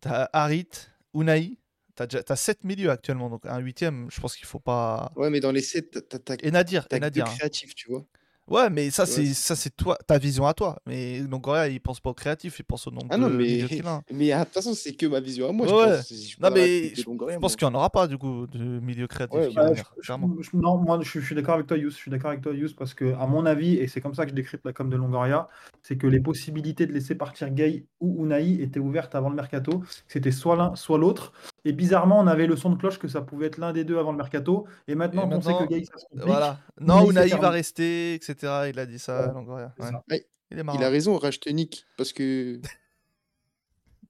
t'as 0.00 0.28
Harit, 0.32 0.68
Unai. 1.14 1.56
T'as 1.96 2.06
déjà- 2.06 2.22
t'as 2.22 2.36
7 2.36 2.64
milieux 2.64 2.90
actuellement, 2.90 3.28
donc 3.28 3.44
un 3.44 3.58
huitième, 3.58 4.08
je 4.10 4.20
pense 4.20 4.34
qu'il 4.36 4.46
faut 4.46 4.58
pas. 4.60 5.12
ouais, 5.16 5.28
mais 5.28 5.40
dans 5.40 5.52
les 5.52 5.60
7, 5.60 6.08
t'as 6.08 6.18
t'as- 6.18 6.36
Et 6.42 6.50
Nadir, 6.50 6.88
t'as 6.88 6.96
et 6.96 7.00
Nadir. 7.00 7.26
hein. 7.26 7.34
créatifs, 7.36 7.74
tu 7.74 7.90
vois. 7.90 8.04
Ouais, 8.48 8.68
mais 8.68 8.90
ça, 8.90 9.06
c'est 9.06 9.32
ça, 9.32 9.54
c'est 9.54 9.74
toi, 9.76 9.96
ta 10.06 10.18
vision 10.18 10.44
à 10.46 10.54
toi. 10.54 10.80
Mais 10.84 11.20
donc, 11.20 11.46
ouais, 11.46 11.72
il 11.72 11.80
pense 11.80 12.00
pas 12.00 12.10
au 12.10 12.14
créatif, 12.14 12.58
il 12.58 12.64
pense 12.64 12.86
au 12.88 12.90
nombre 12.90 13.06
Ah 13.10 13.16
non, 13.16 13.28
de 13.28 13.34
mais, 13.36 14.32
ah, 14.32 14.40
de 14.40 14.44
toute 14.44 14.54
façon, 14.54 14.74
c'est 14.74 14.92
que 14.94 15.06
ma 15.06 15.20
vision 15.20 15.48
à 15.48 15.52
moi. 15.52 15.66
Ouais, 15.66 15.72
je 15.72 15.96
pense. 15.98 16.12
Je 16.12 16.42
Non, 16.42 16.50
mais 16.50 16.88
je, 16.94 17.02
je 17.02 17.38
pense 17.38 17.54
qu'il 17.54 17.68
n'y 17.68 17.72
en 17.74 17.76
aura 17.78 17.90
pas, 17.90 18.08
du 18.08 18.18
coup, 18.18 18.48
de 18.48 18.58
milieu 18.80 19.06
créatif 19.06 19.38
Ouais, 19.38 19.50
bah, 19.54 19.68
venir, 19.68 19.84
je- 20.00 20.12
non, 20.54 20.78
moi 20.78 20.98
je, 21.02 21.20
suis 21.20 21.34
d'accord 21.34 21.54
avec 21.54 21.66
toi, 21.66 21.76
Yous. 21.76 21.90
Je 21.90 21.96
suis 21.96 22.10
d'accord 22.10 22.30
avec 22.30 22.42
toi, 22.42 22.52
Yous, 22.52 22.74
parce 22.76 22.94
que 22.94 23.14
à 23.14 23.26
mon 23.26 23.46
avis, 23.46 23.76
et 23.76 23.86
c'est 23.86 24.00
comme 24.00 24.14
ça 24.14 24.24
que 24.24 24.30
je 24.30 24.34
décrypte 24.34 24.64
la 24.64 24.72
com 24.72 24.90
de 24.90 24.96
Longoria, 24.96 25.48
c'est 25.82 25.96
que 25.96 26.06
les 26.06 26.20
possibilités 26.20 26.86
de 26.86 26.92
laisser 26.92 27.14
partir 27.14 27.50
Gay 27.50 27.86
ou 28.00 28.24
Unai 28.24 28.60
étaient 28.62 28.80
ouvertes 28.80 29.14
avant 29.14 29.30
le 29.30 29.36
mercato. 29.36 29.82
C'était 30.08 30.32
soit 30.32 30.56
l'un, 30.56 30.74
soit 30.74 30.98
l'autre. 30.98 31.32
Et 31.64 31.72
bizarrement, 31.72 32.18
on 32.18 32.26
avait 32.26 32.46
le 32.46 32.56
son 32.56 32.70
de 32.70 32.76
cloche 32.76 32.98
que 32.98 33.08
ça 33.08 33.20
pouvait 33.20 33.46
être 33.46 33.58
l'un 33.58 33.72
des 33.72 33.84
deux 33.84 33.98
avant 33.98 34.12
le 34.12 34.16
mercato. 34.16 34.66
Et 34.88 34.94
maintenant 34.94 35.26
Et 35.26 35.34
qu'on 35.34 35.40
sait 35.40 35.52
que 35.52 35.68
Gay 35.68 35.84
ça 35.84 35.98
se 35.98 36.04
complique, 36.06 36.26
Voilà. 36.26 36.58
Non, 36.80 37.10
Unai, 37.10 37.28
va 37.28 37.50
rester, 37.50 38.14
etc. 38.14 38.39
Il 38.42 38.78
a 38.78 38.86
dit 38.86 38.98
ça, 38.98 39.26
Ouais, 39.28 39.32
Longoria. 39.34 39.74
Ouais. 39.78 39.90
ça. 39.90 40.02
Il 40.08 40.14
est 40.16 40.26
Il 40.50 40.64
marrant. 40.64 40.80
a 40.82 40.88
raison, 40.88 41.16
Rajtenik, 41.18 41.84
parce 41.96 42.12
que. 42.12 42.60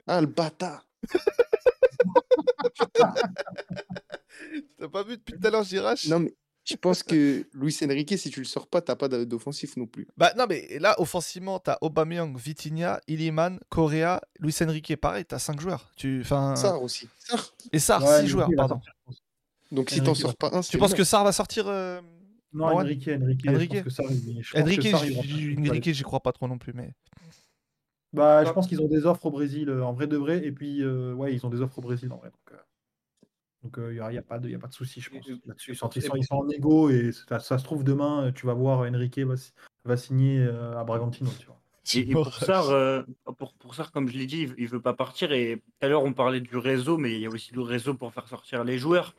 Ah, 0.07 0.21
le 0.21 0.27
bâtard 0.27 0.89
T'as 4.79 4.89
pas 4.89 5.03
vu 5.05 5.17
depuis 5.19 5.35
tout 5.39 5.47
à 5.47 5.51
l'heure, 5.51 5.63
Girache? 5.63 6.07
Non, 6.09 6.21
mais 6.21 6.35
je 6.65 6.75
pense 6.75 7.03
que 7.03 7.47
Luis 7.53 7.77
Enrique, 7.85 8.19
si 8.19 8.31
tu 8.31 8.41
le 8.41 8.47
sors 8.47 8.67
pas, 8.67 8.81
t'as 8.81 8.97
pas 8.97 9.09
d'offensif 9.09 9.77
non 9.77 9.87
plus. 9.87 10.09
Bah 10.17 10.33
non, 10.37 10.47
mais 10.49 10.79
là, 10.79 10.95
offensivement, 11.01 11.59
t'as 11.59 11.79
Aubameyang, 11.81 12.37
Vitinha, 12.37 13.01
Iliman, 13.09 13.59
Correa, 13.69 14.21
Luis 14.39 14.55
Enrique, 14.63 14.97
pareil, 14.97 15.25
t'as 15.25 15.39
5 15.39 15.61
joueurs. 15.61 15.91
Tu... 15.97 16.21
Enfin... 16.23 16.57
Sarr 16.57 16.83
aussi. 16.83 17.09
Sarr. 17.19 17.55
Et 17.73 17.77
Ouais, 17.77 17.79
6 17.81 17.91
Enrique, 17.93 18.27
joueurs, 18.29 18.49
pardon. 18.57 18.81
Donc 19.71 19.91
si 19.91 20.03
t'en 20.03 20.15
sors 20.15 20.35
pas 20.37 20.51
un, 20.53 20.61
Tu 20.63 20.79
penses 20.79 20.95
que 20.95 21.05
Sarr 21.05 21.23
va 21.25 21.33
sortir 21.33 21.69
euh, 21.69 22.01
Non, 22.53 22.67
Enrique, 22.67 23.09
Enrique, 23.09 23.47
Enrique 23.49 23.73
je 23.75 23.83
pense 23.83 23.85
que 23.85 23.91
ça, 23.91 24.03
je 24.41 24.59
Enrique, 24.59 25.93
j'y- 25.95 26.03
crois 26.03 26.21
pas 26.21 26.33
trop 26.33 26.49
non 26.49 26.59
plus, 26.59 26.73
mais... 26.73 26.93
Bah, 28.13 28.45
je 28.45 28.51
pense 28.53 28.67
qu'ils 28.67 28.83
ont 28.83 28.89
des 28.89 29.07
offres 29.07 29.27
au 29.27 29.31
Brésil 29.31 29.69
euh, 29.69 29.85
en 29.85 29.93
vrai 29.93 30.09
de 30.09 30.17
vrai, 30.17 30.45
et 30.45 30.51
puis 30.51 30.83
euh, 30.83 31.15
ouais, 31.15 31.33
ils 31.33 31.47
ont 31.47 31.51
des 31.51 31.61
offres 31.61 31.79
au 31.79 31.83
Brésil 31.83 32.13
en 32.13 32.17
vrai. 32.17 32.31
Donc, 32.31 32.53
euh, 32.53 32.57
donc 33.63 33.75
il 33.79 33.95
n'y 33.95 34.01
a, 34.01 34.13
y 34.13 34.19
a 34.19 34.23
pas 34.23 34.41
de, 34.41 34.49
y 34.49 34.55
a 34.55 34.59
pas 34.59 34.67
de 34.67 34.73
souci, 34.73 35.01
je 35.01 35.11
pense. 35.11 35.29
Là-dessus. 35.47 35.73
Ils 35.73 35.77
sont, 35.77 35.89
pour- 35.89 35.97
ils 35.97 35.99
et 35.99 36.03
sont- 36.03 36.09
pour- 36.09 36.17
ils 36.19 36.25
sont 36.25 36.35
en 36.35 36.49
égo 36.49 36.91
et 36.91 37.13
ça, 37.13 37.39
ça 37.39 37.57
se 37.59 37.63
trouve 37.65 37.85
demain, 37.85 38.33
tu 38.33 38.47
vas 38.47 38.55
voir 38.55 38.81
Enrique 38.81 39.21
va, 39.21 39.37
si- 39.37 39.53
va 39.85 39.97
signer 39.97 40.41
euh, 40.41 40.77
à 40.77 40.83
Bragantino, 40.83 41.31
tu 41.39 41.47
vois. 41.47 41.61
Et, 41.95 42.01
et 42.11 42.13
pour 42.13 42.31
euh, 42.71 43.03
pour, 43.39 43.55
pour 43.55 43.75
Sarr, 43.75 43.91
comme 43.91 44.07
je 44.09 44.17
l'ai 44.17 44.27
dit, 44.27 44.43
il, 44.43 44.55
il 44.59 44.69
veut 44.69 44.83
pas 44.83 44.93
partir. 44.93 45.33
Et 45.33 45.57
tout 45.81 45.87
à 45.87 45.89
l'heure, 45.89 46.05
on 46.05 46.13
parlait 46.13 46.41
du 46.41 46.57
réseau, 46.57 46.99
mais 46.99 47.15
il 47.15 47.21
y 47.21 47.27
a 47.27 47.31
aussi 47.31 47.53
le 47.55 47.63
réseau 47.63 47.95
pour 47.95 48.13
faire 48.13 48.29
sortir 48.29 48.63
les 48.65 48.79
joueurs. 48.79 49.17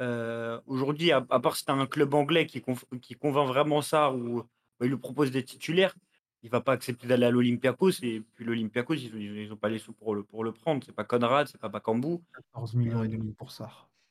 Euh, 0.00 0.60
Aujourd'hui, 0.66 1.12
à, 1.12 1.24
à 1.30 1.40
part 1.40 1.56
si 1.56 1.64
tu 1.64 1.70
as 1.70 1.74
un 1.74 1.86
club 1.86 2.14
anglais 2.14 2.46
qui, 2.46 2.60
conf- 2.60 2.84
qui 3.00 3.14
convainc 3.14 3.48
vraiment 3.48 3.82
Sarr 3.82 4.14
ou 4.16 4.42
bah, 4.78 4.86
il 4.86 4.88
lui 4.88 4.96
propose 4.96 5.30
des 5.30 5.44
titulaires, 5.44 5.94
il 6.42 6.48
va 6.50 6.60
pas 6.62 6.72
accepter 6.72 7.06
d'aller 7.06 7.26
à 7.26 7.30
l'Olympiakos. 7.30 8.02
Et 8.02 8.22
puis 8.34 8.44
l'Olympiakos, 8.44 8.94
ils, 8.94 9.14
ont- 9.14 9.18
ils 9.18 9.52
ont 9.52 9.56
pas 9.56 9.68
les 9.68 9.78
sous 9.78 9.92
pour 9.92 10.14
le, 10.14 10.22
pour 10.22 10.42
le 10.44 10.52
prendre. 10.52 10.82
C'est 10.84 10.94
pas 10.94 11.04
Conrad, 11.04 11.46
c'est 11.48 11.60
pas 11.60 11.68
Bakambu. 11.68 12.20
14 12.52 12.74
millions 12.74 13.04
et 13.04 13.08
demi 13.08 13.32
pour 13.32 13.50
ça. 13.50 13.70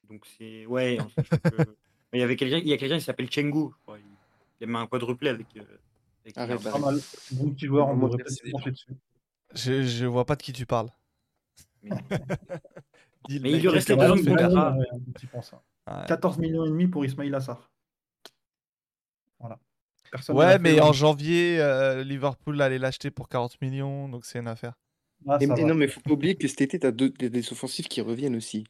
Donc 0.09 0.25
c'est 0.37 0.65
ouais. 0.67 0.97
que- 1.17 1.75
il 2.13 2.19
y 2.19 2.23
avait 2.23 2.35
quelqu'un, 2.35 2.57
il 2.57 2.67
y 2.67 2.73
a 2.73 2.77
quelqu'un 2.77 2.97
qui 2.99 3.03
s'appelle 3.05 3.31
Chengu. 3.31 3.69
je 3.71 3.81
crois. 3.83 3.97
Il, 3.97 4.05
il 4.61 4.63
a 4.65 4.67
mis 4.67 4.75
un 4.77 4.87
quadruplé 4.87 5.29
avec. 5.29 5.47
euh, 5.57 5.61
avec 6.23 6.37
Liverpool. 6.37 6.71
Pas 6.71 6.79
mal. 6.91 6.99
Bon 7.31 7.49
petit 7.51 7.65
joueur, 7.65 7.87
on 7.87 7.95
devrait 7.95 8.17
peut-être 8.17 8.29
se 8.63 8.69
dessus. 8.69 8.93
Je, 9.55 9.81
je 9.83 10.05
vois 10.05 10.25
pas 10.25 10.35
de 10.35 10.43
qui 10.43 10.53
tu 10.53 10.65
parles. 10.67 10.89
Mais- 11.81 11.89
il 13.29 13.41
lui 13.61 13.67
restait 13.69 13.93
est 13.93 13.95
deux 13.97 14.11
ans 14.11 14.15
de 14.15 14.21
contrat. 14.29 14.75
Ouais, 15.89 15.95
un 15.95 16.03
petit 16.05 16.17
point, 16.17 16.29
ça. 16.29 16.29
Ouais. 16.29 16.29
14 16.31 16.37
millions 16.39 16.65
et 16.65 16.69
demi 16.69 16.87
pour 16.87 17.05
Ismail 17.05 17.33
Assar. 17.35 17.71
Voilà. 19.39 19.59
Personne 20.11 20.35
Ouais, 20.37 20.53
fait, 20.53 20.59
mais 20.59 20.81
en 20.81 20.93
janvier, 20.93 21.59
euh, 21.59 22.03
Liverpool 22.03 22.61
allait 22.61 22.79
l'acheter 22.79 23.11
pour 23.11 23.29
40 23.29 23.61
millions, 23.61 24.09
donc 24.09 24.25
c'est 24.25 24.39
une 24.39 24.47
affaire. 24.47 24.73
Ah, 25.27 25.37
Et, 25.41 25.47
non, 25.47 25.75
mais 25.75 25.87
faut 25.87 26.01
pas 26.01 26.11
oublier 26.11 26.35
que 26.35 26.47
cet 26.47 26.61
été, 26.61 26.79
t'as 26.79 26.91
deux, 26.91 27.09
des, 27.09 27.29
des 27.29 27.51
offensifs 27.51 27.87
qui 27.89 28.01
reviennent 28.01 28.35
aussi. 28.35 28.63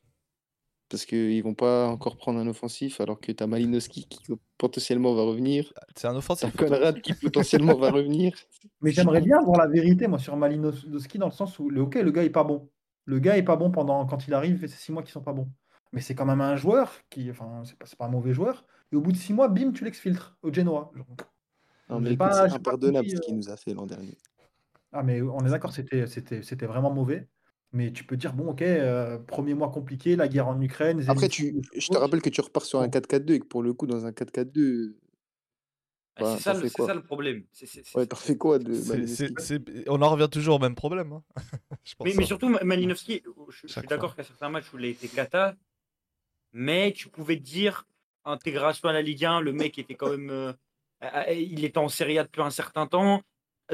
Parce 0.90 1.06
qu'ils 1.06 1.44
vont 1.44 1.54
pas 1.54 1.88
encore 1.88 2.18
prendre 2.18 2.40
un 2.40 2.48
offensif, 2.48 3.00
alors 3.00 3.20
que 3.20 3.32
t'as 3.32 3.46
Malinowski 3.46 4.08
qui 4.08 4.24
potentiellement 4.58 5.14
va 5.14 5.22
revenir. 5.22 5.72
C'est 5.96 6.08
un 6.08 6.14
T'as 6.14 6.18
offensif. 6.18 6.56
Conrad 6.56 7.00
qui 7.02 7.14
potentiellement 7.14 7.76
va 7.76 7.92
revenir. 7.92 8.34
Mais 8.82 8.92
j'aimerais 8.92 9.22
bien 9.22 9.40
voir 9.44 9.60
la 9.60 9.68
vérité, 9.68 10.08
moi, 10.08 10.18
sur 10.18 10.36
Malinowski, 10.36 11.20
dans 11.20 11.28
le 11.28 11.32
sens 11.32 11.60
où, 11.60 11.70
le, 11.70 11.82
ok, 11.82 11.96
le 11.96 12.10
gars 12.12 12.24
est 12.24 12.32
pas 12.32 12.44
bon. 12.44 12.72
Le 13.06 13.20
gars 13.20 13.38
est 13.38 13.44
pas 13.44 13.56
bon 13.56 13.70
pendant 13.70 14.06
quand 14.08 14.28
il 14.28 14.34
arrive, 14.34 14.64
et 14.64 14.68
c'est 14.68 14.80
six 14.80 14.92
mois 14.92 15.04
qui 15.04 15.12
sont 15.12 15.22
pas 15.22 15.34
bons. 15.34 15.52
Mais 15.92 16.02
c'est 16.02 16.14
quand 16.16 16.26
même 16.26 16.42
un 16.42 16.56
joueur 16.56 16.94
qui, 17.10 17.32
enfin, 17.32 17.64
c'est 17.84 17.98
pas, 17.98 18.06
un 18.06 18.10
mauvais 18.10 18.34
joueur. 18.34 18.66
Et 18.92 18.96
au 18.96 19.02
bout 19.02 19.12
de 19.12 19.18
six 19.18 19.34
mois, 19.34 19.48
bim, 19.48 19.72
tu 19.72 19.84
l'exfiltres 19.84 20.38
au 20.44 20.54
Genoa. 20.54 20.92
Genre, 20.96 21.08
Non, 21.90 22.00
mais 22.00 22.12
c'est 22.12 22.54
impardonnable 22.54 23.10
ce 23.10 23.16
qu'il 23.22 23.36
nous 23.36 23.50
a 23.50 23.58
fait 23.58 23.74
l'an 23.74 23.86
dernier. 23.86 24.18
Ah, 24.92 25.04
mais 25.04 25.22
on 25.22 25.46
est 25.46 25.50
d'accord, 25.50 25.74
c'était, 25.74 26.08
c'était, 26.08 26.42
c'était 26.42 26.66
vraiment 26.66 26.92
mauvais. 26.92 27.28
Mais 27.72 27.92
tu 27.92 28.04
peux 28.04 28.18
dire, 28.18 28.34
bon, 28.34 28.50
ok, 28.50 28.64
euh, 28.64 29.20
premier 29.20 29.54
mois 29.54 29.70
compliqué, 29.70 30.16
la 30.16 30.28
guerre 30.28 30.48
en 30.48 30.60
Ukraine. 30.60 31.04
Après, 31.08 31.30
tu, 31.30 31.62
je 31.76 31.88
te 31.88 31.98
rappelle 31.98 32.22
que 32.22 32.30
tu 32.30 32.42
repars 32.42 32.66
sur 32.66 32.82
un 32.82 32.90
4-4-2 32.90 33.36
et 33.36 33.40
que 33.40 33.46
pour 33.46 33.62
le 33.62 33.74
coup, 33.74 33.86
dans 33.86 34.06
un 34.06 34.12
4-4-2, 34.12 34.98
Ah, 36.16 36.22
Bah, 36.22 36.36
c'est 36.36 36.44
ça, 36.44 36.54
le- 36.54 36.68
ça 36.68 36.94
le 36.94 37.02
problème. 37.04 37.46
C'est- 37.54 37.66
c'est- 37.66 37.86
c'est- 37.86 37.98
ouais, 37.98 38.06
t'en 38.06 38.18
fais 38.18 38.36
quoi 38.38 38.60
de 38.60 38.74
C'est- 38.74 38.90
Malinowski 38.90 39.16
c'est- 39.16 39.40
c'est- 39.70 39.90
On 39.90 40.02
en 40.02 40.10
revient 40.10 40.28
toujours 40.30 40.58
au 40.58 40.60
même 40.60 40.76
problème. 40.76 41.14
hein. 41.14 41.24
Je 41.86 41.96
pense 41.96 42.14
Mais, 42.16 42.26
surtout, 42.26 42.50
Ma- 42.50 42.64
Malinowski, 42.64 43.22
je, 43.24 43.68
je 43.68 43.68
suis 43.74 43.88
d'accord 43.88 44.16
qu'à 44.18 44.24
certains 44.24 44.50
matchs 44.50 44.74
où 44.74 44.80
il 44.80 44.86
a 44.86 44.88
été 44.90 45.08
cata, 45.08 45.56
mais 46.54 46.92
tu 46.94 47.10
pouvais 47.10 47.38
te 47.38 47.44
dire, 47.44 47.86
intégration 48.26 48.90
à 48.90 48.94
la 48.94 49.02
Ligue 49.02 49.26
1, 49.26 49.42
le 49.42 49.54
mec 49.54 49.78
était 49.80 49.96
quand 49.96 50.10
même. 50.10 50.30
euh, 50.30 50.54
il 51.32 51.64
était 51.64 51.78
en 51.78 51.88
Serie 51.90 52.18
A 52.20 52.24
depuis 52.24 52.42
un 52.42 52.50
certain 52.50 52.88
temps. 52.88 53.22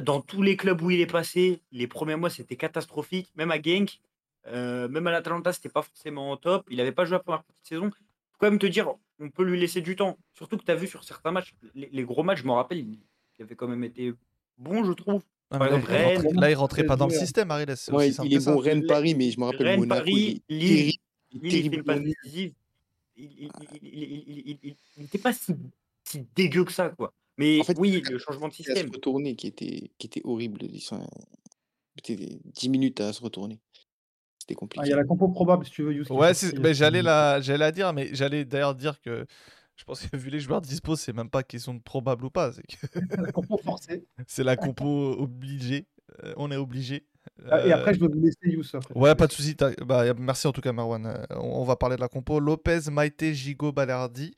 Dans 0.01 0.21
tous 0.21 0.41
les 0.41 0.57
clubs 0.57 0.81
où 0.81 0.91
il 0.91 0.99
est 0.99 1.05
passé, 1.11 1.61
les 1.71 1.87
premiers 1.87 2.15
mois, 2.17 2.29
c'était 2.29 2.57
catastrophique. 2.57 3.31
Même 3.35 3.49
à 3.51 3.61
Genk, 3.61 3.99
euh, 4.47 4.87
même 4.89 5.07
à 5.07 5.11
l'Atalanta, 5.11 5.53
c'était 5.53 5.69
pas 5.69 5.81
forcément 5.81 6.31
au 6.31 6.35
top. 6.35 6.65
Il 6.69 6.77
n'avait 6.77 6.91
pas 6.91 7.05
joué 7.05 7.13
la 7.13 7.19
première 7.19 7.43
partie 7.43 7.61
de 7.63 7.67
saison. 7.67 7.89
Faut 7.89 8.37
quand 8.39 8.49
même 8.49 8.59
te 8.59 8.65
dire, 8.67 8.93
on 9.19 9.29
peut 9.29 9.43
lui 9.43 9.59
laisser 9.59 9.81
du 9.81 9.95
temps. 9.95 10.17
Surtout 10.33 10.57
que 10.57 10.65
tu 10.65 10.71
as 10.71 10.75
vu 10.75 10.87
sur 10.87 11.03
certains 11.05 11.31
matchs, 11.31 11.53
les, 11.73 11.89
les 11.91 12.03
gros 12.03 12.23
matchs, 12.23 12.39
je 12.41 12.45
me 12.45 12.51
rappelle, 12.51 12.79
il, 12.79 12.99
avait 13.41 13.55
quand 13.55 13.67
même 13.67 13.83
été 13.85 14.13
bon, 14.57 14.83
je 14.83 14.91
trouve. 14.91 15.23
Ah, 15.51 15.59
Par 15.59 15.69
là, 15.69 15.75
exemple, 15.77 15.91
il 15.93 15.95
rentrait- 16.03 16.17
Rennes, 16.27 16.39
là, 16.41 16.51
il 16.51 16.55
rentrait 16.55 16.83
pas 16.83 16.95
dans 16.97 17.07
le 17.07 17.13
système, 17.13 17.49
Ariel. 17.51 17.77
C'est 17.77 17.91
Ouais, 17.93 18.09
il 18.09 18.33
est 18.33 18.45
bon 18.45 18.57
Rennes-Paris, 18.57 19.15
mais 19.15 19.31
je 19.31 19.39
me 19.39 19.45
rappelle 19.45 19.67
Rennes, 19.67 19.79
Monaco. 19.79 19.99
Paris, 20.01 20.43
Lille, 20.49 20.91
Lille, 21.31 22.53
il 23.17 24.75
n'était 24.97 25.17
pas 25.17 25.33
si, 25.33 25.53
si 26.03 26.27
dégueu 26.35 26.63
que 26.65 26.71
ça, 26.71 26.89
quoi. 26.89 27.13
Mais 27.37 27.59
En 27.59 27.63
fait, 27.63 27.77
oui, 27.77 28.01
le 28.09 28.17
changement 28.17 28.47
de 28.47 28.53
à 28.53 28.55
se 28.55 28.63
système. 28.63 28.89
retourner 28.91 29.35
qui 29.35 29.47
était, 29.47 29.91
qui 29.97 30.07
était 30.07 30.21
horrible. 30.23 30.63
Ils 30.63 30.79
sont... 30.79 31.05
C'était 31.97 32.39
10 32.45 32.69
minutes 32.69 33.01
à 33.01 33.11
se 33.13 33.21
retourner. 33.21 33.59
C'était 34.39 34.53
Ah, 34.53 34.55
Il 34.55 34.57
compliqué. 34.57 34.89
y 34.89 34.93
a 34.93 34.97
la 34.97 35.03
compo 35.03 35.27
probable, 35.29 35.65
si 35.65 35.71
tu 35.71 35.83
veux, 35.83 36.11
Ouais, 36.11 36.33
j'allais 36.73 37.01
la, 37.01 37.41
j'allais 37.41 37.57
la 37.57 37.71
dire, 37.71 37.93
mais 37.93 38.13
j'allais 38.13 38.45
d'ailleurs 38.45 38.75
dire 38.75 39.01
que 39.01 39.25
je 39.75 39.83
pense 39.83 40.01
que 40.05 40.15
vu 40.15 40.29
les 40.29 40.39
joueurs 40.39 40.61
dispo, 40.61 40.95
c'est 40.95 41.13
même 41.13 41.29
pas 41.29 41.43
question 41.43 41.73
de 41.73 41.81
probable 41.81 42.25
ou 42.25 42.29
pas. 42.29 42.53
C'est 42.53 42.63
que 42.63 42.75
la 43.21 43.31
compo 43.31 43.57
forcée. 43.57 44.05
c'est 44.27 44.43
la 44.43 44.55
compo 44.55 44.85
obligée. 45.19 45.87
Euh, 46.23 46.33
on 46.37 46.51
est 46.51 46.55
obligé. 46.57 47.05
Ah, 47.49 47.65
Et 47.65 47.71
Euh, 47.71 47.75
après, 47.75 47.93
je 47.93 47.99
vais 47.99 48.07
vous 48.07 48.19
laisser 48.19 48.37
Yous. 48.43 48.63
Après. 48.73 48.93
Ouais, 48.95 49.15
pas 49.15 49.27
de 49.27 49.31
souci. 49.31 49.55
Bah, 49.85 50.13
merci 50.15 50.47
en 50.47 50.51
tout 50.51 50.61
cas, 50.61 50.71
Marwan. 50.71 51.05
Euh, 51.05 51.25
on, 51.31 51.61
on 51.61 51.63
va 51.63 51.75
parler 51.75 51.95
de 51.95 52.01
la 52.01 52.07
compo. 52.07 52.39
Lopez, 52.39 52.89
Maite, 52.91 53.33
Gigo, 53.33 53.71
Balerdi, 53.71 54.35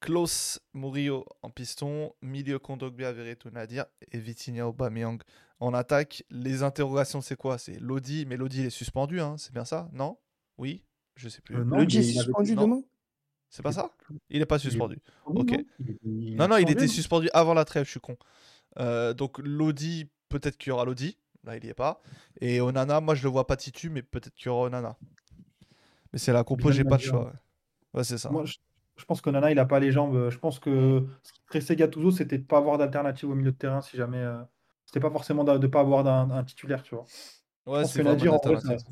Klaus, 0.00 0.60
Murillo 0.74 1.24
en 1.42 1.50
piston, 1.50 2.12
milieu 2.22 2.58
Kondogbia, 2.58 3.12
Veretout, 3.12 3.50
Nadir 3.50 3.86
et 4.12 4.18
Vitinha, 4.18 4.66
Aubameyang 4.68 5.18
en 5.60 5.74
attaque. 5.74 6.24
Les 6.30 6.62
interrogations, 6.62 7.20
c'est 7.20 7.36
quoi? 7.36 7.58
C'est 7.58 7.78
Lodi, 7.80 8.24
mais 8.26 8.36
Lodi 8.36 8.60
il 8.60 8.66
est 8.66 8.70
suspendu, 8.70 9.20
hein, 9.20 9.34
c'est 9.38 9.52
bien 9.52 9.64
ça? 9.64 9.88
Non? 9.92 10.16
Oui? 10.56 10.84
Je 11.16 11.28
sais 11.28 11.40
plus. 11.40 11.56
Euh, 11.56 11.64
non, 11.64 11.88
G 11.88 11.98
est- 11.98 12.02
avait- 12.02 12.12
suspendu 12.12 12.54
demain? 12.54 12.80
C'est 13.50 13.62
pas 13.62 13.72
ça? 13.72 13.90
Il 14.30 14.40
est 14.42 14.46
pas 14.46 14.56
il 14.56 14.58
est- 14.58 14.70
suspendu. 14.70 14.98
Ok. 15.24 15.50
non, 15.50 15.56
il 15.80 15.90
est- 15.90 15.98
il 16.04 16.36
Non, 16.36 16.56
il 16.58 16.70
était 16.70 16.86
suspendu 16.86 17.28
avant 17.32 17.54
la 17.54 17.64
trêve, 17.64 17.84
je 17.86 17.90
suis 17.90 18.00
con. 18.00 18.16
Euh, 18.78 19.14
donc 19.14 19.38
Lodi, 19.38 20.06
peut-être 20.28 20.56
qu'il 20.58 20.70
y 20.70 20.72
aura 20.72 20.84
Lodi. 20.84 21.16
Là, 21.48 21.56
il 21.56 21.64
y 21.64 21.68
est 21.68 21.74
pas. 21.74 22.02
Et 22.42 22.60
Onana, 22.60 23.00
moi, 23.00 23.14
je 23.14 23.22
le 23.22 23.30
vois 23.30 23.46
pas 23.46 23.56
titu, 23.56 23.88
mais 23.88 24.02
peut-être 24.02 24.34
qu'il 24.34 24.46
y 24.46 24.48
aura 24.50 24.66
Onana. 24.66 24.98
Mais 26.12 26.18
c'est 26.18 26.32
la 26.32 26.44
compo, 26.44 26.70
j'ai 26.70 26.84
pas 26.84 26.96
de 26.98 27.02
choix. 27.02 27.24
Ouais, 27.24 27.32
Ouais, 27.94 28.04
c'est 28.04 28.18
ça. 28.18 28.28
Moi, 28.30 28.44
je, 28.44 28.56
je 28.98 29.04
pense 29.06 29.22
que 29.22 29.30
Nana, 29.30 29.50
il 29.50 29.58
a 29.58 29.64
pas 29.64 29.80
les 29.80 29.90
jambes. 29.90 30.28
Je 30.28 30.38
pense 30.38 30.58
que 30.58 31.06
ce 31.22 31.32
qui 31.32 31.40
stressait 31.46 31.76
Gattuso, 31.76 32.10
c'était 32.10 32.36
de 32.36 32.44
pas 32.44 32.58
avoir 32.58 32.76
d'alternative 32.76 33.30
au 33.30 33.34
milieu 33.34 33.52
de 33.52 33.56
terrain 33.56 33.80
si 33.80 33.96
jamais. 33.96 34.18
euh, 34.18 34.42
C'était 34.84 35.00
pas 35.00 35.10
forcément 35.10 35.42
de, 35.42 35.56
de 35.56 35.66
pas 35.66 35.80
avoir 35.80 36.04
d'un 36.04 36.30
un 36.30 36.44
titulaire, 36.44 36.82
tu 36.82 36.94
vois. 36.94 37.06
Ouais, 37.66 37.84
c'est 37.86 38.02
Nadir, 38.02 38.34
en 38.34 38.38
vrai, 38.38 38.60
ça, 38.60 38.76
ça. 38.78 38.84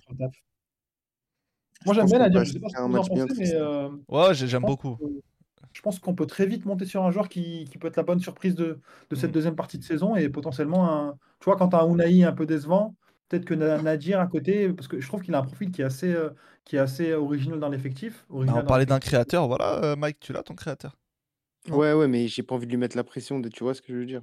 Moi, 1.85 1.95
j'aime 1.95 2.07
bien 2.07 2.19
Nadir. 2.21 2.43
Je 2.45 2.53
sais 2.53 2.61
pas 2.61 2.69
vous 2.87 2.97
en 2.97 3.05
pensez, 3.05 3.35
mais 3.37 3.53
euh, 3.53 3.91
Ouais, 4.09 4.35
j'ai- 4.35 4.49
j'aime 4.49 4.65
beaucoup. 4.65 4.97
que- 4.97 5.05
pense 5.87 5.99
qu'on 6.01 6.15
peut 6.15 6.27
très 6.27 6.47
vite 6.47 6.65
monter 6.67 6.85
sur 6.87 7.05
un 7.05 7.11
joueur 7.11 7.29
qui, 7.29 7.65
qui 7.71 7.79
peut 7.79 7.89
être 7.89 7.97
la 7.97 8.03
bonne 8.03 8.21
surprise 8.21 8.55
de, 8.55 8.81
de 9.11 9.17
cette 9.17 9.31
Mm. 9.31 9.33
deuxième 9.33 9.57
partie 9.57 9.79
de 9.79 9.85
saison 9.85 10.17
et 10.17 10.29
potentiellement 10.29 10.91
un. 10.91 11.19
Tu 11.41 11.45
vois, 11.47 11.57
quand 11.57 11.69
tu 11.69 11.77
as 11.77 11.81
un 11.83 11.89
Unai 11.93 12.25
un 12.25 12.33
peu 12.33 12.47
décevant, 12.47 12.97
peut-être 13.29 13.45
que 13.45 13.55
Na- 13.55 13.81
Nadir 13.81 14.21
à 14.21 14.27
côté, 14.27 14.73
parce 14.73 14.89
que 14.89 15.01
je 15.01 15.07
trouve 15.09 15.23
qu'il 15.23 15.35
a 15.35 15.39
un 15.39 15.43
profil 15.43 15.71
qui 15.71 15.83
est 15.83 15.85
assez, 15.85 16.13
euh, 16.13 16.31
qui 16.65 16.77
est 16.77 16.79
assez 16.81 17.13
original 17.15 17.61
dans 17.61 17.69
l'effectif. 17.69 18.27
Bah, 18.31 18.55
on 18.57 18.63
parlait 18.63 18.87
d'un 18.87 18.99
créateur, 19.01 19.47
voilà, 19.49 19.83
euh, 19.85 19.97
Mike, 19.97 20.21
tu 20.21 20.33
l'as 20.33 20.43
ton 20.43 20.55
créateur? 20.55 20.97
Ouais, 21.69 21.93
ouais, 21.93 22.09
mais 22.09 22.29
j'ai 22.29 22.43
pas 22.43 22.55
envie 22.55 22.67
de 22.67 22.71
lui 22.73 22.77
mettre 22.79 22.97
la 22.97 23.05
pression. 23.05 23.39
De... 23.41 23.49
Tu 23.49 23.63
vois 23.65 23.75
ce 23.75 23.83
que 23.83 23.93
je 23.93 23.99
veux 23.99 24.07
dire 24.07 24.23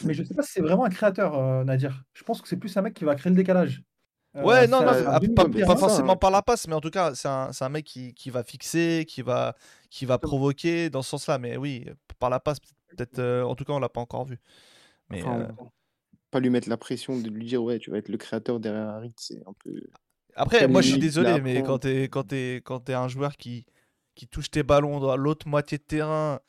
Mais 0.00 0.14
je 0.14 0.22
sais 0.22 0.34
pas 0.34 0.42
si 0.42 0.52
c'est 0.52 0.60
vraiment 0.60 0.84
un 0.84 0.90
créateur, 0.90 1.34
euh, 1.36 1.64
Nadir. 1.64 2.04
Je 2.12 2.22
pense 2.24 2.40
que 2.42 2.48
c'est 2.48 2.56
plus 2.56 2.76
un 2.76 2.82
mec 2.82 2.94
qui 2.94 3.04
va 3.04 3.14
créer 3.16 3.30
le 3.30 3.36
décalage. 3.36 3.82
Euh, 4.36 4.42
Ouais, 4.42 4.66
non, 4.66 4.84
pas, 4.84 5.76
forcément 5.76 6.12
hein. 6.12 6.16
par 6.16 6.30
la 6.30 6.42
passe, 6.42 6.68
mais 6.68 6.74
en 6.74 6.80
tout 6.80 6.90
cas, 6.90 7.14
c'est 7.14 7.28
un, 7.28 7.52
c'est 7.52 7.64
un 7.64 7.68
mec 7.68 7.84
qui, 7.84 8.12
qui 8.14 8.30
va 8.30 8.42
fixer, 8.44 9.04
qui 9.08 9.22
va, 9.22 9.56
qui 9.90 10.04
va 10.04 10.18
provoquer 10.18 10.90
dans 10.90 11.02
ce 11.02 11.10
sens-là. 11.10 11.38
Mais 11.38 11.56
oui, 11.56 11.86
par 12.18 12.30
la 12.30 12.38
passe, 12.38 12.58
peut-être, 12.88 13.18
euh, 13.18 13.42
en 13.42 13.54
tout 13.54 13.64
cas, 13.64 13.72
on 13.72 13.78
l'a 13.78 13.88
pas 13.88 14.00
encore 14.00 14.26
vu. 14.26 14.38
Mais 15.10 15.22
Enfin, 15.22 15.40
euh, 15.40 15.48
Pas 16.30 16.40
lui 16.40 16.50
mettre 16.50 16.68
la 16.68 16.76
pression 16.76 17.18
de 17.18 17.28
lui 17.30 17.46
dire, 17.46 17.62
ouais, 17.62 17.78
tu 17.78 17.90
vas 17.90 17.98
être 17.98 18.08
le 18.08 18.18
créateur 18.18 18.60
derrière 18.60 18.88
Harit. 18.88 19.14
C'est 19.16 19.40
un 19.46 19.52
peu. 19.64 19.80
après, 20.36 20.58
quelle 20.60 20.70
moi, 20.70 20.82
je 20.82 20.90
suis 20.90 20.98
désolé, 20.98 21.40
mais 21.40 21.62
quand 21.62 21.78
t'es, 21.78 22.04
quand 22.04 22.24
t'es, 22.24 22.56
quand 22.64 22.80
t'es 22.80 22.94
un 22.94 23.08
joueur 23.08 23.36
qui, 23.36 23.64
qui 24.14 24.28
touche 24.28 24.50
tes 24.50 24.62
ballons 24.62 25.00
dans 25.00 25.16
l'autre 25.16 25.48
moitié 25.48 25.78
de 25.78 25.82
terrain 25.84 26.40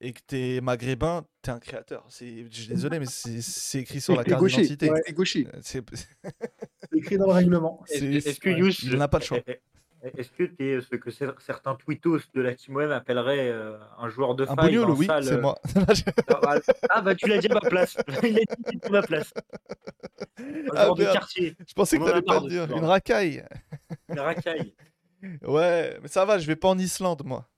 et 0.00 0.12
que 0.12 0.20
t'es 0.26 0.60
maghrébin, 0.62 1.24
t'es 1.42 1.50
un 1.50 1.58
créateur. 1.58 2.04
C'est, 2.08 2.44
je 2.50 2.54
suis 2.60 2.68
désolé, 2.68 2.98
mais 2.98 3.06
c'est, 3.06 3.40
c'est 3.40 3.80
écrit 3.80 4.00
sur 4.00 4.14
la 4.16 4.24
carte 4.24 4.40
gaucher. 4.40 4.62
d'identité. 4.62 4.90
Ouais. 4.90 5.00
Euh, 5.46 5.50
C'est, 5.62 5.82
écrit 6.92 7.16
dans 7.18 7.26
le 7.26 7.32
règlement. 7.32 7.82
Est-ce 7.90 8.38
que 8.40 8.50
ouais, 8.50 8.58
Yous, 8.58 8.70
il 8.82 8.96
n'a 8.96 9.08
pas 9.08 9.18
le 9.18 9.24
choix. 9.24 9.38
est- 9.38 9.48
est- 9.50 9.62
est-ce 10.18 10.30
que 10.30 10.44
tu 10.44 10.68
es 10.68 10.80
ce 10.80 10.94
que 10.94 11.10
cer- 11.10 11.34
certains 11.40 11.74
tweetos 11.74 12.20
de 12.34 12.40
la 12.42 12.54
Team 12.54 12.76
Web 12.76 12.90
appelleraient 12.92 13.48
euh, 13.48 13.76
un 13.98 14.08
joueur 14.08 14.34
de 14.36 14.44
Un 14.44 14.54
faille 14.54 14.56
bognol, 14.76 14.86
dans 14.88 14.94
oui, 14.94 15.06
salle 15.06 15.24
c'est 15.24 15.32
euh, 15.32 15.40
moi. 15.40 15.58
Ah 16.28 16.38
bah, 16.42 16.60
ah, 16.90 17.00
bah, 17.02 17.14
tu 17.14 17.26
l'as 17.28 17.38
dit 17.38 17.48
à 17.48 17.54
ma 17.54 17.60
place. 17.60 17.96
Il 18.22 18.38
a 18.38 18.40
dit 18.70 18.78
à 18.84 18.88
ma 18.90 19.02
place. 19.02 19.32
Un 20.38 20.44
Ah, 20.76 20.84
joueur 20.84 20.94
de 20.94 21.04
quartier, 21.04 21.56
Je 21.66 21.72
pensais 21.74 21.96
On 21.98 22.04
que 22.04 22.10
t'allais 22.10 22.22
pas 22.22 22.38
le 22.38 22.44
de 22.44 22.48
dire. 22.50 22.76
Une 22.76 22.84
racaille. 22.84 23.42
une 24.10 24.20
racaille. 24.20 24.74
Ouais, 25.42 25.98
mais 26.02 26.08
ça 26.08 26.24
va, 26.24 26.38
je 26.38 26.46
vais 26.46 26.56
pas 26.56 26.68
en 26.68 26.78
Islande, 26.78 27.22
moi. 27.24 27.48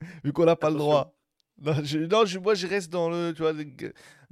Vu 0.24 0.32
qu'on 0.32 0.44
n'a 0.44 0.56
pas 0.56 0.70
le 0.70 0.76
droit. 0.76 1.14
Non, 1.62 1.74
je, 1.84 1.98
non, 1.98 2.24
je- 2.24 2.38
moi, 2.38 2.54
je 2.54 2.66
reste 2.66 2.90
dans 2.90 3.10
le, 3.10 3.32
tu 3.34 3.42
vois, 3.42 3.52
le 3.52 3.64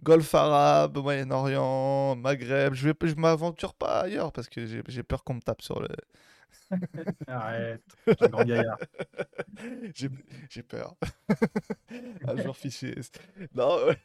Golfe 0.03 0.35
arabe, 0.35 0.97
Moyen-Orient, 0.99 2.17
Maghreb. 2.17 2.73
Je 2.75 2.89
vais, 2.89 2.95
je 3.09 3.15
m'aventure 3.17 3.75
pas 3.75 4.01
ailleurs 4.03 4.33
parce 4.33 4.49
que 4.49 4.65
j'ai 4.67 4.83
j'ai 4.89 5.03
peur 5.03 5.25
qu'on 5.25 5.35
me 5.35 5.41
tape 5.41 5.61
sur 5.63 5.81
le. 5.81 5.89
Arrête, 7.27 7.83
un 8.21 8.29
grand 8.29 8.45
gaillard. 8.45 8.79
J'ai 9.95 10.09
j'ai 10.49 10.63
peur. 10.63 10.95
Un 12.27 12.37
jour 12.37 12.57
fiché. 12.57 12.95
Non, 13.55 13.79
ouais. 13.87 13.99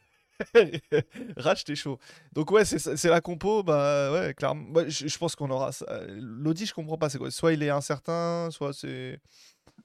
Rach, 1.36 1.64
t'es 1.64 1.74
chaud. 1.76 1.98
Donc, 2.32 2.50
ouais, 2.50 2.64
c'est 2.64 3.04
la 3.08 3.20
compo. 3.20 3.62
Bah, 3.62 4.12
ouais, 4.12 4.34
clairement. 4.34 4.62
Moi, 4.68 4.88
je, 4.88 5.06
je 5.06 5.18
pense 5.18 5.36
qu'on 5.36 5.50
aura 5.50 5.72
ça. 5.72 6.02
L'audi, 6.08 6.66
je 6.66 6.74
comprends 6.74 6.98
pas. 6.98 7.08
C'est 7.08 7.18
quoi? 7.18 7.30
Soit 7.30 7.52
il 7.52 7.62
est 7.62 7.70
incertain, 7.70 8.48
soit 8.50 8.72
c'est. 8.72 9.20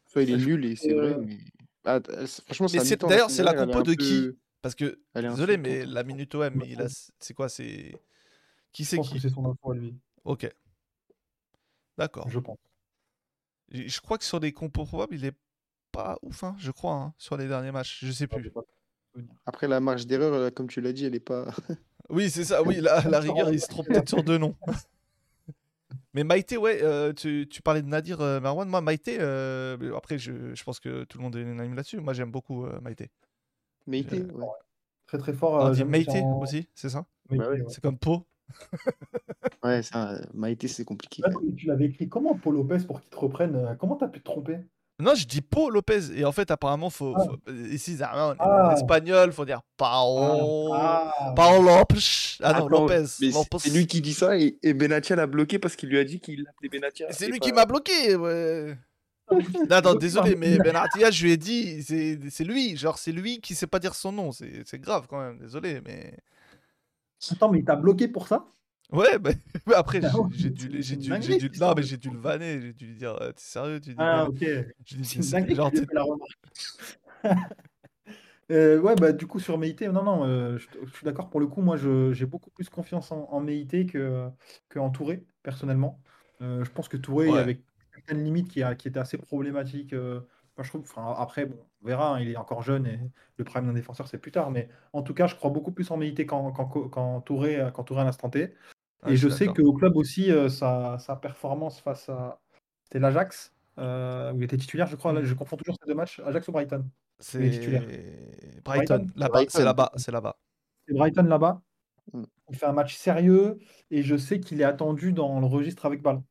Soit 0.08 0.24
il 0.24 0.32
est 0.32 0.38
nul 0.38 0.66
et 0.66 0.76
c'est 0.76 0.94
vrai, 0.94 1.16
mais. 1.20 1.38
Ah, 1.86 2.00
franchement, 2.46 2.68
c'est- 2.68 3.02
d'ailleurs, 3.06 3.30
c'est 3.30 3.44
la 3.44 3.54
compo 3.54 3.84
de 3.84 3.94
qui? 3.94 4.30
Parce 4.62 4.76
que, 4.76 5.00
désolé, 5.16 5.58
mais 5.58 5.86
la 5.86 6.04
minute 6.04 6.36
OM, 6.36 6.62
il 6.66 6.82
a, 6.82 6.88
c'est 7.20 7.34
quoi 7.34 7.48
C'est 7.50 7.94
qui 8.72 8.86
c'est 8.86 9.00
qui? 9.00 9.20
c'est 9.20 9.30
son 9.30 9.46
info 9.46 9.72
à 9.72 9.76
lui. 9.76 9.96
Ok, 10.26 10.50
d'accord. 11.98 12.30
Je 12.30 12.40
pense. 12.40 12.58
Je 13.72 14.00
crois 14.02 14.18
que 14.18 14.26
sur 14.26 14.40
les 14.40 14.52
compos 14.52 14.86
probables, 14.86 15.16
il 15.16 15.26
est 15.26 15.38
pas 15.92 16.18
ouf, 16.22 16.44
hein, 16.44 16.56
je 16.60 16.72
crois, 16.72 16.94
hein, 16.96 17.14
sur 17.18 17.38
les 17.38 17.48
derniers 17.48 17.72
matchs. 17.72 18.04
Je 18.04 18.12
sais 18.12 18.28
Ah, 18.32 18.36
plus. 18.36 18.52
Après, 19.46 19.68
la 19.68 19.80
marge 19.80 20.06
d'erreur, 20.08 20.34
euh, 20.34 20.50
comme 20.50 20.68
tu 20.68 20.82
l'as 20.82 20.94
dit, 20.94 21.06
elle 21.06 21.16
est 21.16 21.20
pas. 21.20 21.54
Oui, 22.10 22.30
c'est 22.30 22.46
ça. 22.46 22.64
Oui, 22.64 22.80
la, 22.82 23.02
la 23.10 23.20
rigueur, 23.20 23.52
il 23.52 23.60
se 23.62 23.68
trompe 23.68 23.88
peut-être 23.88 24.10
sur 24.10 24.24
deux 24.24 24.38
noms. 24.38 24.56
Mais 26.14 26.24
Maïté, 26.24 26.58
ouais, 26.58 26.80
euh, 26.82 27.14
tu, 27.14 27.48
tu 27.50 27.62
parlais 27.62 27.82
de 27.82 27.88
Nadir 27.88 28.22
euh, 28.22 28.40
Marwan. 28.40 28.68
Moi, 28.68 28.82
Maïté, 28.82 29.18
euh, 29.20 29.96
après, 29.96 30.18
je, 30.18 30.56
je 30.56 30.64
pense 30.64 30.80
que 30.80 31.04
tout 31.04 31.18
le 31.20 31.24
monde 31.24 31.36
est 31.36 31.42
unanime 31.42 31.76
là-dessus. 31.76 32.00
Moi, 32.00 32.14
j'aime 32.14 32.32
beaucoup 32.32 32.66
euh, 32.66 32.80
Maïté. 32.82 33.12
Était, 33.92 34.22
ouais. 34.22 34.46
Très 35.08 35.18
très 35.18 35.34
fort. 35.34 35.54
On 35.64 35.70
dit 35.72 35.84
Maïté 35.84 36.20
en- 36.22 36.40
aussi, 36.42 36.68
c'est 36.76 36.90
ça? 36.90 37.06
Maïté, 37.30 37.46
Bah 37.46 37.52
ouais. 37.52 37.62
ouais. 37.62 37.66
C'est 37.70 37.82
comme 37.82 37.98
Po. 37.98 38.26
Ouais, 39.64 39.84
ça, 39.84 40.16
Maïté, 40.34 40.68
c'est 40.70 40.86
compliqué. 40.86 41.22
Tu 41.58 41.66
l'avais 41.68 41.86
écrit 41.86 42.08
comment, 42.08 42.34
Paul 42.36 42.56
Lopez, 42.56 42.78
pour 42.88 43.02
qu'il 43.02 43.10
te 43.10 43.18
reprenne 43.18 43.76
Comment 43.80 43.98
t'as 43.98 44.08
pu 44.08 44.20
te 44.20 44.24
tromper? 44.26 44.60
Non, 45.02 45.16
je 45.16 45.26
dis 45.26 45.42
Po 45.42 45.70
Lopez. 45.70 46.12
Et 46.16 46.26
en 46.26 46.32
fait, 46.34 46.52
apparemment, 46.52 46.90
faut, 46.90 47.14
Ah. 47.18 47.24
faut- 47.26 47.52
ici, 47.72 47.98
ça- 47.98 48.12
on 48.14 48.34
est 48.34 48.38
Ah. 48.40 48.68
en 48.70 48.72
espagnol, 48.76 49.32
faut 49.32 49.46
dire 49.46 49.62
Pao. 49.78 50.74
Ah, 50.74 51.34
Pao 51.36 51.62
Lopez. 51.64 52.38
Ah 52.44 52.52
non, 52.54 52.58
Attends, 52.68 52.68
Lopez. 52.70 53.06
c'est- 53.08 53.32
Lopez. 53.32 53.58
c'est 53.60 53.70
lui 53.70 53.88
qui 53.88 54.02
dit 54.02 54.14
ça 54.14 54.38
et, 54.38 54.58
et 54.62 54.74
Benatia 54.74 55.16
l'a 55.16 55.28
bloqué 55.28 55.58
parce 55.58 55.76
qu'il 55.76 55.90
lui 55.90 55.98
a 56.00 56.04
dit 56.04 56.20
qu'il 56.20 56.44
l'appelait 56.44 56.70
Benatia. 56.70 57.08
C'est 57.12 57.28
lui 57.28 57.40
pas- 57.40 57.46
qui 57.46 57.54
m'a 57.54 57.66
bloqué, 57.66 58.16
ouais. 58.16 58.78
Non, 59.32 59.76
attends, 59.76 59.94
désolé, 59.96 60.36
mais 60.36 60.58
Benatia, 60.58 61.12
je 61.12 61.24
lui 61.24 61.32
ai 61.34 61.38
dit, 61.38 61.84
c'est 61.84 62.20
c'est 62.32 62.44
lui, 62.44 62.76
genre 62.76 62.98
c'est 62.98 63.12
lui 63.12 63.40
qui 63.42 63.54
sait 63.56 63.68
pas 63.68 63.78
dire 63.80 63.94
son 63.96 64.12
nom, 64.12 64.32
c'est 64.32 64.64
c'est 64.66 64.80
grave 64.80 65.06
quand 65.08 65.20
même, 65.22 65.38
désolé, 65.38 65.82
mais... 65.86 66.18
Attends, 67.32 67.50
mais 67.50 67.60
il 67.60 67.66
t'a 67.66 67.76
bloqué 67.76 68.08
pour 68.08 68.28
ça? 68.28 68.46
Ouais, 68.92 69.20
mais, 69.24 69.36
mais 69.68 69.76
après, 69.76 70.00
Ah 70.04 70.10
j'ai- 70.12 70.18
ouais, 70.20 70.28
j'ai 70.32 70.50
dû, 70.50 70.82
j'ai 70.82 70.96
dû, 70.96 71.22
j'ai 71.22 71.38
dû, 71.50 71.60
non, 71.60 71.74
mais 71.76 71.84
j'ai 71.84 71.98
le 71.98 72.18
vanner, 72.18 72.62
j'ai 72.62 72.74
dû 72.74 72.88
lui 72.88 72.96
dire, 72.96 73.16
euh, 73.22 73.32
t'es 73.32 73.42
sérieux, 73.42 73.80
tu 73.84 73.90
dis, 73.90 73.96
Ah, 74.00 74.26
ok. 74.26 74.40
je 74.40 74.46
lui 74.48 75.02
ai 75.02 75.04
dit, 75.04 75.06
C'est 75.06 75.56
genre, 75.56 75.72
t'es- 75.72 75.86
la 75.94 76.04
remarque. 76.04 76.40
Euh, 78.52 78.80
ouais, 78.80 78.96
bah 78.96 79.12
du 79.12 79.28
coup 79.28 79.40
sur 79.40 79.60
Meïté, 79.60 79.88
non, 79.90 80.02
non, 80.04 80.26
euh, 80.26 80.58
je, 80.58 80.66
je 80.84 80.92
suis 80.96 81.06
d'accord 81.06 81.30
pour 81.30 81.40
le 81.40 81.46
coup, 81.46 81.62
moi 81.62 81.78
j'ai 81.78 82.26
beaucoup 82.26 82.50
plus 82.50 82.68
confiance 82.68 83.12
en, 83.12 83.28
en 83.30 83.40
Meïté 83.42 83.86
que, 83.86 84.28
que 84.70 84.80
en 84.80 84.90
Touré, 84.90 85.24
personnellement. 85.44 86.02
Euh, 86.42 86.66
je 86.66 86.72
pense 86.72 86.88
que 86.88 86.98
Touré, 86.98 87.30
Ouais. 87.30 87.38
avait 87.38 87.62
certaines 87.94 88.24
limites 88.24 88.50
qui, 88.50 88.64
a- 88.64 88.74
qui 88.74 88.88
étaient 88.88 88.98
assez 89.00 89.20
problématiques 89.20 89.94
Moi, 89.94 90.64
je 90.64 90.68
trouve, 90.70 90.82
enfin, 90.82 91.14
après, 91.20 91.46
bon, 91.46 91.58
on 91.84 91.88
verra, 91.88 92.16
hein, 92.16 92.20
il 92.22 92.30
est 92.30 92.38
encore 92.38 92.64
jeune 92.64 92.88
et 92.88 93.00
le 93.38 93.44
prime 93.44 93.68
d'un 93.68 93.74
défenseur, 93.74 94.08
c'est 94.08 94.18
plus 94.18 94.32
tard. 94.32 94.50
Mais 94.50 94.68
en 94.94 95.04
tout 95.04 95.14
cas, 95.14 95.28
je 95.28 95.36
crois 95.36 95.52
beaucoup 95.52 95.72
plus 95.72 95.92
en 95.92 95.98
Meïté 95.98 96.26
qu'en 96.26 96.52
Co- 96.52 96.90
qu'en 96.90 97.22
Touré, 97.22 97.60
qu'en 97.74 97.84
Touré 97.84 98.02
à 98.02 98.04
l'instant 98.04 98.32
T. 98.32 98.56
Ah, 99.02 99.12
et 99.12 99.16
je 99.16 99.30
sais 99.30 99.48
qu'au 99.48 99.74
club 99.74 99.96
aussi, 99.96 100.32
euh, 100.32 100.50
sa, 100.50 100.98
sa 101.00 101.16
performance 101.16 101.80
face 101.80 102.10
à. 102.10 102.40
C'était 102.84 103.00
l'Ajax, 103.00 103.54
euh, 103.78 104.34
où 104.34 104.38
il 104.38 104.44
était 104.44 104.58
titulaire, 104.58 104.88
je 104.88 104.96
crois. 104.96 105.14
Là, 105.14 105.24
je 105.24 105.34
confonds 105.34 105.58
toujours 105.58 105.76
ces 105.82 105.88
deux 105.88 105.96
matchs. 105.96 106.20
Ajax 106.26 106.48
ou 106.48 106.52
Brighton 106.52 106.86
C'est. 107.20 107.40
Brighton. 107.40 108.62
Brighton 108.64 109.08
Là-bas, 109.16 109.42
c'est 109.48 109.64
là-bas, 109.64 109.92
c'est 109.96 110.12
là-bas. 110.12 110.38
C'est 110.88 110.94
Brighton 110.96 111.24
là-bas. 111.24 111.62
Mm. 112.14 112.24
Il 112.50 112.58
fait 112.58 112.66
un 112.66 112.74
match 112.74 112.96
sérieux 112.96 113.60
et 113.92 114.02
je 114.02 114.18
sais 114.18 114.40
qu'il 114.40 114.60
est 114.62 114.66
attendu 114.66 115.14
dans 115.14 115.40
le 115.40 115.46
registre 115.46 115.86
avec 115.86 116.02
ballon. 116.02 116.24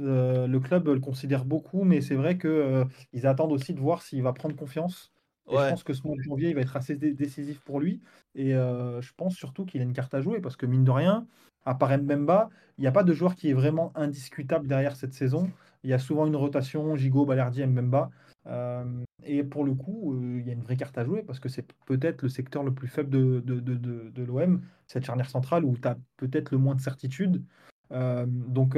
Euh, 0.00 0.46
le 0.46 0.60
club 0.60 0.86
le 0.88 1.00
considère 1.00 1.44
beaucoup, 1.44 1.82
mais 1.84 2.00
c'est 2.00 2.14
vrai 2.14 2.38
qu'ils 2.38 3.26
attendent 3.26 3.52
aussi 3.52 3.74
de 3.74 3.80
voir 3.80 4.02
s'il 4.02 4.22
va 4.22 4.32
prendre 4.32 4.56
confiance. 4.56 5.12
Et 5.50 5.56
je 5.56 5.68
pense 5.70 5.82
que 5.82 5.92
ce 5.92 6.06
mois 6.06 6.16
de 6.16 6.22
janvier, 6.22 6.50
il 6.50 6.54
va 6.54 6.60
être 6.60 6.76
assez 6.76 6.96
dé- 6.96 7.14
décisif 7.14 7.60
pour 7.60 7.80
lui. 7.80 8.00
Et 8.34 8.54
euh, 8.54 9.00
je 9.00 9.12
pense 9.16 9.34
surtout 9.34 9.64
qu'il 9.64 9.80
a 9.80 9.84
une 9.84 9.92
carte 9.92 10.14
à 10.14 10.20
jouer 10.20 10.40
parce 10.40 10.56
que, 10.56 10.66
mine 10.66 10.84
de 10.84 10.90
rien, 10.90 11.26
à 11.64 11.74
part 11.74 11.96
Mbemba, 11.96 12.50
il 12.76 12.82
n'y 12.82 12.86
a 12.86 12.92
pas 12.92 13.04
de 13.04 13.12
joueur 13.12 13.34
qui 13.34 13.50
est 13.50 13.54
vraiment 13.54 13.92
indiscutable 13.94 14.66
derrière 14.66 14.96
cette 14.96 15.14
saison. 15.14 15.50
Il 15.84 15.90
y 15.90 15.92
a 15.92 15.98
souvent 15.98 16.26
une 16.26 16.36
rotation, 16.36 16.96
Gigot, 16.96 17.24
Balerdi, 17.24 17.64
Mbemba. 17.64 18.10
Euh, 18.46 18.84
et 19.24 19.42
pour 19.42 19.64
le 19.64 19.74
coup, 19.74 20.14
euh, 20.14 20.38
il 20.40 20.46
y 20.46 20.50
a 20.50 20.52
une 20.52 20.62
vraie 20.62 20.76
carte 20.76 20.96
à 20.96 21.04
jouer 21.04 21.22
parce 21.22 21.40
que 21.40 21.48
c'est 21.48 21.66
peut-être 21.86 22.22
le 22.22 22.28
secteur 22.28 22.62
le 22.62 22.72
plus 22.72 22.88
faible 22.88 23.10
de, 23.10 23.40
de, 23.44 23.60
de, 23.60 23.74
de, 23.74 24.10
de 24.10 24.22
l'OM, 24.22 24.62
cette 24.86 25.04
charnière 25.04 25.28
centrale 25.28 25.64
où 25.64 25.76
tu 25.76 25.88
as 25.88 25.98
peut-être 26.16 26.50
le 26.50 26.58
moins 26.58 26.74
de 26.74 26.80
certitude. 26.80 27.42
Donc, 27.90 28.76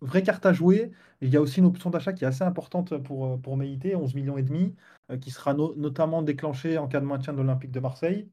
vraie 0.00 0.22
carte 0.22 0.46
à 0.46 0.52
jouer. 0.52 0.92
Il 1.20 1.28
y 1.30 1.36
a 1.36 1.40
aussi 1.40 1.60
une 1.60 1.66
option 1.66 1.90
d'achat 1.90 2.12
qui 2.12 2.24
est 2.24 2.26
assez 2.26 2.44
importante 2.44 2.96
pour, 2.98 3.40
pour 3.40 3.56
Meïté, 3.56 3.96
11 3.96 4.14
millions 4.14 4.38
et 4.38 4.42
demi, 4.42 4.74
qui 5.20 5.30
sera 5.30 5.54
no- 5.54 5.74
notamment 5.76 6.22
déclenchée 6.22 6.78
en 6.78 6.88
cas 6.88 7.00
de 7.00 7.06
maintien 7.06 7.32
de 7.32 7.38
l'Olympique 7.38 7.70
de 7.72 7.80
Marseille. 7.80 8.30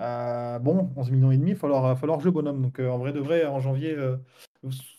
Euh, 0.00 0.58
bon, 0.58 0.92
11 0.96 1.10
millions 1.10 1.30
et 1.30 1.36
demi, 1.38 1.50
il 1.50 1.54
va 1.54 1.60
falloir, 1.60 1.98
falloir 1.98 2.20
jouer 2.20 2.32
bonhomme. 2.32 2.62
Donc, 2.62 2.80
euh, 2.80 2.88
en 2.90 2.98
vrai 2.98 3.12
de 3.12 3.20
vrai, 3.20 3.46
en 3.46 3.60
janvier, 3.60 3.92
euh, 3.94 4.16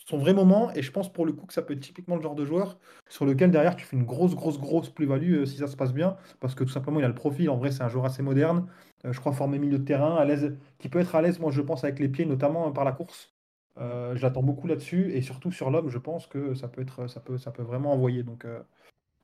son 0.05 0.17
vrai 0.17 0.33
moment. 0.33 0.71
Et 0.73 0.81
je 0.81 0.91
pense 0.91 1.11
pour 1.11 1.25
le 1.25 1.33
coup 1.33 1.45
que 1.45 1.53
ça 1.53 1.61
peut 1.61 1.73
être 1.73 1.79
typiquement 1.81 2.15
le 2.15 2.21
genre 2.21 2.35
de 2.35 2.45
joueur 2.45 2.77
sur 3.09 3.25
lequel 3.25 3.51
derrière 3.51 3.75
tu 3.75 3.85
fais 3.85 3.95
une 3.97 4.05
grosse, 4.05 4.35
grosse, 4.35 4.59
grosse 4.59 4.89
plus-value 4.89 5.41
euh, 5.41 5.45
si 5.45 5.57
ça 5.57 5.67
se 5.67 5.75
passe 5.75 5.93
bien. 5.93 6.17
Parce 6.39 6.55
que 6.55 6.63
tout 6.63 6.69
simplement, 6.69 6.99
il 6.99 7.05
a 7.05 7.07
le 7.07 7.15
profil. 7.15 7.49
En 7.49 7.57
vrai, 7.57 7.71
c'est 7.71 7.83
un 7.83 7.89
joueur 7.89 8.05
assez 8.05 8.21
moderne. 8.23 8.67
Euh, 9.05 9.13
je 9.13 9.19
crois 9.19 9.33
formé 9.33 9.59
milieu 9.59 9.79
de 9.79 9.83
terrain, 9.85 10.15
à 10.15 10.25
l'aise, 10.25 10.57
qui 10.79 10.89
peut 10.89 10.99
être 10.99 11.15
à 11.15 11.21
l'aise, 11.21 11.39
moi 11.39 11.51
je 11.51 11.61
pense, 11.61 11.83
avec 11.83 11.99
les 11.99 12.09
pieds, 12.09 12.25
notamment 12.25 12.67
euh, 12.69 12.71
par 12.71 12.85
la 12.85 12.91
course. 12.91 13.33
Euh, 13.77 14.15
J'attends 14.15 14.43
beaucoup 14.43 14.67
là-dessus. 14.67 15.11
Et 15.13 15.21
surtout 15.21 15.51
sur 15.51 15.69
l'homme, 15.71 15.89
je 15.89 15.97
pense 15.97 16.27
que 16.27 16.53
ça 16.53 16.67
peut, 16.67 16.81
être, 16.81 17.07
ça 17.07 17.19
peut, 17.19 17.37
ça 17.37 17.51
peut 17.51 17.63
vraiment 17.63 17.93
envoyer. 17.93 18.23
Donc, 18.23 18.45
euh, 18.45 18.61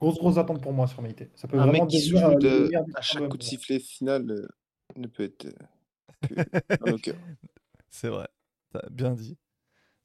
grosse, 0.01 0.17
grosse 0.17 0.37
attente 0.37 0.61
pour 0.61 0.73
moi 0.73 0.87
sur 0.87 1.01
Meïté. 1.01 1.29
Ça 1.35 1.47
peut 1.47 1.57
Un 1.57 1.65
vraiment 1.67 1.83
mec 1.83 1.89
qui 1.91 2.01
se 2.01 2.09
devenir, 2.13 2.31
joue 2.41 2.47
euh, 2.47 2.67
de- 2.69 2.71
à 2.95 3.01
chaque 3.01 3.29
coup 3.29 3.37
de 3.37 3.43
sifflet 3.43 3.79
final 3.79 4.29
euh, 4.29 4.47
ne 4.97 5.07
peut 5.07 5.23
être 5.23 5.45
euh. 5.45 5.53
C'est 7.89 8.09
vrai. 8.09 8.27
Bien 8.91 9.13
dit. 9.13 9.37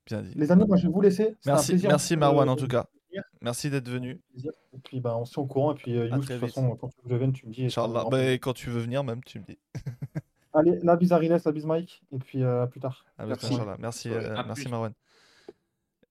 Bien 0.07 0.23
dit. 0.23 0.33
Les 0.37 0.53
amis, 0.53 0.65
moi 0.67 0.77
je 0.77 0.87
vais 0.87 0.93
vous 0.93 1.01
laisser. 1.01 1.29
Un 1.31 1.35
Merci, 1.47 1.73
plaisir, 1.73 1.89
merci 1.91 2.15
euh, 2.15 2.19
Marwan 2.19 2.49
en 2.49 2.57
tout 2.57 2.69
cas. 2.69 2.87
venir. 3.11 3.23
Merci 3.41 3.71
d'être 3.71 3.89
venu. 3.89 4.21
Et 4.37 4.79
puis 4.85 5.01
bah, 5.01 5.17
on 5.17 5.25
se 5.25 5.33
tient 5.33 5.43
au 5.43 5.47
courant. 5.47 5.73
Et 5.73 5.77
puis 5.77 5.97
euh, 5.97 6.07
À 6.13 6.17
de 6.17 6.21
toute 6.23 6.31
vite. 6.31 6.41
façon, 6.41 6.77
quand 6.77 6.89
tu 6.89 6.97
veux 7.03 7.09
que 7.09 7.15
je 7.15 7.19
vienne, 7.19 7.33
tu 7.33 7.47
me 7.47 7.53
dis. 7.53 7.71
fera 7.71 7.89
Bah, 8.11 8.33
quand 8.39 8.53
tu 8.53 8.71
veux 8.71 8.81
venir 8.81 9.03
même, 9.05 9.23
tu 9.25 9.39
me 9.41 9.45
dis. 9.45 9.59
Allez, 10.53 10.79
la 10.83 10.97
bise 10.97 11.13
Ariles, 11.13 11.37
la 11.45 11.53
bise 11.53 11.67
Mike. 11.67 12.03
Et 12.13 12.19
puis 12.19 12.43
euh, 12.43 12.63
à 12.63 12.67
plus 12.67 12.81
tard. 12.81 13.05
Merci. 13.19 13.55
Merci, 13.79 14.11
Ouais, 14.11 14.17
euh, 14.17 14.37
à 14.37 14.45
merci. 14.45 14.69
Marwan. 14.69 14.93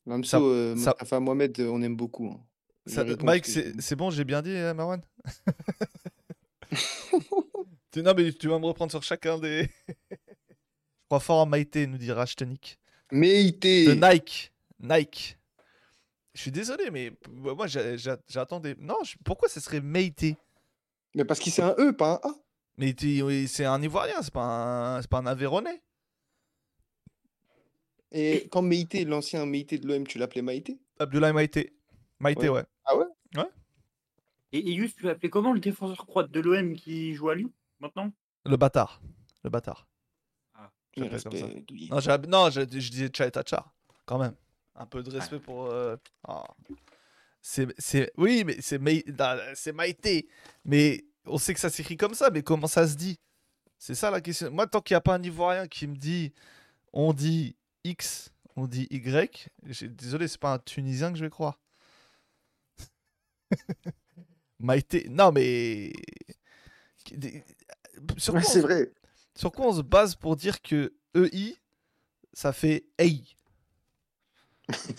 Lamso, 0.08 0.76
Ça- 0.78 0.96
euh, 1.16 1.20
Mohamed, 1.20 1.60
on 1.62 1.82
aime 1.82 1.96
beaucoup. 1.96 2.28
hein. 2.28 2.40
Ça- 2.88 3.04
Mike, 3.24 3.46
que 3.46 3.82
c'est 3.82 3.96
bon, 3.96 4.10
j'ai 4.12 4.24
bien 4.26 4.42
dit, 4.42 4.52
euh, 4.52 4.74
Marwan 4.74 5.02
Tu- 7.92 8.02
Non, 8.04 8.14
mais 8.16 8.32
tu 8.34 8.48
vas 8.48 8.60
me 8.60 8.66
reprendre 8.66 8.92
sur 8.92 9.04
chacun 9.04 9.38
des. 9.40 9.70
Je 10.12 11.08
crois 11.08 11.20
fort 11.20 11.42
en 11.42 11.46
Maïté, 11.46 11.86
nous 11.88 11.98
dit 11.98 12.12
Rashtanik. 12.12 12.80
j'ai- 13.12 13.18
Meïté 13.18 13.86
De 13.86 13.94
Nike. 13.94 14.52
Nike. 14.80 15.38
Je 16.34 16.42
suis 16.42 16.52
désolé, 16.52 16.90
mais 16.92 17.12
moi 17.32 17.68
j'a- 17.68 17.96
j'a- 17.96 18.18
j'attendais. 18.28 18.76
Non, 18.80 18.98
je- 19.06 19.16
pourquoi 19.24 19.48
ce 19.48 19.60
serait 19.60 19.82
Maïté? 19.82 20.36
Mais 21.14 21.24
parce 21.24 21.40
qu'il 21.40 21.54
c'est 21.54 21.62
un 21.62 21.76
E, 21.78 21.92
pas 21.94 22.20
un 22.24 22.30
A. 22.30 22.34
Mais 22.78 22.94
c'est 23.48 23.64
un 23.66 23.82
Ivoirien, 23.82 24.22
c'est 24.22 24.34
pas 24.34 24.98
un, 24.98 25.02
pas 25.04 25.20
un 25.20 25.26
Aveyronais. 25.28 25.82
Et 28.12 28.48
quand 28.52 28.62
Meïté, 28.62 29.06
l'ancien 29.06 29.46
Meïté 29.46 29.78
de 29.78 29.88
l'OM, 29.88 30.06
tu 30.06 30.18
l'appelais 30.18 30.42
Maïté? 30.42 30.78
Abdoulaye 31.00 31.34
Maïté. 31.34 31.74
Maïté, 32.20 32.50
ouais. 32.50 32.64
Ah 32.86 32.96
ouais? 32.98 33.06
Et, 34.52 34.72
et 34.72 34.76
juste, 34.78 34.98
tu 35.00 35.06
l'appelais 35.06 35.30
comment 35.30 35.52
le 35.54 35.60
défenseur 35.60 36.06
croate 36.06 36.32
de 36.32 36.40
l'OM 36.40 36.76
qui 36.76 37.14
joue 37.14 37.30
à 37.30 37.36
Lyon 37.36 37.52
maintenant? 37.80 38.12
Le 38.46 38.56
bâtard. 38.56 39.02
Le 39.44 39.50
bâtard. 39.50 39.88
Mais 40.98 41.10
J'appelle 41.10 41.24
comme 41.24 41.32
ça. 41.38 41.46
respect, 41.46 41.62
Douillet. 41.62 41.90
Non, 41.92 42.00
j'ai- 42.00 42.18
non 42.30 42.50
je, 42.50 42.62
je 42.62 42.66
disais 42.90 43.08
Tchaï 43.10 43.30
Tachar, 43.32 43.74
quand 44.06 44.18
même. 44.18 44.34
Un 44.76 44.86
peu 44.86 45.04
de 45.04 45.12
respect 45.12 45.40
pour. 45.40 45.66
euh, 45.66 45.98
ah. 46.26 46.46
C'est, 47.42 47.68
c'est, 47.78 48.12
oui, 48.18 48.44
mais 48.46 48.62
c'est, 48.62 48.78
Maï- 48.80 49.04
non, 49.08 49.38
c'est 49.56 49.74
Maïté. 49.74 50.30
Mais 50.64 51.04
on 51.26 51.38
sait 51.38 51.54
que 51.54 51.60
ça 51.60 51.70
s'écrit 51.70 51.98
comme 51.98 52.14
ça, 52.14 52.30
mais 52.30 52.44
comment 52.44 52.68
ça 52.68 52.88
se 52.88 52.96
dit? 52.96 53.20
C'est 53.78 53.94
ça 53.96 54.10
la 54.10 54.22
question. 54.22 54.50
Moi, 54.52 54.68
tant 54.68 54.80
qu'il 54.80 54.94
n'y 54.96 55.00
a 55.00 55.02
pas 55.02 55.16
un 55.16 55.22
Ivoirien 55.24 55.68
qui 55.68 55.86
me 55.86 55.96
dit 55.98 56.32
on 56.94 57.12
dit 57.12 57.58
X, 57.84 58.32
on 58.56 58.66
dit 58.68 58.88
Y, 58.90 59.50
j'ai- 59.66 59.90
désolé, 59.90 60.30
c'est 60.30 60.40
pas 60.40 60.54
un 60.54 60.60
Tunisien 60.60 61.12
que 61.12 61.18
je 61.18 61.26
vais 61.26 61.30
croire. 61.30 61.60
Maïté. 64.60 65.08
Non, 65.10 65.32
mais. 65.32 65.92
Sur 68.18 68.34
Ouais, 68.34 68.42
quoi, 68.42 68.50
c'est 68.50 68.60
on, 68.60 68.64
vrai. 68.64 68.92
sur 69.36 69.52
quoi 69.52 69.68
on 69.68 69.74
se 69.74 69.82
base 69.82 70.16
pour 70.16 70.36
dire 70.36 70.62
que 70.62 70.94
EI, 71.16 71.56
ça 72.34 72.52
fait 72.52 72.86
EI 72.98 73.22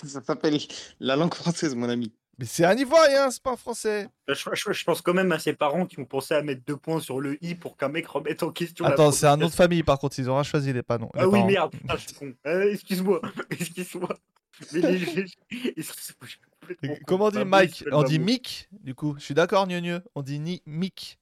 Ça 0.05 0.20
s'appelle 0.23 0.59
la 1.01 1.16
langue 1.16 1.35
française, 1.35 1.74
mon 1.74 1.89
ami. 1.89 2.12
Mais 2.39 2.44
c'est 2.44 2.64
un 2.66 2.77
Ivoirien, 2.77 3.31
c'est 3.31 3.43
pas 3.43 3.52
un 3.52 3.56
Français. 3.56 4.09
je, 4.28 4.35
je- 4.52 4.73
je 4.73 4.85
pense 4.85 5.01
quand 5.01 5.14
même 5.14 5.32
à 5.32 5.39
ses 5.39 5.55
parents 5.55 5.86
qui 5.86 5.98
ont 5.98 6.05
pensé 6.05 6.35
à 6.35 6.43
mettre 6.43 6.62
deux 6.66 6.77
points 6.77 7.01
sur 7.01 7.18
le 7.20 7.43
i 7.43 7.55
pour 7.55 7.77
qu'un 7.78 7.89
mec 7.89 8.06
remette 8.06 8.43
en 8.43 8.51
question. 8.52 8.85
la 8.85 8.90
Attends, 8.93 9.10
c'est 9.10 9.24
un 9.27 9.31
nom 9.31 9.47
de 9.47 9.51
prononciation. 9.51 9.64
famille 9.64 9.82
par 9.82 9.98
contre, 9.98 10.18
ils 10.18 10.28
auront 10.28 10.43
choisi 10.43 10.73
les 10.73 10.82
panneaux. 10.82 11.10
les 11.14 11.20
Ah 11.23 11.28
oui, 11.28 11.39
parents. 11.39 11.47
merde, 11.47 11.70
putain, 11.73 11.97
je 11.97 12.06
suis 12.06 12.12
con. 12.14 12.35
Euh, 12.47 12.73
excuse-moi, 12.73 13.20
excuse-moi. 13.51 14.16
Mais 14.73 14.81
les- 14.81 14.98
les- 14.98 15.14
les- 15.51 15.73
je 15.78 15.82
suis 15.82 16.14
complètement. 16.74 16.97
Comment 17.06 17.24
on 17.26 17.30
dit 17.30 17.38
il 17.38 17.44
Mike 17.44 17.84
On 17.93 18.02
dit. 18.02 18.18
Mick, 18.18 18.68
du 18.82 18.94
coup. 18.94 19.14
Je 19.18 19.24
suis 19.24 19.34
d'accord, 19.34 19.66
Gneu 19.66 20.02
On 20.14 20.22
dit 20.22 20.38
ni 20.38 20.62
Mick. 20.66 21.18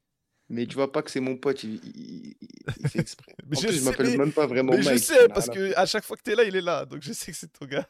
Mais 0.51 0.67
tu 0.67 0.75
vois 0.75 0.93
pas 0.93 1.03
que 1.03 1.11
c'est 1.11 1.21
mon 1.21 1.37
pote, 1.37 1.63
il, 1.65 1.77
il- 1.85 2.37
il- 2.41 2.49
il 2.81 2.89
fait 2.89 2.99
exprès. 3.01 3.35
Mais 3.47 3.57
en 3.57 3.61
je 3.61 3.67
plus, 3.69 3.77
je 3.79 3.85
m'appelle 3.85 4.11
mais- 4.11 4.17
même 4.19 4.33
pas 4.33 4.47
vraiment 4.47 4.73
Mais 4.73 4.83
je 4.83 4.91
Mike. 4.91 4.99
ça 5.03 5.15
sais, 5.15 5.29
parce 5.29 5.49
rien 5.49 5.71
à 5.71 5.73
que 5.75 5.77
à 5.79 5.87
chaque 5.87 6.05
fois 6.05 6.17
que 6.19 6.23
t'es 6.23 6.35
là, 6.35 6.45
il 6.45 6.55
est 6.55 6.61
là. 6.61 6.85
Donc 6.85 7.03
je 7.03 7.13
sais 7.13 7.33
que 7.33 7.37
c'est 7.39 7.53
ton 7.53 7.65
gars. 7.67 7.89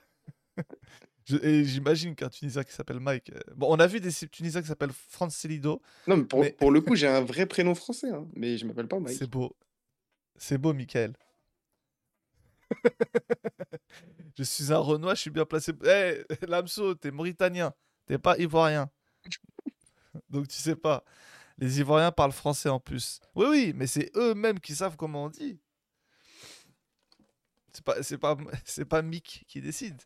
Je- 1.26 1.36
et 1.43 1.64
j'imagine 1.64 2.14
qu'un 2.14 2.28
Tunisien 2.28 2.62
qui 2.64 2.72
s'appelle 2.74 3.01
Mike. 3.01 3.31
euh, 3.35 3.40
Bon, 3.56 3.68
on 3.74 3.76
a 3.81 3.86
vu 3.86 3.98
des 3.98 4.12
Tunisiens 4.12 4.60
qui 4.60 4.68
s'appellent 4.68 4.93
Francelido. 5.09 5.81
Non, 6.06 6.18
mais 6.18 6.24
pour, 6.24 6.40
Mais- 6.40 6.52
pour 6.52 6.70
le 6.70 6.82
coup, 6.82 6.97
j'ai 6.97 7.06
un 7.09 7.22
vrai 7.22 7.47
prénom 7.47 7.74
français, 7.74 8.10
hein, 8.10 8.28
mais 8.36 8.59
je 8.59 8.66
m'appelle 8.66 8.89
pas 8.89 9.01
Mike. 9.01 9.16
C'est 9.18 9.28
beau. 9.31 9.56
C'est 10.36 10.59
beau, 10.59 10.74
Michael. 10.74 11.14
je 14.38 14.42
suis 14.42 14.72
un 14.72 14.78
Renoir, 14.78 15.14
je 15.14 15.22
suis 15.22 15.30
bien 15.30 15.44
placé. 15.44 15.72
Eh, 15.84 16.24
Lamso, 16.46 16.94
t'es 16.94 17.10
mauritanien. 17.10 17.72
T'es 18.06 18.18
pas 18.18 18.38
ivoirien. 18.38 18.90
Donc 20.28 20.48
tu 20.48 20.56
sais 20.56 20.76
pas. 20.76 21.05
Les 21.59 21.78
Ivoiriens 21.78 22.10
parlent 22.10 22.32
français 22.32 22.68
en 22.68 22.80
plus. 22.80 23.20
Oui, 23.34 23.46
oui, 23.48 23.72
mais 23.74 23.86
c'est 23.86 24.10
eux-mêmes 24.16 24.59
qui 24.59 24.74
savent 24.74 24.96
comment 24.96 25.24
on 25.24 25.28
dit. 25.28 25.60
C'est 27.72 27.84
pas, 27.84 28.02
c'est 28.02 28.18
pas, 28.18 28.36
c'est 28.64 28.84
pas 28.84 29.02
Mick 29.02 29.44
qui 29.46 29.60
décide. 29.60 30.01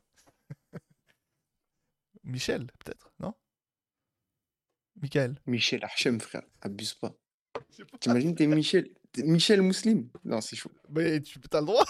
Michel, 2.24 2.66
peut-être, 2.78 3.10
non? 3.20 3.34
Michael. 5.00 5.40
Michel 5.46 5.82
Hachem, 5.84 6.20
frère, 6.20 6.42
abuse 6.60 6.94
pas. 6.94 7.14
Pas. 7.52 7.60
T'imagines, 8.00 8.34
t'es 8.34 8.46
Michel, 8.46 8.90
t'es 9.12 9.22
Michel 9.22 9.62
Mousseline 9.62 10.08
Non, 10.24 10.40
c'est 10.40 10.56
chaud. 10.56 10.72
Mais 10.90 11.20
tu 11.22 11.38
as 11.52 11.60
le 11.60 11.66
droit. 11.66 11.86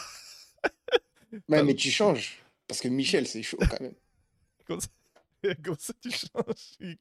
Pardon. 1.46 1.66
mais 1.66 1.74
tu 1.74 1.90
changes, 1.90 2.42
parce 2.66 2.80
que 2.80 2.88
Michel, 2.88 3.26
c'est 3.26 3.42
chaud 3.42 3.58
quand 3.60 3.80
même. 3.80 3.94
Comme 4.66 4.80
ça, 4.80 4.88
comme 5.64 5.76
ça 5.78 5.92
tu 6.00 6.10
changes, 6.10 6.76
il. 6.80 6.96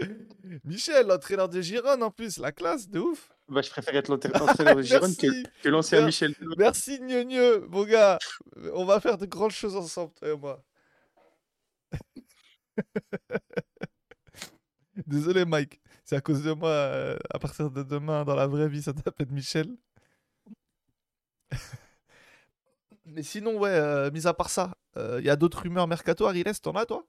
Michel, 0.64 1.06
l'entraîneur 1.06 1.48
de 1.48 1.60
Gironne 1.60 2.02
en 2.02 2.10
plus, 2.10 2.38
la 2.38 2.52
classe, 2.52 2.88
de 2.88 3.00
ouf. 3.00 3.30
Bah, 3.48 3.62
je 3.62 3.70
préfère 3.70 3.96
être 3.96 4.08
l'entraîneur 4.08 4.76
de 4.76 4.82
Gironne 4.82 5.16
que, 5.16 5.42
que 5.62 5.68
l'ancien 5.68 6.04
Michel. 6.04 6.34
merci 6.56 6.98
Gneu 6.98 7.24
Gneu, 7.24 7.66
mon 7.68 7.84
gars. 7.84 8.18
On 8.74 8.84
va 8.84 9.00
faire 9.00 9.18
de 9.18 9.26
grandes 9.26 9.50
choses 9.50 9.74
ensemble, 9.74 10.12
toi 10.14 10.28
et 10.28 10.36
moi. 10.36 10.64
Désolé 15.06 15.44
Mike, 15.44 15.80
c'est 16.04 16.16
à 16.16 16.20
cause 16.20 16.42
de 16.42 16.52
moi, 16.52 16.70
euh, 16.70 17.16
à 17.30 17.38
partir 17.38 17.70
de 17.70 17.82
demain, 17.82 18.24
dans 18.24 18.34
la 18.34 18.46
vraie 18.46 18.68
vie, 18.68 18.82
ça 18.82 18.92
t'appelle 18.92 19.30
Michel. 19.30 19.76
Mais 23.06 23.22
sinon, 23.22 23.58
ouais, 23.58 23.70
euh, 23.70 24.10
mis 24.10 24.26
à 24.26 24.34
part 24.34 24.50
ça, 24.50 24.74
il 24.96 25.24
y 25.24 25.30
a 25.30 25.36
d'autres 25.36 25.62
rumeurs 25.62 25.86
mercato, 25.86 26.26
Ariles, 26.26 26.58
t'en 26.60 26.72
as 26.72 26.86
toi? 26.86 27.04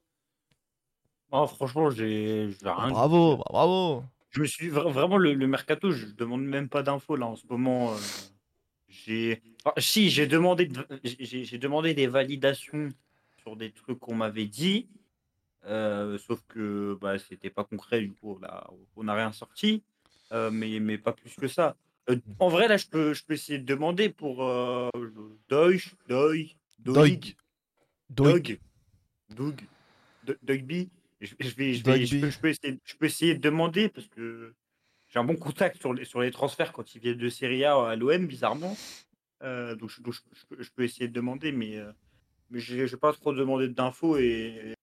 Oh, 1.32 1.46
franchement, 1.46 1.90
j'ai 1.90 2.48
Bah, 2.62 2.74
rien 2.76 2.88
bravo, 2.88 3.36
bah, 3.36 3.44
bravo. 3.50 4.04
Je 4.30 4.40
me 4.42 4.46
suis 4.46 4.68
vra- 4.68 4.90
vraiment 4.92 5.16
le, 5.18 5.34
le 5.34 5.46
mercato, 5.46 5.90
je 5.90 6.06
demande 6.06 6.44
même 6.44 6.68
pas 6.68 6.82
d'infos 6.82 7.16
là 7.16 7.26
en 7.26 7.36
ce 7.36 7.46
moment. 7.48 7.94
euh, 7.94 7.98
j'ai 8.88 9.42
enfin, 9.64 9.74
si 9.80 10.10
j'ai 10.10 10.26
demandé 10.26 10.66
de- 10.66 10.86
j'ai 11.04 11.44
j'ai 11.44 11.58
demandé 11.58 11.94
des 11.94 12.06
validations 12.08 12.90
sur 13.38 13.56
des 13.56 13.72
trucs 13.72 13.98
qu'on 14.00 14.14
m'avait 14.16 14.46
dit, 14.46 14.88
euh, 15.66 16.18
sauf 16.18 16.42
que 16.48 16.98
bah 17.00 17.18
c'était 17.18 17.50
pas 17.50 17.64
concret 17.64 18.00
du 18.02 18.12
coup 18.14 18.38
là 18.40 18.68
on 18.96 19.04
n'a 19.04 19.14
rien 19.14 19.32
sorti, 19.32 19.84
euh, 20.32 20.50
mais 20.52 20.80
mais 20.80 20.98
pas 20.98 21.12
plus 21.14 21.36
que 21.36 21.48
ça. 21.48 21.76
Euh, 22.08 22.16
en 22.38 22.48
vrai 22.48 22.66
là 22.66 22.76
je 22.76 22.86
peux 22.86 23.12
je 23.12 23.24
peux 23.24 23.34
essayer 23.34 23.58
de 23.58 23.64
demander 23.66 24.08
pour 24.08 24.42
euh, 24.44 24.88
Deutsch, 25.48 25.94
Doig, 26.08 26.56
Doig. 26.78 27.34
Doig, 28.08 28.58
Doug, 29.30 29.60
Do- 30.24 30.34
Dogby. 30.42 30.90
Je, 31.20 31.34
je 31.38 31.54
vais, 31.54 31.74
je, 31.74 31.84
vais, 31.84 32.06
je, 32.06 32.20
peux, 32.20 32.30
je, 32.30 32.38
peux 32.40 32.48
essayer, 32.48 32.78
je 32.84 32.96
peux 32.96 33.06
essayer 33.06 33.34
de 33.34 33.40
demander 33.40 33.88
parce 33.88 34.08
que 34.08 34.54
j'ai 35.08 35.18
un 35.18 35.24
bon 35.24 35.36
contact 35.36 35.76
sur 35.78 35.92
les, 35.92 36.04
sur 36.04 36.20
les 36.20 36.30
transferts 36.30 36.72
quand 36.72 36.94
ils 36.94 37.00
viennent 37.00 37.18
de 37.18 37.28
Serie 37.28 37.64
A 37.64 37.76
à 37.88 37.94
l'OM, 37.96 38.26
bizarrement. 38.26 38.76
Euh, 39.42 39.74
donc, 39.76 39.90
je, 39.90 40.00
donc 40.02 40.14
je- 40.14 40.20
je 40.32 40.46
peux, 40.46 40.62
je 40.62 40.70
peux 40.70 40.82
essayer 40.82 41.08
de 41.08 41.12
demander, 41.12 41.52
mais, 41.52 41.76
euh, 41.76 41.92
mais 42.50 42.58
je 42.58 42.74
n'ai 42.76 42.96
pas 43.00 43.12
trop 43.12 43.32
demandé 43.32 43.68
d'infos 43.68 44.16
et 44.16 44.74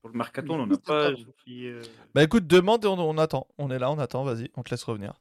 pour 0.00 0.10
le 0.10 0.16
mercato, 0.16 0.52
on 0.54 0.58
n'en 0.66 0.74
a 0.74 0.78
pas. 0.78 1.10
euh, 1.48 1.82
Bah 2.14 2.22
écoute, 2.22 2.46
demande 2.46 2.84
et 2.84 2.88
on, 2.88 2.98
on 2.98 3.18
attend. 3.18 3.46
On 3.58 3.70
est 3.70 3.78
là, 3.78 3.90
on 3.90 3.98
attend, 3.98 4.24
vas-y, 4.24 4.50
on 4.54 4.62
te 4.62 4.70
laisse 4.70 4.84
revenir. 4.84 5.20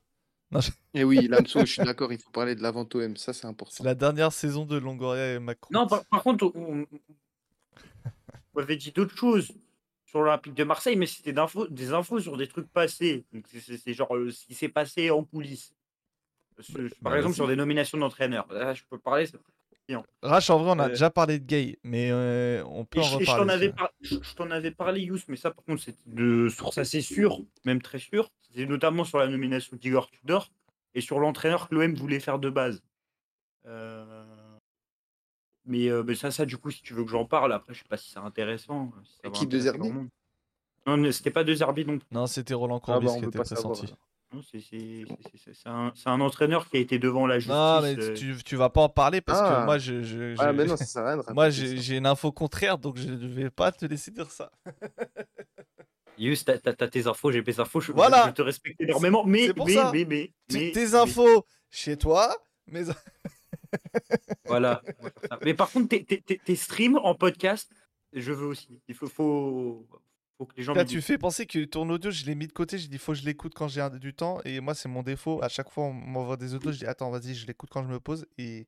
Et 0.93 1.03
oui, 1.03 1.27
Lamso, 1.27 1.59
je 1.59 1.65
suis 1.73 1.83
d'accord, 1.83 2.11
il 2.11 2.19
faut 2.19 2.29
parler 2.31 2.55
de 2.55 2.61
la 2.61 2.71
vente 2.71 2.93
OM, 2.95 3.15
ça 3.17 3.33
c'est 3.33 3.41
C'est 3.41 3.47
important. 3.47 3.83
la 3.83 3.95
dernière 3.95 4.31
saison 4.31 4.65
de 4.65 4.77
Longoria 4.77 5.33
et 5.35 5.39
Macron. 5.39 5.73
Non, 5.73 5.87
par, 5.87 6.05
par 6.05 6.23
contre, 6.23 6.51
on, 6.55 6.81
on- 6.81 6.87
m'avait 8.55 8.77
dit 8.77 8.91
d'autres 8.91 9.15
choses 9.15 9.51
sur 10.05 10.19
l'Olympique 10.21 10.53
de 10.53 10.63
Marseille, 10.63 10.95
mais 10.95 11.07
c'était 11.07 11.33
des 11.69 11.91
infos 11.93 12.19
sur 12.19 12.37
des 12.37 12.47
trucs 12.47 12.71
passés. 12.71 13.25
C'est- 13.47 13.59
c'est 13.59 13.77
c'est 13.77 13.93
genre 13.93 14.15
euh, 14.15 14.31
ce 14.31 14.45
qui 14.45 14.53
s'est 14.53 14.69
passé 14.69 15.09
en 15.09 15.23
coulisses. 15.23 15.73
Ce- 16.59 16.71
bah, 16.73 16.87
par 17.03 17.15
exemple, 17.17 17.35
sur 17.35 17.47
des 17.47 17.55
nominations 17.55 17.97
d'entraîneurs. 17.97 18.47
Là, 18.51 18.73
je 18.73 18.83
peux 18.89 18.97
parler. 18.97 19.27
Rach, 20.23 20.49
en 20.49 20.57
vrai, 20.57 20.71
on 20.75 20.79
a 20.79 20.85
Euh, 20.85 20.89
déjà 20.89 21.09
parlé 21.09 21.37
de 21.39 21.45
gay, 21.45 21.77
mais 21.83 22.09
euh, 22.11 22.63
on 22.65 22.85
peut 22.85 22.99
Et 22.99 23.03
en 23.03 23.05
je, 23.07 23.21
et 23.21 23.25
je 23.25 23.29
reparler. 23.29 23.43
t'en 23.43 23.49
avais, 23.49 23.69
par- 23.73 23.91
avais 24.51 24.71
parlé, 24.71 25.01
Yous, 25.01 25.19
mais 25.27 25.35
ça, 25.35 25.51
par 25.51 25.63
contre, 25.65 25.83
c'est 25.83 25.95
de 26.07 26.47
source 26.49 26.77
assez 26.77 27.01
sûre, 27.01 27.41
même 27.65 27.81
très 27.81 27.99
sûre. 27.99 28.31
C'est 28.55 28.65
notamment 28.65 29.03
sur 29.03 29.17
la 29.19 29.27
nomination 29.27 29.75
d'Igor 29.77 30.09
Tudor 30.09 30.49
et 30.93 31.01
sur 31.01 31.19
l'entraîneur 31.19 31.67
que 31.67 31.75
l'OM 31.75 31.93
voulait 31.93 32.19
faire 32.21 32.39
de 32.39 32.49
base. 32.49 32.81
Euh, 33.65 34.25
Mais, 35.65 35.89
euh, 35.89 36.03
mais 36.03 36.13
ça, 36.15 36.29
ça, 36.31 36.45
du 36.45 36.57
coup, 36.57 36.69
si 36.71 36.81
tu 36.83 36.93
veux 36.93 37.03
que 37.03 37.09
j'en 37.09 37.25
parle, 37.25 37.51
après, 37.51 37.73
je 37.73 37.79
sais 37.79 37.87
pas 37.89 37.97
si 37.97 38.11
c'est 38.11 38.19
intéressant. 38.19 38.93
si 39.03 39.17
ça 39.21 39.27
Équipe 39.29 39.49
de 39.49 39.59
Zerbi. 39.59 39.89
Non, 40.87 40.97
mais 40.97 41.11
c'était 41.11 41.31
pas 41.31 41.43
de 41.43 41.53
Zerbi 41.55 41.83
non 41.85 41.97
plus. 41.97 42.07
Non, 42.11 42.27
c'était 42.27 42.53
Roland 42.53 42.77
Ah 42.77 42.85
Courbis 42.85 43.07
bah, 43.07 43.11
on 43.15 43.19
qui 43.21 43.25
était 43.25 43.39
pressenti. 43.39 43.87
C'est- 44.51 45.65
un, 45.65 46.21
entraîneur 46.21 46.69
qui 46.69 46.77
a 46.77 46.79
été 46.79 46.99
devant 46.99 47.25
la 47.25 47.39
justice. 47.39 47.55
Non, 47.55 47.81
mais 47.81 47.97
euh, 47.97 48.13
tu, 48.13 48.35
tu 48.43 48.55
vas 48.55 48.69
pas 48.69 48.81
en 48.81 48.89
parler 48.89 49.21
parce 49.21 49.39
Ah. 49.41 49.59
que 49.61 49.65
moi, 49.65 49.77
je, 49.79 50.01
je- 50.03 50.35
Ah, 50.37 50.51
j'ai- 50.51 50.57
mais 50.57 50.65
non, 50.65 50.77
ça 50.77 50.85
sert 50.85 51.03
à 51.03 51.13
rien 51.13 51.17
de 51.23 51.33
moi, 51.33 51.45
ça. 51.45 51.57
j'ai 51.75 51.97
une 51.97 52.05
info 52.05 52.31
contraire, 52.31 52.77
donc 52.77 52.97
je 52.97 53.07
ne 53.09 53.27
vais 53.27 53.49
pas 53.49 53.71
te 53.71 53.85
laisser 53.85 54.11
dire 54.11 54.29
ça. 54.29 54.51
Yus, 56.17 56.43
t'as 56.45 56.57
tes 56.59 57.07
infos, 57.07 57.31
j'ai 57.31 57.41
mes 57.41 57.59
infos, 57.59 57.79
je, 57.81 57.91
Voilà. 57.91 58.25
je 58.27 58.31
te 58.31 58.41
respecte 58.41 58.79
énormément. 58.81 59.23
Mais, 59.25 59.53
pour 59.53 59.65
mais, 59.67 59.73
ça. 59.73 59.91
mais, 59.93 60.05
mais, 60.05 60.33
Tes- 60.47 60.65
mais- 60.67 60.71
Tes 60.71 60.79
mais- 60.85 60.95
infos 60.95 61.45
chez 61.69 61.97
toi, 61.97 62.35
mais 62.67 62.83
Voilà. 64.45 64.81
Mais 65.43 65.53
par 65.53 65.71
contre, 65.71 65.89
tes, 65.89 66.03
tes- 66.05 66.21
tes- 66.21 66.37
tes 66.37 66.55
streams 66.55 66.97
en 66.97 67.15
podcast, 67.15 67.69
je 68.13 68.31
veux 68.31 68.45
aussi. 68.47 68.81
Il 68.87 68.95
faut, 68.95 69.07
faut, 69.07 69.85
faut 70.37 70.45
que 70.45 70.53
les 70.55 70.63
gens. 70.63 70.73
Là, 70.73 70.85
tu 70.85 71.01
fais 71.01 71.17
penser 71.17 71.45
que 71.45 71.65
ton 71.65 71.89
audio, 71.89 72.11
je 72.11 72.25
l'ai 72.25 72.35
mis 72.35 72.47
de 72.47 72.53
côté. 72.53 72.77
J'ai 72.77 72.87
dit, 72.87 72.97
faut 72.97 73.11
que 73.13 73.17
je 73.19 73.25
l'écoute 73.25 73.53
quand 73.53 73.67
j'ai 73.67 73.85
du 73.99 74.13
temps. 74.13 74.39
Et 74.45 74.59
moi, 74.61 74.73
c'est 74.75 74.87
mon 74.89 75.03
défaut. 75.03 75.41
À 75.43 75.49
chaque 75.49 75.69
fois, 75.69 75.85
on 75.85 75.93
m'envoie 75.93 76.37
des 76.37 76.53
audios. 76.53 76.71
Je 76.71 76.79
dis, 76.79 76.85
attends, 76.85 77.09
vas-y, 77.11 77.33
je 77.35 77.45
l'écoute 77.47 77.69
quand 77.71 77.83
je 77.83 77.89
me 77.89 77.99
pose. 77.99 78.25
Et 78.37 78.67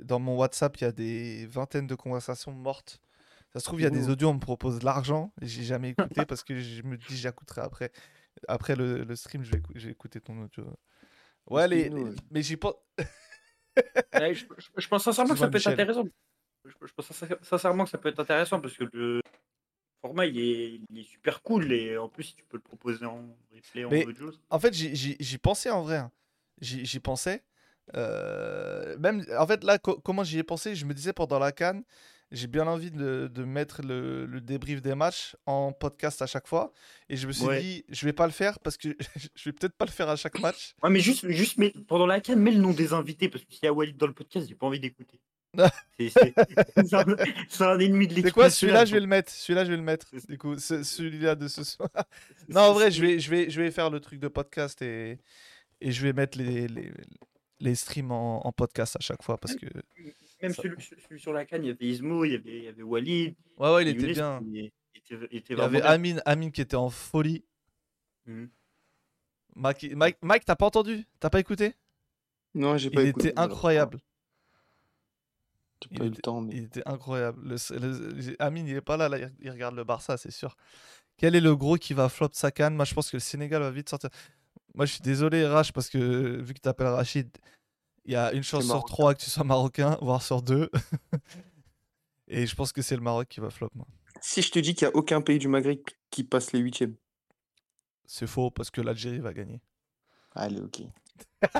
dans 0.00 0.20
mon 0.20 0.36
WhatsApp, 0.36 0.76
il 0.78 0.84
y 0.84 0.86
a 0.86 0.92
des 0.92 1.46
vingtaines 1.46 1.86
de 1.86 1.94
conversations 1.94 2.52
mortes. 2.52 3.00
Ça 3.54 3.60
se 3.60 3.64
trouve, 3.64 3.80
il 3.80 3.84
y 3.84 3.86
a 3.86 3.90
des 3.90 4.08
audios, 4.08 4.28
on 4.30 4.34
me 4.34 4.40
propose 4.40 4.78
de 4.78 4.84
l'argent. 4.84 5.32
J'ai 5.42 5.62
jamais 5.64 5.90
écouté 5.98 6.24
parce 6.26 6.42
que 6.42 6.58
je 6.58 6.82
me 6.82 6.96
dis, 6.96 7.16
j'écouterai 7.16 7.60
après. 7.60 7.92
Après 8.48 8.74
le, 8.76 9.04
le 9.04 9.14
stream, 9.16 9.44
je 9.44 9.50
vais, 9.50 9.58
écou- 9.58 9.72
je 9.74 9.86
vais 9.86 9.92
écouter 9.92 10.20
ton 10.20 10.38
audio. 10.42 10.64
Ouais, 11.50 11.68
les, 11.68 11.80
Explique-nous, 11.80 12.04
les- 12.06 12.10
ouais. 12.12 12.16
mais 12.30 12.42
j'y 12.42 12.56
pense. 12.56 12.74
Ouais, 14.14 14.34
je, 14.34 14.44
je- 14.58 14.68
je 14.76 14.88
pense 14.88 15.04
sincèrement 15.04 15.34
que 15.34 15.38
ça 15.40 15.48
peut 15.48 15.58
être 15.58 15.66
intéressant. 15.66 16.04
Je, 16.64 16.70
je 16.86 16.92
pense 16.94 17.06
sincère- 17.12 17.38
sincèrement 17.42 17.84
que 17.84 17.90
ça 17.90 17.98
peut 17.98 18.08
être 18.08 18.20
intéressant 18.20 18.60
parce 18.60 18.74
que 18.76 18.84
le 18.92 19.20
format 20.00 20.26
il 20.26 20.38
est, 20.38 20.80
il 20.90 20.98
est 20.98 21.04
super 21.04 21.42
cool 21.42 21.72
et 21.72 21.96
en 21.98 22.08
plus 22.08 22.22
si 22.24 22.34
tu 22.36 22.44
peux 22.44 22.56
le 22.56 22.62
proposer 22.62 23.04
en 23.04 23.36
replay 23.54 23.84
en 23.84 23.90
Mais- 23.90 24.06
audio. 24.06 24.30
En 24.50 24.58
fait, 24.58 24.72
j'y- 24.72 24.94
j'y 24.96 25.16
j'y 25.20 25.38
pensais 25.38 25.70
en 25.70 25.82
vrai. 25.82 25.96
hein. 25.98 26.10
J'y 26.60 26.84
j'y 26.86 27.00
pensais. 27.00 27.42
Euh, 27.96 28.96
même, 28.98 29.24
en 29.38 29.46
fait, 29.46 29.64
là, 29.64 29.78
co- 29.78 29.98
comment 30.00 30.22
j'y 30.24 30.38
ai 30.38 30.42
pensé, 30.44 30.74
je 30.74 30.86
me 30.86 30.94
disais 30.94 31.12
pendant 31.12 31.38
la 31.38 31.50
canne, 31.52 31.82
j'ai 32.32 32.46
bien 32.48 32.66
envie 32.66 32.90
de, 32.90 33.30
de 33.32 33.44
mettre 33.44 33.82
le, 33.82 34.26
le 34.26 34.40
débrief 34.40 34.82
des 34.82 34.94
matchs 34.94 35.36
en 35.46 35.72
podcast 35.72 36.20
à 36.22 36.26
chaque 36.26 36.46
fois. 36.48 36.72
Et 37.08 37.16
je 37.16 37.26
me 37.26 37.32
suis 37.32 37.44
Ouais. 37.44 37.60
dit, 37.60 37.84
je 37.88 38.04
vais 38.06 38.12
pas 38.12 38.26
le 38.26 38.32
faire 38.32 38.58
parce 38.60 38.76
que 38.76 38.88
je 39.36 39.44
vais 39.44 39.52
peut-être 39.52 39.76
pas 39.76 39.84
le 39.84 39.90
faire 39.90 40.08
à 40.08 40.16
chaque 40.16 40.40
match. 40.40 40.74
Ouais, 40.82 40.90
mais 40.90 41.00
juste, 41.00 41.28
juste 41.30 41.58
mais 41.58 41.72
pendant 41.86 42.06
la 42.06 42.20
cam, 42.20 42.38
mets 42.40 42.50
le 42.50 42.60
nom 42.60 42.72
des 42.72 42.92
invités 42.92 43.28
parce 43.28 43.44
que 43.44 43.52
s'il 43.52 43.64
y 43.64 43.68
a 43.68 43.72
Walid 43.72 43.96
dans 43.96 44.06
le 44.06 44.14
podcast, 44.14 44.48
j'ai 44.48 44.54
pas 44.54 44.66
envie 44.66 44.80
d'écouter. 44.80 45.20
C'est 45.98 46.08
c'est- 46.08 46.32
c'est 46.76 46.94
un, 46.94 47.04
c'est 47.50 47.64
un 47.64 47.78
ennemi 47.78 48.06
de 48.08 48.12
C'est 48.14 48.16
l'équipe 48.20 48.32
quoi 48.32 48.48
celui-là 48.48 48.86
Je 48.86 48.94
vais 48.94 49.00
le 49.00 49.06
mettre. 49.06 49.30
Celui-là, 49.30 49.66
je 49.66 49.70
vais 49.70 49.76
le 49.76 49.82
mettre. 49.82 50.06
C'est- 50.10 50.26
Du 50.30 50.38
coup, 50.38 50.58
ce- 50.58 50.82
celui-là 50.82 51.34
de 51.34 51.46
ce 51.48 51.62
soir. 51.62 51.90
Non, 52.48 52.62
en 52.62 52.72
vrai, 52.72 52.86
C'est- 52.86 52.92
je 52.92 53.02
vais, 53.02 53.18
je 53.20 53.30
vais, 53.30 53.50
je 53.50 53.60
vais 53.60 53.70
faire 53.70 53.90
le 53.90 54.00
truc 54.00 54.18
de 54.18 54.28
podcast 54.28 54.80
et, 54.80 55.18
et 55.82 55.92
je 55.92 56.02
vais 56.02 56.14
mettre 56.14 56.38
les, 56.38 56.68
les, 56.68 56.90
les 57.60 57.74
streams 57.74 58.10
en, 58.12 58.46
en 58.46 58.50
podcast 58.52 58.96
à 58.96 59.00
chaque 59.00 59.22
fois 59.22 59.36
parce 59.36 59.54
que. 59.54 59.66
Même 60.42 60.52
ça- 60.52 60.62
celui, 60.62 60.76
celui 60.82 61.20
sur 61.20 61.32
la 61.32 61.44
canne, 61.46 61.64
il 61.64 61.68
y 61.68 61.70
avait 61.70 61.86
Ismo, 61.86 62.24
il 62.24 62.32
y 62.32 62.34
avait, 62.34 62.58
il 62.58 62.64
y 62.64 62.68
avait 62.68 62.82
Walid. 62.82 63.34
Ouais, 63.58 63.72
ouais, 63.74 63.82
il 63.82 63.88
était 63.88 64.02
Younes, 64.02 64.12
bien. 64.12 64.40
Il, 64.42 64.58
était, 64.96 65.28
il 65.30 65.38
était 65.38 65.54
Il 65.54 65.58
y 65.58 65.62
avait. 65.62 65.82
Amine, 65.82 66.20
Amine 66.26 66.50
qui 66.52 66.60
était 66.60 66.76
en 66.76 66.90
folie. 66.90 67.44
Mhm. 68.26 68.50
Mike, 69.54 69.92
Mike, 69.94 70.16
Mike, 70.22 70.44
t'as 70.44 70.56
pas 70.56 70.66
entendu? 70.66 71.04
T'as 71.20 71.30
pas 71.30 71.40
écouté? 71.40 71.74
Non, 72.54 72.76
j'ai 72.76 72.88
Il 72.88 72.94
pas 72.94 73.02
écouté. 73.04 73.28
était 73.28 73.38
incroyable. 73.40 73.98
Pas 75.96 76.04
eu 76.04 76.08
le 76.08 76.12
était- 76.12 76.22
temps, 76.22 76.40
mais. 76.40 76.54
Il 76.56 76.64
était 76.64 76.82
incroyable. 76.86 77.40
Le- 77.48 77.78
le- 77.78 78.36
Amine, 78.42 78.66
il 78.68 78.76
est 78.76 78.80
pas 78.80 78.96
là, 78.96 79.08
là, 79.08 79.18
il- 79.18 79.32
il 79.40 79.50
regarde 79.50 79.74
le 79.74 79.84
Barça, 79.84 80.16
c'est 80.16 80.30
sûr. 80.30 80.56
Quel 81.16 81.34
est 81.34 81.40
le 81.40 81.54
gros 81.56 81.76
qui 81.76 81.92
va 81.92 82.08
flop 82.08 82.28
sa 82.32 82.50
canne? 82.50 82.74
Moi, 82.74 82.84
je 82.84 82.94
pense 82.94 83.10
que 83.10 83.16
le 83.16 83.20
Sénégal 83.20 83.62
va 83.62 83.70
vite 83.70 83.88
sortir. 83.88 84.10
Moi, 84.74 84.86
je 84.86 84.92
suis 84.94 85.02
désolé, 85.02 85.44
Rach, 85.46 85.72
parce 85.72 85.90
que 85.90 85.98
vu 86.38 86.48
que 86.48 86.58
tu 86.58 86.60
t'appelles 86.60 86.86
Rachid, 86.86 87.28
il 88.04 88.12
y 88.12 88.16
a 88.16 88.32
une 88.32 88.42
chance 88.42 88.66
sur 88.66 88.84
trois 88.84 89.14
que 89.14 89.20
tu 89.20 89.30
sois 89.30 89.44
marocain, 89.44 89.98
voire 90.02 90.22
sur 90.22 90.42
deux. 90.42 90.70
Et 92.28 92.46
je 92.46 92.54
pense 92.54 92.72
que 92.72 92.82
c'est 92.82 92.96
le 92.96 93.02
Maroc 93.02 93.28
qui 93.28 93.40
va 93.40 93.50
flop, 93.50 93.70
moi. 93.74 93.86
Si 94.20 94.40
je 94.40 94.50
te 94.50 94.58
dis 94.58 94.74
qu'il 94.74 94.88
n'y 94.88 94.94
a 94.94 94.96
aucun 94.96 95.20
pays 95.20 95.38
du 95.38 95.48
Maghreb 95.48 95.80
qui 96.10 96.24
passe 96.24 96.52
les 96.52 96.60
huitièmes. 96.60 96.94
C'est 98.06 98.26
faux, 98.26 98.50
parce 98.50 98.70
que 98.70 98.80
l'Algérie 98.80 99.18
va 99.18 99.32
gagner. 99.32 99.60
Allez, 100.34 100.60
ok. 100.60 100.82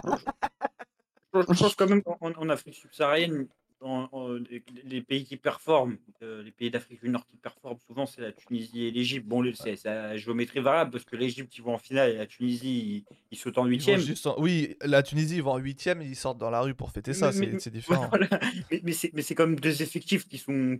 Je 1.34 1.40
pense 1.40 1.74
quand 1.74 1.88
même 1.88 2.02
en, 2.06 2.32
en 2.32 2.48
Afrique 2.48 2.76
subsaharienne, 2.76 3.48
en- 3.82 4.08
en- 4.12 4.38
les, 4.84 5.02
pays 5.02 5.24
qui 5.24 5.36
performent, 5.36 5.96
euh, 6.22 6.42
les 6.42 6.50
pays 6.52 6.70
d'Afrique 6.70 7.00
du 7.02 7.08
Nord 7.08 7.26
qui 7.26 7.36
performent 7.36 7.78
souvent, 7.86 8.06
c'est 8.06 8.20
la 8.20 8.32
Tunisie 8.32 8.84
et 8.86 8.90
l'Égypte. 8.90 9.26
Bon, 9.26 9.40
le- 9.42 9.52
c'est 9.54 9.76
c'est 9.76 9.88
à 9.88 10.16
géométrie 10.16 10.60
variable 10.60 10.92
parce 10.92 11.04
que 11.04 11.16
l'Égypte, 11.16 11.56
ils 11.56 11.62
vont 11.62 11.74
en 11.74 11.78
finale 11.78 12.10
et 12.10 12.16
la 12.16 12.26
Tunisie, 12.26 13.04
ils, 13.10 13.16
ils 13.32 13.38
sautent 13.38 13.58
en 13.58 13.66
huitième. 13.66 14.00
en- 14.24 14.40
Oui, 14.40 14.76
la 14.82 15.02
Tunisie, 15.02 15.36
ils 15.36 15.42
vont 15.42 15.52
en 15.52 15.58
huitième, 15.58 16.00
ils 16.02 16.16
sortent 16.16 16.38
dans 16.38 16.50
la 16.50 16.60
rue 16.60 16.74
pour 16.74 16.90
fêter 16.90 17.12
ça, 17.12 17.26
Mais- 17.26 17.32
c'est 17.32 17.46
mais- 17.52 17.58
c'est 17.60 17.70
différent. 17.70 18.08
Voilà. 18.08 18.28
Mais, 18.70 18.80
mais 18.84 18.92
c'est 18.92 19.10
mais 19.14 19.22
c'est 19.22 19.34
quand 19.34 19.46
même 19.46 19.58
deux 19.60 19.82
effectifs 19.82 20.26
qui 20.28 20.38
sont 20.38 20.78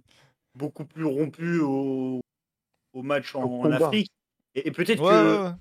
beaucoup 0.54 0.84
plus 0.84 1.04
rompus 1.04 1.60
au, 1.62 2.20
au 2.92 3.02
match 3.02 3.34
en. 3.34 3.64
Afrique. 3.72 4.10
Et, 4.54 4.68
et 4.68 4.70
peut-être 4.70 5.02
Ouais, 5.02 5.08
que 5.10 5.36
ouais, 5.38 5.44
ouais. 5.48 5.54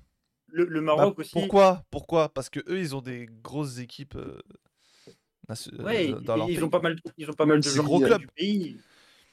le, 0.48 0.64
le 0.66 0.80
Bah, 0.80 0.96
Maroc 0.96 1.18
aussi. 1.18 1.32
Pourquoi 1.32 1.82
Pourquoi? 1.90 2.28
Parce 2.28 2.50
que 2.50 2.60
eux, 2.68 2.78
ils 2.78 2.94
ont 2.94 3.00
des 3.00 3.26
grosses 3.42 3.78
équipes 3.78 4.16
euh, 4.16 4.38
Ouais, 5.78 6.14
dans 6.22 6.36
leur 6.36 6.48
ils, 6.48 6.54
pays. 6.56 6.64
ont 6.64 6.70
pas 6.70 6.80
mal, 6.80 6.96
ils 7.18 7.28
ont 7.30 7.34
pas 7.34 7.46
mal 7.46 7.60
de 7.60 7.68
gens 7.68 7.82
gros 7.82 7.98
du 7.98 8.04
clubs. 8.06 8.22
pays. 8.36 8.76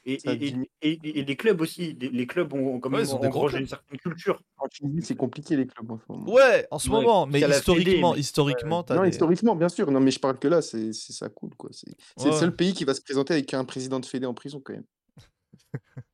Et, 0.06 0.14
et, 0.14 0.30
et, 0.30 0.36
diminue. 0.36 0.70
et- 0.80 0.98
et- 1.04 1.18
et 1.18 1.24
les 1.26 1.36
clubs 1.36 1.60
aussi. 1.60 1.92
Les, 2.00 2.08
les 2.08 2.26
clubs 2.26 2.50
ont 2.54 2.80
quand 2.80 2.88
Ouais, 2.90 2.96
même 3.00 3.06
ils 3.06 3.14
ont 3.14 3.18
des 3.20 3.28
gros 3.28 3.40
engrangé 3.40 3.52
clubs. 3.58 3.60
une 3.62 3.68
certaine 3.68 3.98
culture. 3.98 4.42
En 4.56 4.66
Tunisie, 4.68 5.06
c'est 5.06 5.14
compliqué 5.14 5.56
les 5.56 5.66
clubs 5.66 5.90
en 5.90 5.98
ce 5.98 6.02
moment. 6.08 6.32
Ouais, 6.32 6.66
en 6.70 6.78
ce 6.78 6.88
Ouais, 6.88 6.94
moment, 7.02 7.26
mais 7.26 7.40
Fédé, 7.40 7.52
historiquement, 7.54 8.12
mais- 8.14 8.18
historiquement, 8.20 8.84
Non, 8.88 9.02
des- 9.02 9.08
historiquement, 9.10 9.56
bien 9.56 9.68
sûr. 9.68 9.90
Non, 9.90 10.00
mais 10.00 10.10
je 10.10 10.18
parle 10.18 10.38
que 10.38 10.48
là, 10.48 10.62
c'est 10.62 10.92
ça 10.94 11.28
cool, 11.28 11.54
quoi. 11.54 11.68
C'est 11.72 11.90
Ouais. 12.18 12.30
le 12.30 12.32
seul 12.32 12.56
pays 12.56 12.72
qui 12.72 12.84
va 12.84 12.94
se 12.94 13.02
présenter 13.02 13.34
avec 13.34 13.52
un 13.52 13.64
président 13.66 14.00
de 14.00 14.06
Fédé 14.06 14.24
en 14.24 14.32
prison, 14.34 14.60
quand 14.64 14.72
même. 14.72 14.84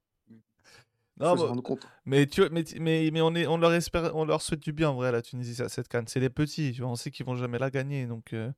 Non, 1.19 1.35
Faut 1.35 1.55
mais- 1.55 1.63
compte. 1.63 1.87
mais, 2.05 2.27
tu 2.27 2.43
vois, 2.43 2.51
mais, 2.51 2.63
mais, 2.79 3.09
mais 3.11 3.21
on, 3.23 3.35
est, 3.35 3.47
on, 3.47 3.57
leur 3.57 3.73
espère, 3.73 4.15
on 4.15 4.27
leur 4.27 4.43
souhaite 4.43 4.61
du 4.61 4.73
bien, 4.75 4.91
en 4.91 4.95
vrai, 4.97 5.09
à 5.09 5.13
la 5.13 5.23
Tunisie, 5.23 5.63
à 5.63 5.69
cette 5.71 5.89
canne. 5.89 6.07
C'est 6.09 6.21
les 6.21 6.29
petits, 6.29 6.73
tu 6.75 6.83
vois, 6.83 6.91
on 6.91 6.97
sait 6.97 7.11
qu'ils 7.11 7.25
vont 7.25 7.37
jamais 7.37 7.59
la 7.59 7.71
gagner, 7.71 8.05
donc... 8.07 8.35
euh, 8.35 8.51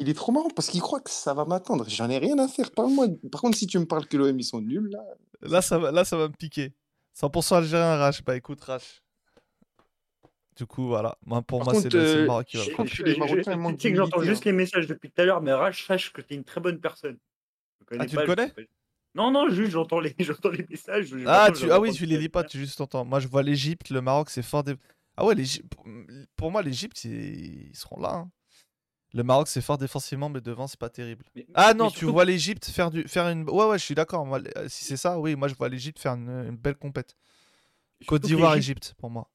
Il 0.00 0.08
est 0.08 0.14
trop 0.14 0.32
marrant 0.32 0.48
parce 0.48 0.68
qu'il 0.68 0.80
croit 0.80 1.00
que 1.00 1.10
ça 1.10 1.34
va 1.34 1.44
m'attendre. 1.44 1.84
J'en 1.88 2.08
ai 2.10 2.18
rien 2.18 2.38
à 2.38 2.48
faire. 2.48 2.70
Parle-moi. 2.72 3.06
Par 3.30 3.40
contre, 3.42 3.56
si 3.58 3.66
tu 3.66 3.78
me 3.78 3.84
parles 3.84 4.06
que 4.06 4.16
l'OM, 4.16 4.36
ils 4.38 4.42
sont 4.44 4.60
nuls, 4.60 4.88
là. 4.90 5.04
Là, 5.42 5.62
ça 5.62 5.78
va, 5.78 5.92
là, 5.92 6.04
ça 6.04 6.16
va 6.16 6.28
me 6.28 6.32
piquer. 6.34 6.72
100% 7.20 7.56
algérien, 7.56 7.96
Rach. 7.96 8.22
Bah 8.24 8.34
écoute, 8.36 8.60
Rach. 8.62 9.02
Du 10.56 10.66
coup, 10.66 10.86
voilà. 10.88 11.16
Moi, 11.24 11.42
pour 11.42 11.60
Par 11.60 11.66
moi, 11.66 11.74
c'est 11.74 11.84
contre, 11.90 11.96
le, 11.96 12.02
euh, 12.22 12.26
Maroc 12.26 12.46
qui 12.46 12.56
va 12.56 12.64
prendre. 12.72 12.90
Tu 12.90 12.96
sais 12.96 13.90
que 13.90 13.96
j'entends 13.96 14.22
juste 14.22 14.42
hein. 14.42 14.50
les 14.50 14.52
messages 14.52 14.86
depuis 14.86 15.10
tout 15.10 15.20
à 15.22 15.24
l'heure, 15.24 15.40
mais 15.42 15.52
Rach, 15.52 15.86
sache 15.86 16.12
que 16.12 16.20
t'es 16.20 16.34
une 16.34 16.44
très 16.44 16.60
bonne 16.60 16.80
personne. 16.80 17.18
Je 17.90 17.96
Ah, 17.98 18.06
tu 18.06 18.16
pas, 18.16 18.24
le 18.24 18.34
connais. 18.34 18.52
Non, 19.14 19.30
non, 19.30 19.48
juste 19.50 19.72
j'entends 19.72 20.00
les, 20.00 20.14
j'entends 20.18 20.50
les 20.50 20.64
messages. 20.68 21.06
je- 21.08 21.24
Ah, 21.26 21.50
tu... 21.52 21.62
je 21.62 21.70
ah 21.70 21.80
oui, 21.80 21.92
tu 21.92 22.06
les 22.06 22.16
lis 22.18 22.28
pas, 22.28 22.44
tu 22.44 22.58
juste 22.58 22.80
entends. 22.80 23.04
Moi, 23.04 23.20
je 23.20 23.28
vois 23.28 23.42
l'Égypte, 23.42 23.90
le 23.90 24.00
Maroc, 24.00 24.30
c'est 24.30 24.42
fort. 24.42 24.62
Dé... 24.64 24.74
Ah 25.16 25.24
ouais, 25.26 25.34
l'Égypte- 25.34 25.68
pour- 25.74 25.84
pour 26.36 26.50
moi, 26.50 26.62
l'Égypte, 26.62 27.04
ils... 27.04 27.68
ils 27.70 27.76
seront 27.76 28.00
là. 28.00 28.14
hein. 28.14 28.30
Le 29.12 29.22
Maroc, 29.24 29.48
c'est 29.48 29.60
fort 29.60 29.76
défensivement, 29.78 30.28
mais 30.28 30.40
devant, 30.40 30.66
c'est 30.68 30.78
pas 30.78 30.88
terrible. 30.88 31.24
Mais- 31.34 31.46
Ah 31.54 31.74
non, 31.74 31.90
tu 31.90 32.04
vois 32.04 32.24
l'Égypte 32.24 32.66
faire 32.66 32.90
du 32.90 33.02
faire 33.04 33.28
une. 33.28 33.48
Ouais, 33.50 33.66
ouais, 33.66 33.78
je 33.78 33.84
suis 33.84 33.94
d'accord. 33.96 34.26
Euh, 34.34 34.40
si 34.68 34.84
c'est 34.84 34.96
ça, 34.96 35.18
oui, 35.18 35.34
moi, 35.34 35.48
je 35.48 35.54
vois 35.54 35.68
l'Égypte 35.68 35.98
faire 35.98 36.12
une, 36.14 36.28
une 36.48 36.56
belle 36.56 36.76
compète. 36.76 37.16
Côte 38.06 38.22
d'Ivoire, 38.22 38.54
l'Égypte- 38.54 38.86
Égypte, 38.86 38.94
pour 38.98 39.10
moi. 39.10 39.28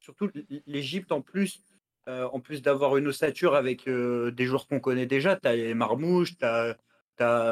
surtout 0.00 0.28
l'Égypte 0.66 1.12
en 1.12 1.20
plus, 1.22 1.62
euh, 2.08 2.28
en 2.32 2.40
plus 2.40 2.60
d'avoir 2.60 2.96
une 2.96 3.06
ossature 3.06 3.54
avec 3.54 3.86
euh, 3.88 4.30
des 4.32 4.46
joueurs 4.46 4.66
qu'on 4.66 4.80
connaît 4.80 5.06
déjà, 5.06 5.36
tu 5.36 5.46
as 5.48 5.74
Marmouche, 5.74 6.36
tu 6.36 6.44
as, 6.44 6.76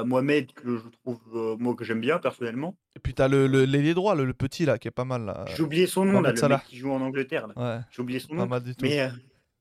Mohamed 0.05 0.51
que 0.53 0.79
je 0.79 0.89
trouve 1.03 1.21
euh, 1.35 1.57
moi 1.59 1.75
que 1.75 1.85
j'aime 1.85 2.01
bien 2.01 2.19
personnellement. 2.19 2.75
Et 2.97 3.01
puis 3.01 3.13
t'as 3.15 3.29
le 3.29 3.47
le- 3.47 3.65
l'ailier 3.67 3.93
droit, 3.95 4.15
le, 4.15 4.25
le 4.25 4.33
petit 4.35 4.65
là, 4.65 4.79
qui 4.79 4.89
est 4.89 4.91
pas 4.91 5.05
mal. 5.05 5.45
J'ai 5.55 5.63
oublié 5.63 5.87
son 5.87 6.05
nom 6.07 6.21
là, 6.23 6.33
le 6.33 6.49
mec 6.49 6.65
qui 6.65 6.77
joue 6.79 6.91
en 6.91 7.01
Angleterre. 7.03 7.49
Ouais, 7.55 7.79
J'ai 7.91 8.01
oublié 8.03 8.19
son 8.19 8.29
pas 8.29 8.35
nom, 8.35 8.47
mal 8.47 8.63
du 8.63 8.75
tout. 8.75 8.85
mais 8.85 9.11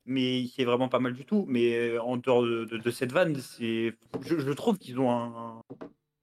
mais 0.08 0.42
il 0.42 0.54
est 0.58 0.66
vraiment 0.66 0.90
pas 0.90 1.00
mal 1.00 1.14
du 1.14 1.26
tout. 1.26 1.46
Mais 1.48 1.74
euh, 1.92 2.02
en 2.02 2.18
dehors 2.18 2.42
de, 2.44 2.66
de- 2.66 2.78
de 2.78 2.92
cette 2.92 3.12
vanne, 3.12 3.36
c'est 3.36 3.94
je, 4.22 4.40
je 4.40 4.52
trouve 4.54 4.78
qu'ils 4.80 5.00
ont 5.00 5.12
un, 5.12 5.62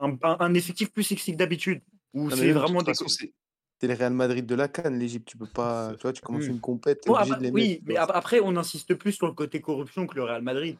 un, 0.00 0.10
un- 0.22 0.36
un 0.40 0.54
effectif 0.54 0.90
plus 0.92 1.04
sexy 1.04 1.32
que 1.32 1.36
d'habitude. 1.36 1.80
Où 2.12 2.30
c'est 2.30 2.50
vraiment 2.52 2.78
toute 2.78 2.86
des 2.86 2.92
façon, 2.92 3.08
c'est 3.08 3.32
c'est 3.80 3.88
le 3.88 3.94
Real 3.94 4.12
Madrid 4.12 4.46
de 4.46 4.54
la 4.54 4.68
Cannes, 4.68 4.98
l'Égypte. 4.98 5.26
Tu 5.28 5.36
peux 5.36 5.46
pas. 5.46 5.92
Tu 5.96 6.02
vois, 6.02 6.12
tu 6.12 6.22
commences 6.22 6.44
Hmm. 6.46 6.50
une 6.52 6.60
compète, 6.60 7.00
t'es 7.02 7.10
Bon, 7.10 7.16
obligé 7.16 7.32
après- 7.32 7.40
de 7.42 7.46
les 7.48 7.52
oui, 7.62 7.68
mettre. 7.70 7.82
mais 7.86 7.94
vois. 7.94 8.16
après 8.16 8.40
on 8.40 8.56
insiste 8.56 8.94
plus 8.94 9.12
sur 9.12 9.26
le 9.26 9.32
côté 9.32 9.60
corruption 9.60 10.06
que 10.06 10.14
le 10.16 10.22
Real 10.24 10.42
Madrid. 10.42 10.76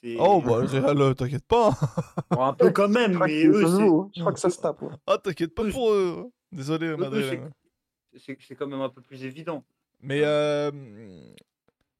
C'est- 0.00 0.16
Oh, 0.18 0.42
bah, 0.42 0.58
le 0.60 0.66
Real, 0.66 1.00
euh, 1.00 1.14
t'inquiète 1.14 1.46
pas. 1.46 1.68
hein. 1.70 2.24
Bon, 2.32 2.42
un 2.42 2.52
peu 2.54 2.70
quand 2.72 2.88
même, 2.88 3.18
mais 3.24 3.44
eux, 3.46 3.64
hein. 3.64 4.08
Je 4.16 4.20
crois 4.20 4.32
que 4.32 4.40
ça 4.40 4.50
se 4.50 4.60
tape. 4.60 4.82
ouais. 4.82 4.88
Ah, 5.06 5.16
t'inquiète 5.18 5.54
pas 5.54 5.64
pour 5.70 5.92
eux. 5.92 6.30
Désolé, 6.50 6.88
eux, 6.88 6.96
Madrid. 6.96 7.40
c'est- 8.12 8.18
c'est 8.18 8.38
c'est 8.46 8.54
quand 8.56 8.66
même 8.66 8.80
un 8.80 8.88
peu 8.88 9.00
plus 9.00 9.22
évident. 9.24 9.64
Mais 10.02 10.22
euh, 10.24 10.72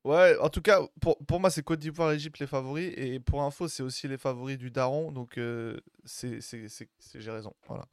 ouais, 0.04 0.36
en 0.38 0.48
tout 0.48 0.62
cas, 0.62 0.80
pour, 1.00 1.18
pour 1.18 1.40
moi, 1.40 1.50
c'est 1.50 1.62
Côte 1.62 1.78
d'Ivoire, 1.80 2.12
Égypte 2.12 2.38
les 2.38 2.46
favoris. 2.46 2.92
Et 2.96 3.20
pour 3.20 3.42
info, 3.42 3.68
c'est 3.68 3.82
aussi 3.82 4.08
les 4.08 4.18
favoris 4.18 4.58
du 4.58 4.70
Daron. 4.70 5.12
Donc, 5.12 5.38
euh, 5.38 5.78
c'est, 6.04 6.40
c'est, 6.40 6.68
c'est, 6.68 6.88
c'est- 6.98 7.20
j'ai 7.20 7.30
raison. 7.30 7.54
Voilà. 7.68 7.84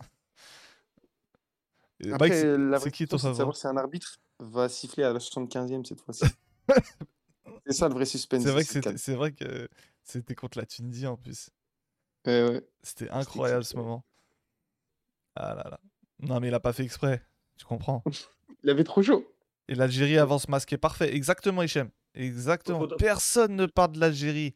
Et 2.01 2.11
Après, 2.11 2.29
Mike, 2.29 2.33
c'est, 2.33 2.57
la 2.57 2.77
c'est 2.77 2.81
vraie 2.81 2.91
qui 2.91 3.07
ton 3.07 3.17
savoir 3.17 3.55
si 3.55 3.67
un 3.67 3.77
arbitre 3.77 4.19
va 4.39 4.69
siffler 4.69 5.03
à 5.03 5.11
la 5.13 5.19
75e 5.19 5.83
cette 5.85 5.99
fois-ci. 6.01 6.23
c'est 7.65 7.73
ça 7.73 7.87
le 7.89 7.93
vrai 7.93 8.05
suspense. 8.05 8.43
C'est 8.43 8.51
vrai, 8.51 8.63
que 8.63 8.69
c'était, 8.69 8.89
CAN. 8.91 8.97
c'est 8.97 9.15
vrai 9.15 9.31
que 9.33 9.67
c'était 10.03 10.35
contre 10.35 10.57
la 10.57 10.65
Tunisie 10.65 11.07
en 11.07 11.17
plus. 11.17 11.49
Ouais, 12.25 12.49
ouais. 12.49 12.67
C'était 12.83 13.09
incroyable 13.09 13.63
ce 13.65 13.75
moment. 13.75 14.05
Ah 15.35 15.55
là 15.55 15.67
là. 15.69 15.79
Non, 16.19 16.39
mais 16.39 16.47
il 16.47 16.53
a 16.53 16.59
pas 16.59 16.73
fait 16.73 16.83
exprès. 16.83 17.21
Tu 17.57 17.65
comprends? 17.65 18.03
Il 18.63 18.69
avait 18.69 18.83
trop 18.83 19.01
chaud. 19.01 19.25
Et 19.69 19.75
l'Algérie 19.75 20.17
avance 20.17 20.49
masqué. 20.49 20.77
Parfait. 20.77 21.15
Exactement, 21.15 21.63
Hichem. 21.63 21.89
Exactement. 22.23 22.87
Personne 22.97 23.55
ne 23.55 23.65
parle 23.65 23.93
de 23.93 23.99
l'Algérie. 23.99 24.55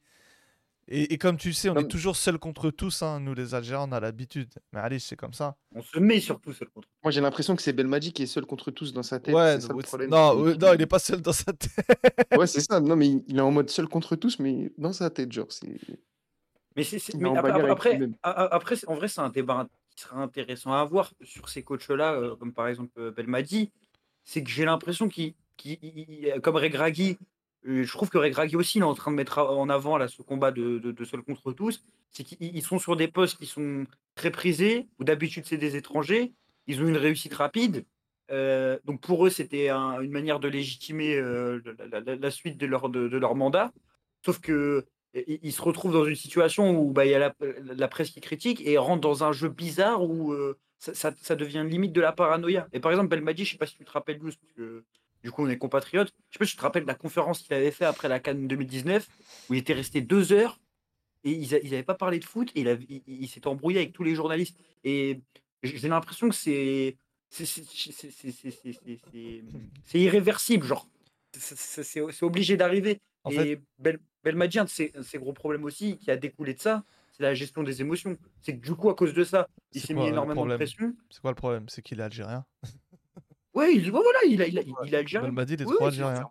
Et, 0.89 1.13
et 1.13 1.17
comme 1.17 1.37
tu 1.37 1.53
sais, 1.53 1.69
on 1.69 1.75
Non, 1.75 1.81
est 1.81 1.87
toujours 1.87 2.17
seul 2.17 2.37
contre 2.37 2.69
tous. 2.69 3.03
hein. 3.03 3.21
Nous, 3.21 3.33
les 3.33 3.55
Algériens, 3.55 3.87
on 3.87 3.91
a 3.93 4.01
l'habitude. 4.01 4.49
Mais 4.73 4.81
allez, 4.81 4.99
c'est 4.99 5.15
comme 5.15 5.31
ça. 5.31 5.55
On 5.73 5.81
se 5.81 5.97
met 5.97 6.19
surtout 6.19 6.51
seul 6.51 6.67
contre. 6.67 6.89
Moi, 7.01 7.11
j'ai 7.11 7.21
l'impression 7.21 7.55
que 7.55 7.61
c'est 7.61 7.71
Belmadi 7.71 8.11
qui 8.11 8.23
est 8.23 8.27
seul 8.27 8.45
contre 8.45 8.69
tous 8.69 8.91
dans 8.91 9.01
sa 9.01 9.17
tête. 9.21 9.33
Ouais, 9.33 9.53
c'est 9.61 9.67
ça 9.67 9.73
le 9.73 9.79
problème. 9.81 10.09
non, 10.09 10.43
qu'il- 10.51 10.59
non, 10.59 10.73
il 10.73 10.81
est 10.81 10.85
pas 10.85 10.99
seul 10.99 11.21
dans 11.21 11.31
sa 11.31 11.53
tête. 11.53 11.69
Ouais, 12.37 12.47
c'est 12.47 12.59
ça. 12.59 12.81
Non, 12.81 12.97
mais 12.97 13.07
il- 13.07 13.23
il 13.29 13.37
est 13.37 13.41
en 13.41 13.51
mode 13.51 13.69
seul 13.69 13.87
contre 13.87 14.17
tous, 14.17 14.39
mais 14.39 14.73
dans 14.77 14.91
sa 14.91 15.09
tête, 15.09 15.31
genre. 15.31 15.49
C'est... 15.49 15.77
Mais, 16.75 16.83
c'est, 16.83 16.99
c'est- 16.99 17.13
Il 17.13 17.25
est 17.25 17.29
mais 17.29 17.37
après, 17.37 17.51
après, 18.51 18.85
en 18.87 18.95
vrai, 18.95 19.07
c'est 19.07 19.21
un 19.21 19.29
débat 19.29 19.67
qui 19.95 20.03
sera 20.03 20.17
intéressant 20.21 20.73
à 20.73 20.79
avoir 20.81 21.13
sur 21.21 21.47
ces 21.47 21.63
coachs-là, 21.63 22.13
euh, 22.15 22.35
comme 22.35 22.51
par 22.51 22.67
exemple 22.67 22.91
euh, 22.99 23.11
Belmadi. 23.11 23.71
C'est 24.25 24.43
que 24.43 24.49
j'ai 24.49 24.65
l'impression 24.65 25.07
qu'il, 25.07 25.33
qu'il- 25.55 25.77
il- 25.81 26.05
il- 26.09 26.41
comme 26.41 26.55
Regragui, 26.57 27.17
je 27.65 27.91
trouve 27.91 28.09
que 28.09 28.17
Regragui 28.17 28.55
aussi 28.55 28.79
il 28.79 28.81
est 28.81 28.85
en 28.85 28.93
train 28.93 29.11
de 29.11 29.15
mettre 29.15 29.39
en 29.39 29.69
avant 29.69 29.97
là, 29.97 30.07
ce 30.07 30.21
combat 30.21 30.51
de, 30.51 30.79
de, 30.79 31.05
seul 31.05 31.21
contre 31.21 31.51
tous. 31.53 31.83
C'est 32.11 32.23
qu'ils 32.23 32.37
ils 32.55 32.61
sont 32.61 32.79
sur 32.79 32.95
des 32.95 33.07
postes 33.07 33.37
qui 33.37 33.45
sont 33.45 33.85
très 34.15 34.31
prisés, 34.31 34.87
où 34.99 35.03
d'habitude 35.03 35.45
c'est 35.45 35.57
des 35.57 35.75
étrangers. 35.75 36.33
Ils 36.67 36.81
ont 36.81 36.87
une 36.87 36.97
réussite 36.97 37.33
rapide. 37.33 37.85
Euh, 38.31 38.79
donc 38.85 39.01
pour 39.01 39.25
eux, 39.25 39.29
c'était 39.29 39.69
un- 39.69 39.99
une 40.01 40.11
manière 40.11 40.39
de 40.39 40.47
légitimer 40.47 41.15
euh, 41.15 41.59
la, 41.89 42.31
suite 42.31 42.57
de 42.57 42.65
leur, 42.65 43.35
mandat. 43.35 43.71
Sauf 44.25 44.39
que 44.39 44.85
ils 45.13 45.53
se 45.53 45.61
retrouvent 45.61 45.93
dans 45.93 46.05
une 46.05 46.15
situation 46.15 46.79
où 46.79 46.91
bah, 46.91 47.05
il 47.05 47.11
y 47.11 47.15
a 47.15 47.33
la, 47.39 47.87
presse 47.87 48.09
qui 48.09 48.19
critique 48.19 48.65
et 48.65 48.77
rentre 48.77 49.01
dans 49.01 49.23
un 49.23 49.31
jeu 49.31 49.49
bizarre 49.49 50.01
où 50.01 50.33
euh, 50.33 50.57
ça, 50.79 51.35
devient 51.35 51.65
limite 51.67 51.93
de 51.93 52.01
la 52.01 52.11
paranoïa. 52.11 52.67
Et 52.73 52.79
par 52.79 52.91
exemple, 52.91 53.09
Belmadi, 53.09 53.45
je 53.45 53.51
sais 53.51 53.57
pas 53.57 53.67
si 53.67 53.77
tu 53.77 53.85
te 53.85 53.91
rappelles, 53.91 54.17
Luz, 54.17 54.37
du 55.23 55.31
coup 55.31 55.43
on 55.43 55.49
est 55.49 55.57
compatriotes. 55.57 56.11
Je 56.29 56.35
sais 56.35 56.39
pas 56.39 56.45
si 56.45 56.51
tu 56.51 56.57
te 56.57 56.61
rappelles 56.61 56.85
la 56.85 56.95
conférence 56.95 57.41
qu'il 57.41 57.53
avait 57.53 57.71
fait 57.71 57.85
après 57.85 58.09
la 58.09 58.19
Cannes 58.19 58.47
2019, 58.47 59.07
où 59.49 59.53
il 59.53 59.59
était 59.59 59.73
resté 59.73 60.01
deux 60.01 60.31
heures 60.31 60.59
et 61.23 61.31
ils 61.31 61.51
n'avaient 61.51 61.83
pas 61.83 61.95
parlé 61.95 62.19
de 62.19 62.25
foot 62.25 62.51
et 62.55 62.65
il, 63.07 63.27
s'est 63.27 63.47
embrouillé 63.47 63.79
avec 63.79 63.93
tous 63.93 64.03
les 64.03 64.15
journalistes. 64.15 64.57
Et 64.83 65.21
j'ai 65.63 65.87
l'impression 65.87 66.27
que 66.29 66.35
c'est 66.35 66.97
irréversible, 69.93 70.65
genre. 70.65 70.87
C'est 71.31 72.23
obligé 72.23 72.57
d'arriver. 72.57 72.99
Et 73.29 73.35
fait... 73.35 73.61
Bel, 73.79 73.99
Belmadi, 74.23 74.59
un 74.59 74.65
gros 75.15 75.33
problèmes 75.33 75.63
aussi, 75.63 75.97
qui 75.97 76.11
a 76.11 76.17
découlé 76.17 76.53
de 76.53 76.59
ça, 76.59 76.83
c'est 77.11 77.23
la 77.23 77.33
gestion 77.33 77.63
des 77.63 77.79
émotions. 77.79 78.17
C'est 78.41 78.57
que 78.57 78.65
du 78.65 78.75
coup, 78.75 78.89
à 78.89 78.95
cause 78.95 79.13
de 79.13 79.23
ça, 79.23 79.47
il 79.71 79.81
s'est 79.81 79.93
mis 79.93 80.07
énormément 80.07 80.45
de 80.45 80.55
pression. 80.55 80.93
C'est 81.09 81.21
quoi 81.21 81.31
le 81.31 81.35
problème 81.35 81.69
C'est 81.69 81.81
qu'il 81.81 81.99
est 81.99 82.03
algérien 82.03 82.45
Ouais, 83.53 83.75
il, 83.75 83.83
ouais, 83.85 83.91
voilà, 83.91 84.19
il 84.27 84.41
a, 84.41 84.47
il 84.47 84.57
a, 84.57 84.61
il 84.61 84.95
a 84.95 84.99
algérien. 84.99 85.29
Il 85.31 85.53
est 85.53 85.65
Oui, 85.65 85.75
trop 85.75 85.85
oui, 85.85 85.93
c'est 85.95 86.01
algérien. 86.03 86.29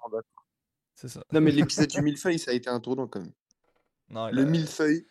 C'est 0.95 1.09
ça. 1.09 1.25
Non, 1.33 1.41
mais 1.41 1.51
l'épisode 1.53 1.89
du 1.89 2.03
millefeuille, 2.03 2.39
ça 2.39 2.51
a 2.51 2.55
été 2.55 2.69
un 2.69 2.81
tournant 2.81 3.07
quand 3.07 3.21
même. 3.21 3.33
Non, 4.11 4.29
Le 4.31 4.43
a- 4.43 4.45
millefeuille. 4.45 5.07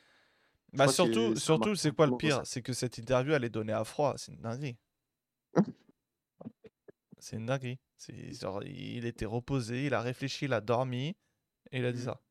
Bah 0.73 0.87
surtout, 0.87 1.35
surtout 1.35 1.75
c'est 1.75 1.91
quoi 1.93 2.07
le 2.07 2.15
pire? 2.17 2.41
C'est 2.45 2.61
que 2.61 2.71
cette 2.73 2.97
interview, 2.97 3.33
elle 3.33 3.43
est 3.43 3.49
donnée 3.49 3.73
à 3.73 3.83
froid. 3.83 4.13
C'est 4.17 4.31
une 4.31 4.39
dinguerie. 4.41 4.77
c'est 7.19 7.35
une 7.37 7.45
dinguerie. 7.45 7.79
C'est 7.97 8.33
genre, 8.33 8.63
il 8.63 9.05
était 9.05 9.25
reposé, 9.25 9.85
il 9.85 9.93
a 9.93 10.01
réfléchi, 10.01 10.45
il 10.45 10.53
a 10.53 10.61
dormi 10.61 11.15
et 11.71 11.79
il 11.79 11.85
a 11.85 11.91
dit 11.91 11.99
Mhm. 11.99 12.05
ça. 12.05 12.21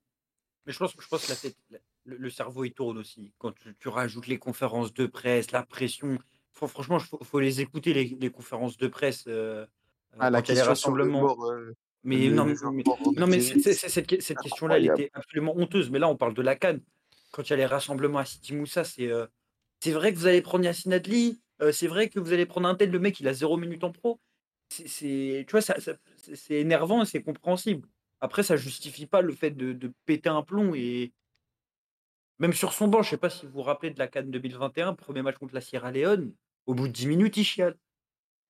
Mais 0.66 0.72
je 0.72 0.78
pense, 0.78 0.92
je 0.98 1.06
pense 1.06 1.24
que 1.26 1.30
la 1.30 1.36
tête, 1.36 1.56
la- 1.70 1.78
le, 2.04 2.16
le 2.16 2.30
cerveau, 2.30 2.64
il 2.64 2.72
tourne 2.72 2.98
aussi. 2.98 3.32
Quand 3.38 3.52
tu, 3.52 3.74
tu 3.78 3.88
rajoutes 3.88 4.26
les 4.26 4.38
conférences 4.38 4.92
de 4.94 5.06
presse, 5.06 5.50
la 5.52 5.64
pression. 5.64 6.18
Fran- 6.52 6.68
franchement, 6.68 6.98
il 6.98 7.04
faut, 7.06 7.18
faut 7.22 7.40
les 7.40 7.60
écouter, 7.60 7.92
les, 7.94 8.16
les 8.20 8.30
conférences 8.30 8.76
de 8.76 8.86
presse. 8.88 9.24
euh, 9.28 9.66
Ah, 10.18 10.30
la 10.30 10.42
quand 10.42 10.48
il 10.52 10.56
y 10.56 10.58
a 10.58 10.62
les 10.64 10.68
question 10.68 10.74
sur 10.74 10.96
le 10.96 11.04
rassemblements. 11.04 11.20
mort. 11.36 11.44
euh, 11.50 11.74
Mais 12.02 12.28
non, 12.30 12.44
mais, 12.46 12.54
non, 13.16 13.26
cette, 13.72 14.06
que- 14.06 14.20
cette 14.20 14.38
question-là, 14.38 14.76
elle 14.78 14.86
était 14.86 15.10
absolument 15.14 15.54
honteuse. 15.56 15.90
Mais 15.90 15.98
là, 15.98 16.08
on 16.08 16.16
parle 16.16 16.34
de 16.34 16.42
la 16.42 16.56
Cannes. 16.56 16.80
Quand 17.32 17.42
il 17.44 17.50
y 17.50 17.52
a 17.52 17.56
les 17.56 17.66
rassemblements 17.66 18.18
à 18.18 18.24
Sidi 18.24 18.54
Moussa, 18.54 18.84
c'est 18.84 19.06
euh, 19.10 19.26
c'est 19.80 19.92
vrai 19.92 20.12
que 20.12 20.18
vous 20.18 20.26
allez 20.26 20.42
prendre 20.42 20.64
Yassine 20.64 20.92
Adli. 20.92 21.40
euh, 21.62 21.72
c'est 21.72 21.86
vrai 21.86 22.08
que 22.08 22.18
vous 22.18 22.32
allez 22.32 22.46
prendre 22.46 22.68
un 22.68 22.74
tel. 22.74 22.90
Le 22.90 22.98
mec, 22.98 23.20
il 23.20 23.28
a 23.28 23.32
zéro 23.34 23.56
minute 23.56 23.84
en 23.84 23.92
pro. 23.92 24.18
C'est- 24.70 25.44
tu 25.46 25.50
vois, 25.52 25.60
ça, 25.62 25.76
c'est 26.34 26.54
énervant 26.54 27.02
et 27.02 27.06
c'est 27.06 27.22
compréhensible. 27.22 27.88
Après, 28.20 28.42
ça 28.42 28.56
justifie 28.56 29.06
pas 29.06 29.20
le 29.22 29.32
fait 29.32 29.50
de, 29.50 29.72
de 29.72 29.92
péter 30.06 30.28
un 30.28 30.42
plomb. 30.42 30.74
Et 30.74 31.12
même 32.40 32.52
sur 32.52 32.72
son 32.72 32.88
banc, 32.88 33.02
je 33.02 33.10
sais 33.10 33.16
pas 33.16 33.30
si 33.30 33.46
vous 33.46 33.52
vous 33.52 33.62
rappelez 33.62 33.90
de 33.92 33.98
la 33.98 34.08
Cannes 34.08 34.30
2021, 34.30 34.94
premier 34.94 35.22
match 35.22 35.36
contre 35.36 35.54
la 35.54 35.60
Sierra 35.60 35.92
Leone. 35.92 36.32
Au 36.66 36.74
bout 36.74 36.88
de 36.88 36.92
10 36.92 37.06
minutes, 37.06 37.36
il 37.36 37.44
chiale. 37.44 37.76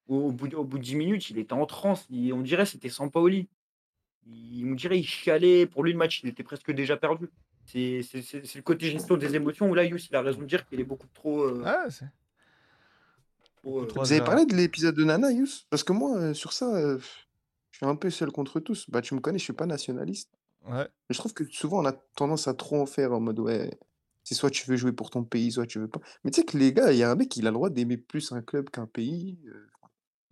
Au, 0.09 0.33
bout, 0.33 0.49
de, 0.49 0.57
au 0.57 0.65
bout 0.65 0.79
de 0.79 0.83
10 0.85 0.97
minutes, 0.97 1.31
il 1.31 1.39
était 1.39 1.53
en 1.53 1.67
transe. 1.67 2.07
Il- 2.11 2.33
on 2.33 2.41
dirait 2.41 2.65
que 2.65 2.71
c'était 2.71 2.89
Sampaoli. 2.89 3.49
Il 4.27 4.65
me 4.67 4.77
dirait, 4.77 4.99
il 4.99 5.05
chialait. 5.05 5.67
Pour 5.67 5.85
lui, 5.85 5.93
le 5.93 5.99
match, 5.99 6.23
il 6.23 6.29
était 6.29 6.43
presque 6.43 6.71
déjà 6.73 6.97
perdu. 6.97 7.27
C'est 7.67 8.01
le 8.13 8.63
côté 8.63 8.91
gestion 8.91 9.17
des 9.17 9.35
émotions 9.37 9.69
où 9.71 9.75
là, 9.75 9.85
Yous, 9.85 9.99
il 10.11 10.17
a 10.17 10.23
raison 10.23 10.41
de 10.41 10.47
dire 10.47 10.67
qu'il 10.67 10.81
est 10.81 10.85
beaucoup 10.85 11.07
trop. 11.15 11.43
euh, 11.43 11.63
Ah, 11.65 11.87
trop, 13.63 13.83
euh, 13.83 13.89
Vous 13.95 14.13
avez 14.13 14.21
parlé 14.25 14.47
de 14.47 14.55
l'épisode 14.57 14.95
de 14.97 15.05
Nana, 15.05 15.31
Yous 15.31 15.65
Parce 15.69 15.85
que 15.85 15.93
moi, 15.93 16.17
euh, 16.17 16.35
sur 16.35 16.53
ça, 16.53 16.75
euh, 16.75 16.99
je 17.71 17.77
suis 17.79 17.87
un 17.87 17.95
peu 17.97 18.11
seul 18.11 18.31
contre 18.33 18.59
tous. 18.61 18.89
Bah, 18.91 19.01
tu 19.03 19.15
me 19.15 19.21
connais, 19.21 19.39
je 19.39 19.45
suis 19.45 19.53
pas 19.53 19.67
nationaliste. 19.67 20.31
Ouais. 20.69 20.89
Je 21.09 21.19
trouve 21.19 21.33
que 21.33 21.45
souvent, 21.51 21.81
on 21.83 21.87
a 21.87 21.93
tendance 21.93 22.49
à 22.49 22.55
trop 22.55 22.81
en 22.81 22.87
faire 22.87 23.13
en 23.13 23.21
mode, 23.21 23.39
ouais, 23.41 23.71
c'est 24.23 24.35
soit 24.35 24.51
tu 24.51 24.69
veux 24.69 24.77
jouer 24.77 24.93
pour 24.93 25.11
ton 25.11 25.25
pays, 25.25 25.51
soit 25.53 25.67
tu 25.67 25.79
veux 25.79 25.89
pas. 25.89 26.01
Mais 26.25 26.31
tu 26.31 26.41
sais 26.41 26.47
que 26.47 26.57
les 26.59 26.73
gars, 26.73 26.93
il 26.93 26.99
y 26.99 27.03
a 27.03 27.11
un 27.11 27.15
mec, 27.17 27.37
il 27.37 27.47
a 27.47 27.51
le 27.51 27.55
droit 27.55 27.71
d'aimer 27.71 27.97
plus 27.97 28.31
un 28.33 28.43
club 28.43 28.71
qu'un 28.71 28.87
pays. 28.87 29.39
euh, 29.49 29.67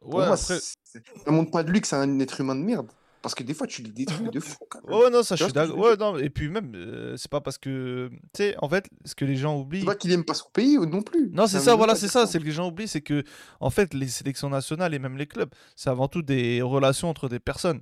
Pour 0.00 0.14
Ouais, 0.14 0.26
moi, 0.26 0.34
après, 0.34 0.58
c'est- 0.84 1.02
ça 1.24 1.30
montre 1.32 1.50
pas 1.50 1.64
de 1.64 1.72
lui 1.72 1.80
que 1.80 1.88
c'est 1.88 1.96
un 1.96 2.20
être 2.20 2.40
humain 2.40 2.54
de 2.54 2.60
merde. 2.60 2.88
Parce 3.20 3.34
que 3.34 3.42
des 3.42 3.52
fois, 3.52 3.66
tu 3.66 3.82
lis 3.82 3.90
des 3.90 4.04
trucs 4.06 4.30
de 4.32 4.38
fou. 4.38 4.54
quand 4.70 4.80
même. 4.86 4.96
Ouais, 4.96 5.10
non, 5.10 5.24
ça, 5.24 5.34
je 5.34 5.42
suis 5.42 5.52
d'accord. 5.52 5.76
veux 5.76 5.82
Ouais, 5.82 5.96
non, 5.96 6.16
et 6.18 6.30
puis 6.30 6.48
même, 6.48 6.72
euh, 6.76 7.16
c'est 7.16 7.28
pas 7.30 7.40
parce 7.40 7.58
que. 7.58 8.08
Tu 8.12 8.18
sais, 8.36 8.54
en 8.62 8.68
fait, 8.68 8.88
ce 9.04 9.16
que 9.16 9.24
les 9.24 9.34
gens 9.34 9.58
oublient. 9.58 9.80
C'est 9.80 9.86
pas 9.86 9.96
qu'il 9.96 10.12
aime 10.12 10.24
pas 10.24 10.34
son 10.34 10.48
pays 10.50 10.78
non 10.78 11.02
plus. 11.02 11.28
Non, 11.32 11.48
c'est 11.48 11.58
ça, 11.58 11.74
voilà, 11.74 11.96
c'est 11.96 12.06
ça. 12.06 12.28
C'est 12.28 12.38
que 12.38 12.44
les 12.44 12.52
gens 12.52 12.68
oublient, 12.68 12.86
c'est 12.86 13.00
que, 13.00 13.24
en 13.58 13.70
fait, 13.70 13.92
les 13.92 14.06
sélections 14.06 14.48
nationales 14.48 14.94
et 14.94 15.00
même 15.00 15.16
les 15.16 15.26
clubs, 15.26 15.50
c'est 15.74 15.90
avant 15.90 16.06
tout 16.06 16.22
des 16.22 16.62
relations 16.62 17.08
entre 17.10 17.28
des 17.28 17.40
personnes. 17.40 17.80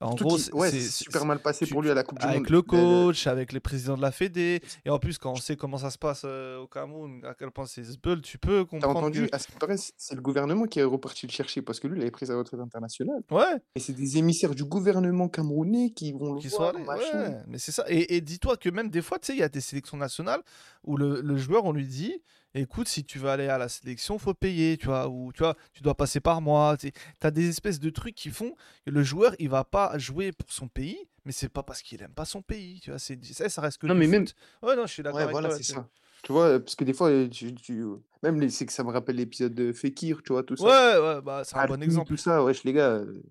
En 0.00 0.14
gros, 0.14 0.36
c'est 0.36 0.52
ouais, 0.52 0.70
super 0.70 1.24
mal 1.24 1.38
passé 1.40 1.64
tu- 1.64 1.72
pour 1.72 1.80
lui 1.80 1.90
à 1.90 1.94
la 1.94 2.02
Coupe 2.02 2.18
du 2.18 2.26
avec 2.26 2.40
Monde. 2.40 2.48
le 2.50 2.56
Le- 2.56 2.56
le- 2.58 2.62
coach, 3.06 3.26
avec 3.26 3.52
les 3.54 3.60
présidents 3.60 3.96
de 3.96 4.02
la 4.02 4.12
Fédé. 4.12 4.60
Et 4.84 4.90
en 4.90 4.98
plus, 4.98 5.16
quand 5.16 5.32
on 5.32 5.36
sait 5.36 5.56
comment 5.56 5.78
ça 5.78 5.88
se 5.90 5.96
passe 5.96 6.22
euh, 6.26 6.58
au 6.58 6.66
Cameroun, 6.66 7.24
à 7.24 7.32
quel 7.34 7.50
point 7.50 7.64
c'est 7.64 7.82
zbeul, 7.82 8.20
tu 8.20 8.36
peux 8.36 8.64
T'as 8.64 8.70
comprendre 8.78 8.98
entendu, 8.98 9.26
que. 9.26 9.34
à 9.34 9.38
ce 9.38 9.46
qui 9.46 9.54
c'est 9.96 10.14
le 10.14 10.20
gouvernement 10.20 10.66
qui 10.66 10.80
est 10.80 10.84
reparti 10.84 11.26
le 11.26 11.32
chercher 11.32 11.62
parce 11.62 11.80
que 11.80 11.88
lui, 11.88 11.98
il 11.98 12.02
avait 12.02 12.10
pris 12.10 12.26
sa 12.26 12.36
retraite 12.36 12.60
internationale. 12.60 13.22
Ouais, 13.30 13.56
Et 13.74 13.80
c'est 13.80 13.94
des 13.94 14.18
émissaires 14.18 14.54
du 14.54 14.64
gouvernement 14.64 15.28
camerounais 15.28 15.90
qui 15.90 16.12
vont 16.12 16.34
le 16.34 16.40
qui 16.40 16.48
voir, 16.48 16.72
soit 16.72 16.94
allés. 16.94 17.02
Ouais, 17.30 17.36
mais 17.48 17.56
c'est 17.58 17.72
ça. 17.72 17.84
Et, 17.88 18.16
et 18.16 18.20
dis-toi 18.20 18.58
que 18.58 18.68
même 18.68 18.90
des 18.90 19.00
fois, 19.02 19.18
tu 19.18 19.28
sais, 19.28 19.32
il 19.32 19.38
y 19.40 19.42
a 19.42 19.48
des 19.48 19.62
sélections 19.62 19.96
nationales 19.96 20.42
où 20.84 20.96
le, 20.98 21.20
le 21.22 21.36
joueur, 21.38 21.64
on 21.64 21.72
lui 21.72 21.86
dit 21.86 22.22
écoute, 22.60 22.88
si 22.88 23.04
tu 23.04 23.18
veux 23.18 23.28
aller 23.28 23.48
à 23.48 23.58
la 23.58 23.68
sélection, 23.68 24.18
faut 24.18 24.34
payer, 24.34 24.76
tu 24.76 24.86
vois, 24.86 25.08
ou 25.08 25.32
tu 25.32 25.40
vois, 25.40 25.56
tu 25.72 25.82
dois 25.82 25.94
passer 25.94 26.20
par 26.20 26.40
moi. 26.40 26.76
Tu 26.76 26.90
as 27.22 27.30
des 27.30 27.48
espèces 27.48 27.80
de 27.80 27.90
trucs 27.90 28.14
qui 28.14 28.30
font 28.30 28.54
que 28.84 28.90
le 28.90 29.02
joueur, 29.02 29.34
il 29.38 29.48
va 29.48 29.64
pas 29.64 29.96
jouer 29.98 30.32
pour 30.32 30.52
son 30.52 30.68
pays, 30.68 30.98
mais 31.24 31.32
c'est 31.32 31.48
pas 31.48 31.62
parce 31.62 31.82
qu'il 31.82 32.02
aime 32.02 32.12
pas 32.14 32.24
son 32.24 32.42
pays, 32.42 32.80
tu 32.80 32.90
vois. 32.90 32.98
C'est 32.98 33.22
ça, 33.24 33.48
ça 33.48 33.60
reste 33.60 33.78
que 33.78 33.86
Non, 33.86 33.94
mais 33.94 34.06
même-. 34.06 34.26
Ouais, 34.62 34.76
non, 34.76 34.86
je 34.86 34.92
suis 34.92 35.02
d'accord 35.02 35.18
Ouais, 35.18 35.24
avec 35.24 35.32
voilà, 35.34 35.48
toi 35.48 35.56
c'est 35.58 35.72
ça. 35.72 35.88
Tu 36.22 36.32
vois, 36.32 36.58
parce 36.58 36.74
que 36.74 36.84
des 36.84 36.92
fois, 36.94 37.10
tu, 37.28 37.54
tu- 37.54 37.84
même 38.22 38.40
les, 38.40 38.50
c'est 38.50 38.66
que 38.66 38.72
ça 38.72 38.82
me 38.82 38.90
rappelle 38.90 39.16
l'épisode 39.16 39.54
de 39.54 39.72
Fekir, 39.72 40.22
tu 40.24 40.32
vois, 40.32 40.42
tout 40.42 40.56
ça. 40.56 40.64
Ouais, 40.64 40.98
ouais, 41.16 41.20
bah 41.22 41.42
c'est 41.44 41.56
un 41.56 41.66
bon 41.66 41.74
Hakimi, 41.74 41.84
exemple. 41.86 42.08
Tout 42.08 42.16
ça, 42.16 42.42
wesh, 42.42 42.64
les 42.64 42.72
gars. 42.72 42.90
euh, 42.94 43.22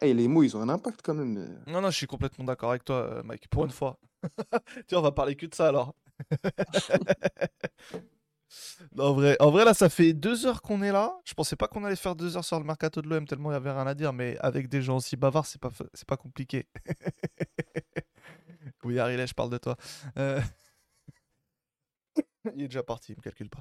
hey, 0.00 0.14
les 0.14 0.28
mots, 0.28 0.42
ils 0.42 0.56
ont 0.56 0.60
un 0.62 0.68
impact 0.68 1.00
quand 1.02 1.14
même. 1.14 1.36
euh. 1.36 1.70
Non, 1.70 1.80
non, 1.82 1.90
je 1.90 1.96
suis 1.96 2.06
complètement 2.06 2.44
d'accord 2.44 2.70
avec 2.70 2.84
toi, 2.84 2.96
euh, 2.96 3.22
Mike, 3.22 3.48
pour 3.48 3.64
une 3.64 3.70
fois. 3.70 3.98
tu 4.86 4.94
vois, 4.94 5.00
on 5.00 5.02
va 5.02 5.12
parler 5.12 5.34
que 5.36 5.46
de 5.46 5.54
ça 5.54 5.68
alors. 5.68 5.94
En 8.98 9.12
vrai, 9.12 9.36
en 9.40 9.50
vrai, 9.50 9.64
là, 9.64 9.74
ça 9.74 9.88
fait 9.88 10.12
deux 10.12 10.46
heures 10.46 10.62
qu'on 10.62 10.82
est 10.82 10.92
là. 10.92 11.12
Je 11.24 11.34
pensais 11.34 11.56
pas 11.56 11.68
qu'on 11.68 11.84
allait 11.84 11.96
faire 11.96 12.16
deux 12.16 12.36
heures 12.36 12.44
sur 12.44 12.58
le 12.58 12.64
mercato 12.64 13.02
de 13.02 13.08
l'OM 13.08 13.26
tellement 13.26 13.50
il 13.50 13.54
y 13.54 13.56
avait 13.56 13.70
rien 13.72 13.86
à 13.86 13.94
dire, 13.94 14.12
mais 14.12 14.36
avec 14.40 14.68
des 14.68 14.82
gens 14.82 14.96
aussi 14.96 15.16
bavards, 15.16 15.46
c'est 15.46 15.60
pas, 15.60 15.70
c'est 15.94 16.06
pas 16.08 16.16
compliqué. 16.16 16.66
oui, 18.84 18.98
Ariel, 18.98 19.26
je 19.26 19.34
parle 19.34 19.50
de 19.50 19.58
toi. 19.58 19.76
Euh, 20.18 20.40
il 22.54 22.62
est 22.62 22.68
déjà 22.68 22.82
parti, 22.82 23.12
il 23.12 23.16
me 23.16 23.22
calcule 23.22 23.50
pas. 23.50 23.60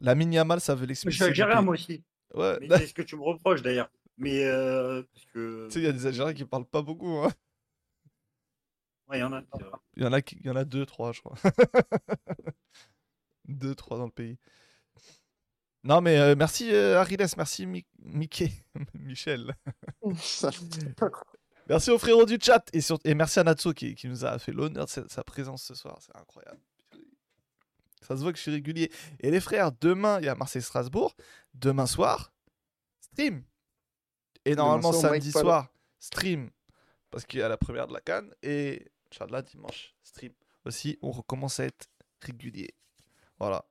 La 0.00 0.14
Yamal, 0.14 0.60
ça 0.60 0.74
veut 0.74 0.82
Je 0.82 0.86
l'expliquer. 0.88 1.14
suis 1.16 1.24
algérien, 1.24 1.62
moi 1.62 1.74
aussi. 1.74 2.02
Ouais, 2.34 2.58
Mais 2.60 2.68
tu 2.68 2.74
c'est 2.78 2.86
ce 2.86 2.94
que 2.94 3.02
tu 3.02 3.16
me 3.16 3.22
reproches 3.22 3.62
d'ailleurs. 3.62 3.90
Mais 4.16 4.44
euh, 4.44 5.02
parce 5.12 5.26
que. 5.26 5.68
sais, 5.70 5.80
il 5.80 5.84
y 5.84 5.88
a 5.88 5.92
des 5.92 6.06
Algériens 6.06 6.34
qui 6.34 6.44
parlent 6.44 6.64
pas 6.66 6.82
beaucoup. 6.82 7.18
hein. 7.18 7.30
Ouais, 9.08 9.18
il 9.18 9.20
y 9.20 9.24
en 9.24 9.32
a. 9.32 9.42
c'est 9.56 9.62
vrai. 9.64 9.78
Il 9.96 10.02
y 10.04 10.06
en 10.06 10.12
a, 10.12 10.22
qui- 10.22 10.36
il 10.40 10.46
y 10.46 10.50
en 10.50 10.56
a 10.56 10.64
deux, 10.64 10.86
trois, 10.86 11.12
je 11.12 11.20
crois. 11.20 11.36
deux, 13.56 13.74
trois 13.74 13.98
dans 13.98 14.06
le 14.06 14.10
pays. 14.10 14.38
Non, 15.82 16.00
mais 16.02 16.18
euh, 16.18 16.34
merci 16.36 16.72
euh, 16.74 16.98
Ariles, 17.00 17.24
merci 17.36 17.66
Mi- 17.66 17.86
Mickey, 17.98 18.50
Michel. 18.94 19.54
Merci 21.68 21.90
aux 21.90 21.98
frérots 21.98 22.26
du 22.26 22.36
chat 22.42 22.64
et, 22.72 22.80
sur- 22.80 22.98
et 23.04 23.14
merci 23.14 23.38
à 23.38 23.44
Natsu 23.44 23.72
qui, 23.74 23.94
qui 23.94 24.08
nous 24.08 24.24
a 24.24 24.38
fait 24.40 24.50
l'honneur 24.52 24.86
de 24.86 24.90
sa, 24.90 25.08
sa 25.08 25.22
présence 25.22 25.62
ce 25.62 25.74
soir. 25.74 25.98
C'est 26.00 26.14
incroyable. 26.16 26.60
Ça 28.02 28.16
se 28.16 28.22
voit 28.22 28.32
que 28.32 28.38
je 28.38 28.42
suis 28.42 28.50
régulier. 28.50 28.90
Et 29.20 29.30
les 29.30 29.40
frères, 29.40 29.70
demain, 29.72 30.18
il 30.18 30.24
y 30.24 30.28
a 30.28 30.34
Marseille-Strasbourg. 30.34 31.14
Demain 31.54 31.86
soir, 31.86 32.32
stream. 33.00 33.44
Et 34.44 34.56
normalement, 34.56 34.90
soir, 34.92 35.12
samedi 35.12 35.30
soir, 35.42 35.68
stream. 36.00 36.50
Parce 37.10 37.24
qu'il 37.24 37.38
y 37.38 37.42
a 37.42 37.48
la 37.48 37.56
première 37.58 37.86
de 37.86 37.92
la 37.92 38.00
Cannes. 38.00 38.34
Et 38.42 38.90
Inch'Allah, 39.12 39.42
dimanche, 39.42 39.94
stream. 40.02 40.32
Aussi, 40.64 40.98
on 41.02 41.10
recommence 41.12 41.60
à 41.60 41.66
être 41.66 41.86
régulier. 42.20 42.74
Voilà. 43.40 43.64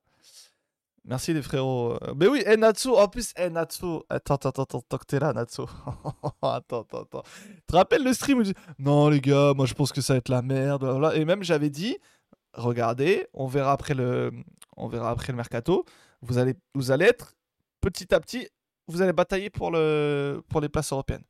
Merci 1.06 1.34
les 1.34 1.42
frérots. 1.42 1.98
Euh, 2.04 2.14
Mais 2.16 2.28
oui, 2.28 2.44
eh, 2.46 2.58
Natsu, 2.58 2.90
en 2.90 3.08
plus, 3.08 3.34
eh, 3.38 3.50
Natsu. 3.50 3.86
Attends, 4.10 4.36
attends, 4.36 4.50
attends, 4.50 4.80
attends, 4.80 4.98
que 4.98 5.06
t'es 5.06 5.20
là, 5.20 5.32
Natsu. 5.32 5.62
attends, 6.42 6.82
attends, 6.82 7.02
attends. 7.02 7.24
Tu 7.46 7.62
te 7.68 7.76
rappelles 7.76 8.04
le 8.04 8.14
stream 8.14 8.40
où 8.40 8.44
dis, 8.44 8.54
Non, 8.80 9.10
les 9.10 9.22
gars, 9.22 9.54
moi 9.56 9.66
je 9.66 9.74
pense 9.74 9.92
que 9.92 10.02
ça 10.02 10.14
va 10.14 10.18
être 10.18 10.30
la 10.30 10.42
merde. 10.42 11.14
Et 11.16 11.24
même, 11.26 11.44
j'avais 11.44 11.70
dit 11.70 11.98
Regardez, 12.54 13.28
on 13.34 13.48
verra 13.48 13.72
après 13.72 13.94
le, 13.94 14.32
on 14.76 14.88
verra 14.88 15.12
après 15.12 15.32
le 15.32 15.38
mercato. 15.38 15.86
Vous 16.22 16.38
allez, 16.38 16.56
vous 16.74 16.92
allez 16.92 17.06
être 17.06 17.36
petit 17.80 18.14
à 18.14 18.20
petit, 18.20 18.50
vous 18.88 19.02
allez 19.02 19.14
batailler 19.14 19.50
pour, 19.50 19.72
le, 19.72 20.42
pour 20.50 20.60
les 20.60 20.70
places 20.70 20.92
européennes. 20.92 21.24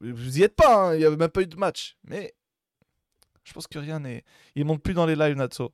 Vous 0.00 0.38
y 0.38 0.42
êtes 0.42 0.54
pas, 0.54 0.90
hein, 0.90 0.94
il 0.94 0.98
n'y 0.98 1.04
avait 1.04 1.16
même 1.16 1.30
pas 1.30 1.42
eu 1.42 1.46
de 1.46 1.56
match. 1.56 1.96
Mais 2.04 2.34
je 3.44 3.52
pense 3.52 3.66
que 3.66 3.78
rien 3.78 4.00
n'est. 4.00 4.24
Il 4.54 4.64
monte 4.64 4.82
plus 4.82 4.94
dans 4.94 5.06
les 5.06 5.16
lives, 5.16 5.36
Natsu. 5.36 5.64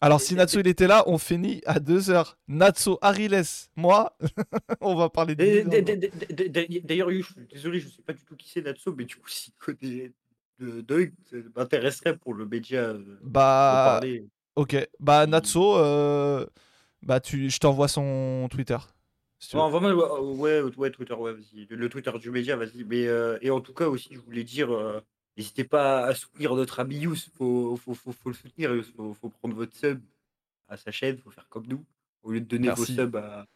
Alors, 0.00 0.20
si 0.20 0.34
Natsu 0.34 0.60
il 0.60 0.68
était 0.68 0.86
là, 0.86 1.02
on 1.06 1.18
finit 1.18 1.60
à 1.66 1.80
2h. 1.80 2.36
Natsu, 2.46 2.90
Ariles, 3.00 3.42
moi, 3.74 4.16
on 4.80 4.94
va 4.94 5.08
parler 5.08 5.34
de. 5.34 6.80
D'ailleurs, 6.84 7.10
Yu, 7.10 7.22
je 7.22 7.32
suis 7.32 7.46
désolé, 7.52 7.80
je 7.80 7.88
sais 7.88 8.02
pas 8.02 8.12
du 8.12 8.24
tout 8.24 8.36
qui 8.36 8.48
c'est 8.48 8.62
Natsu, 8.62 8.90
mais 8.96 9.04
du 9.04 9.16
coup, 9.16 9.28
si 9.28 9.52
connaît 9.52 10.12
de 10.60 11.12
ça 11.30 11.36
m'intéresserait 11.56 12.16
pour 12.16 12.34
le 12.34 12.46
média 12.46 12.80
euh, 12.80 13.18
Bah, 13.22 14.00
ok. 14.56 14.88
Bah, 15.00 15.26
Natsu, 15.26 15.58
euh, 15.60 16.46
bah, 17.02 17.20
tu, 17.20 17.50
je 17.50 17.58
t'envoie 17.58 17.88
son 17.88 18.48
Twitter. 18.50 18.78
si. 19.38 19.56
Non, 19.56 19.68
vraiment, 19.68 19.88
ouais, 19.90 20.60
ouais, 20.60 20.76
ouais, 20.76 20.90
Twitter, 20.90 21.14
ouais, 21.14 21.32
vas-y. 21.32 21.66
Le, 21.66 21.76
le 21.76 21.88
Twitter 21.88 22.12
du 22.20 22.30
média, 22.30 22.56
vas-y. 22.56 22.84
Mais, 22.84 23.06
euh, 23.06 23.38
et 23.40 23.50
en 23.50 23.60
tout 23.60 23.74
cas, 23.74 23.86
aussi, 23.86 24.10
je 24.12 24.20
voulais 24.20 24.44
dire, 24.44 24.72
euh, 24.72 25.00
n'hésitez 25.38 25.64
pas 25.64 26.04
à 26.06 26.14
soutenir 26.14 26.54
notre 26.54 26.80
ami 26.80 26.96
Yous. 26.98 27.16
Faut, 27.36 27.76
faut, 27.76 27.94
faut, 27.94 28.12
faut 28.12 28.28
le 28.28 28.34
soutenir, 28.34 28.74
Yous. 28.74 28.84
Faut, 28.96 29.14
faut 29.14 29.30
prendre 29.30 29.54
votre 29.54 29.74
sub 29.76 30.02
à 30.68 30.76
sa 30.76 30.90
chaîne, 30.90 31.16
faut 31.18 31.30
faire 31.30 31.48
comme 31.48 31.66
nous. 31.66 31.84
Au 32.22 32.32
lieu 32.32 32.40
de 32.40 32.46
donner 32.46 32.66
Merci. 32.66 32.94
vos 32.96 33.02
subs 33.04 33.16
à, 33.16 33.46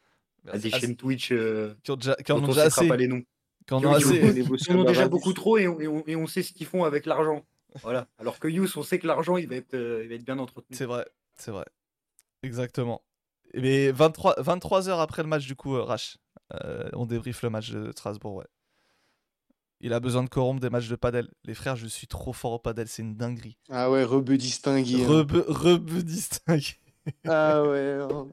des 0.59 0.71
Ah, 0.73 0.79
chaînes 0.79 0.97
Twitch 0.97 1.31
euh, 1.33 1.75
qui 1.83 1.91
ont 1.91 1.97
déjà, 1.97 2.15
qui 2.15 2.33
on 2.33 2.41
déjà 2.41 2.63
assez. 2.65 2.89
pas 2.89 2.97
les 2.97 3.09
noms. 3.09 3.23
Qui 3.67 3.75
en 3.75 3.85
ont 3.85 3.93
assez. 3.93 4.17
Ils 4.17 4.73
en 4.73 4.79
ont 4.81 4.85
déjà 4.85 5.09
beaucoup 5.09 5.33
trop 5.35 5.59
et 5.59 5.69
on, 5.69 5.79
et 5.81 5.87
on- 5.89 6.05
et 6.07 6.17
on 6.17 6.27
sait 6.27 6.43
ce 6.43 6.53
qu'ils 6.53 6.67
font 6.67 6.85
avec 6.85 7.05
l'argent. 7.07 7.45
Voilà. 7.83 8.07
Alors 8.19 8.39
que 8.39 8.49
Yous, 8.49 8.69
on 8.77 8.83
sait 8.83 8.99
que 8.99 9.07
l'argent, 9.07 9.37
il 9.37 9.49
va 9.49 9.57
être, 9.57 9.75
euh, 9.75 10.03
il 10.05 10.09
va 10.09 10.15
être 10.17 10.25
bien 10.25 10.39
entretenu. 10.39 10.77
C'est 10.77 10.85
vrai, 10.87 11.07
c'est 11.37 11.51
vrai. 11.51 11.65
Exactement. 12.43 13.03
Mais 13.55 13.93
23, 13.93 14.35
23 14.39 14.89
heures 14.89 15.01
après 15.01 15.23
le 15.23 15.29
match, 15.29 15.47
du 15.47 15.55
coup, 15.55 15.77
euh, 15.77 15.83
Rach, 15.83 16.17
euh, 16.55 16.89
on 16.95 17.07
débriefe 17.07 17.43
le 17.43 17.51
match 17.51 17.71
de 17.71 17.91
Strasbourg, 17.93 18.35
ouais. 18.37 18.47
Il 19.83 19.93
a 19.93 20.01
besoin 20.01 20.23
de 20.23 20.29
corrompre 20.29 20.61
des 20.61 20.71
matchs 20.71 20.89
de 20.89 20.95
padel. 20.97 21.29
Les 21.45 21.55
frères, 21.55 21.75
je 21.77 21.87
suis 21.89 22.07
trop 22.07 22.33
fort 22.33 22.53
au 22.53 22.59
padel, 22.59 22.87
c'est 22.89 23.03
une 23.03 23.17
dinguerie. 23.17 23.57
Ah 23.69 23.91
ouais, 23.91 24.05
rebeu 24.05 24.37
distingué. 24.39 25.03
hein. 25.03 25.09
Rebeu, 25.09 25.45
rebeu 25.49 26.03
distingué. 26.03 26.77
Ah 27.27 27.65
ouais. 27.65 27.99
hein. 28.01 28.29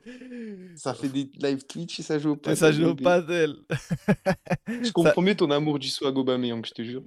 Ça 0.75 0.93
fait 0.93 1.09
des 1.09 1.31
live 1.39 1.65
Twitch 1.65 1.99
et 1.99 2.03
ça 2.03 2.19
joue 2.19 2.33
au 2.33 2.35
Et 2.35 2.37
padel. 2.37 2.57
ça 2.57 2.71
joue 2.71 2.85
au 2.89 2.95
padel. 2.95 3.55
Je 4.67 4.91
comprends 4.91 5.23
mieux 5.23 5.35
ton 5.35 5.49
amour 5.49 5.79
du 5.79 5.87
swag 5.89 6.15
Aubameyang, 6.17 6.63
je 6.63 6.71
te 6.71 6.83
jure. 6.83 7.01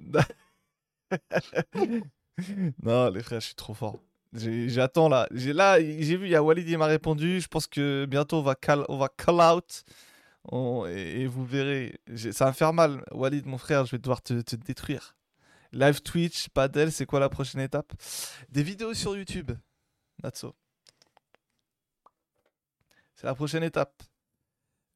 non, 2.83 3.09
les 3.09 3.21
frères, 3.23 3.39
je 3.39 3.45
suis 3.47 3.55
trop 3.55 3.73
fort. 3.73 3.99
J'attends 4.33 5.09
là. 5.09 5.27
J'ai 5.31 5.53
là, 5.53 5.79
j'ai 5.79 6.17
vu, 6.17 6.25
il 6.25 6.31
y 6.31 6.35
a 6.35 6.41
Walid 6.43 6.65
qui 6.65 6.75
m'a 6.75 6.87
répondu. 6.87 7.39
Je 7.39 7.47
pense 7.47 7.67
que 7.67 8.05
bientôt 8.09 8.37
on 8.37 8.41
va 8.41 8.55
call, 8.55 8.83
on 8.89 8.97
va 8.97 9.07
call 9.07 9.35
out. 9.39 9.83
On- 10.45 10.85
et, 10.87 11.21
et 11.21 11.27
vous 11.27 11.45
verrez. 11.45 11.99
Ça 12.31 12.45
va 12.45 12.51
me 12.51 12.55
faire 12.55 12.73
mal. 12.73 13.03
Walid, 13.11 13.45
mon 13.45 13.57
frère, 13.57 13.85
je 13.85 13.91
vais 13.91 13.97
devoir 13.99 14.21
te, 14.21 14.41
te 14.41 14.55
détruire. 14.55 15.15
Live 15.71 16.01
Twitch, 16.01 16.49
Padel, 16.49 16.91
c'est 16.91 17.05
quoi 17.05 17.19
la 17.19 17.29
prochaine 17.29 17.61
étape? 17.61 17.93
Des 18.49 18.61
vidéos 18.63 18.93
sur 18.93 19.15
YouTube. 19.15 19.51
Natso. 20.21 20.55
C'est 23.15 23.27
la 23.27 23.35
prochaine 23.35 23.63
étape. 23.63 24.03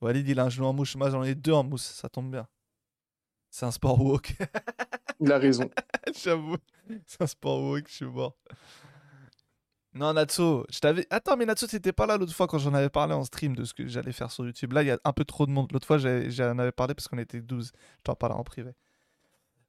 Walid, 0.01 0.27
il 0.27 0.39
a 0.39 0.43
un 0.43 0.49
genou 0.49 0.67
en 0.67 0.73
mousse. 0.73 0.95
Moi, 0.95 1.09
j'en 1.09 1.23
ai 1.23 1.33
deux 1.35 1.53
en 1.53 1.63
mousse. 1.63 1.85
Ça 1.85 2.09
tombe 2.09 2.29
bien. 2.31 2.47
C'est 3.49 3.65
un 3.65 3.71
sport 3.71 3.99
woke. 3.99 4.33
Il 5.19 5.31
a 5.31 5.37
raison. 5.39 5.69
J'avoue, 6.23 6.57
c'est 7.07 7.21
un 7.21 7.27
sport 7.27 7.59
woke, 7.61 7.87
je 7.87 7.93
suis 7.95 8.05
mort. 8.05 8.37
Non, 9.97 10.13
Natsu, 10.13 10.41
je 10.69 10.79
t'avais. 10.79 11.07
Attends, 11.09 11.35
mais 11.37 11.45
Natsu, 11.45 11.67
t'étais 11.67 11.91
pas 11.93 12.05
là 12.05 12.17
l'autre 12.17 12.33
fois 12.33 12.47
quand 12.47 12.57
j'en 12.59 12.73
avais 12.73 12.89
parlé 12.89 13.13
en 13.13 13.23
stream 13.23 13.55
de 13.55 13.63
ce 13.63 13.73
que 13.73 13.87
j'allais 13.87 14.11
faire 14.11 14.31
sur 14.31 14.45
YouTube. 14.45 14.73
Là, 14.73 14.83
il 14.83 14.87
y 14.87 14.91
a 14.91 14.99
un 15.03 15.13
peu 15.13 15.25
trop 15.25 15.45
de 15.45 15.51
monde. 15.51 15.71
L'autre 15.71 15.87
fois, 15.87 15.97
j'en 15.97 16.57
avais 16.59 16.71
parlé 16.71 16.93
parce 16.93 17.07
qu'on 17.07 17.17
était 17.17 17.41
12. 17.41 17.71
Je 17.97 18.03
t'en 18.03 18.15
parlais 18.15 18.35
en 18.35 18.43
privé. 18.43 18.71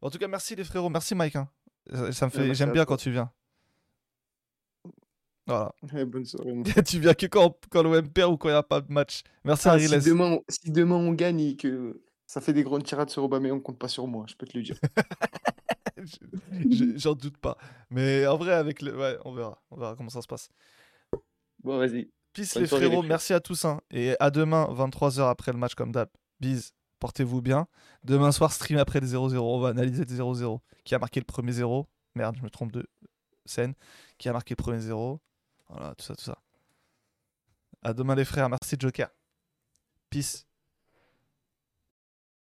En 0.02 0.10
tout 0.10 0.18
cas, 0.18 0.28
merci 0.28 0.54
les 0.54 0.64
frérots. 0.64 0.90
Merci 0.90 1.14
Mike. 1.14 1.36
hein. 1.36 1.48
Ça, 1.92 2.12
ça 2.12 2.26
me 2.26 2.30
fait. 2.30 2.38
merci 2.40 2.54
J'aime 2.54 2.72
bien 2.72 2.84
toi. 2.84 2.94
quand 2.96 3.02
tu 3.02 3.10
viens. 3.10 3.30
Voilà. 5.46 5.72
Ouais, 5.92 6.04
bonne 6.06 6.24
soirée. 6.24 6.52
mon 6.52 6.62
tu 6.86 7.00
viens 7.00 7.14
que 7.14 7.26
quand, 7.26 7.56
quand 7.70 7.82
l'OM 7.82 8.08
perd 8.08 8.32
ou 8.32 8.36
quand 8.36 8.48
il 8.48 8.52
n'y 8.52 8.58
a 8.58 8.62
pas 8.62 8.80
de 8.80 8.92
match. 8.92 9.22
Merci 9.44 9.68
Ah, 9.68 9.72
Ariles. 9.72 10.02
si, 10.02 10.08
demain, 10.10 10.32
on- 10.32 10.44
si 10.48 10.70
demain 10.70 10.96
on 10.96 11.12
gagne 11.12 11.40
et 11.40 11.56
que 11.56 12.02
ça 12.26 12.40
fait 12.42 12.52
des 12.52 12.62
grandes 12.62 12.84
tirades 12.84 13.08
sur 13.08 13.24
Aubameyang, 13.24 13.62
compte 13.62 13.78
pas 13.78 13.88
sur 13.88 14.06
moi, 14.06 14.26
je 14.28 14.34
peux 14.34 14.46
te 14.46 14.56
le 14.58 14.62
dire. 14.62 14.76
Je- 16.04 16.70
je- 16.94 16.98
J'en 16.98 17.14
doute 17.14 17.36
pas. 17.38 17.56
Mais 17.90 18.26
en 18.26 18.36
vrai, 18.36 18.52
avec 18.54 18.82
le. 18.82 18.96
Ouais, 18.96 19.18
on 19.24 19.32
verra. 19.32 19.60
On 19.70 19.76
verra 19.76 19.96
comment 19.96 20.10
ça 20.10 20.22
se 20.22 20.26
passe. 20.26 20.48
Bon, 21.62 21.78
vas-y. 21.78 22.10
Peace 22.32 22.52
Bonne 22.54 22.62
les 22.62 22.68
soirée, 22.68 22.84
les 22.84 22.90
frérots, 22.90 23.02
merci 23.02 23.32
à 23.32 23.40
tous. 23.40 23.64
hein. 23.64 23.80
Et 23.90 24.14
à 24.20 24.30
demain, 24.30 24.66
23h 24.70 25.28
après 25.28 25.52
le 25.52 25.58
match 25.58 25.74
comme 25.74 25.92
d'hab. 25.92 26.08
Bise. 26.40 26.72
Portez-vous 27.00 27.40
bien. 27.42 27.68
Demain 28.04 28.32
soir, 28.32 28.52
stream 28.52 28.78
après 28.78 28.98
les 29.00 29.08
0-0. 29.14 29.38
On 29.38 29.60
va 29.60 29.68
analyser 29.68 30.04
les 30.04 30.14
0-0. 30.16 30.58
Qui 30.84 30.94
a 30.94 30.98
marqué 30.98 31.20
le 31.20 31.24
premier 31.24 31.52
0 31.52 31.88
Merde, 32.16 32.36
je 32.36 32.42
me 32.42 32.50
trompe 32.50 32.72
de 32.72 32.86
scène. 33.46 33.74
Qui 34.18 34.28
a 34.28 34.32
marqué 34.32 34.54
le 34.58 34.62
premier 34.62 34.80
0 34.80 35.20
Voilà, 35.68 35.94
tout 35.94 36.04
ça, 36.04 36.16
tout 36.16 36.24
ça. 36.24 36.38
À 37.82 37.92
demain 37.94 38.16
les 38.16 38.24
frères. 38.24 38.48
Merci 38.48 38.74
Joker. 38.78 39.08
Peace. 40.10 40.44